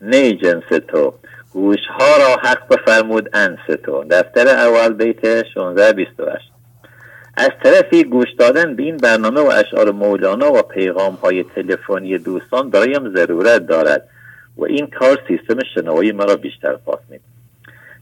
نه 0.02 0.34
جنس 0.34 0.64
تو. 0.88 1.14
گوش 1.54 1.80
ها 1.90 2.18
را 2.18 2.50
حق 2.50 2.68
بفرمود 2.68 3.30
انس 3.34 3.60
تو. 3.86 4.04
دفتر 4.10 4.48
اول 4.48 4.94
بیت 4.94 5.26
1628 5.26 6.51
از 7.34 7.50
طرفی 7.64 8.04
گوش 8.04 8.28
دادن 8.38 8.76
به 8.76 8.84
این 8.84 8.98
برنامه 8.98 9.42
و 9.42 9.48
اشعار 9.48 9.92
مولانا 9.92 10.54
و 10.54 10.62
پیغام 10.62 11.14
های 11.14 11.44
تلفنی 11.44 12.18
دوستان 12.18 12.70
برایم 12.70 13.14
ضرورت 13.16 13.68
دارد 13.68 14.08
و 14.58 14.66
این 14.66 14.88
کار 14.88 15.20
سیستم 15.28 15.60
شنوایی 15.76 16.12
مرا 16.12 16.36
بیشتر 16.36 16.76
پاک 16.76 17.00
می 17.10 17.20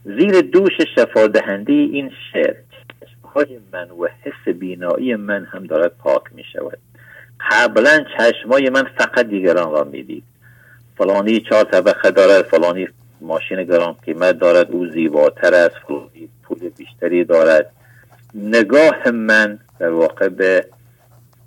زیر 0.04 0.40
دوش 0.40 0.72
شفادهنده 0.94 1.72
این 1.72 2.10
شعر 2.32 2.54
های 3.34 3.58
من 3.72 3.90
و 3.90 4.08
حس 4.22 4.54
بینایی 4.54 5.14
من 5.14 5.44
هم 5.44 5.66
دارد 5.66 5.92
پاک 5.98 6.22
می 6.34 6.44
شود 6.52 6.78
قبلا 7.50 8.04
چشمای 8.18 8.70
من 8.70 8.82
فقط 8.98 9.26
دیگران 9.26 9.72
را 9.72 9.84
می‌دید. 9.84 10.24
فلانی 10.98 11.40
چهار 11.40 11.64
طبقه 11.64 12.10
دارد 12.10 12.42
فلانی 12.44 12.88
ماشین 13.20 13.64
گران 13.64 13.92
قیمت 13.92 14.38
دارد 14.38 14.70
او 14.70 14.86
زیباتر 14.86 15.54
است 15.54 15.76
فلانی 15.86 16.28
پول 16.42 16.68
بیشتری 16.68 17.24
دارد. 17.24 17.72
نگاه 18.34 19.10
من 19.10 19.58
در 19.78 19.90
واقع 19.90 20.28
به 20.28 20.66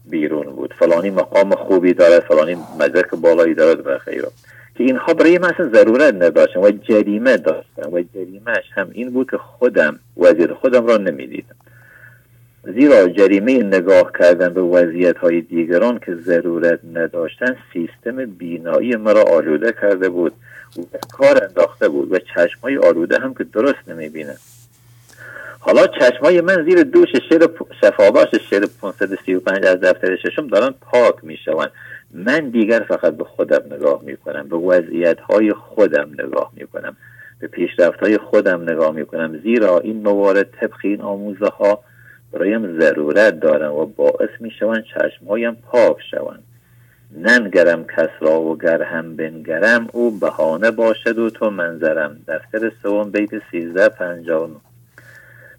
بیرون 0.05 0.45
بود. 0.45 0.73
فلانی 0.80 1.10
مقام 1.10 1.55
خوبی 1.55 1.93
دارد 1.93 2.19
فلانی 2.19 2.57
مدرک 2.80 3.10
بالایی 3.10 3.53
دارد 3.53 3.88
و 3.88 3.97
خیره 3.97 4.27
که 4.76 4.84
اینها 4.84 5.14
برای 5.14 5.38
من 5.38 5.49
اصلا 5.49 5.69
ضرورت 5.69 6.14
نداشتن 6.14 6.60
و 6.60 6.72
جریمه 6.72 7.38
داشتن 7.38 7.91
و 7.91 8.03
جریمهش 8.14 8.65
هم 8.73 8.89
این 8.91 9.10
بود 9.10 9.31
که 9.31 9.38
خودم 9.38 9.99
وزیر 10.18 10.53
خودم 10.53 10.88
را 10.88 10.97
نمی‌دیدم. 10.97 11.55
زیرا 12.64 13.07
جریمه 13.07 13.64
نگاه 13.64 14.11
کردن 14.19 14.53
به 14.53 14.61
وضعیت 14.61 15.18
های 15.18 15.41
دیگران 15.41 15.99
که 15.99 16.15
ضرورت 16.15 16.80
نداشتن 16.93 17.55
سیستم 17.73 18.26
بینایی 18.26 18.95
مرا 18.95 19.23
آلوده 19.23 19.72
کرده 19.81 20.10
بود 20.10 20.34
و 20.77 20.97
کار 21.11 21.43
انداخته 21.43 21.89
بود 21.89 22.11
و 22.11 22.19
چشمای 22.19 22.77
آلوده 22.77 23.19
هم 23.19 23.34
که 23.34 23.43
درست 23.43 23.80
نمی‌بینه 23.88 24.35
حالا 25.65 25.88
چشمای 25.88 26.41
من 26.41 26.65
زیر 26.65 26.84
دوش 26.84 27.10
شعر 27.30 27.48
شفاباش 27.81 28.27
شعر 28.49 28.65
535 28.81 29.65
از 29.65 29.80
دفتر 29.80 30.15
ششم 30.15 30.48
دارن 30.48 30.73
پاک 30.81 31.15
می‌شوند. 31.22 31.72
من 32.14 32.49
دیگر 32.49 32.80
فقط 32.80 33.14
به 33.18 33.23
خودم 33.23 33.76
نگاه 33.76 34.02
می‌کنم 34.06 34.49
به 34.49 34.57
وضعیت 34.57 35.19
های 35.19 35.53
خودم 35.53 36.10
نگاه 36.14 36.52
می‌کنم 36.56 36.98
به 37.40 37.48
پیشرفت 37.48 37.99
های 37.99 38.18
خودم 38.18 38.61
نگاه 38.61 38.91
می‌کنم. 38.91 39.40
زیرا 39.44 39.80
این 39.80 40.02
موارد 40.02 40.49
طبق 40.61 40.77
این 40.84 41.02
آموزه 41.02 41.48
ها 41.48 41.80
برایم 42.31 42.80
ضرورت 42.80 43.40
دارن 43.40 43.68
و 43.68 43.85
باعث 43.85 44.30
می‌شوند 44.40 44.84
چشمهایم 44.84 45.56
پاک 45.56 45.98
شوند. 46.11 46.44
ننگرم 47.18 47.84
کس 47.84 48.10
را 48.19 48.41
و 48.41 48.57
گر 48.57 48.81
هم 48.81 49.15
بنگرم 49.15 49.88
او 49.94 50.11
بهانه 50.11 50.72
باشد 50.72 51.18
و 51.18 51.30
تو 51.30 51.49
منظرم. 51.49 52.18
دفتر 52.27 52.72
سوم 52.84 53.11
بیت 53.11 53.30
1359 53.34 54.73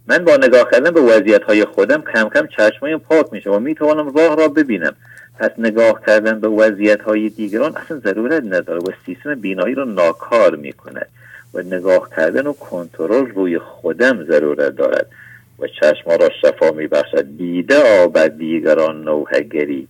من 0.07 0.25
با 0.25 0.37
نگاه 0.37 0.71
کردن 0.73 0.91
به 0.91 1.01
وضعیت 1.01 1.43
های 1.43 1.65
خودم 1.65 2.03
کم 2.13 2.29
کم 2.29 2.47
چشمایم 2.47 2.99
پاک 2.99 3.27
میشه 3.33 3.51
و 3.51 3.59
می‌توانم 3.59 4.15
راه 4.17 4.37
را 4.37 4.49
ببینم. 4.49 4.95
پس 5.39 5.51
نگاه 5.59 6.01
کردن 6.07 6.41
به 6.41 6.49
وضعیت 6.49 7.01
های 7.01 7.29
دیگران 7.29 7.77
اصلا 7.77 7.99
ضرورت 7.99 8.43
نداره 8.45 8.79
و 8.79 8.91
سیستم 9.07 9.35
بینایی 9.35 9.75
را 9.75 9.85
ناکار 9.85 10.57
می‌کند 10.57 11.07
و 11.55 11.63
نگاه 11.63 12.11
کردن 12.17 12.47
و 12.47 12.53
کنترل 12.53 13.27
روی 13.27 13.59
خودم 13.59 14.25
ضرورت 14.25 14.77
دارد 14.77 15.07
و 15.59 15.67
چشم 15.67 16.11
را 16.11 16.31
شفا 16.43 16.71
می 16.71 16.87
بخشد 16.87 17.37
دیده 17.37 18.07
بر 18.07 18.29
دیگران 18.29 19.05
نوهگری 19.05 19.89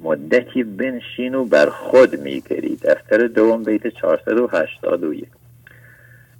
مدتی 0.00 0.62
بنشین 0.62 1.34
و 1.34 1.44
بر 1.44 1.66
خود 1.66 2.20
میگری. 2.20 2.76
دفتر 2.76 3.26
دوم 3.26 3.62
بیت 3.62 3.88
481 3.88 5.37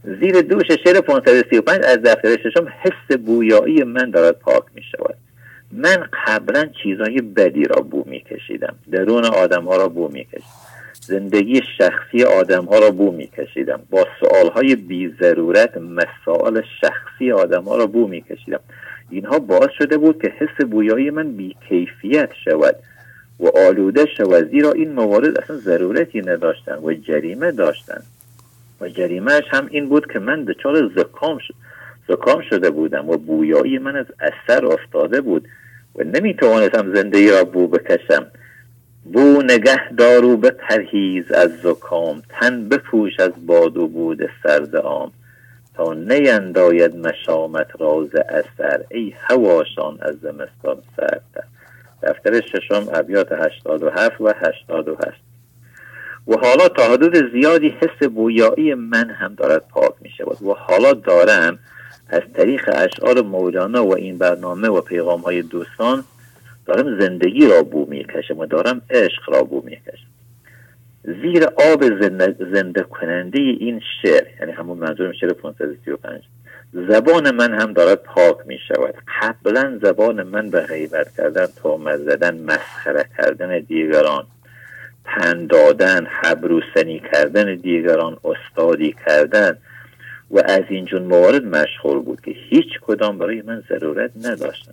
زیر 0.05 0.41
دوش 0.41 0.67
شعر 0.85 1.01
535 1.01 1.85
از 1.85 2.03
دفتر 2.03 2.37
ششم 2.37 2.69
حس 2.83 3.17
بویایی 3.17 3.85
من 3.85 4.11
دارد 4.11 4.39
پاک 4.39 4.63
می 4.75 4.83
شود. 4.83 5.15
من 5.73 6.09
قبلا 6.27 6.69
چیزهای 6.83 7.21
بدی 7.21 7.65
را 7.65 7.83
بو 7.83 8.05
می 8.07 8.21
کشیدم. 8.21 8.75
درون 8.93 9.25
آدم 9.25 9.65
ها 9.65 9.77
را 9.77 9.89
بو 9.89 10.09
می 10.09 10.25
کشیدم. 10.25 10.45
زندگی 11.01 11.61
شخصی 11.79 12.25
آدم 12.25 12.65
ها 12.65 12.79
را 12.79 12.91
بو 12.91 13.11
می 13.13 13.27
کشیدم. 13.27 13.81
با 13.91 14.07
سوال 14.21 14.51
های 14.51 14.77
بی 14.77 15.15
ضرورت 15.21 15.77
مسائل 15.77 16.63
شخصی 16.81 17.33
آدم 17.33 17.63
ها 17.63 17.77
را 17.77 17.87
بو 17.87 18.07
می 18.07 18.23
کشیدم. 18.23 18.61
اینها 19.11 19.39
باعث 19.39 19.71
شده 19.79 19.99
بود 19.99 20.23
که 20.23 20.29
حس 20.29 20.67
بویایی 20.67 21.11
من 21.11 21.33
بی 21.33 21.57
کیفیت 21.69 22.31
شود 22.45 22.77
و 23.41 23.49
آلوده 23.49 24.07
شود. 24.17 24.51
زیرا 24.51 24.73
این 24.73 24.93
موارد 24.93 25.39
اصلا 25.39 25.57
ضرورتی 25.57 26.21
نداشتن 26.21 26.79
و 26.85 26.93
جریمه 26.93 27.53
داشتن 27.53 28.03
و 28.81 28.89
جریمهش 28.89 29.45
هم 29.51 29.69
این 29.71 29.89
بود 29.89 30.13
که 30.13 30.19
من 30.19 30.45
دچار 30.45 30.91
زکام 30.97 31.39
شد 31.39 31.55
زکام 32.09 32.43
شده 32.51 32.71
بودم 32.71 33.09
و 33.09 33.17
بویایی 33.17 33.79
من 33.79 33.97
از 33.97 34.07
اثر 34.21 34.67
افتاده 34.67 35.21
بود 35.21 35.49
و 35.95 36.05
نمی‌توانستم 36.05 36.95
زندگی 36.95 37.31
را 37.31 37.45
بو 37.45 37.69
بکشم. 37.69 38.27
بو 39.13 39.43
نگه 39.43 39.93
دارو 39.93 40.37
به 40.37 40.51
پرهیز 40.51 41.33
از 41.33 41.51
زکام 41.63 42.23
تن 42.29 42.69
بپوش 42.69 43.21
از 43.21 43.47
باد 43.47 43.77
و 43.77 43.89
بود 43.89 44.31
سرد 44.43 44.77
عام 44.77 45.13
تا 45.75 45.95
نینداید 45.95 46.97
مشامت 46.97 47.67
راز 47.81 48.15
اثر 48.15 48.85
ای 48.91 49.15
هواشان 49.29 49.99
از 50.01 50.15
زمستان 50.23 50.83
سردتر 50.97 51.45
دفتر 52.03 52.41
ششم 52.41 52.89
ابیات 52.95 53.33
87 53.33 54.21
و 54.21 54.29
88 54.29 55.28
و 56.29 56.37
حالا 56.37 56.69
تا 56.69 56.83
حدود 56.83 57.33
زیادی 57.33 57.69
حس 57.69 58.09
بویایی 58.09 58.75
من 58.75 59.11
هم 59.11 59.35
دارد 59.35 59.69
پاک 59.69 59.93
می 60.01 60.11
شود 60.11 60.43
و 60.43 60.55
حالا 60.55 60.93
دارم 60.93 61.59
از 62.09 62.23
طریق 62.35 62.71
اشعار 62.75 63.23
مولانا 63.23 63.87
و 63.87 63.97
این 63.97 64.19
برنامه 64.19 64.69
و 64.69 64.81
پیغام 64.81 65.21
های 65.21 65.43
دوستان 65.43 66.05
دارم 66.67 67.01
زندگی 67.01 67.47
را 67.47 67.63
بو 67.63 67.87
می 67.87 68.05
کشم 68.05 68.39
و 68.39 68.47
دارم 68.47 68.83
عشق 68.91 69.31
را 69.31 69.43
بو 69.43 69.63
می 69.65 69.77
کشم. 69.77 70.09
زیر 71.23 71.45
آب 71.45 72.01
زنده, 72.01 72.37
زنده 72.53 72.83
کننده 72.83 73.39
این 73.39 73.81
شعر 74.03 74.27
یعنی 74.41 74.53
همون 74.53 74.79
منظورم 74.79 75.13
شعر 75.13 75.33
535 75.33 76.23
زبان 76.73 77.35
من 77.35 77.55
هم 77.55 77.73
دارد 77.73 78.03
پاک 78.03 78.37
می 78.47 78.59
شود. 78.69 78.95
قبلا 79.23 79.79
زبان 79.83 80.23
من 80.23 80.51
به 80.51 80.61
غیبت 80.61 81.17
کردن 81.17 81.47
تومت 81.63 81.97
زدن 81.97 82.39
مسخره 82.39 83.07
کردن 83.19 83.59
دیگران 83.61 84.27
پند 85.09 85.49
دادن 85.49 86.07
حبروسنی 86.07 87.03
کردن 87.13 87.55
دیگران 87.55 88.17
استادی 88.25 88.95
کردن 89.07 89.59
و 90.31 90.39
از 90.39 90.63
این 90.69 90.85
جون 90.85 91.03
موارد 91.03 91.45
مشغول 91.45 91.99
بود 91.99 92.21
که 92.21 92.31
هیچ 92.31 92.81
کدام 92.81 93.19
برای 93.19 93.43
من 93.43 93.63
ضرورت 93.69 94.11
نداشتن. 94.25 94.73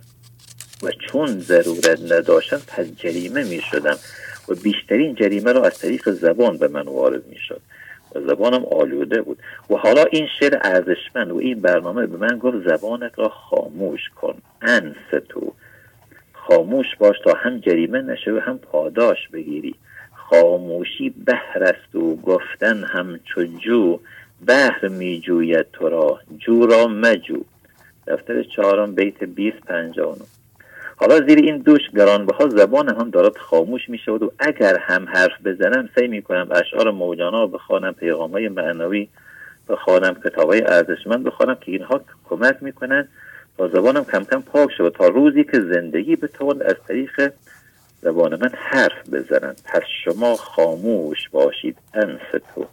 و 0.82 0.90
چون 0.90 1.26
ضرورت 1.26 2.12
نداشتن 2.12 2.56
پس 2.56 2.86
جریمه 2.96 3.44
می 3.44 3.60
شدم 3.70 3.96
و 4.48 4.54
بیشترین 4.54 5.14
جریمه 5.14 5.52
را 5.52 5.64
از 5.64 5.78
طریق 5.78 6.10
زبان 6.10 6.56
به 6.56 6.68
من 6.68 6.82
وارد 6.82 7.26
می 7.26 7.38
شد. 7.38 7.60
و 8.14 8.20
زبانم 8.20 8.64
آلوده 8.64 9.22
بود. 9.22 9.38
و 9.70 9.74
حالا 9.74 10.04
این 10.04 10.28
شعر 10.40 10.58
ارزشمند 10.62 11.32
و 11.32 11.36
این 11.36 11.60
برنامه 11.60 12.06
به 12.06 12.16
من 12.16 12.38
گفت 12.38 12.68
زبانت 12.68 13.18
را 13.18 13.28
خاموش 13.28 14.00
کن 14.16 14.34
انس 14.62 15.24
تو. 15.28 15.52
خاموش 16.32 16.86
باش 16.98 17.16
تا 17.24 17.32
هم 17.32 17.58
جریمه 17.58 18.02
نشه 18.02 18.32
و 18.32 18.38
هم 18.38 18.58
پاداش 18.58 19.28
بگیری. 19.32 19.74
خاموشی 20.30 21.10
بهر 21.10 21.62
است 21.62 21.94
و 21.94 22.16
گفتن 22.16 22.84
همچو 22.84 23.44
جو 23.44 23.98
بهر 24.46 24.88
می 24.88 25.20
جوید 25.20 25.66
تو 25.72 25.88
را 25.88 26.20
جو 26.38 26.66
را 26.66 26.86
مجو. 26.86 27.44
دفتر 28.06 28.42
چهارم 28.42 28.94
بیت 28.94 29.24
20 29.24 29.56
59 29.56 30.16
حالا 30.96 31.20
زیر 31.20 31.38
این 31.38 31.58
دوش 31.58 31.80
گرانبها 31.96 32.48
زبان 32.48 32.88
هم 32.88 33.10
دارد 33.10 33.36
خاموش 33.36 33.88
می 33.88 33.98
شود 33.98 34.22
و 34.22 34.32
اگر 34.38 34.78
هم 34.78 35.08
حرف 35.08 35.32
بزنم 35.44 35.88
سعی 35.94 36.08
می 36.08 36.22
کنم 36.22 36.48
اشعار 36.50 36.90
مولانا 36.90 37.46
بخوانم 37.46 37.92
پیغام 37.92 38.30
های 38.30 38.48
معنوی 38.48 39.08
بخوانم 39.68 40.14
کتاب 40.24 40.48
های 40.50 40.62
ارزشمند 40.62 41.24
بخوانم 41.24 41.54
که 41.54 41.72
اینها 41.72 42.00
کمک 42.24 42.56
می‌کنن 42.60 43.08
تا 43.58 43.68
زبانم 43.68 44.04
کم 44.04 44.24
کم 44.24 44.42
پاک 44.42 44.70
شود 44.78 44.92
تا 44.92 45.08
روزی 45.08 45.44
که 45.44 45.60
زندگی 45.60 46.16
بتواند 46.16 46.62
از 46.62 46.74
طریق 46.88 47.32
زبان 48.06 48.38
من 48.40 48.50
حرف 48.54 49.08
بزنند. 49.12 49.60
پس 49.64 49.82
شما 50.04 50.36
خاموش 50.36 51.28
باشید 51.28 51.78
انس 51.94 52.42
تو. 52.54 52.66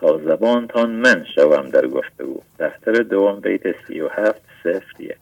تا 0.00 0.18
زبانتان 0.18 0.90
من 0.90 1.24
شوم 1.34 1.68
در 1.68 1.86
گفتگو. 1.86 2.40
دفتر 2.58 2.92
دوم 2.92 3.40
بیت 3.40 3.62
سی 3.86 4.00
و 4.00 4.08
هفت 4.08 4.42
صفریه. 4.64 5.16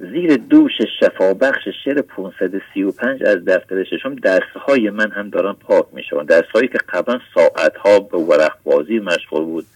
زیر 0.00 0.36
دوش 0.36 0.72
شفابخش 1.00 1.68
شعر 1.84 2.02
535 2.02 3.22
از 3.22 3.44
دفتر 3.44 3.84
ششم 3.84 4.14
درسهای 4.14 4.90
من 4.90 5.10
هم 5.10 5.30
دارن 5.30 5.52
پاک 5.52 5.86
می 5.92 6.02
شوند 6.02 6.28
درسهایی 6.28 6.68
که 6.68 6.78
قبلا 6.88 7.20
ساعتها 7.34 8.00
به 8.00 8.18
ورق 8.18 8.56
بازی 8.64 8.98
مشغول 8.98 9.44
بود. 9.44 9.66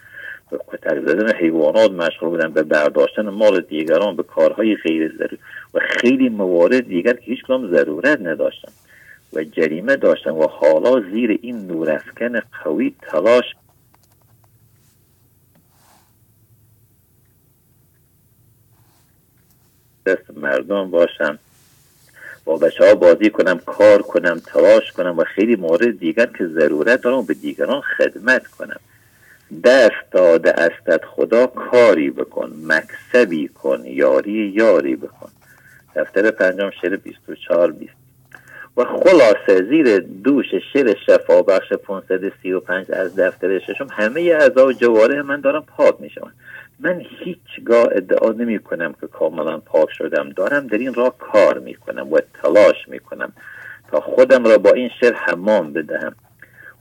کتک 0.57 1.01
زدن 1.07 1.33
حیوانات 1.35 1.91
مشغول 1.91 2.29
بودن 2.29 2.53
به 2.53 2.63
برداشتن 2.63 3.29
مال 3.29 3.61
دیگران 3.61 4.17
به 4.17 4.23
کارهای 4.23 4.77
غیر 4.77 5.13
ضروری. 5.19 5.39
و 5.75 5.81
خیلی 6.01 6.29
موارد 6.29 6.89
دیگر 6.89 7.13
که 7.13 7.25
هیچ 7.25 7.43
کدام 7.45 7.71
ضرورت 7.71 8.21
نداشتن. 8.21 8.73
و 9.33 9.45
جریمه 9.45 9.97
داشتن 9.97 10.31
و 10.31 10.47
حالا 10.47 11.01
زیر 11.01 11.39
این 11.43 11.67
نورافکن 11.67 12.41
قوی 12.65 12.95
تلاش 13.03 13.45
دست 20.07 20.31
مردم 20.37 20.91
باشم 20.91 21.39
با 22.45 22.57
بچه 22.57 22.87
ها 22.87 22.95
بازی 22.95 23.31
کنم 23.31 23.59
کار 23.59 24.03
کنم 24.03 24.41
تلاش 24.47 24.93
کنم 24.93 25.19
و 25.19 25.25
خیلی 25.25 25.57
مورد 25.57 25.99
دیگر 25.99 26.27
که 26.27 26.47
ضرورت 26.47 27.01
دارم 27.01 27.27
به 27.27 27.35
دیگران 27.35 27.81
خدمت 27.81 28.47
کنم. 28.47 28.81
دست 29.65 30.11
داده 30.11 30.51
استت 30.51 31.05
خدا 31.05 31.47
کاری 31.47 32.11
بکن 32.11 32.53
مکسبی 32.67 33.49
کن 33.49 33.83
یاری 33.85 34.53
یاری 34.55 34.97
بکن. 34.97 35.31
دفتر 35.97 36.31
پنجم 36.31 36.71
شعر 36.83 36.97
24 36.97 37.73
20 37.73 37.93
و 38.77 38.85
خلاصه 38.85 39.65
زیر 39.71 39.99
دوش 39.99 40.47
شعر 40.73 40.95
شفا 41.07 41.43
بخش 41.43 41.73
535 41.73 42.87
از 42.93 43.17
دفتر 43.17 43.59
ششم 43.59 43.87
همه 43.91 44.21
اعضا 44.21 44.67
و 44.67 44.73
جواره 44.73 45.23
من 45.23 45.41
دارم 45.41 45.65
پاک 45.77 45.95
می 46.01 46.11
شوند 46.11 46.35
من 46.81 47.03
هیچگاه 47.25 47.87
ادعا 47.93 48.33
نمی 48.33 48.59
کنم 48.59 48.95
که 49.01 49.07
کاملا 49.07 49.59
پاک 49.59 49.89
شدم. 49.91 50.31
دارم 50.31 50.67
در 50.67 50.79
این 50.79 50.95
راه 50.95 51.19
کار 51.19 51.59
می 51.59 51.75
کنم 51.75 52.13
و 52.13 52.19
تلاش 52.43 52.89
می 52.89 52.99
کنم 52.99 53.33
تا 53.91 54.01
خودم 54.01 54.45
را 54.45 54.59
با 54.59 54.71
این 54.71 54.91
شعر 55.01 55.15
حمام 55.15 55.73
بدهم. 55.73 56.15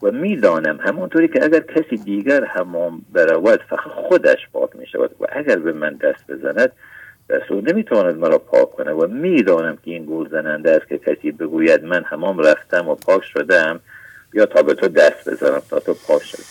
و 0.02 0.12
می‌دانم 0.12 0.80
همانطوری 0.82 1.28
که 1.28 1.44
اگر 1.44 1.60
کسی 1.60 1.98
دیگر 1.98 2.46
حمام 2.46 3.02
برود 3.14 3.62
فقط 3.70 3.80
خودش 3.80 4.38
پاک 4.54 4.76
می 4.76 4.88
شود 4.88 5.16
و 5.20 5.26
اگر 5.32 5.56
به 5.56 5.74
من 5.74 5.94
دست 5.94 6.32
بزند 6.32 6.72
دست 7.30 7.52
او 7.52 7.62
نمی‌تواند 7.62 8.18
مرا 8.18 8.38
پاک 8.38 8.72
کنه 8.72 8.92
و 8.92 9.08
می‌دانم 9.08 9.76
که 9.76 9.92
این 9.92 10.06
گول 10.06 10.30
زننده 10.30 10.72
است 10.72 10.88
که 10.88 10.98
کسی 10.98 11.32
بگوید 11.32 11.84
من 11.84 12.04
حمام 12.04 12.40
رفتم 12.40 12.88
و 12.88 12.96
پاک 12.96 13.24
شدم 13.24 13.80
یا 14.34 14.46
تا 14.46 14.62
به 14.62 14.74
تو 14.74 14.88
دست 14.88 15.30
بزنم 15.30 15.62
تا 15.70 15.80
تو 15.80 15.94
پاک 16.08 16.24
شد 16.24 16.44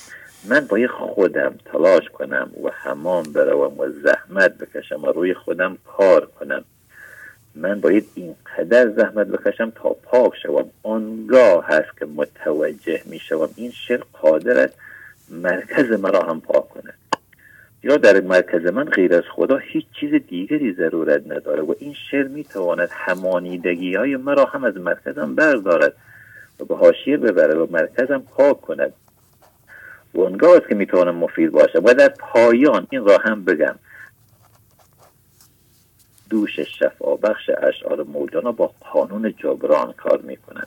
من 0.48 0.60
باید 0.60 0.90
خودم 0.90 1.54
تلاش 1.64 2.08
کنم 2.08 2.50
و 2.64 2.70
حمام 2.70 3.22
بروم 3.22 3.78
و 3.78 3.88
زحمت 3.88 4.58
بکشم 4.58 5.04
و 5.04 5.06
روی 5.06 5.34
خودم 5.34 5.78
کار 5.84 6.26
کنم. 6.26 6.64
من 7.56 7.80
باید 7.80 8.06
اینقدر 8.14 8.90
زحمت 8.90 9.26
بکشم 9.26 9.72
تا 9.74 9.88
پاک 10.02 10.32
شوم. 10.42 10.70
آنگاه 10.82 11.66
هست 11.66 11.98
که 11.98 12.06
متوجه 12.06 13.02
می 13.06 13.18
شوم. 13.18 13.48
این 13.56 13.70
شعر 13.70 14.00
قادر 14.12 14.58
است 14.58 14.74
مرکز 15.30 16.00
مرا 16.00 16.22
هم 16.22 16.40
پاک 16.40 16.68
کنه 16.68 16.92
یا 17.82 17.96
در 17.96 18.20
مرکز 18.20 18.66
من 18.66 18.84
غیر 18.84 19.14
از 19.14 19.22
خدا 19.34 19.56
هیچ 19.56 19.86
چیز 20.00 20.22
دیگری 20.28 20.72
ضرورت 20.72 21.22
نداره 21.26 21.62
و 21.62 21.74
این 21.78 21.94
شعر 22.10 22.28
می 22.28 22.44
تواند 22.44 22.88
همانیدگی 22.92 23.94
های 23.94 24.16
مرا 24.16 24.44
هم 24.44 24.64
از 24.64 24.76
مرکزم 24.76 25.34
بردارد 25.34 25.92
و 26.60 26.64
به 26.64 26.76
حاشیه 26.76 27.16
ببره 27.16 27.54
و 27.54 27.66
مرکزم 27.70 28.18
پاک 28.18 28.60
کند. 28.60 28.92
و 30.14 30.20
اونگاه 30.20 30.56
است 30.56 30.68
که 30.68 30.74
می‌توانم 30.74 31.14
مفید 31.14 31.50
باشه 31.50 31.78
و 31.78 31.94
در 31.94 32.08
پایان 32.08 32.86
این 32.90 33.04
را 33.04 33.18
هم 33.18 33.44
بگم. 33.44 33.74
دوش 36.30 36.60
شفا 36.60 37.16
بخش 37.16 37.50
اشعار 37.62 38.02
مولانا 38.02 38.52
با 38.52 38.70
قانون 38.92 39.34
جبران 39.38 39.92
کار 39.92 40.20
می‌کنند 40.20 40.66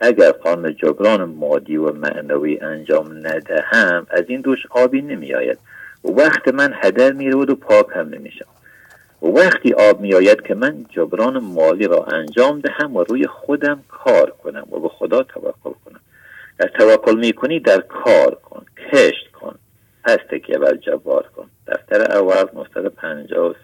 اگر 0.00 0.32
قانون 0.32 0.74
جبران 0.74 1.24
مادی 1.24 1.76
و 1.76 1.92
معنوی 1.92 2.58
انجام 2.58 3.26
ندهم 3.26 4.06
از 4.10 4.24
این 4.28 4.40
دوش 4.40 4.58
آبی 4.70 5.02
نمیآید. 5.02 5.58
وقت 6.04 6.48
من 6.48 6.74
هدر 6.82 7.12
می‌رود 7.12 7.50
و 7.50 7.54
پاک 7.54 7.86
هم 7.94 8.08
نمیشم. 8.08 8.46
وقتی 9.22 9.72
آب 9.72 10.00
میآید 10.00 10.42
که 10.42 10.54
من 10.54 10.86
جبران 10.90 11.38
مالی 11.38 11.86
را 11.86 12.04
انجام 12.04 12.60
دهم 12.60 12.96
و 12.96 13.04
روی 13.04 13.26
خودم 13.26 13.84
کار 13.88 14.30
کنم 14.30 14.66
و 14.72 14.80
به 14.80 14.88
خدا 14.88 15.22
توکل 15.22 15.72
کنم. 15.84 16.00
در 16.58 16.68
توکل 16.68 17.16
می‌کنی 17.16 17.60
در 17.60 17.80
کار 17.80 18.34
کن 18.34 18.66
کشت 18.92 19.32
کن 19.32 19.58
پس 20.04 20.18
تکیه 20.30 20.58
بر 20.58 20.76
جبار 20.76 21.26
کن. 21.36 21.50
دفتر 21.66 22.12
اول 22.12 22.60
مستد 22.60 22.86
پنجاه 22.86 23.54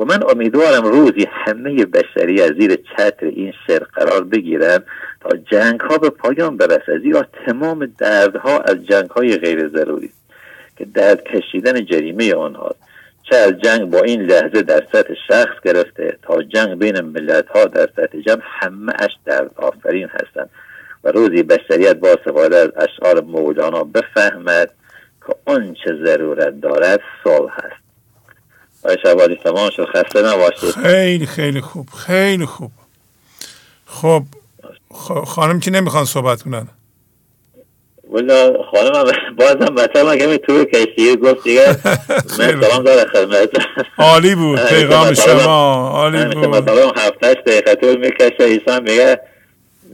و 0.00 0.04
من 0.04 0.22
امیدوارم 0.30 0.84
روزی 0.84 1.26
همه 1.30 1.84
بشری 1.84 2.42
از 2.42 2.50
زیر 2.50 2.76
چتر 2.76 3.26
این 3.26 3.52
شر 3.66 3.78
قرار 3.78 4.24
بگیرن 4.24 4.78
تا 5.20 5.36
جنگ 5.36 5.80
ها 5.80 5.98
به 5.98 6.10
پایان 6.10 6.56
برسه 6.56 6.98
زیرا 6.98 7.26
تمام 7.46 7.86
دردها 7.98 8.58
از 8.58 8.86
جنگ 8.86 9.10
های 9.10 9.36
غیر 9.36 9.68
ضروری 9.68 10.10
که 10.76 10.84
درد 10.84 11.24
کشیدن 11.24 11.84
جریمه 11.84 12.34
آنها 12.34 12.74
چه 13.22 13.36
از 13.36 13.52
جنگ 13.52 13.90
با 13.90 14.02
این 14.02 14.22
لحظه 14.22 14.62
در 14.62 14.86
سطح 14.92 15.14
شخص 15.28 15.60
گرفته 15.64 16.18
تا 16.22 16.42
جنگ 16.42 16.78
بین 16.78 17.00
ملت 17.00 17.48
ها 17.48 17.64
در 17.64 17.88
سطح 17.96 18.20
جمع 18.20 18.42
همه 18.44 18.92
اش 18.98 19.10
درد 19.24 19.50
آفرین 19.56 20.08
هستند. 20.08 20.50
و 21.04 21.08
روزی 21.08 21.42
بشریت 21.42 21.96
با 21.96 22.08
استفاده 22.08 22.56
از 22.56 22.70
اشعار 22.76 23.20
مولانا 23.20 23.84
بفهمد 23.84 24.70
که 25.26 25.34
آنچه 25.44 25.94
ضرورت 26.04 26.60
دارد 26.60 27.00
صلح 27.24 27.52
هست 27.54 27.89
آقای 28.84 29.36
تمام 29.44 29.70
شد. 29.70 29.86
خسته 29.94 30.22
نباشید. 30.22 30.70
خیلی 30.70 31.26
خیلی 31.26 31.60
خوب 31.60 31.88
خیلی 32.06 32.46
خوب. 32.46 32.70
خب 33.86 34.22
خانم 35.26 35.60
که 35.60 35.70
نمی‌خوان 35.70 36.04
صحبت 36.04 36.42
کنن. 36.42 36.68
ولی 38.12 38.52
خانم 38.72 39.12
بازم 39.38 39.74
بطر 39.74 40.02
مگه 40.02 40.26
می 40.26 40.38
تو 40.38 40.64
کشیه 40.64 41.16
گفت 41.16 41.44
دیگه. 41.44 41.66
من 42.38 42.60
سلام 42.60 42.84
داره 42.84 43.10
خدمت. 43.10 43.50
عالی 43.98 44.34
بود 44.34 44.60
پیغام 44.60 45.14
شما. 45.14 45.88
عالی 45.88 46.24
بود. 46.24 46.46
مثلا 46.46 46.90
هفتش 46.90 47.36
دقیقه 47.46 47.74
طول 47.74 47.96
می‌کشه 47.96 48.44
ایسان 48.44 48.82
میگه 48.82 49.20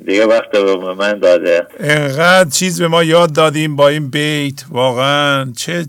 دیگه 0.06 0.26
وقت 0.26 0.50
به 0.50 0.94
من 0.94 1.18
داده. 1.18 1.66
اینقدر 1.80 2.50
چیز 2.50 2.80
به 2.80 2.88
ما 2.88 3.04
یاد 3.04 3.32
دادیم 3.32 3.76
با 3.76 3.88
این 3.88 4.10
بیت 4.10 4.64
واقعا. 4.70 5.52
چه 5.56 5.86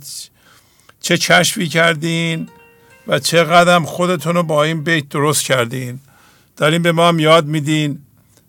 چه 1.02 1.18
کشفی 1.18 1.68
کردین؟ 1.68 2.49
و 3.07 3.19
چقدر 3.19 3.79
خودتون 3.79 4.35
رو 4.35 4.43
با 4.43 4.63
این 4.63 4.84
بیت 4.84 5.09
درست 5.09 5.45
کردین. 5.45 5.99
دارین 6.57 6.81
به 6.81 6.91
ما 6.91 7.07
هم 7.07 7.19
یاد 7.19 7.45
میدین. 7.45 7.99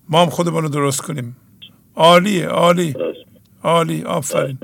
ما 0.08 0.22
هم 0.22 0.30
خودمون 0.30 0.62
رو 0.62 0.68
درست 0.68 1.00
کنیم. 1.00 1.36
عالیه 1.96 2.46
عالی. 2.46 2.94
عالی 3.62 4.02
آفرین. 4.02 4.58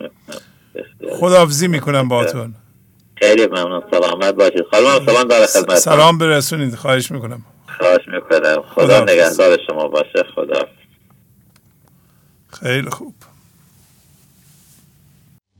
خداحافظی 1.20 1.68
می‌کنم 1.68 2.08
باتون 2.08 2.54
خیلی 3.16 3.46
ممنون. 3.46 3.82
سلامت 3.90 4.34
باشید. 4.34 4.64
خانم 4.70 5.06
سلام 5.06 5.28
داره 5.28 5.46
خدمت 5.46 5.76
سلام 5.78 6.18
برسونید. 6.18 6.74
خواهش 6.74 7.10
می‌کنم. 7.10 7.42
خواهش 7.78 8.08
می‌کنم. 8.08 8.62
خدا 8.74 9.00
نگهدار 9.00 9.58
شما 9.66 9.88
باشه. 9.88 10.24
خدا 10.34 10.68
خیلی 12.60 12.90
خوب. 12.90 13.14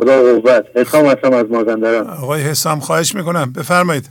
خدا 0.00 0.22
قوت. 0.22 0.66
حسام 0.74 1.06
هستم 1.06 1.32
از 1.32 1.46
مازندران. 1.50 2.06
آقای 2.06 2.42
حسام 2.42 2.80
خواهش 2.80 3.14
می‌کنم. 3.14 3.52
بفرمایید. 3.52 4.10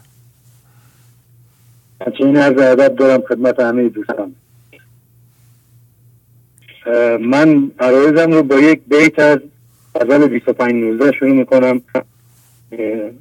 این 2.20 2.38
عرض 2.38 2.62
ادب 2.62 2.96
دارم 2.96 3.22
خدمت 3.30 3.60
همه 3.60 3.90
دوستان. 3.90 4.36
من 7.22 7.72
عرایزم 7.80 8.32
رو 8.32 8.44
با 8.44 8.56
یک 8.56 8.82
بیت 8.88 9.20
از 9.20 9.40
غزل 9.96 10.28
25 10.28 11.12
شروع 11.20 11.32
می‌کنم. 11.32 11.82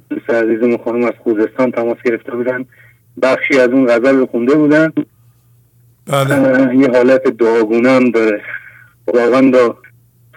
دوست 0.09 0.29
عزیزم 0.29 0.77
خانم 0.77 1.03
از 1.03 1.13
خوزستان 1.23 1.71
تماس 1.71 1.97
گرفته 2.05 2.31
بودن. 2.31 2.65
بخشی 3.21 3.59
از 3.59 3.69
اون 3.69 3.85
غزل 3.85 4.15
رو 4.15 4.25
خونده 4.25 4.55
بودن. 4.55 4.93
بله. 6.05 6.77
یه 6.77 6.89
حالت 6.89 7.23
دعاگونه 7.23 7.89
هم 7.89 8.11
داره 8.11 8.41
خداوندا 9.05 9.77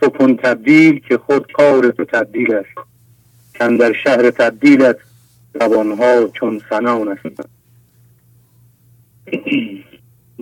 تو 0.01 0.09
کن 0.09 0.37
تبدیل 0.37 1.01
که 1.09 1.19
خود 1.19 1.53
کار 1.53 1.91
تو 1.91 2.05
تبدیل 2.05 2.55
است. 2.55 2.89
کن 3.59 3.77
در 3.77 3.93
شهر 3.93 4.31
تبدیلت 4.31 4.97
زبانها 5.61 6.29
چون 6.29 6.61
سنان 6.71 7.09
است 7.09 7.43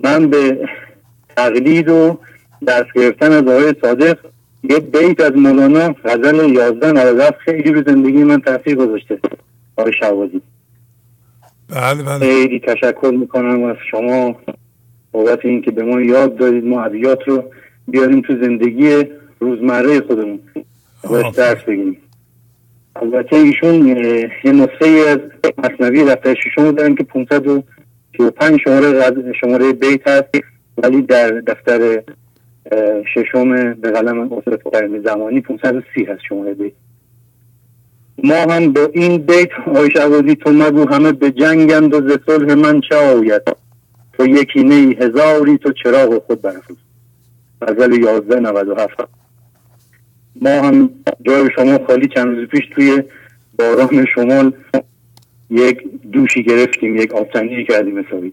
من 0.03 0.29
به 0.29 0.69
تقلید 1.37 1.89
و 1.89 2.19
درس 2.65 2.85
گرفتن 2.95 3.31
از 3.31 3.43
آقای 3.43 3.73
صادق 3.81 4.17
یه 4.63 4.79
بیت 4.79 5.21
از 5.21 5.31
مولانا 5.31 5.95
غزل 6.05 6.49
یازده 6.49 6.91
نوزد 6.91 7.35
خیلی 7.35 7.71
رو 7.71 7.83
زندگی 7.83 8.23
من 8.23 8.41
تاثیر 8.41 8.75
گذاشته. 8.75 9.19
آقای 9.75 9.93
شعبازی 9.99 10.41
بله 11.69 12.03
بله. 12.03 12.19
خیلی 12.19 12.59
تشکر 12.59 13.11
می‌کنم 13.19 13.63
از 13.63 13.75
شما. 13.91 14.35
بابت 15.11 15.45
اینکه 15.45 15.71
به 15.71 15.83
ما 15.83 16.01
یاد 16.01 16.37
دادید 16.37 16.65
ما 16.65 16.83
ادبیات 16.83 17.19
رو 17.27 17.43
بیاریم 17.87 18.21
تو 18.21 18.33
زندگی 18.41 19.05
روزمره 19.39 20.01
خودمون. 20.01 20.39
باش 21.03 21.35
درس 21.35 21.63
بگیریم 21.63 21.97
البته 22.95 23.35
ایشون 23.35 23.87
یه 24.43 24.51
نسخه 24.51 24.85
از 24.85 25.19
مصنوی 25.57 26.03
دفتر 26.05 26.35
ششم 26.35 26.71
دارن 26.71 26.95
که 26.95 27.03
535 27.03 28.59
شماره 28.63 29.33
شماره 29.41 29.73
بیت 29.73 30.07
هست 30.07 30.29
ولی 30.77 31.01
در 31.01 31.29
دفتر 31.29 32.03
ششم 33.13 33.73
به 33.73 33.91
قلم 33.91 34.33
استاد 34.33 34.61
قرمی 34.61 34.99
زمانی 34.99 35.41
530 35.41 36.03
هست 36.03 36.21
شماره 36.29 36.53
بیت. 36.53 36.73
ما 38.23 38.35
هم 38.35 38.73
با 38.73 38.89
این 38.93 39.17
بیت 39.17 39.49
آیش 39.75 39.95
عوضی 39.95 40.35
تو 40.35 40.51
مگو 40.51 40.89
همه 40.89 41.11
به 41.11 41.31
جنگند 41.31 41.93
و 41.93 42.09
ز 42.09 42.17
صلح 42.25 42.53
من 42.53 42.81
چه 42.89 42.95
آید؟ 42.95 43.41
تو 44.13 44.27
یکی 44.27 44.63
نی 44.63 44.97
هزاری 45.01 45.57
تو 45.57 45.73
چراغ 45.83 46.23
خود 46.27 46.41
برفروز 46.41 46.77
غزل 47.61 48.07
1197 48.07 49.19
ما 50.41 50.49
هم 50.49 50.89
جای 51.21 51.49
شما 51.55 51.79
خالی 51.87 52.07
چند 52.07 52.27
روز 52.35 52.47
پیش 52.47 52.65
توی 52.75 53.03
باران 53.59 54.05
شمال 54.15 54.53
یک 55.49 55.77
دوشی 56.11 56.43
گرفتیم 56.43 56.97
یک 56.97 57.13
آبتنی 57.13 57.65
کردیم 57.65 57.99
حسابی. 57.99 58.31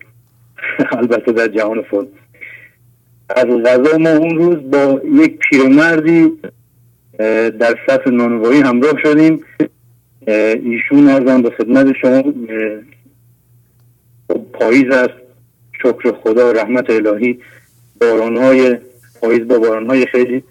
البته 0.99 1.33
در 1.33 1.49
جهان 1.49 1.83
فوت 1.83 2.09
از 3.29 3.47
غذا 3.47 3.99
ما 3.99 4.11
اون 4.11 4.37
روز 4.37 4.71
با 4.71 5.01
یک 5.05 5.39
پیرمردی 5.39 6.33
در 7.59 7.79
صف 7.87 8.07
نانوایی 8.07 8.61
همراه 8.61 8.95
شدیم. 9.03 9.45
ایشون 10.63 11.09
ارزم 11.09 11.43
به 11.43 11.51
خدمت 11.51 11.97
شما 12.03 12.23
پاییز 14.53 14.91
است. 14.91 15.15
شکر 15.73 16.13
خدا 16.13 16.53
رحمت 16.53 16.91
الهی. 16.91 17.39
بارانهای 18.01 18.77
پاییز 19.21 19.49
با 19.49 19.59
بارانهای 19.59 20.07
خیلی 20.07 20.45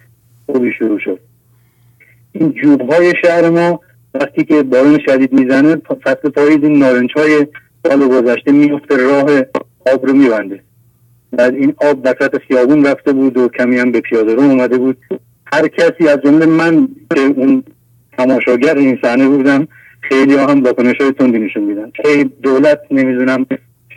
خوبی 0.46 0.72
شروع 0.74 1.00
شد. 1.00 1.20
این 2.40 2.54
جوب 2.64 2.92
های 2.92 3.14
شهر 3.26 3.50
ما 3.50 3.80
وقتی 4.14 4.44
که 4.44 4.64
باران 4.64 5.00
شدید 5.06 5.34
می‌زنه 5.34 5.76
فصل 6.04 6.30
پاییز 6.30 6.64
این 6.64 6.80
نارنج 6.80 7.10
های 7.16 7.48
سال 7.84 8.08
گذشته 8.08 8.52
میفته 8.52 8.98
راه 8.98 9.42
آب 9.94 10.06
رو 10.06 10.14
میبنده. 10.14 10.60
بعد 11.32 11.54
این 11.54 11.74
آب 11.82 12.00
وسط 12.04 12.38
خیابون 12.48 12.86
رفته 12.86 13.14
بود 13.14 13.38
و 13.38 13.48
کمی 13.48 13.78
هم 13.78 13.92
به 13.92 14.02
پیاده 14.02 14.36
رو 14.36 14.42
اومده 14.42 14.78
بود. 14.78 14.98
هر 15.54 15.68
کسی 15.68 16.08
از 16.08 16.20
جمله 16.26 16.46
من 16.46 16.88
که 17.16 17.22
اون 17.22 17.64
تماشاگر 18.18 18.78
این 18.78 19.00
صحنه 19.02 19.28
بودم 19.28 19.68
خیلی 20.02 20.36
ها 20.36 20.48
هم 20.48 20.64
واکنش 20.64 20.96
های 21.02 21.12
تندی 21.12 21.40
نشون 21.40 21.64
میدن. 21.64 21.92
خیلی 22.04 22.24
دولت 22.44 22.80
نمی‌دونم 22.92 23.46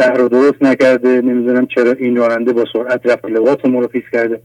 شهر 0.00 0.14
رو 0.14 0.28
درست 0.28 0.62
نکرده 0.62 1.08
نمی‌دونم 1.08 1.66
چرا 1.66 1.92
این 1.92 2.16
راننده 2.16 2.52
با 2.52 2.64
سرعت 2.72 3.06
رفت 3.06 3.24
ما 3.66 3.80
رو 3.80 3.88
کرده. 4.12 4.40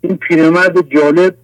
این 0.00 0.16
پیرمرد 0.16 0.88
جالب 0.94 1.34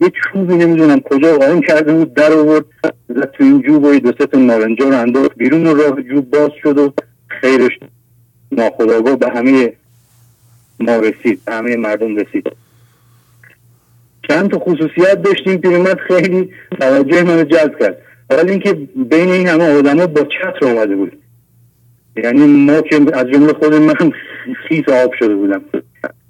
یه 0.00 0.12
چوبی 0.22 0.54
نمی‌دونم 0.54 1.00
کجا 1.00 1.38
قایم 1.38 1.60
کرده 1.60 1.92
بود 1.92 2.14
در 2.14 2.32
آورد. 2.32 2.64
زد 3.08 3.30
تو 3.30 3.44
این 3.44 3.62
جوب 3.62 3.84
و 3.84 3.98
دو 3.98 4.12
سه 4.18 4.38
نارنجا 4.38 4.88
رو 4.88 4.98
انداخت 4.98 5.34
بیرون 5.36 5.76
راه 5.76 6.02
جوب 6.02 6.30
باز 6.30 6.50
شد 6.62 6.78
و 6.78 6.92
خیرش 7.28 7.78
ناخداگاه 8.52 9.16
به 9.16 9.28
همه 9.28 9.72
ما 10.80 10.96
رسید 10.96 11.44
به 11.44 11.52
همه 11.52 11.76
مردم 11.76 12.16
رسید. 12.16 12.46
چند 14.28 14.50
تا 14.50 14.58
خصوصیت 14.58 15.22
داشتیم 15.22 15.56
پیرمرد 15.56 15.98
خیلی 15.98 16.50
توجه 16.80 17.22
منو 17.22 17.44
جلب 17.44 17.78
کرد. 17.80 17.98
ولی 18.30 18.50
اینکه 18.50 18.72
بین 19.10 19.28
این 19.28 19.48
همه 19.48 19.78
آدما 19.78 20.06
با 20.06 20.20
چتر 20.20 20.66
اومده 20.66 20.96
بود. 20.96 21.12
یعنی 22.16 22.46
ما 22.46 22.80
که 22.80 22.96
از 22.96 23.26
جمله 23.26 23.52
خود 23.52 23.74
من 23.74 24.12
خیس 24.68 24.88
آب 24.88 25.14
شده 25.18 25.34
بودم. 25.34 25.62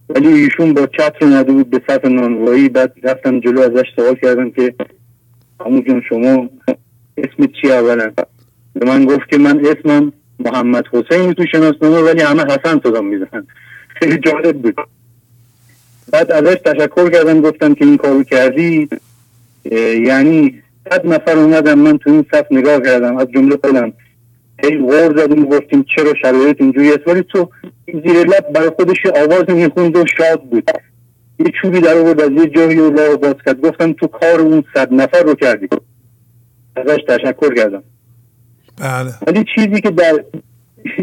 ولی 0.08 0.28
ایشون 0.28 0.74
با 0.74 0.86
چتر 0.86 1.16
اومده 1.20 1.52
بود 1.52 1.70
به 1.70 1.82
سطح 1.88 2.08
نانوایی 2.08 2.68
بعد 2.68 2.92
رفتم 3.02 3.40
جلو 3.40 3.60
ازش 3.60 3.86
سوال 3.96 4.14
کردم 4.14 4.50
که 4.50 4.74
همون 5.66 5.84
جون 5.84 6.02
شما 6.08 6.48
اسم 7.16 7.46
چی 7.60 7.72
اولا؟ 7.72 8.12
به 8.74 8.86
من 8.86 9.04
گفت 9.04 9.28
که 9.30 9.38
من 9.38 9.66
اسمم 9.66 10.12
محمد 10.38 10.84
حسین 10.92 11.32
تو 11.32 11.46
شناسنامه 11.52 12.00
ولی 12.00 12.22
همه 12.22 12.42
حسن 12.42 12.80
صدا 12.84 13.00
می‌زنن. 13.00 13.46
خیلی 13.88 14.18
جالب 14.18 14.62
بود. 14.62 14.76
بعد 16.12 16.32
ازش 16.32 16.56
تشکر 16.64 17.10
کردم 17.10 17.40
گفتم 17.40 17.74
که 17.74 17.84
این 17.84 17.96
کارو 17.96 18.22
کردی. 18.24 18.88
یعنی 20.06 20.62
صد 20.90 21.06
نفر 21.06 21.38
اومدم 21.38 21.78
من 21.78 21.98
تو 21.98 22.10
این 22.10 22.26
صف 22.32 22.46
نگاه 22.50 22.80
کردم. 22.80 23.16
از 23.16 23.28
جمله 23.34 23.58
خودم. 23.64 23.92
هی 24.62 24.78
غور 24.78 25.16
زدیم 25.16 25.44
گفتیم 25.44 25.84
چرا 25.96 26.14
شرایط 26.22 26.60
اینجوری 26.60 26.92
است؟ 26.92 27.08
ولی 27.08 27.22
تو 27.22 27.50
زیر 27.86 28.26
لب 28.26 28.52
برای 28.54 28.70
خودش 28.76 28.96
آواز 29.06 29.44
می‌خوند 29.48 29.96
و 29.96 30.04
شاد 30.18 30.42
بود. 30.42 30.70
یه 31.38 31.46
چوبی 31.62 31.80
در 31.80 31.98
آورد 31.98 32.20
از 32.20 32.30
یه 32.30 32.46
جایی 32.46 32.78
و 32.78 32.90
لا 32.90 33.16
باز 33.16 33.34
کرد. 33.46 33.60
گفتم 33.60 33.92
تو 33.92 34.06
کار 34.06 34.40
اون 34.40 34.64
صد 34.74 34.92
نفر 34.92 35.22
رو 35.22 35.34
کردی. 35.34 35.68
ازش 36.76 36.98
تشکر 37.08 37.54
کردم. 37.54 37.82
بله. 38.80 39.12
ولی 39.26 39.44
چیزی 39.54 39.80
که 39.80 39.90
در 39.90 40.24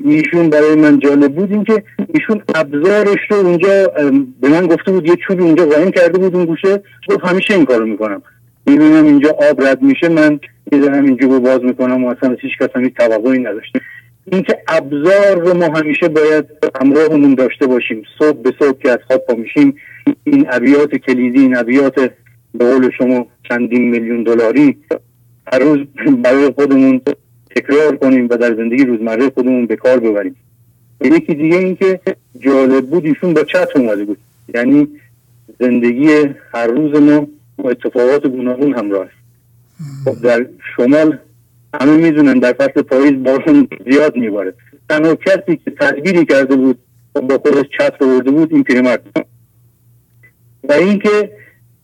ایشون 0.05 0.49
برای 0.49 0.75
من 0.75 0.99
جالب 0.99 1.35
بود 1.35 1.51
این 1.51 1.63
که 1.63 1.83
ایشون 2.13 2.41
ابزارش 2.55 3.19
رو 3.29 3.37
اونجا 3.37 3.87
به 4.41 4.49
من 4.49 4.67
گفته 4.67 4.91
بود 4.91 5.07
یه 5.07 5.15
چوبی 5.27 5.43
اونجا 5.43 5.65
قایم 5.65 5.91
کرده 5.91 6.17
بود 6.17 6.35
اون 6.35 6.45
گوشه. 6.45 6.83
گفت 7.09 7.25
همیشه 7.25 7.53
این 7.53 7.65
کارو 7.65 7.85
می‌کنم. 7.85 8.21
می‌بینم 8.69 9.05
اینجا 9.05 9.29
آب 9.29 9.61
رد 9.61 9.81
میشه 9.81 10.09
من 10.09 10.39
می‌زنم 10.71 11.05
اینجا 11.05 11.27
رو 11.27 11.39
باز 11.39 11.63
می‌کنم 11.63 12.03
و 12.03 12.07
اصلا 12.07 12.35
هیچ 12.41 12.57
کس 12.59 12.69
هیچ 12.75 12.93
توقعی 12.93 13.39
نداشته. 13.39 13.79
اینکه 14.31 14.57
ابزار 14.67 15.39
رو 15.39 15.53
ما 15.53 15.65
همیشه 15.65 16.07
باید 16.07 16.45
همراهمون 16.81 17.35
داشته 17.35 17.67
باشیم 17.67 18.03
صبح 18.19 18.41
به 18.41 18.53
صبح 18.59 18.79
که 18.81 18.91
از 18.91 18.99
خواب 19.07 19.25
پا 19.25 19.35
میشیم 19.35 19.75
این 20.23 20.45
ابیات 20.49 20.95
کلیدی 20.95 21.39
این 21.39 21.57
ابیات 21.57 21.95
به 22.53 22.73
قول 22.73 22.91
شما 22.97 23.27
چندین 23.49 23.89
میلیون 23.89 24.23
دلاری 24.23 24.77
هر 25.53 25.59
روز 25.59 25.79
برای 26.23 26.49
خودمون 26.49 27.01
تکرار 27.55 27.95
کنیم 27.95 28.27
و 28.29 28.37
در 28.37 28.55
زندگی 28.55 28.85
روزمره 28.85 29.29
خودمون 29.29 29.65
به 29.65 29.75
کار 29.75 29.99
ببریم. 29.99 30.35
یکی 31.01 31.35
دیگه 31.35 31.57
این 31.57 31.75
که 31.75 31.99
جالب 32.39 32.85
بود 32.85 33.05
ایشون 33.05 33.33
با 33.33 33.43
چت 33.43 33.69
اومده 33.75 34.05
بود. 34.05 34.17
یعنی 34.55 34.87
زندگی 35.59 36.09
هر 36.53 36.67
روز 36.67 37.01
ما 37.01 37.27
با 37.63 37.69
اتفاقات 37.69 38.27
گوناگون 38.27 38.73
همراه 38.73 39.05
است. 39.05 39.19
خب 40.05 40.23
در 40.23 40.45
شمال 40.75 41.17
همه 41.73 41.97
می‌دونن 41.97 42.39
در 42.39 42.53
فصل 42.53 42.81
پاییز 42.81 43.23
بارون 43.23 43.67
زیاد 43.91 44.15
میباره. 44.15 44.53
تنها 44.89 45.15
کسی 45.15 45.57
که 45.65 45.71
تدبیری 45.71 46.25
کرده 46.25 46.55
بود 46.55 46.79
و 47.15 47.21
با 47.21 47.37
خودش 47.37 47.65
چتر 47.77 48.05
ورده 48.05 48.31
بود 48.31 48.53
این 48.53 48.63
پیرمرد. 48.63 49.25
و 50.63 50.73
اینکه 50.73 51.31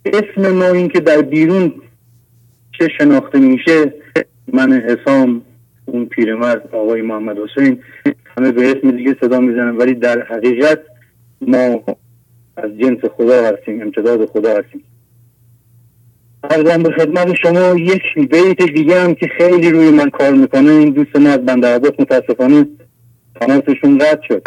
اسم 0.06 0.52
ما 0.52 0.66
این 0.66 0.88
که 0.88 1.00
در 1.00 1.22
بیرون 1.22 1.74
چه 2.80 2.88
شناخته 2.98 3.40
میشه 3.40 3.94
من 4.54 4.74
حسام 4.74 5.42
اون 5.86 6.06
پیرمرد 6.06 6.70
آقای 6.72 7.02
محمد 7.02 7.38
حسین 7.38 7.80
همه 8.38 8.52
به 8.52 8.72
اسم 8.72 8.92
دیگه 8.92 9.16
صدا 9.22 9.40
می‌زنن 9.40 9.78
ولی 9.78 9.94
در 9.94 10.22
حقیقت 10.22 10.80
ما 11.42 11.84
از 12.58 12.72
جنس 12.78 13.00
خدا 13.18 13.44
هستیم 13.44 13.82
امتداد 13.82 14.26
خدا 14.26 14.50
هستیم. 14.50 14.84
ارزم 16.50 16.84
به 16.84 16.92
خدمت 16.92 17.36
شما 17.42 17.80
یک 17.80 18.02
بیت 18.16 18.72
دیگه 18.72 19.02
هم 19.02 19.16
که 19.16 19.28
خیلی 19.38 19.72
روی 19.72 19.90
من 19.90 20.10
کار 20.10 20.32
می‌کنه. 20.32 20.72
این 20.72 20.90
دوست 20.90 21.16
ما 21.16 21.30
از 21.30 21.46
بندر 21.46 21.80
متاسفانه 22.00 22.68
تماسشون 23.42 23.98
قطع 23.98 24.28
شد. 24.28 24.42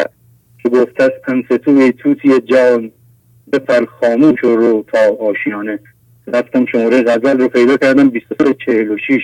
که 0.63 0.69
گفته 0.69 1.03
است 1.03 1.13
انستو 1.27 1.91
توتی 1.91 2.39
جان 2.45 2.91
بپر 3.53 3.85
خاموش 3.85 4.39
رو 4.43 4.85
تا 4.93 4.99
آشیانه. 5.25 5.79
رفتم 6.27 6.65
شماره 6.65 7.03
غزل 7.03 7.39
رو 7.39 7.47
پیدا 7.47 7.77
کردم 7.77 8.09
2346 8.09 9.21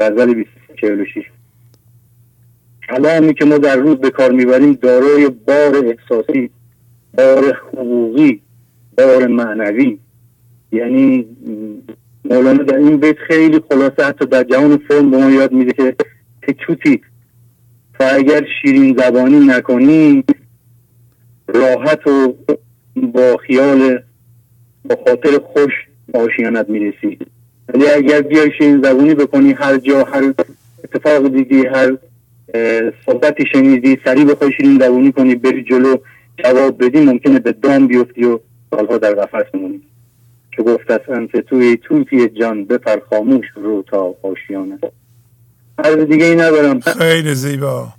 غزل 0.00 0.32
2346 0.32 1.22
کلامی 2.88 3.34
که 3.34 3.44
ما 3.44 3.58
در 3.58 3.76
روز 3.76 3.96
به 3.96 4.10
کار 4.10 4.32
می‌بریم 4.32 4.72
دارای 4.72 5.28
بار 5.28 5.76
احساسی 5.76 6.50
بار 7.18 7.60
حقوقی 7.72 8.40
بار 8.98 9.26
معنوی. 9.26 9.98
یعنی 10.72 11.26
مولانا 12.24 12.62
در 12.62 12.76
این 12.76 12.96
بیت 12.96 13.16
خیلی 13.28 13.60
خلاصه 13.68 14.04
حتی 14.04 14.26
در 14.26 14.44
جهان 14.44 14.76
فرم 14.76 15.10
به 15.10 15.16
ما 15.16 15.30
یاد 15.30 15.52
میده 15.52 15.72
که 15.72 15.96
تکوتی 16.42 17.00
و 18.00 18.10
اگر 18.12 18.46
شیرین 18.62 18.96
زبانی 18.98 19.46
نکنی 19.46 20.24
راحت 21.48 22.06
و 22.06 22.34
با 22.96 23.36
خیال 23.36 23.98
با 24.84 24.96
خاطر 25.06 25.38
خوش 25.38 25.72
آشیانت 26.14 26.68
می‌رسی. 26.68 27.18
ولی 27.68 27.90
اگر 27.90 28.20
بیای 28.20 28.50
شیرین 28.58 28.82
زبانی 28.82 29.14
بکنی 29.14 29.52
هر 29.52 29.76
جا 29.76 30.04
هر 30.04 30.34
اتفاق 30.84 31.28
دیدی 31.28 31.66
هر 31.66 31.96
صحبتی 33.06 33.44
شنیدی 33.52 33.98
سریع 34.04 34.24
بخوای 34.24 34.52
شیرین 34.52 34.78
زبانی 34.78 35.12
کنی 35.12 35.34
بری 35.34 35.64
جلو 35.64 35.96
جواب 36.44 36.84
بدی 36.84 37.00
ممکنه 37.00 37.38
به 37.38 37.52
دام 37.52 37.86
بیفتی 37.86 38.24
و 38.24 38.38
سالها 38.70 38.98
در 38.98 39.14
قفص 39.14 39.50
بمونی 39.52 39.80
که 40.56 40.62
گفت 40.62 40.90
از 40.90 41.00
انت 41.08 41.36
توی 41.36 41.76
توتی 41.76 42.28
جان 42.28 42.64
بپر 42.64 43.00
خاموش 43.10 43.46
رو 43.54 43.84
تا 43.90 44.14
آشیانه. 44.22 44.78
هر 45.84 45.94
دیگه 45.94 46.24
ای 46.24 46.34
ندارم. 46.36 46.80
خیلی 46.80 47.34
زیبا. 47.34 47.92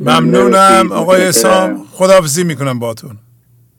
ممنونم. 0.00 0.92
آقای 0.92 1.26
اسام 1.26 1.86
خداحافظی 1.92 2.44
می‌کنم 2.44 2.78
باتون 2.78 3.18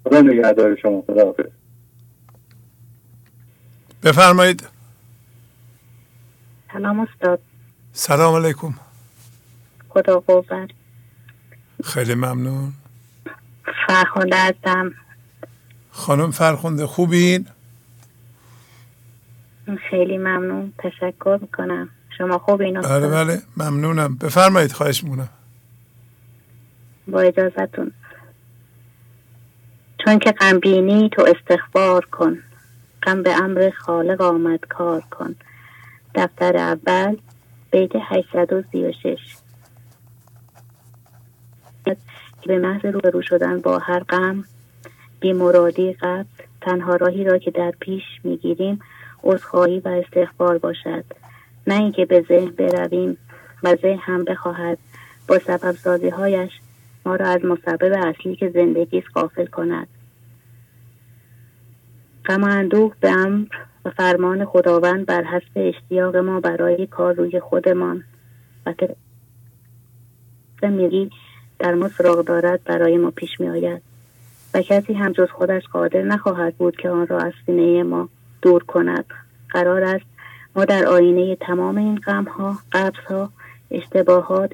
خدا 0.03 0.21
نگهدار 0.21 0.75
شما 0.75 1.03
خداحافظ. 1.07 1.45
بفرمایید. 4.03 4.67
سلام 6.73 6.99
استاد. 6.99 7.39
سلام 7.93 8.45
علیکم. 8.45 8.73
خدا 9.89 10.19
قوت. 10.19 10.45
خیلی 11.83 12.15
ممنون. 12.15 12.73
فرخونده 13.87 14.35
هستم. 14.35 14.91
خانم 15.91 16.31
فرخونده 16.31 16.87
خوبین؟ 16.87 17.47
خیلی 19.75 20.17
ممنون. 20.17 20.73
تشکر 20.77 21.37
می‌کنم. 21.41 21.89
شما 22.17 22.37
خوبین 22.37 22.81
بله 22.81 23.07
بله. 23.07 23.41
ممنونم. 23.57 24.15
بفرمایید. 24.15 24.71
خواهش 24.71 25.03
می‌کنم 25.03 25.29
با 27.07 27.21
اجازتون 27.21 27.91
چون 30.05 30.19
که 30.19 30.31
غمبینی 30.31 31.09
تو 31.09 31.25
استخبار 31.35 32.05
کن. 32.05 32.37
غم 33.03 33.23
به 33.23 33.43
امر 33.43 33.71
خالق 33.77 34.21
آمد 34.21 34.59
کار 34.69 35.01
کن. 35.01 35.35
دفتر 36.15 36.57
اول 36.57 37.17
بیت 37.71 37.91
836 38.01 39.17
که 41.85 41.97
به 42.47 42.59
محض 42.59 42.85
روبرو 42.85 43.21
شدن 43.21 43.59
با 43.61 43.79
هر 43.79 43.99
غم 43.99 44.43
بیمرادی 45.19 45.93
قبل 45.93 46.23
تنها 46.61 46.95
راهی 46.95 47.23
را 47.23 47.37
که 47.37 47.51
در 47.51 47.73
پیش 47.79 48.03
می‌گیریم 48.23 48.79
عذرخواهی 49.23 49.79
و 49.79 49.87
استغفار 49.87 50.57
باشد. 50.57 51.05
نه 51.67 51.75
اینکه 51.75 52.05
به 52.05 52.25
ذهن 52.29 52.49
برویم 52.49 53.17
و 53.63 53.75
ذهن 53.75 53.99
هم 53.99 54.23
بخواهد 54.23 54.77
با 55.27 55.39
سبب 55.39 55.71
سازی 55.71 56.09
هایش 56.09 56.51
ما 57.05 57.15
را 57.15 57.27
از 57.27 57.45
مسبب 57.45 57.93
اصلی 57.93 58.35
که 58.35 58.49
زندگی 58.49 59.01
قافل 59.01 59.45
کند. 59.45 59.87
غم 62.25 62.43
اندوه 62.43 62.93
به 62.99 63.11
امر 63.11 63.45
و 63.85 63.89
فرمان 63.89 64.45
خداوند 64.45 65.05
بر 65.05 65.23
حسب 65.23 65.51
اشتیاق 65.55 66.15
ما 66.15 66.39
برای 66.39 66.87
کار 66.87 67.13
روی 67.13 67.39
خودمان 67.39 68.03
و 68.65 68.73
که 70.61 70.67
میگی 70.67 71.09
در 71.59 71.73
ما 71.73 71.87
سراغ 71.87 72.25
دارد 72.25 72.63
برای 72.63 72.97
ما 72.97 73.11
پیش 73.11 73.39
می 73.39 73.49
آید 73.49 73.81
و 74.53 74.61
کسی 74.61 74.93
هم 74.93 75.11
جز 75.11 75.29
خودش 75.29 75.63
قادر 75.63 76.01
نخواهد 76.01 76.55
بود 76.55 76.77
که 76.77 76.89
آن 76.89 77.07
را 77.07 77.19
از 77.19 77.33
سینه 77.45 77.83
ما 77.83 78.09
دور 78.47 78.63
کند. 78.63 79.05
قرار 79.49 79.83
است 79.83 80.05
ما 80.55 80.65
در 80.65 80.85
آینه 80.85 81.35
تمام 81.35 81.77
این 81.77 81.95
غم 81.95 82.23
ها 82.23 82.57
قبض 82.71 83.05
ها 83.09 83.29
اشتباهات 83.71 84.51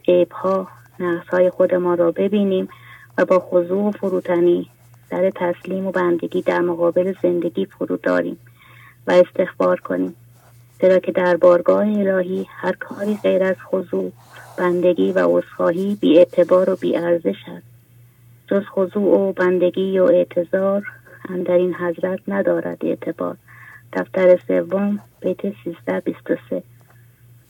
نقص 0.99 1.27
های 1.31 1.49
خودمان 1.49 1.97
را 1.97 2.11
ببینیم 2.11 2.69
و 3.17 3.25
با 3.25 3.39
خضوع 3.39 3.87
و 3.87 3.91
فروتنی 3.91 4.69
در 5.09 5.31
تسلیم 5.35 5.87
و 5.87 5.91
بندگی 5.91 6.41
در 6.41 6.59
مقابل 6.59 7.13
زندگی 7.23 7.65
فرود 7.65 8.01
داریم 8.01 8.37
و 9.07 9.11
استخبار 9.11 9.79
کنیم. 9.79 10.15
چرا 10.81 10.99
که 10.99 11.11
در 11.11 11.37
بارگاه 11.37 11.87
الهی 11.87 12.47
هر 12.49 12.71
کاری 12.71 13.17
غیر 13.23 13.43
از 13.43 13.55
خضوع 13.71 14.11
بندگی 14.57 15.11
و 15.11 15.37
عذرخواهی 15.37 15.97
بی 16.01 16.17
اعتبار 16.17 16.69
و 16.69 16.75
بی 16.75 16.97
ارزش 16.97 17.37
است. 17.47 17.67
جز 18.47 18.63
خضوع 18.65 19.19
و 19.19 19.33
بندگی 19.33 19.99
و 19.99 20.03
اعتظار 20.03 20.83
هم 21.29 21.43
در 21.43 21.57
این 21.57 21.73
حضرت 21.75 22.19
ندارد 22.27 22.85
اعتبار. 22.85 23.37
دفتر 23.93 24.39
سوم 24.47 24.99
بیت 25.21 25.45
1323 25.45 26.63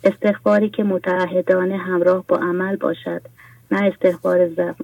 استخباری 0.03 0.69
که 0.69 0.83
متعهدانه 0.83 1.77
همراه 1.77 2.23
با 2.27 2.37
عمل 2.37 2.75
باشد 2.75 3.21
نه 3.71 3.83
استخبار 3.93 4.49
زب... 4.49 4.75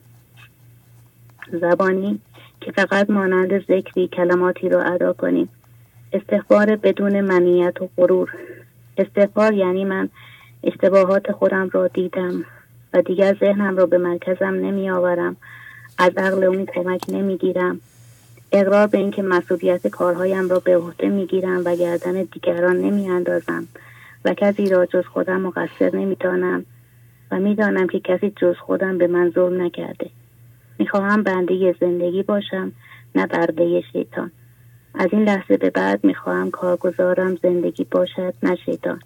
زبانی 1.51 2.19
که 2.61 2.71
فقط 2.71 3.09
مانند 3.09 3.65
ذکری 3.65 4.07
کلماتی 4.07 4.69
را 4.69 4.83
ادا 4.83 5.13
کنیم. 5.13 5.49
استخبار 6.13 6.75
بدون 6.75 7.21
منیت 7.21 7.81
و 7.81 7.89
غرور. 7.97 8.35
استخبار 8.97 9.53
یعنی 9.53 9.85
من 9.85 10.09
اشتباهات 10.63 11.31
خودم 11.31 11.69
را 11.73 11.87
دیدم 11.87 12.45
و 12.93 13.01
دیگر 13.01 13.37
ذهنم 13.39 13.77
را 13.77 13.85
به 13.85 13.97
مرکزم 13.97 14.45
نمی 14.45 14.89
آورم 14.89 15.35
از 15.97 16.11
عقل 16.17 16.43
اون 16.43 16.65
کمک 16.65 17.01
نمی 17.09 17.37
گیرم 17.37 17.81
اقرار 18.51 18.87
به 18.87 18.97
اینکه 18.97 19.21
مسئولیت 19.21 19.87
کارهایم 19.87 20.49
را 20.49 20.59
به 20.59 20.77
عهده 20.77 21.09
می 21.09 21.25
گیرم 21.25 21.61
و 21.65 21.75
گردن 21.75 22.23
دیگران 22.23 22.77
نمی 22.77 23.09
اندازم 23.09 23.67
و 24.25 24.33
کسی 24.33 24.69
را 24.69 24.85
جز 24.85 25.05
خودم 25.05 25.41
مقصر 25.41 25.95
نمی 25.95 26.15
دانم 26.15 26.65
و 27.31 27.39
می‌دانم 27.39 27.87
که 27.87 27.99
کسی 27.99 28.33
جز 28.35 28.55
خودم 28.55 28.97
به 28.97 29.07
من 29.07 29.31
ظلم 29.35 29.61
نکرده. 29.61 30.09
می‌خواهم 30.79 31.23
بنده 31.23 31.75
زندگی 31.81 32.23
باشم 32.23 32.71
نه 33.15 33.27
برده 33.27 33.81
شیطان. 33.93 34.31
از 34.95 35.07
این 35.11 35.23
لحظه 35.23 35.57
به 35.57 35.69
بعد 35.69 36.03
می‌خواهم 36.03 36.51
کارگزارم 36.51 37.35
زندگی 37.35 37.83
باشد 37.91 38.33
نه 38.43 38.55
شیطان. 38.55 38.99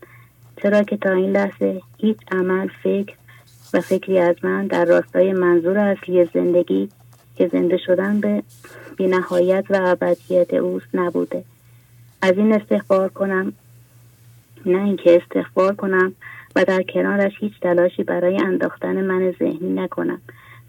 چرا 0.61 0.83
که 0.83 0.97
تا 0.97 1.11
این 1.11 1.31
لحظه 1.31 1.81
هیچ 1.97 2.17
عمل 2.31 2.67
فکر 2.83 3.15
و 3.73 3.81
فکری 3.81 4.19
از 4.19 4.35
من 4.43 4.67
در 4.67 4.85
راستای 4.85 5.33
منظور 5.33 5.77
اصلی 5.77 6.29
زندگی 6.33 6.89
که 7.35 7.47
زنده 7.47 7.77
شدن 7.77 8.19
به 8.19 8.43
بینهایت 8.97 9.65
و 9.69 9.79
ابدیت 9.81 10.53
اوست 10.53 10.87
نبوده. 10.93 11.43
از 12.21 12.37
این 12.37 12.53
استخبار 12.53 13.09
کنم 13.09 13.53
نه 14.65 14.83
اینکه 14.83 15.21
استخبار 15.21 15.75
کنم 15.75 16.13
و 16.55 16.65
در 16.65 16.83
کنارش 16.83 17.33
هیچ 17.39 17.53
تلاشی 17.61 18.03
برای 18.03 18.37
انداختن 18.37 19.01
من 19.01 19.31
ذهنی 19.39 19.73
نکنم. 19.73 20.21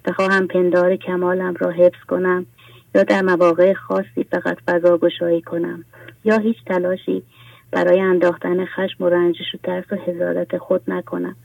بخواهم 0.04 0.46
پندار 0.46 0.96
کمالم 0.96 1.54
را 1.58 1.70
حفظ 1.70 2.04
کنم 2.08 2.46
یا 2.94 3.02
در 3.02 3.22
مواقع 3.22 3.72
خاصی 3.72 4.24
فقط 4.30 4.58
فضا 4.66 4.98
گشایی 4.98 5.42
کنم 5.42 5.84
یا 6.24 6.38
هیچ 6.38 6.56
تلاشی 6.66 7.22
برای 7.70 8.00
انداختن 8.00 8.64
خشم 8.64 9.04
و 9.04 9.08
رنجش 9.08 9.54
و 9.54 9.58
ترس 9.62 9.84
و 9.92 9.96
هزارت 9.96 10.58
خود 10.58 10.82
نکنم 10.88 11.36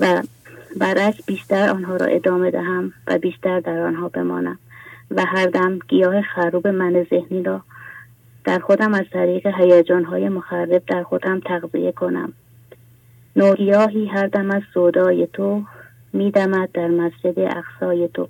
و 0.00 0.22
برعکس 0.76 1.24
بیشتر 1.26 1.68
آنها 1.68 1.96
را 1.96 2.06
ادامه 2.06 2.50
دهم 2.50 2.92
و 3.06 3.18
بیشتر 3.18 3.60
در 3.60 3.78
آنها 3.78 4.08
بمانم. 4.08 4.58
و 5.10 5.24
هر 5.26 5.46
دم 5.46 5.78
گیاه 5.78 6.22
خروب 6.22 6.68
من 6.68 7.06
ذهنی 7.10 7.42
را 7.42 7.60
در 8.44 8.58
خودم 8.58 8.94
از 8.94 9.04
طریق 9.12 9.46
هیجانهای 9.46 10.28
مخرب 10.28 10.82
در 10.86 11.02
خودم 11.02 11.40
تغذیه 11.40 11.92
کنم. 11.92 12.32
نوگیاهی 13.36 14.06
هر 14.06 14.26
دم 14.26 14.50
از 14.50 14.62
سودای 14.74 15.26
تو 15.32 15.62
میدمد 16.12 16.72
در 16.72 16.88
مسجد 16.88 17.38
اقصای 17.38 18.08
تو. 18.14 18.28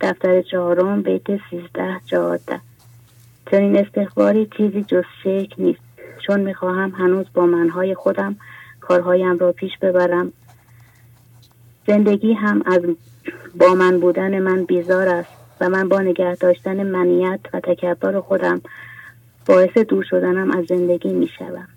دفتر 0.00 0.42
چهارم 0.42 1.02
بیت 1.02 1.26
سیزده 1.50 2.00
جاده 2.06 2.60
چنین 3.50 3.76
استخباری 3.76 4.48
چیزی 4.56 4.82
جز 4.82 5.04
شک 5.22 5.54
نیست 5.58 5.80
چون 6.26 6.40
می‌خواهم 6.40 6.90
هنوز 6.90 7.26
با 7.34 7.46
منهای 7.46 7.94
خودم 7.94 8.36
کارهایم 8.80 9.38
را 9.38 9.52
پیش 9.52 9.78
ببرم. 9.82 10.32
زندگی 11.86 12.32
هم 12.32 12.62
از 12.66 12.80
با 13.54 13.74
من 13.74 14.00
بودن 14.00 14.38
من 14.38 14.64
بیزار 14.64 15.08
است. 15.08 15.43
و 15.60 15.68
من 15.68 15.88
با 15.88 16.00
نگه 16.00 16.34
داشتن 16.34 16.82
منیت 16.82 17.40
و 17.52 17.60
تکبر 17.60 18.20
خودم 18.20 18.60
باعث 19.46 19.78
دور 19.78 20.04
شدنم 20.10 20.50
از 20.50 20.64
زندگی 20.68 21.12
می 21.12 21.28
شدم. 21.38 21.68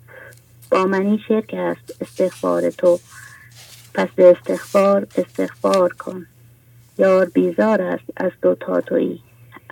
با 0.70 0.84
منی 0.84 1.20
شرک 1.28 1.54
است. 1.54 1.96
استغفار 2.00 2.70
تو. 2.70 2.98
پس 3.94 4.08
به 4.16 4.30
استغفار 4.30 5.06
استغفار 5.16 5.92
کن. 5.92 6.26
یار 6.98 7.26
بیزار 7.26 7.82
است 7.82 8.04
از 8.16 8.32
دو 8.42 8.54
تا 8.54 8.80
تویی. 8.80 9.22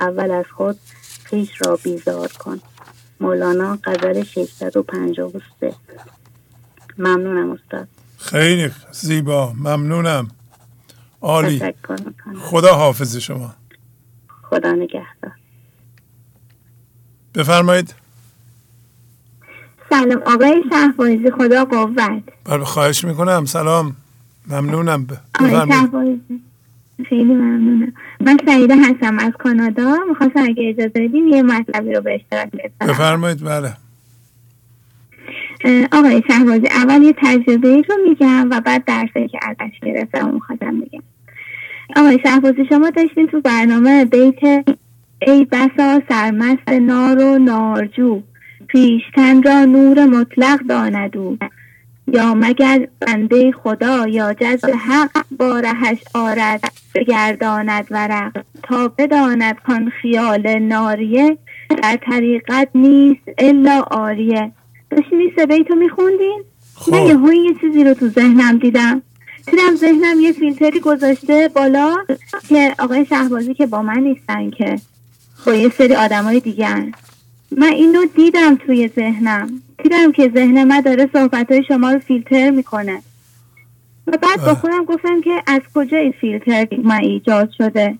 اول 0.01 0.31
از 0.31 0.47
خود 0.57 0.79
خیش 1.25 1.51
را 1.67 1.79
بیزار 1.85 2.29
کن. 2.29 2.61
مولانا 3.21 3.79
غزل 3.85 4.23
653 4.23 5.75
ممنونم 6.99 7.51
استاد. 7.51 7.89
خیلی 8.19 8.71
زیبا. 8.93 9.53
ممنونم. 9.53 10.29
عالی. 11.23 11.75
خدا 12.41 12.75
حافظ 12.75 13.17
شما. 13.17 13.55
خدا 14.51 14.73
نگهدار. 14.73 15.33
بفرمایید. 17.35 17.95
سلام 19.91 20.23
آقای 20.27 20.65
شهبازی 20.71 21.31
خدا 21.31 21.65
قوت. 21.65 22.23
بله 22.45 22.65
خواهش 22.65 23.05
می‌کنم. 23.05 23.45
سلام. 23.45 23.97
ممنونم. 24.51 25.07
آقای 25.41 26.21
خیلی 27.09 27.35
ممنونم. 27.35 27.93
من 28.21 28.39
سعیده 28.47 28.77
هستم 28.77 29.19
از 29.19 29.33
کانادا. 29.39 29.97
می‌خواستم 30.09 30.43
اگه 30.43 30.69
اجازه 30.69 30.89
بدیم 30.89 31.29
یه 31.29 31.43
مطلبی 31.43 31.95
رو 31.95 32.01
به 32.01 32.15
اشتراک 32.15 32.51
بذارم. 32.51 32.93
بفرمایید 32.93 33.45
بله. 33.45 33.77
آقای 35.93 36.23
شهبازی 36.29 36.67
اول 36.71 37.03
یه 37.03 37.15
تجربه 37.19 37.83
رو 37.89 37.97
میگم 38.09 38.49
و 38.51 38.61
بعد 38.61 38.85
درسی 38.85 39.29
که 39.29 39.39
ازش 39.43 39.81
گرفتم 39.83 40.35
می‌خواستم 40.35 40.81
بگم. 40.81 41.03
آقای 41.97 42.19
شهبازی 42.23 42.65
شما 42.69 42.91
داشتین 42.91 43.27
تو 43.27 43.41
برنامه 43.41 44.05
بیت 44.05 44.69
ای 45.27 45.45
بسا 45.45 46.03
سرمست 46.09 46.69
نار 46.69 47.19
و 47.19 47.39
نارجو. 47.39 48.23
پیشتن 48.69 49.43
را 49.43 49.65
نور 49.65 50.05
مطلق 50.05 50.61
داندو 50.69 51.37
یا 52.13 52.35
مگر 52.35 52.89
بنده 53.01 53.53
خدا 53.53 54.09
یا 54.09 54.33
جذب 54.33 54.71
حق 54.89 55.25
با 55.39 55.61
رهش 55.61 55.99
آرد 56.15 56.73
بگرداند 56.95 57.87
ورق. 57.91 58.45
تا 58.63 58.89
بداند 58.89 59.57
کان 59.67 59.91
خیال 60.03 60.59
ناریه 60.59 61.39
در 61.83 61.99
طریقت 62.03 62.69
نیست 62.75 63.23
الا 63.39 63.81
آریه. 63.81 64.53
داشتین 64.91 65.19
این 65.19 65.33
سه 65.37 65.47
بیتو 65.47 65.75
میخوندین؟ 65.75 66.45
من 66.93 66.99
یه 66.99 67.43
یه 67.45 67.55
چیزی 67.61 67.85
رو 67.85 67.95
تو 67.95 68.09
ذهنم 68.09 68.59
دیدم. 68.59 69.03
دیدم 69.47 69.77
ذهنم 69.77 70.21
یه 70.21 70.33
فیلتری 70.33 70.81
گذاشته 70.81 71.51
بالا 71.55 71.97
که 72.49 72.75
آقای 72.79 73.07
شهبازی 73.07 73.55
که 73.55 73.67
با 73.67 73.83
من 73.83 73.99
نیستن 73.99 74.51
که. 74.51 74.81
با 75.47 75.55
یه 75.55 75.69
سری 75.69 75.95
آدمای 75.95 76.41
دیگه 76.41 76.93
من 77.51 77.73
اینو 77.73 78.05
دیدم 78.17 78.57
توی 78.57 78.89
ذهنم. 78.97 79.63
دیدم 79.83 80.13
که 80.13 80.31
ذهن 80.35 80.65
من 80.65 80.81
داره 80.81 81.11
صحبت 81.13 81.51
های 81.51 81.65
شما 81.69 81.93
رو 81.93 81.99
فیلتر 81.99 82.51
می‌کنه. 82.51 83.03
و 84.07 84.17
بعد 84.23 84.41
با 84.47 84.55
خودم 84.55 84.85
گفتم 84.85 85.21
که 85.21 85.43
از 85.47 85.61
کجا 85.75 85.97
این 85.97 86.13
فیلتر 86.21 86.69
من 86.83 87.01
ایجاد 87.01 87.51
شده؟ 87.59 87.99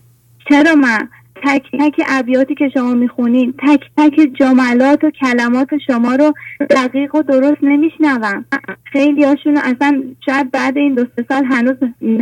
چرا 0.49 0.75
من 0.75 1.09
تک 1.43 1.63
تک 1.79 2.01
ابیاتی 2.07 2.55
که 2.55 2.69
شما 2.73 2.93
می‌خونین 2.93 3.53
تک 3.59 3.81
تک 3.97 4.29
جملات 4.39 5.03
و 5.03 5.09
کلمات 5.09 5.69
شما 5.87 6.15
رو 6.15 6.33
دقیق 6.69 7.15
و 7.15 7.21
درست 7.21 7.63
نمیشنوم. 7.63 8.45
خیلی 8.83 9.23
هاشون 9.23 9.57
اصلا 9.57 10.03
شاید 10.25 10.51
بعد 10.51 10.77
این 10.77 10.93
دو 10.93 11.05
سال 11.29 11.45
هنوز 11.45 11.75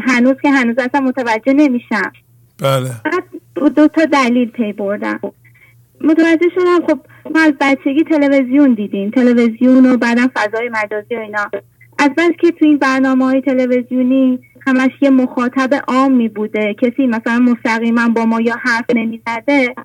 هنوز 0.08 0.36
که 0.42 0.50
هنوز 0.50 0.76
اصلا 0.80 1.02
متوجه 1.02 1.54
نمیشم. 1.54 2.12
بله. 2.62 2.90
دو 3.56 3.88
تا 3.88 4.06
دلیل 4.06 4.52
پی 4.52 4.74
بردم. 4.74 5.20
متوجه 6.02 6.50
شدم 6.56 6.88
خب 6.88 7.00
ما 7.36 7.42
از 7.42 7.54
بچگی 7.62 8.04
تلویزیون 8.04 8.74
دیدیم. 8.74 9.12
تلویزیون 9.12 9.86
و 9.86 9.98
بعدا 9.98 10.28
فضای 10.36 10.70
مجازی 10.70 11.16
و 11.16 11.20
اینا. 11.20 11.50
از 12.00 12.10
بس 12.18 12.32
که 12.40 12.52
تو 12.52 12.66
این 12.66 12.78
برنامه 12.78 13.26
های 13.26 13.42
تلویزیونی 13.42 14.40
همش 14.66 14.92
یه 15.02 15.10
مخاطب 15.10 15.70
عام 15.88 16.12
می 16.12 16.30
بوده. 16.30 16.74
کسی 16.74 17.08
مثلا 17.08 17.40
مستقیما 17.40 18.10
با 18.10 18.26
ما 18.26 18.42
یا 18.42 18.56
حرف 18.62 18.86
نمی 18.96 19.22
زده. 19.28 19.76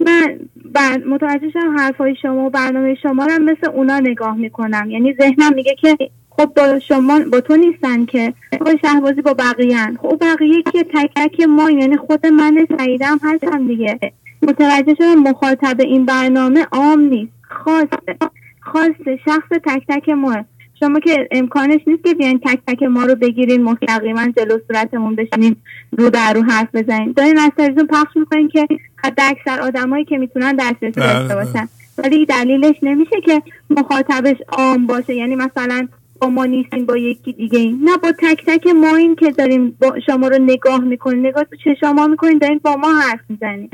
من 0.00 0.38
بعد 0.64 1.06
متوجه 1.06 1.50
شدم 1.50 1.78
حرفای 1.78 2.16
شما 2.22 2.46
و 2.46 2.50
برنامه 2.50 2.94
شما 2.94 3.26
رو 3.26 3.42
مثل 3.42 3.70
اونا 3.74 4.00
نگاه 4.00 4.36
می‌کنم 4.36 4.90
یعنی 4.90 5.14
ذهنم 5.20 5.54
میگه 5.54 5.74
که 5.74 5.96
خب 6.30 6.52
با 6.56 6.78
شما 6.78 7.20
با 7.32 7.40
تو 7.40 7.56
نیستن 7.56 8.04
که. 8.04 8.34
آقای 8.60 8.78
شهبازی 8.82 9.22
با 9.22 9.34
بقیه 9.34 9.86
خب 10.02 10.18
بقیه 10.20 10.62
که 10.62 10.84
تک 10.84 11.10
تک 11.16 11.40
ما 11.40 11.70
یعنی 11.70 11.96
خود 11.96 12.26
من 12.26 12.66
سعیدم 12.78 13.18
هستم 13.22 13.66
دیگه. 13.66 13.98
متوجه 14.42 14.94
شدم 14.94 15.14
مخاطب 15.14 15.80
این 15.80 16.04
برنامه 16.06 16.66
عام 16.72 17.00
نیست. 17.00 17.32
خاصه 17.42 18.16
خاصه 18.60 19.18
شخص 19.24 19.48
تک 19.64 19.82
تک 19.88 20.08
ما 20.08 20.44
شما 20.80 21.00
که 21.00 21.28
امکانش 21.30 21.80
نیست 21.86 22.04
که 22.04 22.14
بیاین 22.14 22.40
تک 22.44 22.58
تک 22.66 22.82
ما 22.82 23.04
رو 23.04 23.14
بگیرین 23.14 23.62
مستقیما 23.62 24.28
جلو 24.36 24.58
صورتمون 24.68 25.14
بشینین 25.14 25.56
رو 25.98 26.10
در 26.10 26.32
رو 26.32 26.42
حرف 26.42 26.68
بزنین. 26.74 27.12
دارین 27.12 27.38
از 27.38 27.50
تلویزیون 27.56 27.86
پخش 27.86 28.16
می‌کنین 28.16 28.48
که 28.48 28.66
حد 29.04 29.18
اکثر 29.18 29.60
آدمایی 29.60 30.04
که 30.04 30.18
می‌تونن 30.18 30.56
دسترسی 30.56 31.00
داشته 31.00 31.34
باشن. 31.34 31.68
ولی 31.98 32.26
دلیلش 32.26 32.76
نمیشه 32.82 33.20
که 33.24 33.42
مخاطبش 33.70 34.36
عام 34.48 34.86
باشه. 34.86 35.14
یعنی 35.14 35.36
مثلا 35.36 35.88
با 36.20 36.28
ما 36.28 36.44
نیستیم 36.44 36.86
با 36.86 36.96
یکی 36.96 37.32
دیگه 37.32 37.58
این 37.58 37.80
نه 37.84 37.96
با 37.96 38.12
تک 38.12 38.44
تک 38.46 38.66
ما 38.66 38.96
این 38.96 39.16
که 39.16 39.30
داریم 39.30 39.76
با 39.80 40.00
شما 40.06 40.28
رو 40.28 40.38
نگاه 40.38 40.80
می‌کنیم. 40.80 41.26
نگاه 41.26 41.44
تو 41.44 41.56
چشما 41.64 42.06
می‌کنیم 42.06 42.38
داریم 42.38 42.60
با 42.64 42.76
ما 42.76 42.88
حرف 42.92 43.20
می‌زنیم 43.28 43.70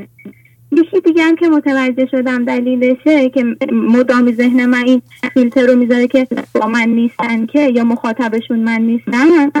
یکی 0.77 1.01
دیگه 1.01 1.23
هم 1.23 1.35
که 1.35 1.49
متوجه 1.49 2.05
شدم 2.11 2.45
دلیلشه 2.45 3.29
که 3.29 3.45
مدام 3.71 4.31
ذهن 4.31 4.65
من 4.65 4.83
این 4.85 5.01
فیلتر 5.33 5.65
رو 5.65 5.75
می‌ذاره 5.75 6.07
که 6.07 6.27
با 6.53 6.67
من 6.67 6.89
نیستن 6.89 7.45
که 7.45 7.59
یا 7.59 7.83
مخاطبشون 7.83 8.59
من 8.59 8.81
نیستن. 8.81 9.51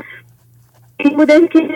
این 0.97 1.17
بوده 1.17 1.47
که 1.47 1.69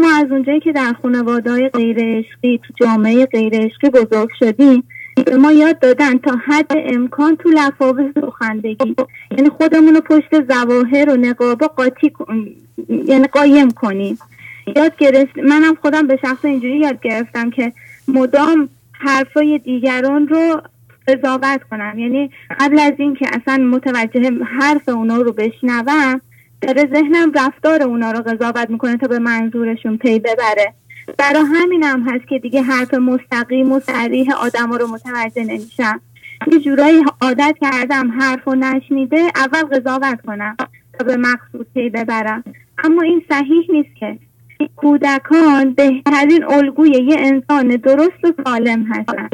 ما 0.00 0.16
از 0.16 0.30
اونجایی 0.30 0.60
که 0.60 0.72
در 0.72 0.92
خانواده 1.02 1.50
های 1.50 1.68
غیر 1.68 1.96
عشقی 2.00 2.58
تو 2.58 2.84
جامعه 2.84 3.26
غیر 3.26 3.54
عشقی 3.54 3.90
بزرگ 3.90 4.28
شدیم 4.38 4.84
به 5.26 5.36
ما 5.36 5.52
یاد 5.52 5.78
دادن 5.78 6.18
تا 6.18 6.36
حد 6.46 6.72
امکان 6.76 7.36
تو 7.36 7.48
لفاظ 7.48 7.96
سخندگی. 8.20 8.96
یعنی 9.30 9.48
خودمون 9.48 9.94
رو 9.94 10.00
پشت 10.00 10.46
زواهر 10.48 11.10
و 11.10 11.16
نقابه 11.16 11.66
قاطی 11.66 12.12
یعنی 13.04 13.26
قایم 13.26 13.70
کنیم. 13.70 14.18
یاد 14.76 14.96
گرفت 14.96 15.38
منم 15.38 15.74
خودم 15.74 16.06
به 16.06 16.18
شخص 16.22 16.44
اینجوری 16.44 16.78
یاد 16.78 17.00
گرفتم 17.00 17.50
که 17.50 17.72
مدام 18.08 18.68
حرفای 18.92 19.58
دیگران 19.58 20.28
رو 20.28 20.62
قضاوت 21.08 21.60
کنم. 21.70 21.98
یعنی 21.98 22.30
قبل 22.60 22.78
از 22.78 22.92
اینکه 22.98 23.26
اصلا 23.32 23.64
متوجه 23.64 24.30
حرف 24.44 24.88
اونا 24.88 25.16
رو 25.16 25.32
بشنوم 25.32 26.20
داره 26.60 26.82
ذهنم 26.94 27.32
رفتار 27.34 27.82
اونا 27.82 28.12
رو 28.12 28.22
قضاوت 28.22 28.70
می‌کنه 28.70 28.96
تا 28.96 29.08
به 29.08 29.18
منظورشون 29.18 29.96
پی 29.96 30.18
ببره. 30.18 30.74
برا 31.18 31.44
همین 31.44 31.82
هم 31.82 32.02
هست 32.08 32.28
که 32.28 32.38
دیگه 32.38 32.62
حرف 32.62 32.94
مستقیم 32.94 33.72
و 33.72 33.80
صریح 33.80 34.34
آدم 34.34 34.72
رو 34.72 34.86
متوجه 34.86 35.44
نمیشم. 35.44 36.00
یه 36.52 36.60
جورایی 36.60 37.04
عادت 37.20 37.56
کردم 37.60 38.20
حرف 38.20 38.48
و 38.48 38.54
نشنیده 38.54 39.30
اول 39.36 39.62
قضاوت 39.62 40.20
کنم 40.26 40.56
تا 40.98 41.04
به 41.04 41.16
مقصود 41.16 41.66
پی 41.74 41.90
ببرم. 41.90 42.44
اما 42.84 43.02
این 43.02 43.22
صحیح 43.28 43.70
نیست 43.70 43.96
که 43.96 44.18
کودکان 44.76 45.74
بهترین 45.74 46.44
الگوی 46.44 46.90
یه 46.90 47.16
انسان 47.18 47.68
درست 47.68 48.24
و 48.24 48.32
سالم 48.44 48.82
هستن. 48.82 49.28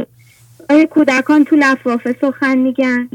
آیا 0.71 0.85
کودکان 0.85 1.45
تو 1.45 1.57
لفافه 1.57 2.17
سخن 2.21 2.59
میگن؟ 2.59 3.09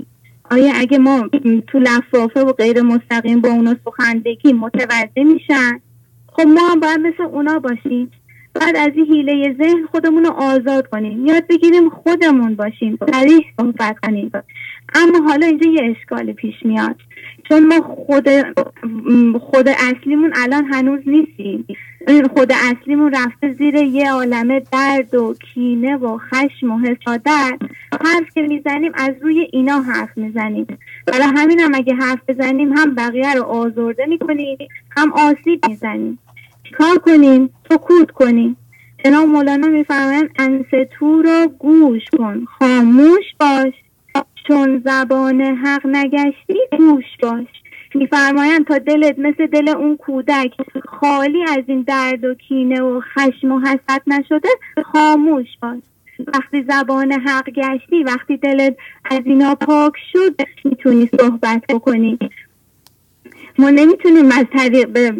آیا 0.51 0.73
اگه 0.75 0.97
ما 0.97 1.29
تو 1.67 1.79
لفافه 1.79 2.41
و 2.41 2.53
غیر 2.53 2.81
مستقیم 2.81 3.41
با 3.41 3.49
اونا 3.49 3.75
سخن 3.85 4.19
بگیم 4.19 4.57
متوجه 4.57 5.23
میشن؟ 5.23 5.79
خب 6.27 6.47
ما 6.47 6.67
هم 6.67 6.79
باید 6.79 6.99
مثل 6.99 7.23
اونا 7.23 7.59
باشیم. 7.59 8.11
بعد 8.53 8.75
از 8.75 8.89
این 8.95 9.05
حیله 9.05 9.55
ذهن 9.57 9.85
خودمون 9.91 10.25
رو 10.25 10.31
آزاد 10.31 10.87
کنیم. 10.87 11.25
یاد 11.25 11.47
بگیریم 11.47 11.89
خودمون 11.89 12.55
باشیم. 12.55 12.97
سریح 13.11 13.45
صحبت 13.57 13.99
کنیم. 13.99 14.31
اما 14.95 15.29
حالا 15.29 15.45
اینجا 15.45 15.71
یه 15.71 15.95
اشکالی 15.97 16.33
پیش 16.33 16.55
میاد. 16.65 16.95
چون 17.49 17.67
ما 17.67 17.81
خود 17.81 18.29
خود 19.39 19.69
اصلیمون 19.69 20.33
الان 20.35 20.65
هنوز 20.65 20.99
نیستیم. 21.05 21.65
خود 22.17 22.51
اصلیمون 22.51 23.13
رفته 23.13 23.53
زیر 23.53 23.75
یه 23.75 24.11
عالمه 24.11 24.61
درد 24.71 25.15
و 25.15 25.33
کینه 25.33 25.97
و 25.97 26.17
خشم 26.17 26.71
و 26.71 26.79
حسادت. 26.79 27.59
حرف 27.91 28.33
که 28.33 28.41
می‌زنیم 28.41 28.91
از 28.95 29.11
روی 29.21 29.47
اینا 29.51 29.81
حرف 29.81 30.17
می‌زنیم. 30.17 30.67
برای 31.07 31.27
همین 31.35 31.59
هم 31.59 31.71
اگه 31.75 31.93
حرف 31.95 32.19
بزنیم 32.27 32.77
هم 32.77 32.95
بقیه 32.95 33.33
رو 33.33 33.43
آزرده 33.43 34.05
می‌کنیم 34.05 34.57
هم 34.97 35.13
آسیب 35.13 35.65
می‌زنیم. 35.67 36.19
کار 36.77 36.97
کنیم؟ 36.97 37.49
سکوت 37.69 38.11
کنیم. 38.11 38.57
جناب 39.05 39.27
مولانا 39.27 39.67
میفرمایند 39.67 40.29
انستو 40.39 41.21
رو 41.21 41.47
گوش 41.59 42.01
کن. 42.17 42.45
خاموش 42.45 43.25
باش. 43.39 43.73
چون 44.47 44.81
زبان 44.85 45.41
حق 45.41 45.81
نگشتی 45.85 46.57
گوش 46.77 47.05
باش. 47.21 47.47
میفرمایند 47.95 48.67
تا 48.67 48.77
دلت 48.77 49.19
مثل 49.19 49.47
دل 49.47 49.69
اون 49.69 49.97
کودک 49.97 50.53
خالی 50.85 51.43
از 51.43 51.63
این 51.67 51.81
درد 51.81 52.23
و 52.23 52.33
کینه 52.33 52.81
و 52.81 53.01
خشم 53.01 53.51
و 53.51 53.59
حسد 53.59 54.01
نشده 54.07 54.49
خاموش 54.85 55.47
باش. 55.61 55.79
وقتی 56.27 56.63
زبان 56.63 57.11
حق 57.11 57.49
گشتی 57.49 58.03
وقتی 58.03 58.37
دلت 58.37 58.75
از 59.05 59.21
اینا 59.25 59.55
پاک 59.55 59.93
شد 60.11 60.35
می‌تونی 60.63 61.09
صحبت 61.19 61.63
بکنی. 61.69 62.19
ما 63.59 63.69
نمی‌تونیم 63.69 64.31
از 64.31 64.45
طریق 64.53 64.89
به, 64.89 65.13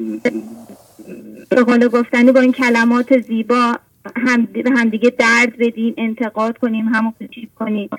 قول 1.63 1.87
گفتنی 1.87 2.31
با 2.31 2.39
این 2.39 2.51
کلمات 2.51 3.19
زیبا 3.19 3.75
هم 4.15 4.47
همدیگه 4.77 5.09
درد 5.09 5.57
بدیم 5.57 5.93
انتقاد 5.97 6.57
کنیم 6.57 6.87
همو 6.87 7.11
کوچیک 7.11 7.49
کنیم. 7.55 7.89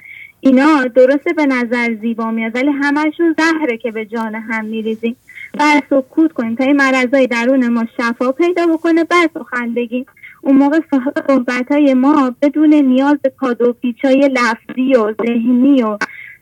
اینا 0.41 0.85
درسته 0.85 1.33
به 1.33 1.47
نظر 1.47 1.97
زیبا 2.01 2.31
میاد 2.31 2.55
ولی 2.55 2.71
همشون 2.71 3.37
زهره 3.39 3.77
که 3.77 3.91
به 3.91 4.05
جان 4.05 4.35
هم 4.35 4.65
میریزیم. 4.65 5.17
بعد 5.59 5.83
سکوت 5.91 6.33
کنیم 6.33 6.55
تا 6.55 6.65
این 6.65 6.77
مرضای 6.77 7.27
درون 7.27 7.69
ما 7.69 7.87
شفا 7.97 8.33
پیدا 8.33 8.67
بکنه 8.67 9.05
بعد 9.05 9.31
سخن 9.35 9.75
بگیم 9.75 10.07
اون 10.43 10.57
موقع 10.57 10.81
صحبت 11.27 11.73
های 11.73 11.95
ما 11.95 12.35
بدون 12.43 12.75
نیاز 12.75 13.19
به 13.23 13.33
کادو 13.37 13.73
پیچای 13.73 14.29
لفظی 14.29 14.95
و 14.95 15.15
ذهنی 15.27 15.83
و 15.83 15.99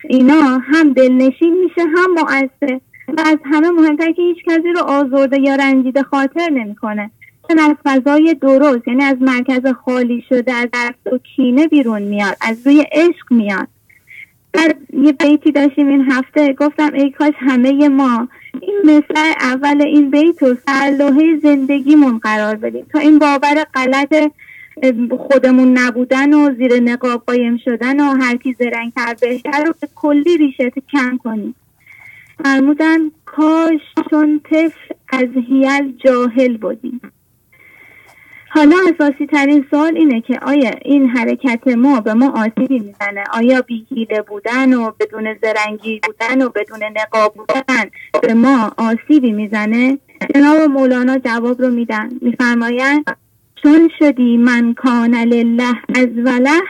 اینا 0.09 0.57
هم 0.57 0.93
دلنشین 0.93 1.63
میشه 1.63 1.81
هم 1.97 2.11
مؤثر. 2.13 2.79
و 3.17 3.21
از 3.25 3.37
همه 3.45 3.69
مهمتر 3.69 4.11
که 4.11 4.21
هیچ 4.21 4.37
کسی 4.47 4.69
رو 4.75 4.79
آزرده 4.79 5.39
یا 5.39 5.55
رنجیده 5.55 6.03
خاطر 6.03 6.49
نمی‌کنه. 6.49 7.11
چون 7.47 7.59
از 7.59 7.75
فضای 7.83 8.33
درست 8.33 8.87
یعنی 8.87 9.03
از 9.03 9.17
مرکز 9.21 9.61
خالی 9.85 10.23
شده 10.29 10.53
از 10.53 10.67
درد 10.73 11.13
و 11.13 11.17
کینه 11.17 11.67
بیرون 11.67 12.01
میاد 12.01 12.37
از 12.41 12.67
روی 12.67 12.85
عشق 12.91 13.31
میاد. 13.31 13.67
بعد 14.53 14.77
یه 14.93 15.11
بیتی 15.11 15.51
داشتیم 15.51 15.87
این 15.87 16.11
هفته 16.11 16.53
گفتم 16.53 16.93
ای 16.93 17.11
کاش 17.11 17.33
همه 17.37 17.89
ما 17.89 18.27
این 18.61 18.77
مثل 18.83 19.33
اول 19.39 19.81
این 19.81 20.11
بیت 20.11 20.43
رو 20.43 20.55
سرلوحه 20.67 21.39
زندگیمون 21.43 22.17
قرار 22.17 22.55
بدیم. 22.55 22.85
تا 22.91 22.99
این 22.99 23.19
باور 23.19 23.65
غلط 23.73 24.31
خودمون 25.17 25.77
نبودن 25.77 26.33
و 26.33 26.55
زیر 26.55 26.79
نقاب 26.79 27.23
قایم 27.27 27.57
شدن 27.57 27.99
و 27.99 28.23
هر 28.23 28.35
کی 28.35 28.55
زرنگتر 28.59 29.15
بهتر 29.21 29.63
رو 29.63 29.73
به 29.81 29.87
کلی 29.95 30.37
ریشه 30.37 30.71
کم 30.91 31.17
کنیم. 31.23 31.55
فرمودن 32.43 32.99
کاش 33.25 33.81
چون 34.09 34.41
طفل 34.43 34.93
از 35.09 35.27
هیل 35.49 35.97
جاهل 35.97 36.57
بودیم. 36.57 37.01
حالا 38.51 38.75
اساسی 38.93 39.25
ترین 39.25 39.65
سوال 39.71 39.97
اینه 39.97 40.21
که 40.21 40.39
آیا 40.41 40.71
این 40.85 41.09
حرکت 41.09 41.67
ما 41.67 41.99
به 41.99 42.13
ما 42.13 42.29
آسیبی 42.29 42.79
می‌زنه؟ 42.79 43.23
آیا 43.33 43.61
بیهیله 43.61 44.21
بودن 44.21 44.73
و 44.73 44.91
بدون 44.99 45.35
زرنگی 45.41 46.01
بودن 46.07 46.41
و 46.41 46.49
بدون 46.49 46.79
نقاب 46.95 47.33
بودن 47.33 47.89
به 48.21 48.33
ما 48.33 48.71
آسیبی 48.77 49.31
می‌زنه؟ 49.31 49.97
جناب 50.35 50.57
مولانا 50.57 51.17
جواب 51.17 51.61
رو 51.61 51.69
میدن. 51.69 52.09
میفرمایند 52.21 53.17
چون 53.63 53.89
شدی 53.99 54.37
من 54.37 54.73
کان 54.73 55.15
لله 55.15 55.75
از 55.95 56.07
وله 56.25 56.61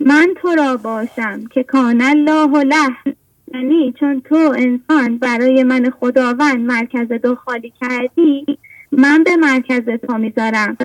من 0.00 0.28
تو 0.42 0.48
را 0.48 0.76
باشم 0.76 1.46
که 1.46 1.62
کان 1.62 2.00
الله 2.00 2.64
له 2.64 3.14
یعنی 3.54 3.94
چون 4.00 4.20
تو 4.20 4.54
انسان 4.56 5.18
برای 5.18 5.62
من 5.62 5.90
خداوند 6.00 6.60
مرکز 6.60 7.08
دو 7.08 7.34
خالی 7.34 7.72
کردی 7.80 8.58
من 8.92 9.24
به 9.24 9.36
مرکز 9.36 9.82
تو 10.06 10.18
می‌ذارم. 10.18 10.76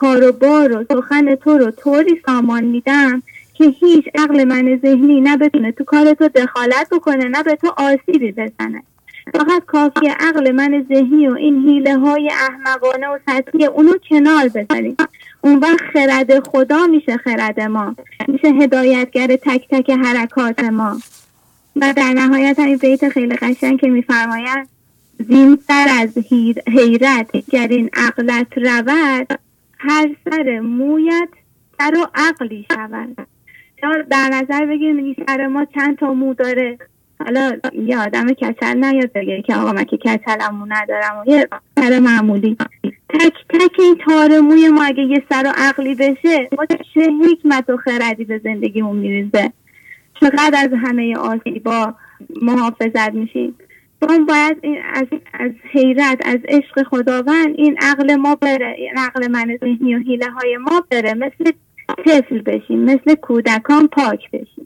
کار 0.00 0.28
و 0.28 0.32
بار 0.32 0.76
و 0.76 0.84
سخن 0.92 1.34
تو 1.34 1.58
رو 1.58 1.70
طوری 1.70 2.22
سامان 2.26 2.64
میدم 2.64 3.22
که 3.54 3.64
هیچ 3.64 4.04
عقل 4.14 4.44
من 4.44 4.80
ذهنی 4.82 5.20
نه 5.20 5.36
بتونه 5.36 5.72
تو 5.72 5.84
کار 5.84 6.14
تو 6.14 6.28
دخالت 6.28 6.88
بکنه 6.92 7.24
نه 7.24 7.42
به 7.42 7.56
تو 7.56 7.72
آسیبی 7.76 8.32
بزنه. 8.32 8.82
فقط 9.34 9.64
کافی 9.66 10.06
عقل 10.20 10.52
من 10.52 10.86
ذهنی 10.88 11.28
و 11.28 11.32
این 11.34 11.62
حیله 11.68 11.98
های 11.98 12.30
احمقانه 12.30 13.08
و 13.08 13.18
سطحی 13.26 13.66
اونو 13.66 13.92
کنار 14.10 14.48
بذاریم. 14.48 14.96
اون 15.40 15.58
وقت 15.58 15.80
خرد 15.92 16.48
خدا 16.48 16.86
میشه 16.86 17.16
خرد 17.16 17.60
ما. 17.60 17.96
میشه 18.28 18.48
هدایتگر 18.48 19.36
تک 19.36 19.68
تک 19.70 19.90
حرکات 19.90 20.64
ما. 20.64 20.98
و 21.76 21.92
در 21.96 22.12
نهایت 22.12 22.58
این 22.58 22.76
بیت 22.76 23.08
خیلی 23.08 23.36
قشنگ 23.36 23.80
که 23.80 23.88
میفرمایند 23.88 24.68
زین 25.28 25.58
سر 25.68 25.86
از 26.00 26.18
حیرت 26.66 27.50
گر 27.50 27.68
این 27.68 27.90
عقلت 27.94 28.58
رود 28.58 29.38
هر 29.82 30.16
سر 30.30 30.60
مویت 30.60 31.28
سر 31.78 31.98
و 31.98 32.06
عقلی 32.14 32.66
شود 32.72 33.16
در 34.10 34.28
نظر 34.32 34.66
بگیریم 34.66 35.16
سر 35.26 35.46
ما 35.46 35.64
چند 35.64 35.98
تا 35.98 36.12
مو 36.12 36.34
داره؟ 36.34 36.78
حالا 37.24 37.58
یه 37.72 37.98
آدم 37.98 38.32
کچل 38.32 38.76
نیاد 38.76 39.12
بگه 39.12 39.42
که 39.42 39.54
آقا 39.54 39.72
من 39.72 39.84
که 39.84 39.96
کچلمو 39.96 40.66
ندارم 40.68 41.18
و 41.18 41.30
یه 41.30 41.48
سر 41.76 41.98
معمولی. 41.98 42.56
تک 43.08 43.34
تک 43.48 43.80
این 43.80 43.96
تار 44.06 44.40
موی 44.40 44.68
ما 44.68 44.82
اگه 44.82 45.02
یه 45.02 45.22
سر 45.28 45.46
و 45.46 45.52
عقلی 45.56 45.94
بشه 45.94 46.48
ما 46.58 46.66
چه 46.66 47.10
حکمت 47.24 47.70
و 47.70 47.76
خردی 47.76 48.24
به 48.24 48.40
زندگیمون 48.44 48.96
میریزه؟ 48.96 49.52
چقدر 50.20 50.58
از 50.62 50.70
همه 50.82 51.16
آسیبا 51.16 51.94
محافظت 52.42 53.12
میشیم؟ 53.12 53.54
ما 54.02 54.24
باید 54.28 54.58
این 54.62 54.78
از, 54.94 55.06
از 55.32 55.50
حیرت 55.72 56.18
از 56.24 56.38
عشق 56.48 56.88
خداوند 56.90 57.54
این 57.56 57.76
عقل 57.82 58.16
ما 58.16 58.34
بره 58.34 58.74
این 58.78 58.98
عقل 58.98 59.28
من 59.30 59.58
ذهنی 59.60 59.94
و 59.94 59.98
حیله 59.98 60.30
های 60.30 60.56
ما 60.56 60.84
بره 60.90 61.14
مثل 61.14 61.52
طفل 62.06 62.40
بشیم 62.40 62.84
مثل 62.84 63.14
کودکان 63.14 63.88
پاک 63.88 64.30
بشیم. 64.32 64.64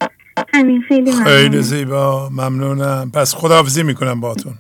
همین 0.54 0.82
خیلی 0.82 1.10
ممنون. 1.10 1.24
خیلی 1.24 1.62
زیبا 1.62 2.28
ممنونم. 2.28 3.10
پس 3.14 3.34
خداحافظی 3.34 3.82
می‌کنم 3.82 4.20
باتون 4.20 4.54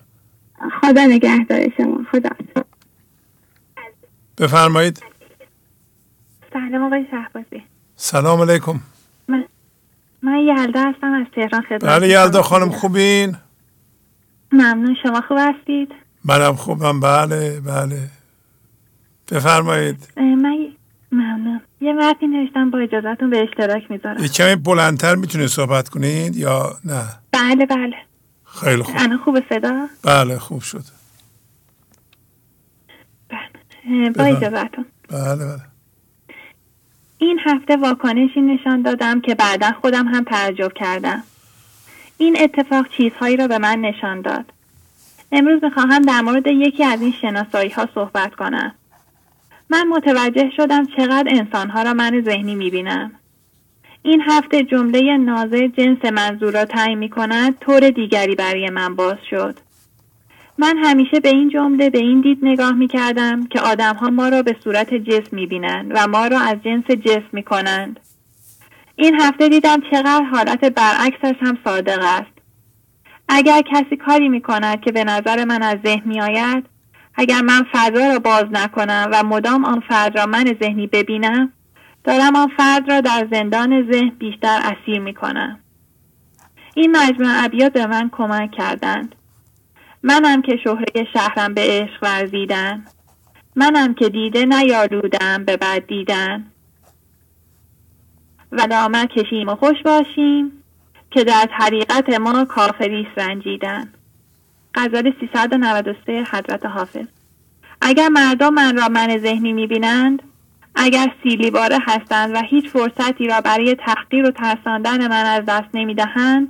خدا 0.80 1.06
نگهدار 1.06 1.60
شما 1.76 2.00
خدا. 2.12 2.30
بفرمایید. 4.38 5.02
سلام 6.52 6.82
آقای 6.82 7.06
شهبازی. 7.10 7.62
سلام 7.96 8.40
علیکم. 8.40 8.80
من, 9.28 9.44
من 10.22 10.38
یلدا 10.38 10.80
هستم 10.80 11.12
از 11.12 11.26
تهران 11.34 11.62
خدمت 11.62 11.84
بله 11.84 12.08
یلدا 12.08 12.42
خانم 12.42 12.70
خوبین؟ 12.70 13.36
ممنون 14.54 14.96
شما 15.02 15.20
خوب 15.20 15.38
هستید؟ 15.40 15.92
منم 16.24 16.54
خوبم 16.54 17.00
بله 17.00 17.60
بله. 17.60 18.10
بفرمایید. 19.32 20.08
من 20.16 20.68
ممنون. 21.12 21.60
یه 21.80 21.92
متنی 21.92 22.28
نوشتم 22.28 22.70
با 22.70 22.78
اجازهتون 22.78 23.30
به 23.30 23.42
اشتراک 23.42 23.90
می‌ذارم. 23.90 24.22
یه 24.22 24.28
کمی 24.28 24.56
بلندتر 24.56 25.14
می‌تونید 25.14 25.46
صحبت 25.46 25.88
کنید 25.88 26.36
یا 26.36 26.78
نه؟ 26.84 27.04
بله 27.32 27.66
بله. 27.66 27.96
خیلی 28.44 28.82
خوب. 28.82 28.94
الان 28.98 29.18
خوب 29.18 29.38
صدا؟ 29.48 29.86
بله 30.04 30.38
خوب 30.38 30.62
شد. 30.62 30.84
بله. 33.28 34.10
با 34.10 34.24
اجازهتون. 34.24 34.86
بله 35.08 35.36
بله. 35.36 35.62
این 37.18 37.38
هفته 37.44 37.76
واکنشی 37.76 38.40
نشان 38.40 38.82
دادم 38.82 39.20
که 39.20 39.34
بعدا 39.34 39.72
خودم 39.80 40.08
هم 40.08 40.24
تعجب 40.24 40.72
کردم. 40.74 41.22
این 42.24 42.36
اتفاق 42.40 42.88
چیزهایی 42.88 43.36
را 43.36 43.48
به 43.48 43.58
من 43.58 43.78
نشان 43.80 44.20
داد. 44.20 44.44
امروز 45.32 45.64
می‌خواهم 45.64 46.02
در 46.02 46.20
مورد 46.20 46.46
یکی 46.46 46.84
از 46.84 47.02
این 47.02 47.14
شناسایی 47.20 47.70
ها 47.70 47.88
صحبت 47.94 48.34
کنم. 48.34 48.74
من 49.70 49.88
متوجه 49.88 50.50
شدم 50.56 50.86
چقدر 50.86 51.24
انسانها 51.26 51.82
را 51.82 51.94
من 51.94 52.22
ذهنی 52.24 52.54
می‌بینم. 52.54 53.12
این 54.02 54.22
هفته 54.26 54.62
جمله 54.62 55.16
نازه 55.16 55.68
جنس 55.68 56.04
منظور 56.04 56.52
را 56.52 56.64
تعیین 56.64 56.98
می 56.98 57.08
کند 57.08 57.58
طور 57.58 57.90
دیگری 57.90 58.34
برای 58.34 58.70
من 58.70 58.96
باز 58.96 59.16
شد. 59.30 59.58
من 60.58 60.76
همیشه 60.76 61.20
به 61.20 61.28
این 61.28 61.48
جمله 61.48 61.90
به 61.90 61.98
این 61.98 62.20
دید 62.20 62.38
نگاه 62.42 62.72
می 62.72 62.88
کردم 62.88 63.46
که 63.46 63.60
آدم 63.60 63.94
ها 63.94 64.10
ما 64.10 64.28
را 64.28 64.42
به 64.42 64.56
صورت 64.64 64.94
جسم 64.94 65.36
می 65.36 65.46
بینند 65.46 65.92
و 65.94 66.06
ما 66.06 66.26
را 66.26 66.40
از 66.40 66.62
جنس 66.62 66.84
جسم 66.84 67.28
می 67.32 67.42
کنند. 67.42 68.00
این 68.96 69.20
هفته 69.20 69.48
دیدم 69.48 69.76
چقدر 69.90 70.22
حالت 70.22 70.64
برعکسش 70.64 71.34
هم 71.40 71.58
صادق 71.64 71.98
است. 72.02 72.34
اگر 73.28 73.60
کسی 73.72 73.96
کاری 73.96 74.28
می 74.28 74.40
کند 74.40 74.80
که 74.80 74.92
به 74.92 75.04
نظر 75.04 75.44
من 75.44 75.62
از 75.62 75.78
ذهن 75.84 76.08
می 76.08 76.20
آید 76.20 76.64
اگر 77.14 77.40
من 77.40 77.66
فضا 77.72 78.12
را 78.12 78.18
باز 78.18 78.44
نکنم 78.50 79.08
و 79.12 79.22
مدام 79.22 79.64
آن 79.64 79.80
فرد 79.88 80.18
را 80.18 80.26
من 80.26 80.56
ذهنی 80.62 80.86
ببینم 80.86 81.52
دارم 82.04 82.36
آن 82.36 82.48
فرد 82.56 82.92
را 82.92 83.00
در 83.00 83.28
زندان 83.32 83.92
ذهن 83.92 84.08
بیشتر 84.08 84.60
اسیر 84.64 85.00
می 85.00 85.14
کنم. 85.14 85.58
این 86.74 86.96
مجموع 86.96 87.44
ابیات 87.44 87.72
به 87.72 87.86
من 87.86 88.10
کمک 88.12 88.50
کردند. 88.50 89.14
منم 90.02 90.42
که 90.42 90.56
شهره 90.64 91.06
شهرم 91.12 91.54
به 91.54 91.60
عشق 91.60 92.02
ورزیدن. 92.02 92.84
منم 93.56 93.94
که 93.94 94.08
دیده 94.08 94.44
نیالودم 94.44 95.44
به 95.44 95.56
بد 95.56 95.86
دیدن. 95.86 96.53
و 98.58 98.66
دامن 98.66 99.06
کشیم 99.06 99.48
و 99.48 99.54
خوش 99.54 99.82
باشیم 99.84 100.52
که 101.10 101.24
در 101.24 101.48
طریقت 101.58 102.20
ما 102.20 102.44
کافری 102.44 103.08
رنجیدن. 103.16 103.88
غزل 104.74 105.12
393 105.20 106.24
حضرت 106.32 106.66
حافظ. 106.66 107.06
اگر 107.80 108.08
مردم 108.08 108.54
من 108.54 108.76
را 108.76 108.88
من 108.88 109.18
ذهنی 109.18 109.52
می‌بینند 109.52 110.22
اگر 110.74 111.12
سیلی 111.22 111.50
باره 111.50 111.78
هستند 111.86 112.34
و 112.34 112.42
هیچ 112.50 112.68
فرصتی 112.68 113.26
را 113.26 113.40
برای 113.40 113.74
تحقیر 113.74 114.26
و 114.26 114.30
ترساندن 114.30 115.08
من 115.08 115.24
از 115.26 115.44
دست 115.46 115.68
نمی‌دهند 115.74 116.48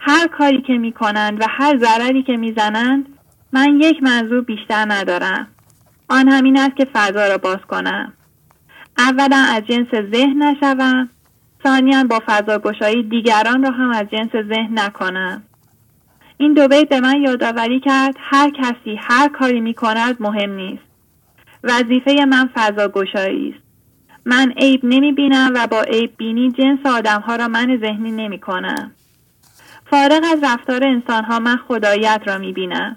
هر 0.00 0.26
کاری 0.26 0.62
که 0.62 0.72
می‌کنند 0.72 1.40
و 1.40 1.44
هر 1.48 1.78
ضرری 1.78 2.22
که 2.22 2.36
می‌زنند 2.36 3.06
من 3.52 3.80
یک 3.80 4.02
منظور 4.02 4.40
بیشتر 4.40 4.84
ندارم. 4.88 5.48
آن 6.08 6.28
همین 6.28 6.58
است 6.58 6.76
که 6.76 6.86
فضا 6.92 7.26
را 7.26 7.38
باز 7.38 7.60
کنم. 7.68 8.12
اولا 8.98 9.46
از 9.54 9.62
جنس 9.66 9.88
ذهن 10.12 10.42
نشوم. 10.42 11.08
ثانیا 11.62 12.04
با 12.04 12.22
فضا 12.26 12.58
گشایی 12.58 13.02
دیگران 13.02 13.62
را 13.62 13.70
هم 13.70 13.90
از 13.90 14.06
جنس 14.10 14.30
ذهن 14.32 14.78
نکنم. 14.78 15.42
این 16.36 16.54
دو 16.54 16.68
بیت 16.68 16.88
به 16.88 17.00
من 17.00 17.22
یادآوری 17.22 17.80
کرد 17.80 18.14
هر 18.18 18.50
کسی 18.50 18.96
هر 19.00 19.28
کاری 19.28 19.60
می 19.60 19.74
کند 19.74 20.16
مهم 20.20 20.50
نیست. 20.50 20.84
وظیفه 21.64 22.24
من 22.24 22.50
فضا 22.54 22.88
گشایی 22.88 23.50
است. 23.50 23.68
من 24.24 24.52
عیب 24.56 24.80
نمی 24.84 25.12
بینم 25.12 25.52
و 25.54 25.66
با 25.66 25.82
عیب 25.82 26.16
بینی 26.16 26.52
جنس 26.52 26.86
آدم 26.86 27.20
ها 27.20 27.36
را 27.36 27.48
من 27.48 27.78
ذهنی 27.80 28.10
نمی 28.10 28.38
کنم 28.38 28.92
فارغ 29.90 30.24
از 30.32 30.38
رفتار 30.42 30.84
انسان 30.84 31.24
ها 31.24 31.38
من 31.38 31.56
خدایت 31.56 32.20
را 32.26 32.38
می 32.38 32.52
بینم 32.52 32.96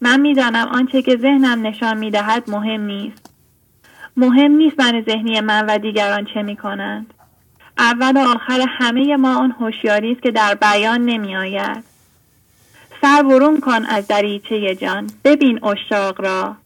من 0.00 0.20
می‌دانم 0.20 0.68
آنچه 0.68 1.02
که 1.02 1.16
ذهنم 1.16 1.66
نشان 1.66 1.98
می 1.98 2.10
دهد 2.10 2.50
مهم 2.50 2.80
نیست. 2.80 3.34
مهم 4.16 4.52
نیست 4.52 4.80
من 4.80 5.04
ذهنی 5.08 5.40
من 5.40 5.66
و 5.66 5.78
دیگران 5.78 6.26
چه 6.34 6.42
می 6.42 6.56
کنند 6.56 7.14
اول 7.78 8.16
و 8.16 8.28
آخر 8.28 8.66
همه 8.68 9.16
ما 9.16 9.38
آن 9.38 9.50
هوشیاری 9.50 10.12
است 10.12 10.22
که 10.22 10.30
در 10.30 10.54
بیان 10.54 11.00
نمی 11.00 11.36
آید. 11.36 11.84
سر 13.02 13.22
برون 13.22 13.60
کن 13.60 13.84
از 13.84 14.06
دریچه 14.06 14.74
جان 14.74 15.10
ببین 15.24 15.64
اشاق 15.64 16.20
را. 16.20 16.56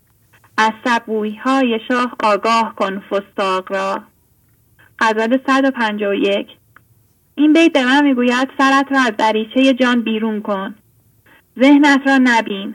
از 0.59 0.73
سبوی 0.85 1.37
های 1.37 1.81
شاه 1.89 2.17
آگاه 2.25 2.75
کن 2.77 3.03
فستاق 3.11 3.73
را. 3.73 4.03
غزل 4.99 5.39
151 5.47 6.47
این 7.35 7.53
بیت 7.53 7.73
به 7.73 7.85
من 7.85 8.05
می‌گوید 8.05 8.49
سرت 8.59 8.87
را 8.93 9.01
از 9.01 9.17
دریچه 9.19 9.75
جان 9.75 10.03
بیرون 10.03 10.43
کن. 10.43 10.75
ذهنت 11.61 12.01
را 12.07 12.19
نبین. 12.23 12.75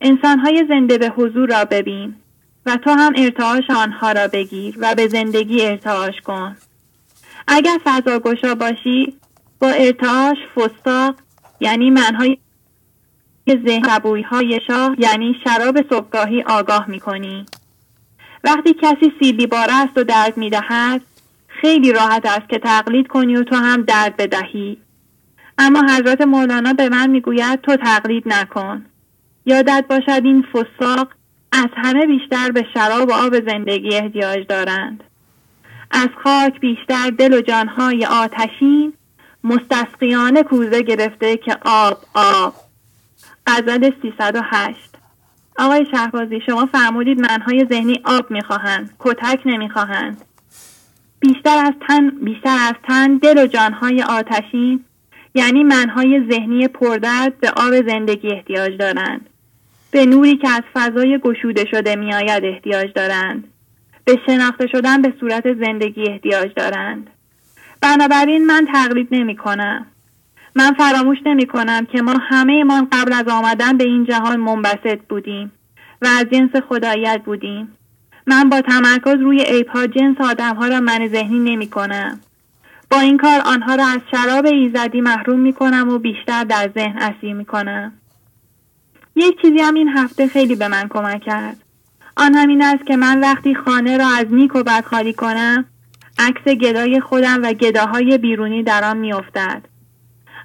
انسانهای 0.00 0.64
زنده 0.68 0.98
به 0.98 1.08
حضور 1.08 1.48
را 1.48 1.64
ببین. 1.64 2.14
و 2.66 2.76
تو 2.76 2.90
هم 2.90 3.12
ارتعاش 3.16 3.70
آنها 3.70 4.12
را 4.12 4.28
بگیر 4.28 4.76
و 4.80 4.94
به 4.94 5.08
زندگی 5.08 5.66
ارتعاش 5.66 6.20
کن. 6.24 6.56
اگر 7.52 7.78
فضاگشا 7.84 8.54
باشی 8.54 9.16
با 9.60 9.68
ارتعاش 9.68 10.38
فستاق 10.56 11.14
یعنی 11.60 11.90
منهای 11.90 12.38
ذهن 13.66 14.22
های 14.30 14.60
شاه 14.66 14.94
یعنی 14.98 15.36
شراب 15.44 15.88
صبحگاهی 15.90 16.42
آگاه 16.42 16.90
می 16.90 17.00
کنی. 17.00 17.46
وقتی 18.44 18.74
کسی 18.82 19.12
سیلی 19.20 19.46
باره 19.46 19.74
است 19.74 19.98
و 19.98 20.04
درد 20.04 20.36
می 20.36 20.50
دهد 20.50 21.02
خیلی 21.48 21.92
راحت 21.92 22.26
است 22.26 22.48
که 22.48 22.58
تقلید 22.58 23.08
کنی 23.08 23.36
و 23.36 23.44
تو 23.44 23.56
هم 23.56 23.82
درد 23.82 24.16
بدهی. 24.16 24.76
اما 25.58 25.82
حضرت 25.82 26.20
مولانا 26.20 26.72
به 26.72 26.88
من 26.88 27.10
می‌گوید 27.10 27.60
تو 27.60 27.76
تقلید 27.76 28.22
نکن. 28.26 28.86
یادت 29.46 29.84
باشد 29.90 30.22
این 30.24 30.46
فساق 30.52 31.08
از 31.52 31.68
همه 31.76 32.06
بیشتر 32.06 32.50
به 32.50 32.66
شراب 32.74 33.08
و 33.08 33.12
آب 33.12 33.50
زندگی 33.50 33.94
احتیاج 33.94 34.46
دارند. 34.46 35.04
از 35.90 36.08
خاک 36.24 36.60
بیشتر 36.60 37.10
دل 37.10 37.34
و 37.34 37.40
جانهای 37.40 38.06
آتشین 38.06 38.92
مستسقیانه 39.44 40.42
کوزه 40.42 40.82
گرفته 40.82 41.36
که 41.36 41.56
آب 41.64 41.98
آب. 42.14 42.54
غزل 43.46 43.90
308 44.02 44.90
آقای 45.58 45.86
شهبازی 45.90 46.40
شما 46.46 46.66
فرمودید 46.66 47.20
منهای 47.20 47.66
ذهنی 47.70 48.00
آب 48.04 48.30
می‌خواهند 48.30 48.90
کتک 48.98 49.40
نمی‌خواهند. 49.44 50.24
بیشتر 51.20 51.58
از 51.58 51.72
تن 51.88 52.10
بیشتر 52.10 52.56
از 52.68 52.74
تن 52.88 53.16
دل 53.16 53.42
و 53.42 53.46
جانهای 53.46 54.02
آتشین 54.02 54.84
یعنی 55.34 55.62
منهای 55.62 56.26
ذهنی 56.30 56.68
پردرد 56.68 57.40
به 57.40 57.50
آب 57.50 57.88
زندگی 57.88 58.28
احتیاج 58.28 58.76
دارند. 58.76 59.30
به 59.90 60.06
نوری 60.06 60.36
که 60.36 60.48
از 60.48 60.62
فضای 60.74 61.18
گشوده 61.18 61.64
شده 61.70 61.96
میآید 61.96 62.44
احتیاج 62.44 62.92
دارند. 62.92 63.44
به 64.04 64.18
شناخته 64.26 64.66
شدن 64.66 65.02
به 65.02 65.14
صورت 65.20 65.54
زندگی 65.54 66.08
احتیاج 66.08 66.50
دارند. 66.56 67.10
بنابراین 67.82 68.46
من 68.46 68.66
تقلید 68.72 69.08
نمی 69.10 69.36
کنم. 69.36 69.86
من 70.54 70.72
فراموش 70.72 71.18
نمی 71.26 71.46
کنم 71.46 71.86
که 71.86 72.02
ما 72.02 72.14
همه 72.28 72.64
ما 72.64 72.88
قبل 72.92 73.12
از 73.12 73.28
آمدن 73.28 73.76
به 73.76 73.84
این 73.84 74.04
جهان 74.04 74.40
منبسط 74.40 74.98
بودیم 75.08 75.52
و 76.02 76.06
از 76.06 76.24
جنس 76.32 76.50
خدایت 76.68 77.20
بودیم. 77.24 77.76
من 78.26 78.48
با 78.48 78.60
تمرکز 78.60 79.20
روی 79.20 79.40
ایپا 79.40 79.86
جنس 79.86 80.16
آدم 80.20 80.56
ها 80.56 80.68
را 80.68 80.80
من 80.80 81.08
ذهنی 81.08 81.38
نمی 81.38 81.70
کنم. 81.70 82.20
با 82.90 83.00
این 83.00 83.16
کار 83.16 83.40
آنها 83.44 83.74
را 83.74 83.86
از 83.86 84.00
شراب 84.10 84.46
ایزدی 84.46 85.00
محروم 85.00 85.40
می 85.40 85.52
کنم 85.52 85.88
و 85.88 85.98
بیشتر 85.98 86.44
در 86.44 86.70
ذهن 86.74 86.98
اسیر 86.98 87.34
می 87.34 87.44
کنم. 87.44 87.92
یک 89.16 89.40
چیزی 89.42 89.58
هم 89.58 89.74
این 89.74 89.88
هفته 89.88 90.28
خیلی 90.28 90.54
به 90.54 90.68
من 90.68 90.88
کمک 90.88 91.22
کرد. 91.22 91.56
آن 92.20 92.34
همین 92.34 92.62
است 92.62 92.86
که 92.86 92.96
من 92.96 93.20
وقتی 93.20 93.54
خانه 93.54 93.96
را 93.96 94.06
از 94.08 94.26
نیک 94.30 94.56
و 94.56 94.62
بد 94.62 94.84
خالی 94.84 95.12
کنم 95.12 95.64
عکس 96.18 96.44
گدای 96.44 97.00
خودم 97.00 97.42
و 97.42 97.52
گداهای 97.52 98.18
بیرونی 98.18 98.62
در 98.62 98.84
آن 98.84 98.96
میافتد. 98.96 99.62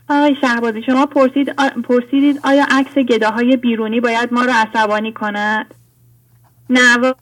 آقای 0.10 0.36
شهبازی 0.42 0.84
شما 0.84 1.06
پرسید 1.06 1.50
پرسیدید 1.84 2.40
آیا 2.44 2.66
عکس 2.72 2.94
گداهای 2.94 3.58
بیرونی 3.58 4.00
باید 4.00 4.34
ما 4.34 4.42
رو 4.42 4.52
عصبانی 4.52 5.14
کند؟ 5.14 5.74
نه 6.70 7.14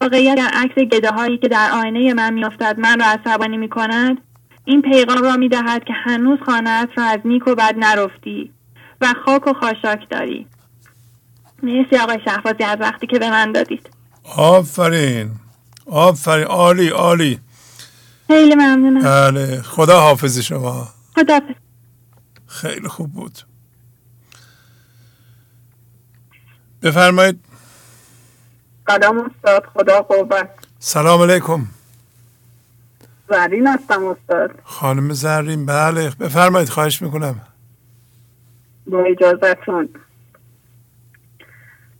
واقعیت 0.00 0.36
در 0.36 0.50
عکس 0.52 0.74
گداهایی 0.74 1.38
که 1.38 1.48
در 1.48 1.70
آینه 1.74 2.14
من 2.14 2.34
میافتد 2.34 2.78
من 2.78 3.00
را 3.00 3.06
عصبانی 3.06 3.56
می 3.56 3.68
کند 3.68 4.18
این 4.64 4.82
پیغام 4.82 5.22
را 5.22 5.36
می 5.36 5.48
دهد 5.48 5.84
که 5.84 5.92
هنوز 5.92 6.38
خانه 6.46 6.88
را 6.96 7.04
از 7.04 7.20
نیک 7.24 7.46
و 7.46 7.54
بد 7.54 7.74
نرفتی 7.76 8.52
و 9.00 9.14
خاک 9.24 9.46
و 9.46 9.52
خاشاک 9.52 10.08
داری. 10.10 10.46
مرسی 11.62 11.96
آقای 11.96 12.18
شهبازی 12.24 12.64
از 12.64 12.78
وقتی 12.80 13.06
که 13.06 13.18
به 13.18 13.30
من 13.30 13.52
دادید. 13.52 13.90
آفرین. 14.36 15.30
آفرین. 15.86 16.46
عالی 16.46 16.88
عالی. 16.88 17.40
خیلی 18.26 18.54
ممنونم. 18.54 19.02
بله. 19.02 19.62
خدا 19.62 20.00
حافظ 20.00 20.38
شما. 20.38 20.88
خدا 21.14 21.40
خیلی 22.46 22.88
خوب 22.88 23.12
بود. 23.12 23.38
بفرمایید. 26.82 27.44
سلام 28.88 29.18
استاد 29.18 29.66
خدا 29.74 30.02
قوت. 30.02 30.48
سلام 30.78 31.22
علیکم. 31.22 31.66
زرین 33.28 33.66
هستم 33.66 34.04
استاد. 34.04 34.50
خانم 34.64 35.12
زرین 35.12 35.66
بله. 35.66 36.10
بفرمایید 36.10 36.68
خواهش 36.68 37.02
می‌کنم. 37.02 37.40
با 38.86 38.98
اجازتون. 38.98 39.88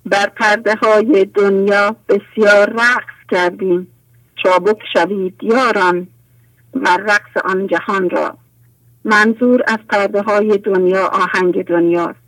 بر 0.07 0.27
پرده 0.27 0.75
های 0.75 1.25
دنیا 1.25 1.97
بسیار 2.09 2.71
رقص 2.71 3.15
کردیم. 3.31 3.87
چابک 4.43 4.79
شوید 4.93 5.35
یاران 5.43 6.07
بر 6.75 6.97
رقص 6.97 7.45
آن 7.45 7.67
جهان 7.67 8.11
را. 8.11 8.37
منظور 9.05 9.63
از 9.67 9.79
پرده 9.89 10.23
های 10.23 10.59
دنیا 10.59 11.07
آهنگ 11.07 11.65
دنیاست 11.65 12.23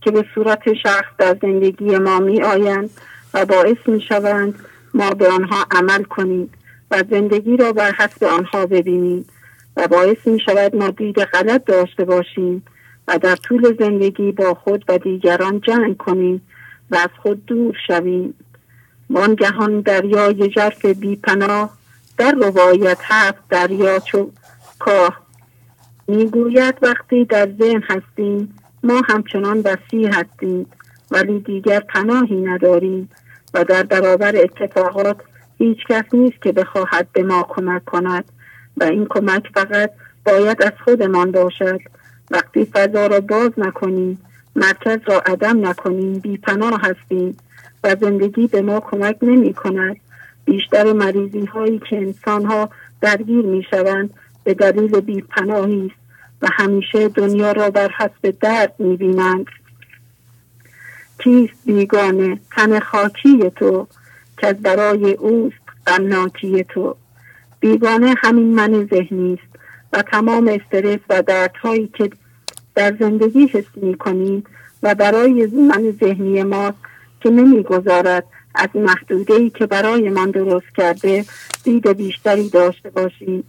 که 0.00 0.10
به 0.10 0.24
صورت 0.34 0.74
شخص 0.82 1.10
در 1.18 1.36
زندگی 1.42 1.98
ما 1.98 2.18
می 2.18 2.42
آیند 2.42 2.90
و 3.34 3.46
باعث 3.46 3.76
می 3.86 4.00
شوند 4.08 4.54
ما 4.94 5.10
به 5.10 5.28
آنها 5.28 5.66
عمل 5.70 6.02
کنیم 6.02 6.50
و 6.90 7.02
زندگی 7.10 7.56
را 7.56 7.72
بر 7.72 7.92
حسب 7.92 8.24
آنها 8.24 8.66
ببینیم 8.66 9.24
و 9.76 9.88
باعث 9.88 10.16
می 10.26 10.40
شود 10.40 10.76
ما 10.76 10.90
دید 10.90 11.20
غلط 11.20 11.64
داشته 11.64 12.04
باشیم 12.04 12.62
و 13.08 13.18
در 13.18 13.36
طول 13.36 13.76
زندگی 13.78 14.32
با 14.32 14.54
خود 14.54 14.84
و 14.88 14.98
دیگران 14.98 15.60
جنگ 15.60 15.96
کنیم 15.96 16.42
و 16.90 16.96
از 16.96 17.08
خود 17.22 17.46
دور 17.46 17.76
شویم. 17.86 18.34
وانگهان 19.10 19.80
دریای 19.80 20.48
جرف 20.48 20.84
بی 20.84 21.16
پناه 21.16 21.70
در 22.18 22.32
روایت 22.32 22.98
هفت 23.02 23.48
دریا 23.48 23.98
چو 23.98 24.30
کاه. 24.78 25.20
می‌گوید 26.08 26.74
وقتی 26.82 27.24
در 27.24 27.48
ذهن 27.58 27.82
هستیم 27.82 28.54
ما 28.82 29.02
همچنان 29.08 29.58
وسیع 29.64 30.08
هستیم 30.08 30.66
ولی 31.10 31.40
دیگر 31.40 31.80
پناهی 31.80 32.40
نداریم 32.40 33.10
و 33.54 33.64
در 33.64 33.82
برابر 33.82 34.36
اتفاقات 34.36 35.16
هیچ 35.58 35.78
کس 35.88 36.04
نیست 36.12 36.42
که 36.42 36.52
بخواهد 36.52 37.08
به 37.12 37.22
ما 37.22 37.46
کمک 37.48 37.84
کند 37.84 38.24
و 38.76 38.84
این 38.84 39.06
کمک 39.10 39.46
فقط 39.54 39.90
باید 40.24 40.62
از 40.62 40.72
خودمان 40.84 41.32
باشد. 41.32 41.80
وقتی 42.30 42.64
فضا 42.64 43.06
را 43.06 43.20
باز 43.20 43.50
نکنیم 43.56 44.18
مرکز 44.60 44.98
را 45.06 45.20
عدم 45.26 45.66
نکنیم 45.66 46.18
بی 46.18 46.36
پناه 46.36 46.80
هستیم 46.82 47.36
و 47.84 47.96
زندگی 48.00 48.46
به 48.46 48.62
ما 48.62 48.80
کمک 48.80 49.16
نمی 49.22 49.54
کند 49.54 49.96
بیشتر 50.44 50.92
مریضی 50.92 51.44
هایی 51.44 51.78
که 51.90 51.96
انسان 51.96 52.44
ها 52.44 52.70
درگیر 53.00 53.44
می 53.44 53.64
شوند 53.70 54.14
به 54.44 54.54
دلیل 54.54 55.00
بی 55.00 55.20
پناهی 55.22 55.86
است 55.86 56.00
و 56.42 56.48
همیشه 56.52 57.08
دنیا 57.08 57.52
را 57.52 57.70
بر 57.70 57.90
حسب 57.98 58.38
درد 58.40 58.74
می 58.78 58.96
بینند 58.96 59.46
کیست 61.18 61.54
بیگانه؟ 61.66 62.40
تن 62.56 62.80
خاکی 62.80 63.50
تو 63.56 63.86
که 64.38 64.52
برای 64.52 65.12
اوست 65.12 65.54
غمناکی 65.86 66.64
تو. 66.64 66.96
بیگانه 67.60 68.14
همین 68.18 68.54
من 68.54 68.86
ذهنی 68.86 69.32
است 69.42 69.58
و 69.92 70.02
تمام 70.02 70.48
استرس 70.48 71.00
و 71.08 71.22
دردهایی 71.22 71.90
که 71.94 72.10
در 72.74 72.96
زندگی 73.00 73.46
حس 73.46 73.64
می 73.76 73.94
کنیم 73.94 74.44
و 74.82 74.94
برای 74.94 75.46
من 75.46 75.96
ذهنی 76.00 76.42
ما 76.42 76.74
که 77.20 77.30
نمی‌گذارد 77.30 78.24
از 78.54 78.68
محدوده 78.74 79.34
ای 79.34 79.50
که 79.50 79.66
برای 79.66 80.08
من 80.08 80.30
درست 80.30 80.74
کرده 80.76 81.24
دید 81.64 81.88
بیشتری 81.88 82.48
داشته 82.48 82.90
باشیم 82.90 83.44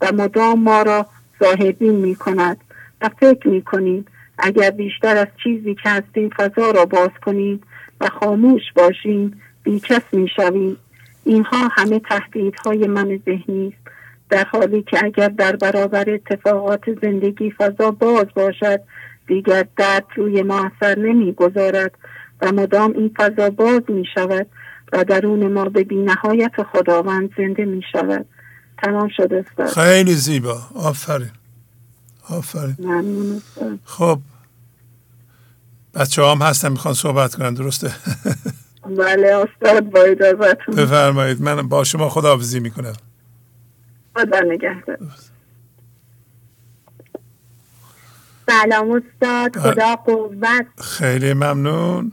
و 0.00 0.12
مدام 0.12 0.60
ما 0.60 0.82
را 0.82 1.06
صاحبین 1.38 1.94
می 1.94 2.14
کند 2.14 2.56
و 3.00 3.10
فکر 3.20 3.48
می 3.48 3.62
کنیم 3.62 4.06
اگر 4.38 4.70
بیشتر 4.70 5.16
از 5.16 5.26
چیزی 5.42 5.74
که 5.74 5.88
هستیم 5.90 6.30
فضا 6.36 6.70
را 6.70 6.84
باز 6.84 7.10
کنیم 7.26 7.60
و 8.00 8.08
خاموش 8.20 8.62
باشیم 8.74 9.40
بیکس 9.62 10.02
می 10.12 10.28
شویم 10.36 10.76
اینها 11.24 11.68
همه 11.72 11.98
تهدیدهای 11.98 12.86
من 12.86 13.20
ذهنی 13.26 13.68
است. 13.68 13.94
در 14.30 14.44
حالی 14.44 14.82
که 14.82 15.04
اگر 15.04 15.28
در 15.28 15.56
برابر 15.56 16.10
اتفاقات 16.10 16.80
زندگی 17.02 17.50
فضا 17.50 17.90
باز 17.90 18.26
باشد 18.34 18.80
دیگر 19.26 19.66
درد 19.76 20.04
روی 20.16 20.42
ما 20.42 20.64
اثر 20.64 20.98
نمی 20.98 21.32
گذارد 21.32 21.92
و 22.42 22.52
مدام 22.52 22.92
این 22.92 23.14
فضا 23.16 23.50
باز 23.50 23.80
می 23.88 24.04
شود 24.14 24.46
و 24.92 25.04
درون 25.04 25.52
ما 25.52 25.64
به 25.64 25.84
بینهایت 25.84 26.62
خداوند 26.72 27.30
زنده 27.36 27.64
می 27.64 27.82
شود 27.92 28.26
تمام 28.82 29.10
شده 29.16 29.44
است 29.60 29.74
خیلی 29.74 30.14
زیبا. 30.14 30.58
آفرین. 30.74 31.30
آفرین. 32.30 32.76
خب. 33.84 34.18
بچه 35.94 36.22
هم 36.22 36.42
هستن 36.42 36.68
می‌خوان 36.68 36.94
صحبت 36.94 37.34
کنن 37.34 37.54
درسته؟ 37.54 37.90
بله 38.98 39.26
استاد 39.26 39.90
با 39.90 40.00
اجازتون 40.00 40.74
بفرمایید. 40.76 41.42
من 41.42 41.68
با 41.68 41.84
شما 41.84 42.08
خداحافظی 42.08 42.60
می‌کنم. 42.60 42.92
خدا 44.16 44.40
نگهدار. 44.40 44.98
سلام 48.46 48.90
استاد 48.90 49.56
خدا 49.56 49.96
قوت. 49.96 50.66
خیلی 50.78 51.32
ممنون. 51.32 52.12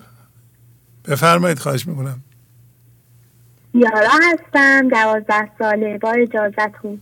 بفرمایید 1.08 1.60
خواهش 1.60 1.88
می‌کنم. 1.88 2.22
یارا 3.74 4.10
هستم 4.32 4.90
دوازده 4.90 5.52
ساله 5.60 5.98
با 5.98 6.12
اجازتون. 6.12 7.02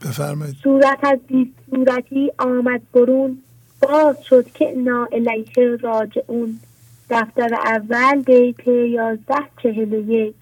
بفرمایید. 0.00 0.56
صورت 0.62 0.98
از 1.02 1.18
بیست 1.28 1.52
صورتی 1.70 2.32
آمد 2.38 2.82
برون. 2.92 3.42
باز 3.82 4.16
شد 4.24 4.50
که 4.50 4.74
نا 4.76 5.08
الیه 5.12 5.76
راجعون. 5.82 6.60
دفتر 7.10 7.54
اول 7.54 8.22
بیت 8.22 8.68
یازده 8.68 9.48
چهل 9.62 9.94
و 9.94 10.10
یک. 10.10 10.34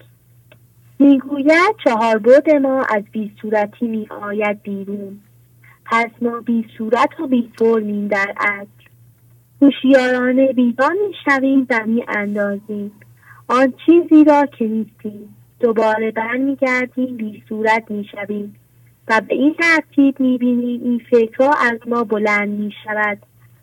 می‌گوید 0.99 1.75
چهار 1.83 2.17
بود 2.17 2.49
ما 2.49 2.85
از 2.89 3.03
بی 3.11 3.31
صورتی 3.41 3.87
می 3.87 4.07
آید 4.21 4.61
بیرون. 4.61 5.19
پس 5.85 6.09
ما 6.21 6.39
بی 6.39 6.65
صورت 6.77 7.19
و 7.19 7.27
بی 7.27 7.51
فرمیم 7.59 8.07
در 8.07 8.33
اصل 8.37 8.67
هوشیارانه 9.61 10.53
بیگان 10.53 10.95
می‌شویم 11.07 11.67
و 11.69 11.85
می 11.85 12.03
اندازیم. 12.07 12.91
آن 13.47 13.73
چیزی 13.85 14.23
را 14.23 14.45
که 14.45 14.67
نیستیم. 14.67 15.35
دوباره 15.59 16.11
برمیگردیم 16.11 17.17
بی 17.17 17.43
صورت 17.49 17.91
می‌شویم 17.91 18.55
و 19.07 19.21
به 19.27 19.35
این 19.35 19.53
ترتیب 19.53 20.19
می‌بینیم 20.19 20.83
این 20.83 21.01
فکرها 21.11 21.53
از 21.71 21.79
ما 21.87 22.03
بلند 22.03 22.49
می‌شود 22.49 23.17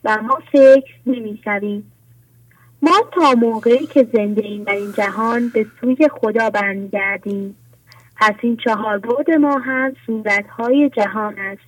و 0.04 0.22
ما 0.22 0.38
فکر 0.52 0.94
نمی‌شویم 1.06 1.92
ما 2.82 3.04
تا 3.12 3.32
موقعی 3.32 3.86
که 3.86 4.08
زنده 4.12 4.44
ایم 4.44 4.64
در 4.64 4.72
این 4.72 4.92
جهان 4.92 5.48
به 5.48 5.66
سوی 5.80 6.08
خدا 6.12 6.50
برمیگردیم. 6.50 7.56
پس 8.16 8.34
این 8.40 8.56
چهار 8.56 8.98
بود 8.98 9.30
ما 9.30 9.58
هم 9.58 9.92
صورتهای 10.06 10.90
جهان 10.90 11.38
است. 11.38 11.62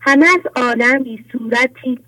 همه 0.00 0.26
از 0.26 0.52
عالم 0.56 1.02
بی 1.02 1.24
صورتی. 1.32 1.98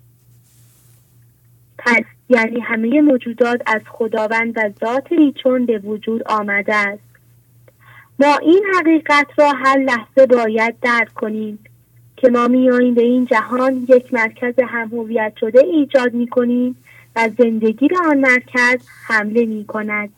پس 1.77 2.03
یعنی 2.29 2.59
همه 2.59 3.01
موجودات 3.01 3.61
از 3.65 3.81
خداوند 3.87 4.57
و 4.57 4.69
ذات 4.79 5.07
چون 5.43 5.65
به 5.65 5.77
وجود 5.77 6.23
آمده 6.25 6.75
است. 6.75 7.09
ما 8.19 8.37
این 8.37 8.63
حقیقت 8.75 9.27
را 9.37 9.49
هر 9.49 9.77
لحظه 9.77 10.25
باید 10.25 10.75
درک 10.81 11.13
کنیم 11.13 11.59
که 12.17 12.29
ما 12.29 12.47
میاییم 12.47 12.93
به 12.93 13.01
این 13.01 13.25
جهان 13.25 13.85
یک 13.89 14.13
مرکز 14.13 14.53
همهویت 14.67 15.33
شده 15.39 15.59
ایجاد 15.59 16.13
می 16.13 16.27
کنیم 16.27 16.75
و 17.15 17.29
زندگی 17.37 17.87
به 17.87 17.95
آن 18.09 18.17
مرکز 18.17 18.85
حمله 19.07 19.45
می 19.45 19.65
کند 19.65 20.09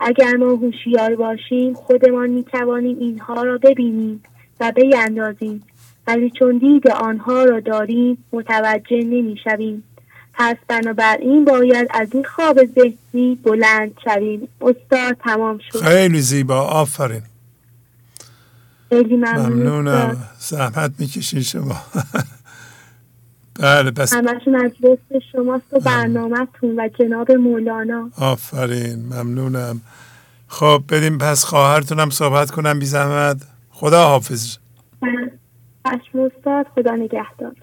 اگر 0.00 0.36
ما 0.36 0.50
هوشیار 0.50 1.16
باشیم 1.16 1.74
خودمان 1.74 2.30
می 2.30 2.44
توانیم 2.44 2.98
اینها 2.98 3.42
را 3.42 3.58
ببینیم 3.58 4.22
و 4.60 4.72
بیندازیم 4.72 5.62
ولی 6.06 6.30
چون 6.38 6.58
دید 6.58 6.88
آنها 6.88 7.44
را 7.44 7.60
داریم 7.60 8.24
متوجه 8.32 8.96
نمی 8.96 9.38
شویم 9.44 9.82
پس 10.38 10.56
بنابراین 10.68 11.44
باید 11.44 11.88
از 11.90 12.08
این 12.12 12.24
خواب 12.24 12.60
ذهنی 12.64 13.34
بلند 13.44 13.92
شویم. 14.04 14.48
استاد 14.60 15.16
تمام 15.24 15.58
شد. 15.72 15.78
خیلی 15.78 16.20
زیبا. 16.20 16.60
آفرین. 16.60 17.22
خیلی 18.88 19.16
ممنون 19.16 19.52
ممنونم. 19.52 20.28
زحمت 20.38 20.92
می‌کشین 20.98 21.42
شما. 21.42 21.76
بله 23.60 23.90
بس. 23.90 24.12
همشون 24.12 24.56
از 24.56 24.70
دست 24.82 25.24
شماست 25.32 25.64
و 25.72 25.80
برنامهتون 25.80 26.80
و 26.80 26.88
جناب 26.98 27.32
مولانا. 27.32 28.10
آفرین 28.18 28.98
ممنونم. 29.06 29.80
خب 30.48 30.82
بریم 30.88 31.18
پس 31.18 31.44
خواهرتونم 31.44 32.10
صحبت 32.10 32.50
کنم 32.50 32.78
بی 32.78 32.86
زحمت. 32.86 33.36
خدا 33.70 34.06
حافظ. 34.08 34.56
استاد 36.14 36.66
خدا 36.74 36.94
نگهدار. 36.94 37.56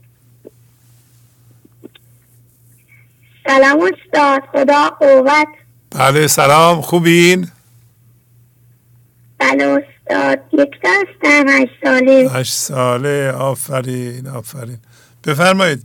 سلام 3.47 3.79
استاد 3.81 4.41
خدا 4.51 4.89
قوت. 4.89 5.47
بله 5.91 6.27
سلام 6.27 6.81
خوبین؟ 6.81 7.47
بله 9.39 9.63
استاد 9.63 10.39
یک 10.53 10.75
هستم 10.83 11.49
هشت 11.49 11.71
ساله. 11.83 12.29
هشت 12.33 12.53
ساله 12.53 13.31
آفرین 13.31 14.27
آفرین. 14.27 14.77
بفرمایید. 15.27 15.83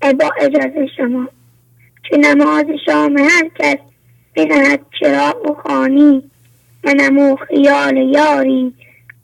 با 0.00 0.30
اجازه 0.40 0.86
شما. 0.96 1.28
که 2.02 2.16
نماز 2.16 2.64
شام 2.86 3.18
هر 3.18 3.50
کس 3.58 3.76
بزند 4.36 4.78
چراغ 5.00 5.50
و 5.50 5.54
خانی 5.54 6.30
منم 6.84 7.36
خیال 7.36 7.96
یاری 7.96 8.74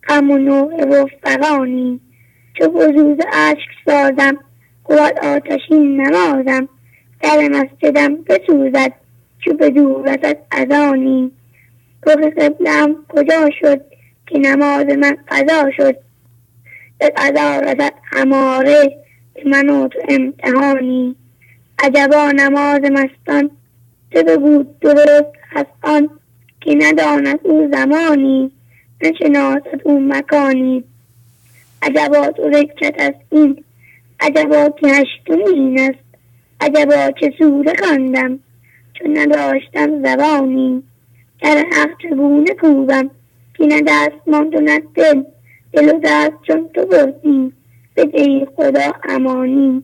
غم 0.09 0.31
و 0.31 0.39
نوع 0.39 0.85
وفقانی 0.85 2.01
چو 2.55 2.69
بزوز 2.69 3.19
عشق 3.33 3.71
سازم 3.87 4.39
قوت 4.85 5.25
آتشین 5.25 6.01
نمازم. 6.01 6.69
در 7.21 7.49
مسجدم 7.49 8.17
بسوزد 8.17 8.93
چو 9.39 9.55
به 9.55 9.71
دور 9.71 10.13
رسد 10.13 10.37
ازانی 10.51 11.33
رخ 12.07 12.33
قبلم 12.39 12.97
کجا 13.09 13.51
شد 13.61 13.81
که 14.27 14.39
نماز 14.39 14.87
من 14.87 15.17
قضا 15.29 15.71
شد؟ 15.77 16.08
به 16.99 17.11
قضا 17.17 17.61
رسد 17.61 17.93
هماره 18.05 18.99
به 19.35 19.43
من 19.47 19.69
و 19.69 19.89
تو 19.89 19.99
امتحانی 20.09 21.17
عجبا 21.79 22.31
نماز 22.31 22.81
مستان 22.81 23.51
چه 24.13 24.23
بگو 24.23 24.65
درست 24.81 25.33
از 25.57 25.67
آن 25.83 26.11
که 26.61 26.75
نداند 26.75 27.41
او 27.43 27.71
زمانی 27.73 28.53
نشناسد 29.01 29.81
او 29.85 30.01
مکانی. 30.01 30.85
عجبا 31.83 32.31
تو 32.31 32.49
رکت 32.49 32.95
از 32.99 33.15
این 33.31 33.65
عجبا 34.21 34.69
که 34.81 34.87
هشتون 34.87 35.43
این 35.55 35.81
است. 35.81 36.05
عجبا 36.61 37.11
چه 37.21 37.33
سوره 37.39 37.73
خواندم 37.83 38.39
چون 38.95 39.19
نداشتم 39.19 40.03
زبانی. 40.03 40.83
در 41.43 41.65
حق 41.73 41.91
چگونه 42.03 42.55
کوبم 42.55 43.11
که 43.55 43.67
نه 43.67 43.83
دست 43.87 44.19
ماند 44.27 44.55
و 44.55 44.81
دل؟ 44.95 45.23
دل 45.79 45.99
دست 46.03 46.33
چون 46.43 46.69
تو 46.75 46.87
بردی. 46.87 47.53
به 47.95 48.49
خدا 48.57 48.93
امانی. 49.09 49.83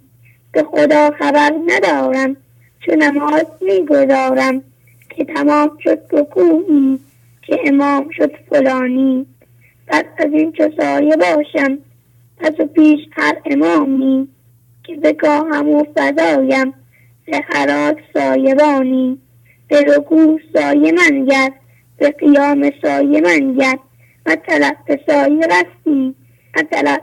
به 0.53 0.63
خدا 0.63 1.11
خبر 1.11 1.53
ندارم. 1.67 2.37
چون 2.81 3.03
نماز 3.03 3.45
می‌گذارم 3.61 4.63
که 5.11 5.25
تمام 5.25 5.79
شد 5.81 5.99
رکوعی 6.13 6.99
که 7.43 7.61
امام 7.65 8.09
شد 8.17 8.33
فلانی. 8.51 9.27
پس 9.87 10.05
از 10.19 10.33
این 10.33 10.53
چو 10.53 10.71
سایه 10.81 11.17
باشم؟ 11.17 11.79
پس 12.39 12.61
و 12.61 12.67
پیش 12.67 13.01
هر 13.13 13.37
امامی 13.45 14.29
که 14.85 14.97
بگاهم 14.97 15.69
و 15.69 15.85
فضایم 15.97 16.75
به 17.27 17.41
خراج 17.53 17.97
سایبانی 18.15 19.19
به 19.69 19.81
رکوع 19.81 20.41
سایه 20.55 20.93
من 20.93 21.25
گرد 21.25 21.53
به 21.97 22.11
قیام 22.11 22.71
سایه 22.83 23.21
من 23.21 23.55
گرد 23.55 23.79
و 24.27 24.37
سایه 25.07 25.47
رستی 25.47 26.15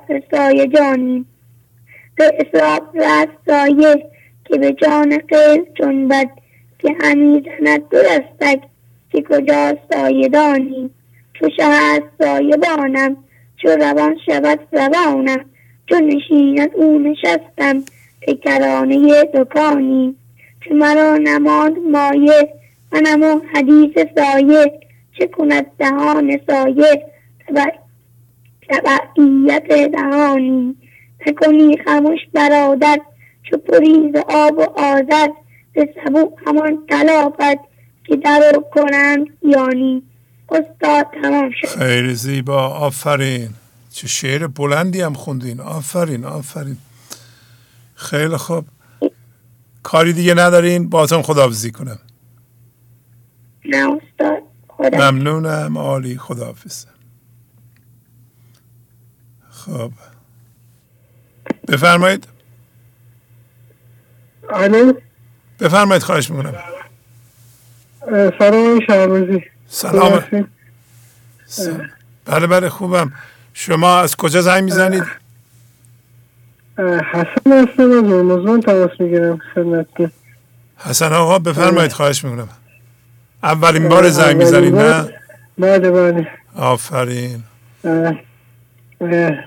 و 0.09 0.21
سایه 0.31 0.67
جانی. 0.67 1.25
به 2.15 2.47
رست 2.93 3.29
سایه 3.47 4.09
که 4.45 4.57
به 4.57 4.73
جان 4.73 5.17
قیل 5.17 5.65
جنبد 5.75 6.29
که 6.79 6.95
همی 7.03 7.43
زند 7.59 7.89
دو 7.89 7.97
دستک 7.97 8.61
که 9.11 9.21
کجا 9.21 9.77
سایه 9.91 10.29
دانی. 10.29 10.89
چو 11.33 11.49
شه 11.57 12.03
سایه 12.19 12.57
بانم 12.57 13.17
چو 13.57 13.69
روان 13.69 14.17
شود 14.25 14.59
زبانم 14.71 15.45
چو 15.85 15.95
نشیند 15.95 16.71
او 16.75 16.99
نشستم 16.99 17.83
به 18.27 18.33
کرانه 18.33 19.23
دکانی. 19.23 20.15
چو 20.61 20.73
مرا 20.73 21.17
نماند 21.17 21.77
مایه 21.77 22.53
منم 22.91 23.23
و 23.23 23.41
حدیث 23.53 24.05
سایه. 24.15 24.79
چه 25.19 25.27
کند 25.27 25.65
دهان 25.79 26.39
سایه؟ 26.47 27.10
تبعیت 28.69 29.91
دهانی. 29.91 30.75
نکنی 31.27 31.77
خموش 31.85 32.19
برادر 32.33 32.99
چو 33.43 33.57
پریز 33.57 34.15
آب 34.29 34.57
و 34.57 34.79
آذر. 34.79 35.27
به 35.73 35.93
سبو 36.05 36.37
همان 36.45 36.85
تلافت 36.89 37.59
که 38.03 38.15
در 38.15 38.61
کنند 38.73 39.27
یانی. 39.43 40.03
استاد 40.49 41.05
تمام 41.23 41.51
شد. 41.61 41.67
خیلی 41.67 42.15
زیبا. 42.15 42.67
آفرین. 42.67 43.49
چه 43.89 44.07
شعر 44.07 44.47
بلندی 44.47 45.01
هم 45.01 45.13
خوندین. 45.13 45.59
آفرین 45.59 46.25
آفرین. 46.25 46.77
خیلی 47.95 48.37
خوب. 48.37 48.65
کاری 49.83 50.13
دیگه 50.13 50.33
ندارین؟ 50.33 50.89
باتون 50.89 51.21
خداحافظی 51.21 51.71
کنم. 51.71 51.99
نه 53.65 53.77
استاد. 53.77 54.43
خدا. 54.67 55.11
ممنونم. 55.11 55.77
عالی. 55.77 56.17
خداحافظ. 56.17 56.85
خب. 59.65 59.91
بفرمایید. 61.67 62.27
الو. 64.49 64.93
بفرمایید 65.59 66.03
خواهش 66.03 66.29
می‌کنم. 66.29 66.53
سلام 68.39 68.79
شهروزی 68.87 69.43
سلام. 69.67 70.23
بله 72.25 72.47
بله 72.47 72.69
خوبم. 72.69 73.13
شما 73.53 73.99
از 73.99 74.15
کجا 74.15 74.41
زنگ 74.41 74.63
می‌زنید؟ 74.63 75.03
حسن 76.77 77.01
هستم 77.13 77.51
از 77.51 78.11
ارمزان 78.11 78.61
تماس 78.61 78.91
می‌گیرم 78.99 79.39
خدمتتون. 79.55 80.11
حسن 80.77 81.13
آقا 81.13 81.39
بفرمایید 81.39 81.91
خواهش 81.91 82.23
می‌کنم. 82.25 82.49
اولین 83.43 83.89
بار 83.89 84.09
زنگ 84.09 84.37
می‌زنید 84.37 84.75
نه؟ 84.75 85.09
بله 85.57 85.91
بله. 85.91 86.27
آفرین. 86.55 87.43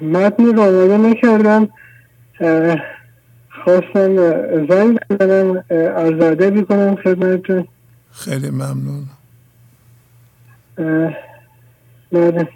متنی 0.02 0.52
رو 0.52 0.60
آماده 0.62 0.96
نکردم 0.96 1.68
خواستم 3.64 4.16
زنگ 4.68 4.98
بزنم 5.10 5.64
از 5.96 6.12
ادبی 6.22 6.62
کنم 6.62 6.96
خدمتتون. 6.96 7.68
خیلی 8.12 8.50
ممنون. 8.50 9.06
بله. 12.12 12.48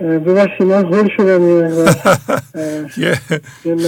ببخشید 0.00 0.62
من 0.62 0.84
هول 0.84 1.08
شدم 1.16 1.40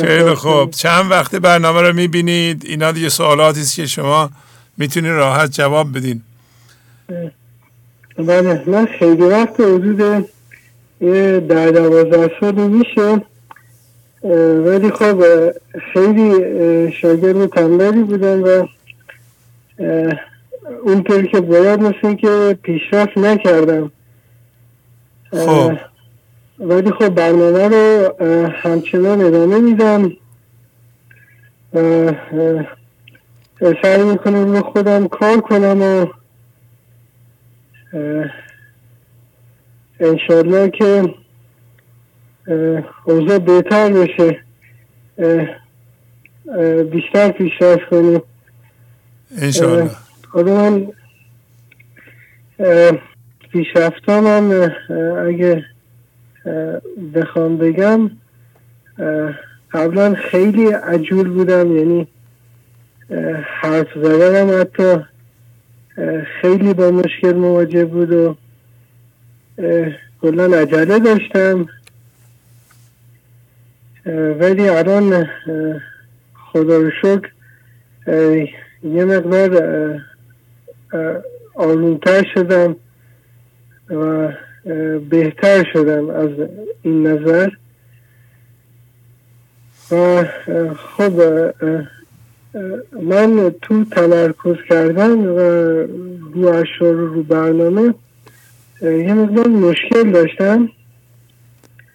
خیلی 0.03 0.35
خوب. 0.43 0.71
چند 0.71 1.11
وقت 1.11 1.35
برنامه 1.35 1.83
رو 1.83 1.93
می‌بینید؟ 1.93 2.65
اینا 2.65 2.93
دیگه 2.93 3.09
سوالاتی 3.09 3.61
است 3.61 3.77
که 3.77 3.87
شما 3.87 4.31
می‌تونید 4.79 5.11
راحت 5.11 5.51
جواب 5.51 5.97
بدین. 5.97 6.23
بله 8.19 8.63
من 8.67 8.87
خیلی 8.87 9.23
وقت 9.23 9.61
حدود 9.61 10.27
در 11.49 11.71
دوازده 11.71 12.31
سال 12.41 12.55
میشه 12.55 13.23
ولی 14.65 14.91
خب 14.91 15.25
خیلی 15.93 16.93
شاگرد 16.93 17.47
تنبلی 17.47 18.03
بودم 18.03 18.43
و 18.45 18.67
اونطور 20.83 21.27
که 21.27 21.41
باید 21.41 21.81
مثل 21.81 22.15
که 22.15 22.59
پیشرفت 22.63 23.19
نکردم. 23.19 23.93
خب. 25.33 25.73
ولی 26.59 26.91
خب 26.91 27.09
برنامه 27.09 27.69
رو 27.69 28.15
همچنان 28.51 29.21
ادامه 29.21 29.59
میدم. 29.59 30.13
سعی 33.83 34.03
می‌کنم 34.03 34.53
رو 34.53 34.63
خودم 34.63 35.09
کار 35.09 35.41
کنم 35.41 35.83
و 35.83 36.07
انشالله 40.01 40.71
که 40.71 41.15
اوضاع 43.05 43.39
بهتر 43.39 43.93
بشه. 43.93 44.41
بیشتر 46.93 47.31
پیشرفت 47.31 47.89
کنیم. 47.91 48.23
انشالله 49.39 49.91
حالا 50.29 50.71
من 50.71 50.87
پیشرفتان 53.53 54.27
هم 54.27 54.73
اگه 55.29 55.65
بخوام 57.15 57.59
بگم 57.59 58.11
قبلا 59.73 60.15
خیلی 60.15 60.67
عجول 60.67 61.29
بودم 61.29 61.77
یعنی 61.77 62.09
حرف 63.45 63.87
زدنم 63.97 64.61
حتی 64.61 65.05
خیلی 66.41 66.75
با 66.75 66.91
مشکل 66.91 67.33
مواجه 67.33 67.85
بود 67.85 68.13
و 68.13 68.37
کلا 70.23 70.45
عجله 70.45 70.99
داشتم. 70.99 71.69
ولی 74.41 74.69
الان 74.69 75.31
خدا 76.53 76.77
رو 76.77 76.91
شکر 77.03 77.31
یه 78.83 79.05
مقدار 79.05 79.63
آرومتر 81.55 82.27
شدم 82.35 82.77
و 83.91 84.33
بهتر 85.11 85.65
شدم 85.73 86.11
از 86.11 86.31
این 86.83 87.07
نظر. 87.07 87.49
و 89.91 90.25
خب 90.77 91.13
من 93.03 93.55
تو 93.63 93.85
تمرکز 93.85 94.57
کردن 94.69 95.19
و 95.19 95.39
رو 96.35 96.49
اشار 96.49 96.95
رو 96.95 97.23
برنامه 97.23 97.95
یه 98.83 99.15
مقدار 99.15 99.49
مشکل 99.49 100.13
داشتم 100.13 100.69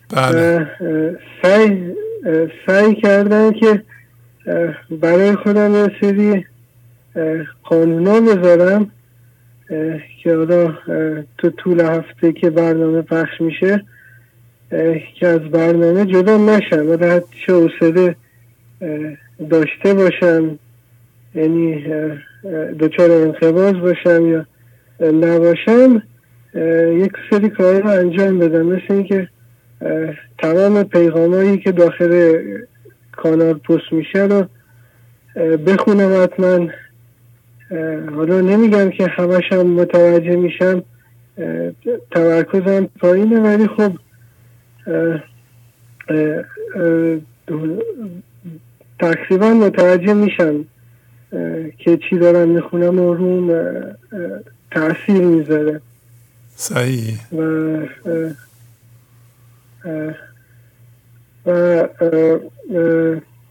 بله. 0.09 0.67
سعی 1.43 1.93
سعی 2.67 2.95
کردن 2.95 3.51
که 3.51 3.83
برای 4.89 5.35
خودم 5.35 5.75
یه 5.75 5.91
سری 6.01 6.45
قانونا 7.63 8.21
بذارم 8.21 8.91
که 10.23 10.35
حالا 10.35 10.73
تو 11.37 11.49
طول 11.49 11.81
هفته 11.81 12.33
که 12.33 12.49
برنامه 12.49 13.01
پخش 13.01 13.41
میشه 13.41 13.83
که 15.19 15.27
از 15.27 15.41
برنامه 15.41 16.05
جدا 16.05 16.37
نشم 16.37 16.89
و 16.89 16.97
حتی 17.05 17.37
چه 17.45 17.53
حوصله 17.53 18.15
داشته 19.49 19.93
باشم 19.93 20.59
یعنی 21.35 21.85
دچار 22.79 23.11
انقباز 23.11 23.73
باشم 23.73 24.27
یا 24.27 24.45
نباشم 25.01 26.03
یک 26.93 27.11
سری 27.29 27.49
کار 27.49 27.81
رو 27.81 27.89
انجام 27.89 28.39
بدم. 28.39 28.65
مثل 28.65 28.93
اینکه 28.93 29.29
تمام 30.37 30.83
پیغامایی 30.83 31.57
که 31.57 31.71
داخل 31.71 32.41
کانال 33.11 33.53
پست 33.53 33.91
میشه 33.93 34.19
رو 34.19 34.45
بخونم 35.57 36.23
حتما. 36.23 36.67
حالا 38.15 38.41
نمیگم 38.41 38.89
که 38.89 39.07
همشم 39.07 39.67
متوجه 39.67 40.35
میشم 40.35 40.83
تمرکزم 42.11 42.89
پایینه 42.99 43.39
ولی 43.39 43.67
خب 43.67 43.91
تقریبا 48.99 49.49
متوجه 49.49 50.13
میشم 50.13 50.65
که 51.77 51.99
چی 52.09 52.17
دارم 52.19 52.49
می‌خونم 52.49 52.99
و 52.99 53.13
روم 53.13 53.71
تاثیر 54.71 55.21
می‌ذاره. 55.21 55.81
صحیح. 56.55 57.19
و 57.31 57.41
و 61.45 61.85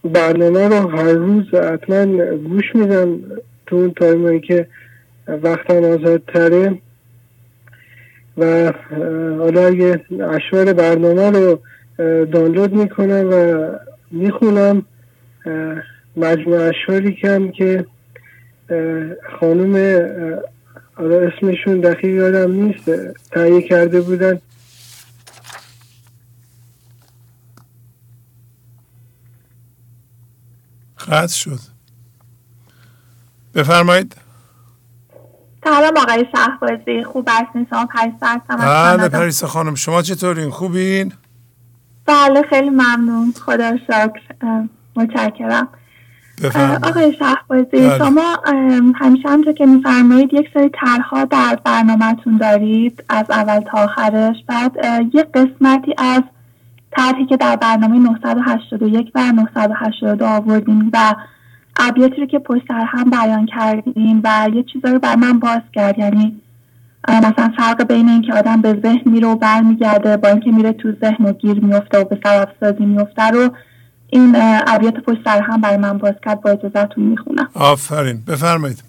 برنامه 0.03 0.67
رو 0.67 0.89
هر 0.89 1.11
روز 1.11 1.53
حتما 1.53 2.05
گوش 2.35 2.75
میدم 2.75 3.19
تو 3.65 3.75
اون 3.75 3.93
تایمایی 3.93 4.39
که 4.39 4.67
وقتم 5.27 5.83
آزاد 5.83 6.21
تره 6.27 6.77
و 8.37 8.73
حالا 9.37 9.67
اگه 9.67 10.01
اشوار 10.29 10.73
برنامه 10.73 11.29
رو 11.29 11.59
دانلود 12.25 12.73
می‌کنم 12.73 13.29
و 13.31 13.69
می‌خونم 14.11 14.85
مجموع 16.17 16.69
اشواری 16.69 17.13
کم 17.13 17.51
که 17.51 17.85
خانوم 19.39 19.75
حالا 20.95 21.27
اسمشون 21.27 21.79
دقیق 21.81 22.15
یادم 22.15 22.51
نیست 22.51 22.91
تهیه 23.31 23.61
کرده 23.61 24.01
بودن. 24.01 24.39
قطع 31.07 31.33
شد. 31.33 31.59
بفرمایید. 33.55 34.15
سلام 35.63 35.97
آقای 35.97 36.25
شهبازی. 36.35 37.03
خوب 37.03 37.29
هستین؟ 37.29 37.67
شما 37.69 37.85
پریسا 37.85 38.27
هستم. 38.27 38.57
بله 38.57 39.09
پریسا 39.09 39.47
خانم. 39.47 39.75
شما 39.75 40.01
چطورین؟ 40.01 40.49
خوبین؟ 40.49 41.13
بله 42.05 42.41
خیلی 42.49 42.69
ممنون. 42.69 43.33
خدا 43.45 43.77
شکر. 43.77 44.67
متشکرم. 44.97 45.67
آقای 46.83 47.13
شهبازی 47.19 47.65
بله. 47.71 47.97
شما 47.97 48.37
همیشه 48.95 49.29
همطور 49.29 49.53
که 49.53 49.65
میفرمایید 49.65 50.33
یک 50.33 50.49
سری 50.53 50.69
طرحها 50.69 51.25
در 51.25 51.59
برنامهتون 51.63 52.37
دارید 52.37 53.03
از 53.09 53.25
اول 53.29 53.59
تا 53.59 53.77
آخرش 53.77 54.35
بعد 54.47 54.71
یک 55.13 55.25
قسمتی 55.33 55.93
از 55.97 56.21
طرحی 56.91 57.25
که 57.25 57.37
در 57.37 57.55
برنامه 57.55 57.99
981 57.99 59.11
و 59.15 59.31
982 59.31 60.25
آوردیم 60.25 60.89
و 60.93 61.15
ابیاتی 61.79 62.21
رو 62.21 62.27
که 62.27 62.39
پشت 62.39 62.63
سر 62.67 62.85
هم 62.87 63.09
بیان 63.09 63.45
کردیم 63.45 64.21
و 64.23 64.49
یه 64.53 64.63
چیزا 64.63 64.89
رو 64.89 64.99
بر 64.99 65.15
من 65.15 65.39
باز 65.39 65.61
کرد. 65.73 65.99
یعنی 65.99 66.41
مثلا 67.07 67.51
فرق 67.57 67.83
بین 67.87 68.09
اینکه 68.09 68.33
آدم 68.33 68.61
به 68.61 68.79
ذهن 68.83 69.01
میره 69.05 69.27
و 69.27 69.35
برمیگرده 69.35 70.17
با 70.17 70.29
اینکه 70.29 70.51
میره 70.51 70.71
تو 70.71 70.91
ذهن 70.91 71.25
و 71.25 71.33
گیر 71.33 71.59
میفته 71.65 71.99
و 71.99 72.03
به 72.03 72.19
سر 72.23 72.41
افسازی 72.41 72.85
میفته 72.85 73.23
رو 73.23 73.49
این 74.09 74.35
ابیات 74.67 74.93
پشت 74.93 75.17
سر 75.25 75.41
هم 75.41 75.61
برای 75.61 75.77
من 75.77 75.97
باز 75.97 76.13
کرد 76.25 76.41
با 76.41 76.49
اجازهتون 76.49 77.03
می‌خونم. 77.03 77.49
آفرین. 77.53 78.21
بفرمایید. 78.21 78.83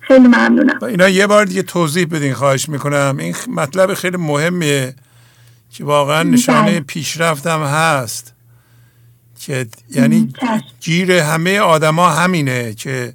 خیلی 0.00 0.26
ممنونم. 0.28 0.82
اینا 0.82 1.08
یه 1.08 1.26
بار 1.26 1.44
دیگه 1.44 1.62
توضیح 1.62 2.06
بدین 2.06 2.34
خواهش 2.34 2.68
می‌کنم. 2.68 3.16
این 3.18 3.34
مطلب 3.48 3.94
خیلی 3.94 4.16
مهمیه 4.16 4.94
که 5.70 5.84
واقعا 5.84 6.22
نشانه 6.22 6.70
بله. 6.70 6.80
پیشرفتم 6.80 7.62
هست 7.62 8.34
که 9.40 9.66
یعنی 9.90 10.32
گیر 10.80 11.12
همه 11.12 11.58
آدما 11.58 12.10
همینه 12.10 12.74
که 12.74 13.14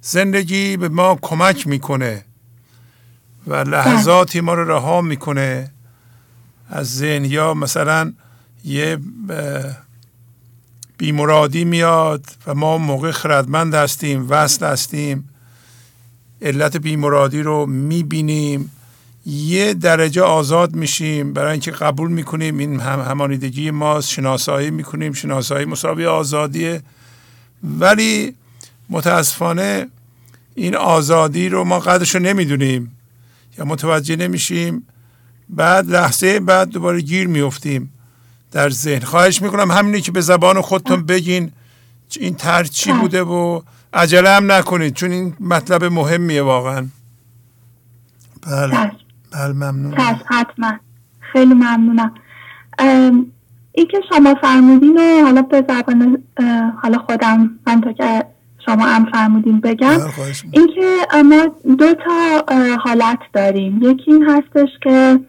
زندگی 0.00 0.76
به 0.76 0.88
ما 0.88 1.18
کمک 1.22 1.66
می‌کنه 1.66 2.24
و 3.46 3.54
لحظاتی 3.54 4.40
ما 4.40 4.54
رو 4.54 4.70
رها 4.70 5.00
می‌کنه. 5.00 5.70
از 6.70 6.96
ذهن 6.96 7.24
یا 7.24 7.54
مثلا 7.54 8.12
یه 8.64 8.98
بیمرادی 11.02 11.64
میاد 11.64 12.26
و 12.46 12.54
ما 12.54 12.78
موقع 12.78 13.10
خردمند 13.10 13.74
هستیم 13.74 14.26
وصل 14.30 14.66
هستیم. 14.66 15.28
علت 16.42 16.76
بیمرادی 16.76 17.42
رو 17.42 17.66
می‌بینیم. 17.66 18.70
یه 19.26 19.74
درجه 19.74 20.22
آزاد 20.22 20.74
میشیم. 20.74 21.32
برای 21.32 21.50
اینکه 21.50 21.70
قبول 21.70 22.10
می‌کنیم 22.10 22.58
این 22.58 22.80
هم 22.80 23.00
همانیدگی 23.00 23.70
ماست 23.70 24.08
شناسایی 24.08 24.70
می‌کنیم. 24.70 25.12
شناسایی 25.12 25.64
مساوی 25.66 26.06
آزادیه. 26.06 26.82
ولی 27.64 28.34
متاسفانه 28.90 29.88
این 30.54 30.76
آزادی 30.76 31.48
رو 31.48 31.64
ما 31.64 31.78
قدرش 31.78 32.14
رو 32.14 32.20
نمی‌دونیم 32.20 32.96
یا 33.58 33.64
متوجه 33.64 34.16
نمیشیم. 34.16 34.86
بعد 35.48 35.90
لحظه 35.90 36.40
بعد 36.40 36.68
دوباره 36.68 37.00
گیر 37.00 37.26
میفتیم 37.26 37.92
در 38.52 38.70
ذهن. 38.70 39.00
خواهش 39.00 39.42
می‌کنم 39.42 39.70
همینی 39.70 40.00
که 40.00 40.12
به 40.12 40.20
زبان 40.20 40.60
خودتون 40.60 41.06
بگین 41.06 41.52
این 42.20 42.34
تر 42.34 42.64
چی 42.64 42.92
بوده 42.92 43.22
و 43.22 43.60
عجله 43.94 44.30
هم 44.30 44.52
نکنید 44.52 44.94
چون 44.94 45.10
این 45.10 45.34
مطلب 45.40 45.84
مهمیه 45.84 46.42
واقعا. 46.42 46.86
بله. 48.46 48.92
بله 49.32 49.52
ممنون 49.52 49.94
حتما. 50.26 50.72
خیلی 51.32 51.54
ممنونم. 51.54 52.14
این 53.72 53.86
که 53.90 54.00
شما 54.08 54.34
فرمودین 54.34 54.98
و 54.98 55.24
حالا 55.24 55.42
به 55.42 55.64
زبان 55.68 56.22
حالا 56.82 56.98
خودم 56.98 57.50
من 57.66 57.80
تا 57.80 57.92
که 57.92 58.24
شما 58.66 58.86
هم 58.86 59.10
فرمودین 59.12 59.60
بگم. 59.60 59.98
بله، 59.98 60.10
اینکه 60.50 60.98
ما 61.24 61.46
دو 61.76 61.94
تا 61.94 62.44
حالت 62.84 63.18
داریم. 63.32 63.78
یکی 63.82 64.12
این 64.12 64.30
هستش 64.30 64.68
که 64.82 65.20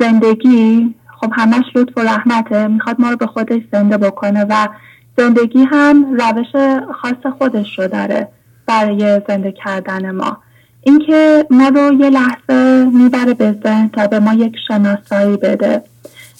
زندگی 0.00 0.94
خب 1.20 1.32
همش 1.36 1.64
لطف 1.74 1.98
و 1.98 2.00
رحمته. 2.00 2.68
می‌خواد 2.68 3.00
ما 3.00 3.10
رو 3.10 3.16
به 3.16 3.26
خودش 3.26 3.62
زنده 3.72 3.96
بکنه 3.98 4.46
و 4.48 4.68
زندگی 5.16 5.64
هم 5.64 6.14
روش 6.14 6.80
خاص 7.02 7.32
خودش 7.38 7.78
رو 7.78 7.88
داره 7.88 8.28
برای 8.66 9.20
زنده 9.28 9.52
کردن 9.52 10.10
ما. 10.10 10.38
اینکه 10.82 11.46
ما 11.50 11.68
رو 11.68 11.92
یه 11.92 12.10
لحظه 12.10 12.84
می‌بره 12.92 13.34
به 13.34 13.56
ذهن 13.64 13.88
تا 13.88 14.06
به 14.06 14.20
ما 14.20 14.34
یک 14.34 14.56
شناسایی 14.68 15.36
بده. 15.36 15.82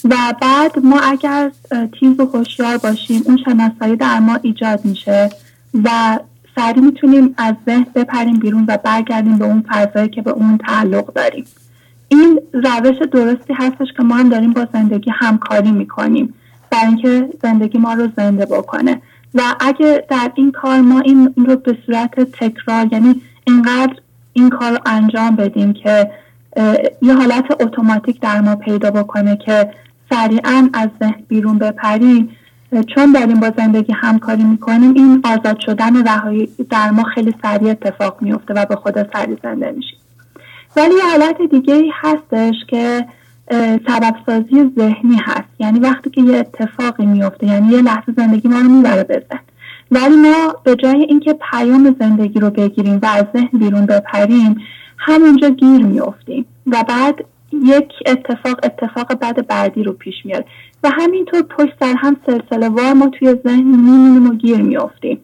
و 0.05 0.15
بعد 0.43 0.79
ما 0.85 1.01
اگر 1.01 1.51
تیز 2.01 2.21
و 2.21 2.27
هوشیار 2.27 2.77
باشیم 2.77 3.23
اون 3.25 3.39
شناسایی 3.45 3.97
در 3.97 4.19
ما 4.19 4.39
ایجاد 4.43 4.85
میشه 4.85 5.31
و 5.85 6.19
سریع 6.57 6.83
می‌تونیم 6.85 7.35
از 7.39 7.55
ذهن 7.67 7.87
بپریم 7.95 8.39
بیرون 8.39 8.65
و 8.69 8.77
برگردیم 8.85 9.39
به 9.39 9.45
اون 9.45 9.65
فضایی 9.69 10.09
که 10.09 10.23
به 10.23 10.31
اون 10.31 10.59
تعلق 10.59 11.13
داریم. 11.13 11.45
این 12.09 12.41
روش 12.53 12.97
درستی 13.13 13.55
هستش 13.55 13.89
که 13.97 14.03
ما 14.03 14.15
هم 14.15 14.29
داریم 14.29 14.53
با 14.53 14.69
زندگی 14.73 15.11
همکاری 15.15 15.73
می‌کنیم. 15.73 16.35
برای 16.71 16.87
اینکه 16.87 17.29
زندگی 17.43 17.79
ما 17.79 17.95
رو 17.95 18.09
زنده 18.17 18.47
بکنه. 18.47 19.03
و 19.35 19.43
اگه 19.61 20.05
در 20.11 20.31
این 20.35 20.53
کار 20.53 20.81
ما 20.81 21.01
این 21.01 21.35
رو 21.37 21.57
به 21.57 21.79
صورت 21.87 22.21
تکرار 22.21 22.87
یعنی 22.93 23.23
اینقدر 23.47 23.95
این 24.33 24.51
کار 24.51 24.73
رو 24.73 24.79
انجام 24.87 25.37
بدیم 25.37 25.73
که 25.73 26.11
یه 27.03 27.15
حالت 27.15 27.45
اتوماتیک 27.51 28.21
در 28.21 28.41
ما 28.41 28.57
پیدا 28.57 28.91
بکنه 28.91 29.37
که 29.37 29.71
سریعا 30.11 30.71
از 30.75 30.89
ذهن 31.01 31.23
بیرون 31.29 31.59
بپریم. 31.59 32.29
چون 32.95 33.13
داریم 33.13 33.41
با 33.41 33.53
زندگی 33.57 33.93
همکاری 33.93 34.43
می‌کنیم 34.43 34.95
این 34.95 35.23
آزاد 35.25 35.59
شدن 35.61 36.09
رهایی 36.09 36.49
در 36.71 36.91
ما 36.91 37.03
خیلی 37.03 37.35
سریع 37.43 37.71
اتفاق 37.71 38.23
میفته 38.23 38.55
و 38.55 38.67
به 38.67 38.77
خود 38.77 39.13
سریع 39.13 39.37
زنده 39.43 39.73
میشیم. 39.73 39.99
ولی 40.79 40.95
یه 40.95 41.03
حالت 41.11 41.43
دیگه 41.51 41.75
ای 41.75 41.93
هستش 41.95 42.55
که 42.69 43.07
سبب 43.89 44.15
سازی 44.27 44.73
ذهنی 44.79 45.17
هست. 45.17 45.49
یعنی 45.59 45.81
وقتی 45.81 46.11
که 46.11 46.21
یه 46.21 46.39
اتفاقی 46.39 47.07
میفته 47.07 47.47
یعنی 47.47 47.69
یه 47.69 47.83
لحظه 47.83 48.13
زندگی 48.17 48.49
ما 48.49 48.59
رو 48.59 48.69
می‌بره 48.69 49.05
بزن 49.05 49.41
ولی 49.91 50.17
ما 50.17 50.57
به 50.65 50.77
جای 50.77 51.03
اینکه 51.03 51.39
پیام 51.51 51.97
زندگی 52.01 52.41
رو 52.41 52.51
بگیریم 52.51 52.99
و 53.03 53.07
از 53.07 53.25
ذهن 53.37 53.59
بیرون 53.59 53.87
بپریم 53.87 54.57
همونجا 54.99 55.49
گیر 55.49 55.85
میافتیم 55.85 56.47
و 56.67 56.85
بعد 56.89 57.25
یک 57.53 57.93
اتفاق 58.07 58.61
اتفاق 58.63 59.15
بعد 59.15 59.47
بعدی 59.47 59.83
رو 59.83 59.93
پیش 59.93 60.15
میاره. 60.25 60.45
و 60.83 60.91
همینطور 60.91 61.43
پشت 61.43 61.73
سر 61.81 61.95
هم 61.99 62.17
سلسله 62.27 62.69
وار 62.69 62.93
ما 62.93 63.07
توی 63.07 63.35
ذهن 63.45 63.65
میمونیم 63.65 64.31
و 64.31 64.35
گیر 64.35 64.57
میافتیم. 64.57 65.19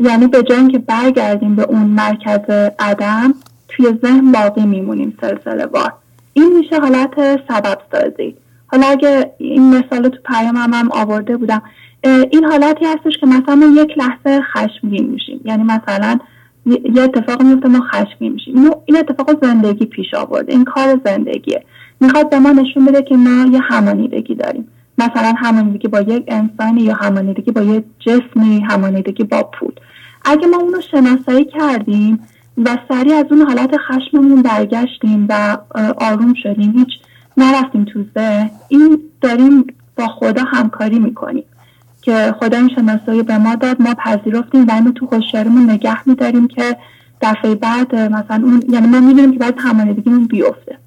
یعنی 0.00 0.26
به 0.26 0.42
جای 0.42 0.58
اینکه 0.58 0.78
برگردیم 0.78 1.56
به 1.56 1.62
اون 1.62 1.82
مرکز 1.82 2.70
عدم 2.78 3.34
توی 3.78 3.98
ذهن 4.02 4.32
باقی 4.32 4.66
میمونیم 4.66 5.18
سلسله 5.20 5.66
وار 5.66 5.92
این 6.32 6.58
میشه 6.58 6.80
حالت 6.80 7.14
سبب 7.48 7.78
سازی. 7.92 8.34
حالا 8.66 8.86
اگه 8.86 9.32
این 9.38 9.74
مثال 9.74 10.08
تو 10.08 10.18
پیام 10.24 10.56
هم, 10.56 10.74
هم 10.74 10.88
آورده 10.92 11.36
بودم 11.36 11.62
این 12.04 12.44
حالتی 12.44 12.84
هستش 12.84 13.18
که 13.20 13.26
مثلا 13.26 13.72
یک 13.76 13.98
لحظه 13.98 14.42
خشمگین 14.42 15.08
میشیم. 15.08 15.40
یعنی 15.44 15.62
مثلا 15.62 16.18
یه 16.66 17.02
اتفاق 17.02 17.42
میفته 17.42 17.68
ما 17.68 17.80
خشمگین 17.80 18.32
میشیم. 18.32 18.54
این 18.84 18.96
اتفاق 18.96 19.44
زندگی 19.44 19.86
پیش 19.86 20.14
آورده. 20.14 20.52
این 20.52 20.64
کار 20.64 21.00
زندگیه. 21.04 21.64
می‌خواد 22.00 22.30
به 22.30 22.38
ما 22.38 22.50
نشون 22.50 22.84
بده 22.84 23.02
که 23.02 23.16
ما 23.16 23.46
یه 23.52 23.60
همانیدگی 23.60 24.34
داریم. 24.34 24.68
مثلا 24.98 25.34
همانیدگی 25.36 25.88
با 25.88 26.00
یک 26.00 26.24
انسانی 26.28 26.82
یا 26.82 26.94
همانیدگی 26.94 27.50
با 27.50 27.60
یک 27.60 27.84
جسمی 27.98 28.60
همانیدگی 28.60 29.24
با 29.24 29.42
پول. 29.42 29.72
اگه 30.24 30.46
ما 30.46 30.56
اونو 30.56 30.80
شناسایی 30.80 31.44
کردیم 31.44 32.20
و 32.64 32.78
سریع 32.88 33.16
از 33.16 33.26
اون 33.30 33.42
حالت 33.42 33.70
خشممون 33.76 34.42
برگشتیم 34.42 35.26
و 35.28 35.58
آروم 36.00 36.34
شدیم. 36.42 36.72
هیچ 36.72 36.88
نرفتیم 37.36 37.84
تو 37.84 38.04
این 38.68 38.98
داریم 39.20 39.66
با 39.96 40.06
خدا 40.06 40.42
همکاری 40.42 40.98
می‌کنیم 40.98 41.44
که 42.02 42.34
خدا 42.40 42.56
این 42.56 42.68
شناسایی 42.68 43.22
به 43.22 43.38
ما 43.38 43.54
داد. 43.54 43.82
ما 43.82 43.94
پذیرفتیم 43.94 44.66
و 44.66 44.72
اینو 44.72 44.92
تو 44.92 45.06
خوشیاریمون 45.06 45.70
نگه 45.70 46.08
میداریم 46.08 46.48
که 46.48 46.76
دفعه 47.22 47.54
بعد 47.54 47.94
مثلا 47.94 48.42
اون 48.44 48.62
یعنی 48.68 48.86
ما 48.86 49.00
می‌دونیم 49.00 49.32
که 49.32 49.38
باید 49.38 49.54
همانیدگیمون 49.58 50.26
بیفته. 50.26 50.78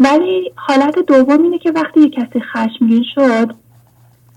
ولی 0.00 0.52
حالت 0.54 0.98
دوم 0.98 1.42
اینه 1.42 1.58
که 1.58 1.72
وقتی 1.72 2.00
یه 2.00 2.10
کسی 2.10 2.40
خشمگین 2.40 3.04
شد 3.14 3.54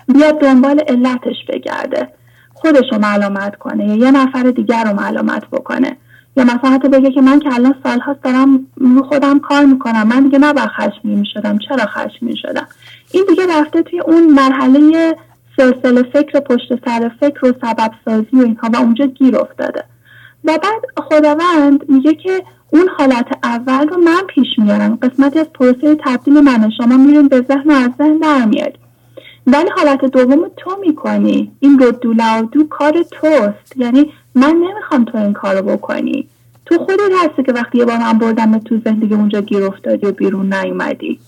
بیاد 0.08 0.40
دنبال 0.42 0.80
علتش 0.80 1.36
بگرده. 1.50 2.08
خودش 2.54 2.86
رو 2.92 3.00
ملامت 3.00 3.56
کنه 3.56 3.88
یا 3.88 3.96
یه 3.96 4.12
نفر 4.12 4.44
دیگر 4.44 4.84
رو 4.84 5.02
ملامت 5.02 5.48
بکنه. 5.48 5.98
یا 6.40 6.46
مثلا 6.46 6.70
حتی 6.70 6.88
بگه 6.90 7.12
که 7.12 7.22
من 7.22 7.40
که 7.40 7.54
الان 7.54 7.76
سالهاست 7.84 8.24
دارم 8.24 8.68
رو 8.78 9.04
خودم 9.04 9.40
کار 9.40 9.66
می‌کنم. 9.66 10.08
من 10.08 10.24
دیگه 10.24 10.38
نباید 10.38 10.70
خشمگین 10.70 11.24
شدم 11.34 11.58
چرا 11.58 11.86
خشمگین 11.86 12.36
شدم 12.36 12.68
این 13.12 13.26
دیگه 13.30 13.60
رفته 13.60 13.82
توی 13.84 14.00
اون 14.00 14.28
مرحله 14.28 15.16
سلسله 15.58 16.04
فکر 16.04 16.40
پشت 16.40 16.86
سر 16.86 17.12
فکر 17.20 17.46
و 17.46 17.54
سبب 17.62 17.92
سازی 18.06 18.28
و 18.34 18.40
اینها 18.40 18.70
و 18.74 18.76
اونجا 18.76 19.06
گیر 19.06 19.38
افتاده. 19.38 19.84
و 20.46 20.58
بعد 20.64 20.82
خداوند 20.98 21.90
میگه 21.90 22.14
که 22.14 22.44
اون 22.72 22.90
حالت 22.98 23.28
اول 23.44 23.88
رو 23.88 23.98
من 23.98 24.22
پیش 24.28 24.48
میارم. 24.58 24.96
قسمتی 25.02 25.40
از 25.40 25.48
پروسه 25.54 25.96
تبدیل 26.06 26.40
من. 26.40 26.70
شما 26.78 26.98
میرین 26.98 27.28
به 27.28 27.46
ذهن 27.48 27.72
و 27.72 27.74
از 27.74 27.92
ذهن 27.98 28.18
در 28.18 28.46
ولی 29.54 29.70
حالت 29.76 30.06
دوم 30.06 30.52
تو 30.58 30.78
می‌کنی. 30.82 31.52
این 31.60 31.80
رو 31.80 31.92
دو 32.52 32.68
کار 32.70 33.04
توست. 33.12 33.78
یعنی 33.78 34.14
من 34.36 34.56
نمی‌خوام 34.56 35.06
تو 35.06 35.18
این 35.18 35.34
کارو 35.34 35.62
بکنی. 35.62 36.28
تو 36.66 36.78
خودت 36.78 37.00
هستی 37.24 37.44
که 37.44 37.54
وقتی 37.54 37.78
یه 37.78 37.86
بار 37.86 37.98
من 37.98 38.18
بردم 38.18 38.60
تو 38.60 38.80
زندگی 38.86 39.14
اونجا 39.14 39.42
گیر 39.42 39.64
افتادی 39.64 40.06
و 40.06 40.12
بیرون 40.12 40.54
نیومدی. 40.54 41.20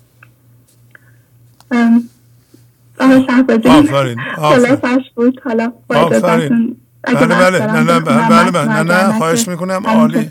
آفرین 3.00 3.90
آفرین. 4.38 5.04
بود. 5.16 5.42
حالا 5.44 5.72
آفرین. 5.90 6.76
بله 7.04 7.28
بله. 7.28 7.66
نه 7.66 7.84
نه 7.84 8.00
بله 8.00 8.52
بله. 8.52 8.84
نه 8.84 8.84
نه 8.84 9.18
خواهش 9.18 9.48
می‌کنم. 9.48 9.82
عالی. 9.86 10.30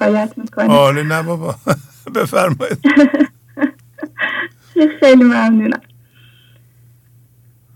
عالی. 0.58 1.02
نه 1.02 1.22
بابا. 1.22 1.54
بفرمایید. 2.14 2.78
خیلی 5.00 5.24
ممنونم. 5.24 5.80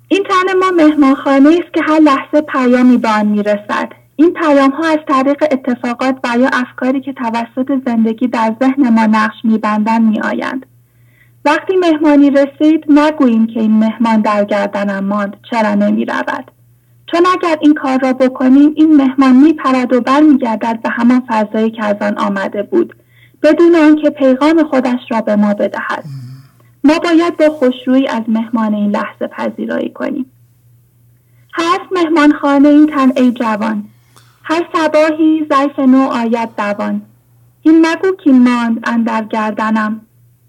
این 0.08 0.24
تن 0.28 0.58
ما 0.58 0.70
مهمانخانه 0.70 1.48
است 1.48 1.74
که 1.74 1.80
هر 1.88 2.00
لحظه 2.00 2.40
پیامی 2.40 2.96
به 2.96 3.08
آن 3.08 3.26
می‌رسد. 3.26 3.92
این 4.16 4.32
پیام 4.32 4.70
ها 4.70 4.88
از 4.88 4.98
طریق 5.08 5.44
اتفاقات 5.50 6.16
و 6.24 6.38
یا 6.38 6.48
افکاری 6.52 7.00
که 7.00 7.12
توسط 7.12 7.70
زندگی 7.86 8.28
در 8.28 8.56
ذهن 8.62 8.88
ما 8.88 9.06
نقش 9.06 9.36
میبندند 9.44 10.02
میآیند. 10.02 10.66
وقتی 11.44 11.76
مهمانی 11.76 12.30
رسید 12.30 12.84
نگوییم 12.88 13.46
که 13.46 13.60
این 13.60 13.78
مهمان 13.78 14.20
در 14.20 14.44
گردنم 14.44 15.04
ماند 15.04 15.36
چرا 15.50 15.74
نمی 15.74 16.04
رود. 16.04 16.50
چون 17.12 17.26
اگر 17.32 17.58
این 17.60 17.74
کار 17.74 17.98
را 18.02 18.12
بکنیم 18.12 18.72
این 18.76 18.96
مهمان 18.96 19.36
می 19.36 19.52
پرد 19.52 19.92
و 19.92 20.00
برمیگردد 20.00 20.82
به 20.82 20.88
همان 20.88 21.22
فضایی 21.28 21.70
که 21.70 21.84
از 21.84 21.96
آن 22.00 22.18
آمده 22.18 22.62
بود 22.62 22.96
بدون 23.42 23.74
آنکه 23.74 24.10
پیغام 24.10 24.64
خودش 24.64 25.00
را 25.10 25.20
به 25.20 25.36
ما 25.36 25.54
بدهد. 25.54 26.04
ما 26.84 26.98
باید 26.98 27.36
با 27.36 27.48
خوشرویی 27.48 28.08
از 28.08 28.22
مهمان 28.28 28.74
این 28.74 28.90
لحظه 28.90 29.26
پذیرایی 29.26 29.90
کنیم. 29.90 30.26
هست 31.54 31.92
مهمان 31.92 32.32
خانه 32.32 32.68
این 32.68 32.86
تن 32.86 33.12
ای 33.16 33.32
جوان. 33.32 33.84
هر 34.42 34.68
سباهی 34.74 35.46
ضعف 35.50 35.78
نو 35.78 36.08
آید 36.12 36.48
دوان. 36.56 37.02
این 37.62 37.86
مگو 37.86 38.16
که 38.24 38.32
ماند 38.32 38.80
اندر 38.84 39.24
گردنم 39.24 40.00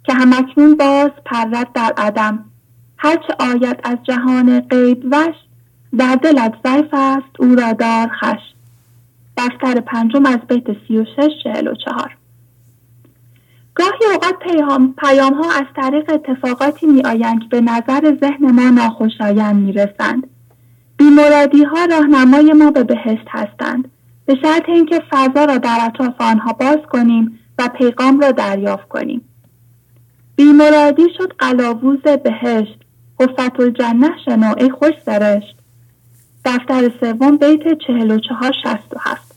که 0.04 0.14
همکنون 0.14 0.78
باز 0.78 1.12
پرد 1.26 1.74
در 1.74 1.94
عدم. 1.98 2.46
هرچه 2.98 3.36
آید 3.40 3.80
از 3.84 3.98
جهان 4.04 4.60
غیب 4.60 5.06
وش 5.12 5.36
در 5.98 6.16
دلت 6.16 6.54
ضعف 6.64 6.90
است 6.94 7.40
او 7.40 7.56
را 7.56 7.74
دار 7.74 8.08
خش. 8.08 8.42
دفتر 9.38 9.80
پنجم 9.80 10.26
از 10.26 10.40
بیت 10.50 10.66
سی 10.88 10.98
و 10.98 11.06
شش 11.06 11.32
چهل 11.44 11.68
و 11.68 11.76
چهار. 11.76 12.18
گاهی 13.76 14.14
اوقات 14.14 14.36
پیام, 14.98 15.34
ها 15.34 15.52
از 15.52 15.66
طریق 15.76 16.12
اتفاقاتی 16.14 16.86
می 16.86 17.02
آیند 17.02 17.42
که 17.42 17.48
به 17.48 17.62
نظر 17.62 18.18
ذهن 18.22 18.52
ما 18.52 18.70
ناخوشایند 18.70 19.56
می 19.56 19.72
رسند. 19.72 20.28
بیمرادی 20.98 21.64
ها 21.64 21.86
راهنمای 21.86 22.54
ما 22.54 22.72
به 22.72 22.84
بهشت 22.84 23.28
هستند. 23.30 23.92
به 24.26 24.36
شرط 24.42 24.70
اینکه 24.70 25.02
فضا 25.10 25.46
را 25.46 25.58
در 25.58 25.78
اطراف 25.82 26.22
آنها 26.22 26.54
باز 26.54 26.78
کنیم 26.90 27.40
و 27.58 27.70
پیغام 27.78 28.20
را 28.20 28.32
دریافت 28.32 28.88
کنیم. 28.88 29.22
بیمرادی 30.36 31.08
شد 31.18 31.34
قلاووز 31.40 32.02
بهشت 32.02 32.80
قفت 33.20 33.60
الجنه 33.60 34.12
شنو 34.26 34.54
ای 34.58 34.70
خوش 34.70 34.94
سرشت 35.06 35.56
دفتر 36.46 36.92
سوم 37.00 37.38
بیت 37.38 37.78
چهل 37.88 38.12
و 38.12 38.20
چهار 38.20 38.52
شست 38.64 38.94
و 38.94 38.98
هفت 39.00 39.36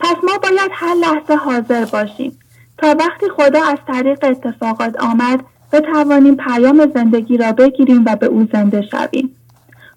پس 0.00 0.16
ما 0.22 0.38
باید 0.38 0.70
هر 0.72 0.94
لحظه 0.94 1.34
حاضر 1.34 1.84
باشیم 1.84 2.38
تا 2.82 2.96
وقتی 2.98 3.26
خدا 3.36 3.64
از 3.64 3.78
طریق 3.86 4.24
اتفاقات 4.24 5.02
آمد 5.02 5.40
بتوانیم 5.72 6.36
پیام 6.36 6.90
زندگی 6.94 7.36
را 7.36 7.52
بگیریم 7.52 8.02
و 8.06 8.16
به 8.16 8.26
او 8.26 8.48
زنده 8.52 8.82
شویم 8.82 9.36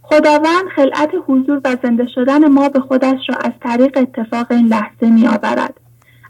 خداوند 0.02 0.68
خلعت 0.76 1.10
حضور 1.28 1.62
و 1.66 1.78
زنده 1.84 2.08
شدن 2.16 2.48
ما 2.48 2.70
به 2.70 2.80
خودش 2.80 3.20
را 3.30 3.36
از 3.36 3.52
طریق 3.62 3.98
اتفاق 3.98 4.52
این 4.52 4.68
لحظه 4.68 5.10
می 5.10 5.28
آورد. 5.28 5.74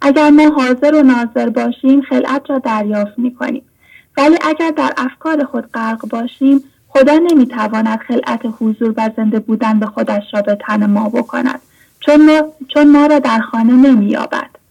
اگر 0.02 0.30
ما 0.30 0.50
حاضر 0.50 0.96
و 0.96 1.04
ناظر 1.04 1.50
باشیم 1.50 2.02
خلعت 2.02 2.50
را 2.50 2.60
دریافت 2.60 3.20
می 3.20 3.36
کنیم. 3.36 3.64
ولی 4.18 4.38
اگر 4.42 4.72
در 4.72 4.94
افکار 4.98 5.44
خود 5.44 5.72
غرق 5.72 6.10
باشیم 6.10 6.64
خدا 6.88 7.14
نمی‌تواند 7.14 8.00
خلعت 8.00 8.42
حضور 8.60 8.94
و 8.98 9.10
زنده 9.18 9.40
بودن 9.40 9.80
به 9.80 9.86
خودش 9.86 10.24
را 10.34 10.42
به 10.42 10.58
تن 10.68 10.86
ما 10.86 11.10
بکند 11.10 11.60
چون 12.00 12.26
ما, 12.26 12.48
چون 12.74 12.92
ما 12.92 13.06
را 13.06 13.20
در 13.20 13.40
خانه 13.40 13.74
نمییابد 13.74 14.65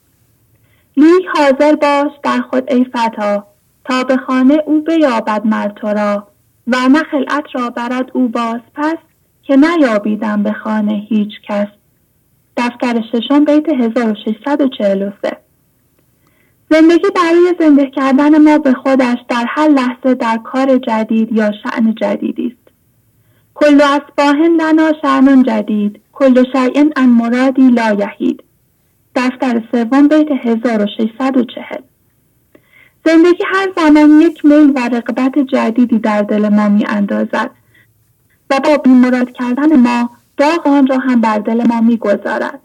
لیک 0.96 1.26
حاضر 1.34 1.74
باش 1.76 2.12
در 2.22 2.40
خود 2.50 2.72
ای 2.72 2.84
فتا 2.84 3.46
تا 3.84 4.04
به 4.04 4.16
خانه 4.16 4.62
او 4.66 4.80
بیابد 4.80 5.46
مرد 5.46 5.74
تو 5.74 5.86
را. 5.86 6.28
و 6.66 6.76
خلعت 7.10 7.44
را 7.52 7.70
برد 7.70 8.10
او 8.14 8.28
باز 8.28 8.60
پس 8.74 8.96
که 9.42 9.56
نیابیدم 9.56 10.42
به 10.42 10.52
خانه 10.52 10.92
هیچ 11.08 11.30
کس. 11.48 11.66
دفتر 12.56 13.00
ششم 13.12 13.44
بیت 13.44 13.68
1643 13.68 15.36
زندگی 16.70 17.08
برای 17.14 17.54
زنده 17.58 17.90
کردن 17.90 18.38
ما 18.38 18.58
به 18.58 18.72
خودش 18.72 19.18
در 19.28 19.44
هر 19.48 19.68
لحظه 19.68 20.14
در 20.14 20.38
کار 20.44 20.78
جدید 20.78 21.32
یا 21.32 21.50
شعن 21.62 21.94
جدیدی 21.94 22.46
است. 22.46 22.74
کل 23.54 23.80
اسباهن 23.80 24.60
لنا 24.60 24.92
شعن 25.02 25.42
جدید 25.42 26.00
کل 26.12 26.44
شیء 26.52 26.84
ان 26.96 27.08
مرادی 27.08 27.68
لا 27.68 27.92
یحید. 27.92 28.42
دفتر 29.14 29.62
سوم 29.72 30.08
بیت 30.08 30.28
1640 30.30 31.78
زندگی 33.04 33.44
هر 33.46 33.68
زمان 33.76 34.20
یک 34.20 34.44
میل 34.44 34.72
و 34.76 34.88
رقبت 34.92 35.38
جدیدی 35.38 35.98
در 35.98 36.22
دل 36.22 36.48
ما 36.48 36.68
می 36.68 36.84
اندازد 36.88 37.50
و 38.50 38.60
با 38.60 38.76
بیمراد 38.76 39.32
کردن 39.32 39.76
ما 39.76 40.10
داغ 40.36 40.66
آن 40.66 40.86
را 40.86 40.98
هم 40.98 41.20
بر 41.20 41.38
دل 41.38 41.66
ما 41.66 41.80
می 41.80 41.96
گذارد. 41.96 42.60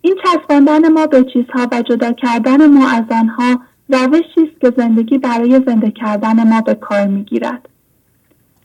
این 0.00 0.16
چسباندن 0.24 0.88
ما 0.88 1.06
به 1.06 1.24
چیزها 1.24 1.68
و 1.72 1.82
جدا 1.82 2.12
کردن 2.12 2.66
ما 2.66 2.88
از 2.88 3.04
آنها 3.10 3.60
روشی 3.88 4.50
است 4.50 4.60
که 4.60 4.72
زندگی 4.76 5.18
برای 5.18 5.60
زنده 5.66 5.90
کردن 5.90 6.48
ما 6.48 6.60
به 6.60 6.74
کار 6.74 7.06
می 7.06 7.24
گیرد. 7.24 7.68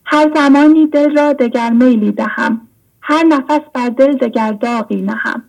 هر 0.05 0.31
زمانی 0.35 0.87
دل 0.87 1.17
را 1.17 1.33
دگر 1.33 1.69
میلی 1.69 2.11
دهم 2.11 2.61
هر 3.01 3.23
نفس 3.23 3.61
بر 3.73 3.89
دل 3.89 4.17
دگر 4.17 4.51
داغی 4.51 5.01
نهم 5.01 5.43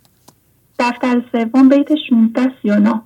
دفتر 0.79 1.21
سوم 1.31 1.69
بیت 1.69 1.87
16 2.09 2.51
39 2.61 3.01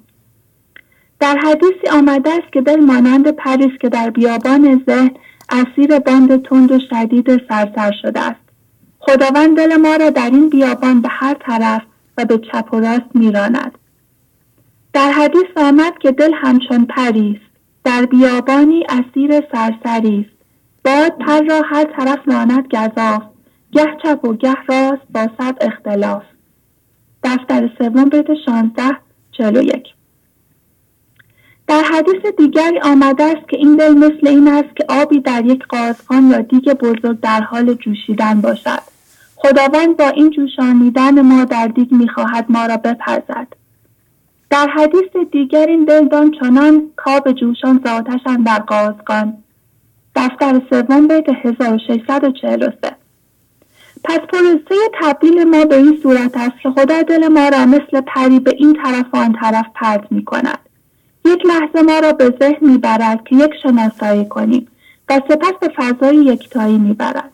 در 1.19 1.37
حدیثی 1.37 1.87
آمده 1.93 2.29
است 2.29 2.53
که 2.53 2.61
دل 2.61 2.79
مانند 2.79 3.31
پریست 3.32 3.72
که 3.81 3.89
در 3.89 4.09
بیابان 4.09 4.83
ذهن 4.85 5.11
اسیر 5.49 5.99
باد 5.99 6.45
تند 6.45 6.71
و 6.71 6.79
شدید 6.89 7.47
صرصر 7.49 7.91
شده 8.01 8.19
است. 8.19 8.39
خداوند 8.99 9.57
دل 9.57 9.75
ما 9.75 9.95
را 9.95 10.09
در 10.09 10.29
این 10.29 10.49
بیابان 10.49 11.01
به 11.01 11.09
هر 11.11 11.33
طرف 11.33 11.81
و 12.17 12.25
به 12.25 12.37
چپ 12.37 12.73
و 12.73 12.79
راست 12.79 13.15
میراند. 13.15 13.77
در 14.93 15.11
حدیث 15.11 15.57
آمد 15.57 15.93
که 15.99 16.11
دل 16.11 16.31
همچون 16.33 16.85
پریست 16.85 17.47
در 17.83 18.05
بیابانی 18.05 18.83
اسیر 18.89 19.41
صرصری 19.51 20.27
است. 20.27 20.37
باد 20.85 21.17
پر 21.17 21.41
را 21.41 21.61
هر 21.65 21.83
طرف 21.83 22.19
راند 22.25 22.67
گزاف 22.67 23.24
گه 23.71 23.97
چپ 24.03 24.25
و 24.25 24.33
گه 24.33 24.55
راست 24.69 25.03
با 25.13 25.27
صد 25.37 25.57
اختلاف. 25.61 26.23
دفتر 27.23 27.69
سوم 27.77 28.03
بیت 28.03 28.27
16 28.45 28.97
41 29.31 29.83
در 31.67 31.83
حدیث 31.83 32.25
دیگری 32.37 32.79
آمده 32.79 33.23
است 33.23 33.49
که 33.49 33.57
این 33.57 33.75
دل 33.75 33.93
مثل 33.93 34.27
این 34.27 34.47
است 34.47 34.75
که 34.75 34.85
آبی 34.89 35.19
در 35.19 35.45
یک 35.45 35.63
قازخان 35.69 36.27
یا 36.31 36.41
دیگ 36.41 36.73
بزرگ 36.73 37.19
در 37.19 37.41
حال 37.41 37.73
جوشیدن 37.73 38.41
باشد. 38.41 38.79
خداوند 39.35 39.97
با 39.97 40.07
این 40.07 40.29
جوشانیدن 40.29 41.21
ما 41.21 41.45
در 41.45 41.67
دیگ 41.67 41.93
می‌خواهد 41.93 42.45
ما 42.49 42.65
را 42.65 42.77
بپزد. 42.77 43.47
در 44.49 44.67
حدیث 44.67 45.29
دیگر 45.31 45.65
این 45.67 45.85
دلدان 45.85 46.31
چنان 46.31 46.89
کاب 46.95 47.31
جوشان 47.31 47.81
ذاتشان 47.87 48.43
در 48.43 48.59
قازقان. 48.59 49.37
دفتر 50.15 50.61
سوم 50.69 51.07
بیت 51.07 51.29
1643 51.29 53.07
پس 54.08 54.19
پروسه 54.19 54.76
تبدیل 55.02 55.44
ما 55.44 55.66
به 55.66 55.76
این 55.76 56.00
صورت 56.03 56.38
است 56.38 56.60
که 56.64 56.69
خدا 56.69 57.02
دل 57.02 57.27
ما 57.27 57.50
را 57.50 57.66
مثل 57.66 58.02
پری 58.02 58.40
به 58.40 58.53
این 58.58 58.74
طرف 58.84 59.06
و 59.14 59.18
آن 59.18 59.34
طرف 59.42 59.66
پرت 59.76 60.11
می 60.11 60.26
کند. 60.26 60.60
یک 61.26 61.45
لحظه 61.45 61.82
ما 61.82 62.00
را 62.00 62.14
به 62.14 62.36
ذهن 62.40 62.72
می 62.72 62.77
برد 62.77 63.24
که 63.26 63.36
یک 63.36 63.52
شناسایی 63.64 64.26
کنیم 64.26 64.68
و 65.10 65.22
سپس 65.30 65.53
به 65.61 65.72
فضای 65.76 66.16
یکتایی 66.16 66.77
می 66.77 66.94
برد. 66.94 67.32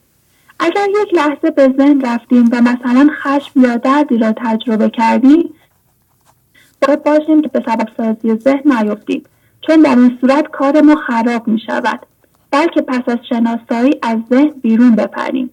اگر 0.60 0.88
یک 1.02 1.14
لحظه 1.14 1.52
به 1.52 1.74
ذهن 1.78 2.02
رفتیم 2.02 2.50
و 2.52 2.62
مثلا 2.62 3.10
خشم 3.24 3.62
یا 3.62 3.78
دردی 3.78 4.18
را 4.18 4.34
تجربه 4.38 4.90
کردیم 4.90 5.54
باید 6.88 7.04
باشیم 7.04 7.42
که 7.42 7.48
به 7.48 7.64
سبب 7.66 7.88
سازی 7.98 8.36
ذهن 8.36 8.84
نیفتیم 8.84 9.24
چون 9.62 9.82
در 9.82 9.96
این 9.96 10.18
صورت 10.22 10.48
کار 10.48 10.82
ما 10.82 10.96
خراب 10.96 11.48
می 11.48 11.60
شود 11.60 12.00
بلکه 12.52 12.82
پس 12.82 13.02
از 13.08 13.20
شناسایی 13.30 14.00
از 14.02 14.18
ذهن 14.30 14.50
بیرون 14.62 14.96
بپریم 14.96 15.50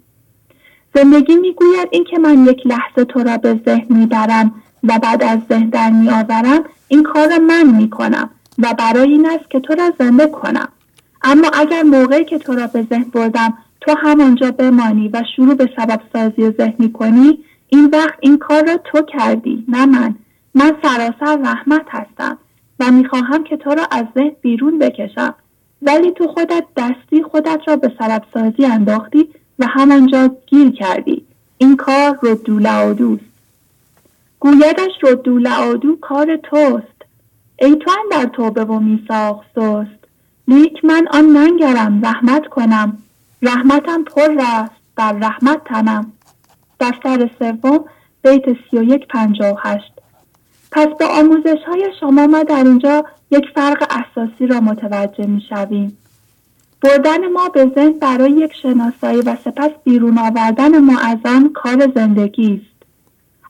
زندگی 0.95 1.37
می‌گوید 1.37 1.89
اینکه 1.91 2.19
من 2.19 2.45
یک 2.45 2.67
لحظه 2.67 3.05
تو 3.05 3.23
را 3.23 3.37
به 3.37 3.61
ذهن 3.67 3.87
می‌برم 3.97 4.55
و 4.85 4.99
بعد 4.99 5.23
از 5.23 5.39
ذهن 5.49 5.69
در 5.69 5.91
میآورم 5.91 6.65
این 6.89 7.03
کار 7.03 7.29
را 7.29 7.39
من 7.39 7.67
می‌کنم 7.77 8.31
و 8.59 8.75
برای 8.79 9.13
این 9.13 9.27
است 9.27 9.51
که 9.51 9.61
تو 9.61 9.75
را 9.75 9.93
زنده 9.99 10.27
کنم. 10.27 10.69
اما 11.23 11.51
اگر 11.55 11.83
موقعی 11.83 12.25
که 12.25 12.39
تو 12.39 12.55
را 12.55 12.67
به 12.67 12.87
ذهن 12.91 13.05
بردم 13.13 13.55
تو 13.81 13.95
همانجا 13.99 14.51
بمانی 14.51 15.09
و 15.09 15.23
شروع 15.37 15.55
به 15.55 15.71
سبب 15.77 16.01
سازی 16.13 16.51
ذهنی 16.51 16.93
کنی 16.93 17.39
این 17.69 17.91
وقت 17.93 18.19
این 18.21 18.39
کار 18.39 18.67
را 18.67 18.77
تو 18.77 19.03
کردی 19.03 19.65
نه 19.69 19.87
من. 19.87 20.15
من 20.55 20.73
سراسر 20.83 21.37
رحمت 21.43 21.87
هستم 21.89 22.39
و 22.81 22.91
می‌خواهم 22.91 23.45
که 23.45 23.57
تو 23.57 23.71
را 23.71 23.83
از 23.91 24.05
ذهن 24.15 24.33
بیرون 24.43 24.79
بکشم. 24.79 25.35
ولی 25.83 26.11
تو 26.11 26.27
خودت 26.27 26.65
دستی 26.77 27.23
خودت 27.23 27.61
را 27.67 27.77
به 27.77 27.93
سبب 27.99 28.23
سازی 28.35 28.65
انداختی 28.65 29.29
و 29.61 29.67
همانجا 29.67 30.37
گیر 30.47 30.71
کردی. 30.71 31.27
این 31.59 31.77
کار 31.77 32.19
ردو 32.23 32.59
لعادوست 32.59 33.31
گویدش 34.41 34.93
ردو 35.03 35.39
لعادو 35.39 35.97
کار 35.97 36.37
توست. 36.37 37.01
ای 37.59 37.77
تو 37.77 37.91
در 38.11 38.25
توبه 38.25 38.65
و 38.65 38.81
میساق 38.81 39.45
سست. 39.55 40.01
لیک 40.49 40.85
من 40.85 41.09
آن 41.11 41.25
ننگرم 41.25 42.05
رحمت 42.05 42.47
کنم. 42.47 42.99
رحمتم 43.43 44.05
پر 44.05 44.37
است 44.39 44.73
بر 44.97 45.13
رحمت 45.13 45.65
تنم. 45.65 46.13
دفتر 46.81 47.31
سوم 47.39 47.85
بیت 48.23 48.45
سی 48.45 48.79
و 48.79 48.83
یک 48.83 49.07
پنجاه 49.09 49.61
هشت. 49.63 49.93
پس 50.73 50.87
با 51.01 51.07
آموزش 51.07 51.59
های 51.67 51.89
شما 52.01 52.27
ما 52.27 52.43
در 52.43 52.65
اینجا 52.65 53.05
یک 53.31 53.45
فرق 53.55 53.87
اساسی 53.91 54.47
را 54.47 54.61
متوجه 54.61 55.27
می 55.27 55.43
شویم. 55.49 55.97
بردن 56.81 57.29
ما 57.29 57.49
به 57.49 57.73
ذهن 57.75 57.93
برای 57.93 58.31
یک 58.31 58.53
شناسایی 58.63 59.21
و 59.21 59.37
سپس 59.45 59.71
بیرون 59.85 60.19
آوردن 60.19 60.79
ما 60.79 60.99
از 60.99 61.19
آن 61.25 61.53
کار 61.53 61.93
زندگی 61.95 62.53
است. 62.55 62.83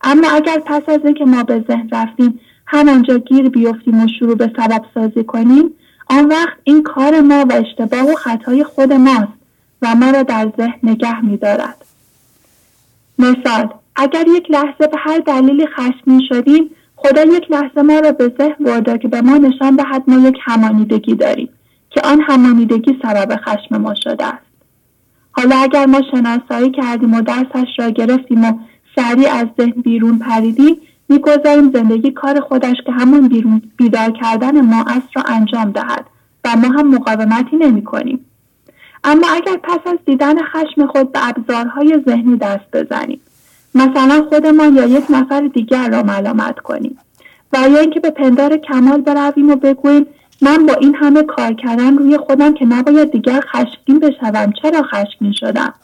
اما 0.02 0.30
اگر 0.30 0.58
پس 0.58 0.82
از 0.86 1.00
اینکه 1.04 1.24
ما 1.24 1.42
به 1.42 1.64
ذهن 1.68 1.88
رفتیم 1.92 2.40
همانجا 2.66 3.18
گیر 3.18 3.48
بیفتیم 3.48 4.04
و 4.04 4.08
شروع 4.18 4.34
به 4.34 4.52
سبب 4.56 4.84
سازی 4.94 5.24
کنیم 5.24 5.70
آن 6.10 6.28
وقت 6.28 6.58
این 6.64 6.82
کار 6.82 7.20
ما 7.20 7.44
و 7.48 7.52
اشتباه 7.52 8.12
و 8.12 8.14
خطای 8.14 8.64
خود 8.64 8.92
ماست 8.92 9.32
و 9.82 9.94
ما 9.94 10.10
را 10.10 10.22
در 10.22 10.52
ذهن 10.56 10.78
نگه 10.82 11.24
می 11.24 11.36
دارد. 11.36 11.84
مثال 13.18 13.68
اگر 13.96 14.24
یک 14.28 14.50
لحظه 14.50 14.86
به 14.86 14.96
هر 14.98 15.18
دلیلی 15.18 15.66
خشمگین 15.66 16.20
شدیم 16.28 16.70
خدا 16.96 17.22
یک 17.22 17.50
لحظه 17.50 17.82
ما 17.82 17.98
را 17.98 18.12
به 18.12 18.32
ذهن 18.38 18.64
برده 18.64 18.98
که 18.98 19.08
به 19.08 19.20
ما 19.20 19.36
نشان 19.36 19.76
دهد 19.76 20.02
ما 20.06 20.28
یک 20.28 20.38
همانیدگی 20.44 21.14
داریم 21.14 21.48
که 21.90 22.00
آن 22.04 22.20
همانیدگی 22.20 22.98
سبب 23.02 23.36
خشم 23.36 23.76
ما 23.76 23.94
شده 23.94 24.26
است 24.26 24.50
حالا 25.32 25.56
اگر 25.56 25.86
ما 25.86 26.00
شناسایی 26.10 26.70
کردیم 26.70 27.14
و 27.14 27.20
درسش 27.20 27.68
را 27.78 27.90
گرفتیم 27.90 28.44
و 28.44 28.52
سریع 28.96 29.34
از 29.34 29.46
ذهن 29.60 29.82
بیرون 29.82 30.18
پریدیم 30.18 30.76
می‌گذاریم 31.08 31.70
زندگی 31.74 32.10
کار 32.10 32.40
خودش 32.40 32.76
که 32.86 32.92
همون 32.92 33.28
بیرون 33.28 33.62
بیدار 33.76 34.10
کردن 34.10 34.60
ما 34.60 34.84
است 34.86 35.08
را 35.14 35.22
انجام 35.22 35.70
دهد 35.70 36.06
و 36.44 36.56
ما 36.56 36.68
هم 36.68 36.94
مقاومتی 36.94 37.56
نمی 37.56 37.84
کنیم. 37.84 38.24
اما 39.04 39.26
اگر 39.34 39.56
پس 39.62 39.78
از 39.86 39.98
دیدن 40.06 40.34
خشم 40.42 40.86
خود 40.86 41.12
به 41.12 41.28
ابزارهای 41.28 42.02
ذهنی 42.06 42.36
دست 42.36 42.70
بزنیم 42.72 43.20
مثلا 43.74 44.26
خودمان 44.28 44.76
یا 44.76 44.84
یک 44.86 45.04
نفر 45.10 45.40
دیگر 45.40 45.88
را 45.88 46.02
ملامت 46.02 46.58
کنیم 46.58 46.98
و 47.52 47.68
یا 47.68 47.78
اینکه 47.78 48.00
به 48.00 48.10
پندار 48.10 48.56
کمال 48.56 49.00
برویم 49.00 49.50
و 49.50 49.56
بگوییم 49.56 50.06
من 50.42 50.66
با 50.66 50.74
این 50.74 50.94
همه 50.94 51.22
کار 51.22 51.52
کردن 51.52 51.98
روی 51.98 52.18
خودم 52.18 52.54
که 52.54 52.64
نباید 52.64 53.12
دیگر 53.12 53.40
خشمگین 53.40 54.00
بشوم. 54.00 54.52
چرا 54.62 54.82
خشمگین 54.82 55.32
شدم 55.32 55.74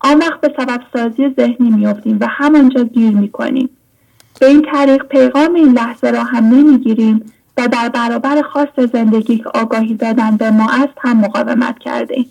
آن 0.00 0.18
وقت 0.18 0.40
به 0.40 0.54
سبب 0.56 0.80
سازی 0.92 1.34
ذهنی 1.36 1.70
میافتیم 1.70 2.18
و 2.20 2.26
همانجا 2.30 2.84
گیر 2.84 3.10
می‌کنیم. 3.10 3.70
به 4.40 4.46
این 4.46 4.66
طریق 4.72 5.04
پیغام 5.04 5.54
این 5.54 5.72
لحظه 5.72 6.10
را 6.10 6.24
هم 6.24 6.44
نمی‌گیریم 6.44 7.32
و 7.56 7.68
در 7.68 7.88
برابر 7.88 8.42
خواست 8.42 8.86
زندگی 8.86 9.38
که 9.38 9.48
آگاهی 9.54 9.94
دادن 9.94 10.36
به 10.36 10.50
ما 10.50 10.70
است 10.72 10.98
هم 11.00 11.20
مقاومت 11.20 11.78
کردیم. 11.78 12.26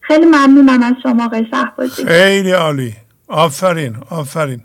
خیلی 0.00 0.26
ممنونم 0.26 0.82
از 0.82 0.94
شما 1.02 1.24
آقای 1.24 1.46
شهبازی. 1.50 2.04
خیلی 2.04 2.50
عالی. 2.50 2.94
آفرین 3.28 3.96
آفرین. 4.10 4.60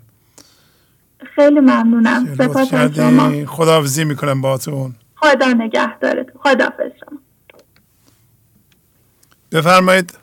خیلی 1.34 1.60
ممنونم. 1.60 2.34
سپاس 2.38 2.74
از 2.74 2.94
شما. 2.94 3.46
خداحافظی 3.46 4.04
می‌کنم 4.04 4.40
باتون 4.40 4.94
خدا 5.20 5.52
نگه 5.52 5.98
دارد 5.98 6.26
خداحافظ 6.38 6.90
شما 7.00 7.18
بفرمایید. 9.52 10.18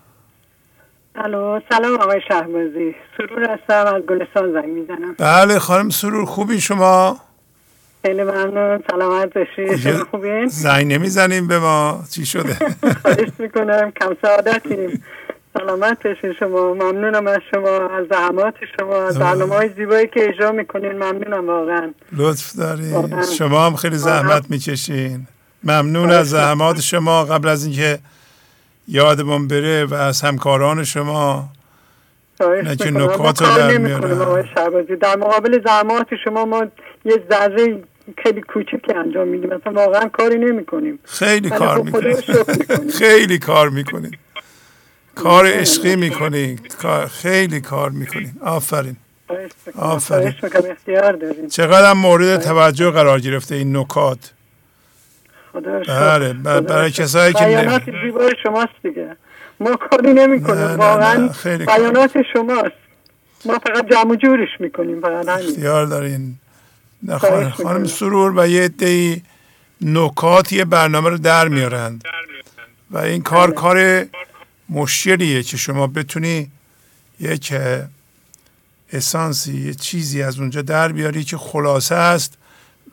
الو 1.16 1.60
سلام 1.70 1.96
آقای 1.96 2.22
شهبازی. 2.28 2.96
سرور 3.18 3.50
هستم 3.50 3.96
از 3.96 4.02
گلستان 4.02 4.54
زنگ 4.54 4.66
می‌زنم. 4.70 5.16
بله 5.18 5.60
خانم 5.60 5.90
سرور 5.90 6.26
خوبی 6.26 6.62
شما؟ 6.62 7.20
خیلی 8.06 8.24
ممنون 8.24 8.84
سلامت 8.92 9.34
باشید 9.34 9.76
شما 9.76 10.06
خوبین؟ 10.12 10.48
زنگ 10.48 10.94
نمی‌زنیم 10.94 11.48
به 11.48 11.60
ما. 11.60 12.04
چی 12.12 12.26
شده؟ 12.26 12.54
خواهش 13.02 13.30
می‌کنم 13.40 13.92
کم 13.92 14.18
سعادتیم. 14.22 15.04
سلامت 15.58 16.08
بشین 16.08 16.34
شما. 16.34 16.74
ممنونم 16.74 17.28
از 17.28 17.40
شما 17.52 17.88
از 17.88 18.06
زحمات 18.10 18.54
شما 18.80 18.96
از 18.96 19.20
برنامه 19.20 19.56
های 19.56 19.70
زیبایی 19.70 20.08
که 20.08 20.30
اجرا 20.30 20.52
می‌کنین. 20.52 20.92
ممنونم 20.92 21.48
واقعا. 21.48 21.94
لطف 22.12 22.56
دارین. 22.56 23.22
شما 23.38 23.66
هم 23.66 23.76
خیلی 23.76 23.96
زحمت 23.98 24.46
می‌کشین. 24.50 25.28
ممنون 25.64 26.12
از 26.12 26.30
زحمات 26.30 26.80
شما. 26.80 27.26
قبل 27.26 27.48
از 27.48 27.66
اینکه 27.66 28.00
یادمون 28.88 29.48
بره 29.48 29.86
و 29.86 29.94
از 29.94 30.22
همکاران 30.22 30.84
شما 30.84 31.50
نه 32.64 32.76
که 32.76 32.92
نکات 32.92 33.42
رو 33.42 33.48
در 33.48 34.96
در 34.96 35.16
مقابل 35.16 35.62
زحمات 35.66 36.08
شما 36.24 36.46
ما 36.46 36.66
یه 37.06 37.24
ذره 37.32 37.84
خیلی 38.24 38.42
کوچکی 38.42 38.94
انجام 38.96 39.28
میدیم. 39.28 39.50
مثلا 39.54 39.74
واقعا 39.74 40.10
کاری 40.10 40.38
نمی 40.38 40.66
کنیم 40.66 41.00
خیلی 41.20 41.50
کار 41.50 41.82
می‌کنیم. 41.82 42.16
خیلی 43.00 43.40
کار 43.40 43.70
می‌کنیم. 43.70 44.12
کار 45.16 45.46
عشقی 45.48 45.96
می‌کنیم 45.96 46.60
خیلی 47.12 47.62
کار 47.62 47.90
می‌کنیم 47.90 48.38
آفرین. 48.42 48.96
آفرین. 49.76 50.36
چقدر 51.50 51.94
مورد 51.94 52.42
توجه 52.42 52.92
قرار 52.92 53.20
گرفته 53.20 53.56
این 53.56 53.78
نکات؟ 53.78 54.32
بله 55.88 56.34
برای 56.34 56.92
کسایی 56.92 57.34
که 57.34 57.46
بیانات 57.46 57.82
زیبای 58.04 58.34
شماست 58.44 58.74
دیگه. 58.84 59.16
ما 59.60 59.76
کاری 59.76 60.14
نمی 60.14 60.44
کنیم 60.44 60.78
واقعا 60.78 61.30
بیانات 61.44 62.12
شماست. 62.34 62.72
ما 63.46 63.54
فقط 63.54 63.90
جمع 63.92 64.16
جورش 64.16 64.50
می‌کنیم 64.60 65.02
فقط 65.02 65.28
همین. 65.28 65.50
اختیار 65.50 65.86
دارین. 65.86 66.36
خانم 67.64 67.84
سرور 67.86 68.34
و 68.40 68.48
یه 68.48 68.64
عده 68.64 69.22
نکات 69.82 70.54
یه 70.54 70.66
برنامه 70.66 71.10
رو 71.10 71.18
در 71.18 71.48
میارند. 71.48 72.04
و 72.92 72.98
این 72.98 73.22
کار 73.22 73.48
بله. 73.48 73.56
کار 73.56 74.06
مشکلیه 74.70 75.44
که 75.44 75.58
شما 75.58 75.88
بتونی 75.88 76.52
یک 77.20 77.54
اسانسی 78.94 79.58
یه 79.58 79.74
چیزی 79.74 80.24
از 80.24 80.40
اونجا 80.40 80.62
در 80.62 80.92
بیاری 80.92 81.24
که 81.24 81.38
خلاصه 81.38 81.96
است 81.96 82.38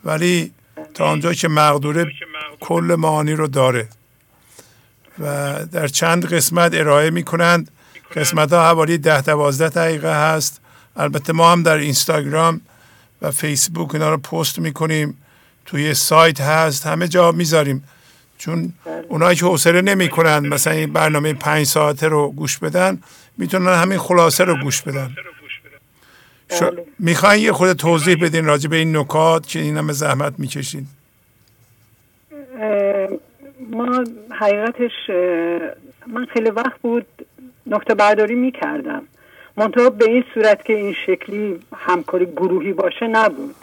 ولی 0.05 0.53
تا 0.95 1.07
آنجا 1.07 1.35
که 1.35 1.49
مقدوره 1.49 2.13
کل 2.61 2.97
معانی 2.99 3.33
رو 3.33 3.49
داره. 3.49 3.89
و 5.19 5.55
در 5.73 5.89
چند 5.89 6.27
قسمت 6.27 6.75
ارائه 6.75 7.11
می‌کنند. 7.11 7.71
قسمت 8.17 8.53
ها 8.53 8.69
حوالی 8.69 8.99
ده 8.99 9.21
دوازده 9.21 9.69
دقیقه 9.69 10.35
هست. 10.35 10.61
البته 10.97 11.33
ما 11.33 11.53
هم 11.53 11.63
در 11.63 11.77
اینستاگرام 11.77 12.61
و 13.23 13.31
فیسبوک 13.31 13.95
اینا 13.95 14.11
رو 14.11 14.19
پست 14.19 14.59
می‌کنیم. 14.59 15.19
توی 15.67 15.95
سایت 15.95 16.41
هست. 16.41 16.87
همه 16.87 17.09
جا 17.09 17.33
می‌ذاریم. 17.33 17.85
چون 18.45 18.73
اونایی 19.09 19.37
که 19.37 19.47
حوصله 19.47 19.83
نمی‌کنن 19.83 20.39
مثلا 20.49 20.73
این 20.73 20.93
برنامه 20.93 21.33
پنج 21.33 21.67
ساعته 21.67 22.09
رو 22.09 22.33
گوش 22.33 22.59
بدن 22.59 22.99
می‌تونن 23.39 23.75
همین 23.75 23.99
خلاصه 23.99 24.45
رو 24.45 24.57
گوش 24.63 24.83
بدن. 24.83 25.11
بله. 26.61 26.85
می‌خواین 26.99 27.43
یه 27.43 27.53
خود 27.53 27.73
توضیح 27.73 28.17
بدین 28.23 28.45
راجع 28.45 28.71
به 28.71 28.77
این 28.77 28.97
نکات 28.97 29.47
که 29.47 29.59
این 29.59 29.77
همه 29.77 29.93
زحمت 29.93 30.35
می‌کشین. 30.39 30.87
ما 33.71 34.05
حقیقتش 34.31 35.11
من 36.07 36.27
خیلی 36.33 36.51
وقت 36.51 36.81
بود 36.83 37.07
نکته 37.67 37.95
برداری 37.95 38.35
می‌کردم. 38.35 39.03
منتها 39.57 39.91
به 39.91 40.05
این 40.11 40.25
صورت 40.35 40.65
که 40.65 40.73
این 40.73 40.95
شکلی 41.07 41.61
همکاری 41.77 42.27
گروهی 42.27 42.73
باشه 42.73 43.07
نبود. 43.07 43.55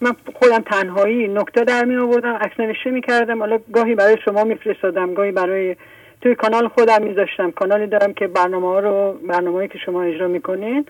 من 0.00 0.12
خودم 0.34 0.58
تنهایی 0.58 1.28
نکته 1.28 1.64
در 1.64 1.84
می 1.84 1.96
آوردم 1.96 2.34
عکس 2.34 2.60
نوشته 2.60 2.90
می 2.90 3.00
کردم. 3.00 3.38
حالا 3.38 3.58
گاهی 3.72 3.94
برای 3.94 4.16
شما 4.24 4.44
میفرستادم 4.44 5.14
گاهی 5.14 5.32
برای 5.32 5.76
توی 6.20 6.34
کانال 6.34 6.68
خودم 6.68 7.02
میذاشتم 7.02 7.50
کانالی 7.50 7.86
دارم 7.86 8.12
که 8.12 8.26
برنامه 8.26 8.66
ها 8.66 8.80
رو 8.80 9.12
برنامه 9.28 9.68
که 9.68 9.78
شما 9.78 10.02
اجرا 10.02 10.28
می‌کنین 10.28 10.86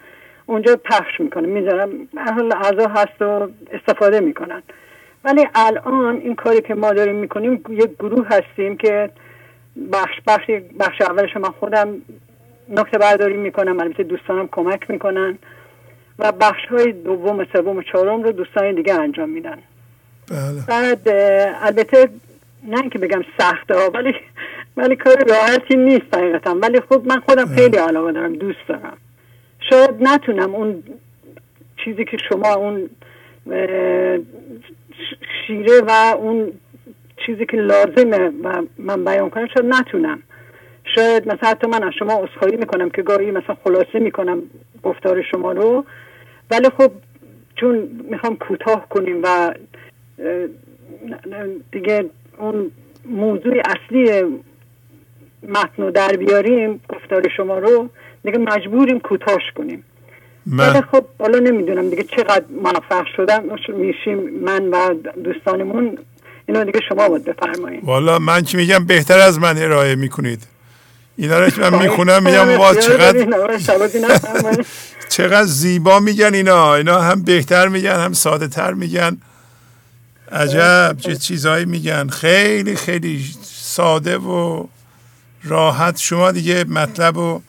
اونجا 0.47 0.76
پخش 0.76 1.20
می‌کنه 1.20 1.47
می‌ذارم 1.47 1.90
حال 2.34 2.52
اعضا 2.52 2.89
هست 2.89 3.22
و 3.22 3.48
استفاده 3.72 4.20
می‌کنن 4.20 4.62
ولی 5.24 5.47
الان 5.55 6.16
این 6.16 6.34
کاری 6.34 6.60
که 6.60 6.74
ما 6.74 6.92
داریم 6.92 7.16
می‌کنیم 7.16 7.64
یک 7.68 7.90
گروه 7.98 8.26
هستیم 8.28 8.76
که 8.76 9.10
بخش 9.92 10.20
بخش 10.26 10.50
بخش 10.80 11.00
اولش 11.00 11.36
من 11.36 11.50
خودم 11.50 12.02
نکته 12.68 12.98
برداری 12.98 13.36
می‌کنم 13.36 13.80
البته 13.80 14.02
دوستانم 14.02 14.48
کمک 14.52 14.90
می‌کنن 14.90 15.39
و 16.20 16.32
بخش 16.32 16.66
های 16.70 16.92
دوم 16.92 17.39
و 17.39 17.44
سوم 17.52 17.76
و 17.76 17.82
چهارم 17.82 18.23
رو 18.23 18.32
دوستان 18.32 18.74
دیگه 18.74 18.94
انجام 18.94 19.28
میدن. 19.28 19.58
بله. 20.31 20.65
بعد 20.68 21.08
البته 21.62 22.08
نه 22.68 22.89
که 22.89 22.99
بگم 22.99 23.23
سخته 23.39 23.74
ها 23.74 23.90
ولی 23.94 24.15
ولی 24.76 24.97
کار 24.97 25.24
راحتی 25.28 25.76
نیست 25.76 26.15
حقیقتا. 26.15 26.57
ولی 26.62 26.81
خب 26.81 27.02
من 27.07 27.20
خودم 27.20 27.44
بله. 27.44 27.57
خیلی 27.57 27.76
علاقه 27.76 28.12
دارم 28.12 28.32
دوست 28.32 28.68
دارم. 28.68 28.97
شاید 29.70 29.90
نتونم 30.00 30.55
اون 30.55 30.82
چیزی 31.84 32.05
که 32.05 32.16
شما 32.28 32.55
اون 32.55 32.90
شیره 35.47 35.81
و 35.86 36.15
اون 36.16 36.52
چیزی 37.26 37.47
که 37.47 37.57
لازمه 37.57 38.32
و 38.42 38.62
من 38.78 39.05
بیان 39.05 39.31
کنم 39.31 39.47
شاید 39.47 39.66
نتونم. 39.66 40.23
شاید 40.94 41.28
مثلا 41.28 41.50
حتی 41.50 41.66
من 41.66 41.82
از 41.82 41.92
شما 41.99 42.12
اصخایی 42.12 42.57
می‌کنم 42.57 42.90
که 42.90 43.02
گاهی 43.02 43.31
مثلا 43.31 43.57
خلاصه 43.65 43.99
می‌کنم 43.99 44.42
گفتار 44.82 45.23
شما 45.23 45.52
رو. 45.52 45.84
ولی 46.50 46.68
خب 46.78 46.90
چون 47.56 47.88
می‌خوام 48.10 48.36
کوتاه 48.36 48.88
کنیم 48.88 49.20
و 49.22 49.54
دیگه 51.72 52.04
اون 52.38 52.70
موضوع 53.04 53.62
اصلی 53.64 54.22
متن 55.48 55.82
رو 55.82 55.90
در 55.90 56.16
بیاریم 56.16 56.80
گفتار 56.88 57.28
شما 57.36 57.58
رو 57.58 57.88
دیگه 58.24 58.38
مجبوریم 58.38 59.00
کوتاش 59.00 59.42
کنیم. 59.56 59.84
من 60.46 60.80
خب 60.80 61.04
حالا 61.18 61.38
نمی‌دونم 61.38 61.90
دیگه 61.90 62.02
چقدر 62.02 62.44
موفق 62.62 63.06
شدم 63.16 63.44
میشیم 63.68 64.18
من 64.44 64.68
و 64.68 64.94
دوستانمون 65.24 65.98
اینو 66.48 66.64
دیگه 66.64 66.80
شما 66.88 67.08
باید 67.08 67.24
بفرمایید. 67.24 67.84
والا 67.84 68.18
من 68.18 68.42
که 68.42 68.56
میگم 68.56 68.84
بهتر 68.84 69.18
از 69.18 69.38
من 69.38 69.58
ارائه 69.58 69.94
می‌کنید. 69.94 70.46
اینا 71.20 71.39
رو 71.39 71.50
که 71.50 71.60
من 71.60 71.82
می‌خونم 71.82 72.23
میگم 72.23 72.58
وا 72.58 72.74
چقدر 72.74 73.26
چقدر 75.08 75.44
زیبا 75.44 76.00
میگن 76.00 76.34
اینا. 76.34 76.74
اینا 76.74 77.00
هم 77.00 77.23
بهتر 77.23 77.68
میگن 77.68 77.94
هم 77.94 78.12
ساده 78.12 78.49
تر 78.49 78.73
میگن. 78.73 79.18
عجب 80.32 80.97
چه 81.00 81.16
چیزهایی 81.16 81.65
میگن. 81.65 82.08
خیلی 82.08 82.76
خیلی 82.76 83.24
ساده 83.42 84.18
و 84.18 84.66
راحت. 85.44 85.99
شما 85.99 86.32
دیگه 86.32 86.65
مطلب 86.65 87.16
و 87.16 87.40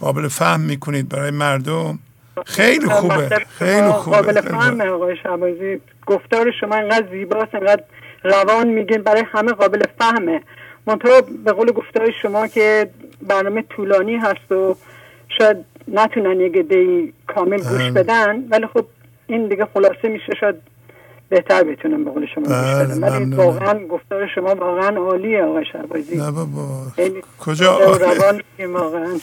قابل 0.00 0.28
فهم 0.28 0.60
می‌کنید 0.60 1.08
برای 1.08 1.30
مردم. 1.30 1.98
خیلی 2.46 2.86
خوبه 2.86 3.46
خیلی 3.58 3.92
خوبه. 3.92 4.16
قابل 4.16 4.40
فهم 4.40 4.80
آقای 4.80 5.16
شبازی. 5.22 5.80
گفتار 6.06 6.52
شما 6.60 6.74
انقدر 6.76 7.06
زیباست 7.10 7.54
انقدر 7.54 7.82
روان 8.24 8.68
میگین 8.68 9.02
برای 9.02 9.24
همه 9.32 9.52
قابل 9.52 9.82
فهمه. 9.98 10.42
منطقه 10.86 11.22
به 11.44 11.52
قول 11.52 11.72
گفتار 11.72 12.10
شما 12.22 12.46
که 12.46 12.90
برنامه 13.22 13.62
طولانی 13.62 14.16
هست 14.16 14.52
و 14.52 14.76
شاید 15.38 15.56
نتونن 15.88 16.40
یه 16.40 16.48
گده 16.48 17.08
کامل 17.26 17.56
گوش 17.56 17.66
بله. 17.66 17.90
بدن 17.90 18.44
ولی 18.50 18.66
خب 18.66 18.86
این 19.26 19.48
دیگه 19.48 19.66
خلاصه 19.74 20.08
میشه 20.08 20.32
شاید 20.40 20.54
بهتر 21.28 21.64
بتونم 21.64 22.04
به 22.04 22.10
قول 22.10 22.26
شما 22.34 22.44
گوش 22.44 22.52
بله، 22.52 22.84
بدن 22.84 23.24
ولی 23.24 23.34
واقعا 23.34 23.78
گفتار 23.86 24.26
شما 24.34 24.54
واقعا 24.54 24.96
عالیه 24.96 25.42
آقای 25.42 25.64
شهبازی. 25.72 26.16
نه 26.16 26.30
بابا. 26.30 26.92
کجا؟ 27.40 27.78
روان 27.78 28.42
واقعا. 28.72 29.18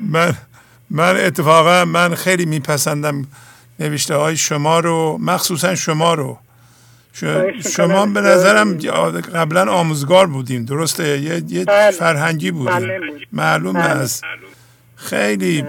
من 0.00 0.32
من 0.90 1.16
اتفاقا 1.16 1.84
من 1.84 2.14
خیلی 2.14 2.46
میپسندم 2.46 3.26
نوشته 3.80 4.14
های 4.14 4.36
شما 4.36 4.80
رو 4.80 5.18
مخصوصا 5.20 5.74
شما 5.74 6.14
رو. 6.14 6.38
شما 7.76 8.06
به 8.06 8.20
نظرم 8.20 8.78
قبلا 9.34 9.72
آموزگار 9.72 10.26
بودیم. 10.26 10.64
درسته؟ 10.64 11.18
یه, 11.18 11.42
یه 11.48 11.64
بله. 11.64 11.90
فرهنگی 11.90 12.50
بودیم. 12.50 12.78
بله. 12.78 13.00
معلوم 13.32 13.72
بله. 13.72 13.82
است. 13.84 14.24
خیلی 14.96 15.64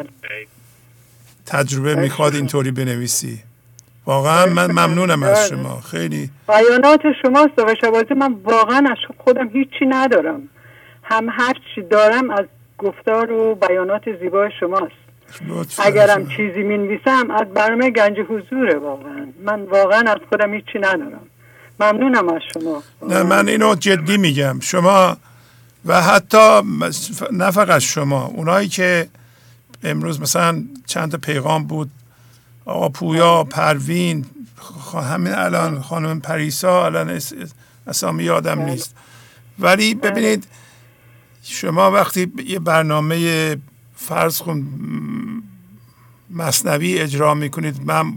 تجربه 1.45 1.95
می‌خواد 1.95 2.35
اینطوری 2.35 2.72
بنویسی. 2.72 3.39
واقعا 4.05 4.45
من 4.45 4.72
ممنونم 4.72 5.23
از 5.23 5.47
شما. 5.47 5.81
خیلی 5.81 6.30
بیانات 6.47 7.01
شماست 7.22 7.59
و 7.59 7.75
شبازی 7.81 8.13
من 8.13 8.33
واقعا 8.43 8.77
از 8.91 8.97
خودم 9.17 9.47
هیچی 9.47 9.85
ندارم. 9.85 10.41
هم 11.03 11.27
هر 11.30 11.53
چی 11.75 11.81
دارم 11.81 12.30
از 12.30 12.45
گفتار 12.77 13.31
و 13.31 13.55
بیانات 13.55 14.01
زیبای 14.22 14.49
شماست. 14.59 14.91
اگرم 15.80 16.27
چیزی 16.27 16.63
می 16.63 16.77
نویسم 16.77 17.31
از 17.31 17.47
برنامه 17.53 17.89
گنج 17.89 18.19
حضوره 18.19 18.75
واقعا. 18.75 19.27
من 19.43 19.61
واقعا 19.61 20.11
از 20.11 20.17
خودم 20.30 20.53
هیچی 20.53 20.80
ندارم. 20.80 21.27
ممنونم 21.91 22.29
از 22.29 22.41
شما 22.53 22.83
نه 23.09 23.23
من 23.23 23.49
اینو 23.49 23.75
جدی 23.75 24.17
میگم 24.17 24.59
شما 24.59 25.17
و 25.85 26.01
حتی 26.01 26.61
نه 27.31 27.51
فقط 27.51 27.81
شما 27.81 28.25
اونایی 28.25 28.67
که 28.67 29.09
امروز 29.83 30.21
مثلا 30.21 30.63
چند 30.85 31.11
تا 31.11 31.17
پیغام 31.17 31.63
بود 31.63 31.91
آقا 32.65 32.89
پویا 32.89 33.43
پروین 33.43 34.25
همین 34.93 35.33
الان 35.33 35.81
خانم 35.81 36.19
پریسا 36.19 36.85
الان 36.85 37.19
اسامی 37.87 38.23
یادم 38.23 38.55
بله. 38.55 38.65
نیست 38.65 38.95
ولی 39.59 39.95
بله. 39.95 40.11
ببینید 40.11 40.47
شما 41.43 41.91
وقتی 41.91 42.31
یه 42.45 42.59
برنامه 42.59 43.57
فرض 43.95 44.41
کن 44.41 44.67
مصنوی 46.29 46.99
اجرا 46.99 47.33
می‌کنید 47.33 47.81
من 47.85 48.13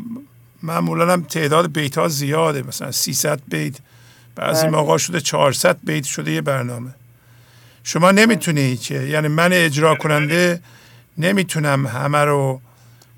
معمولا 0.66 1.12
هم 1.12 1.22
تعداد 1.22 1.72
بیت 1.72 1.98
ها 1.98 2.08
زیاده. 2.08 2.62
مثلا 2.62 2.92
300 2.92 3.40
بیت 3.48 3.76
بعضی 4.34 4.62
بله. 4.62 4.70
موقع 4.70 4.98
شده 4.98 5.20
400 5.20 5.76
بیت 5.84 6.04
شده 6.04 6.30
یه 6.30 6.40
برنامه. 6.40 6.94
شما 7.84 8.10
نمی‌تونی 8.10 8.76
که 8.76 8.94
یعنی 8.94 9.28
من 9.28 9.52
اجرا 9.52 9.94
کننده 9.94 10.60
نمی‌تونم 11.18 11.86
همه 11.86 12.18
رو 12.18 12.60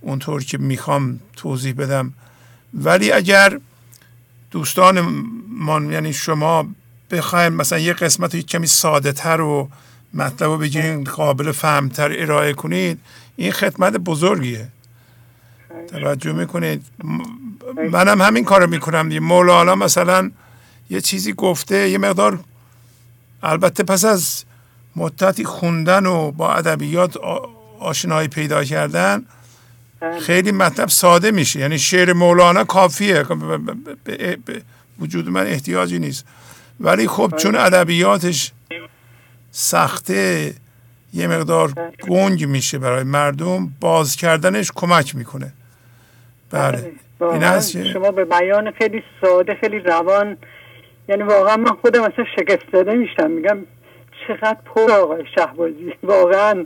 اونطور 0.00 0.44
که 0.44 0.58
می‌خوام 0.58 1.20
توضیح 1.36 1.74
بدم. 1.74 2.12
ولی 2.74 3.12
اگر 3.12 3.60
دوستانمان 4.50 5.92
یعنی 5.92 6.12
شما 6.12 6.68
بخوایم 7.10 7.52
مثلا 7.52 7.78
یه 7.78 7.92
قسمت 7.92 8.36
کمی 8.36 8.66
ساده 8.66 9.12
تر 9.12 9.40
و 9.40 9.68
مطلب 10.14 10.48
رو 10.48 10.58
بگیرین 10.58 11.04
قابل 11.04 11.52
فهمتر 11.52 12.12
ارائه 12.18 12.52
کنید 12.52 13.00
این 13.36 13.52
خدمت 13.52 13.92
بزرگیه. 13.92 14.68
توجه 15.90 16.32
می‌کنید. 16.32 16.84
منم 17.76 18.22
همین 18.22 18.44
کارو 18.44 18.66
می‌کنم 18.70 19.08
دیگه. 19.08 19.20
مولانا 19.20 19.74
مثلا 19.74 20.30
یه 20.90 21.00
چیزی 21.00 21.32
گفته 21.32 21.88
یه 21.88 21.98
مقدار 21.98 22.38
البته 23.42 23.82
پس 23.82 24.04
از 24.04 24.44
مدتی 24.96 25.44
خوندن 25.44 26.06
و 26.06 26.30
با 26.30 26.54
ادبیات 26.54 27.16
آشنایی 27.80 28.28
پیدا 28.28 28.64
کردن 28.64 29.24
بله. 30.00 30.20
خیلی 30.20 30.52
مطلب 30.52 30.88
ساده 30.88 31.30
میشه. 31.30 31.60
یعنی 31.60 31.78
شعر 31.78 32.12
مولانا 32.12 32.64
کافیه. 32.64 33.22
به 34.04 34.62
وجود 35.00 35.28
من 35.28 35.46
احتیاجی 35.46 35.98
نیست. 35.98 36.24
ولی 36.80 37.08
خب 37.08 37.34
چون 37.36 37.52
بله. 37.52 37.62
ادبیاتش 37.62 38.52
سخته 39.52 40.54
یه 41.14 41.26
مقدار 41.26 41.72
بله. 41.72 41.92
گنگ 42.08 42.44
میشه 42.44 42.78
برای 42.78 43.02
مردم 43.04 43.72
باز 43.80 44.16
کردنش 44.16 44.72
کمک 44.74 45.16
می‌کنه. 45.16 45.52
بله. 46.50 46.92
این 47.20 47.92
شما 47.92 48.10
به 48.10 48.24
بیان 48.24 48.70
خیلی 48.70 49.02
ساده 49.20 49.54
خیلی 49.54 49.78
روان 49.78 50.36
یعنی 51.08 51.22
واقعا 51.22 51.56
من 51.56 51.72
خودم 51.72 52.00
مثلا 52.00 52.24
شکست 52.38 52.72
داده 52.72 52.94
میشم 52.94 53.30
میگم 53.30 53.58
چقدر 54.28 54.56
پر 54.64 54.92
آقای 54.92 55.24
شهبازی. 55.34 55.94
واقعا 56.02 56.64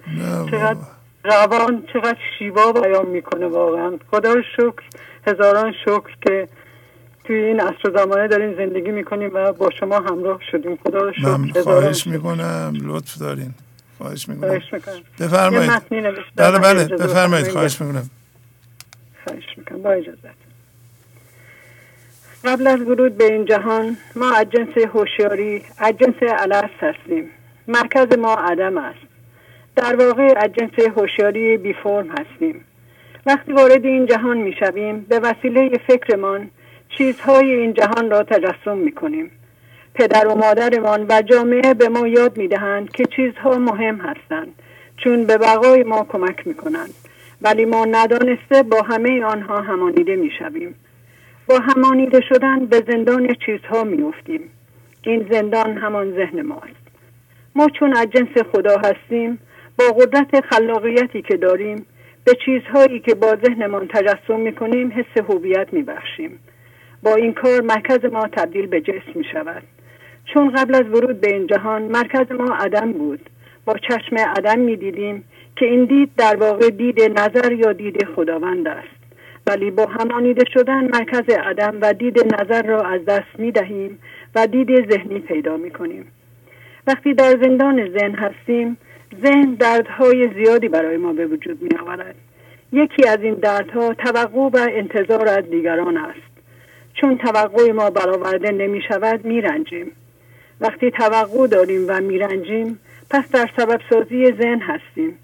چقدر 0.50 0.76
روان 1.24 1.84
چقدر 1.92 2.18
شیوا 2.38 2.72
بیان 2.72 3.06
می‌کنه 3.06 3.46
واقعا. 3.46 3.98
خدا 4.10 4.34
شکر 4.56 4.82
هزاران 5.26 5.72
شکر 5.84 6.16
که 6.26 6.48
توی 7.24 7.36
این 7.36 7.60
عصر 7.60 7.96
زمانه 7.96 8.28
دارین 8.28 8.54
زندگی 8.54 8.90
می‌کنیم 8.90 9.30
و 9.34 9.52
با 9.52 9.70
شما 9.80 9.96
همراه 9.96 10.40
شدیم. 10.50 10.78
خدا 10.86 10.98
رو 10.98 11.12
شکر. 11.12 11.36
من 11.36 11.62
خواهش 11.62 12.06
می‌کنم. 12.06 12.72
لطف 12.84 13.18
دارین. 13.18 13.54
خواهش 13.98 14.28
می‌کنم. 14.28 14.60
بفرمایید. 15.20 15.70
بله 16.36 16.58
بله. 16.58 16.84
بفرمایید. 16.84 17.48
خواهش 17.48 17.80
می‌کنم. 17.80 18.10
خواهش 19.24 19.44
می‌کنم. 19.56 19.82
با 19.82 19.90
اجازت 19.90 20.41
قبل 22.44 22.66
از 22.66 22.80
ورود 22.80 23.16
به 23.16 23.24
این 23.24 23.44
جهان 23.44 23.96
ما 24.16 24.32
از 24.32 24.46
جنس 24.50 24.86
هوشیاری 24.94 25.62
از 25.78 25.94
جنس 25.98 26.14
هستیم. 26.80 27.30
مرکز 27.68 28.18
ما 28.18 28.34
عدم 28.34 28.78
است. 28.78 29.06
در 29.76 29.96
واقع 29.96 30.34
از 30.36 30.50
جنس 30.52 30.88
هوشیاری 30.96 31.56
بی 31.56 31.72
فرم 31.72 32.08
هستیم. 32.08 32.64
وقتی 33.26 33.52
وارد 33.52 33.84
این 33.84 34.06
جهان 34.06 34.36
می 34.36 34.52
شویم 34.60 35.06
به 35.08 35.18
وسیله 35.18 35.80
فکرمان 35.86 36.50
چیزهای 36.88 37.52
این 37.52 37.74
جهان 37.74 38.10
را 38.10 38.22
تجسم 38.22 38.76
می 38.76 38.92
کنیم 38.92 39.30
پدر 39.94 40.26
و 40.26 40.34
مادرمان 40.34 41.06
و 41.08 41.22
جامعه 41.22 41.74
به 41.74 41.88
ما 41.88 42.06
یاد 42.06 42.36
می 42.36 42.48
دهند 42.48 42.92
که 42.92 43.04
چیزها 43.16 43.58
مهم 43.58 43.96
هستند 43.96 44.54
چون 44.96 45.24
به 45.24 45.38
بقای 45.38 45.82
ما 45.82 46.06
کمک 46.08 46.46
می 46.46 46.54
کنند 46.54 46.94
ولی 47.42 47.64
ما 47.64 47.84
ندانسته 47.84 48.62
با 48.62 48.82
همه 48.82 49.24
آنها 49.24 49.60
همانیده 49.60 50.16
می 50.16 50.30
شویم 50.38 50.74
با 51.46 51.58
همانیده 51.58 52.20
شدن 52.28 52.66
به 52.66 52.84
زندان 52.88 53.34
چیزها 53.46 53.84
می 53.84 54.02
افتیم. 54.02 54.40
این 55.02 55.26
زندان 55.30 55.78
همان 55.78 56.12
ذهن 56.12 56.42
ماست 56.42 56.82
ما 57.54 57.68
چون 57.78 57.96
از 57.96 58.06
جنس 58.10 58.46
خدا 58.52 58.76
هستیم 58.78 59.38
با 59.78 59.84
قدرت 59.84 60.40
خلاقیتی 60.40 61.22
که 61.22 61.36
داریم 61.36 61.86
به 62.24 62.32
چیزهایی 62.44 63.00
که 63.00 63.14
با 63.14 63.36
ذهنمان 63.46 63.88
تجسم 63.88 64.40
می 64.40 64.52
کنیم 64.52 64.92
حس 64.92 65.24
هویت 65.28 65.72
می 65.72 65.82
بخشیم. 65.82 66.38
با 67.02 67.14
این 67.14 67.32
کار 67.32 67.60
مرکز 67.60 68.04
ما 68.12 68.28
تبدیل 68.28 68.66
به 68.66 68.80
جسم 68.80 69.12
می 69.14 69.24
شود 69.32 69.62
چون 70.34 70.50
قبل 70.50 70.74
از 70.74 70.88
ورود 70.88 71.20
به 71.20 71.34
این 71.34 71.46
جهان 71.46 71.82
مرکز 71.82 72.32
ما 72.32 72.54
عدم 72.54 72.92
بود 72.92 73.30
با 73.64 73.76
چشم 73.88 74.16
عدم 74.16 74.58
می 74.58 74.76
دیدیم 74.76 75.24
که 75.56 75.66
این 75.66 75.84
دید 75.84 76.10
در 76.16 76.36
واقع 76.36 76.70
دید 76.70 77.20
نظر 77.20 77.52
یا 77.52 77.72
دید 77.72 78.04
خداوند 78.16 78.68
است 78.68 79.01
ولی 79.46 79.70
با 79.70 79.86
همانیده 79.86 80.44
شدن 80.54 80.84
مرکز 80.84 81.28
عدم 81.28 81.78
و 81.80 81.92
دید 81.94 82.34
نظر 82.34 82.62
را 82.62 82.82
از 82.82 83.04
دست 83.04 83.38
می 83.38 83.52
دهیم 83.52 83.98
و 84.34 84.46
دید 84.46 84.90
ذهنی 84.92 85.18
پیدا 85.18 85.56
می 85.56 85.70
کنیم 85.70 86.06
وقتی 86.86 87.14
در 87.14 87.38
زندان 87.42 87.98
ذهن 87.98 88.14
هستیم 88.14 88.76
ذهن 89.22 89.54
دردهای 89.54 90.28
زیادی 90.34 90.68
برای 90.68 90.96
ما 90.96 91.12
به 91.12 91.26
وجود 91.26 91.62
می 91.62 91.78
آورد 91.82 92.14
یکی 92.72 93.08
از 93.08 93.18
این 93.22 93.34
دردها 93.34 93.94
توقع 93.94 94.38
و 94.38 94.68
انتظار 94.70 95.28
از 95.28 95.50
دیگران 95.50 95.96
است. 95.96 96.32
چون 96.94 97.18
توقع 97.18 97.72
ما 97.72 97.90
برآورده 97.90 98.50
نمی 98.50 98.82
شود 98.88 99.24
می 99.24 99.40
رنجیم. 99.40 99.92
وقتی 100.60 100.90
توقع 100.90 101.46
داریم 101.46 101.84
و 101.88 102.00
می 102.00 102.18
رنجیم 102.18 102.78
پس 103.10 103.30
در 103.30 103.50
سبب 103.56 103.80
سازی 103.90 104.32
ذهن 104.32 104.60
هستیم. 104.60 105.18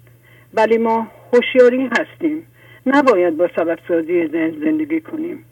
ولی 0.53 0.77
ما 0.77 1.07
هوشیاری 1.33 1.89
هستیم. 1.99 2.45
نباید 2.85 3.37
با 3.37 3.49
سبب 3.55 3.79
سازی 3.87 4.27
ذهن 4.27 4.51
زندگی 4.59 5.01
کنیم. 5.01 5.45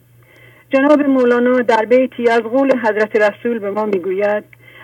جناب 0.69 1.01
مولانا 1.01 1.59
در 1.59 1.85
بیتی 1.85 2.29
از 2.29 2.41
قول 2.41 2.77
حضرت 2.77 3.15
رسول 3.15 3.59
به 3.59 3.71
ما 3.71 3.85
می‌گوید 3.85 4.43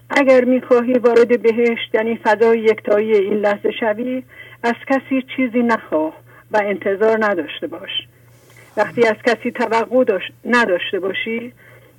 اگر 0.10 0.44
می‌خواهی 0.44 0.94
وارد 0.94 1.42
بهشت 1.42 1.96
یعنی 1.96 2.20
فضای 2.24 2.60
یکتایی 2.60 3.14
این 3.14 3.34
لحظه 3.34 3.72
شوی 3.72 4.24
از 4.64 4.76
کسی 4.90 5.24
چیزی 5.36 5.64
نخواه 5.64 6.14
و 6.52 6.62
انتظار 6.64 7.26
نداشته 7.26 7.68
باش. 7.68 8.08
وقتی 8.78 9.08
از 9.08 9.16
کسی 9.26 9.52
توقع 9.52 10.20
نداشته 10.46 11.00
باشی 11.00 11.54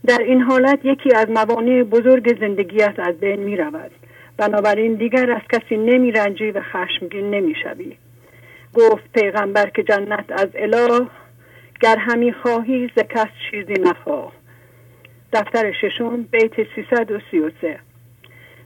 در 0.06 0.18
این 0.18 0.40
حالت 0.40 0.78
یکی 0.84 1.14
از 1.14 1.30
موانع 1.30 1.82
بزرگ 1.82 2.40
زندگیت 2.40 2.94
از 2.98 3.14
بین 3.20 3.40
می 3.40 3.56
رود 3.56 3.90
بنابراین 4.36 4.94
دیگر 4.94 5.30
از 5.30 5.42
کسی 5.52 5.76
نمی 5.76 6.12
رنجی 6.12 6.50
و 6.50 6.60
خشمگین 6.60 7.30
نمی 7.30 7.54
شوی 7.62 7.96
گفت 8.74 9.12
پیغمبر 9.14 9.70
که 9.70 9.82
جنت 9.82 10.24
از 10.32 10.48
اله 10.54 11.06
گر 11.80 11.96
همی 11.96 12.32
خواهی 12.32 12.90
ز 12.96 13.00
کس 13.00 13.28
چیزی 13.50 13.72
نخواه 13.72 14.32
دفتر 15.32 15.72
ششم 15.72 16.22
بیت 16.22 16.52
333 16.76 17.78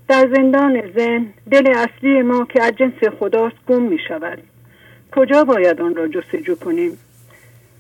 در 0.09 0.29
زندان 0.35 0.83
زن 0.97 1.27
دل 1.51 1.73
اصلی 1.77 2.23
ما 2.23 2.45
که 2.45 2.63
از 2.63 2.73
جنس 2.77 3.05
خداست 3.21 3.57
گم 3.67 3.83
می 3.83 3.99
شود. 4.09 4.39
کجا 5.17 5.45
باید 5.45 5.81
آن 5.81 5.95
را 5.95 6.09
جستجو 6.09 6.55
کنیم؟ 6.55 6.99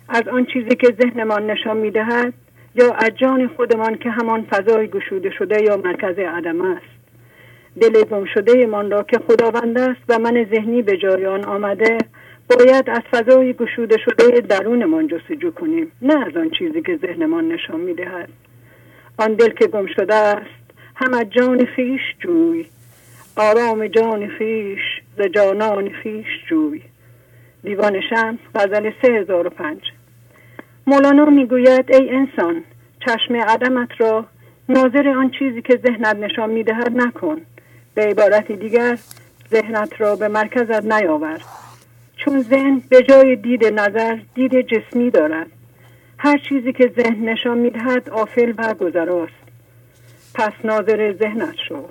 از 0.08 0.28
آن 0.28 0.46
چیزی 0.46 0.76
که 0.76 0.96
ذهنمان 1.02 1.50
نشان 1.50 1.76
می 1.76 1.90
دهد 1.90 2.34
یا 2.74 2.92
از 2.94 3.10
جان 3.16 3.48
خودمان 3.48 3.98
که 3.98 4.10
همان 4.10 4.46
فضای 4.50 4.88
گشوده 4.88 5.30
شده 5.30 5.62
یا 5.62 5.76
مرکز 5.76 6.18
عدم 6.18 6.60
است. 6.60 6.98
دل 7.80 8.04
گم 8.04 8.24
شده 8.24 8.66
من 8.66 8.90
را 8.90 9.02
که 9.02 9.18
خداوند 9.18 9.78
است 9.78 10.00
و 10.08 10.18
من 10.18 10.46
ذهنی 10.50 10.82
به 10.82 10.96
جای 10.96 11.26
آن 11.26 11.44
آمده 11.44 11.98
باید 12.50 12.90
از 12.90 13.02
فضای 13.10 13.52
گشوده 13.52 13.96
شده 13.98 14.40
درونمان 14.40 15.06
جستجو 15.08 15.50
کنیم 15.50 15.92
نه 16.02 16.26
از 16.26 16.36
آن 16.36 16.50
چیزی 16.50 16.82
که 16.82 16.96
ذهنمان 16.96 17.48
نشان 17.48 17.80
می‌دهد. 17.80 18.28
آن 19.18 19.34
دل 19.34 19.48
که 19.50 19.66
گم 19.66 19.86
شده 19.86 20.14
است 20.14 20.46
هم 20.96 21.14
از 21.14 21.30
جان 21.30 21.64
خیش 21.64 22.00
جوی. 22.20 22.66
آرام 23.36 23.86
جان 23.86 24.28
خیش 24.28 24.80
ز 25.18 25.20
جانان 25.20 25.90
خیش 25.90 26.26
جوی. 26.50 26.82
دیوان 27.62 28.00
شمس 28.10 28.38
غزل 28.54 28.90
3005 29.02 29.80
مولانا 30.86 31.24
می‌گوید 31.24 31.94
ای 31.94 32.10
انسان 32.10 32.64
چشم 33.06 33.36
عدمت 33.36 33.88
را 33.98 34.24
ناظر 34.68 35.08
آن 35.08 35.30
چیزی 35.30 35.62
که 35.62 35.80
ذهنت 35.86 36.16
نشان 36.16 36.50
می‌دهد 36.50 36.92
نکن. 36.96 37.40
به 37.94 38.02
عبارت 38.02 38.52
دیگر 38.52 38.98
ذهنت 39.50 40.00
را 40.00 40.16
به 40.16 40.28
مرکزت 40.28 40.84
نیاور 40.84 41.40
چون 42.18 42.42
ذهن 42.42 42.82
به 42.88 43.02
جای 43.02 43.36
دید 43.36 43.64
نظر 43.64 44.18
دید 44.34 44.60
جسمی 44.60 45.10
دارد. 45.10 45.46
هر 46.18 46.38
چیزی 46.48 46.72
که 46.72 46.92
ذهن 46.96 47.28
نشان 47.28 47.58
می‌دهد 47.58 48.10
آفل 48.10 48.52
و 48.58 48.74
گذراست. 48.74 49.32
پس 50.34 50.52
ناظر 50.64 51.14
ذهنت 51.18 51.54
شو 51.68 51.84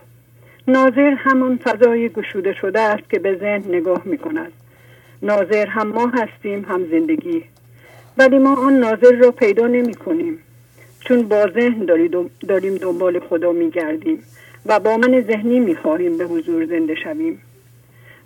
ناظر 0.67 1.13
همان 1.17 1.59
فضای 1.63 2.09
گشوده 2.09 2.53
شده 2.53 2.79
است 2.79 3.09
که 3.09 3.19
به 3.19 3.35
ذهن 3.35 3.63
نگاه 3.75 4.01
می 4.05 4.17
کند 4.17 4.51
ناظر 5.21 5.65
هم 5.67 5.87
ما 5.87 6.07
هستیم 6.07 6.65
هم 6.69 6.85
زندگی. 6.91 7.43
ولی 8.17 8.37
ما 8.39 8.55
آن 8.55 8.73
ناظر 8.73 9.15
را 9.15 9.31
پیدا 9.31 9.67
نمی 9.67 9.93
کنیم 9.93 10.39
چون 10.99 11.27
با 11.27 11.47
ذهن 11.47 11.85
داریم 12.47 12.75
دنبال 12.75 13.19
خدا 13.19 13.51
می 13.51 13.69
گردیم 13.69 14.23
و 14.65 14.79
با 14.79 14.97
من 14.97 15.21
ذهنی 15.21 15.59
می 15.59 15.75
خواهیم 15.75 16.17
به 16.17 16.25
حضور 16.25 16.65
زنده 16.65 16.95
شویم. 16.95 17.41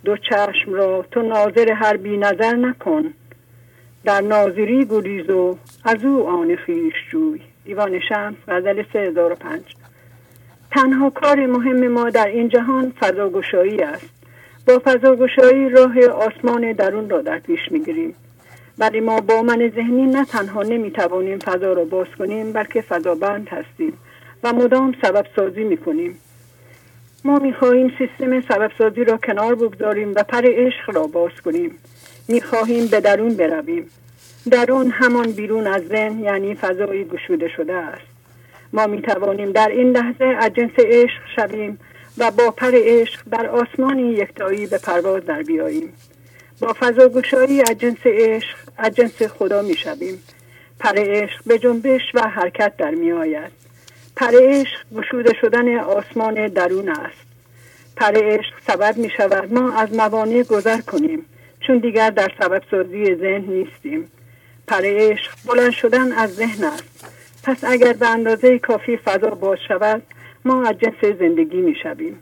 دو 0.05 0.17
چشم 0.17 0.73
را 0.73 1.05
تو 1.11 1.21
ناظر 1.21 1.71
هر 1.71 1.97
بی 1.97 2.17
نظر 2.17 2.55
نکن. 2.55 3.13
در 4.03 4.21
ناظری 4.21 4.85
گریز 4.85 5.29
و 5.29 5.57
از 5.83 6.03
او 6.03 6.27
آن 6.27 6.55
خیش 6.55 6.93
جوی. 7.11 7.41
دیوان 7.65 7.99
شمس 8.09 8.35
غزل 8.47 8.83
3005 8.93 9.61
تنها 10.71 11.09
کار 11.09 11.45
مهم 11.45 11.87
ما 11.87 12.09
در 12.09 12.27
این 12.27 12.49
جهان 12.49 12.93
فضاگشایی 12.99 13.81
است. 13.81 14.09
با 14.67 14.81
فضاگشایی 14.85 15.69
راه 15.69 16.05
آسمان 16.05 16.71
درون 16.71 17.09
را 17.09 17.21
در 17.21 17.39
پیش 17.39 17.71
می‌گیریم. 17.71 18.15
ولی 18.77 18.99
ما 18.99 19.21
با 19.21 19.41
من 19.41 19.71
ذهنی 19.75 20.05
نه 20.05 20.25
تنها 20.25 20.63
نمی‌توانیم 20.63 21.39
فضا 21.39 21.73
را 21.73 21.85
باز 21.85 22.07
کنیم 22.19 22.53
بلکه 22.53 22.81
فضا 22.81 23.15
بند 23.15 23.49
هستیم 23.49 23.93
و 24.43 24.53
مدام 24.53 24.95
سبب 25.01 25.25
سازی 25.35 25.63
می‌کنیم. 25.63 26.17
ما 27.23 27.39
می‌خواهیم 27.39 27.93
سیستم 27.97 28.41
سبب 28.41 28.71
سازی 28.77 29.03
را 29.03 29.17
کنار 29.17 29.55
بگذاریم 29.55 30.13
و 30.15 30.23
پر 30.23 30.41
عشق 30.45 30.95
را 30.95 31.07
باز 31.07 31.31
کنیم. 31.45 31.75
می‌خواهیم 32.27 32.87
به 32.87 32.99
درون 32.99 33.35
برویم. 33.35 33.89
درون 34.51 34.91
همان 34.91 35.31
بیرون 35.31 35.67
از 35.67 35.87
ذهن 35.87 36.19
یعنی 36.19 36.55
فضای 36.55 37.05
گشوده 37.05 37.47
شده 37.47 37.73
است. 37.73 38.07
ما 38.73 38.87
می‌توانیم 38.87 39.51
در 39.51 39.69
این 39.69 39.91
لحظه 39.91 40.25
از 40.25 40.53
جنس 40.53 40.71
عشق 40.79 41.21
شویم 41.35 41.79
و 42.17 42.31
با 42.31 42.51
پر 42.51 42.71
عشق 42.73 43.21
در 43.31 43.47
آسمانی 43.47 44.11
یکتایی 44.13 44.65
به 44.67 44.77
پرواز 44.77 45.25
در 45.25 45.41
بیاییم. 45.41 45.93
با 46.59 46.75
فضا 46.79 47.09
گشایی 47.09 47.61
از 47.61 47.77
جنس 47.77 48.05
عشق 48.05 48.57
از 48.77 48.95
جنس 48.95 49.21
خدا 49.21 49.61
می 49.61 49.77
شویم 49.77 50.23
پر 50.79 50.93
عشق 50.97 51.41
به 51.45 51.59
جنبش 51.59 52.01
و 52.13 52.21
حرکت 52.21 52.77
در 52.77 52.91
می 52.91 53.11
آید 53.11 53.60
پر 54.15 54.31
عشق 54.41 54.79
گشوده 54.95 55.33
شدن 55.41 55.77
آسمان 55.77 56.47
درون 56.47 56.89
است. 56.89 57.25
پر 57.97 58.11
عشق 58.15 58.53
سبب 58.67 58.97
می 58.97 59.09
شود 59.17 59.53
ما 59.53 59.73
از 59.73 59.95
موانع 59.95 60.43
گذر 60.43 60.81
کنیم 60.81 61.25
چون 61.59 61.77
دیگر 61.77 62.09
در 62.09 62.31
سبب 62.39 62.63
سازی 62.71 63.15
ذهن 63.15 63.45
نیستیم. 63.45 64.11
پر 64.67 64.81
عشق 64.83 65.31
بلند 65.45 65.71
شدن 65.71 66.11
از 66.11 66.35
ذهن 66.35 66.63
است. 66.63 67.05
پس 67.43 67.63
اگر 67.63 67.93
به 67.93 68.07
اندازه 68.07 68.59
کافی 68.59 68.97
فضا 68.97 69.29
باز 69.29 69.57
شود 69.67 70.01
ما 70.45 70.65
از 70.65 70.75
جنس 70.79 71.17
زندگی 71.19 71.57
می 71.57 71.75
شویم. 71.83 72.19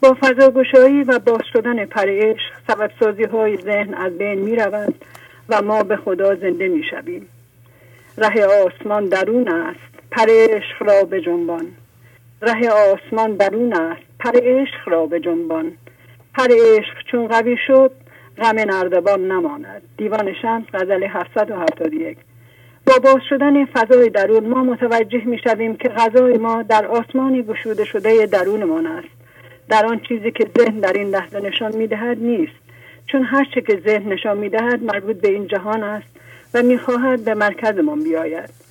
با 0.00 0.16
فضا 0.20 0.50
گشایی 0.50 1.02
و 1.02 1.18
باز 1.18 1.42
شدن 1.52 1.84
پر 1.84 2.06
عشق 2.08 2.52
سبب 2.68 2.90
سازی 3.00 3.24
های 3.24 3.56
ذهن 3.56 3.94
از 3.94 4.18
بین 4.18 4.38
می 4.38 4.56
رود 4.56 5.04
و 5.48 5.62
ما 5.62 5.82
به 5.82 5.96
خدا 5.96 6.34
زنده 6.34 6.68
می 6.68 6.84
شویم. 6.90 7.26
ره 8.18 8.46
آسمان 8.46 9.08
درون 9.08 9.48
است. 9.48 9.93
پر 10.16 10.26
عشق 10.28 10.82
را 10.82 11.04
به 11.04 11.20
جنبان. 11.20 11.66
ره 12.42 12.70
آسمان 12.70 13.36
درون 13.36 13.72
است 13.72 14.02
پر 14.20 14.32
عشق 14.42 14.88
را 14.88 15.06
به 15.06 15.20
جنبان. 15.20 15.72
پر 16.34 16.48
عشق 16.50 17.06
چون 17.10 17.28
قوی 17.28 17.56
شد 17.66 17.90
غم 18.38 18.58
نردبان 18.58 19.32
نماند. 19.32 19.82
دیوان 19.96 20.34
شمس 20.42 20.64
غزل 20.74 21.04
771 21.04 22.18
با 22.86 22.98
باز 22.98 23.22
شدن 23.28 23.64
فضای 23.64 24.10
درون 24.10 24.46
ما 24.46 24.64
متوجه 24.64 25.24
می 25.24 25.38
شویم 25.44 25.76
که 25.76 25.88
غذای 25.88 26.38
ما 26.38 26.62
در 26.62 26.86
آسمانی 26.86 27.42
گشوده 27.42 27.84
شده 27.84 28.26
درونمان 28.26 28.86
است. 28.86 29.14
در 29.68 29.86
آن 29.86 30.00
چیزی 30.08 30.30
که 30.30 30.46
ذهن 30.58 30.80
در 30.80 30.92
این 30.92 31.08
لحظه 31.08 31.40
نشان 31.40 31.76
می 31.76 31.86
دهد 31.86 32.18
نیست. 32.18 32.56
چون 33.06 33.22
هر 33.22 33.46
چه 33.54 33.60
که 33.60 33.82
ذهن 33.86 34.12
نشان 34.12 34.38
می 34.38 34.48
دهد 34.48 34.82
مربوط 34.82 35.16
به 35.16 35.28
این 35.28 35.46
جهان 35.46 35.82
است 35.82 36.06
و 36.54 36.62
می 36.62 36.78
خواهد 36.78 37.24
به 37.24 37.34
مرکزمان 37.34 38.04
بیاید. 38.04 38.63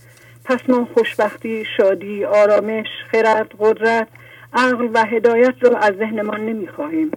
پس 0.45 0.69
ما 0.69 0.88
خوشبختی، 0.93 1.65
شادی، 1.77 2.25
آرامش، 2.25 2.88
خرد، 3.11 3.51
قدرت، 3.59 4.07
عقل 4.53 4.89
و 4.93 5.05
هدایت 5.05 5.55
را 5.61 5.77
از 5.77 5.95
ذهنمان 5.95 6.45
نمی 6.45 6.67
خواهیم. 6.67 7.11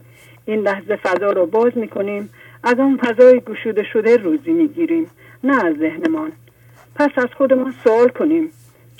این 0.45 0.61
لحظه 0.61 0.97
فضا 0.97 1.33
را 1.33 1.47
باز 1.47 1.79
می 1.79 1.89
کنیم 1.89 2.31
از 2.63 2.81
آن 2.81 2.97
فضای 2.97 3.41
گشوده 3.41 3.85
شده 3.93 4.17
روزی 4.17 4.53
می 4.53 4.69
گیریم 4.69 5.11
نه 5.45 5.65
از 5.65 5.77
ذهنمان. 5.77 6.33
پس 6.95 7.11
از 7.17 7.29
خودمان 7.37 7.75
سوال 7.85 8.09
کنیم 8.09 8.51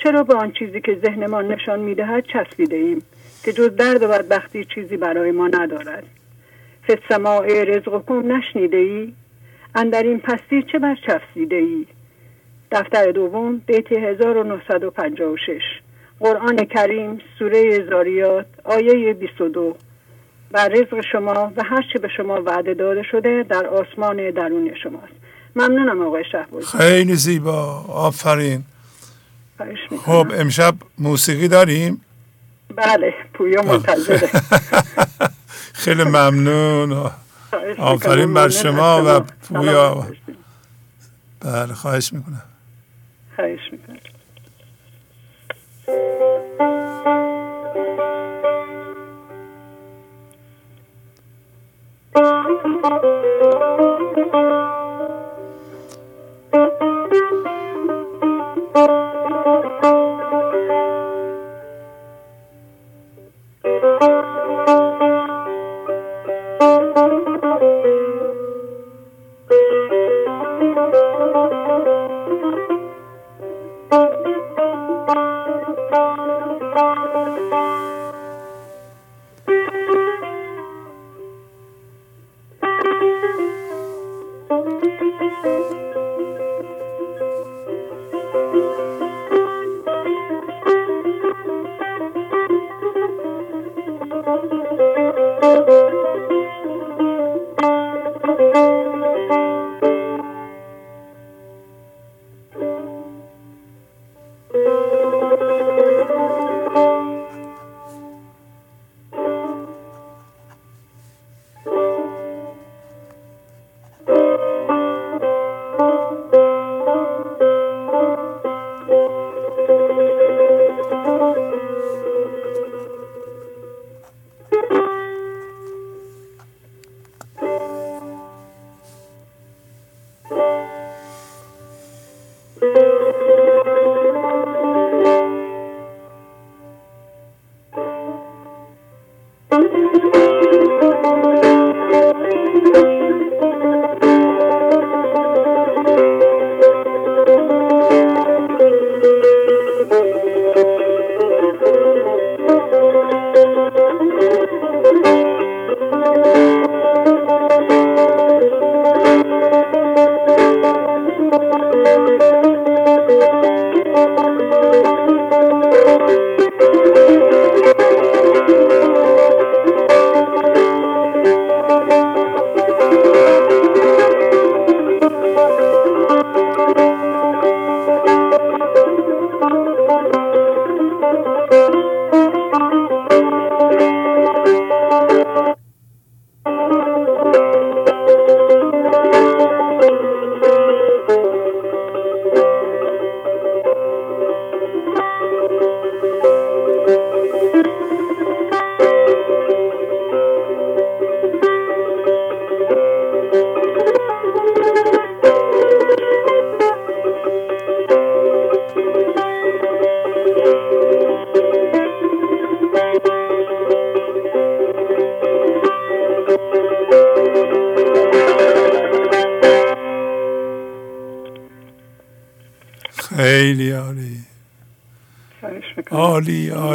چرا 0.03 0.23
به 0.23 0.35
آن 0.35 0.51
چیزی 0.51 0.81
که 0.81 0.99
ذهنمان 1.05 1.51
نشان 1.51 1.79
می 1.79 1.95
دهد 1.95 2.23
چسبیده 2.25 2.75
ایم 2.75 3.01
که 3.43 3.53
جز 3.53 3.75
درد 3.75 4.03
و 4.03 4.07
بدبختی 4.07 4.65
چیزی 4.65 4.97
برای 4.97 5.31
ما 5.31 5.47
ندارد؟ 5.47 6.03
فسماع 6.87 7.63
رزقکم 7.63 8.31
نشنیده 8.31 8.77
ای 8.77 9.13
اندر 9.75 10.03
این 10.03 10.19
پستی 10.19 10.63
چه 10.71 10.79
بر 10.79 10.95
چفسیده 11.07 11.55
ای 11.55 11.85
دفتر 12.71 13.11
دوم 13.11 13.57
بیت 13.57 13.91
1956 13.91 15.61
قرآن 16.19 16.65
کریم 16.65 17.21
سوره 17.39 17.85
زاریات 17.89 18.45
آیه 18.63 19.13
22 19.13 19.75
و 20.51 20.67
رزق 20.67 21.01
شما 21.11 21.53
و 21.55 21.63
هر 21.65 21.85
چه 21.93 21.99
به 21.99 22.07
شما 22.17 22.41
وعده 22.41 22.73
داده 22.73 23.03
شده 23.11 23.45
در 23.49 23.65
آسمان 23.65 24.31
درون 24.31 24.71
شماست. 24.83 25.13
ممنونم 25.55 26.07
آقای 26.07 26.23
شهبازی 26.31 26.65
خیلی 26.65 27.15
زیبا. 27.15 27.85
آفرین. 27.89 28.63
خب 30.05 30.27
امشب 30.33 30.75
موسیقی 30.97 31.47
داریم؟ 31.47 32.01
بله 32.75 33.13
پویا 33.33 33.61
منتظره. 33.61 34.29
خیلی 35.83 36.03
ممنون. 36.03 37.11
آفرین 37.77 38.33
بر 38.33 38.49
شما 38.49 39.03
و 39.05 39.19
پویا. 39.19 40.07
بله 41.39 41.73
خواهش 41.73 42.13
می‌کنم. 42.13 42.43
Krijsme. 43.37 43.77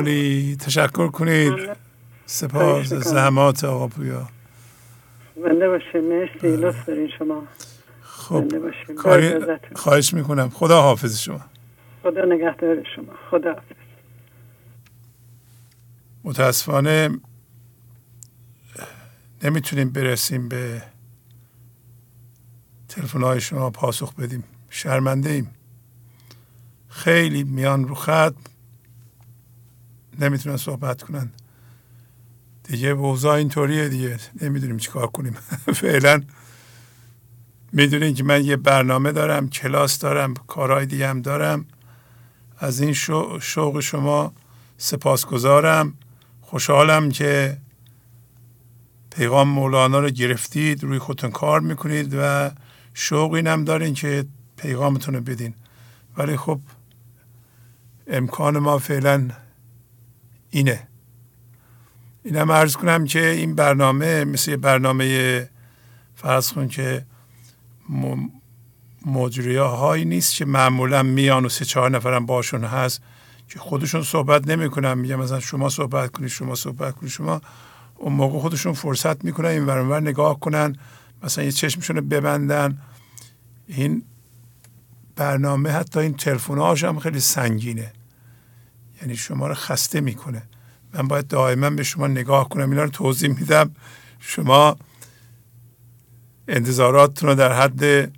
عالی. 0.02 0.56
تشکر 0.56 1.08
کنید. 1.08 1.52
سپاس. 2.26 2.92
زحمات 2.92 3.64
آقا 3.64 3.88
پویا. 3.88 4.28
بنده 5.44 5.68
باشه 5.68 6.00
مرسی. 6.00 6.56
لطف 6.56 6.86
دارین 6.86 7.10
شما. 7.18 7.42
خب. 8.02 8.44
خواهش 9.74 10.14
می‌کنم. 10.14 10.50
خدا 10.50 10.82
حافظ 10.82 11.18
شما. 11.18 11.40
خدا 12.02 12.24
نگهدار 12.24 12.76
شما. 12.96 13.12
خدا 13.30 13.52
حافظ. 13.52 13.76
متاسفانه 16.24 17.08
نمی‌تونیم 19.44 19.90
برسیم 19.90 20.48
به 20.48 20.82
تلفن 22.88 23.22
های 23.22 23.40
شما 23.40 23.70
پاسخ 23.70 24.14
بدیم. 24.14 24.44
شرمنده 24.70 25.30
ایم 25.30 25.50
خیلی 26.88 27.44
میان 27.44 27.88
رو 27.88 27.94
خط. 27.94 28.34
نمی‌تونن 30.22 30.56
صحبت 30.56 31.02
کنن. 31.02 31.30
دیگه 32.64 32.88
اوضاع 32.88 33.34
اینطوریه 33.34 33.88
دیگه. 33.88 34.18
نمی‌دونیم 34.42 34.76
چیکار 34.76 35.06
کنیم. 35.06 35.36
فعلا 35.82 36.22
می‌دونین 37.72 38.14
که 38.14 38.24
من 38.24 38.44
یه 38.44 38.56
برنامه 38.56 39.12
دارم 39.12 39.48
کلاس 39.48 39.98
دارم 39.98 40.34
کارهای 40.34 40.86
دیگه 40.86 41.08
هم 41.08 41.22
دارم. 41.22 41.64
از 42.58 42.80
این 42.80 42.92
شوق 43.40 43.80
شما 43.80 44.32
سپاسگزارم. 44.78 45.94
خوشحالم 46.40 47.10
که 47.10 47.58
پیغام 49.10 49.48
مولانا 49.48 49.98
رو 50.00 50.10
گرفتید 50.10 50.84
روی 50.84 50.98
خودتون 50.98 51.30
کار 51.30 51.60
می‌کنید 51.60 52.14
و 52.18 52.50
شوق 52.94 53.32
اینم 53.32 53.64
دارین 53.64 53.94
که 53.94 54.24
پیغامتون 54.56 55.14
رو 55.14 55.20
بدین. 55.20 55.54
ولی 56.16 56.36
خب 56.36 56.60
امکان 58.06 58.58
ما 58.58 58.78
فعلا 58.78 59.28
اینه. 60.54 60.88
اینم 62.24 62.50
ارز 62.50 62.76
کنم 62.76 63.04
که 63.04 63.26
این 63.26 63.54
برنامه 63.54 64.24
مثل 64.24 64.56
برنامه 64.56 65.48
فرض 66.14 66.52
کن 66.52 66.68
که 66.68 67.06
مجریه 69.06 69.62
هایی 69.62 70.04
نیست 70.04 70.34
که 70.34 70.44
معمولا 70.44 71.02
میان 71.02 71.44
و 71.44 71.48
سه 71.48 71.64
چهار 71.64 71.90
نفرم 71.90 72.26
باشون 72.26 72.64
هست 72.64 73.02
که 73.48 73.58
خودشون 73.58 74.02
صحبت 74.02 74.48
نمی‌کنن. 74.48 74.94
میگم 74.94 75.16
مثلا 75.16 75.40
شما 75.40 75.68
صحبت 75.68 76.10
کنید 76.10 76.28
شما 76.28 76.54
صحبت 76.54 76.94
کنید 76.94 77.12
شما 77.12 77.40
اون 77.96 78.12
موقع 78.12 78.38
خودشون 78.38 78.72
فرصت 78.72 79.24
می‌کنن 79.24 79.48
این 79.48 79.66
ورانور 79.66 80.00
نگاه 80.00 80.40
کنن 80.40 80.76
مثلا 81.22 81.44
یه 81.44 81.52
چشمشون 81.52 81.96
رو 81.96 82.02
ببندن. 82.02 82.78
این 83.66 84.02
برنامه 85.16 85.70
حتی 85.70 86.00
این 86.00 86.14
تلفن‌هاش 86.14 86.84
هم 86.84 86.98
خیلی 86.98 87.20
سنگینه. 87.20 87.92
یعنی 89.02 89.16
شما 89.16 89.46
رو 89.46 89.54
خسته 89.54 90.00
می‌کنه. 90.00 90.42
من 90.94 91.08
باید 91.08 91.26
دائما 91.26 91.70
به 91.70 91.82
شما 91.82 92.06
نگاه 92.06 92.48
کنم 92.48 92.70
اینا 92.70 92.82
رو 92.82 92.90
توضیح 92.90 93.30
میدم. 93.30 93.70
شما 94.18 94.76
انتظاراتتون 96.48 97.28
رو 97.28 97.34
در 97.34 97.52
حد 97.52 97.76
به 97.76 98.10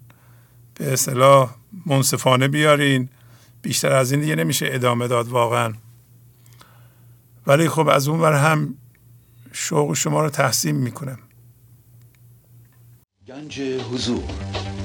اصطلاح 0.80 1.54
منصفانه 1.86 2.48
بیارین. 2.48 3.08
بیشتر 3.62 3.92
از 3.92 4.12
این 4.12 4.20
دیگه 4.20 4.34
نمیشه 4.34 4.66
ادامه 4.70 5.08
داد 5.08 5.28
واقعا. 5.28 5.72
ولی 7.46 7.68
خب 7.68 7.88
از 7.88 8.08
اون 8.08 8.20
ور 8.20 8.32
هم 8.32 8.74
شوق 9.52 9.94
شما 9.94 10.22
رو 10.22 10.30
تحسین 10.30 10.76
می‌کنم. 10.76 11.18
گنج 13.26 13.60
حضور. 13.60 14.22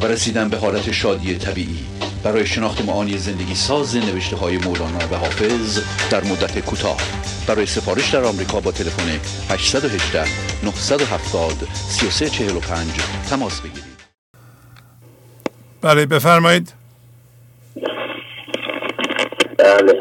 و 0.00 0.06
رسیدن 0.06 0.48
به 0.48 0.56
حالت 0.56 0.92
شادی 0.92 1.38
طبیعی. 1.38 1.86
برای 2.24 2.46
شناخت 2.46 2.84
معانی 2.84 3.18
زندگی 3.18 3.54
ساز 3.54 3.96
نوشته 3.96 4.36
های 4.36 4.58
مولانا 4.58 4.98
و 5.12 5.16
حافظ 5.16 5.80
در 6.10 6.24
مدت 6.24 6.58
کوتاه. 6.58 6.96
برای 7.46 7.66
سفارش 7.66 8.10
در 8.10 8.24
آمریکا 8.24 8.60
با 8.60 8.72
تلفن 8.72 9.20
818 9.50 10.24
970 10.64 11.52
3345 11.74 12.86
تماس 13.30 13.60
بگیرید. 13.60 13.84
بله 15.82 16.06
بفرمایید. 16.06 16.72
بله. 19.58 19.94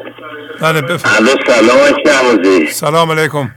بله 0.62 0.82
بفرمایید. 0.82 1.38
سلام 1.48 2.68
سلام 2.72 3.12
علیکم. 3.12 3.52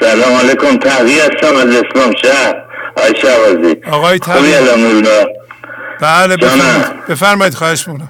سلام 0.00 0.32
علیکم 0.32 0.76
تقیی 0.76 1.20
هستم 1.20 1.56
از 1.56 1.66
اسلام 1.66 2.14
شهر. 2.22 2.69
آقای 3.92 4.18
تقیی 4.18 4.54
بله 6.00 6.36
بفرمایید 6.36 7.06
بفرمایید 7.08 7.54
خواهش 7.54 7.88
مونم 7.88 8.08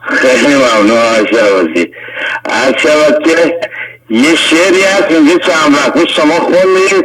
خیلی 0.00 0.54
ممنون 0.54 0.98
آی 0.98 1.26
شوازی 1.30 1.92
از 2.44 2.74
شود 2.82 3.24
که 3.24 3.60
یه 4.10 4.36
شعری 4.36 4.82
هست 4.82 5.10
اینجا 5.10 5.38
چند 5.38 5.74
وقت 5.74 6.08
شما 6.08 6.34
خوندید 6.34 7.04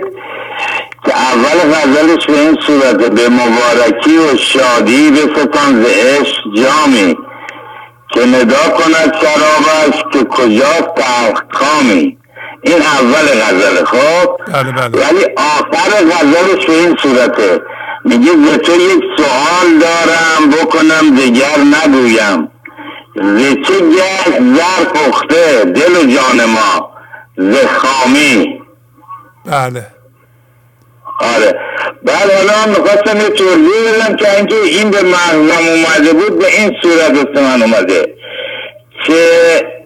که 1.06 1.14
اول 1.16 1.74
غزلش 1.74 2.26
به 2.26 2.40
این 2.40 2.58
صورته 2.68 3.10
به 3.10 3.30
مبارکی 3.30 4.18
و 4.18 4.38
شادی 4.38 5.12
به 5.12 5.42
ستان 5.42 5.86
عشق 5.86 6.44
جامی 6.56 7.18
که 8.14 8.26
ندا 8.26 8.70
کند 8.70 9.14
شرابش 9.22 10.04
که 10.14 10.24
کجاست 10.24 10.96
تلخ 10.96 11.42
کامی 11.52 12.17
این 12.62 12.82
اول 12.82 13.42
غزل 13.42 13.86
خب؟ 13.86 14.38
بله 14.54 14.72
بله. 14.72 15.06
ولی 15.06 15.26
آخر 15.38 15.92
غزلش 16.12 16.66
به 16.66 16.74
این 16.74 16.98
صورته. 17.02 17.62
میگه 18.06 18.32
ز 18.32 18.58
تو 18.58 18.72
یک 18.72 19.04
سوال 19.18 19.80
دارم 19.80 20.50
بکنم 20.50 21.16
دیگر 21.16 21.58
نگویم. 21.58 22.52
ز 23.16 23.54
چه 23.68 23.80
گشت 23.80 24.40
زر 24.40 24.86
پخته 24.94 25.64
دل 25.64 25.96
و 25.96 26.16
جان 26.16 26.46
ما؟ 26.46 26.92
ز 27.38 27.66
خامی. 27.66 28.62
بله. 29.46 29.88
آره. 31.20 31.60
بعد 32.04 32.32
حالا 32.32 32.80
می‌خواستم 32.80 33.18
یه 33.18 33.30
توضیح 33.30 33.94
بدم 33.94 34.16
که 34.16 34.38
اینکه 34.38 34.56
این 34.56 34.92
به 34.92 35.02
مغزم 35.04 35.68
اومده 35.68 36.14
بود 36.14 36.40
به 36.40 36.48
این 36.48 36.74
صورت 36.82 37.38
من 37.38 37.62
اومده. 37.62 38.16
که 39.06 39.77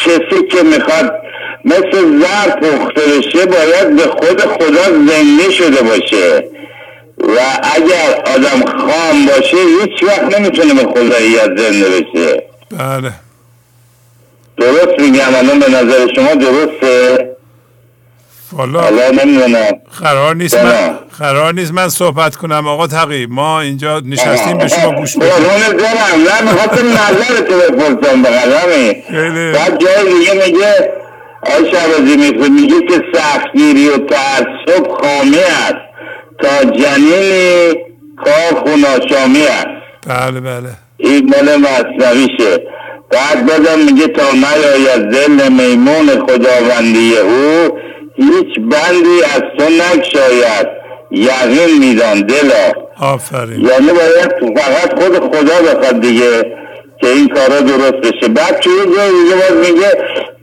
کسی 0.00 0.42
که 0.50 0.62
می‌خواد 0.62 1.12
مثل 1.64 2.20
زر 2.20 2.50
پخته 2.50 3.00
بشه 3.00 3.46
باید 3.46 3.96
به 3.96 4.02
خود 4.02 4.40
خدا 4.40 4.84
زنده 4.84 5.50
شده 5.50 5.82
باشه. 5.82 6.44
و 7.18 7.38
اگر 7.76 8.22
آدم 8.34 8.64
خام 8.78 9.26
باشه 9.26 9.56
هیچ 9.56 10.02
وقت 10.02 10.38
نمی‌تونه 10.38 10.74
به 10.74 10.92
خداییت 10.92 11.56
زنده 11.56 11.88
بشه. 11.88 12.42
بله. 12.70 13.12
درست 14.56 15.00
میگم 15.00 15.34
الان 15.34 15.58
به 15.58 15.70
نظر 15.70 16.14
شما 16.14 16.34
درسته؟ 16.34 17.29
والا 18.52 18.80
قرار 20.00 20.36
نیست 20.36 20.58
من 20.58 20.98
قرار 21.18 21.54
نیست 21.54 21.72
من 21.72 21.88
صحبت 21.88 22.36
کنم 22.36 22.66
آقا 22.68 22.86
تقی. 22.86 23.26
ما 23.26 23.60
اینجا 23.60 24.00
نشستیم 24.00 24.58
به 24.58 24.68
شما 24.68 24.92
گوش 24.92 25.16
بدیم. 25.16 25.28
قربونت 25.28 25.82
برم 25.82 26.22
نه 26.22 26.52
می‌خواستم 26.52 26.86
نظرتو 26.86 27.54
بپرسم 27.54 28.22
به 28.22 28.28
قدمی 28.28 28.94
بعد 29.52 29.80
جای 29.80 30.18
دیگه 30.18 30.46
میگه 30.46 30.92
آی 31.42 31.70
شعبازی 31.70 32.16
میگه 32.50 32.86
که 32.86 33.02
سختگیری 33.14 33.88
و 33.88 33.98
تعصب 33.98 34.88
خامی 35.00 35.38
است. 35.38 35.90
تا 36.42 36.64
جنینی 36.64 37.74
کار 38.24 38.60
خوناشامی 38.60 39.42
است. 39.42 39.66
بله 40.06 40.40
بله. 40.40 40.70
این 40.96 41.34
مال 41.34 41.56
مصنویشه 41.56 42.62
بعد 43.10 43.46
بازم 43.46 43.78
میگه 43.86 44.06
تا 44.06 44.22
نیاید 44.32 45.12
ذل 45.12 45.52
میمون 45.52 46.08
خداوندی 46.08 47.16
او 47.16 47.78
هیچ 48.20 48.58
بندی 48.58 49.22
از 49.34 49.42
تو 49.58 49.64
نگشاید 49.64 50.66
یقین 51.10 51.78
میدان 51.78 52.20
دلا. 52.20 52.72
آفرین. 53.00 53.60
یعنی 53.60 53.88
باید 53.92 54.58
فقط 54.58 55.02
خود 55.02 55.18
خدا 55.18 55.62
بخواد 55.62 56.00
دیگه 56.00 56.42
که 57.00 57.08
این 57.08 57.28
کارا 57.28 57.60
درست 57.60 57.92
بشه. 57.92 58.28
بعد 58.28 58.60
جای 58.60 58.76
دیگه 58.84 59.34
باز 59.34 59.70
میگه 59.70 59.92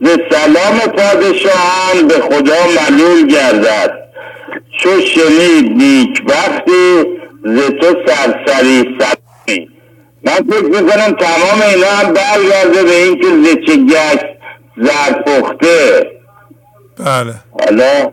به 0.00 0.24
سلام 0.30 0.78
پادشاهان 0.78 2.08
به 2.08 2.14
خدا 2.14 2.56
ملول 2.80 3.26
گردد. 3.26 3.98
چو 4.78 5.00
شنید 5.00 5.72
نیک 5.76 6.24
بختی 6.24 7.04
ز 7.44 7.60
تو 7.80 7.94
سرسری 8.06 8.96
سرمی 8.98 9.68
من 10.22 10.32
فکر 10.32 10.64
می‌کنم 10.64 11.16
تمام 11.20 11.62
اینا 11.74 11.86
هم 11.86 12.12
برگرده 12.12 12.82
به 12.82 13.02
اینکه 13.02 13.26
ز 13.26 13.66
چه 13.66 13.76
گشت 13.76 14.26
زرپخته. 14.76 16.17
بله. 16.98 17.34
حالا 17.60 18.12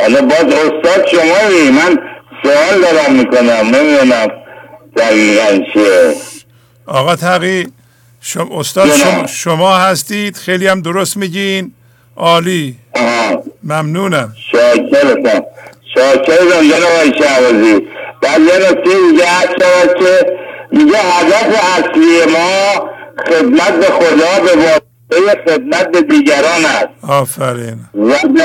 حالا 0.00 0.20
باز 0.22 0.54
استاد 0.54 1.06
شمایی 1.06 1.70
من 1.70 1.98
سوال 2.42 2.80
دارم 2.80 3.14
می‌کنم 3.14 3.76
نمی‌دونم 3.76 4.28
دقیقا 4.96 5.64
چیه. 5.72 6.14
آقا 6.86 7.16
تقی 7.16 7.72
شما 8.20 8.60
استاد 8.60 8.88
شما, 8.96 9.26
شما 9.26 9.76
هستید 9.76 10.36
خیلی 10.36 10.66
هم 10.66 10.80
درست 10.80 11.16
میگین. 11.16 11.72
عالی. 12.16 12.76
ممنونم. 13.64 14.34
شاکرتم. 14.52 15.42
شاکرتم 15.94 16.70
جناب 16.70 16.82
آقای 16.82 17.12
شعبازی 17.18 17.86
بعد 18.22 18.40
یه 18.40 18.70
نکته 18.70 19.10
دیگه 19.10 19.26
هست 19.26 19.56
که 19.98 20.36
میگه 20.72 20.98
هدف 20.98 21.64
اصلی 21.78 22.32
ما 22.32 22.90
خدمت 23.28 23.72
به 23.72 23.86
خدا 23.86 24.44
به 24.44 24.82
واسطه 25.20 25.52
خدمت 25.52 25.90
به 25.92 26.02
دیگران 26.02 26.64
است. 26.64 26.88
آفرین. 27.08 27.76
و 27.94 28.28
به 28.28 28.44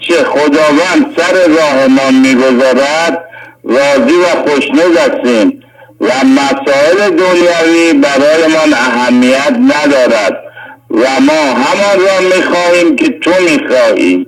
چه 0.00 0.24
خداوند 0.24 1.16
سر 1.16 1.46
راهمان 1.48 2.14
می‌گذارد 2.14 3.24
راضی 3.64 4.14
و 4.14 4.50
خوشنود 4.50 4.96
هستیم 4.96 5.62
و 6.00 6.08
مسائل 6.24 7.10
دنیوی 7.10 7.92
برایمان 7.92 8.72
اهمیت 8.74 9.52
ندارد 9.52 10.42
و 10.90 11.20
ما 11.20 11.54
همان 11.54 12.06
را 12.06 12.36
می‌خواهیم 12.36 12.96
که 12.96 13.08
تو 13.08 13.30
می‌خواهی. 13.40 14.26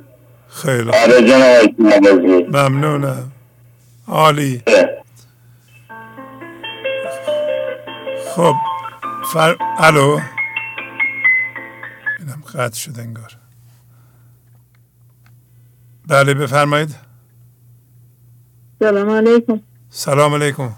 خیلی 0.49 0.91
آره 0.91 1.23
جناب 1.23 1.75
ممنونم. 2.49 3.33
عالی. 4.09 4.63
خب 8.37 8.55
فر... 9.33 9.57
الو؟ 9.79 10.19
قطع 12.59 12.79
شد 12.79 13.01
انگار. 13.01 13.37
بله 16.09 16.35
بفرمایید. 16.35 16.95
سلام 18.79 19.11
علیکم. 19.11 19.61
سلام 19.91 20.35
علیکم. 20.35 20.73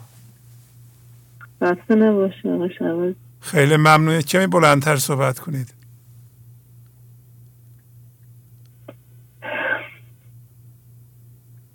خسته 1.62 1.94
نباشه 1.94 3.14
خیلی 3.40 3.76
ممنون. 3.76 4.20
کمی 4.20 4.46
بلندتر 4.46 4.96
صحبت 4.96 5.38
کنید. 5.38 5.74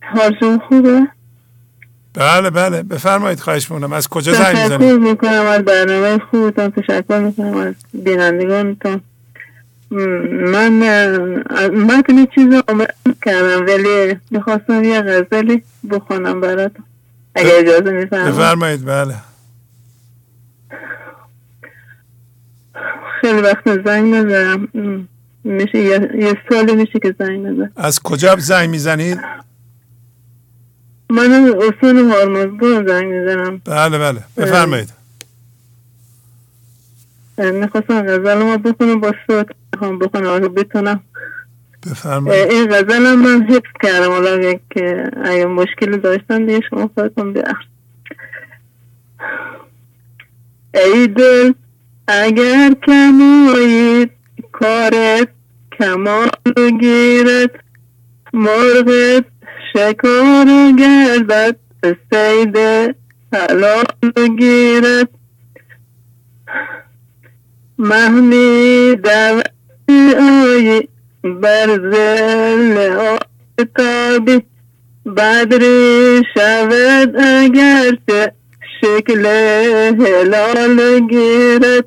حالشون 0.02 0.60
خوبه؟ 0.60 1.08
بله 2.14 2.50
بله. 2.50 2.84
بفرمایید 2.84 3.40
خواهش 3.40 3.72
مونم 3.72 3.94
از 3.94 4.08
کجا 4.08 4.34
زنگ 4.34 4.58
می‌زنید؟ 4.58 4.80
تشکر 4.80 4.98
می‌کنم 4.98 5.46
از 5.46 5.62
برنامه 5.62 6.20
خوبتان. 6.20 6.72
تشکر 6.72 7.20
می‌کنم 7.20 7.58
از 7.58 7.76
بینندگانتان. 7.94 9.02
من 10.52 10.80
متن 11.70 12.26
چیز 12.36 12.62
آمد 12.68 12.96
کردم 13.26 13.66
ولی 13.66 14.20
می‌خواستم 14.32 14.84
یه 14.84 15.02
غزلی 15.02 15.64
بخونم 15.92 16.42
براتون. 16.42 16.86
اگر 17.36 17.52
اجازه 17.58 17.92
میفرمایید. 17.92 18.36
بفرمایید 18.36 18.86
بله. 18.86 19.16
خیلی 23.22 23.42
وقت 23.42 23.84
زنگ 23.86 24.14
نزدم 24.14 24.68
میشه 25.44 25.78
یه 25.78 26.38
سالی 26.50 26.76
میشه 26.76 27.00
که 27.00 27.16
زنگ 27.20 27.46
نزدم 27.46 27.72
از 27.76 28.00
کجا 28.00 28.36
زنگ 28.36 28.70
می‌زنید؟ 28.70 29.20
من 31.10 31.54
اصول 31.58 32.12
هارمزگان 32.12 32.88
زنگ 32.88 33.14
می‌زنم. 33.14 33.62
بله 33.66 33.98
بله. 33.98 34.20
بفرمایید. 34.38 34.95
می‌خواستم 37.38 38.02
غزل 38.02 38.44
ما 38.44 38.58
بخونم 38.58 39.00
با 39.00 39.14
صوت 39.28 39.48
هم 39.82 40.00
بخونم. 40.00 40.30
اگه 40.30 40.48
بتونم. 40.48 41.04
بفرمایید. 41.86 42.52
این 42.52 42.68
غزل 42.68 43.16
من 43.16 43.44
حفظ 43.44 43.72
کردم. 43.84 44.12
حالا 44.12 44.54
که 44.70 45.12
اگه 45.24 45.46
مشکلی 45.46 45.98
داشتم 45.98 46.46
دیگه 46.46 46.62
شما 46.70 46.90
خودتون 46.96 47.34
بیار. 47.34 47.58
ای 50.74 51.08
دل 51.08 51.54
اگر 52.08 52.74
کمایید 52.88 54.12
کارت 54.52 55.28
کمال 55.80 56.30
گیرت 56.80 57.52
مرغت 58.34 59.26
شکار 59.74 60.46
گردد. 60.80 61.56
سید 62.12 62.58
حلال 63.34 63.86
گیرد. 64.40 65.10
مهمی 67.80 68.96
دوستی 68.96 70.16
آیی 70.16 70.90
بر 71.24 71.68
زل 71.92 72.78
آتابی 73.60 74.44
بدری 75.18 76.24
شود 76.34 77.16
اگرچه 77.16 78.34
شکل 78.82 79.26
هلال 80.00 81.00
گیرد. 81.00 81.86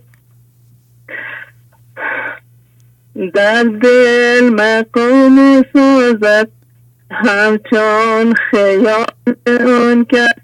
در 3.34 3.62
دل 3.62 4.50
مقام 4.50 5.64
سازد 5.72 6.48
همچون 7.10 8.34
خیال 8.50 9.06
اون 9.46 10.04
کرد 10.04 10.42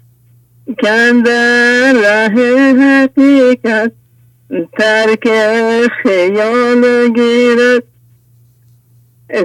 کندر 0.83 1.93
ره 1.93 2.73
حقیقت. 2.79 3.91
ترک 4.49 5.27
خیال 6.03 7.13
گیرد. 7.15 7.83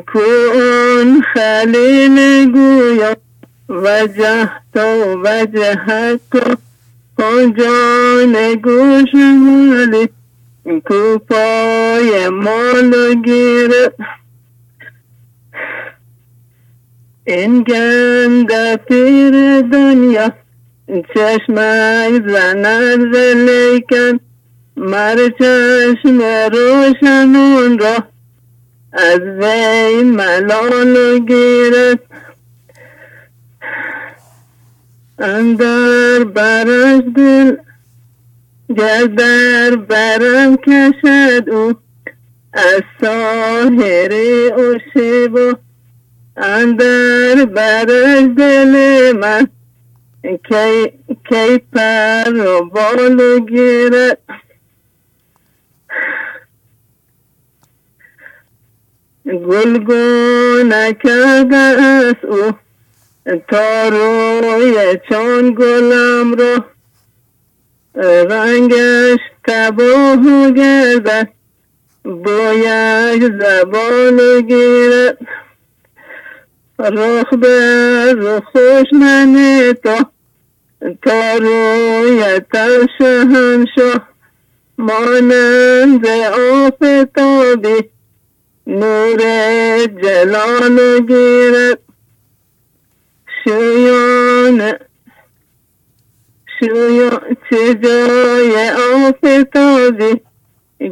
کون 0.07 1.23
خلیل 1.35 2.51
گویا 2.53 3.17
وجه 3.69 4.51
تو 4.75 5.21
وجه 5.25 6.19
تو 6.31 7.53
جان 7.59 8.55
گوش 8.55 9.15
مالی. 9.15 10.09
کوپای 10.85 12.29
مال 12.29 13.15
گیرد. 13.25 13.95
این 17.27 17.63
گنده 17.63 18.77
پیر 18.77 19.61
دنیا 19.61 20.33
چشمک 21.15 22.23
زند 22.27 23.17
لیکن 23.17 24.21
مر 24.77 25.29
چشم 25.39 26.21
روشنون 26.53 27.79
را 27.79 28.05
از 28.93 29.21
وی 29.21 30.03
ملال 30.03 31.19
گیرد. 31.19 32.01
اندر 35.19 36.25
برش 36.25 37.03
دل 37.17 37.57
گردر 38.77 39.77
برم 39.77 40.57
کشد 40.57 41.49
او. 41.51 41.75
از 42.53 42.83
ساهر 43.01 44.13
او 44.57 44.79
شیبو 44.93 45.53
اندر 46.37 47.45
برش 47.45 48.23
دل 48.37 49.13
من 49.13 49.49
کی, 50.25 50.93
کی 51.29 51.59
پر 51.73 52.35
و 52.47 52.65
بال 52.65 53.41
گیرد. 53.41 54.19
گلگو 59.31 60.63
نکرده 60.65 61.57
از 61.57 62.15
او. 62.23 62.53
تا 63.49 63.89
روی 63.89 64.99
چون 65.09 65.55
گلم 65.55 66.33
رو 66.33 66.65
رنگش 68.31 69.19
تباه 69.47 70.51
گردد 70.51 71.29
بایش 72.05 73.23
زبان 73.41 74.41
گیرد 74.41 75.19
رخ 76.79 77.35
به 77.35 78.15
رخش 78.19 78.93
من 78.93 79.37
تو. 79.85 80.05
تا 81.03 81.35
روی 81.35 82.41
هم 83.01 83.67
شو. 83.75 83.99
مانند 84.79 86.07
آفتابی 86.07 87.91
نور 88.67 89.21
جلال 90.03 91.07
گیرد. 91.09 91.79
شویان 93.45 94.73
شویان 96.61 97.37
چه 97.51 97.75
جای 97.75 98.71
آفتابی 98.71 100.21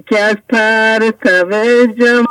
که 0.09 0.19
از 0.19 0.37
پرتو 0.49 1.87
جمال 1.87 2.29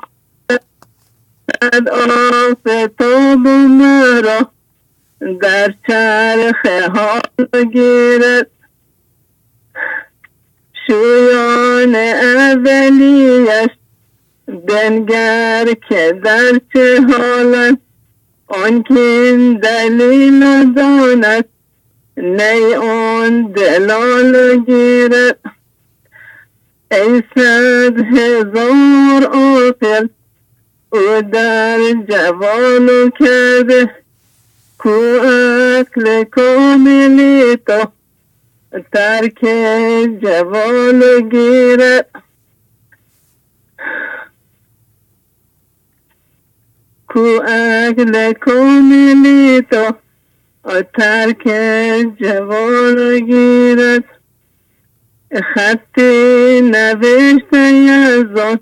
آفتاب 1.91 3.47
مرا 3.79 4.51
در 5.41 5.73
چرخ 5.87 6.65
حال 6.65 7.65
گیرد. 7.73 8.47
شویان 10.87 11.95
اولیش 11.95 13.69
بنگر 14.47 15.73
که 15.89 16.21
در 16.23 16.61
چه 16.73 17.01
حالت 17.01 17.77
آنکه 18.47 19.59
دلیل 19.63 20.73
داند 20.73 21.45
نی 22.17 22.75
آن 22.75 23.41
دلال 23.51 24.57
گیرد 24.65 25.39
ای 26.91 27.23
صد 27.35 27.99
هزار 27.99 29.23
آقل 29.33 30.07
او 30.89 31.21
در 31.31 31.79
جوانو 32.09 33.09
کرده 33.09 33.89
کو 34.77 34.89
اکل 35.79 36.23
کاملی 36.23 37.57
تو 37.65 37.85
ترک 38.93 39.41
جوانو 40.21 41.21
گیرد 41.29 42.26
کو 47.07 47.25
اکل 47.47 48.33
کاملی 48.33 49.61
تو 49.61 49.85
ترک 50.97 51.43
جوان 52.19 53.19
گیرد 53.19 54.03
خطی 55.53 56.61
نوشته 56.61 57.71
یزاد 57.73 58.59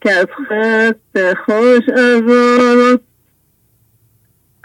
که 0.00 0.12
از 0.12 0.26
خط 0.48 1.34
خوش 1.46 1.88
از 1.88 2.22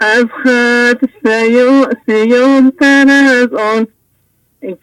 از 0.00 0.24
خط 0.44 1.04
سیاه 1.24 2.70
تر 2.80 3.06
از 3.08 3.52
آن 3.52 3.86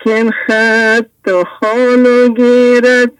که 0.03 0.31
خط 0.47 1.27
و 1.27 1.43
خالو 1.59 2.33
گیرد 2.33 3.11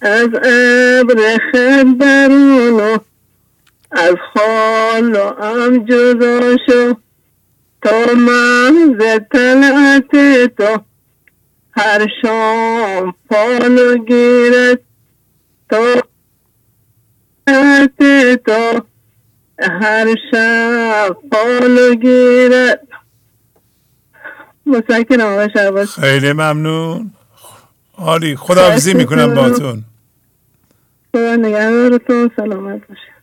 از 0.00 0.28
ابر 0.34 1.38
خط 1.52 1.86
درونو 2.00 2.98
از 3.94 4.14
خال 4.34 5.14
و 5.14 5.42
ام 5.42 5.78
جدا 5.84 6.56
شو. 6.66 6.94
تا 7.82 8.14
من 8.14 8.96
ز 9.00 9.02
طلعت 9.32 10.10
تو. 10.56 10.78
هر 11.72 12.06
شام 12.22 13.14
پالو 13.30 14.04
گیرد 14.04 14.80
تا 15.70 16.02
تو. 18.46 18.80
هر 19.60 20.14
شب 20.30 21.16
پالو 21.32 21.94
گیرد 21.94 22.88
مسکرم 24.66 25.20
آقا 25.20 25.84
خیلی 25.86 26.32
ممنون. 26.32 27.10
عالی. 27.98 28.36
خداحافظی 28.36 28.94
می‌کنم 28.94 29.34
باتون 29.34 29.84
خدا 31.12 31.36
نگهدارتون. 31.36 32.30
سلامت 32.36 32.88
باشه 32.88 33.14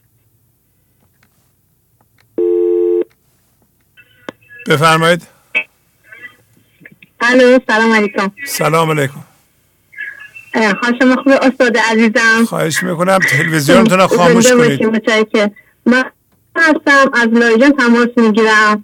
بفرمایید. 4.67 5.27
الو 7.21 7.59
سلام 7.67 7.93
علیکم. 7.93 8.31
سلام 8.45 8.91
علیکم. 8.91 9.23
خوش 10.53 10.95
خوب 11.23 11.33
استاد 11.41 11.77
عزیزم. 11.77 12.45
خواهش 12.47 12.83
می‌کنم 12.83 13.19
تلویزیونتون 13.29 13.99
رو 13.99 14.07
خاموش 14.07 14.51
کنید. 14.51 15.55
من 15.85 16.03
هستم 16.55 17.11
از 17.13 17.27
لایجان 17.27 17.71
تماس 17.71 18.07
می‌گیرم. 18.17 18.83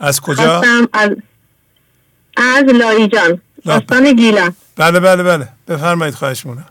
از 0.00 0.20
کجا؟ 0.20 0.62
از 0.92 1.10
از 2.36 2.64
لایجان 2.64 3.40
استان 3.66 4.12
گیلان. 4.12 4.56
بله 4.76 5.00
بله 5.00 5.22
بله. 5.22 5.48
بفرمایید 5.68 6.14
خواهش 6.14 6.46
می‌کنم. 6.46 6.66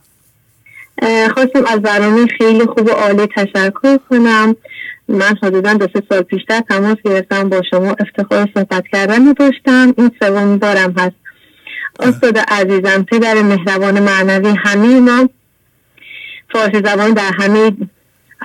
خواستم 1.34 1.66
از 1.68 1.82
برنامه 1.82 2.28
خیلی 2.38 2.66
خوب 2.66 2.86
و 2.88 2.90
عالی 2.90 3.28
تشکر 3.36 3.98
کنم. 4.10 4.56
من 5.08 5.38
حدودا 5.44 5.74
دو 5.74 5.88
سه 5.94 6.04
سال 6.10 6.22
پیشتر 6.22 6.60
تماس 6.60 6.98
گرفتم 7.06 7.50
با 7.50 7.62
شما 7.70 7.96
افتخار 8.00 8.50
صحبت 8.54 8.84
کردن 8.92 9.34
داشتم 9.34 9.94
این 9.98 10.12
سوم 10.22 10.58
بارم 10.58 10.94
هست. 10.98 11.16
استاد 12.00 12.38
عزیزم 12.38 13.04
پدر 13.04 13.42
مهربان 13.42 14.00
معنوی 14.00 14.56
همه 14.66 15.00
ما 15.00 15.30
فارسی 16.54 16.82
زبان 16.86 17.14
در 17.14 17.32
همه 17.40 17.72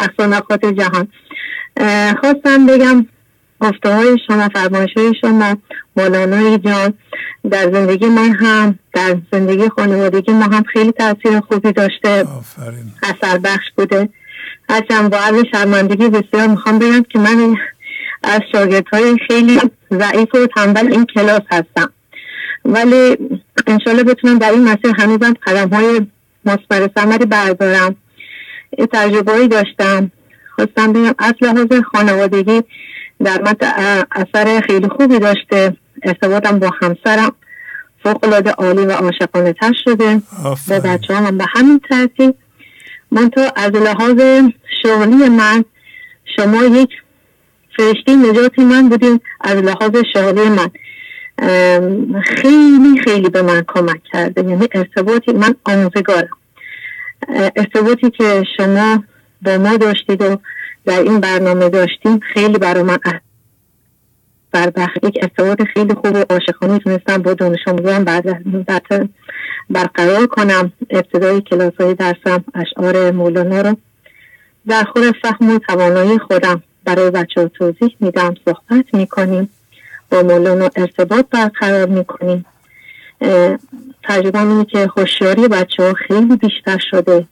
اقصانقات 0.01 0.65
جهان. 0.65 1.09
خواستم 2.21 2.67
بگم 2.67 3.07
گفته 3.61 3.95
های 3.95 4.17
شما 4.27 4.49
فرمایش 4.49 4.91
های 4.97 5.13
شما 5.21 5.57
مولانای 5.97 6.59
جان 6.59 6.95
در 7.51 7.73
زندگی 7.73 8.07
من 8.07 8.33
هم 8.35 8.79
در 8.93 9.17
زندگی 9.33 9.69
خانوادگی 9.69 10.33
ما 10.33 10.45
هم 10.45 10.63
خیلی 10.63 10.93
تاثیر 10.93 11.41
خوبی 11.41 11.73
داشته. 11.73 12.25
اثر 13.03 13.39
بخش 13.39 13.65
بوده. 13.77 14.09
هرچند 14.71 15.11
با 15.11 15.17
عرض 15.17 15.45
شرمندگی 15.53 16.09
بسیار 16.09 16.47
می‌خوام 16.47 16.79
بگم 16.79 17.03
که 17.03 17.19
من 17.19 17.57
از 18.23 18.41
شاگرد 18.53 18.89
های 18.93 19.17
خیلی 19.29 19.61
ضعیف 19.93 20.35
و 20.35 20.47
تنبل 20.57 20.93
این 20.93 21.07
کلاس 21.15 21.43
هستم. 21.51 21.93
ولی 22.65 23.17
انشالله 23.67 24.03
بتونم 24.03 24.39
در 24.39 24.51
این 24.51 24.65
مسیر 24.65 24.95
هنوزم 24.99 25.35
قدم 25.47 25.69
های 25.69 26.07
مصبر 26.45 26.91
سمری 26.97 27.27
بردارم 27.27 27.97
تجربه 28.93 29.49
داشتم. 29.49 30.11
خواستم 30.55 30.93
بگم 30.93 31.15
از 31.19 31.35
لحاظ 31.41 31.83
خانوادگی 31.93 32.63
در 33.25 33.43
من 33.43 33.55
اثر 34.11 34.61
خیلی 34.61 34.89
خوبی 34.89 35.19
داشته. 35.19 35.77
ارتباطم 36.03 36.59
با 36.59 36.71
همسرم 36.83 37.33
فوق 38.03 38.25
العاده 38.25 38.51
عالی 38.51 38.87
و 38.87 38.93
عاشقانه 38.93 39.53
تر 39.53 39.73
شده. 39.85 40.23
به 40.69 40.81
بچه 40.81 41.15
هم 41.15 41.39
به 41.39 41.45
همین 41.49 41.81
ترتیب. 41.91 42.35
من 43.11 43.31
تو 43.31 43.41
از 43.57 43.71
لحاظ 43.71 44.21
شغلی 44.83 45.29
من 45.29 45.65
شما 46.37 46.65
یک 46.65 46.91
فرشتی 47.77 48.17
نجات 48.17 48.59
من 48.59 48.89
بودین 48.89 49.21
از 49.41 49.57
لحاظ 49.57 49.91
شغلی 50.13 50.49
من. 50.49 50.71
خیلی 52.25 53.01
خیلی 53.05 53.29
به 53.29 53.43
من 53.43 53.65
کمک 53.69 54.03
کرده. 54.13 54.43
یعنی 54.51 54.69
ارتباطی 54.73 55.33
من 55.33 55.55
آموزگارم. 55.65 56.37
ارتباطی 57.57 58.11
که 58.11 58.45
شما 58.57 59.05
با 59.43 59.59
ما 59.59 59.77
داشتید 59.77 60.23
و 60.23 60.37
در 60.87 61.03
این 61.03 61.21
برنامه 61.21 61.69
داشتیم 61.69 62.21
خیلی 62.35 62.59
برای 62.59 62.83
من 62.83 62.99
بر 64.53 64.73
یک 65.03 65.19
ارتباط 65.23 65.63
خیلی 65.75 65.95
خوب 65.95 66.17
و 66.17 66.25
عاشقانه 66.31 66.79
تونستم 66.79 67.19
با 67.19 67.35
دانش 67.35 67.59
آموزان 67.67 68.05
بعد 68.05 68.45
برقرار 69.71 70.27
کنم. 70.27 70.73
ابتدای 70.91 71.41
کلاس 71.41 71.73
های 71.81 71.95
درسم 71.95 72.45
اشعار 72.55 73.11
مولانا 73.11 73.61
رو. 73.61 73.77
در 74.69 74.85
خور 74.85 75.13
فهم 75.23 75.55
و 75.55 75.59
توانایی 75.59 76.19
خودم. 76.19 76.63
برای 76.85 77.11
بچه 77.11 77.41
ها 77.41 77.49
توضیح 77.49 77.97
میدم 78.01 78.35
صحبت 78.45 78.85
می‌کنیم. 78.93 79.51
با 80.11 80.23
مولانا 80.23 80.71
ارتباط 80.77 81.27
برقرار 81.31 81.87
می‌کنیم. 81.87 82.45
تجربه 84.03 84.41
اینه 84.41 84.65
که 84.65 84.89
هوشیاری 84.97 85.49
بچه 85.49 85.83
ها 85.83 85.93
خیلی 85.93 86.37
بیشتر 86.37 86.79
شده. 86.91 87.27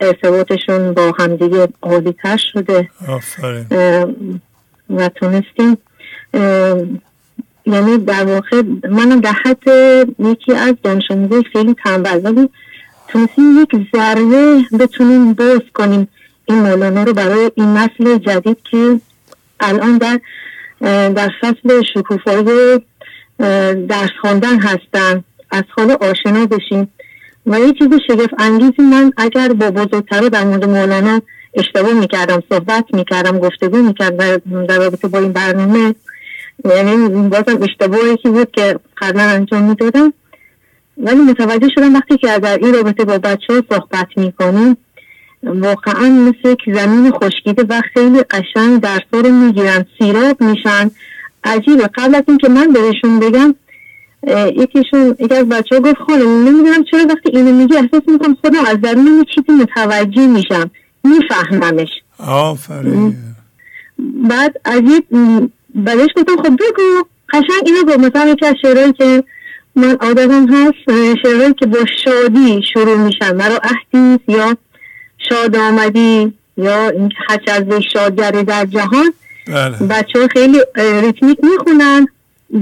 ارتباطشون 0.00 0.94
با 0.94 1.12
همدیگه 1.18 1.68
عالیتر 1.82 2.36
شده. 2.52 2.90
و 4.90 5.08
تونستیم 5.08 5.78
یعنی 7.66 7.98
در 7.98 8.24
واقع 8.24 8.62
منم 8.90 9.20
در 9.20 9.32
حد 9.44 9.68
یکی 10.18 10.52
از 10.52 10.74
دانش 10.82 11.04
خیلی 11.52 11.74
تنبل 11.84 12.20
ولی 12.24 12.48
تونستیم 13.08 13.62
یک 13.62 13.86
ذره 13.96 14.64
بتونیم 14.78 15.32
باز 15.32 15.60
کنیم 15.74 16.08
این 16.44 16.58
مولانا 16.58 17.02
رو 17.02 17.12
برای 17.12 17.50
این 17.54 17.76
نسل 17.76 18.18
جدید 18.18 18.56
که 18.70 19.00
الان 19.60 19.98
در 19.98 20.20
در 21.08 21.30
فصل 21.40 21.82
شکوفایی 21.94 22.80
درس 23.88 24.10
خواندن 24.20 24.58
هستن 24.58 25.24
از 25.50 25.62
حال 25.76 25.90
آشنا 25.90 26.46
بشیم 26.46 26.88
و 27.46 27.60
یه 27.60 27.72
چیز 27.72 27.88
شگفت 28.08 28.34
انگیزی 28.38 28.82
من 28.82 29.12
اگر 29.16 29.48
با 29.48 29.70
بزرگتر 29.70 30.20
در 30.20 30.44
مورد 30.44 30.64
مولانا 30.64 31.20
اشتباه 31.54 31.92
می‌کردم 31.92 32.42
صحبت 32.48 32.84
می‌کردم 32.92 33.38
گفتگو 33.38 33.76
می‌کردم 33.76 34.66
در 34.66 34.78
رابطه 34.78 35.08
با 35.08 35.18
این 35.18 35.32
برنامه 35.32 35.94
یعنی 36.64 37.28
بازم 37.28 37.62
اشتباهی 37.62 38.16
بود 38.24 38.50
که 38.50 38.78
قبلا 38.96 39.22
انجام 39.22 39.62
می‌دادم. 39.62 40.12
ولی 40.98 41.20
متوجه 41.20 41.68
شدم 41.74 41.94
وقتی 41.94 42.16
که 42.16 42.38
در 42.38 42.58
این 42.58 42.74
رابطه 42.74 43.04
با 43.04 43.18
بچه 43.18 43.54
ها 43.54 43.62
صحبت 43.70 44.08
می‌کنیم 44.16 44.76
واقعا 45.42 46.08
مثل 46.08 46.48
یک 46.48 46.58
زمین 46.74 47.12
خشکیده 47.12 47.64
و 47.68 47.82
خیلی 47.94 48.22
قشنگ 48.22 48.80
درسا 48.80 49.20
رو 49.24 49.30
می‌گیرن 49.30 49.86
سیراب 49.98 50.42
میشن. 50.42 50.90
عجیبه. 51.44 51.86
قبل 51.94 52.14
از 52.14 52.22
اینکه 52.28 52.48
من 52.48 52.72
بهشون 52.72 53.20
بگم 53.20 53.54
یکیشون 54.56 55.16
یکی 55.20 55.34
از 55.34 55.48
بچه 55.48 55.74
ها 55.74 55.80
گفت 55.80 55.98
خانم 56.06 56.48
نمی‌دونم 56.48 56.84
چرا 56.90 57.06
وقتی 57.08 57.38
اینو 57.38 57.52
میگی 57.52 57.76
احساس 57.76 58.02
می‌کنم 58.06 58.36
خودم 58.44 58.64
از 58.66 58.80
درون 58.80 59.06
یه 59.06 59.24
چیزی 59.34 59.62
متوجه 59.62 60.26
میشم. 60.26 60.70
میفهممش. 61.04 61.88
آفرین. 62.18 63.16
بعد 64.28 64.60
عجیب 64.64 65.04
بعدش 65.74 66.08
گفتم 66.16 66.36
خب 66.36 66.56
بگو 66.56 67.04
قشنگ 67.32 67.62
اینو 67.66 67.84
با 67.84 67.96
مثلا 67.96 68.30
یکی 68.30 68.46
از 68.46 68.54
شعرهایی 68.62 68.92
که 68.92 69.24
من 69.76 69.96
آدمم 70.00 70.54
هست 70.54 70.74
شعرهایی 71.22 71.54
که 71.54 71.66
با 71.66 71.78
شادی 72.04 72.62
شروع 72.72 72.96
میشن. 72.96 73.36
مرا 73.36 73.60
اهدیست 73.62 74.28
یا 74.28 74.56
شاد 75.28 75.56
آمدی 75.56 76.32
یا 76.56 76.88
اینکه 76.88 77.16
هرچه 77.28 77.52
از 77.52 77.82
شادگری 77.92 78.42
در 78.42 78.64
جهان. 78.66 79.12
بله. 79.46 79.76
بچه 79.76 80.20
ها 80.20 80.28
خیلی 80.32 80.60
ریتمیک 80.76 81.38
می‌خونن 81.42 82.06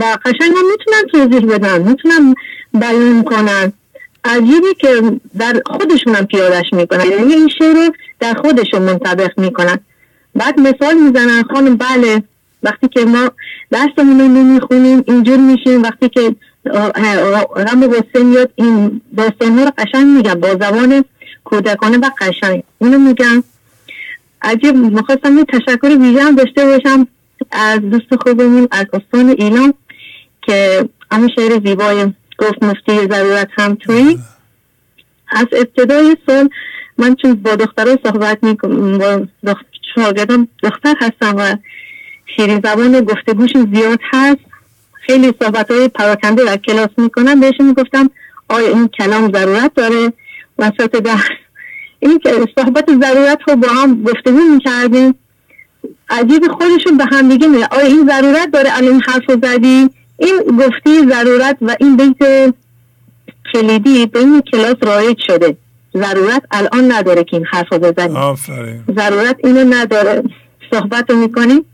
و 0.01 0.05
قشنگ 0.25 0.53
هم 0.57 0.65
می‌تونن 0.71 1.07
توضیح 1.13 1.47
بدن 1.47 1.83
می‌تونن 1.83 2.35
بیان 2.75 3.23
کنن 3.25 3.73
عجیبی 4.25 4.75
که 4.79 5.21
در 5.39 5.63
خودشون 5.67 6.15
هم 6.15 6.27
پیادش 6.27 6.73
می‌کنن 6.73 7.07
یعنی 7.07 7.35
این 7.35 7.49
شعر 7.59 7.75
رو 7.75 7.93
در 8.21 8.35
خودشون 8.35 8.83
منطبق 8.83 9.41
می‌کنن. 9.41 9.79
بعد 10.35 10.61
مثال 10.61 10.95
می‌زنن 10.95 11.43
خانم 11.43 11.77
بله. 11.77 12.23
وقتی 12.63 12.89
که 12.89 13.05
ما 13.05 13.31
درسمون 13.71 14.21
رو 14.21 14.29
نمی‌خونیم 14.29 15.05
اینجور 15.07 15.37
میشیم. 15.37 15.83
وقتی 15.83 16.09
که 16.09 16.35
غم 17.57 17.87
غصه 17.87 18.25
میاد 18.25 18.51
این 18.55 19.01
داستان 19.17 19.59
رو 19.59 19.71
قشنگ 19.79 20.07
میگن. 20.17 20.35
با 20.35 20.49
زبان 20.49 21.05
کودکانه 21.45 21.99
و 21.99 22.11
قشنگ. 22.21 22.63
اونو 22.79 22.99
میگن. 22.99 23.43
عجیب 24.43 24.77
می‌خواستم 24.77 25.39
یه 25.39 25.45
تشکر 25.45 25.99
ویژه 26.01 26.23
هم 26.23 26.35
داشته 26.35 26.65
باشم 26.65 27.07
از 27.51 27.81
دوست 27.81 28.17
خوبمون 28.21 28.69
از 28.71 28.87
استان 28.93 29.35
ایلان 29.39 29.75
که 30.47 30.89
همون 31.13 31.31
شعر 31.37 31.61
زیبای 31.67 32.13
گفت 32.39 32.63
مفتی 32.63 32.99
ضرورت 32.99 33.49
هم 33.59 33.75
توی. 33.75 34.19
از 35.29 35.47
ابتدای 35.53 36.17
سال 36.27 36.49
من 36.99 37.15
چون 37.15 37.35
با 37.35 37.57
دخترها 37.57 37.99
صحبت 38.05 38.45
می‌کنم 38.45 38.99
با 38.99 39.57
شاگردم 39.95 40.49
دختر 40.63 40.95
هستم 41.01 41.37
و 41.37 41.57
شیرین 42.37 42.61
زبان 42.65 43.01
گفتگوش 43.01 43.51
زیاد 43.75 43.99
هست. 44.13 44.41
خیلی 45.07 45.35
صحبت 45.43 45.71
های 45.71 45.89
پراکنده 45.89 46.45
در 46.45 46.57
کلاس 46.57 46.89
می‌کنم. 46.97 47.41
بهشون 47.41 47.67
می‌گفتم 47.67 48.11
آیا 48.49 48.69
این 48.69 48.89
کلام 48.89 49.33
ضرورت 49.33 49.75
داره؟ 49.75 50.13
وسط 50.59 50.91
درس 50.91 51.29
این 52.01 52.19
که 52.19 52.31
صحبت 52.59 52.85
ضرورت 53.03 53.39
رو 53.49 53.57
با 53.57 53.69
هم 53.69 54.03
گفتگو 54.03 54.41
می‌کردیم. 54.55 55.15
عجیب 56.11 56.43
خودشون 56.49 56.97
به 56.97 57.05
هم 57.13 57.29
دیگه 57.29 57.47
میگه 57.47 57.69
آیا 57.71 57.87
این 57.87 58.07
ضرورت 58.07 58.51
داره؟ 58.53 58.77
الان 58.77 58.91
این 58.91 59.03
حرف 59.07 59.23
رو 59.29 59.37
زدی. 59.43 59.91
این 60.19 60.39
گفتی 60.59 61.11
ضرورت 61.11 61.57
و 61.63 61.77
این 61.81 61.97
بیت 61.97 62.55
کلیدی 63.55 64.07
به 64.07 64.19
این 64.19 64.43
کلاس 64.53 64.77
رایج 64.83 65.19
شده. 65.27 65.57
ضرورت 65.97 66.43
الان 66.51 66.93
نداره 66.93 67.25
که 67.25 67.37
این 67.37 67.47
حرف 67.51 67.73
رو 67.73 67.79
بزنی 67.79 68.37
ضرورت 68.97 69.37
اینو 69.45 69.75
نداره. 69.75 70.23
صحبت 70.71 71.11
رو 71.11 71.17
می‌کنیم 71.17 71.65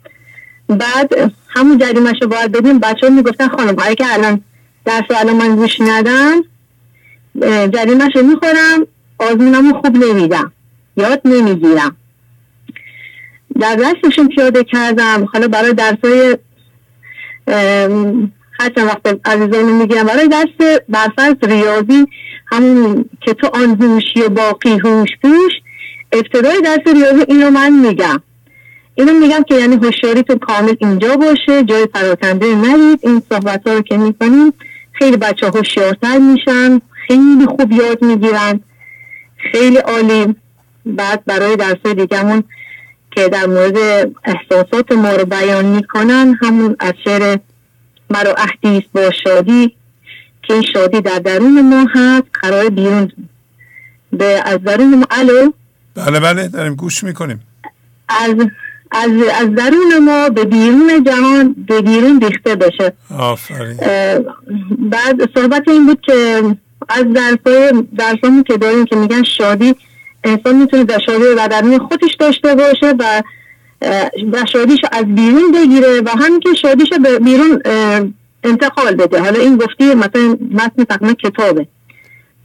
بعد 0.69 1.33
همون 1.49 1.79
جریمش 1.79 2.17
رو 2.23 2.29
باید 2.29 2.53
بدیم 2.53 2.79
بچه 2.79 3.07
ها 3.07 3.13
می‌گفتن 3.13 3.49
خانم 3.49 3.95
که 3.95 4.15
الان 4.15 4.41
درس 4.85 5.05
الان 5.11 5.37
من 5.37 5.57
گوش 5.57 5.81
ندم 5.81 6.45
جریمش 7.71 8.17
رو 8.17 8.23
می‌خورم 8.23 8.87
آزمونم 9.19 9.73
خوب 9.73 9.97
نمیدم 9.97 10.53
یاد 10.97 11.21
نمی‌گیرم. 11.25 11.97
در 13.61 13.77
درسشون 13.77 14.29
پیاده 14.29 14.65
کردم 14.65 15.29
حالا 15.33 15.49
برای 15.49 15.73
درسای 15.73 16.39
هرچند 18.61 18.87
وقت 18.87 19.21
عزیزانو 19.25 19.79
می‌گیرم 19.79 20.07
برای 20.07 20.29
درس 20.29 20.81
برفرض 20.89 21.35
ریاضی 21.43 22.07
همون 22.47 23.05
که 23.21 23.35
تو 23.35 23.47
آن 23.47 23.83
هوشی 23.83 24.21
و 24.21 24.29
باقی 24.29 24.79
هوش 24.85 25.09
پوش 25.23 25.53
ابتدای 26.13 26.61
درس 26.61 26.95
ریاضی 26.95 27.25
اینو 27.29 27.51
من 27.51 27.73
میگم. 27.73 28.23
اینو 28.99 29.13
میگم 29.13 29.43
که 29.49 29.55
یعنی 29.55 29.77
هوشیاری 29.77 30.23
تو 30.23 30.39
کامل 30.39 30.75
اینجا 30.81 31.17
باشه 31.17 31.65
جای 31.65 31.87
پراکنده 31.87 32.47
ندید 32.47 33.01
این 33.03 33.23
صحبت 33.29 33.67
ها 33.67 33.75
رو 33.75 33.83
که 33.83 33.97
می‌کنیم 33.97 34.53
خیلی 34.93 35.17
بچه 35.17 35.47
هوشیارتر 35.47 36.19
میشن 36.19 36.81
خیلی 37.07 37.47
خوب 37.47 37.73
یاد 37.73 38.05
می‌گیرن 38.05 38.61
خیلی 39.53 39.77
عالی. 39.77 40.35
بعد 40.87 41.25
برای 41.25 41.57
درس 41.57 41.87
دیگهمون 41.87 42.45
که 43.11 43.29
در 43.29 43.47
مورد 43.47 43.77
احساسات 44.25 44.93
ما 44.93 45.13
رو 45.13 45.25
بیان 45.25 45.65
می‌کنن 45.65 46.39
همون 46.43 46.77
از 46.81 46.93
شعر 47.05 47.39
مرا 48.11 48.35
اهدیست 48.35 48.89
با 48.93 49.11
شادی 49.25 49.75
که 50.43 50.55
این 50.55 50.63
شادی 50.63 51.01
در 51.01 51.19
درون 51.19 51.69
ما 51.69 51.87
هست 51.95 52.27
قرار 52.43 52.69
بیرون 52.69 53.13
به 54.13 54.43
از 54.45 54.59
درون 54.65 54.95
ما. 54.95 55.07
الو؟ 55.11 55.53
بله 55.95 56.21
بله 56.21 56.49
داریم 56.49 56.75
گوش 56.75 57.05
می‌کنیم. 57.05 57.41
از 58.09 58.35
از, 58.91 59.11
از 59.41 59.55
درون 59.55 59.99
ما 60.05 60.29
به 60.29 60.45
بیرون 60.45 61.05
جهان 61.07 61.55
به 61.69 61.83
بیرون 61.83 62.21
ریخته 62.21 62.55
بشه. 62.55 62.93
آفرین. 63.19 63.77
بعد 64.79 65.31
صحبت 65.35 65.69
این 65.69 65.87
بود 65.87 66.01
که 66.01 66.43
از 66.89 67.05
درسای 67.15 67.85
درسامون 67.99 68.43
که 68.43 68.57
داریم 68.57 68.85
که 68.85 68.97
میگن 68.97 69.23
شادی 69.23 69.75
انسان 70.25 70.57
می‌تونه 70.57 70.85
در 70.85 70.99
شادی 70.99 71.25
و 71.25 71.49
درون 71.49 71.79
خودش 71.79 72.15
داشته 72.15 72.55
باشه 72.55 72.95
و 72.99 73.23
و 74.33 74.45
شادیش 74.53 74.79
از 74.93 75.05
بیرون 75.05 75.53
بگیره 75.53 76.01
و 76.01 76.09
همین 76.09 76.41
که 76.41 76.55
شادیش 76.55 76.89
به 77.03 77.19
بیرون 77.19 77.63
انتقال 78.45 78.95
بده. 78.95 79.21
حالا 79.21 79.41
این 79.41 79.57
گفتی 79.57 79.95
مثلا 79.95 80.37
متن 80.51 80.85
تقریبا 80.85 81.13
کتابه. 81.13 81.67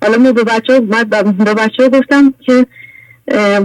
حالا 0.01 0.17
ما 0.17 0.31
به 0.31 0.43
بچه 0.43 0.79
به 0.79 1.53
بچه 1.53 1.89
گفتم 1.89 2.33
که 2.45 2.65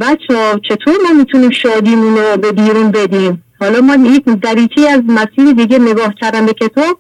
بچه 0.01 0.37
ها 0.37 0.61
چطور 0.69 0.95
ما 1.09 1.12
می‌تونیم 1.19 1.51
شادیمون 1.51 2.17
رو 2.17 2.37
به 2.37 2.53
بیرون 2.53 2.91
بدیم؟ 2.91 3.45
حالا 3.61 3.81
ما 3.81 4.09
یک 4.09 4.25
دریچی 4.25 4.87
از 4.87 5.01
مسیر 5.07 5.53
دیگه 5.53 5.78
نگاه 5.78 6.15
کردم 6.20 6.47
به 6.47 6.53
کتاب 6.53 6.99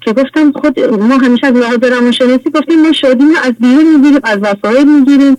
که 0.00 0.12
گفتم 0.12 0.52
خود 0.52 0.80
ما 0.80 1.16
همیشه 1.16 1.46
از 1.46 1.54
لحاظ 1.54 1.78
روانشناسی 1.82 2.50
گفتیم 2.54 2.82
ما 2.82 2.92
شادیمون 2.92 3.36
از 3.36 3.52
بیرون 3.60 3.96
می‌گیریم 3.96 4.20
از 4.24 4.38
وسایل 4.38 4.88
می‌گیریم 4.88 5.36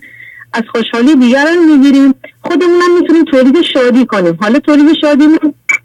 از 0.53 0.63
خوشحالی 0.71 1.15
دیگران 1.15 1.57
می‌گیریم. 1.65 2.15
خودمون 2.41 2.81
هم 2.81 3.01
می‌تونیم 3.01 3.23
تولید 3.23 3.61
شادی 3.61 4.05
کنیم. 4.05 4.37
حالا 4.41 4.59
تولید 4.59 4.93
شادی 5.01 5.27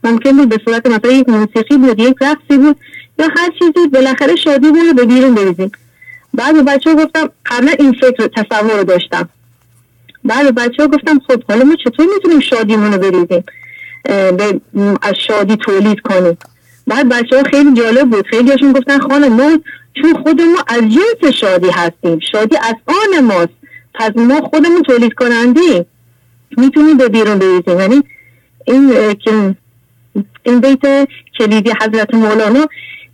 ممکن 0.05 0.33
بود 0.37 0.49
به 0.49 0.59
صورت 0.65 0.87
مثلا 0.87 1.13
یک 1.13 1.29
موسیقی 1.29 1.77
بود 1.77 1.99
یک 1.99 2.17
رقصی 2.21 2.59
بود 2.59 2.77
یا 3.19 3.27
هر 3.37 3.51
چیزی 3.59 3.89
بالاخره 3.93 4.37
شادی 4.37 4.71
بود 4.71 4.97
به 4.97 5.05
بیرون 5.05 5.35
بریزیم. 5.35 5.73
بعد 6.35 6.65
بچه 6.65 6.91
ها 6.91 6.97
گفتم 6.97 7.29
قبلا 7.47 7.73
این 7.79 7.93
فکر 7.93 8.27
تصور 8.27 8.79
رو 8.79 8.85
داشتم. 8.85 9.29
بعد 10.25 10.55
بچه 10.55 10.83
ها 10.83 10.89
گفتم 10.89 11.19
خب 11.29 11.43
حالا 11.49 11.65
ما 11.65 11.75
چطور 11.85 12.07
می‌تونیم 12.15 12.41
شادیمون 12.41 12.93
رو 12.93 12.99
بریزیم؟ 12.99 13.45
از 15.03 15.15
شادی 15.27 15.57
تولید 15.57 16.01
کنیم. 16.01 16.39
بعد 16.87 17.09
بچه 17.09 17.37
ها 17.37 17.43
خیلی 17.43 17.75
جالب 17.75 18.11
بود. 18.11 18.27
خیلی 18.27 18.51
هاشون 18.51 18.73
گفتن 18.73 18.99
خانم 18.99 19.33
ما 19.33 19.59
چون 20.03 20.23
خودمون 20.23 20.57
از 20.67 20.83
جنس 20.83 21.33
شادی 21.33 21.71
هستیم 21.71 22.19
شادی 22.33 22.57
از 22.57 22.75
آن 22.87 23.25
ماست 23.25 23.49
پس 23.95 24.11
ما 24.17 24.41
خودمون 24.41 24.83
تولید 24.83 25.15
کنندی 25.15 25.85
می‌تونیم 26.57 26.97
به 26.97 27.09
بیرون 27.09 27.39
بریزیم. 27.39 27.81
یعنی 27.81 28.03
این 28.67 29.15
که 29.15 29.55
این 30.43 30.61
بیت 30.61 31.09
کلیدی 31.39 31.73
حضرت 31.83 32.15
مولانا 32.15 32.67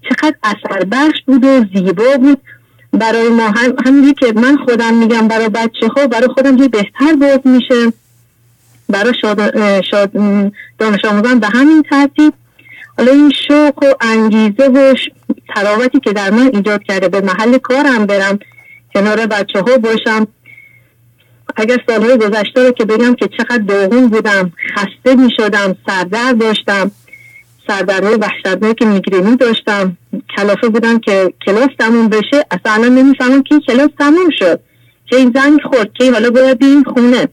چقدر 0.08 0.34
اثر 0.42 0.84
بخش 0.84 1.18
بود 1.26 1.44
و 1.44 1.64
زیبا 1.74 2.16
بود. 2.20 2.40
برای 2.92 3.28
ما. 3.28 3.50
هم 3.50 3.74
همینی 3.86 4.14
که 4.14 4.32
من 4.32 4.56
خودم 4.56 4.94
میگم 4.94 5.28
برای 5.28 5.48
بچه 5.48 5.88
ها 5.96 6.06
برای 6.06 6.28
خودم 6.34 6.58
یه 6.58 6.68
بهتر 6.68 7.12
باز 7.20 7.40
میشه. 7.44 7.92
برای 8.88 9.12
شاد, 9.22 9.54
شاد 9.82 10.12
دانش 10.78 11.04
آموزان 11.04 11.40
به 11.40 11.46
همین 11.46 11.82
ترتیب. 11.82 12.32
حالا 12.98 13.12
این 13.12 13.32
شوق 13.48 13.84
و 13.84 13.94
انگیزه 14.00 14.68
و 14.68 14.94
تراوتی 15.54 16.00
که 16.00 16.12
در 16.12 16.30
من 16.30 16.50
ایجاد 16.54 16.82
کرده 16.82 17.08
به 17.08 17.20
محل 17.20 17.58
کارم 17.58 18.06
برم 18.06 18.38
کنار 18.94 19.26
بچه 19.26 19.60
ها 19.60 19.78
باشم. 19.78 20.26
اگر 21.56 21.76
سالهای 21.88 22.18
گذشته 22.18 22.66
رو 22.66 22.72
که 22.72 22.84
بگم 22.84 23.14
که 23.14 23.28
چقدر 23.38 23.58
داغون 23.58 24.08
بودم 24.08 24.52
خسته 24.74 25.14
می 25.14 25.30
شدم 25.36 25.76
سردر 25.86 26.32
داشتم. 26.32 26.90
سردرهای 27.70 28.14
وحشتناک 28.14 28.82
میگرینی 28.82 29.36
داشتم. 29.36 29.96
کلافه 30.36 30.68
بودم 30.68 30.98
که 30.98 31.32
کلاس 31.46 31.68
تموم 31.78 32.08
بشه. 32.08 32.44
اصلا 32.50 32.88
نمی‌فهمم 32.88 33.42
که 33.42 33.54
کلاس 33.66 33.88
تموم 33.98 34.30
شد. 34.38 34.60
که 35.06 35.16
این 35.16 35.32
زنگ 35.34 35.60
خورد 35.64 35.92
که 35.92 36.12
حالا 36.12 36.30
باید 36.30 36.58
این 36.60 36.84
خونه. 36.84 37.28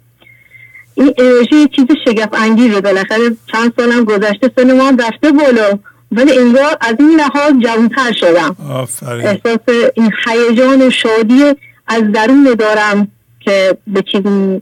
این 0.95 1.13
انرژی 1.17 1.67
چیز 1.75 1.85
شگفت 2.05 2.33
انگیزه 2.33 2.81
بالاخره 2.81 3.35
چند 3.51 3.73
سالم 3.77 4.03
گذشته 4.03 4.51
سن 4.57 4.77
ما 4.77 4.89
رفته 4.89 5.31
بالا. 5.31 5.79
ولی 6.11 6.37
انگار 6.37 6.77
از 6.81 6.95
این 6.99 7.19
لحاظ 7.19 7.53
جوانتر 7.59 8.11
شدم. 8.11 8.55
احساس 9.01 9.91
این 9.95 10.11
هیجان 10.27 10.81
و 10.81 10.89
شادی 10.89 11.43
از 11.87 12.11
درون 12.13 12.43
دارم 12.59 13.07
که 13.39 13.77
به 13.87 14.01
چیزی 14.01 14.61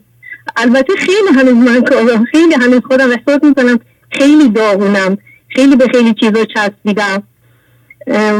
البته 0.57 0.93
خیلی 0.95 1.39
هنوز 1.39 1.53
من 1.53 1.83
خیلی 2.31 2.53
هنوز 2.53 2.81
خودم 2.87 3.09
احساس 3.09 3.43
می‌کنم 3.43 3.79
خیلی 4.11 4.49
داغونم. 4.49 5.17
خیلی 5.55 5.75
به 5.75 5.87
خیلی 5.93 6.13
چیزا 6.13 6.45
چسبیدم. 6.55 7.23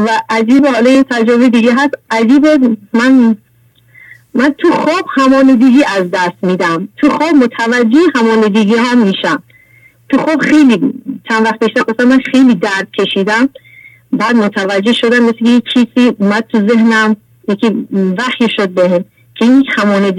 و 0.06 0.08
عجیب 0.30 0.66
حالا 0.66 0.90
یه 0.90 1.02
تجربه 1.02 1.48
دیگه 1.48 1.74
هست. 1.74 1.94
عجیب 2.10 2.46
من 2.92 3.36
من 4.34 4.54
تو 4.58 4.70
خواب 4.70 5.06
همانگی 5.16 5.84
از 5.96 6.10
دست 6.10 6.36
میدم. 6.42 6.88
تو 6.96 7.10
خواب 7.10 7.34
متوجه 7.34 8.00
همانگی 8.14 8.74
هم 8.74 8.98
میشم. 8.98 9.42
تو 10.08 10.18
خواب 10.18 10.40
خیلی 10.40 10.94
چند 11.28 11.44
وقت 11.44 11.58
پیش 11.58 11.70
مثلا 11.88 12.06
من 12.06 12.20
خیلی 12.32 12.54
درد 12.54 12.88
کشیدم. 12.98 13.48
بعد 14.12 14.36
متوجه 14.36 14.92
شدم 14.92 15.22
مثل 15.22 15.46
یه 15.46 15.62
چیزی 15.74 16.12
اومد 16.18 16.44
تو 16.52 16.68
ذهنم 16.68 17.16
یکی 17.48 17.86
وحی 17.92 18.48
شد 18.56 18.68
بهم 18.68 19.04
که 19.34 19.44
این 19.44 19.64
همانه 19.76 20.10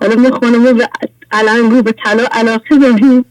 حالا 0.00 0.16
ما 0.16 0.30
خانمو 0.30 0.82
الان 1.32 1.70
رو 1.70 1.82
به 1.82 1.94
طلا 2.04 2.24
علاقه 2.32 2.78
داریم 2.82 3.24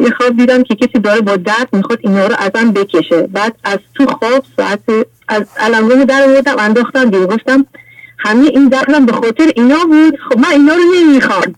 یه 0.00 0.10
خواب 0.10 0.36
دیدم 0.36 0.62
که 0.62 0.74
کسی 0.74 0.98
داره 0.98 1.20
با 1.20 1.36
درد 1.36 1.68
می‌خواد 1.72 1.98
اینا 2.02 2.26
رو 2.26 2.34
ازم 2.38 2.72
بکشه. 2.72 3.22
بعد 3.22 3.56
از 3.64 3.78
تو 3.94 4.06
خواب 4.06 4.44
ساعت 4.56 4.80
از 5.28 5.44
رو 5.90 6.04
در 6.04 6.22
آوردم 6.22 6.56
انداختم 6.58 7.04
دیگه 7.04 7.26
گفتم 7.26 7.66
همه 8.18 8.44
این 8.44 8.68
دردم 8.68 9.06
به 9.06 9.12
خاطر 9.12 9.52
اینا 9.56 9.84
بود. 9.84 10.18
خب 10.28 10.38
من 10.38 10.50
اینا 10.50 10.74
رو 10.74 10.82
نمی‌خوام. 10.96 11.54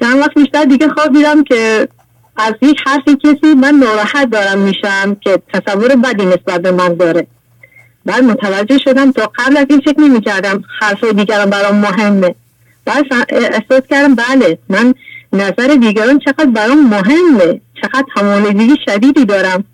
چند 0.00 0.18
وقت 0.18 0.34
بیشتر 0.34 0.64
دیگه 0.64 0.88
خواب 0.88 1.12
دیدم 1.12 1.44
که 1.44 1.88
از 2.36 2.54
یک 2.62 2.80
حرفی 2.86 3.16
کسی 3.16 3.54
من 3.54 3.74
ناراحت 3.74 4.30
دارم 4.30 4.58
میشم 4.58 5.16
که 5.20 5.42
تصور 5.54 5.96
بدی 5.96 6.26
نسبت 6.26 6.62
به 6.62 6.70
من 6.70 6.94
داره. 6.94 7.26
بعد 8.04 8.24
متوجه 8.24 8.78
شدم 8.78 9.12
تا 9.12 9.32
قبل 9.38 9.56
از 9.56 9.66
این 9.70 9.80
فکر 9.80 10.00
نمی 10.00 10.20
کردم 10.20 10.64
حرف 10.80 11.04
دیگران 11.04 11.50
برام 11.50 11.76
مهمه. 11.76 12.34
بعد 12.84 13.04
احساس 13.28 13.82
کردم 13.90 14.14
بله 14.14 14.58
من 14.68 14.94
نظر 15.32 15.74
دیگران 15.80 16.18
چقدر 16.18 16.46
برام 16.46 16.88
مهمه 16.88 17.60
چقدر 17.82 18.04
همانگی 18.16 18.76
شدیدی 18.88 19.24
دارم. 19.24 19.64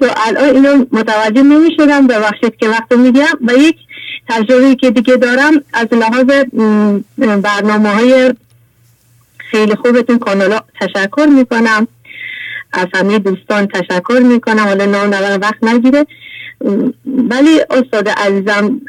تو 0.00 0.06
الان 0.16 0.54
اینو 0.54 0.84
متوجه 0.92 1.42
نمی 1.42 1.70
شدم 1.76 2.06
ببخشید 2.06 2.56
که 2.56 2.68
وقت 2.68 2.92
میگم 2.92 3.38
و 3.48 3.52
یک 3.52 3.76
تجربه 4.28 4.74
که 4.74 4.90
دیگه 4.90 5.16
دارم 5.16 5.52
از 5.72 5.86
لحاظ 5.92 6.44
برنامه 7.42 7.88
های 7.88 8.34
خیلی 9.38 9.74
خوبتون 9.74 10.18
کانالا 10.18 10.60
تشکر 10.80 11.26
می‌کنم. 11.26 11.88
از 12.72 12.86
همه 12.94 13.18
دوستان 13.18 13.66
تشکر 13.66 14.20
می‌کنم. 14.24 14.58
حالا 14.58 14.84
نام 14.84 15.10
وقت 15.42 15.64
نگیره. 15.64 16.06
ولی 17.06 17.60
استاد 17.70 18.08
عزیزم 18.08 18.80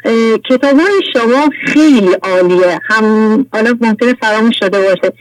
کتاب 0.50 0.80
های 0.80 1.00
شما 1.12 1.50
خیلی 1.66 2.12
عالیه. 2.22 2.78
هم 2.90 3.46
حالا 3.52 3.78
ممکنه 3.80 4.14
فراموش 4.22 4.58
شده 4.58 4.78
باشه. 4.78 5.12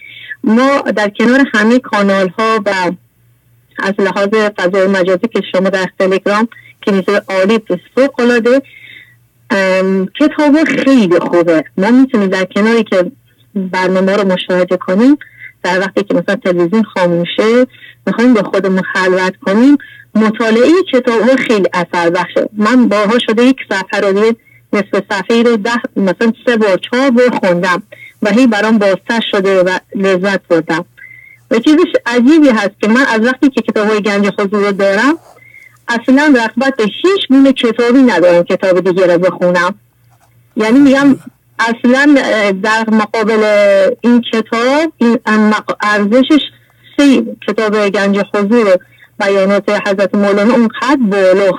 ما 0.43 0.81
در 0.81 1.09
کنار 1.19 1.45
همه 1.53 1.79
کانال 1.79 2.29
ها 2.29 2.59
و 2.65 2.91
از 3.79 3.93
لحاظ 3.99 4.27
فضای 4.57 4.87
مجازی 4.87 5.27
که 5.33 5.41
شما 5.51 5.69
در 5.69 5.85
تلگرام 5.99 6.47
که 6.81 6.91
میشه 6.91 7.21
عالی 7.29 7.59
فوق 7.95 8.19
العاده 8.19 8.61
کتاب 10.19 10.63
خیلی 10.63 11.19
خوبه. 11.19 11.63
ما 11.77 11.91
می‌تونیم 11.91 12.27
در 12.27 12.45
کناری 12.45 12.83
که 12.83 13.11
برنامه 13.55 14.15
رو 14.15 14.27
مشاهده 14.27 14.77
کنیم 14.77 15.17
در 15.63 15.79
وقتی 15.79 16.03
که 16.03 16.13
مثلا 16.13 16.35
تلویزیون 16.35 16.83
خاموشه 16.83 17.65
می‌خوایم 18.07 18.33
با 18.33 18.43
خودمون 18.43 18.81
خلوت 18.93 19.33
کنیم 19.45 19.77
مطالعه 20.15 20.71
کتاب 20.93 21.21
ها 21.21 21.35
خیلی 21.35 21.67
اثر 21.73 22.09
بخشه. 22.09 22.49
من 22.57 22.87
باها 22.87 23.19
شده 23.19 23.43
یک 23.43 23.57
صفحه 23.69 23.99
رو 23.99 24.33
نصف 24.73 25.03
صفحه 25.11 25.43
رو 25.43 25.57
ده 25.57 25.81
مثلا 25.95 26.33
سه 26.45 26.57
بار 26.57 26.79
چهار 26.91 27.11
بار 27.11 27.29
خوندم 27.29 27.83
و 28.21 28.29
هی 28.31 28.47
برام 28.47 28.77
بازتر 28.77 29.19
شده 29.31 29.63
و 29.63 29.77
لذت 29.95 30.47
بردم. 30.47 30.85
و 31.51 31.59
چیزش 31.59 31.93
عجیبی 32.05 32.49
هست 32.49 32.71
که 32.81 32.87
من 32.87 33.05
از 33.09 33.21
وقتی 33.21 33.49
که 33.49 33.61
کتاب 33.61 33.87
های 33.87 34.01
گنج 34.01 34.31
حضور 34.39 34.65
رو 34.65 34.71
دارم 34.71 35.17
اصلا 35.87 36.33
رغبت 36.37 36.75
به 36.77 36.83
هیچ 36.83 37.27
گونه 37.29 37.53
کتابی 37.53 38.01
ندارم 38.01 38.43
کتاب 38.43 38.79
دیگه 38.79 39.13
رو 39.13 39.19
بخونم. 39.19 39.75
یعنی 40.55 40.79
میگم 40.79 41.17
اصلا 41.59 42.15
در 42.63 42.89
مقابل 42.89 43.43
این 44.01 44.21
کتاب 44.33 44.93
این 44.97 45.19
ارزشش 45.81 46.41
سه 46.97 47.37
کتاب 47.47 47.89
گنج 47.89 48.19
حضور 48.33 48.77
بیانات 49.19 49.69
حضرت 49.87 50.15
مولانا 50.15 50.53
اونقدر 50.53 50.99
بالا. 51.11 51.51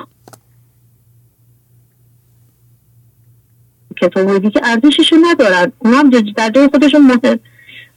کتاب 4.03 4.39
دیگه 4.39 4.61
ارزششو 4.65 5.17
ندارن. 5.31 5.73
اونم 5.79 6.11
در 6.11 6.51
جای 6.51 6.69
خودشون 6.69 7.01
مهم 7.07 7.41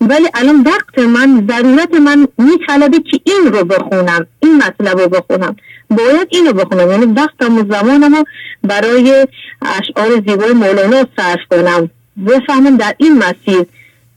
ولی 0.10 0.28
الان 0.34 0.62
وقت 0.62 1.00
من 1.00 1.48
ضرورت 1.50 1.94
من 1.94 2.28
میطلبه 2.38 3.00
که 3.00 3.20
این 3.24 3.54
رو 3.54 3.64
بخونم 3.66 4.28
این 4.40 4.58
مطلب 4.58 5.00
رو 5.00 5.08
بخونم. 5.08 5.56
باید 5.90 6.28
اینو 6.30 6.54
بخونم. 6.54 6.92
یعنی 6.92 7.06
وقتم 7.06 7.58
و 7.58 7.74
زمانم 7.74 8.24
برای 8.64 9.28
اشعار 9.62 10.10
زیبای 10.28 10.54
مولانا 10.54 11.06
صرف 11.18 11.40
کنم. 11.52 11.90
بفهمم 12.28 12.78
در 12.78 12.96
این 12.98 13.18
مسیر 13.18 13.66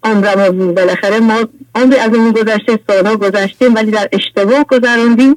عمرم 0.02 0.74
بالاخره 0.74 1.20
ما 1.20 1.44
عمری 1.74 1.98
از 1.98 2.14
اون 2.14 2.32
گذشته 2.32 2.78
سالها 2.88 3.16
گذشتیم 3.16 3.74
ولی 3.74 3.90
در 3.90 4.08
اشتباه 4.12 4.64
گذراندیم 4.64 5.36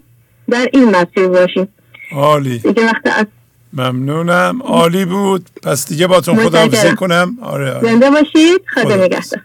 در 0.50 0.68
این 0.74 0.86
مسیر 0.86 1.28
باشیم. 1.28 1.68
عالی. 2.11 2.58
دیگه 2.60 2.86
وقت 2.86 3.08
از 3.18 3.26
ممنونم. 3.74 4.61
عالی 4.64 5.06
بود. 5.06 5.50
پس 5.64 5.88
دیگه 5.88 6.08
باتون 6.08 6.36
خدا 6.36 6.68
کنم. 6.95 7.38
آره, 7.42 7.72
آره. 7.72 7.90
زنده 7.90 8.10
باشید. 8.10 8.61
خدا 8.74 8.95
نگهدار. 8.95 9.42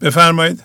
بفرمایید. 0.00 0.62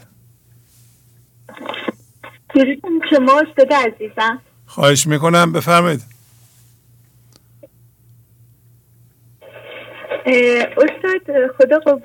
شما 3.10 3.42
استاد 3.48 3.74
عزیزم. 3.74 4.42
خواهش 4.66 5.08
می‌کنم. 5.08 5.52
بفرمایید. 5.52 6.02
استاد 10.78 11.52
خدا 11.58 11.80
قوت. 11.80 12.04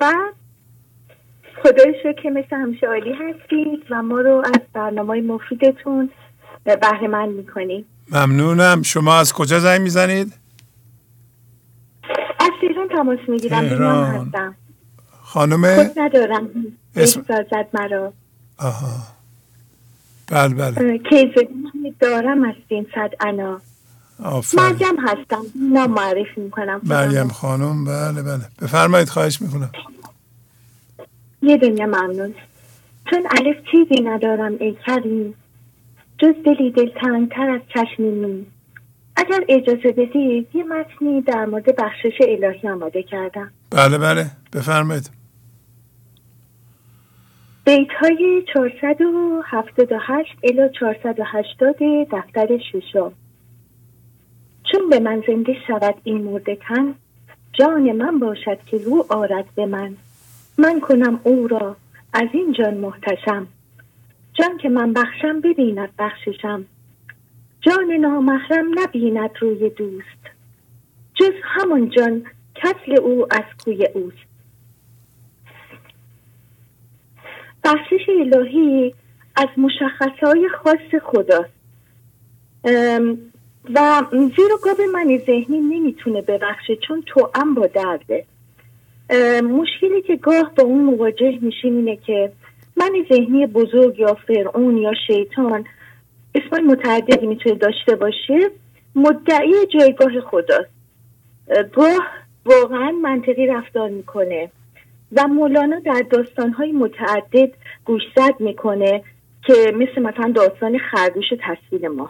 خدای 1.63 1.93
که 2.23 2.29
مثل 2.29 2.55
همیشه 2.55 2.87
عالی 2.87 3.13
هستید 3.13 3.83
و 3.89 4.01
ما 4.03 4.21
رو 4.21 4.43
از 4.45 4.61
برنامه 4.73 5.21
مفیدتون 5.21 6.09
بهره 6.63 7.07
من 7.07 7.29
می‌کنید. 7.29 7.85
ممنونم. 8.11 8.81
شما 8.81 9.19
از 9.19 9.33
کجا 9.33 9.59
زنگ 9.59 9.81
می‌زنید؟ 9.81 10.33
از 12.39 12.49
تهران 12.61 12.87
تماس 12.87 13.19
می‌گیرم. 13.27 13.69
تهران. 13.69 14.27
هستم. 14.27 14.55
خانم؟ 15.23 15.75
خود 15.75 15.99
ندارم. 15.99 16.49
اسم 16.97 17.21
زد 17.21 17.67
مرا. 17.73 18.13
آها. 18.57 18.89
بله 20.27 20.53
بله. 20.55 20.97
کیزه 20.97 21.47
دارم 21.99 22.43
از 22.43 22.55
این 22.67 22.87
صد 22.95 23.11
انا. 23.19 23.61
مریم 24.53 24.99
هستم. 25.07 25.41
نام 25.55 25.91
معرفی 25.91 26.41
می‌کنم. 26.41 26.81
مریم 26.83 27.27
خانم. 27.27 27.85
بله 27.85 28.23
بله. 28.23 28.45
بفرمایید 28.61 29.09
خواهش 29.09 29.41
می‌کنم. 29.41 29.71
یه 31.41 31.57
دنیا 31.57 31.85
ممنون. 31.85 32.33
چون 33.09 33.27
الف 33.31 33.57
چیزی 33.71 34.01
ندارم 34.03 34.53
ای 34.59 34.77
کریم. 34.85 35.33
جز 36.17 36.33
دلی 36.45 36.71
دلتنگتر 36.71 37.49
از 37.49 37.61
چشمی 37.73 38.45
اگر 39.15 39.39
اجازه 39.49 39.91
بدید 39.91 40.47
یه 40.53 40.63
متنی 40.63 41.21
در 41.21 41.45
مورد 41.45 41.75
بخشش 41.75 42.17
الهی 42.21 42.69
آماده 42.69 43.03
کردم. 43.03 43.51
بله 43.69 43.97
بله. 43.97 44.31
بفرمایید. 44.53 45.09
بیت 47.67 47.87
های 48.01 48.43
478 48.53 50.37
الی 50.43 50.69
480 50.79 51.75
دفتر 52.11 52.57
ششم. 52.57 53.11
چون 54.71 54.89
به 54.89 54.99
من 54.99 55.23
زنده 55.27 55.55
شود 55.67 55.95
این 56.03 56.23
مرده 56.23 56.55
تن 56.55 56.95
جان 57.53 57.91
من 57.91 58.19
باشد 58.19 58.59
که 58.65 58.77
رو 58.77 59.05
آرد 59.09 59.45
به 59.55 59.65
من. 59.65 59.95
من 60.57 60.79
کنم 60.79 61.19
او 61.23 61.47
را 61.47 61.75
از 62.13 62.27
این 62.33 62.53
جان 62.53 62.77
محتشم. 62.77 63.47
جان 64.33 64.57
که 64.57 64.69
من 64.69 64.93
بخشم 64.93 65.41
ببیند 65.41 65.89
بخششم. 65.99 66.65
جان 67.61 67.91
نامحرم 67.91 68.65
نبیند 68.79 69.31
روی 69.39 69.69
دوست. 69.69 70.23
جز 71.13 71.33
همون 71.43 71.89
جان 71.89 72.23
کسل 72.55 72.99
او 73.01 73.27
از 73.33 73.45
کوی 73.65 73.85
اوست. 73.85 74.26
بخشش 77.67 78.09
الهی 78.09 78.93
از 79.35 79.47
مشخصهای 79.57 80.49
خاص 80.49 81.01
خداست. 81.03 81.57
و 83.75 84.03
زیرا 84.11 84.57
گاب 84.63 84.81
من 84.93 85.17
ذهنی 85.25 85.59
نمی‌تونه 85.59 86.21
ببخشه 86.21 86.75
چون 86.75 87.03
تو 87.05 87.29
هم 87.35 87.53
با 87.53 87.67
درده. 87.67 88.25
مشکلی 89.41 90.01
که 90.01 90.15
گاه 90.15 90.51
با 90.55 90.63
اون 90.63 90.83
مواجه 90.83 91.39
میشیم 91.41 91.75
اینه 91.75 91.95
که 91.95 92.31
من 92.77 92.91
ذهنی 93.13 93.47
بزرگ 93.47 93.99
یا 93.99 94.17
فرعون 94.27 94.77
یا 94.77 94.93
شیطان 95.07 95.65
اسمای 96.35 96.61
متعددی 96.61 97.27
می‌تونه 97.27 97.55
داشته 97.55 97.95
باشه 97.95 98.51
مدعی 98.95 99.53
جایگاه 99.73 100.21
خداست. 100.21 100.69
گاه 101.73 102.07
واقعا 102.45 102.91
منطقی 102.91 103.47
رفتار 103.47 103.89
می‌کنه. 103.89 104.49
و 105.11 105.27
مولانا 105.27 105.79
در 105.79 106.03
داستانهای 106.09 106.71
متعدد 106.71 107.49
گوشزد 107.85 108.35
می‌کنه 108.39 109.03
که 109.45 109.53
مثل 109.75 110.01
مثلا 110.01 110.31
داستان 110.35 110.77
خرگوش 110.77 111.25
تصویر 111.39 111.87
ما. 111.87 112.09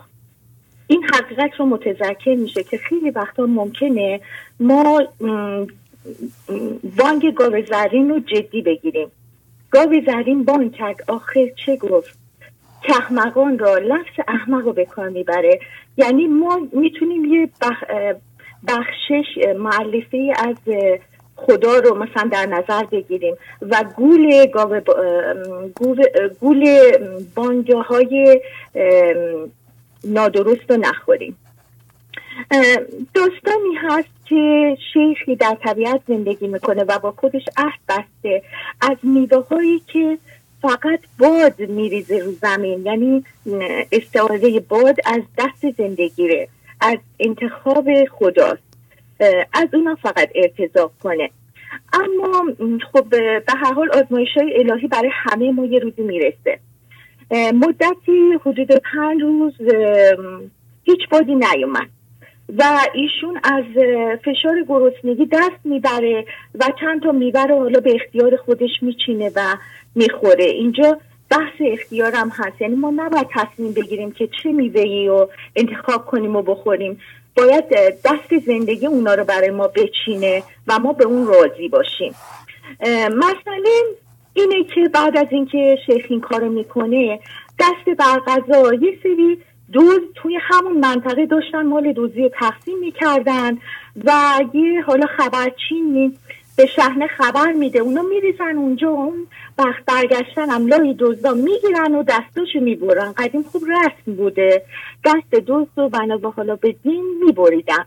این 0.87 1.03
حقیقت 1.03 1.59
رو 1.59 1.65
متذکر 1.65 2.35
میشه 2.35 2.63
که 2.63 2.77
خیلی 2.77 3.09
وقتا 3.09 3.45
ممکنه 3.45 4.19
ما 4.59 5.03
بانگ 6.97 7.33
گاو 7.35 7.61
زرین 7.69 8.09
رو 8.09 8.19
جدی 8.19 8.61
بگیریم. 8.61 9.07
گاو 9.71 10.01
زرین 10.05 10.43
بانگ 10.43 10.73
کرد 10.73 10.95
آخر 11.07 11.47
چه 11.65 11.75
گفت؟ 11.75 12.17
کهمقان 12.83 13.59
را 13.59 13.77
لفظ 13.77 14.19
احمق 14.27 14.65
رو 14.65 14.73
به 14.73 14.85
کار 14.85 15.09
می‌بره. 15.09 15.59
یعنی 15.97 16.27
ما 16.27 16.67
می‌تونیم 16.73 17.25
یه 17.25 17.49
بخشش 18.67 19.55
معلفه 19.57 20.33
از 20.37 20.55
خدا 21.37 21.79
رو 21.79 21.95
مثلا 21.95 22.29
در 22.31 22.45
نظر 22.45 22.83
بگیریم 22.83 23.35
و 23.61 23.83
گول 23.95 24.45
گول 26.39 26.91
بانجه 27.35 27.77
های 27.77 28.41
نادرست 30.03 30.71
رو 30.71 30.77
نخوریم. 30.77 31.37
داستانی 33.13 33.75
هست 33.81 34.09
که 34.25 34.77
شیخی 34.93 35.35
در 35.35 35.57
طبیعت 35.63 36.01
زندگی 36.07 36.47
می‌کنه 36.47 36.83
و 36.83 36.99
با 36.99 37.11
خودش 37.11 37.43
عهد 37.57 37.79
بسته 37.89 38.41
از 38.81 38.97
میوه 39.03 39.79
که 39.87 40.17
فقط 40.61 40.99
باد 41.19 41.59
میریزه 41.59 42.19
رو 42.19 42.31
زمین 42.31 42.85
یعنی 42.85 43.23
استعاره 43.91 44.59
باد 44.59 44.95
از 45.05 45.21
دست 45.37 45.75
زندگیره 45.77 46.47
از 46.81 46.97
انتخاب 47.19 47.87
خداست. 48.05 48.66
از 49.53 49.67
اونا 49.73 49.95
فقط 49.95 50.29
ارتضاق 50.35 50.91
کنه. 51.03 51.29
اما 51.93 52.45
خب 52.91 53.09
به 53.09 53.43
هر 53.47 53.73
حال 53.73 53.89
آزمایش 53.89 54.29
های 54.37 54.59
الهی 54.59 54.87
برای 54.87 55.09
همه 55.13 55.51
ما 55.51 55.65
یه 55.65 55.79
روزی 55.79 56.01
می‌رسه. 56.01 56.59
مدتی 57.53 58.33
حدود 58.45 58.71
پنج 58.71 59.21
روز 59.21 59.53
هیچ 60.83 61.09
بادی 61.11 61.35
نیومد. 61.35 61.87
و 62.57 62.63
ایشون 62.93 63.39
از 63.43 63.63
فشار 64.25 64.63
گرسنگی 64.67 65.25
دست 65.25 65.59
می‌بره 65.63 66.25
و 66.55 66.65
چند 66.79 67.03
تا 67.03 67.11
میوه 67.11 67.43
رو 67.43 67.55
حالا 67.59 67.79
به 67.79 67.95
اختیار 67.95 68.35
خودش 68.35 68.69
میچینه 68.81 69.31
و 69.35 69.55
می‌خوره. 69.95 70.45
اینجا 70.45 70.97
بحث 71.31 71.53
اختیارم 71.59 72.29
هست. 72.29 72.61
یعنی 72.61 72.75
ما 72.75 72.93
نباید 72.95 73.27
تصمیم 73.33 73.73
بگیریم 73.73 74.11
که 74.11 74.29
چه 74.43 74.51
میوهی 74.51 75.07
رو 75.07 75.29
انتخاب 75.55 76.05
کنیم 76.05 76.35
و 76.35 76.41
بخوریم. 76.41 76.99
باید 77.37 77.63
دست 78.05 78.45
زندگی 78.45 78.87
اونا 78.87 79.13
رو 79.13 79.23
برای 79.23 79.49
ما 79.49 79.67
بچینه 79.67 80.43
و 80.67 80.79
ما 80.79 80.93
به 80.93 81.05
اون 81.05 81.27
راضی 81.27 81.69
باشیم. 81.69 82.15
مسئله 83.17 83.69
اینه 84.33 84.63
که 84.63 84.89
بعد 84.93 85.17
از 85.17 85.27
اینکه 85.31 85.77
شیخ 85.85 86.05
این 86.09 86.21
کارو 86.21 86.49
می‌کنه 86.49 87.19
دست 87.59 87.97
بر 87.97 88.19
غذا 88.27 88.73
یه 88.73 88.99
سری 89.03 89.37
دوز 89.71 89.99
توی 90.15 90.39
همون 90.41 90.77
منطقه 90.77 91.25
داشتن 91.25 91.65
مال 91.65 91.93
دوزی 91.93 92.29
تقسیم 92.29 92.79
می‌کردن 92.79 93.57
و 94.05 94.39
یه 94.53 94.81
حالا 94.81 95.05
خبرچین 95.17 96.17
به 96.57 96.65
شهنه 96.65 97.07
خبر 97.07 97.51
میده. 97.51 97.79
اونا 97.79 98.01
میریزن 98.01 98.57
اونجا 98.57 98.89
اون 98.89 99.27
بخت 99.57 99.85
برگشتن 99.85 100.49
هم 100.49 100.67
لای 100.67 100.95
دزدا 100.99 101.33
می‌گیرن 101.33 101.95
و 101.95 102.03
دستاشو 102.03 102.59
می‌برن. 102.59 103.13
قدیم 103.17 103.43
خوب 103.43 103.61
رسم 103.63 104.15
بوده. 104.15 104.63
دست 105.05 105.31
دزد 105.31 105.69
رو 105.75 105.89
بنا 105.89 106.17
به 106.17 106.29
حالا 106.29 106.55
به 106.55 106.71
دین 106.71 107.05
میبریدن. 107.25 107.85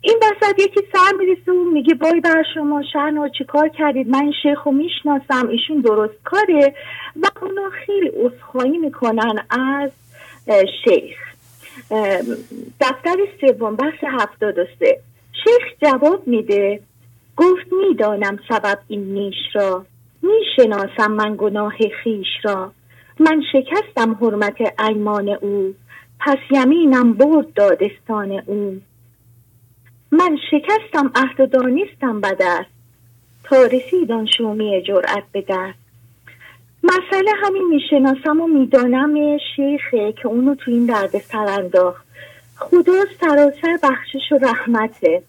این 0.00 0.16
وسط 0.22 0.58
یکی 0.58 0.80
سر 0.92 1.16
می‌رسه 1.18 1.52
و 1.52 1.64
میگه 1.64 1.94
بای 1.94 2.20
بر 2.20 2.44
شما 2.54 2.82
شهنا 2.92 3.28
چی 3.28 3.44
کار 3.44 3.68
کردید؟ 3.68 4.08
من 4.08 4.22
این 4.22 4.34
شیخ 4.42 4.62
رو 4.62 4.72
می‌شناسم 4.72 5.48
ایشون 5.48 5.80
درست 5.80 6.22
کاره. 6.24 6.74
و 7.22 7.26
اونا 7.42 7.70
خیلی 7.86 8.08
اصخایی 8.08 8.78
می‌کنن 8.78 9.46
از 9.50 9.90
شیخ. 10.84 11.16
دفتر 12.80 13.16
سوم 13.40 13.76
بخش 13.76 13.98
هفتاد 14.02 14.58
و 14.58 14.64
سه. 14.78 15.00
شیخ 15.44 15.78
جواب 15.82 16.26
میده 16.26 16.80
گفت 17.36 17.72
می‌دانم 17.88 18.38
سبب 18.48 18.78
این 18.88 19.00
نیش 19.00 19.34
را. 19.54 19.86
می‌شناسم 20.24 21.12
من 21.12 21.34
گناه 21.38 21.74
خیش 22.02 22.26
را. 22.42 22.72
من 23.20 23.42
شکستم 23.52 24.14
حرمت 24.20 24.80
ایمان 24.80 25.28
او 25.28 25.74
پس 26.20 26.38
یمینم 26.50 27.12
برد 27.12 27.54
دادستان 27.54 28.32
او. 28.46 28.80
من 30.12 30.38
شکستم 30.50 31.10
عهد 31.14 31.40
و 31.40 31.46
دانستم 31.46 32.20
به 32.20 32.36
دست 32.40 32.70
تا 33.44 33.62
رسید 33.62 34.26
شومی 34.38 34.82
جرأت 34.82 35.24
به 35.32 35.44
دست. 35.48 35.78
مسئله 36.82 37.30
همین 37.42 37.68
می‌شناسم 37.68 38.40
و 38.40 38.46
می‌دانم 38.46 39.38
شیخه 39.56 40.12
که 40.12 40.28
اونو 40.28 40.54
تو 40.54 40.70
این 40.70 40.86
درد 40.86 41.18
سر 41.18 41.46
انداخت. 41.60 42.04
خدا 42.56 43.04
سراسر 43.20 43.78
بخشش 43.82 44.32
و 44.32 44.38
رحمته. 44.38 45.22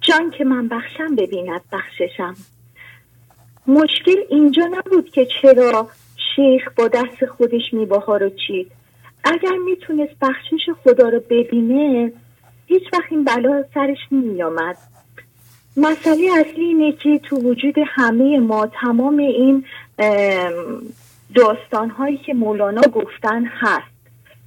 جان 0.00 0.30
که 0.30 0.44
من 0.44 0.68
بخشم 0.68 1.16
ببیند 1.16 1.60
بخششم. 1.72 2.34
مشکل 3.68 4.16
اینجا 4.28 4.62
نبود 4.66 5.10
که 5.10 5.26
چرا 5.42 5.88
شیخ 6.36 6.68
با 6.76 6.88
دست 6.88 7.26
خودش 7.26 7.72
میباها 7.72 8.16
رو 8.16 8.30
چید. 8.46 8.72
اگر 9.24 9.56
می‌تونست 9.64 10.12
بخشش 10.22 10.70
خدا 10.84 11.08
رو 11.08 11.20
ببینه 11.30 12.12
هیچ 12.66 12.82
وقت 12.92 13.12
این 13.12 13.24
بلا 13.24 13.64
سرش 13.74 13.98
نمیامد 14.12 14.76
مسئله 15.76 16.30
اصلی 16.40 16.64
اینه 16.64 16.92
که 16.92 17.18
تو 17.18 17.36
وجود 17.36 17.74
همه 17.86 18.38
ما 18.38 18.66
تمام 18.66 19.18
این 19.18 19.64
داستان 21.34 21.90
هایی 21.90 22.16
که 22.16 22.34
مولانا 22.34 22.80
گفتن 22.80 23.44
هست. 23.44 23.98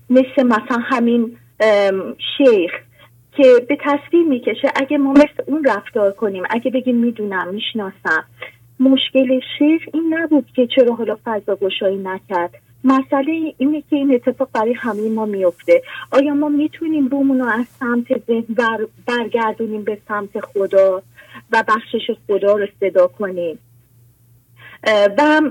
مثل 0.09 0.43
مثلا 0.43 0.77
همین 0.83 1.37
شیخ 2.37 2.71
که 3.37 3.43
به 3.69 3.77
تصویر 3.81 4.23
می‌کشه. 4.27 4.71
اگه 4.75 4.97
ما 4.97 5.11
مثل 5.11 5.43
اون 5.45 5.63
رفتار 5.63 6.11
کنیم 6.11 6.43
اگه 6.49 6.71
بگیم 6.71 6.95
می‌دونم 6.95 7.47
می‌شناسم. 7.47 8.25
مشکل 8.81 9.39
شیخ 9.57 9.81
این 9.93 10.13
نبود 10.13 10.45
که 10.55 10.67
چرا 10.67 10.95
حالا 10.95 11.17
فضا 11.25 11.55
گشایی 11.55 11.97
نکرد. 11.97 12.51
مسئله 12.83 13.53
اینه 13.57 13.81
که 13.89 13.95
این 13.95 14.13
اتفاق 14.13 14.49
برای 14.53 14.73
همه 14.73 15.09
ما 15.09 15.25
میفته 15.25 15.81
آیا 16.11 16.33
ما 16.33 16.49
می‌تونیم 16.49 17.07
رومون 17.07 17.39
رو 17.39 17.45
از 17.45 17.65
سمت 17.79 18.25
ذهن 18.27 18.45
بر 18.49 18.87
برگردونیم 19.07 19.83
به 19.83 19.97
سمت 20.07 20.39
خدا 20.39 21.01
و 21.51 21.63
بخشش 21.67 22.11
خدا 22.27 22.57
رو 22.57 22.67
صدا 22.79 23.07
کنیم؟ 23.07 23.59
و 25.17 25.41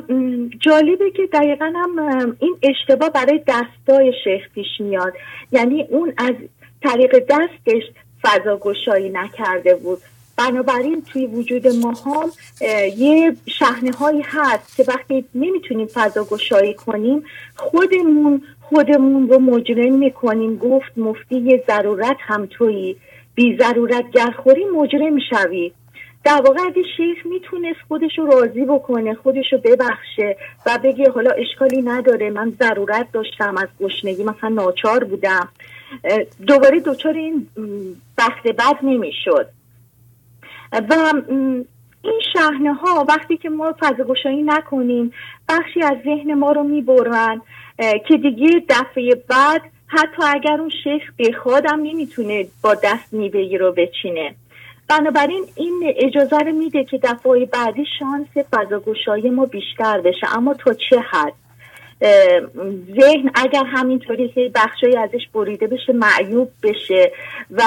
جالبه 0.59 1.10
که 1.10 1.26
دقیقا 1.33 1.73
هم 1.76 2.36
این 2.41 2.57
اشتباه 2.62 3.10
برای 3.10 3.41
دستای 3.47 4.12
شیخ 4.25 4.49
پیش 4.55 4.67
میاد. 4.78 5.12
یعنی 5.52 5.83
اون 5.83 6.12
از 6.17 6.34
طریق 6.83 7.18
دستش 7.18 7.83
فضا 8.23 8.57
گشایی 8.57 9.10
نکرده 9.10 9.75
بود. 9.75 9.99
بنابراین 10.36 11.02
توی 11.02 11.26
وجود 11.26 11.68
ما 11.68 11.92
هم 11.92 12.31
یه 12.97 13.36
شهنه 13.47 13.92
هایی 13.92 14.23
هست 14.25 14.76
که 14.76 14.84
وقتی 14.89 15.25
نمی‌تونیم 15.34 15.86
فضا 15.86 16.25
گشایی 16.25 16.75
کنیم 16.75 17.25
خودمون 17.57 18.42
خودمون 18.60 19.28
رو 19.28 19.39
مجرم 19.39 19.94
می‌کنیم. 19.94 20.57
گفت 20.57 20.92
مفتی 20.97 21.36
یه 21.36 21.65
ضرورت 21.67 22.17
هم 22.20 22.47
تویی. 22.47 22.97
بی 23.34 23.57
ضرورت 23.57 24.10
گرخوری 24.10 24.65
مجرم 24.65 25.12
می‌شوی 25.12 25.73
در 26.25 26.42
واقع 26.44 26.60
اگه 26.60 26.83
شیخ 26.97 27.26
می‌تونست 27.26 27.81
خودش 27.89 28.18
رو 28.18 28.26
راضی 28.26 28.65
بکنه 28.65 29.15
خودش 29.15 29.52
رو 29.52 29.59
ببخشه 29.59 30.36
و 30.67 30.78
بگه 30.84 31.10
حالا 31.10 31.31
اشکالی 31.31 31.83
نداره 31.83 32.31
من 32.31 32.52
ضرورت 32.59 33.07
داشتم 33.12 33.57
از 33.57 33.68
گشنگی 33.81 34.25
مثلا 34.25 34.49
ناچار 34.49 35.05
بودم 35.05 35.49
دوباره 36.47 36.81
دوچار 36.81 37.15
این 37.15 37.47
بخت 38.18 38.47
بد 38.47 38.76
نمی‌شد. 38.83 39.47
و 40.73 41.12
این 42.02 42.20
شهنه 42.32 42.74
ها 42.74 43.05
وقتی 43.08 43.36
که 43.36 43.50
ما 43.50 43.74
فضاگشایی 43.81 44.42
نکنیم 44.42 45.12
بخشی 45.49 45.82
از 45.82 45.97
ذهن 46.05 46.34
ما 46.34 46.52
رو 46.52 46.62
می‌برن 46.62 47.42
که 47.78 48.16
دیگه 48.16 48.62
دفعه 48.68 49.15
بعد 49.28 49.62
حتی 49.86 50.23
اگر 50.26 50.60
اون 50.60 50.70
شیخ 50.84 51.02
بخوادم 51.18 51.81
نمی‌تونه 51.82 52.47
با 52.62 52.74
دست 52.74 53.12
میوهی 53.12 53.58
رو 53.58 53.73
بچینه. 53.73 54.34
بنابراین 54.89 55.44
این 55.55 55.94
اجازه 55.97 56.39
رو 56.39 56.52
میده 56.52 56.84
که 56.84 56.99
دفعه 56.99 57.47
بعدی 57.47 57.84
شانس 57.99 58.47
فضاگشایی 58.52 59.31
ما 59.31 59.47
بیشتر 59.47 60.00
بشه. 60.00 60.36
اما 60.36 60.55
تا 60.55 60.74
چه 60.74 61.00
حد؟ 61.00 61.32
ذهن 63.00 63.30
اگر 63.34 63.64
همینطوری 63.64 64.28
که 64.28 64.50
بخشایی 64.54 64.96
ازش 64.96 65.28
بریده 65.34 65.66
بشه 65.66 65.92
معیوب 65.92 66.50
بشه 66.62 67.12
و 67.50 67.62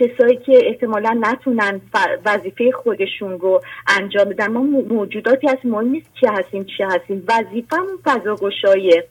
کسایی 0.00 0.36
که 0.36 0.60
احتمالا 0.66 1.18
نتونن 1.20 1.80
وظیفه 2.24 2.72
خودشون 2.72 3.38
رو 3.38 3.62
انجام 3.86 4.24
بدن. 4.24 4.46
ما 4.46 4.62
موجوداتی 4.62 5.48
از 5.48 5.58
مهم 5.64 5.88
نیست 5.88 6.06
چی 6.20 6.26
هستیم 6.26 6.64
چی 6.64 6.82
هستیم. 6.82 7.24
وظیفهمون 7.28 7.98
فضا 8.04 8.36
گشایه 8.36 9.04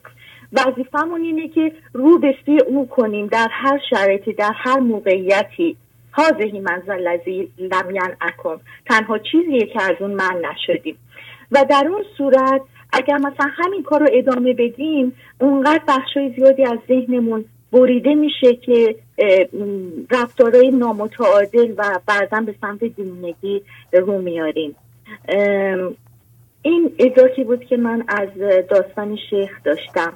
وظیفهمون 0.52 1.20
اینه 1.20 1.48
که 1.48 1.72
رو 1.92 2.18
به 2.18 2.34
سوی 2.46 2.60
او 2.60 2.88
کنیم 2.88 3.26
در 3.26 3.48
هر 3.50 3.80
شرایطی 3.90 4.32
در 4.32 4.52
هر 4.54 4.78
موقعیتی. 4.78 5.76
هازهی 6.12 6.60
منزل 6.60 7.08
لذی 7.08 7.48
لم 7.58 8.16
اکم 8.20 8.60
تنها 8.86 9.18
چیزیه 9.18 9.66
که 9.66 9.82
از 9.82 9.94
اون 10.00 10.10
من 10.10 10.42
نشدیم. 10.50 10.96
و 11.52 11.64
در 11.70 11.88
اون 11.88 12.04
صورت 12.18 12.60
اگر 12.96 13.16
مثلا 13.18 13.50
همین 13.56 13.82
کار 13.82 14.00
رو 14.00 14.06
ادامه 14.12 14.52
بدیم 14.52 15.12
اونقدر 15.40 15.80
بخشای 15.88 16.32
زیادی 16.36 16.64
از 16.64 16.78
ذهنمون 16.88 17.44
بریده 17.72 18.14
میشه 18.14 18.54
که 18.54 18.96
رفتارهای 20.10 20.70
نامتعادل 20.70 21.74
و 21.76 22.00
بعضا 22.06 22.40
به 22.40 22.54
سمت 22.60 22.84
دیمونگی 22.84 23.62
رو 23.92 24.22
میاریم. 24.22 24.74
این 26.62 26.92
ادراکی 26.98 27.44
بود 27.44 27.64
که 27.64 27.76
من 27.76 28.04
از 28.08 28.28
داستان 28.70 29.18
شیخ 29.30 29.50
داشتم. 29.64 30.12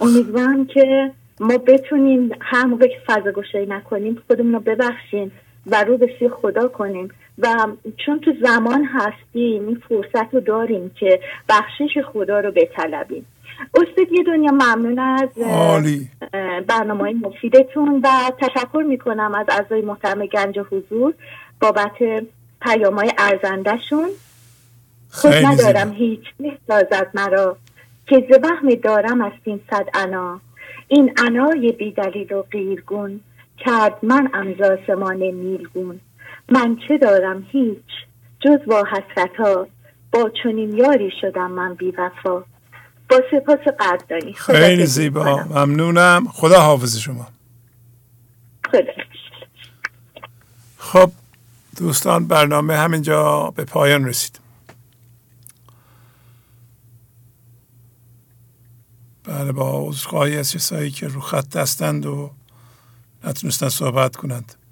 امیدوارم 0.00 0.66
که 0.66 1.10
ما 1.40 1.58
بتونیم 1.58 2.30
هر 2.40 2.64
موقع 2.64 2.86
که 2.86 2.98
فضا 3.06 3.32
نکنیم 3.68 4.22
خودمون 4.28 4.52
رو 4.52 4.60
ببخشیم 4.60 5.32
و 5.66 5.84
رو 5.84 5.96
به 5.96 6.10
سوی 6.18 6.28
خدا 6.28 6.68
کنیم. 6.68 7.08
و 7.42 7.66
چون 8.06 8.20
تو 8.20 8.32
زمان 8.42 8.84
هستیم 8.84 9.68
این 9.68 9.82
فرصت 9.88 10.34
رو 10.34 10.40
داریم 10.40 10.90
که 11.00 11.20
بخشش 11.48 11.98
خدا 12.12 12.40
رو 12.40 12.52
بطلبیم. 12.52 13.26
استاد 13.74 14.12
یه 14.12 14.22
دنیا 14.26 14.52
ممنون 14.52 14.98
از 14.98 15.28
برنامه 16.66 17.12
مفیدتون 17.12 18.00
و 18.04 18.08
تشکر 18.40 18.84
می‌کنم 18.88 19.34
از 19.34 19.46
اعضای 19.48 19.82
محترم 19.82 20.26
گنج 20.26 20.58
حضور 20.58 21.14
بابت 21.60 22.24
پیام 22.62 22.94
های 22.94 23.10
ارزندهشون 23.18 24.08
خود 25.10 25.32
ندارم 25.32 25.92
هیچ 25.92 26.24
نسازد 26.40 27.10
مرا 27.14 27.56
که 28.06 28.26
زبهم 28.30 28.74
دارم 28.74 29.20
از 29.20 29.32
این 29.44 29.60
صد 29.70 29.88
انا. 29.94 30.40
این 30.88 31.12
انای 31.26 31.72
بیدلیل 31.72 32.32
و 32.32 32.42
غیرگون 32.42 33.20
کرد 33.58 33.98
من 34.02 34.30
امزاسمان 34.34 35.16
نیلگون. 35.16 36.00
من 36.50 36.76
چه 36.88 36.98
دارم 36.98 37.46
هیچ 37.50 37.84
جز 38.40 38.58
با 38.66 38.84
حسرت 38.84 39.36
ها 39.38 39.66
با 40.12 40.30
چنین 40.42 40.76
یاری 40.76 41.10
شدم 41.20 41.50
من 41.50 41.74
بی 41.74 41.90
وفا. 41.90 42.44
با 43.10 43.22
سپاس 43.30 43.58
قدردانی 43.80 44.32
خیلی 44.32 44.86
زیبا. 44.86 45.44
ممنونم. 45.44 46.28
خدا 46.28 46.60
حافظ 46.60 46.98
شما. 46.98 47.28
خدا 48.70 48.92
خب 50.78 51.12
دوستان 51.78 52.26
برنامه 52.26 52.76
همینجا 52.76 53.50
به 53.56 53.64
پایان 53.64 54.04
رسید. 54.04 54.40
بله 59.24 59.52
با 59.52 59.88
عذرخواهی 59.88 60.36
از 60.36 60.52
کسایی 60.52 60.90
که 60.90 61.08
رو 61.08 61.20
خط 61.20 61.48
دستند 61.48 62.06
و 62.06 62.30
نتونستن 63.24 63.68
صحبت 63.68 64.16
کنند. 64.16 64.59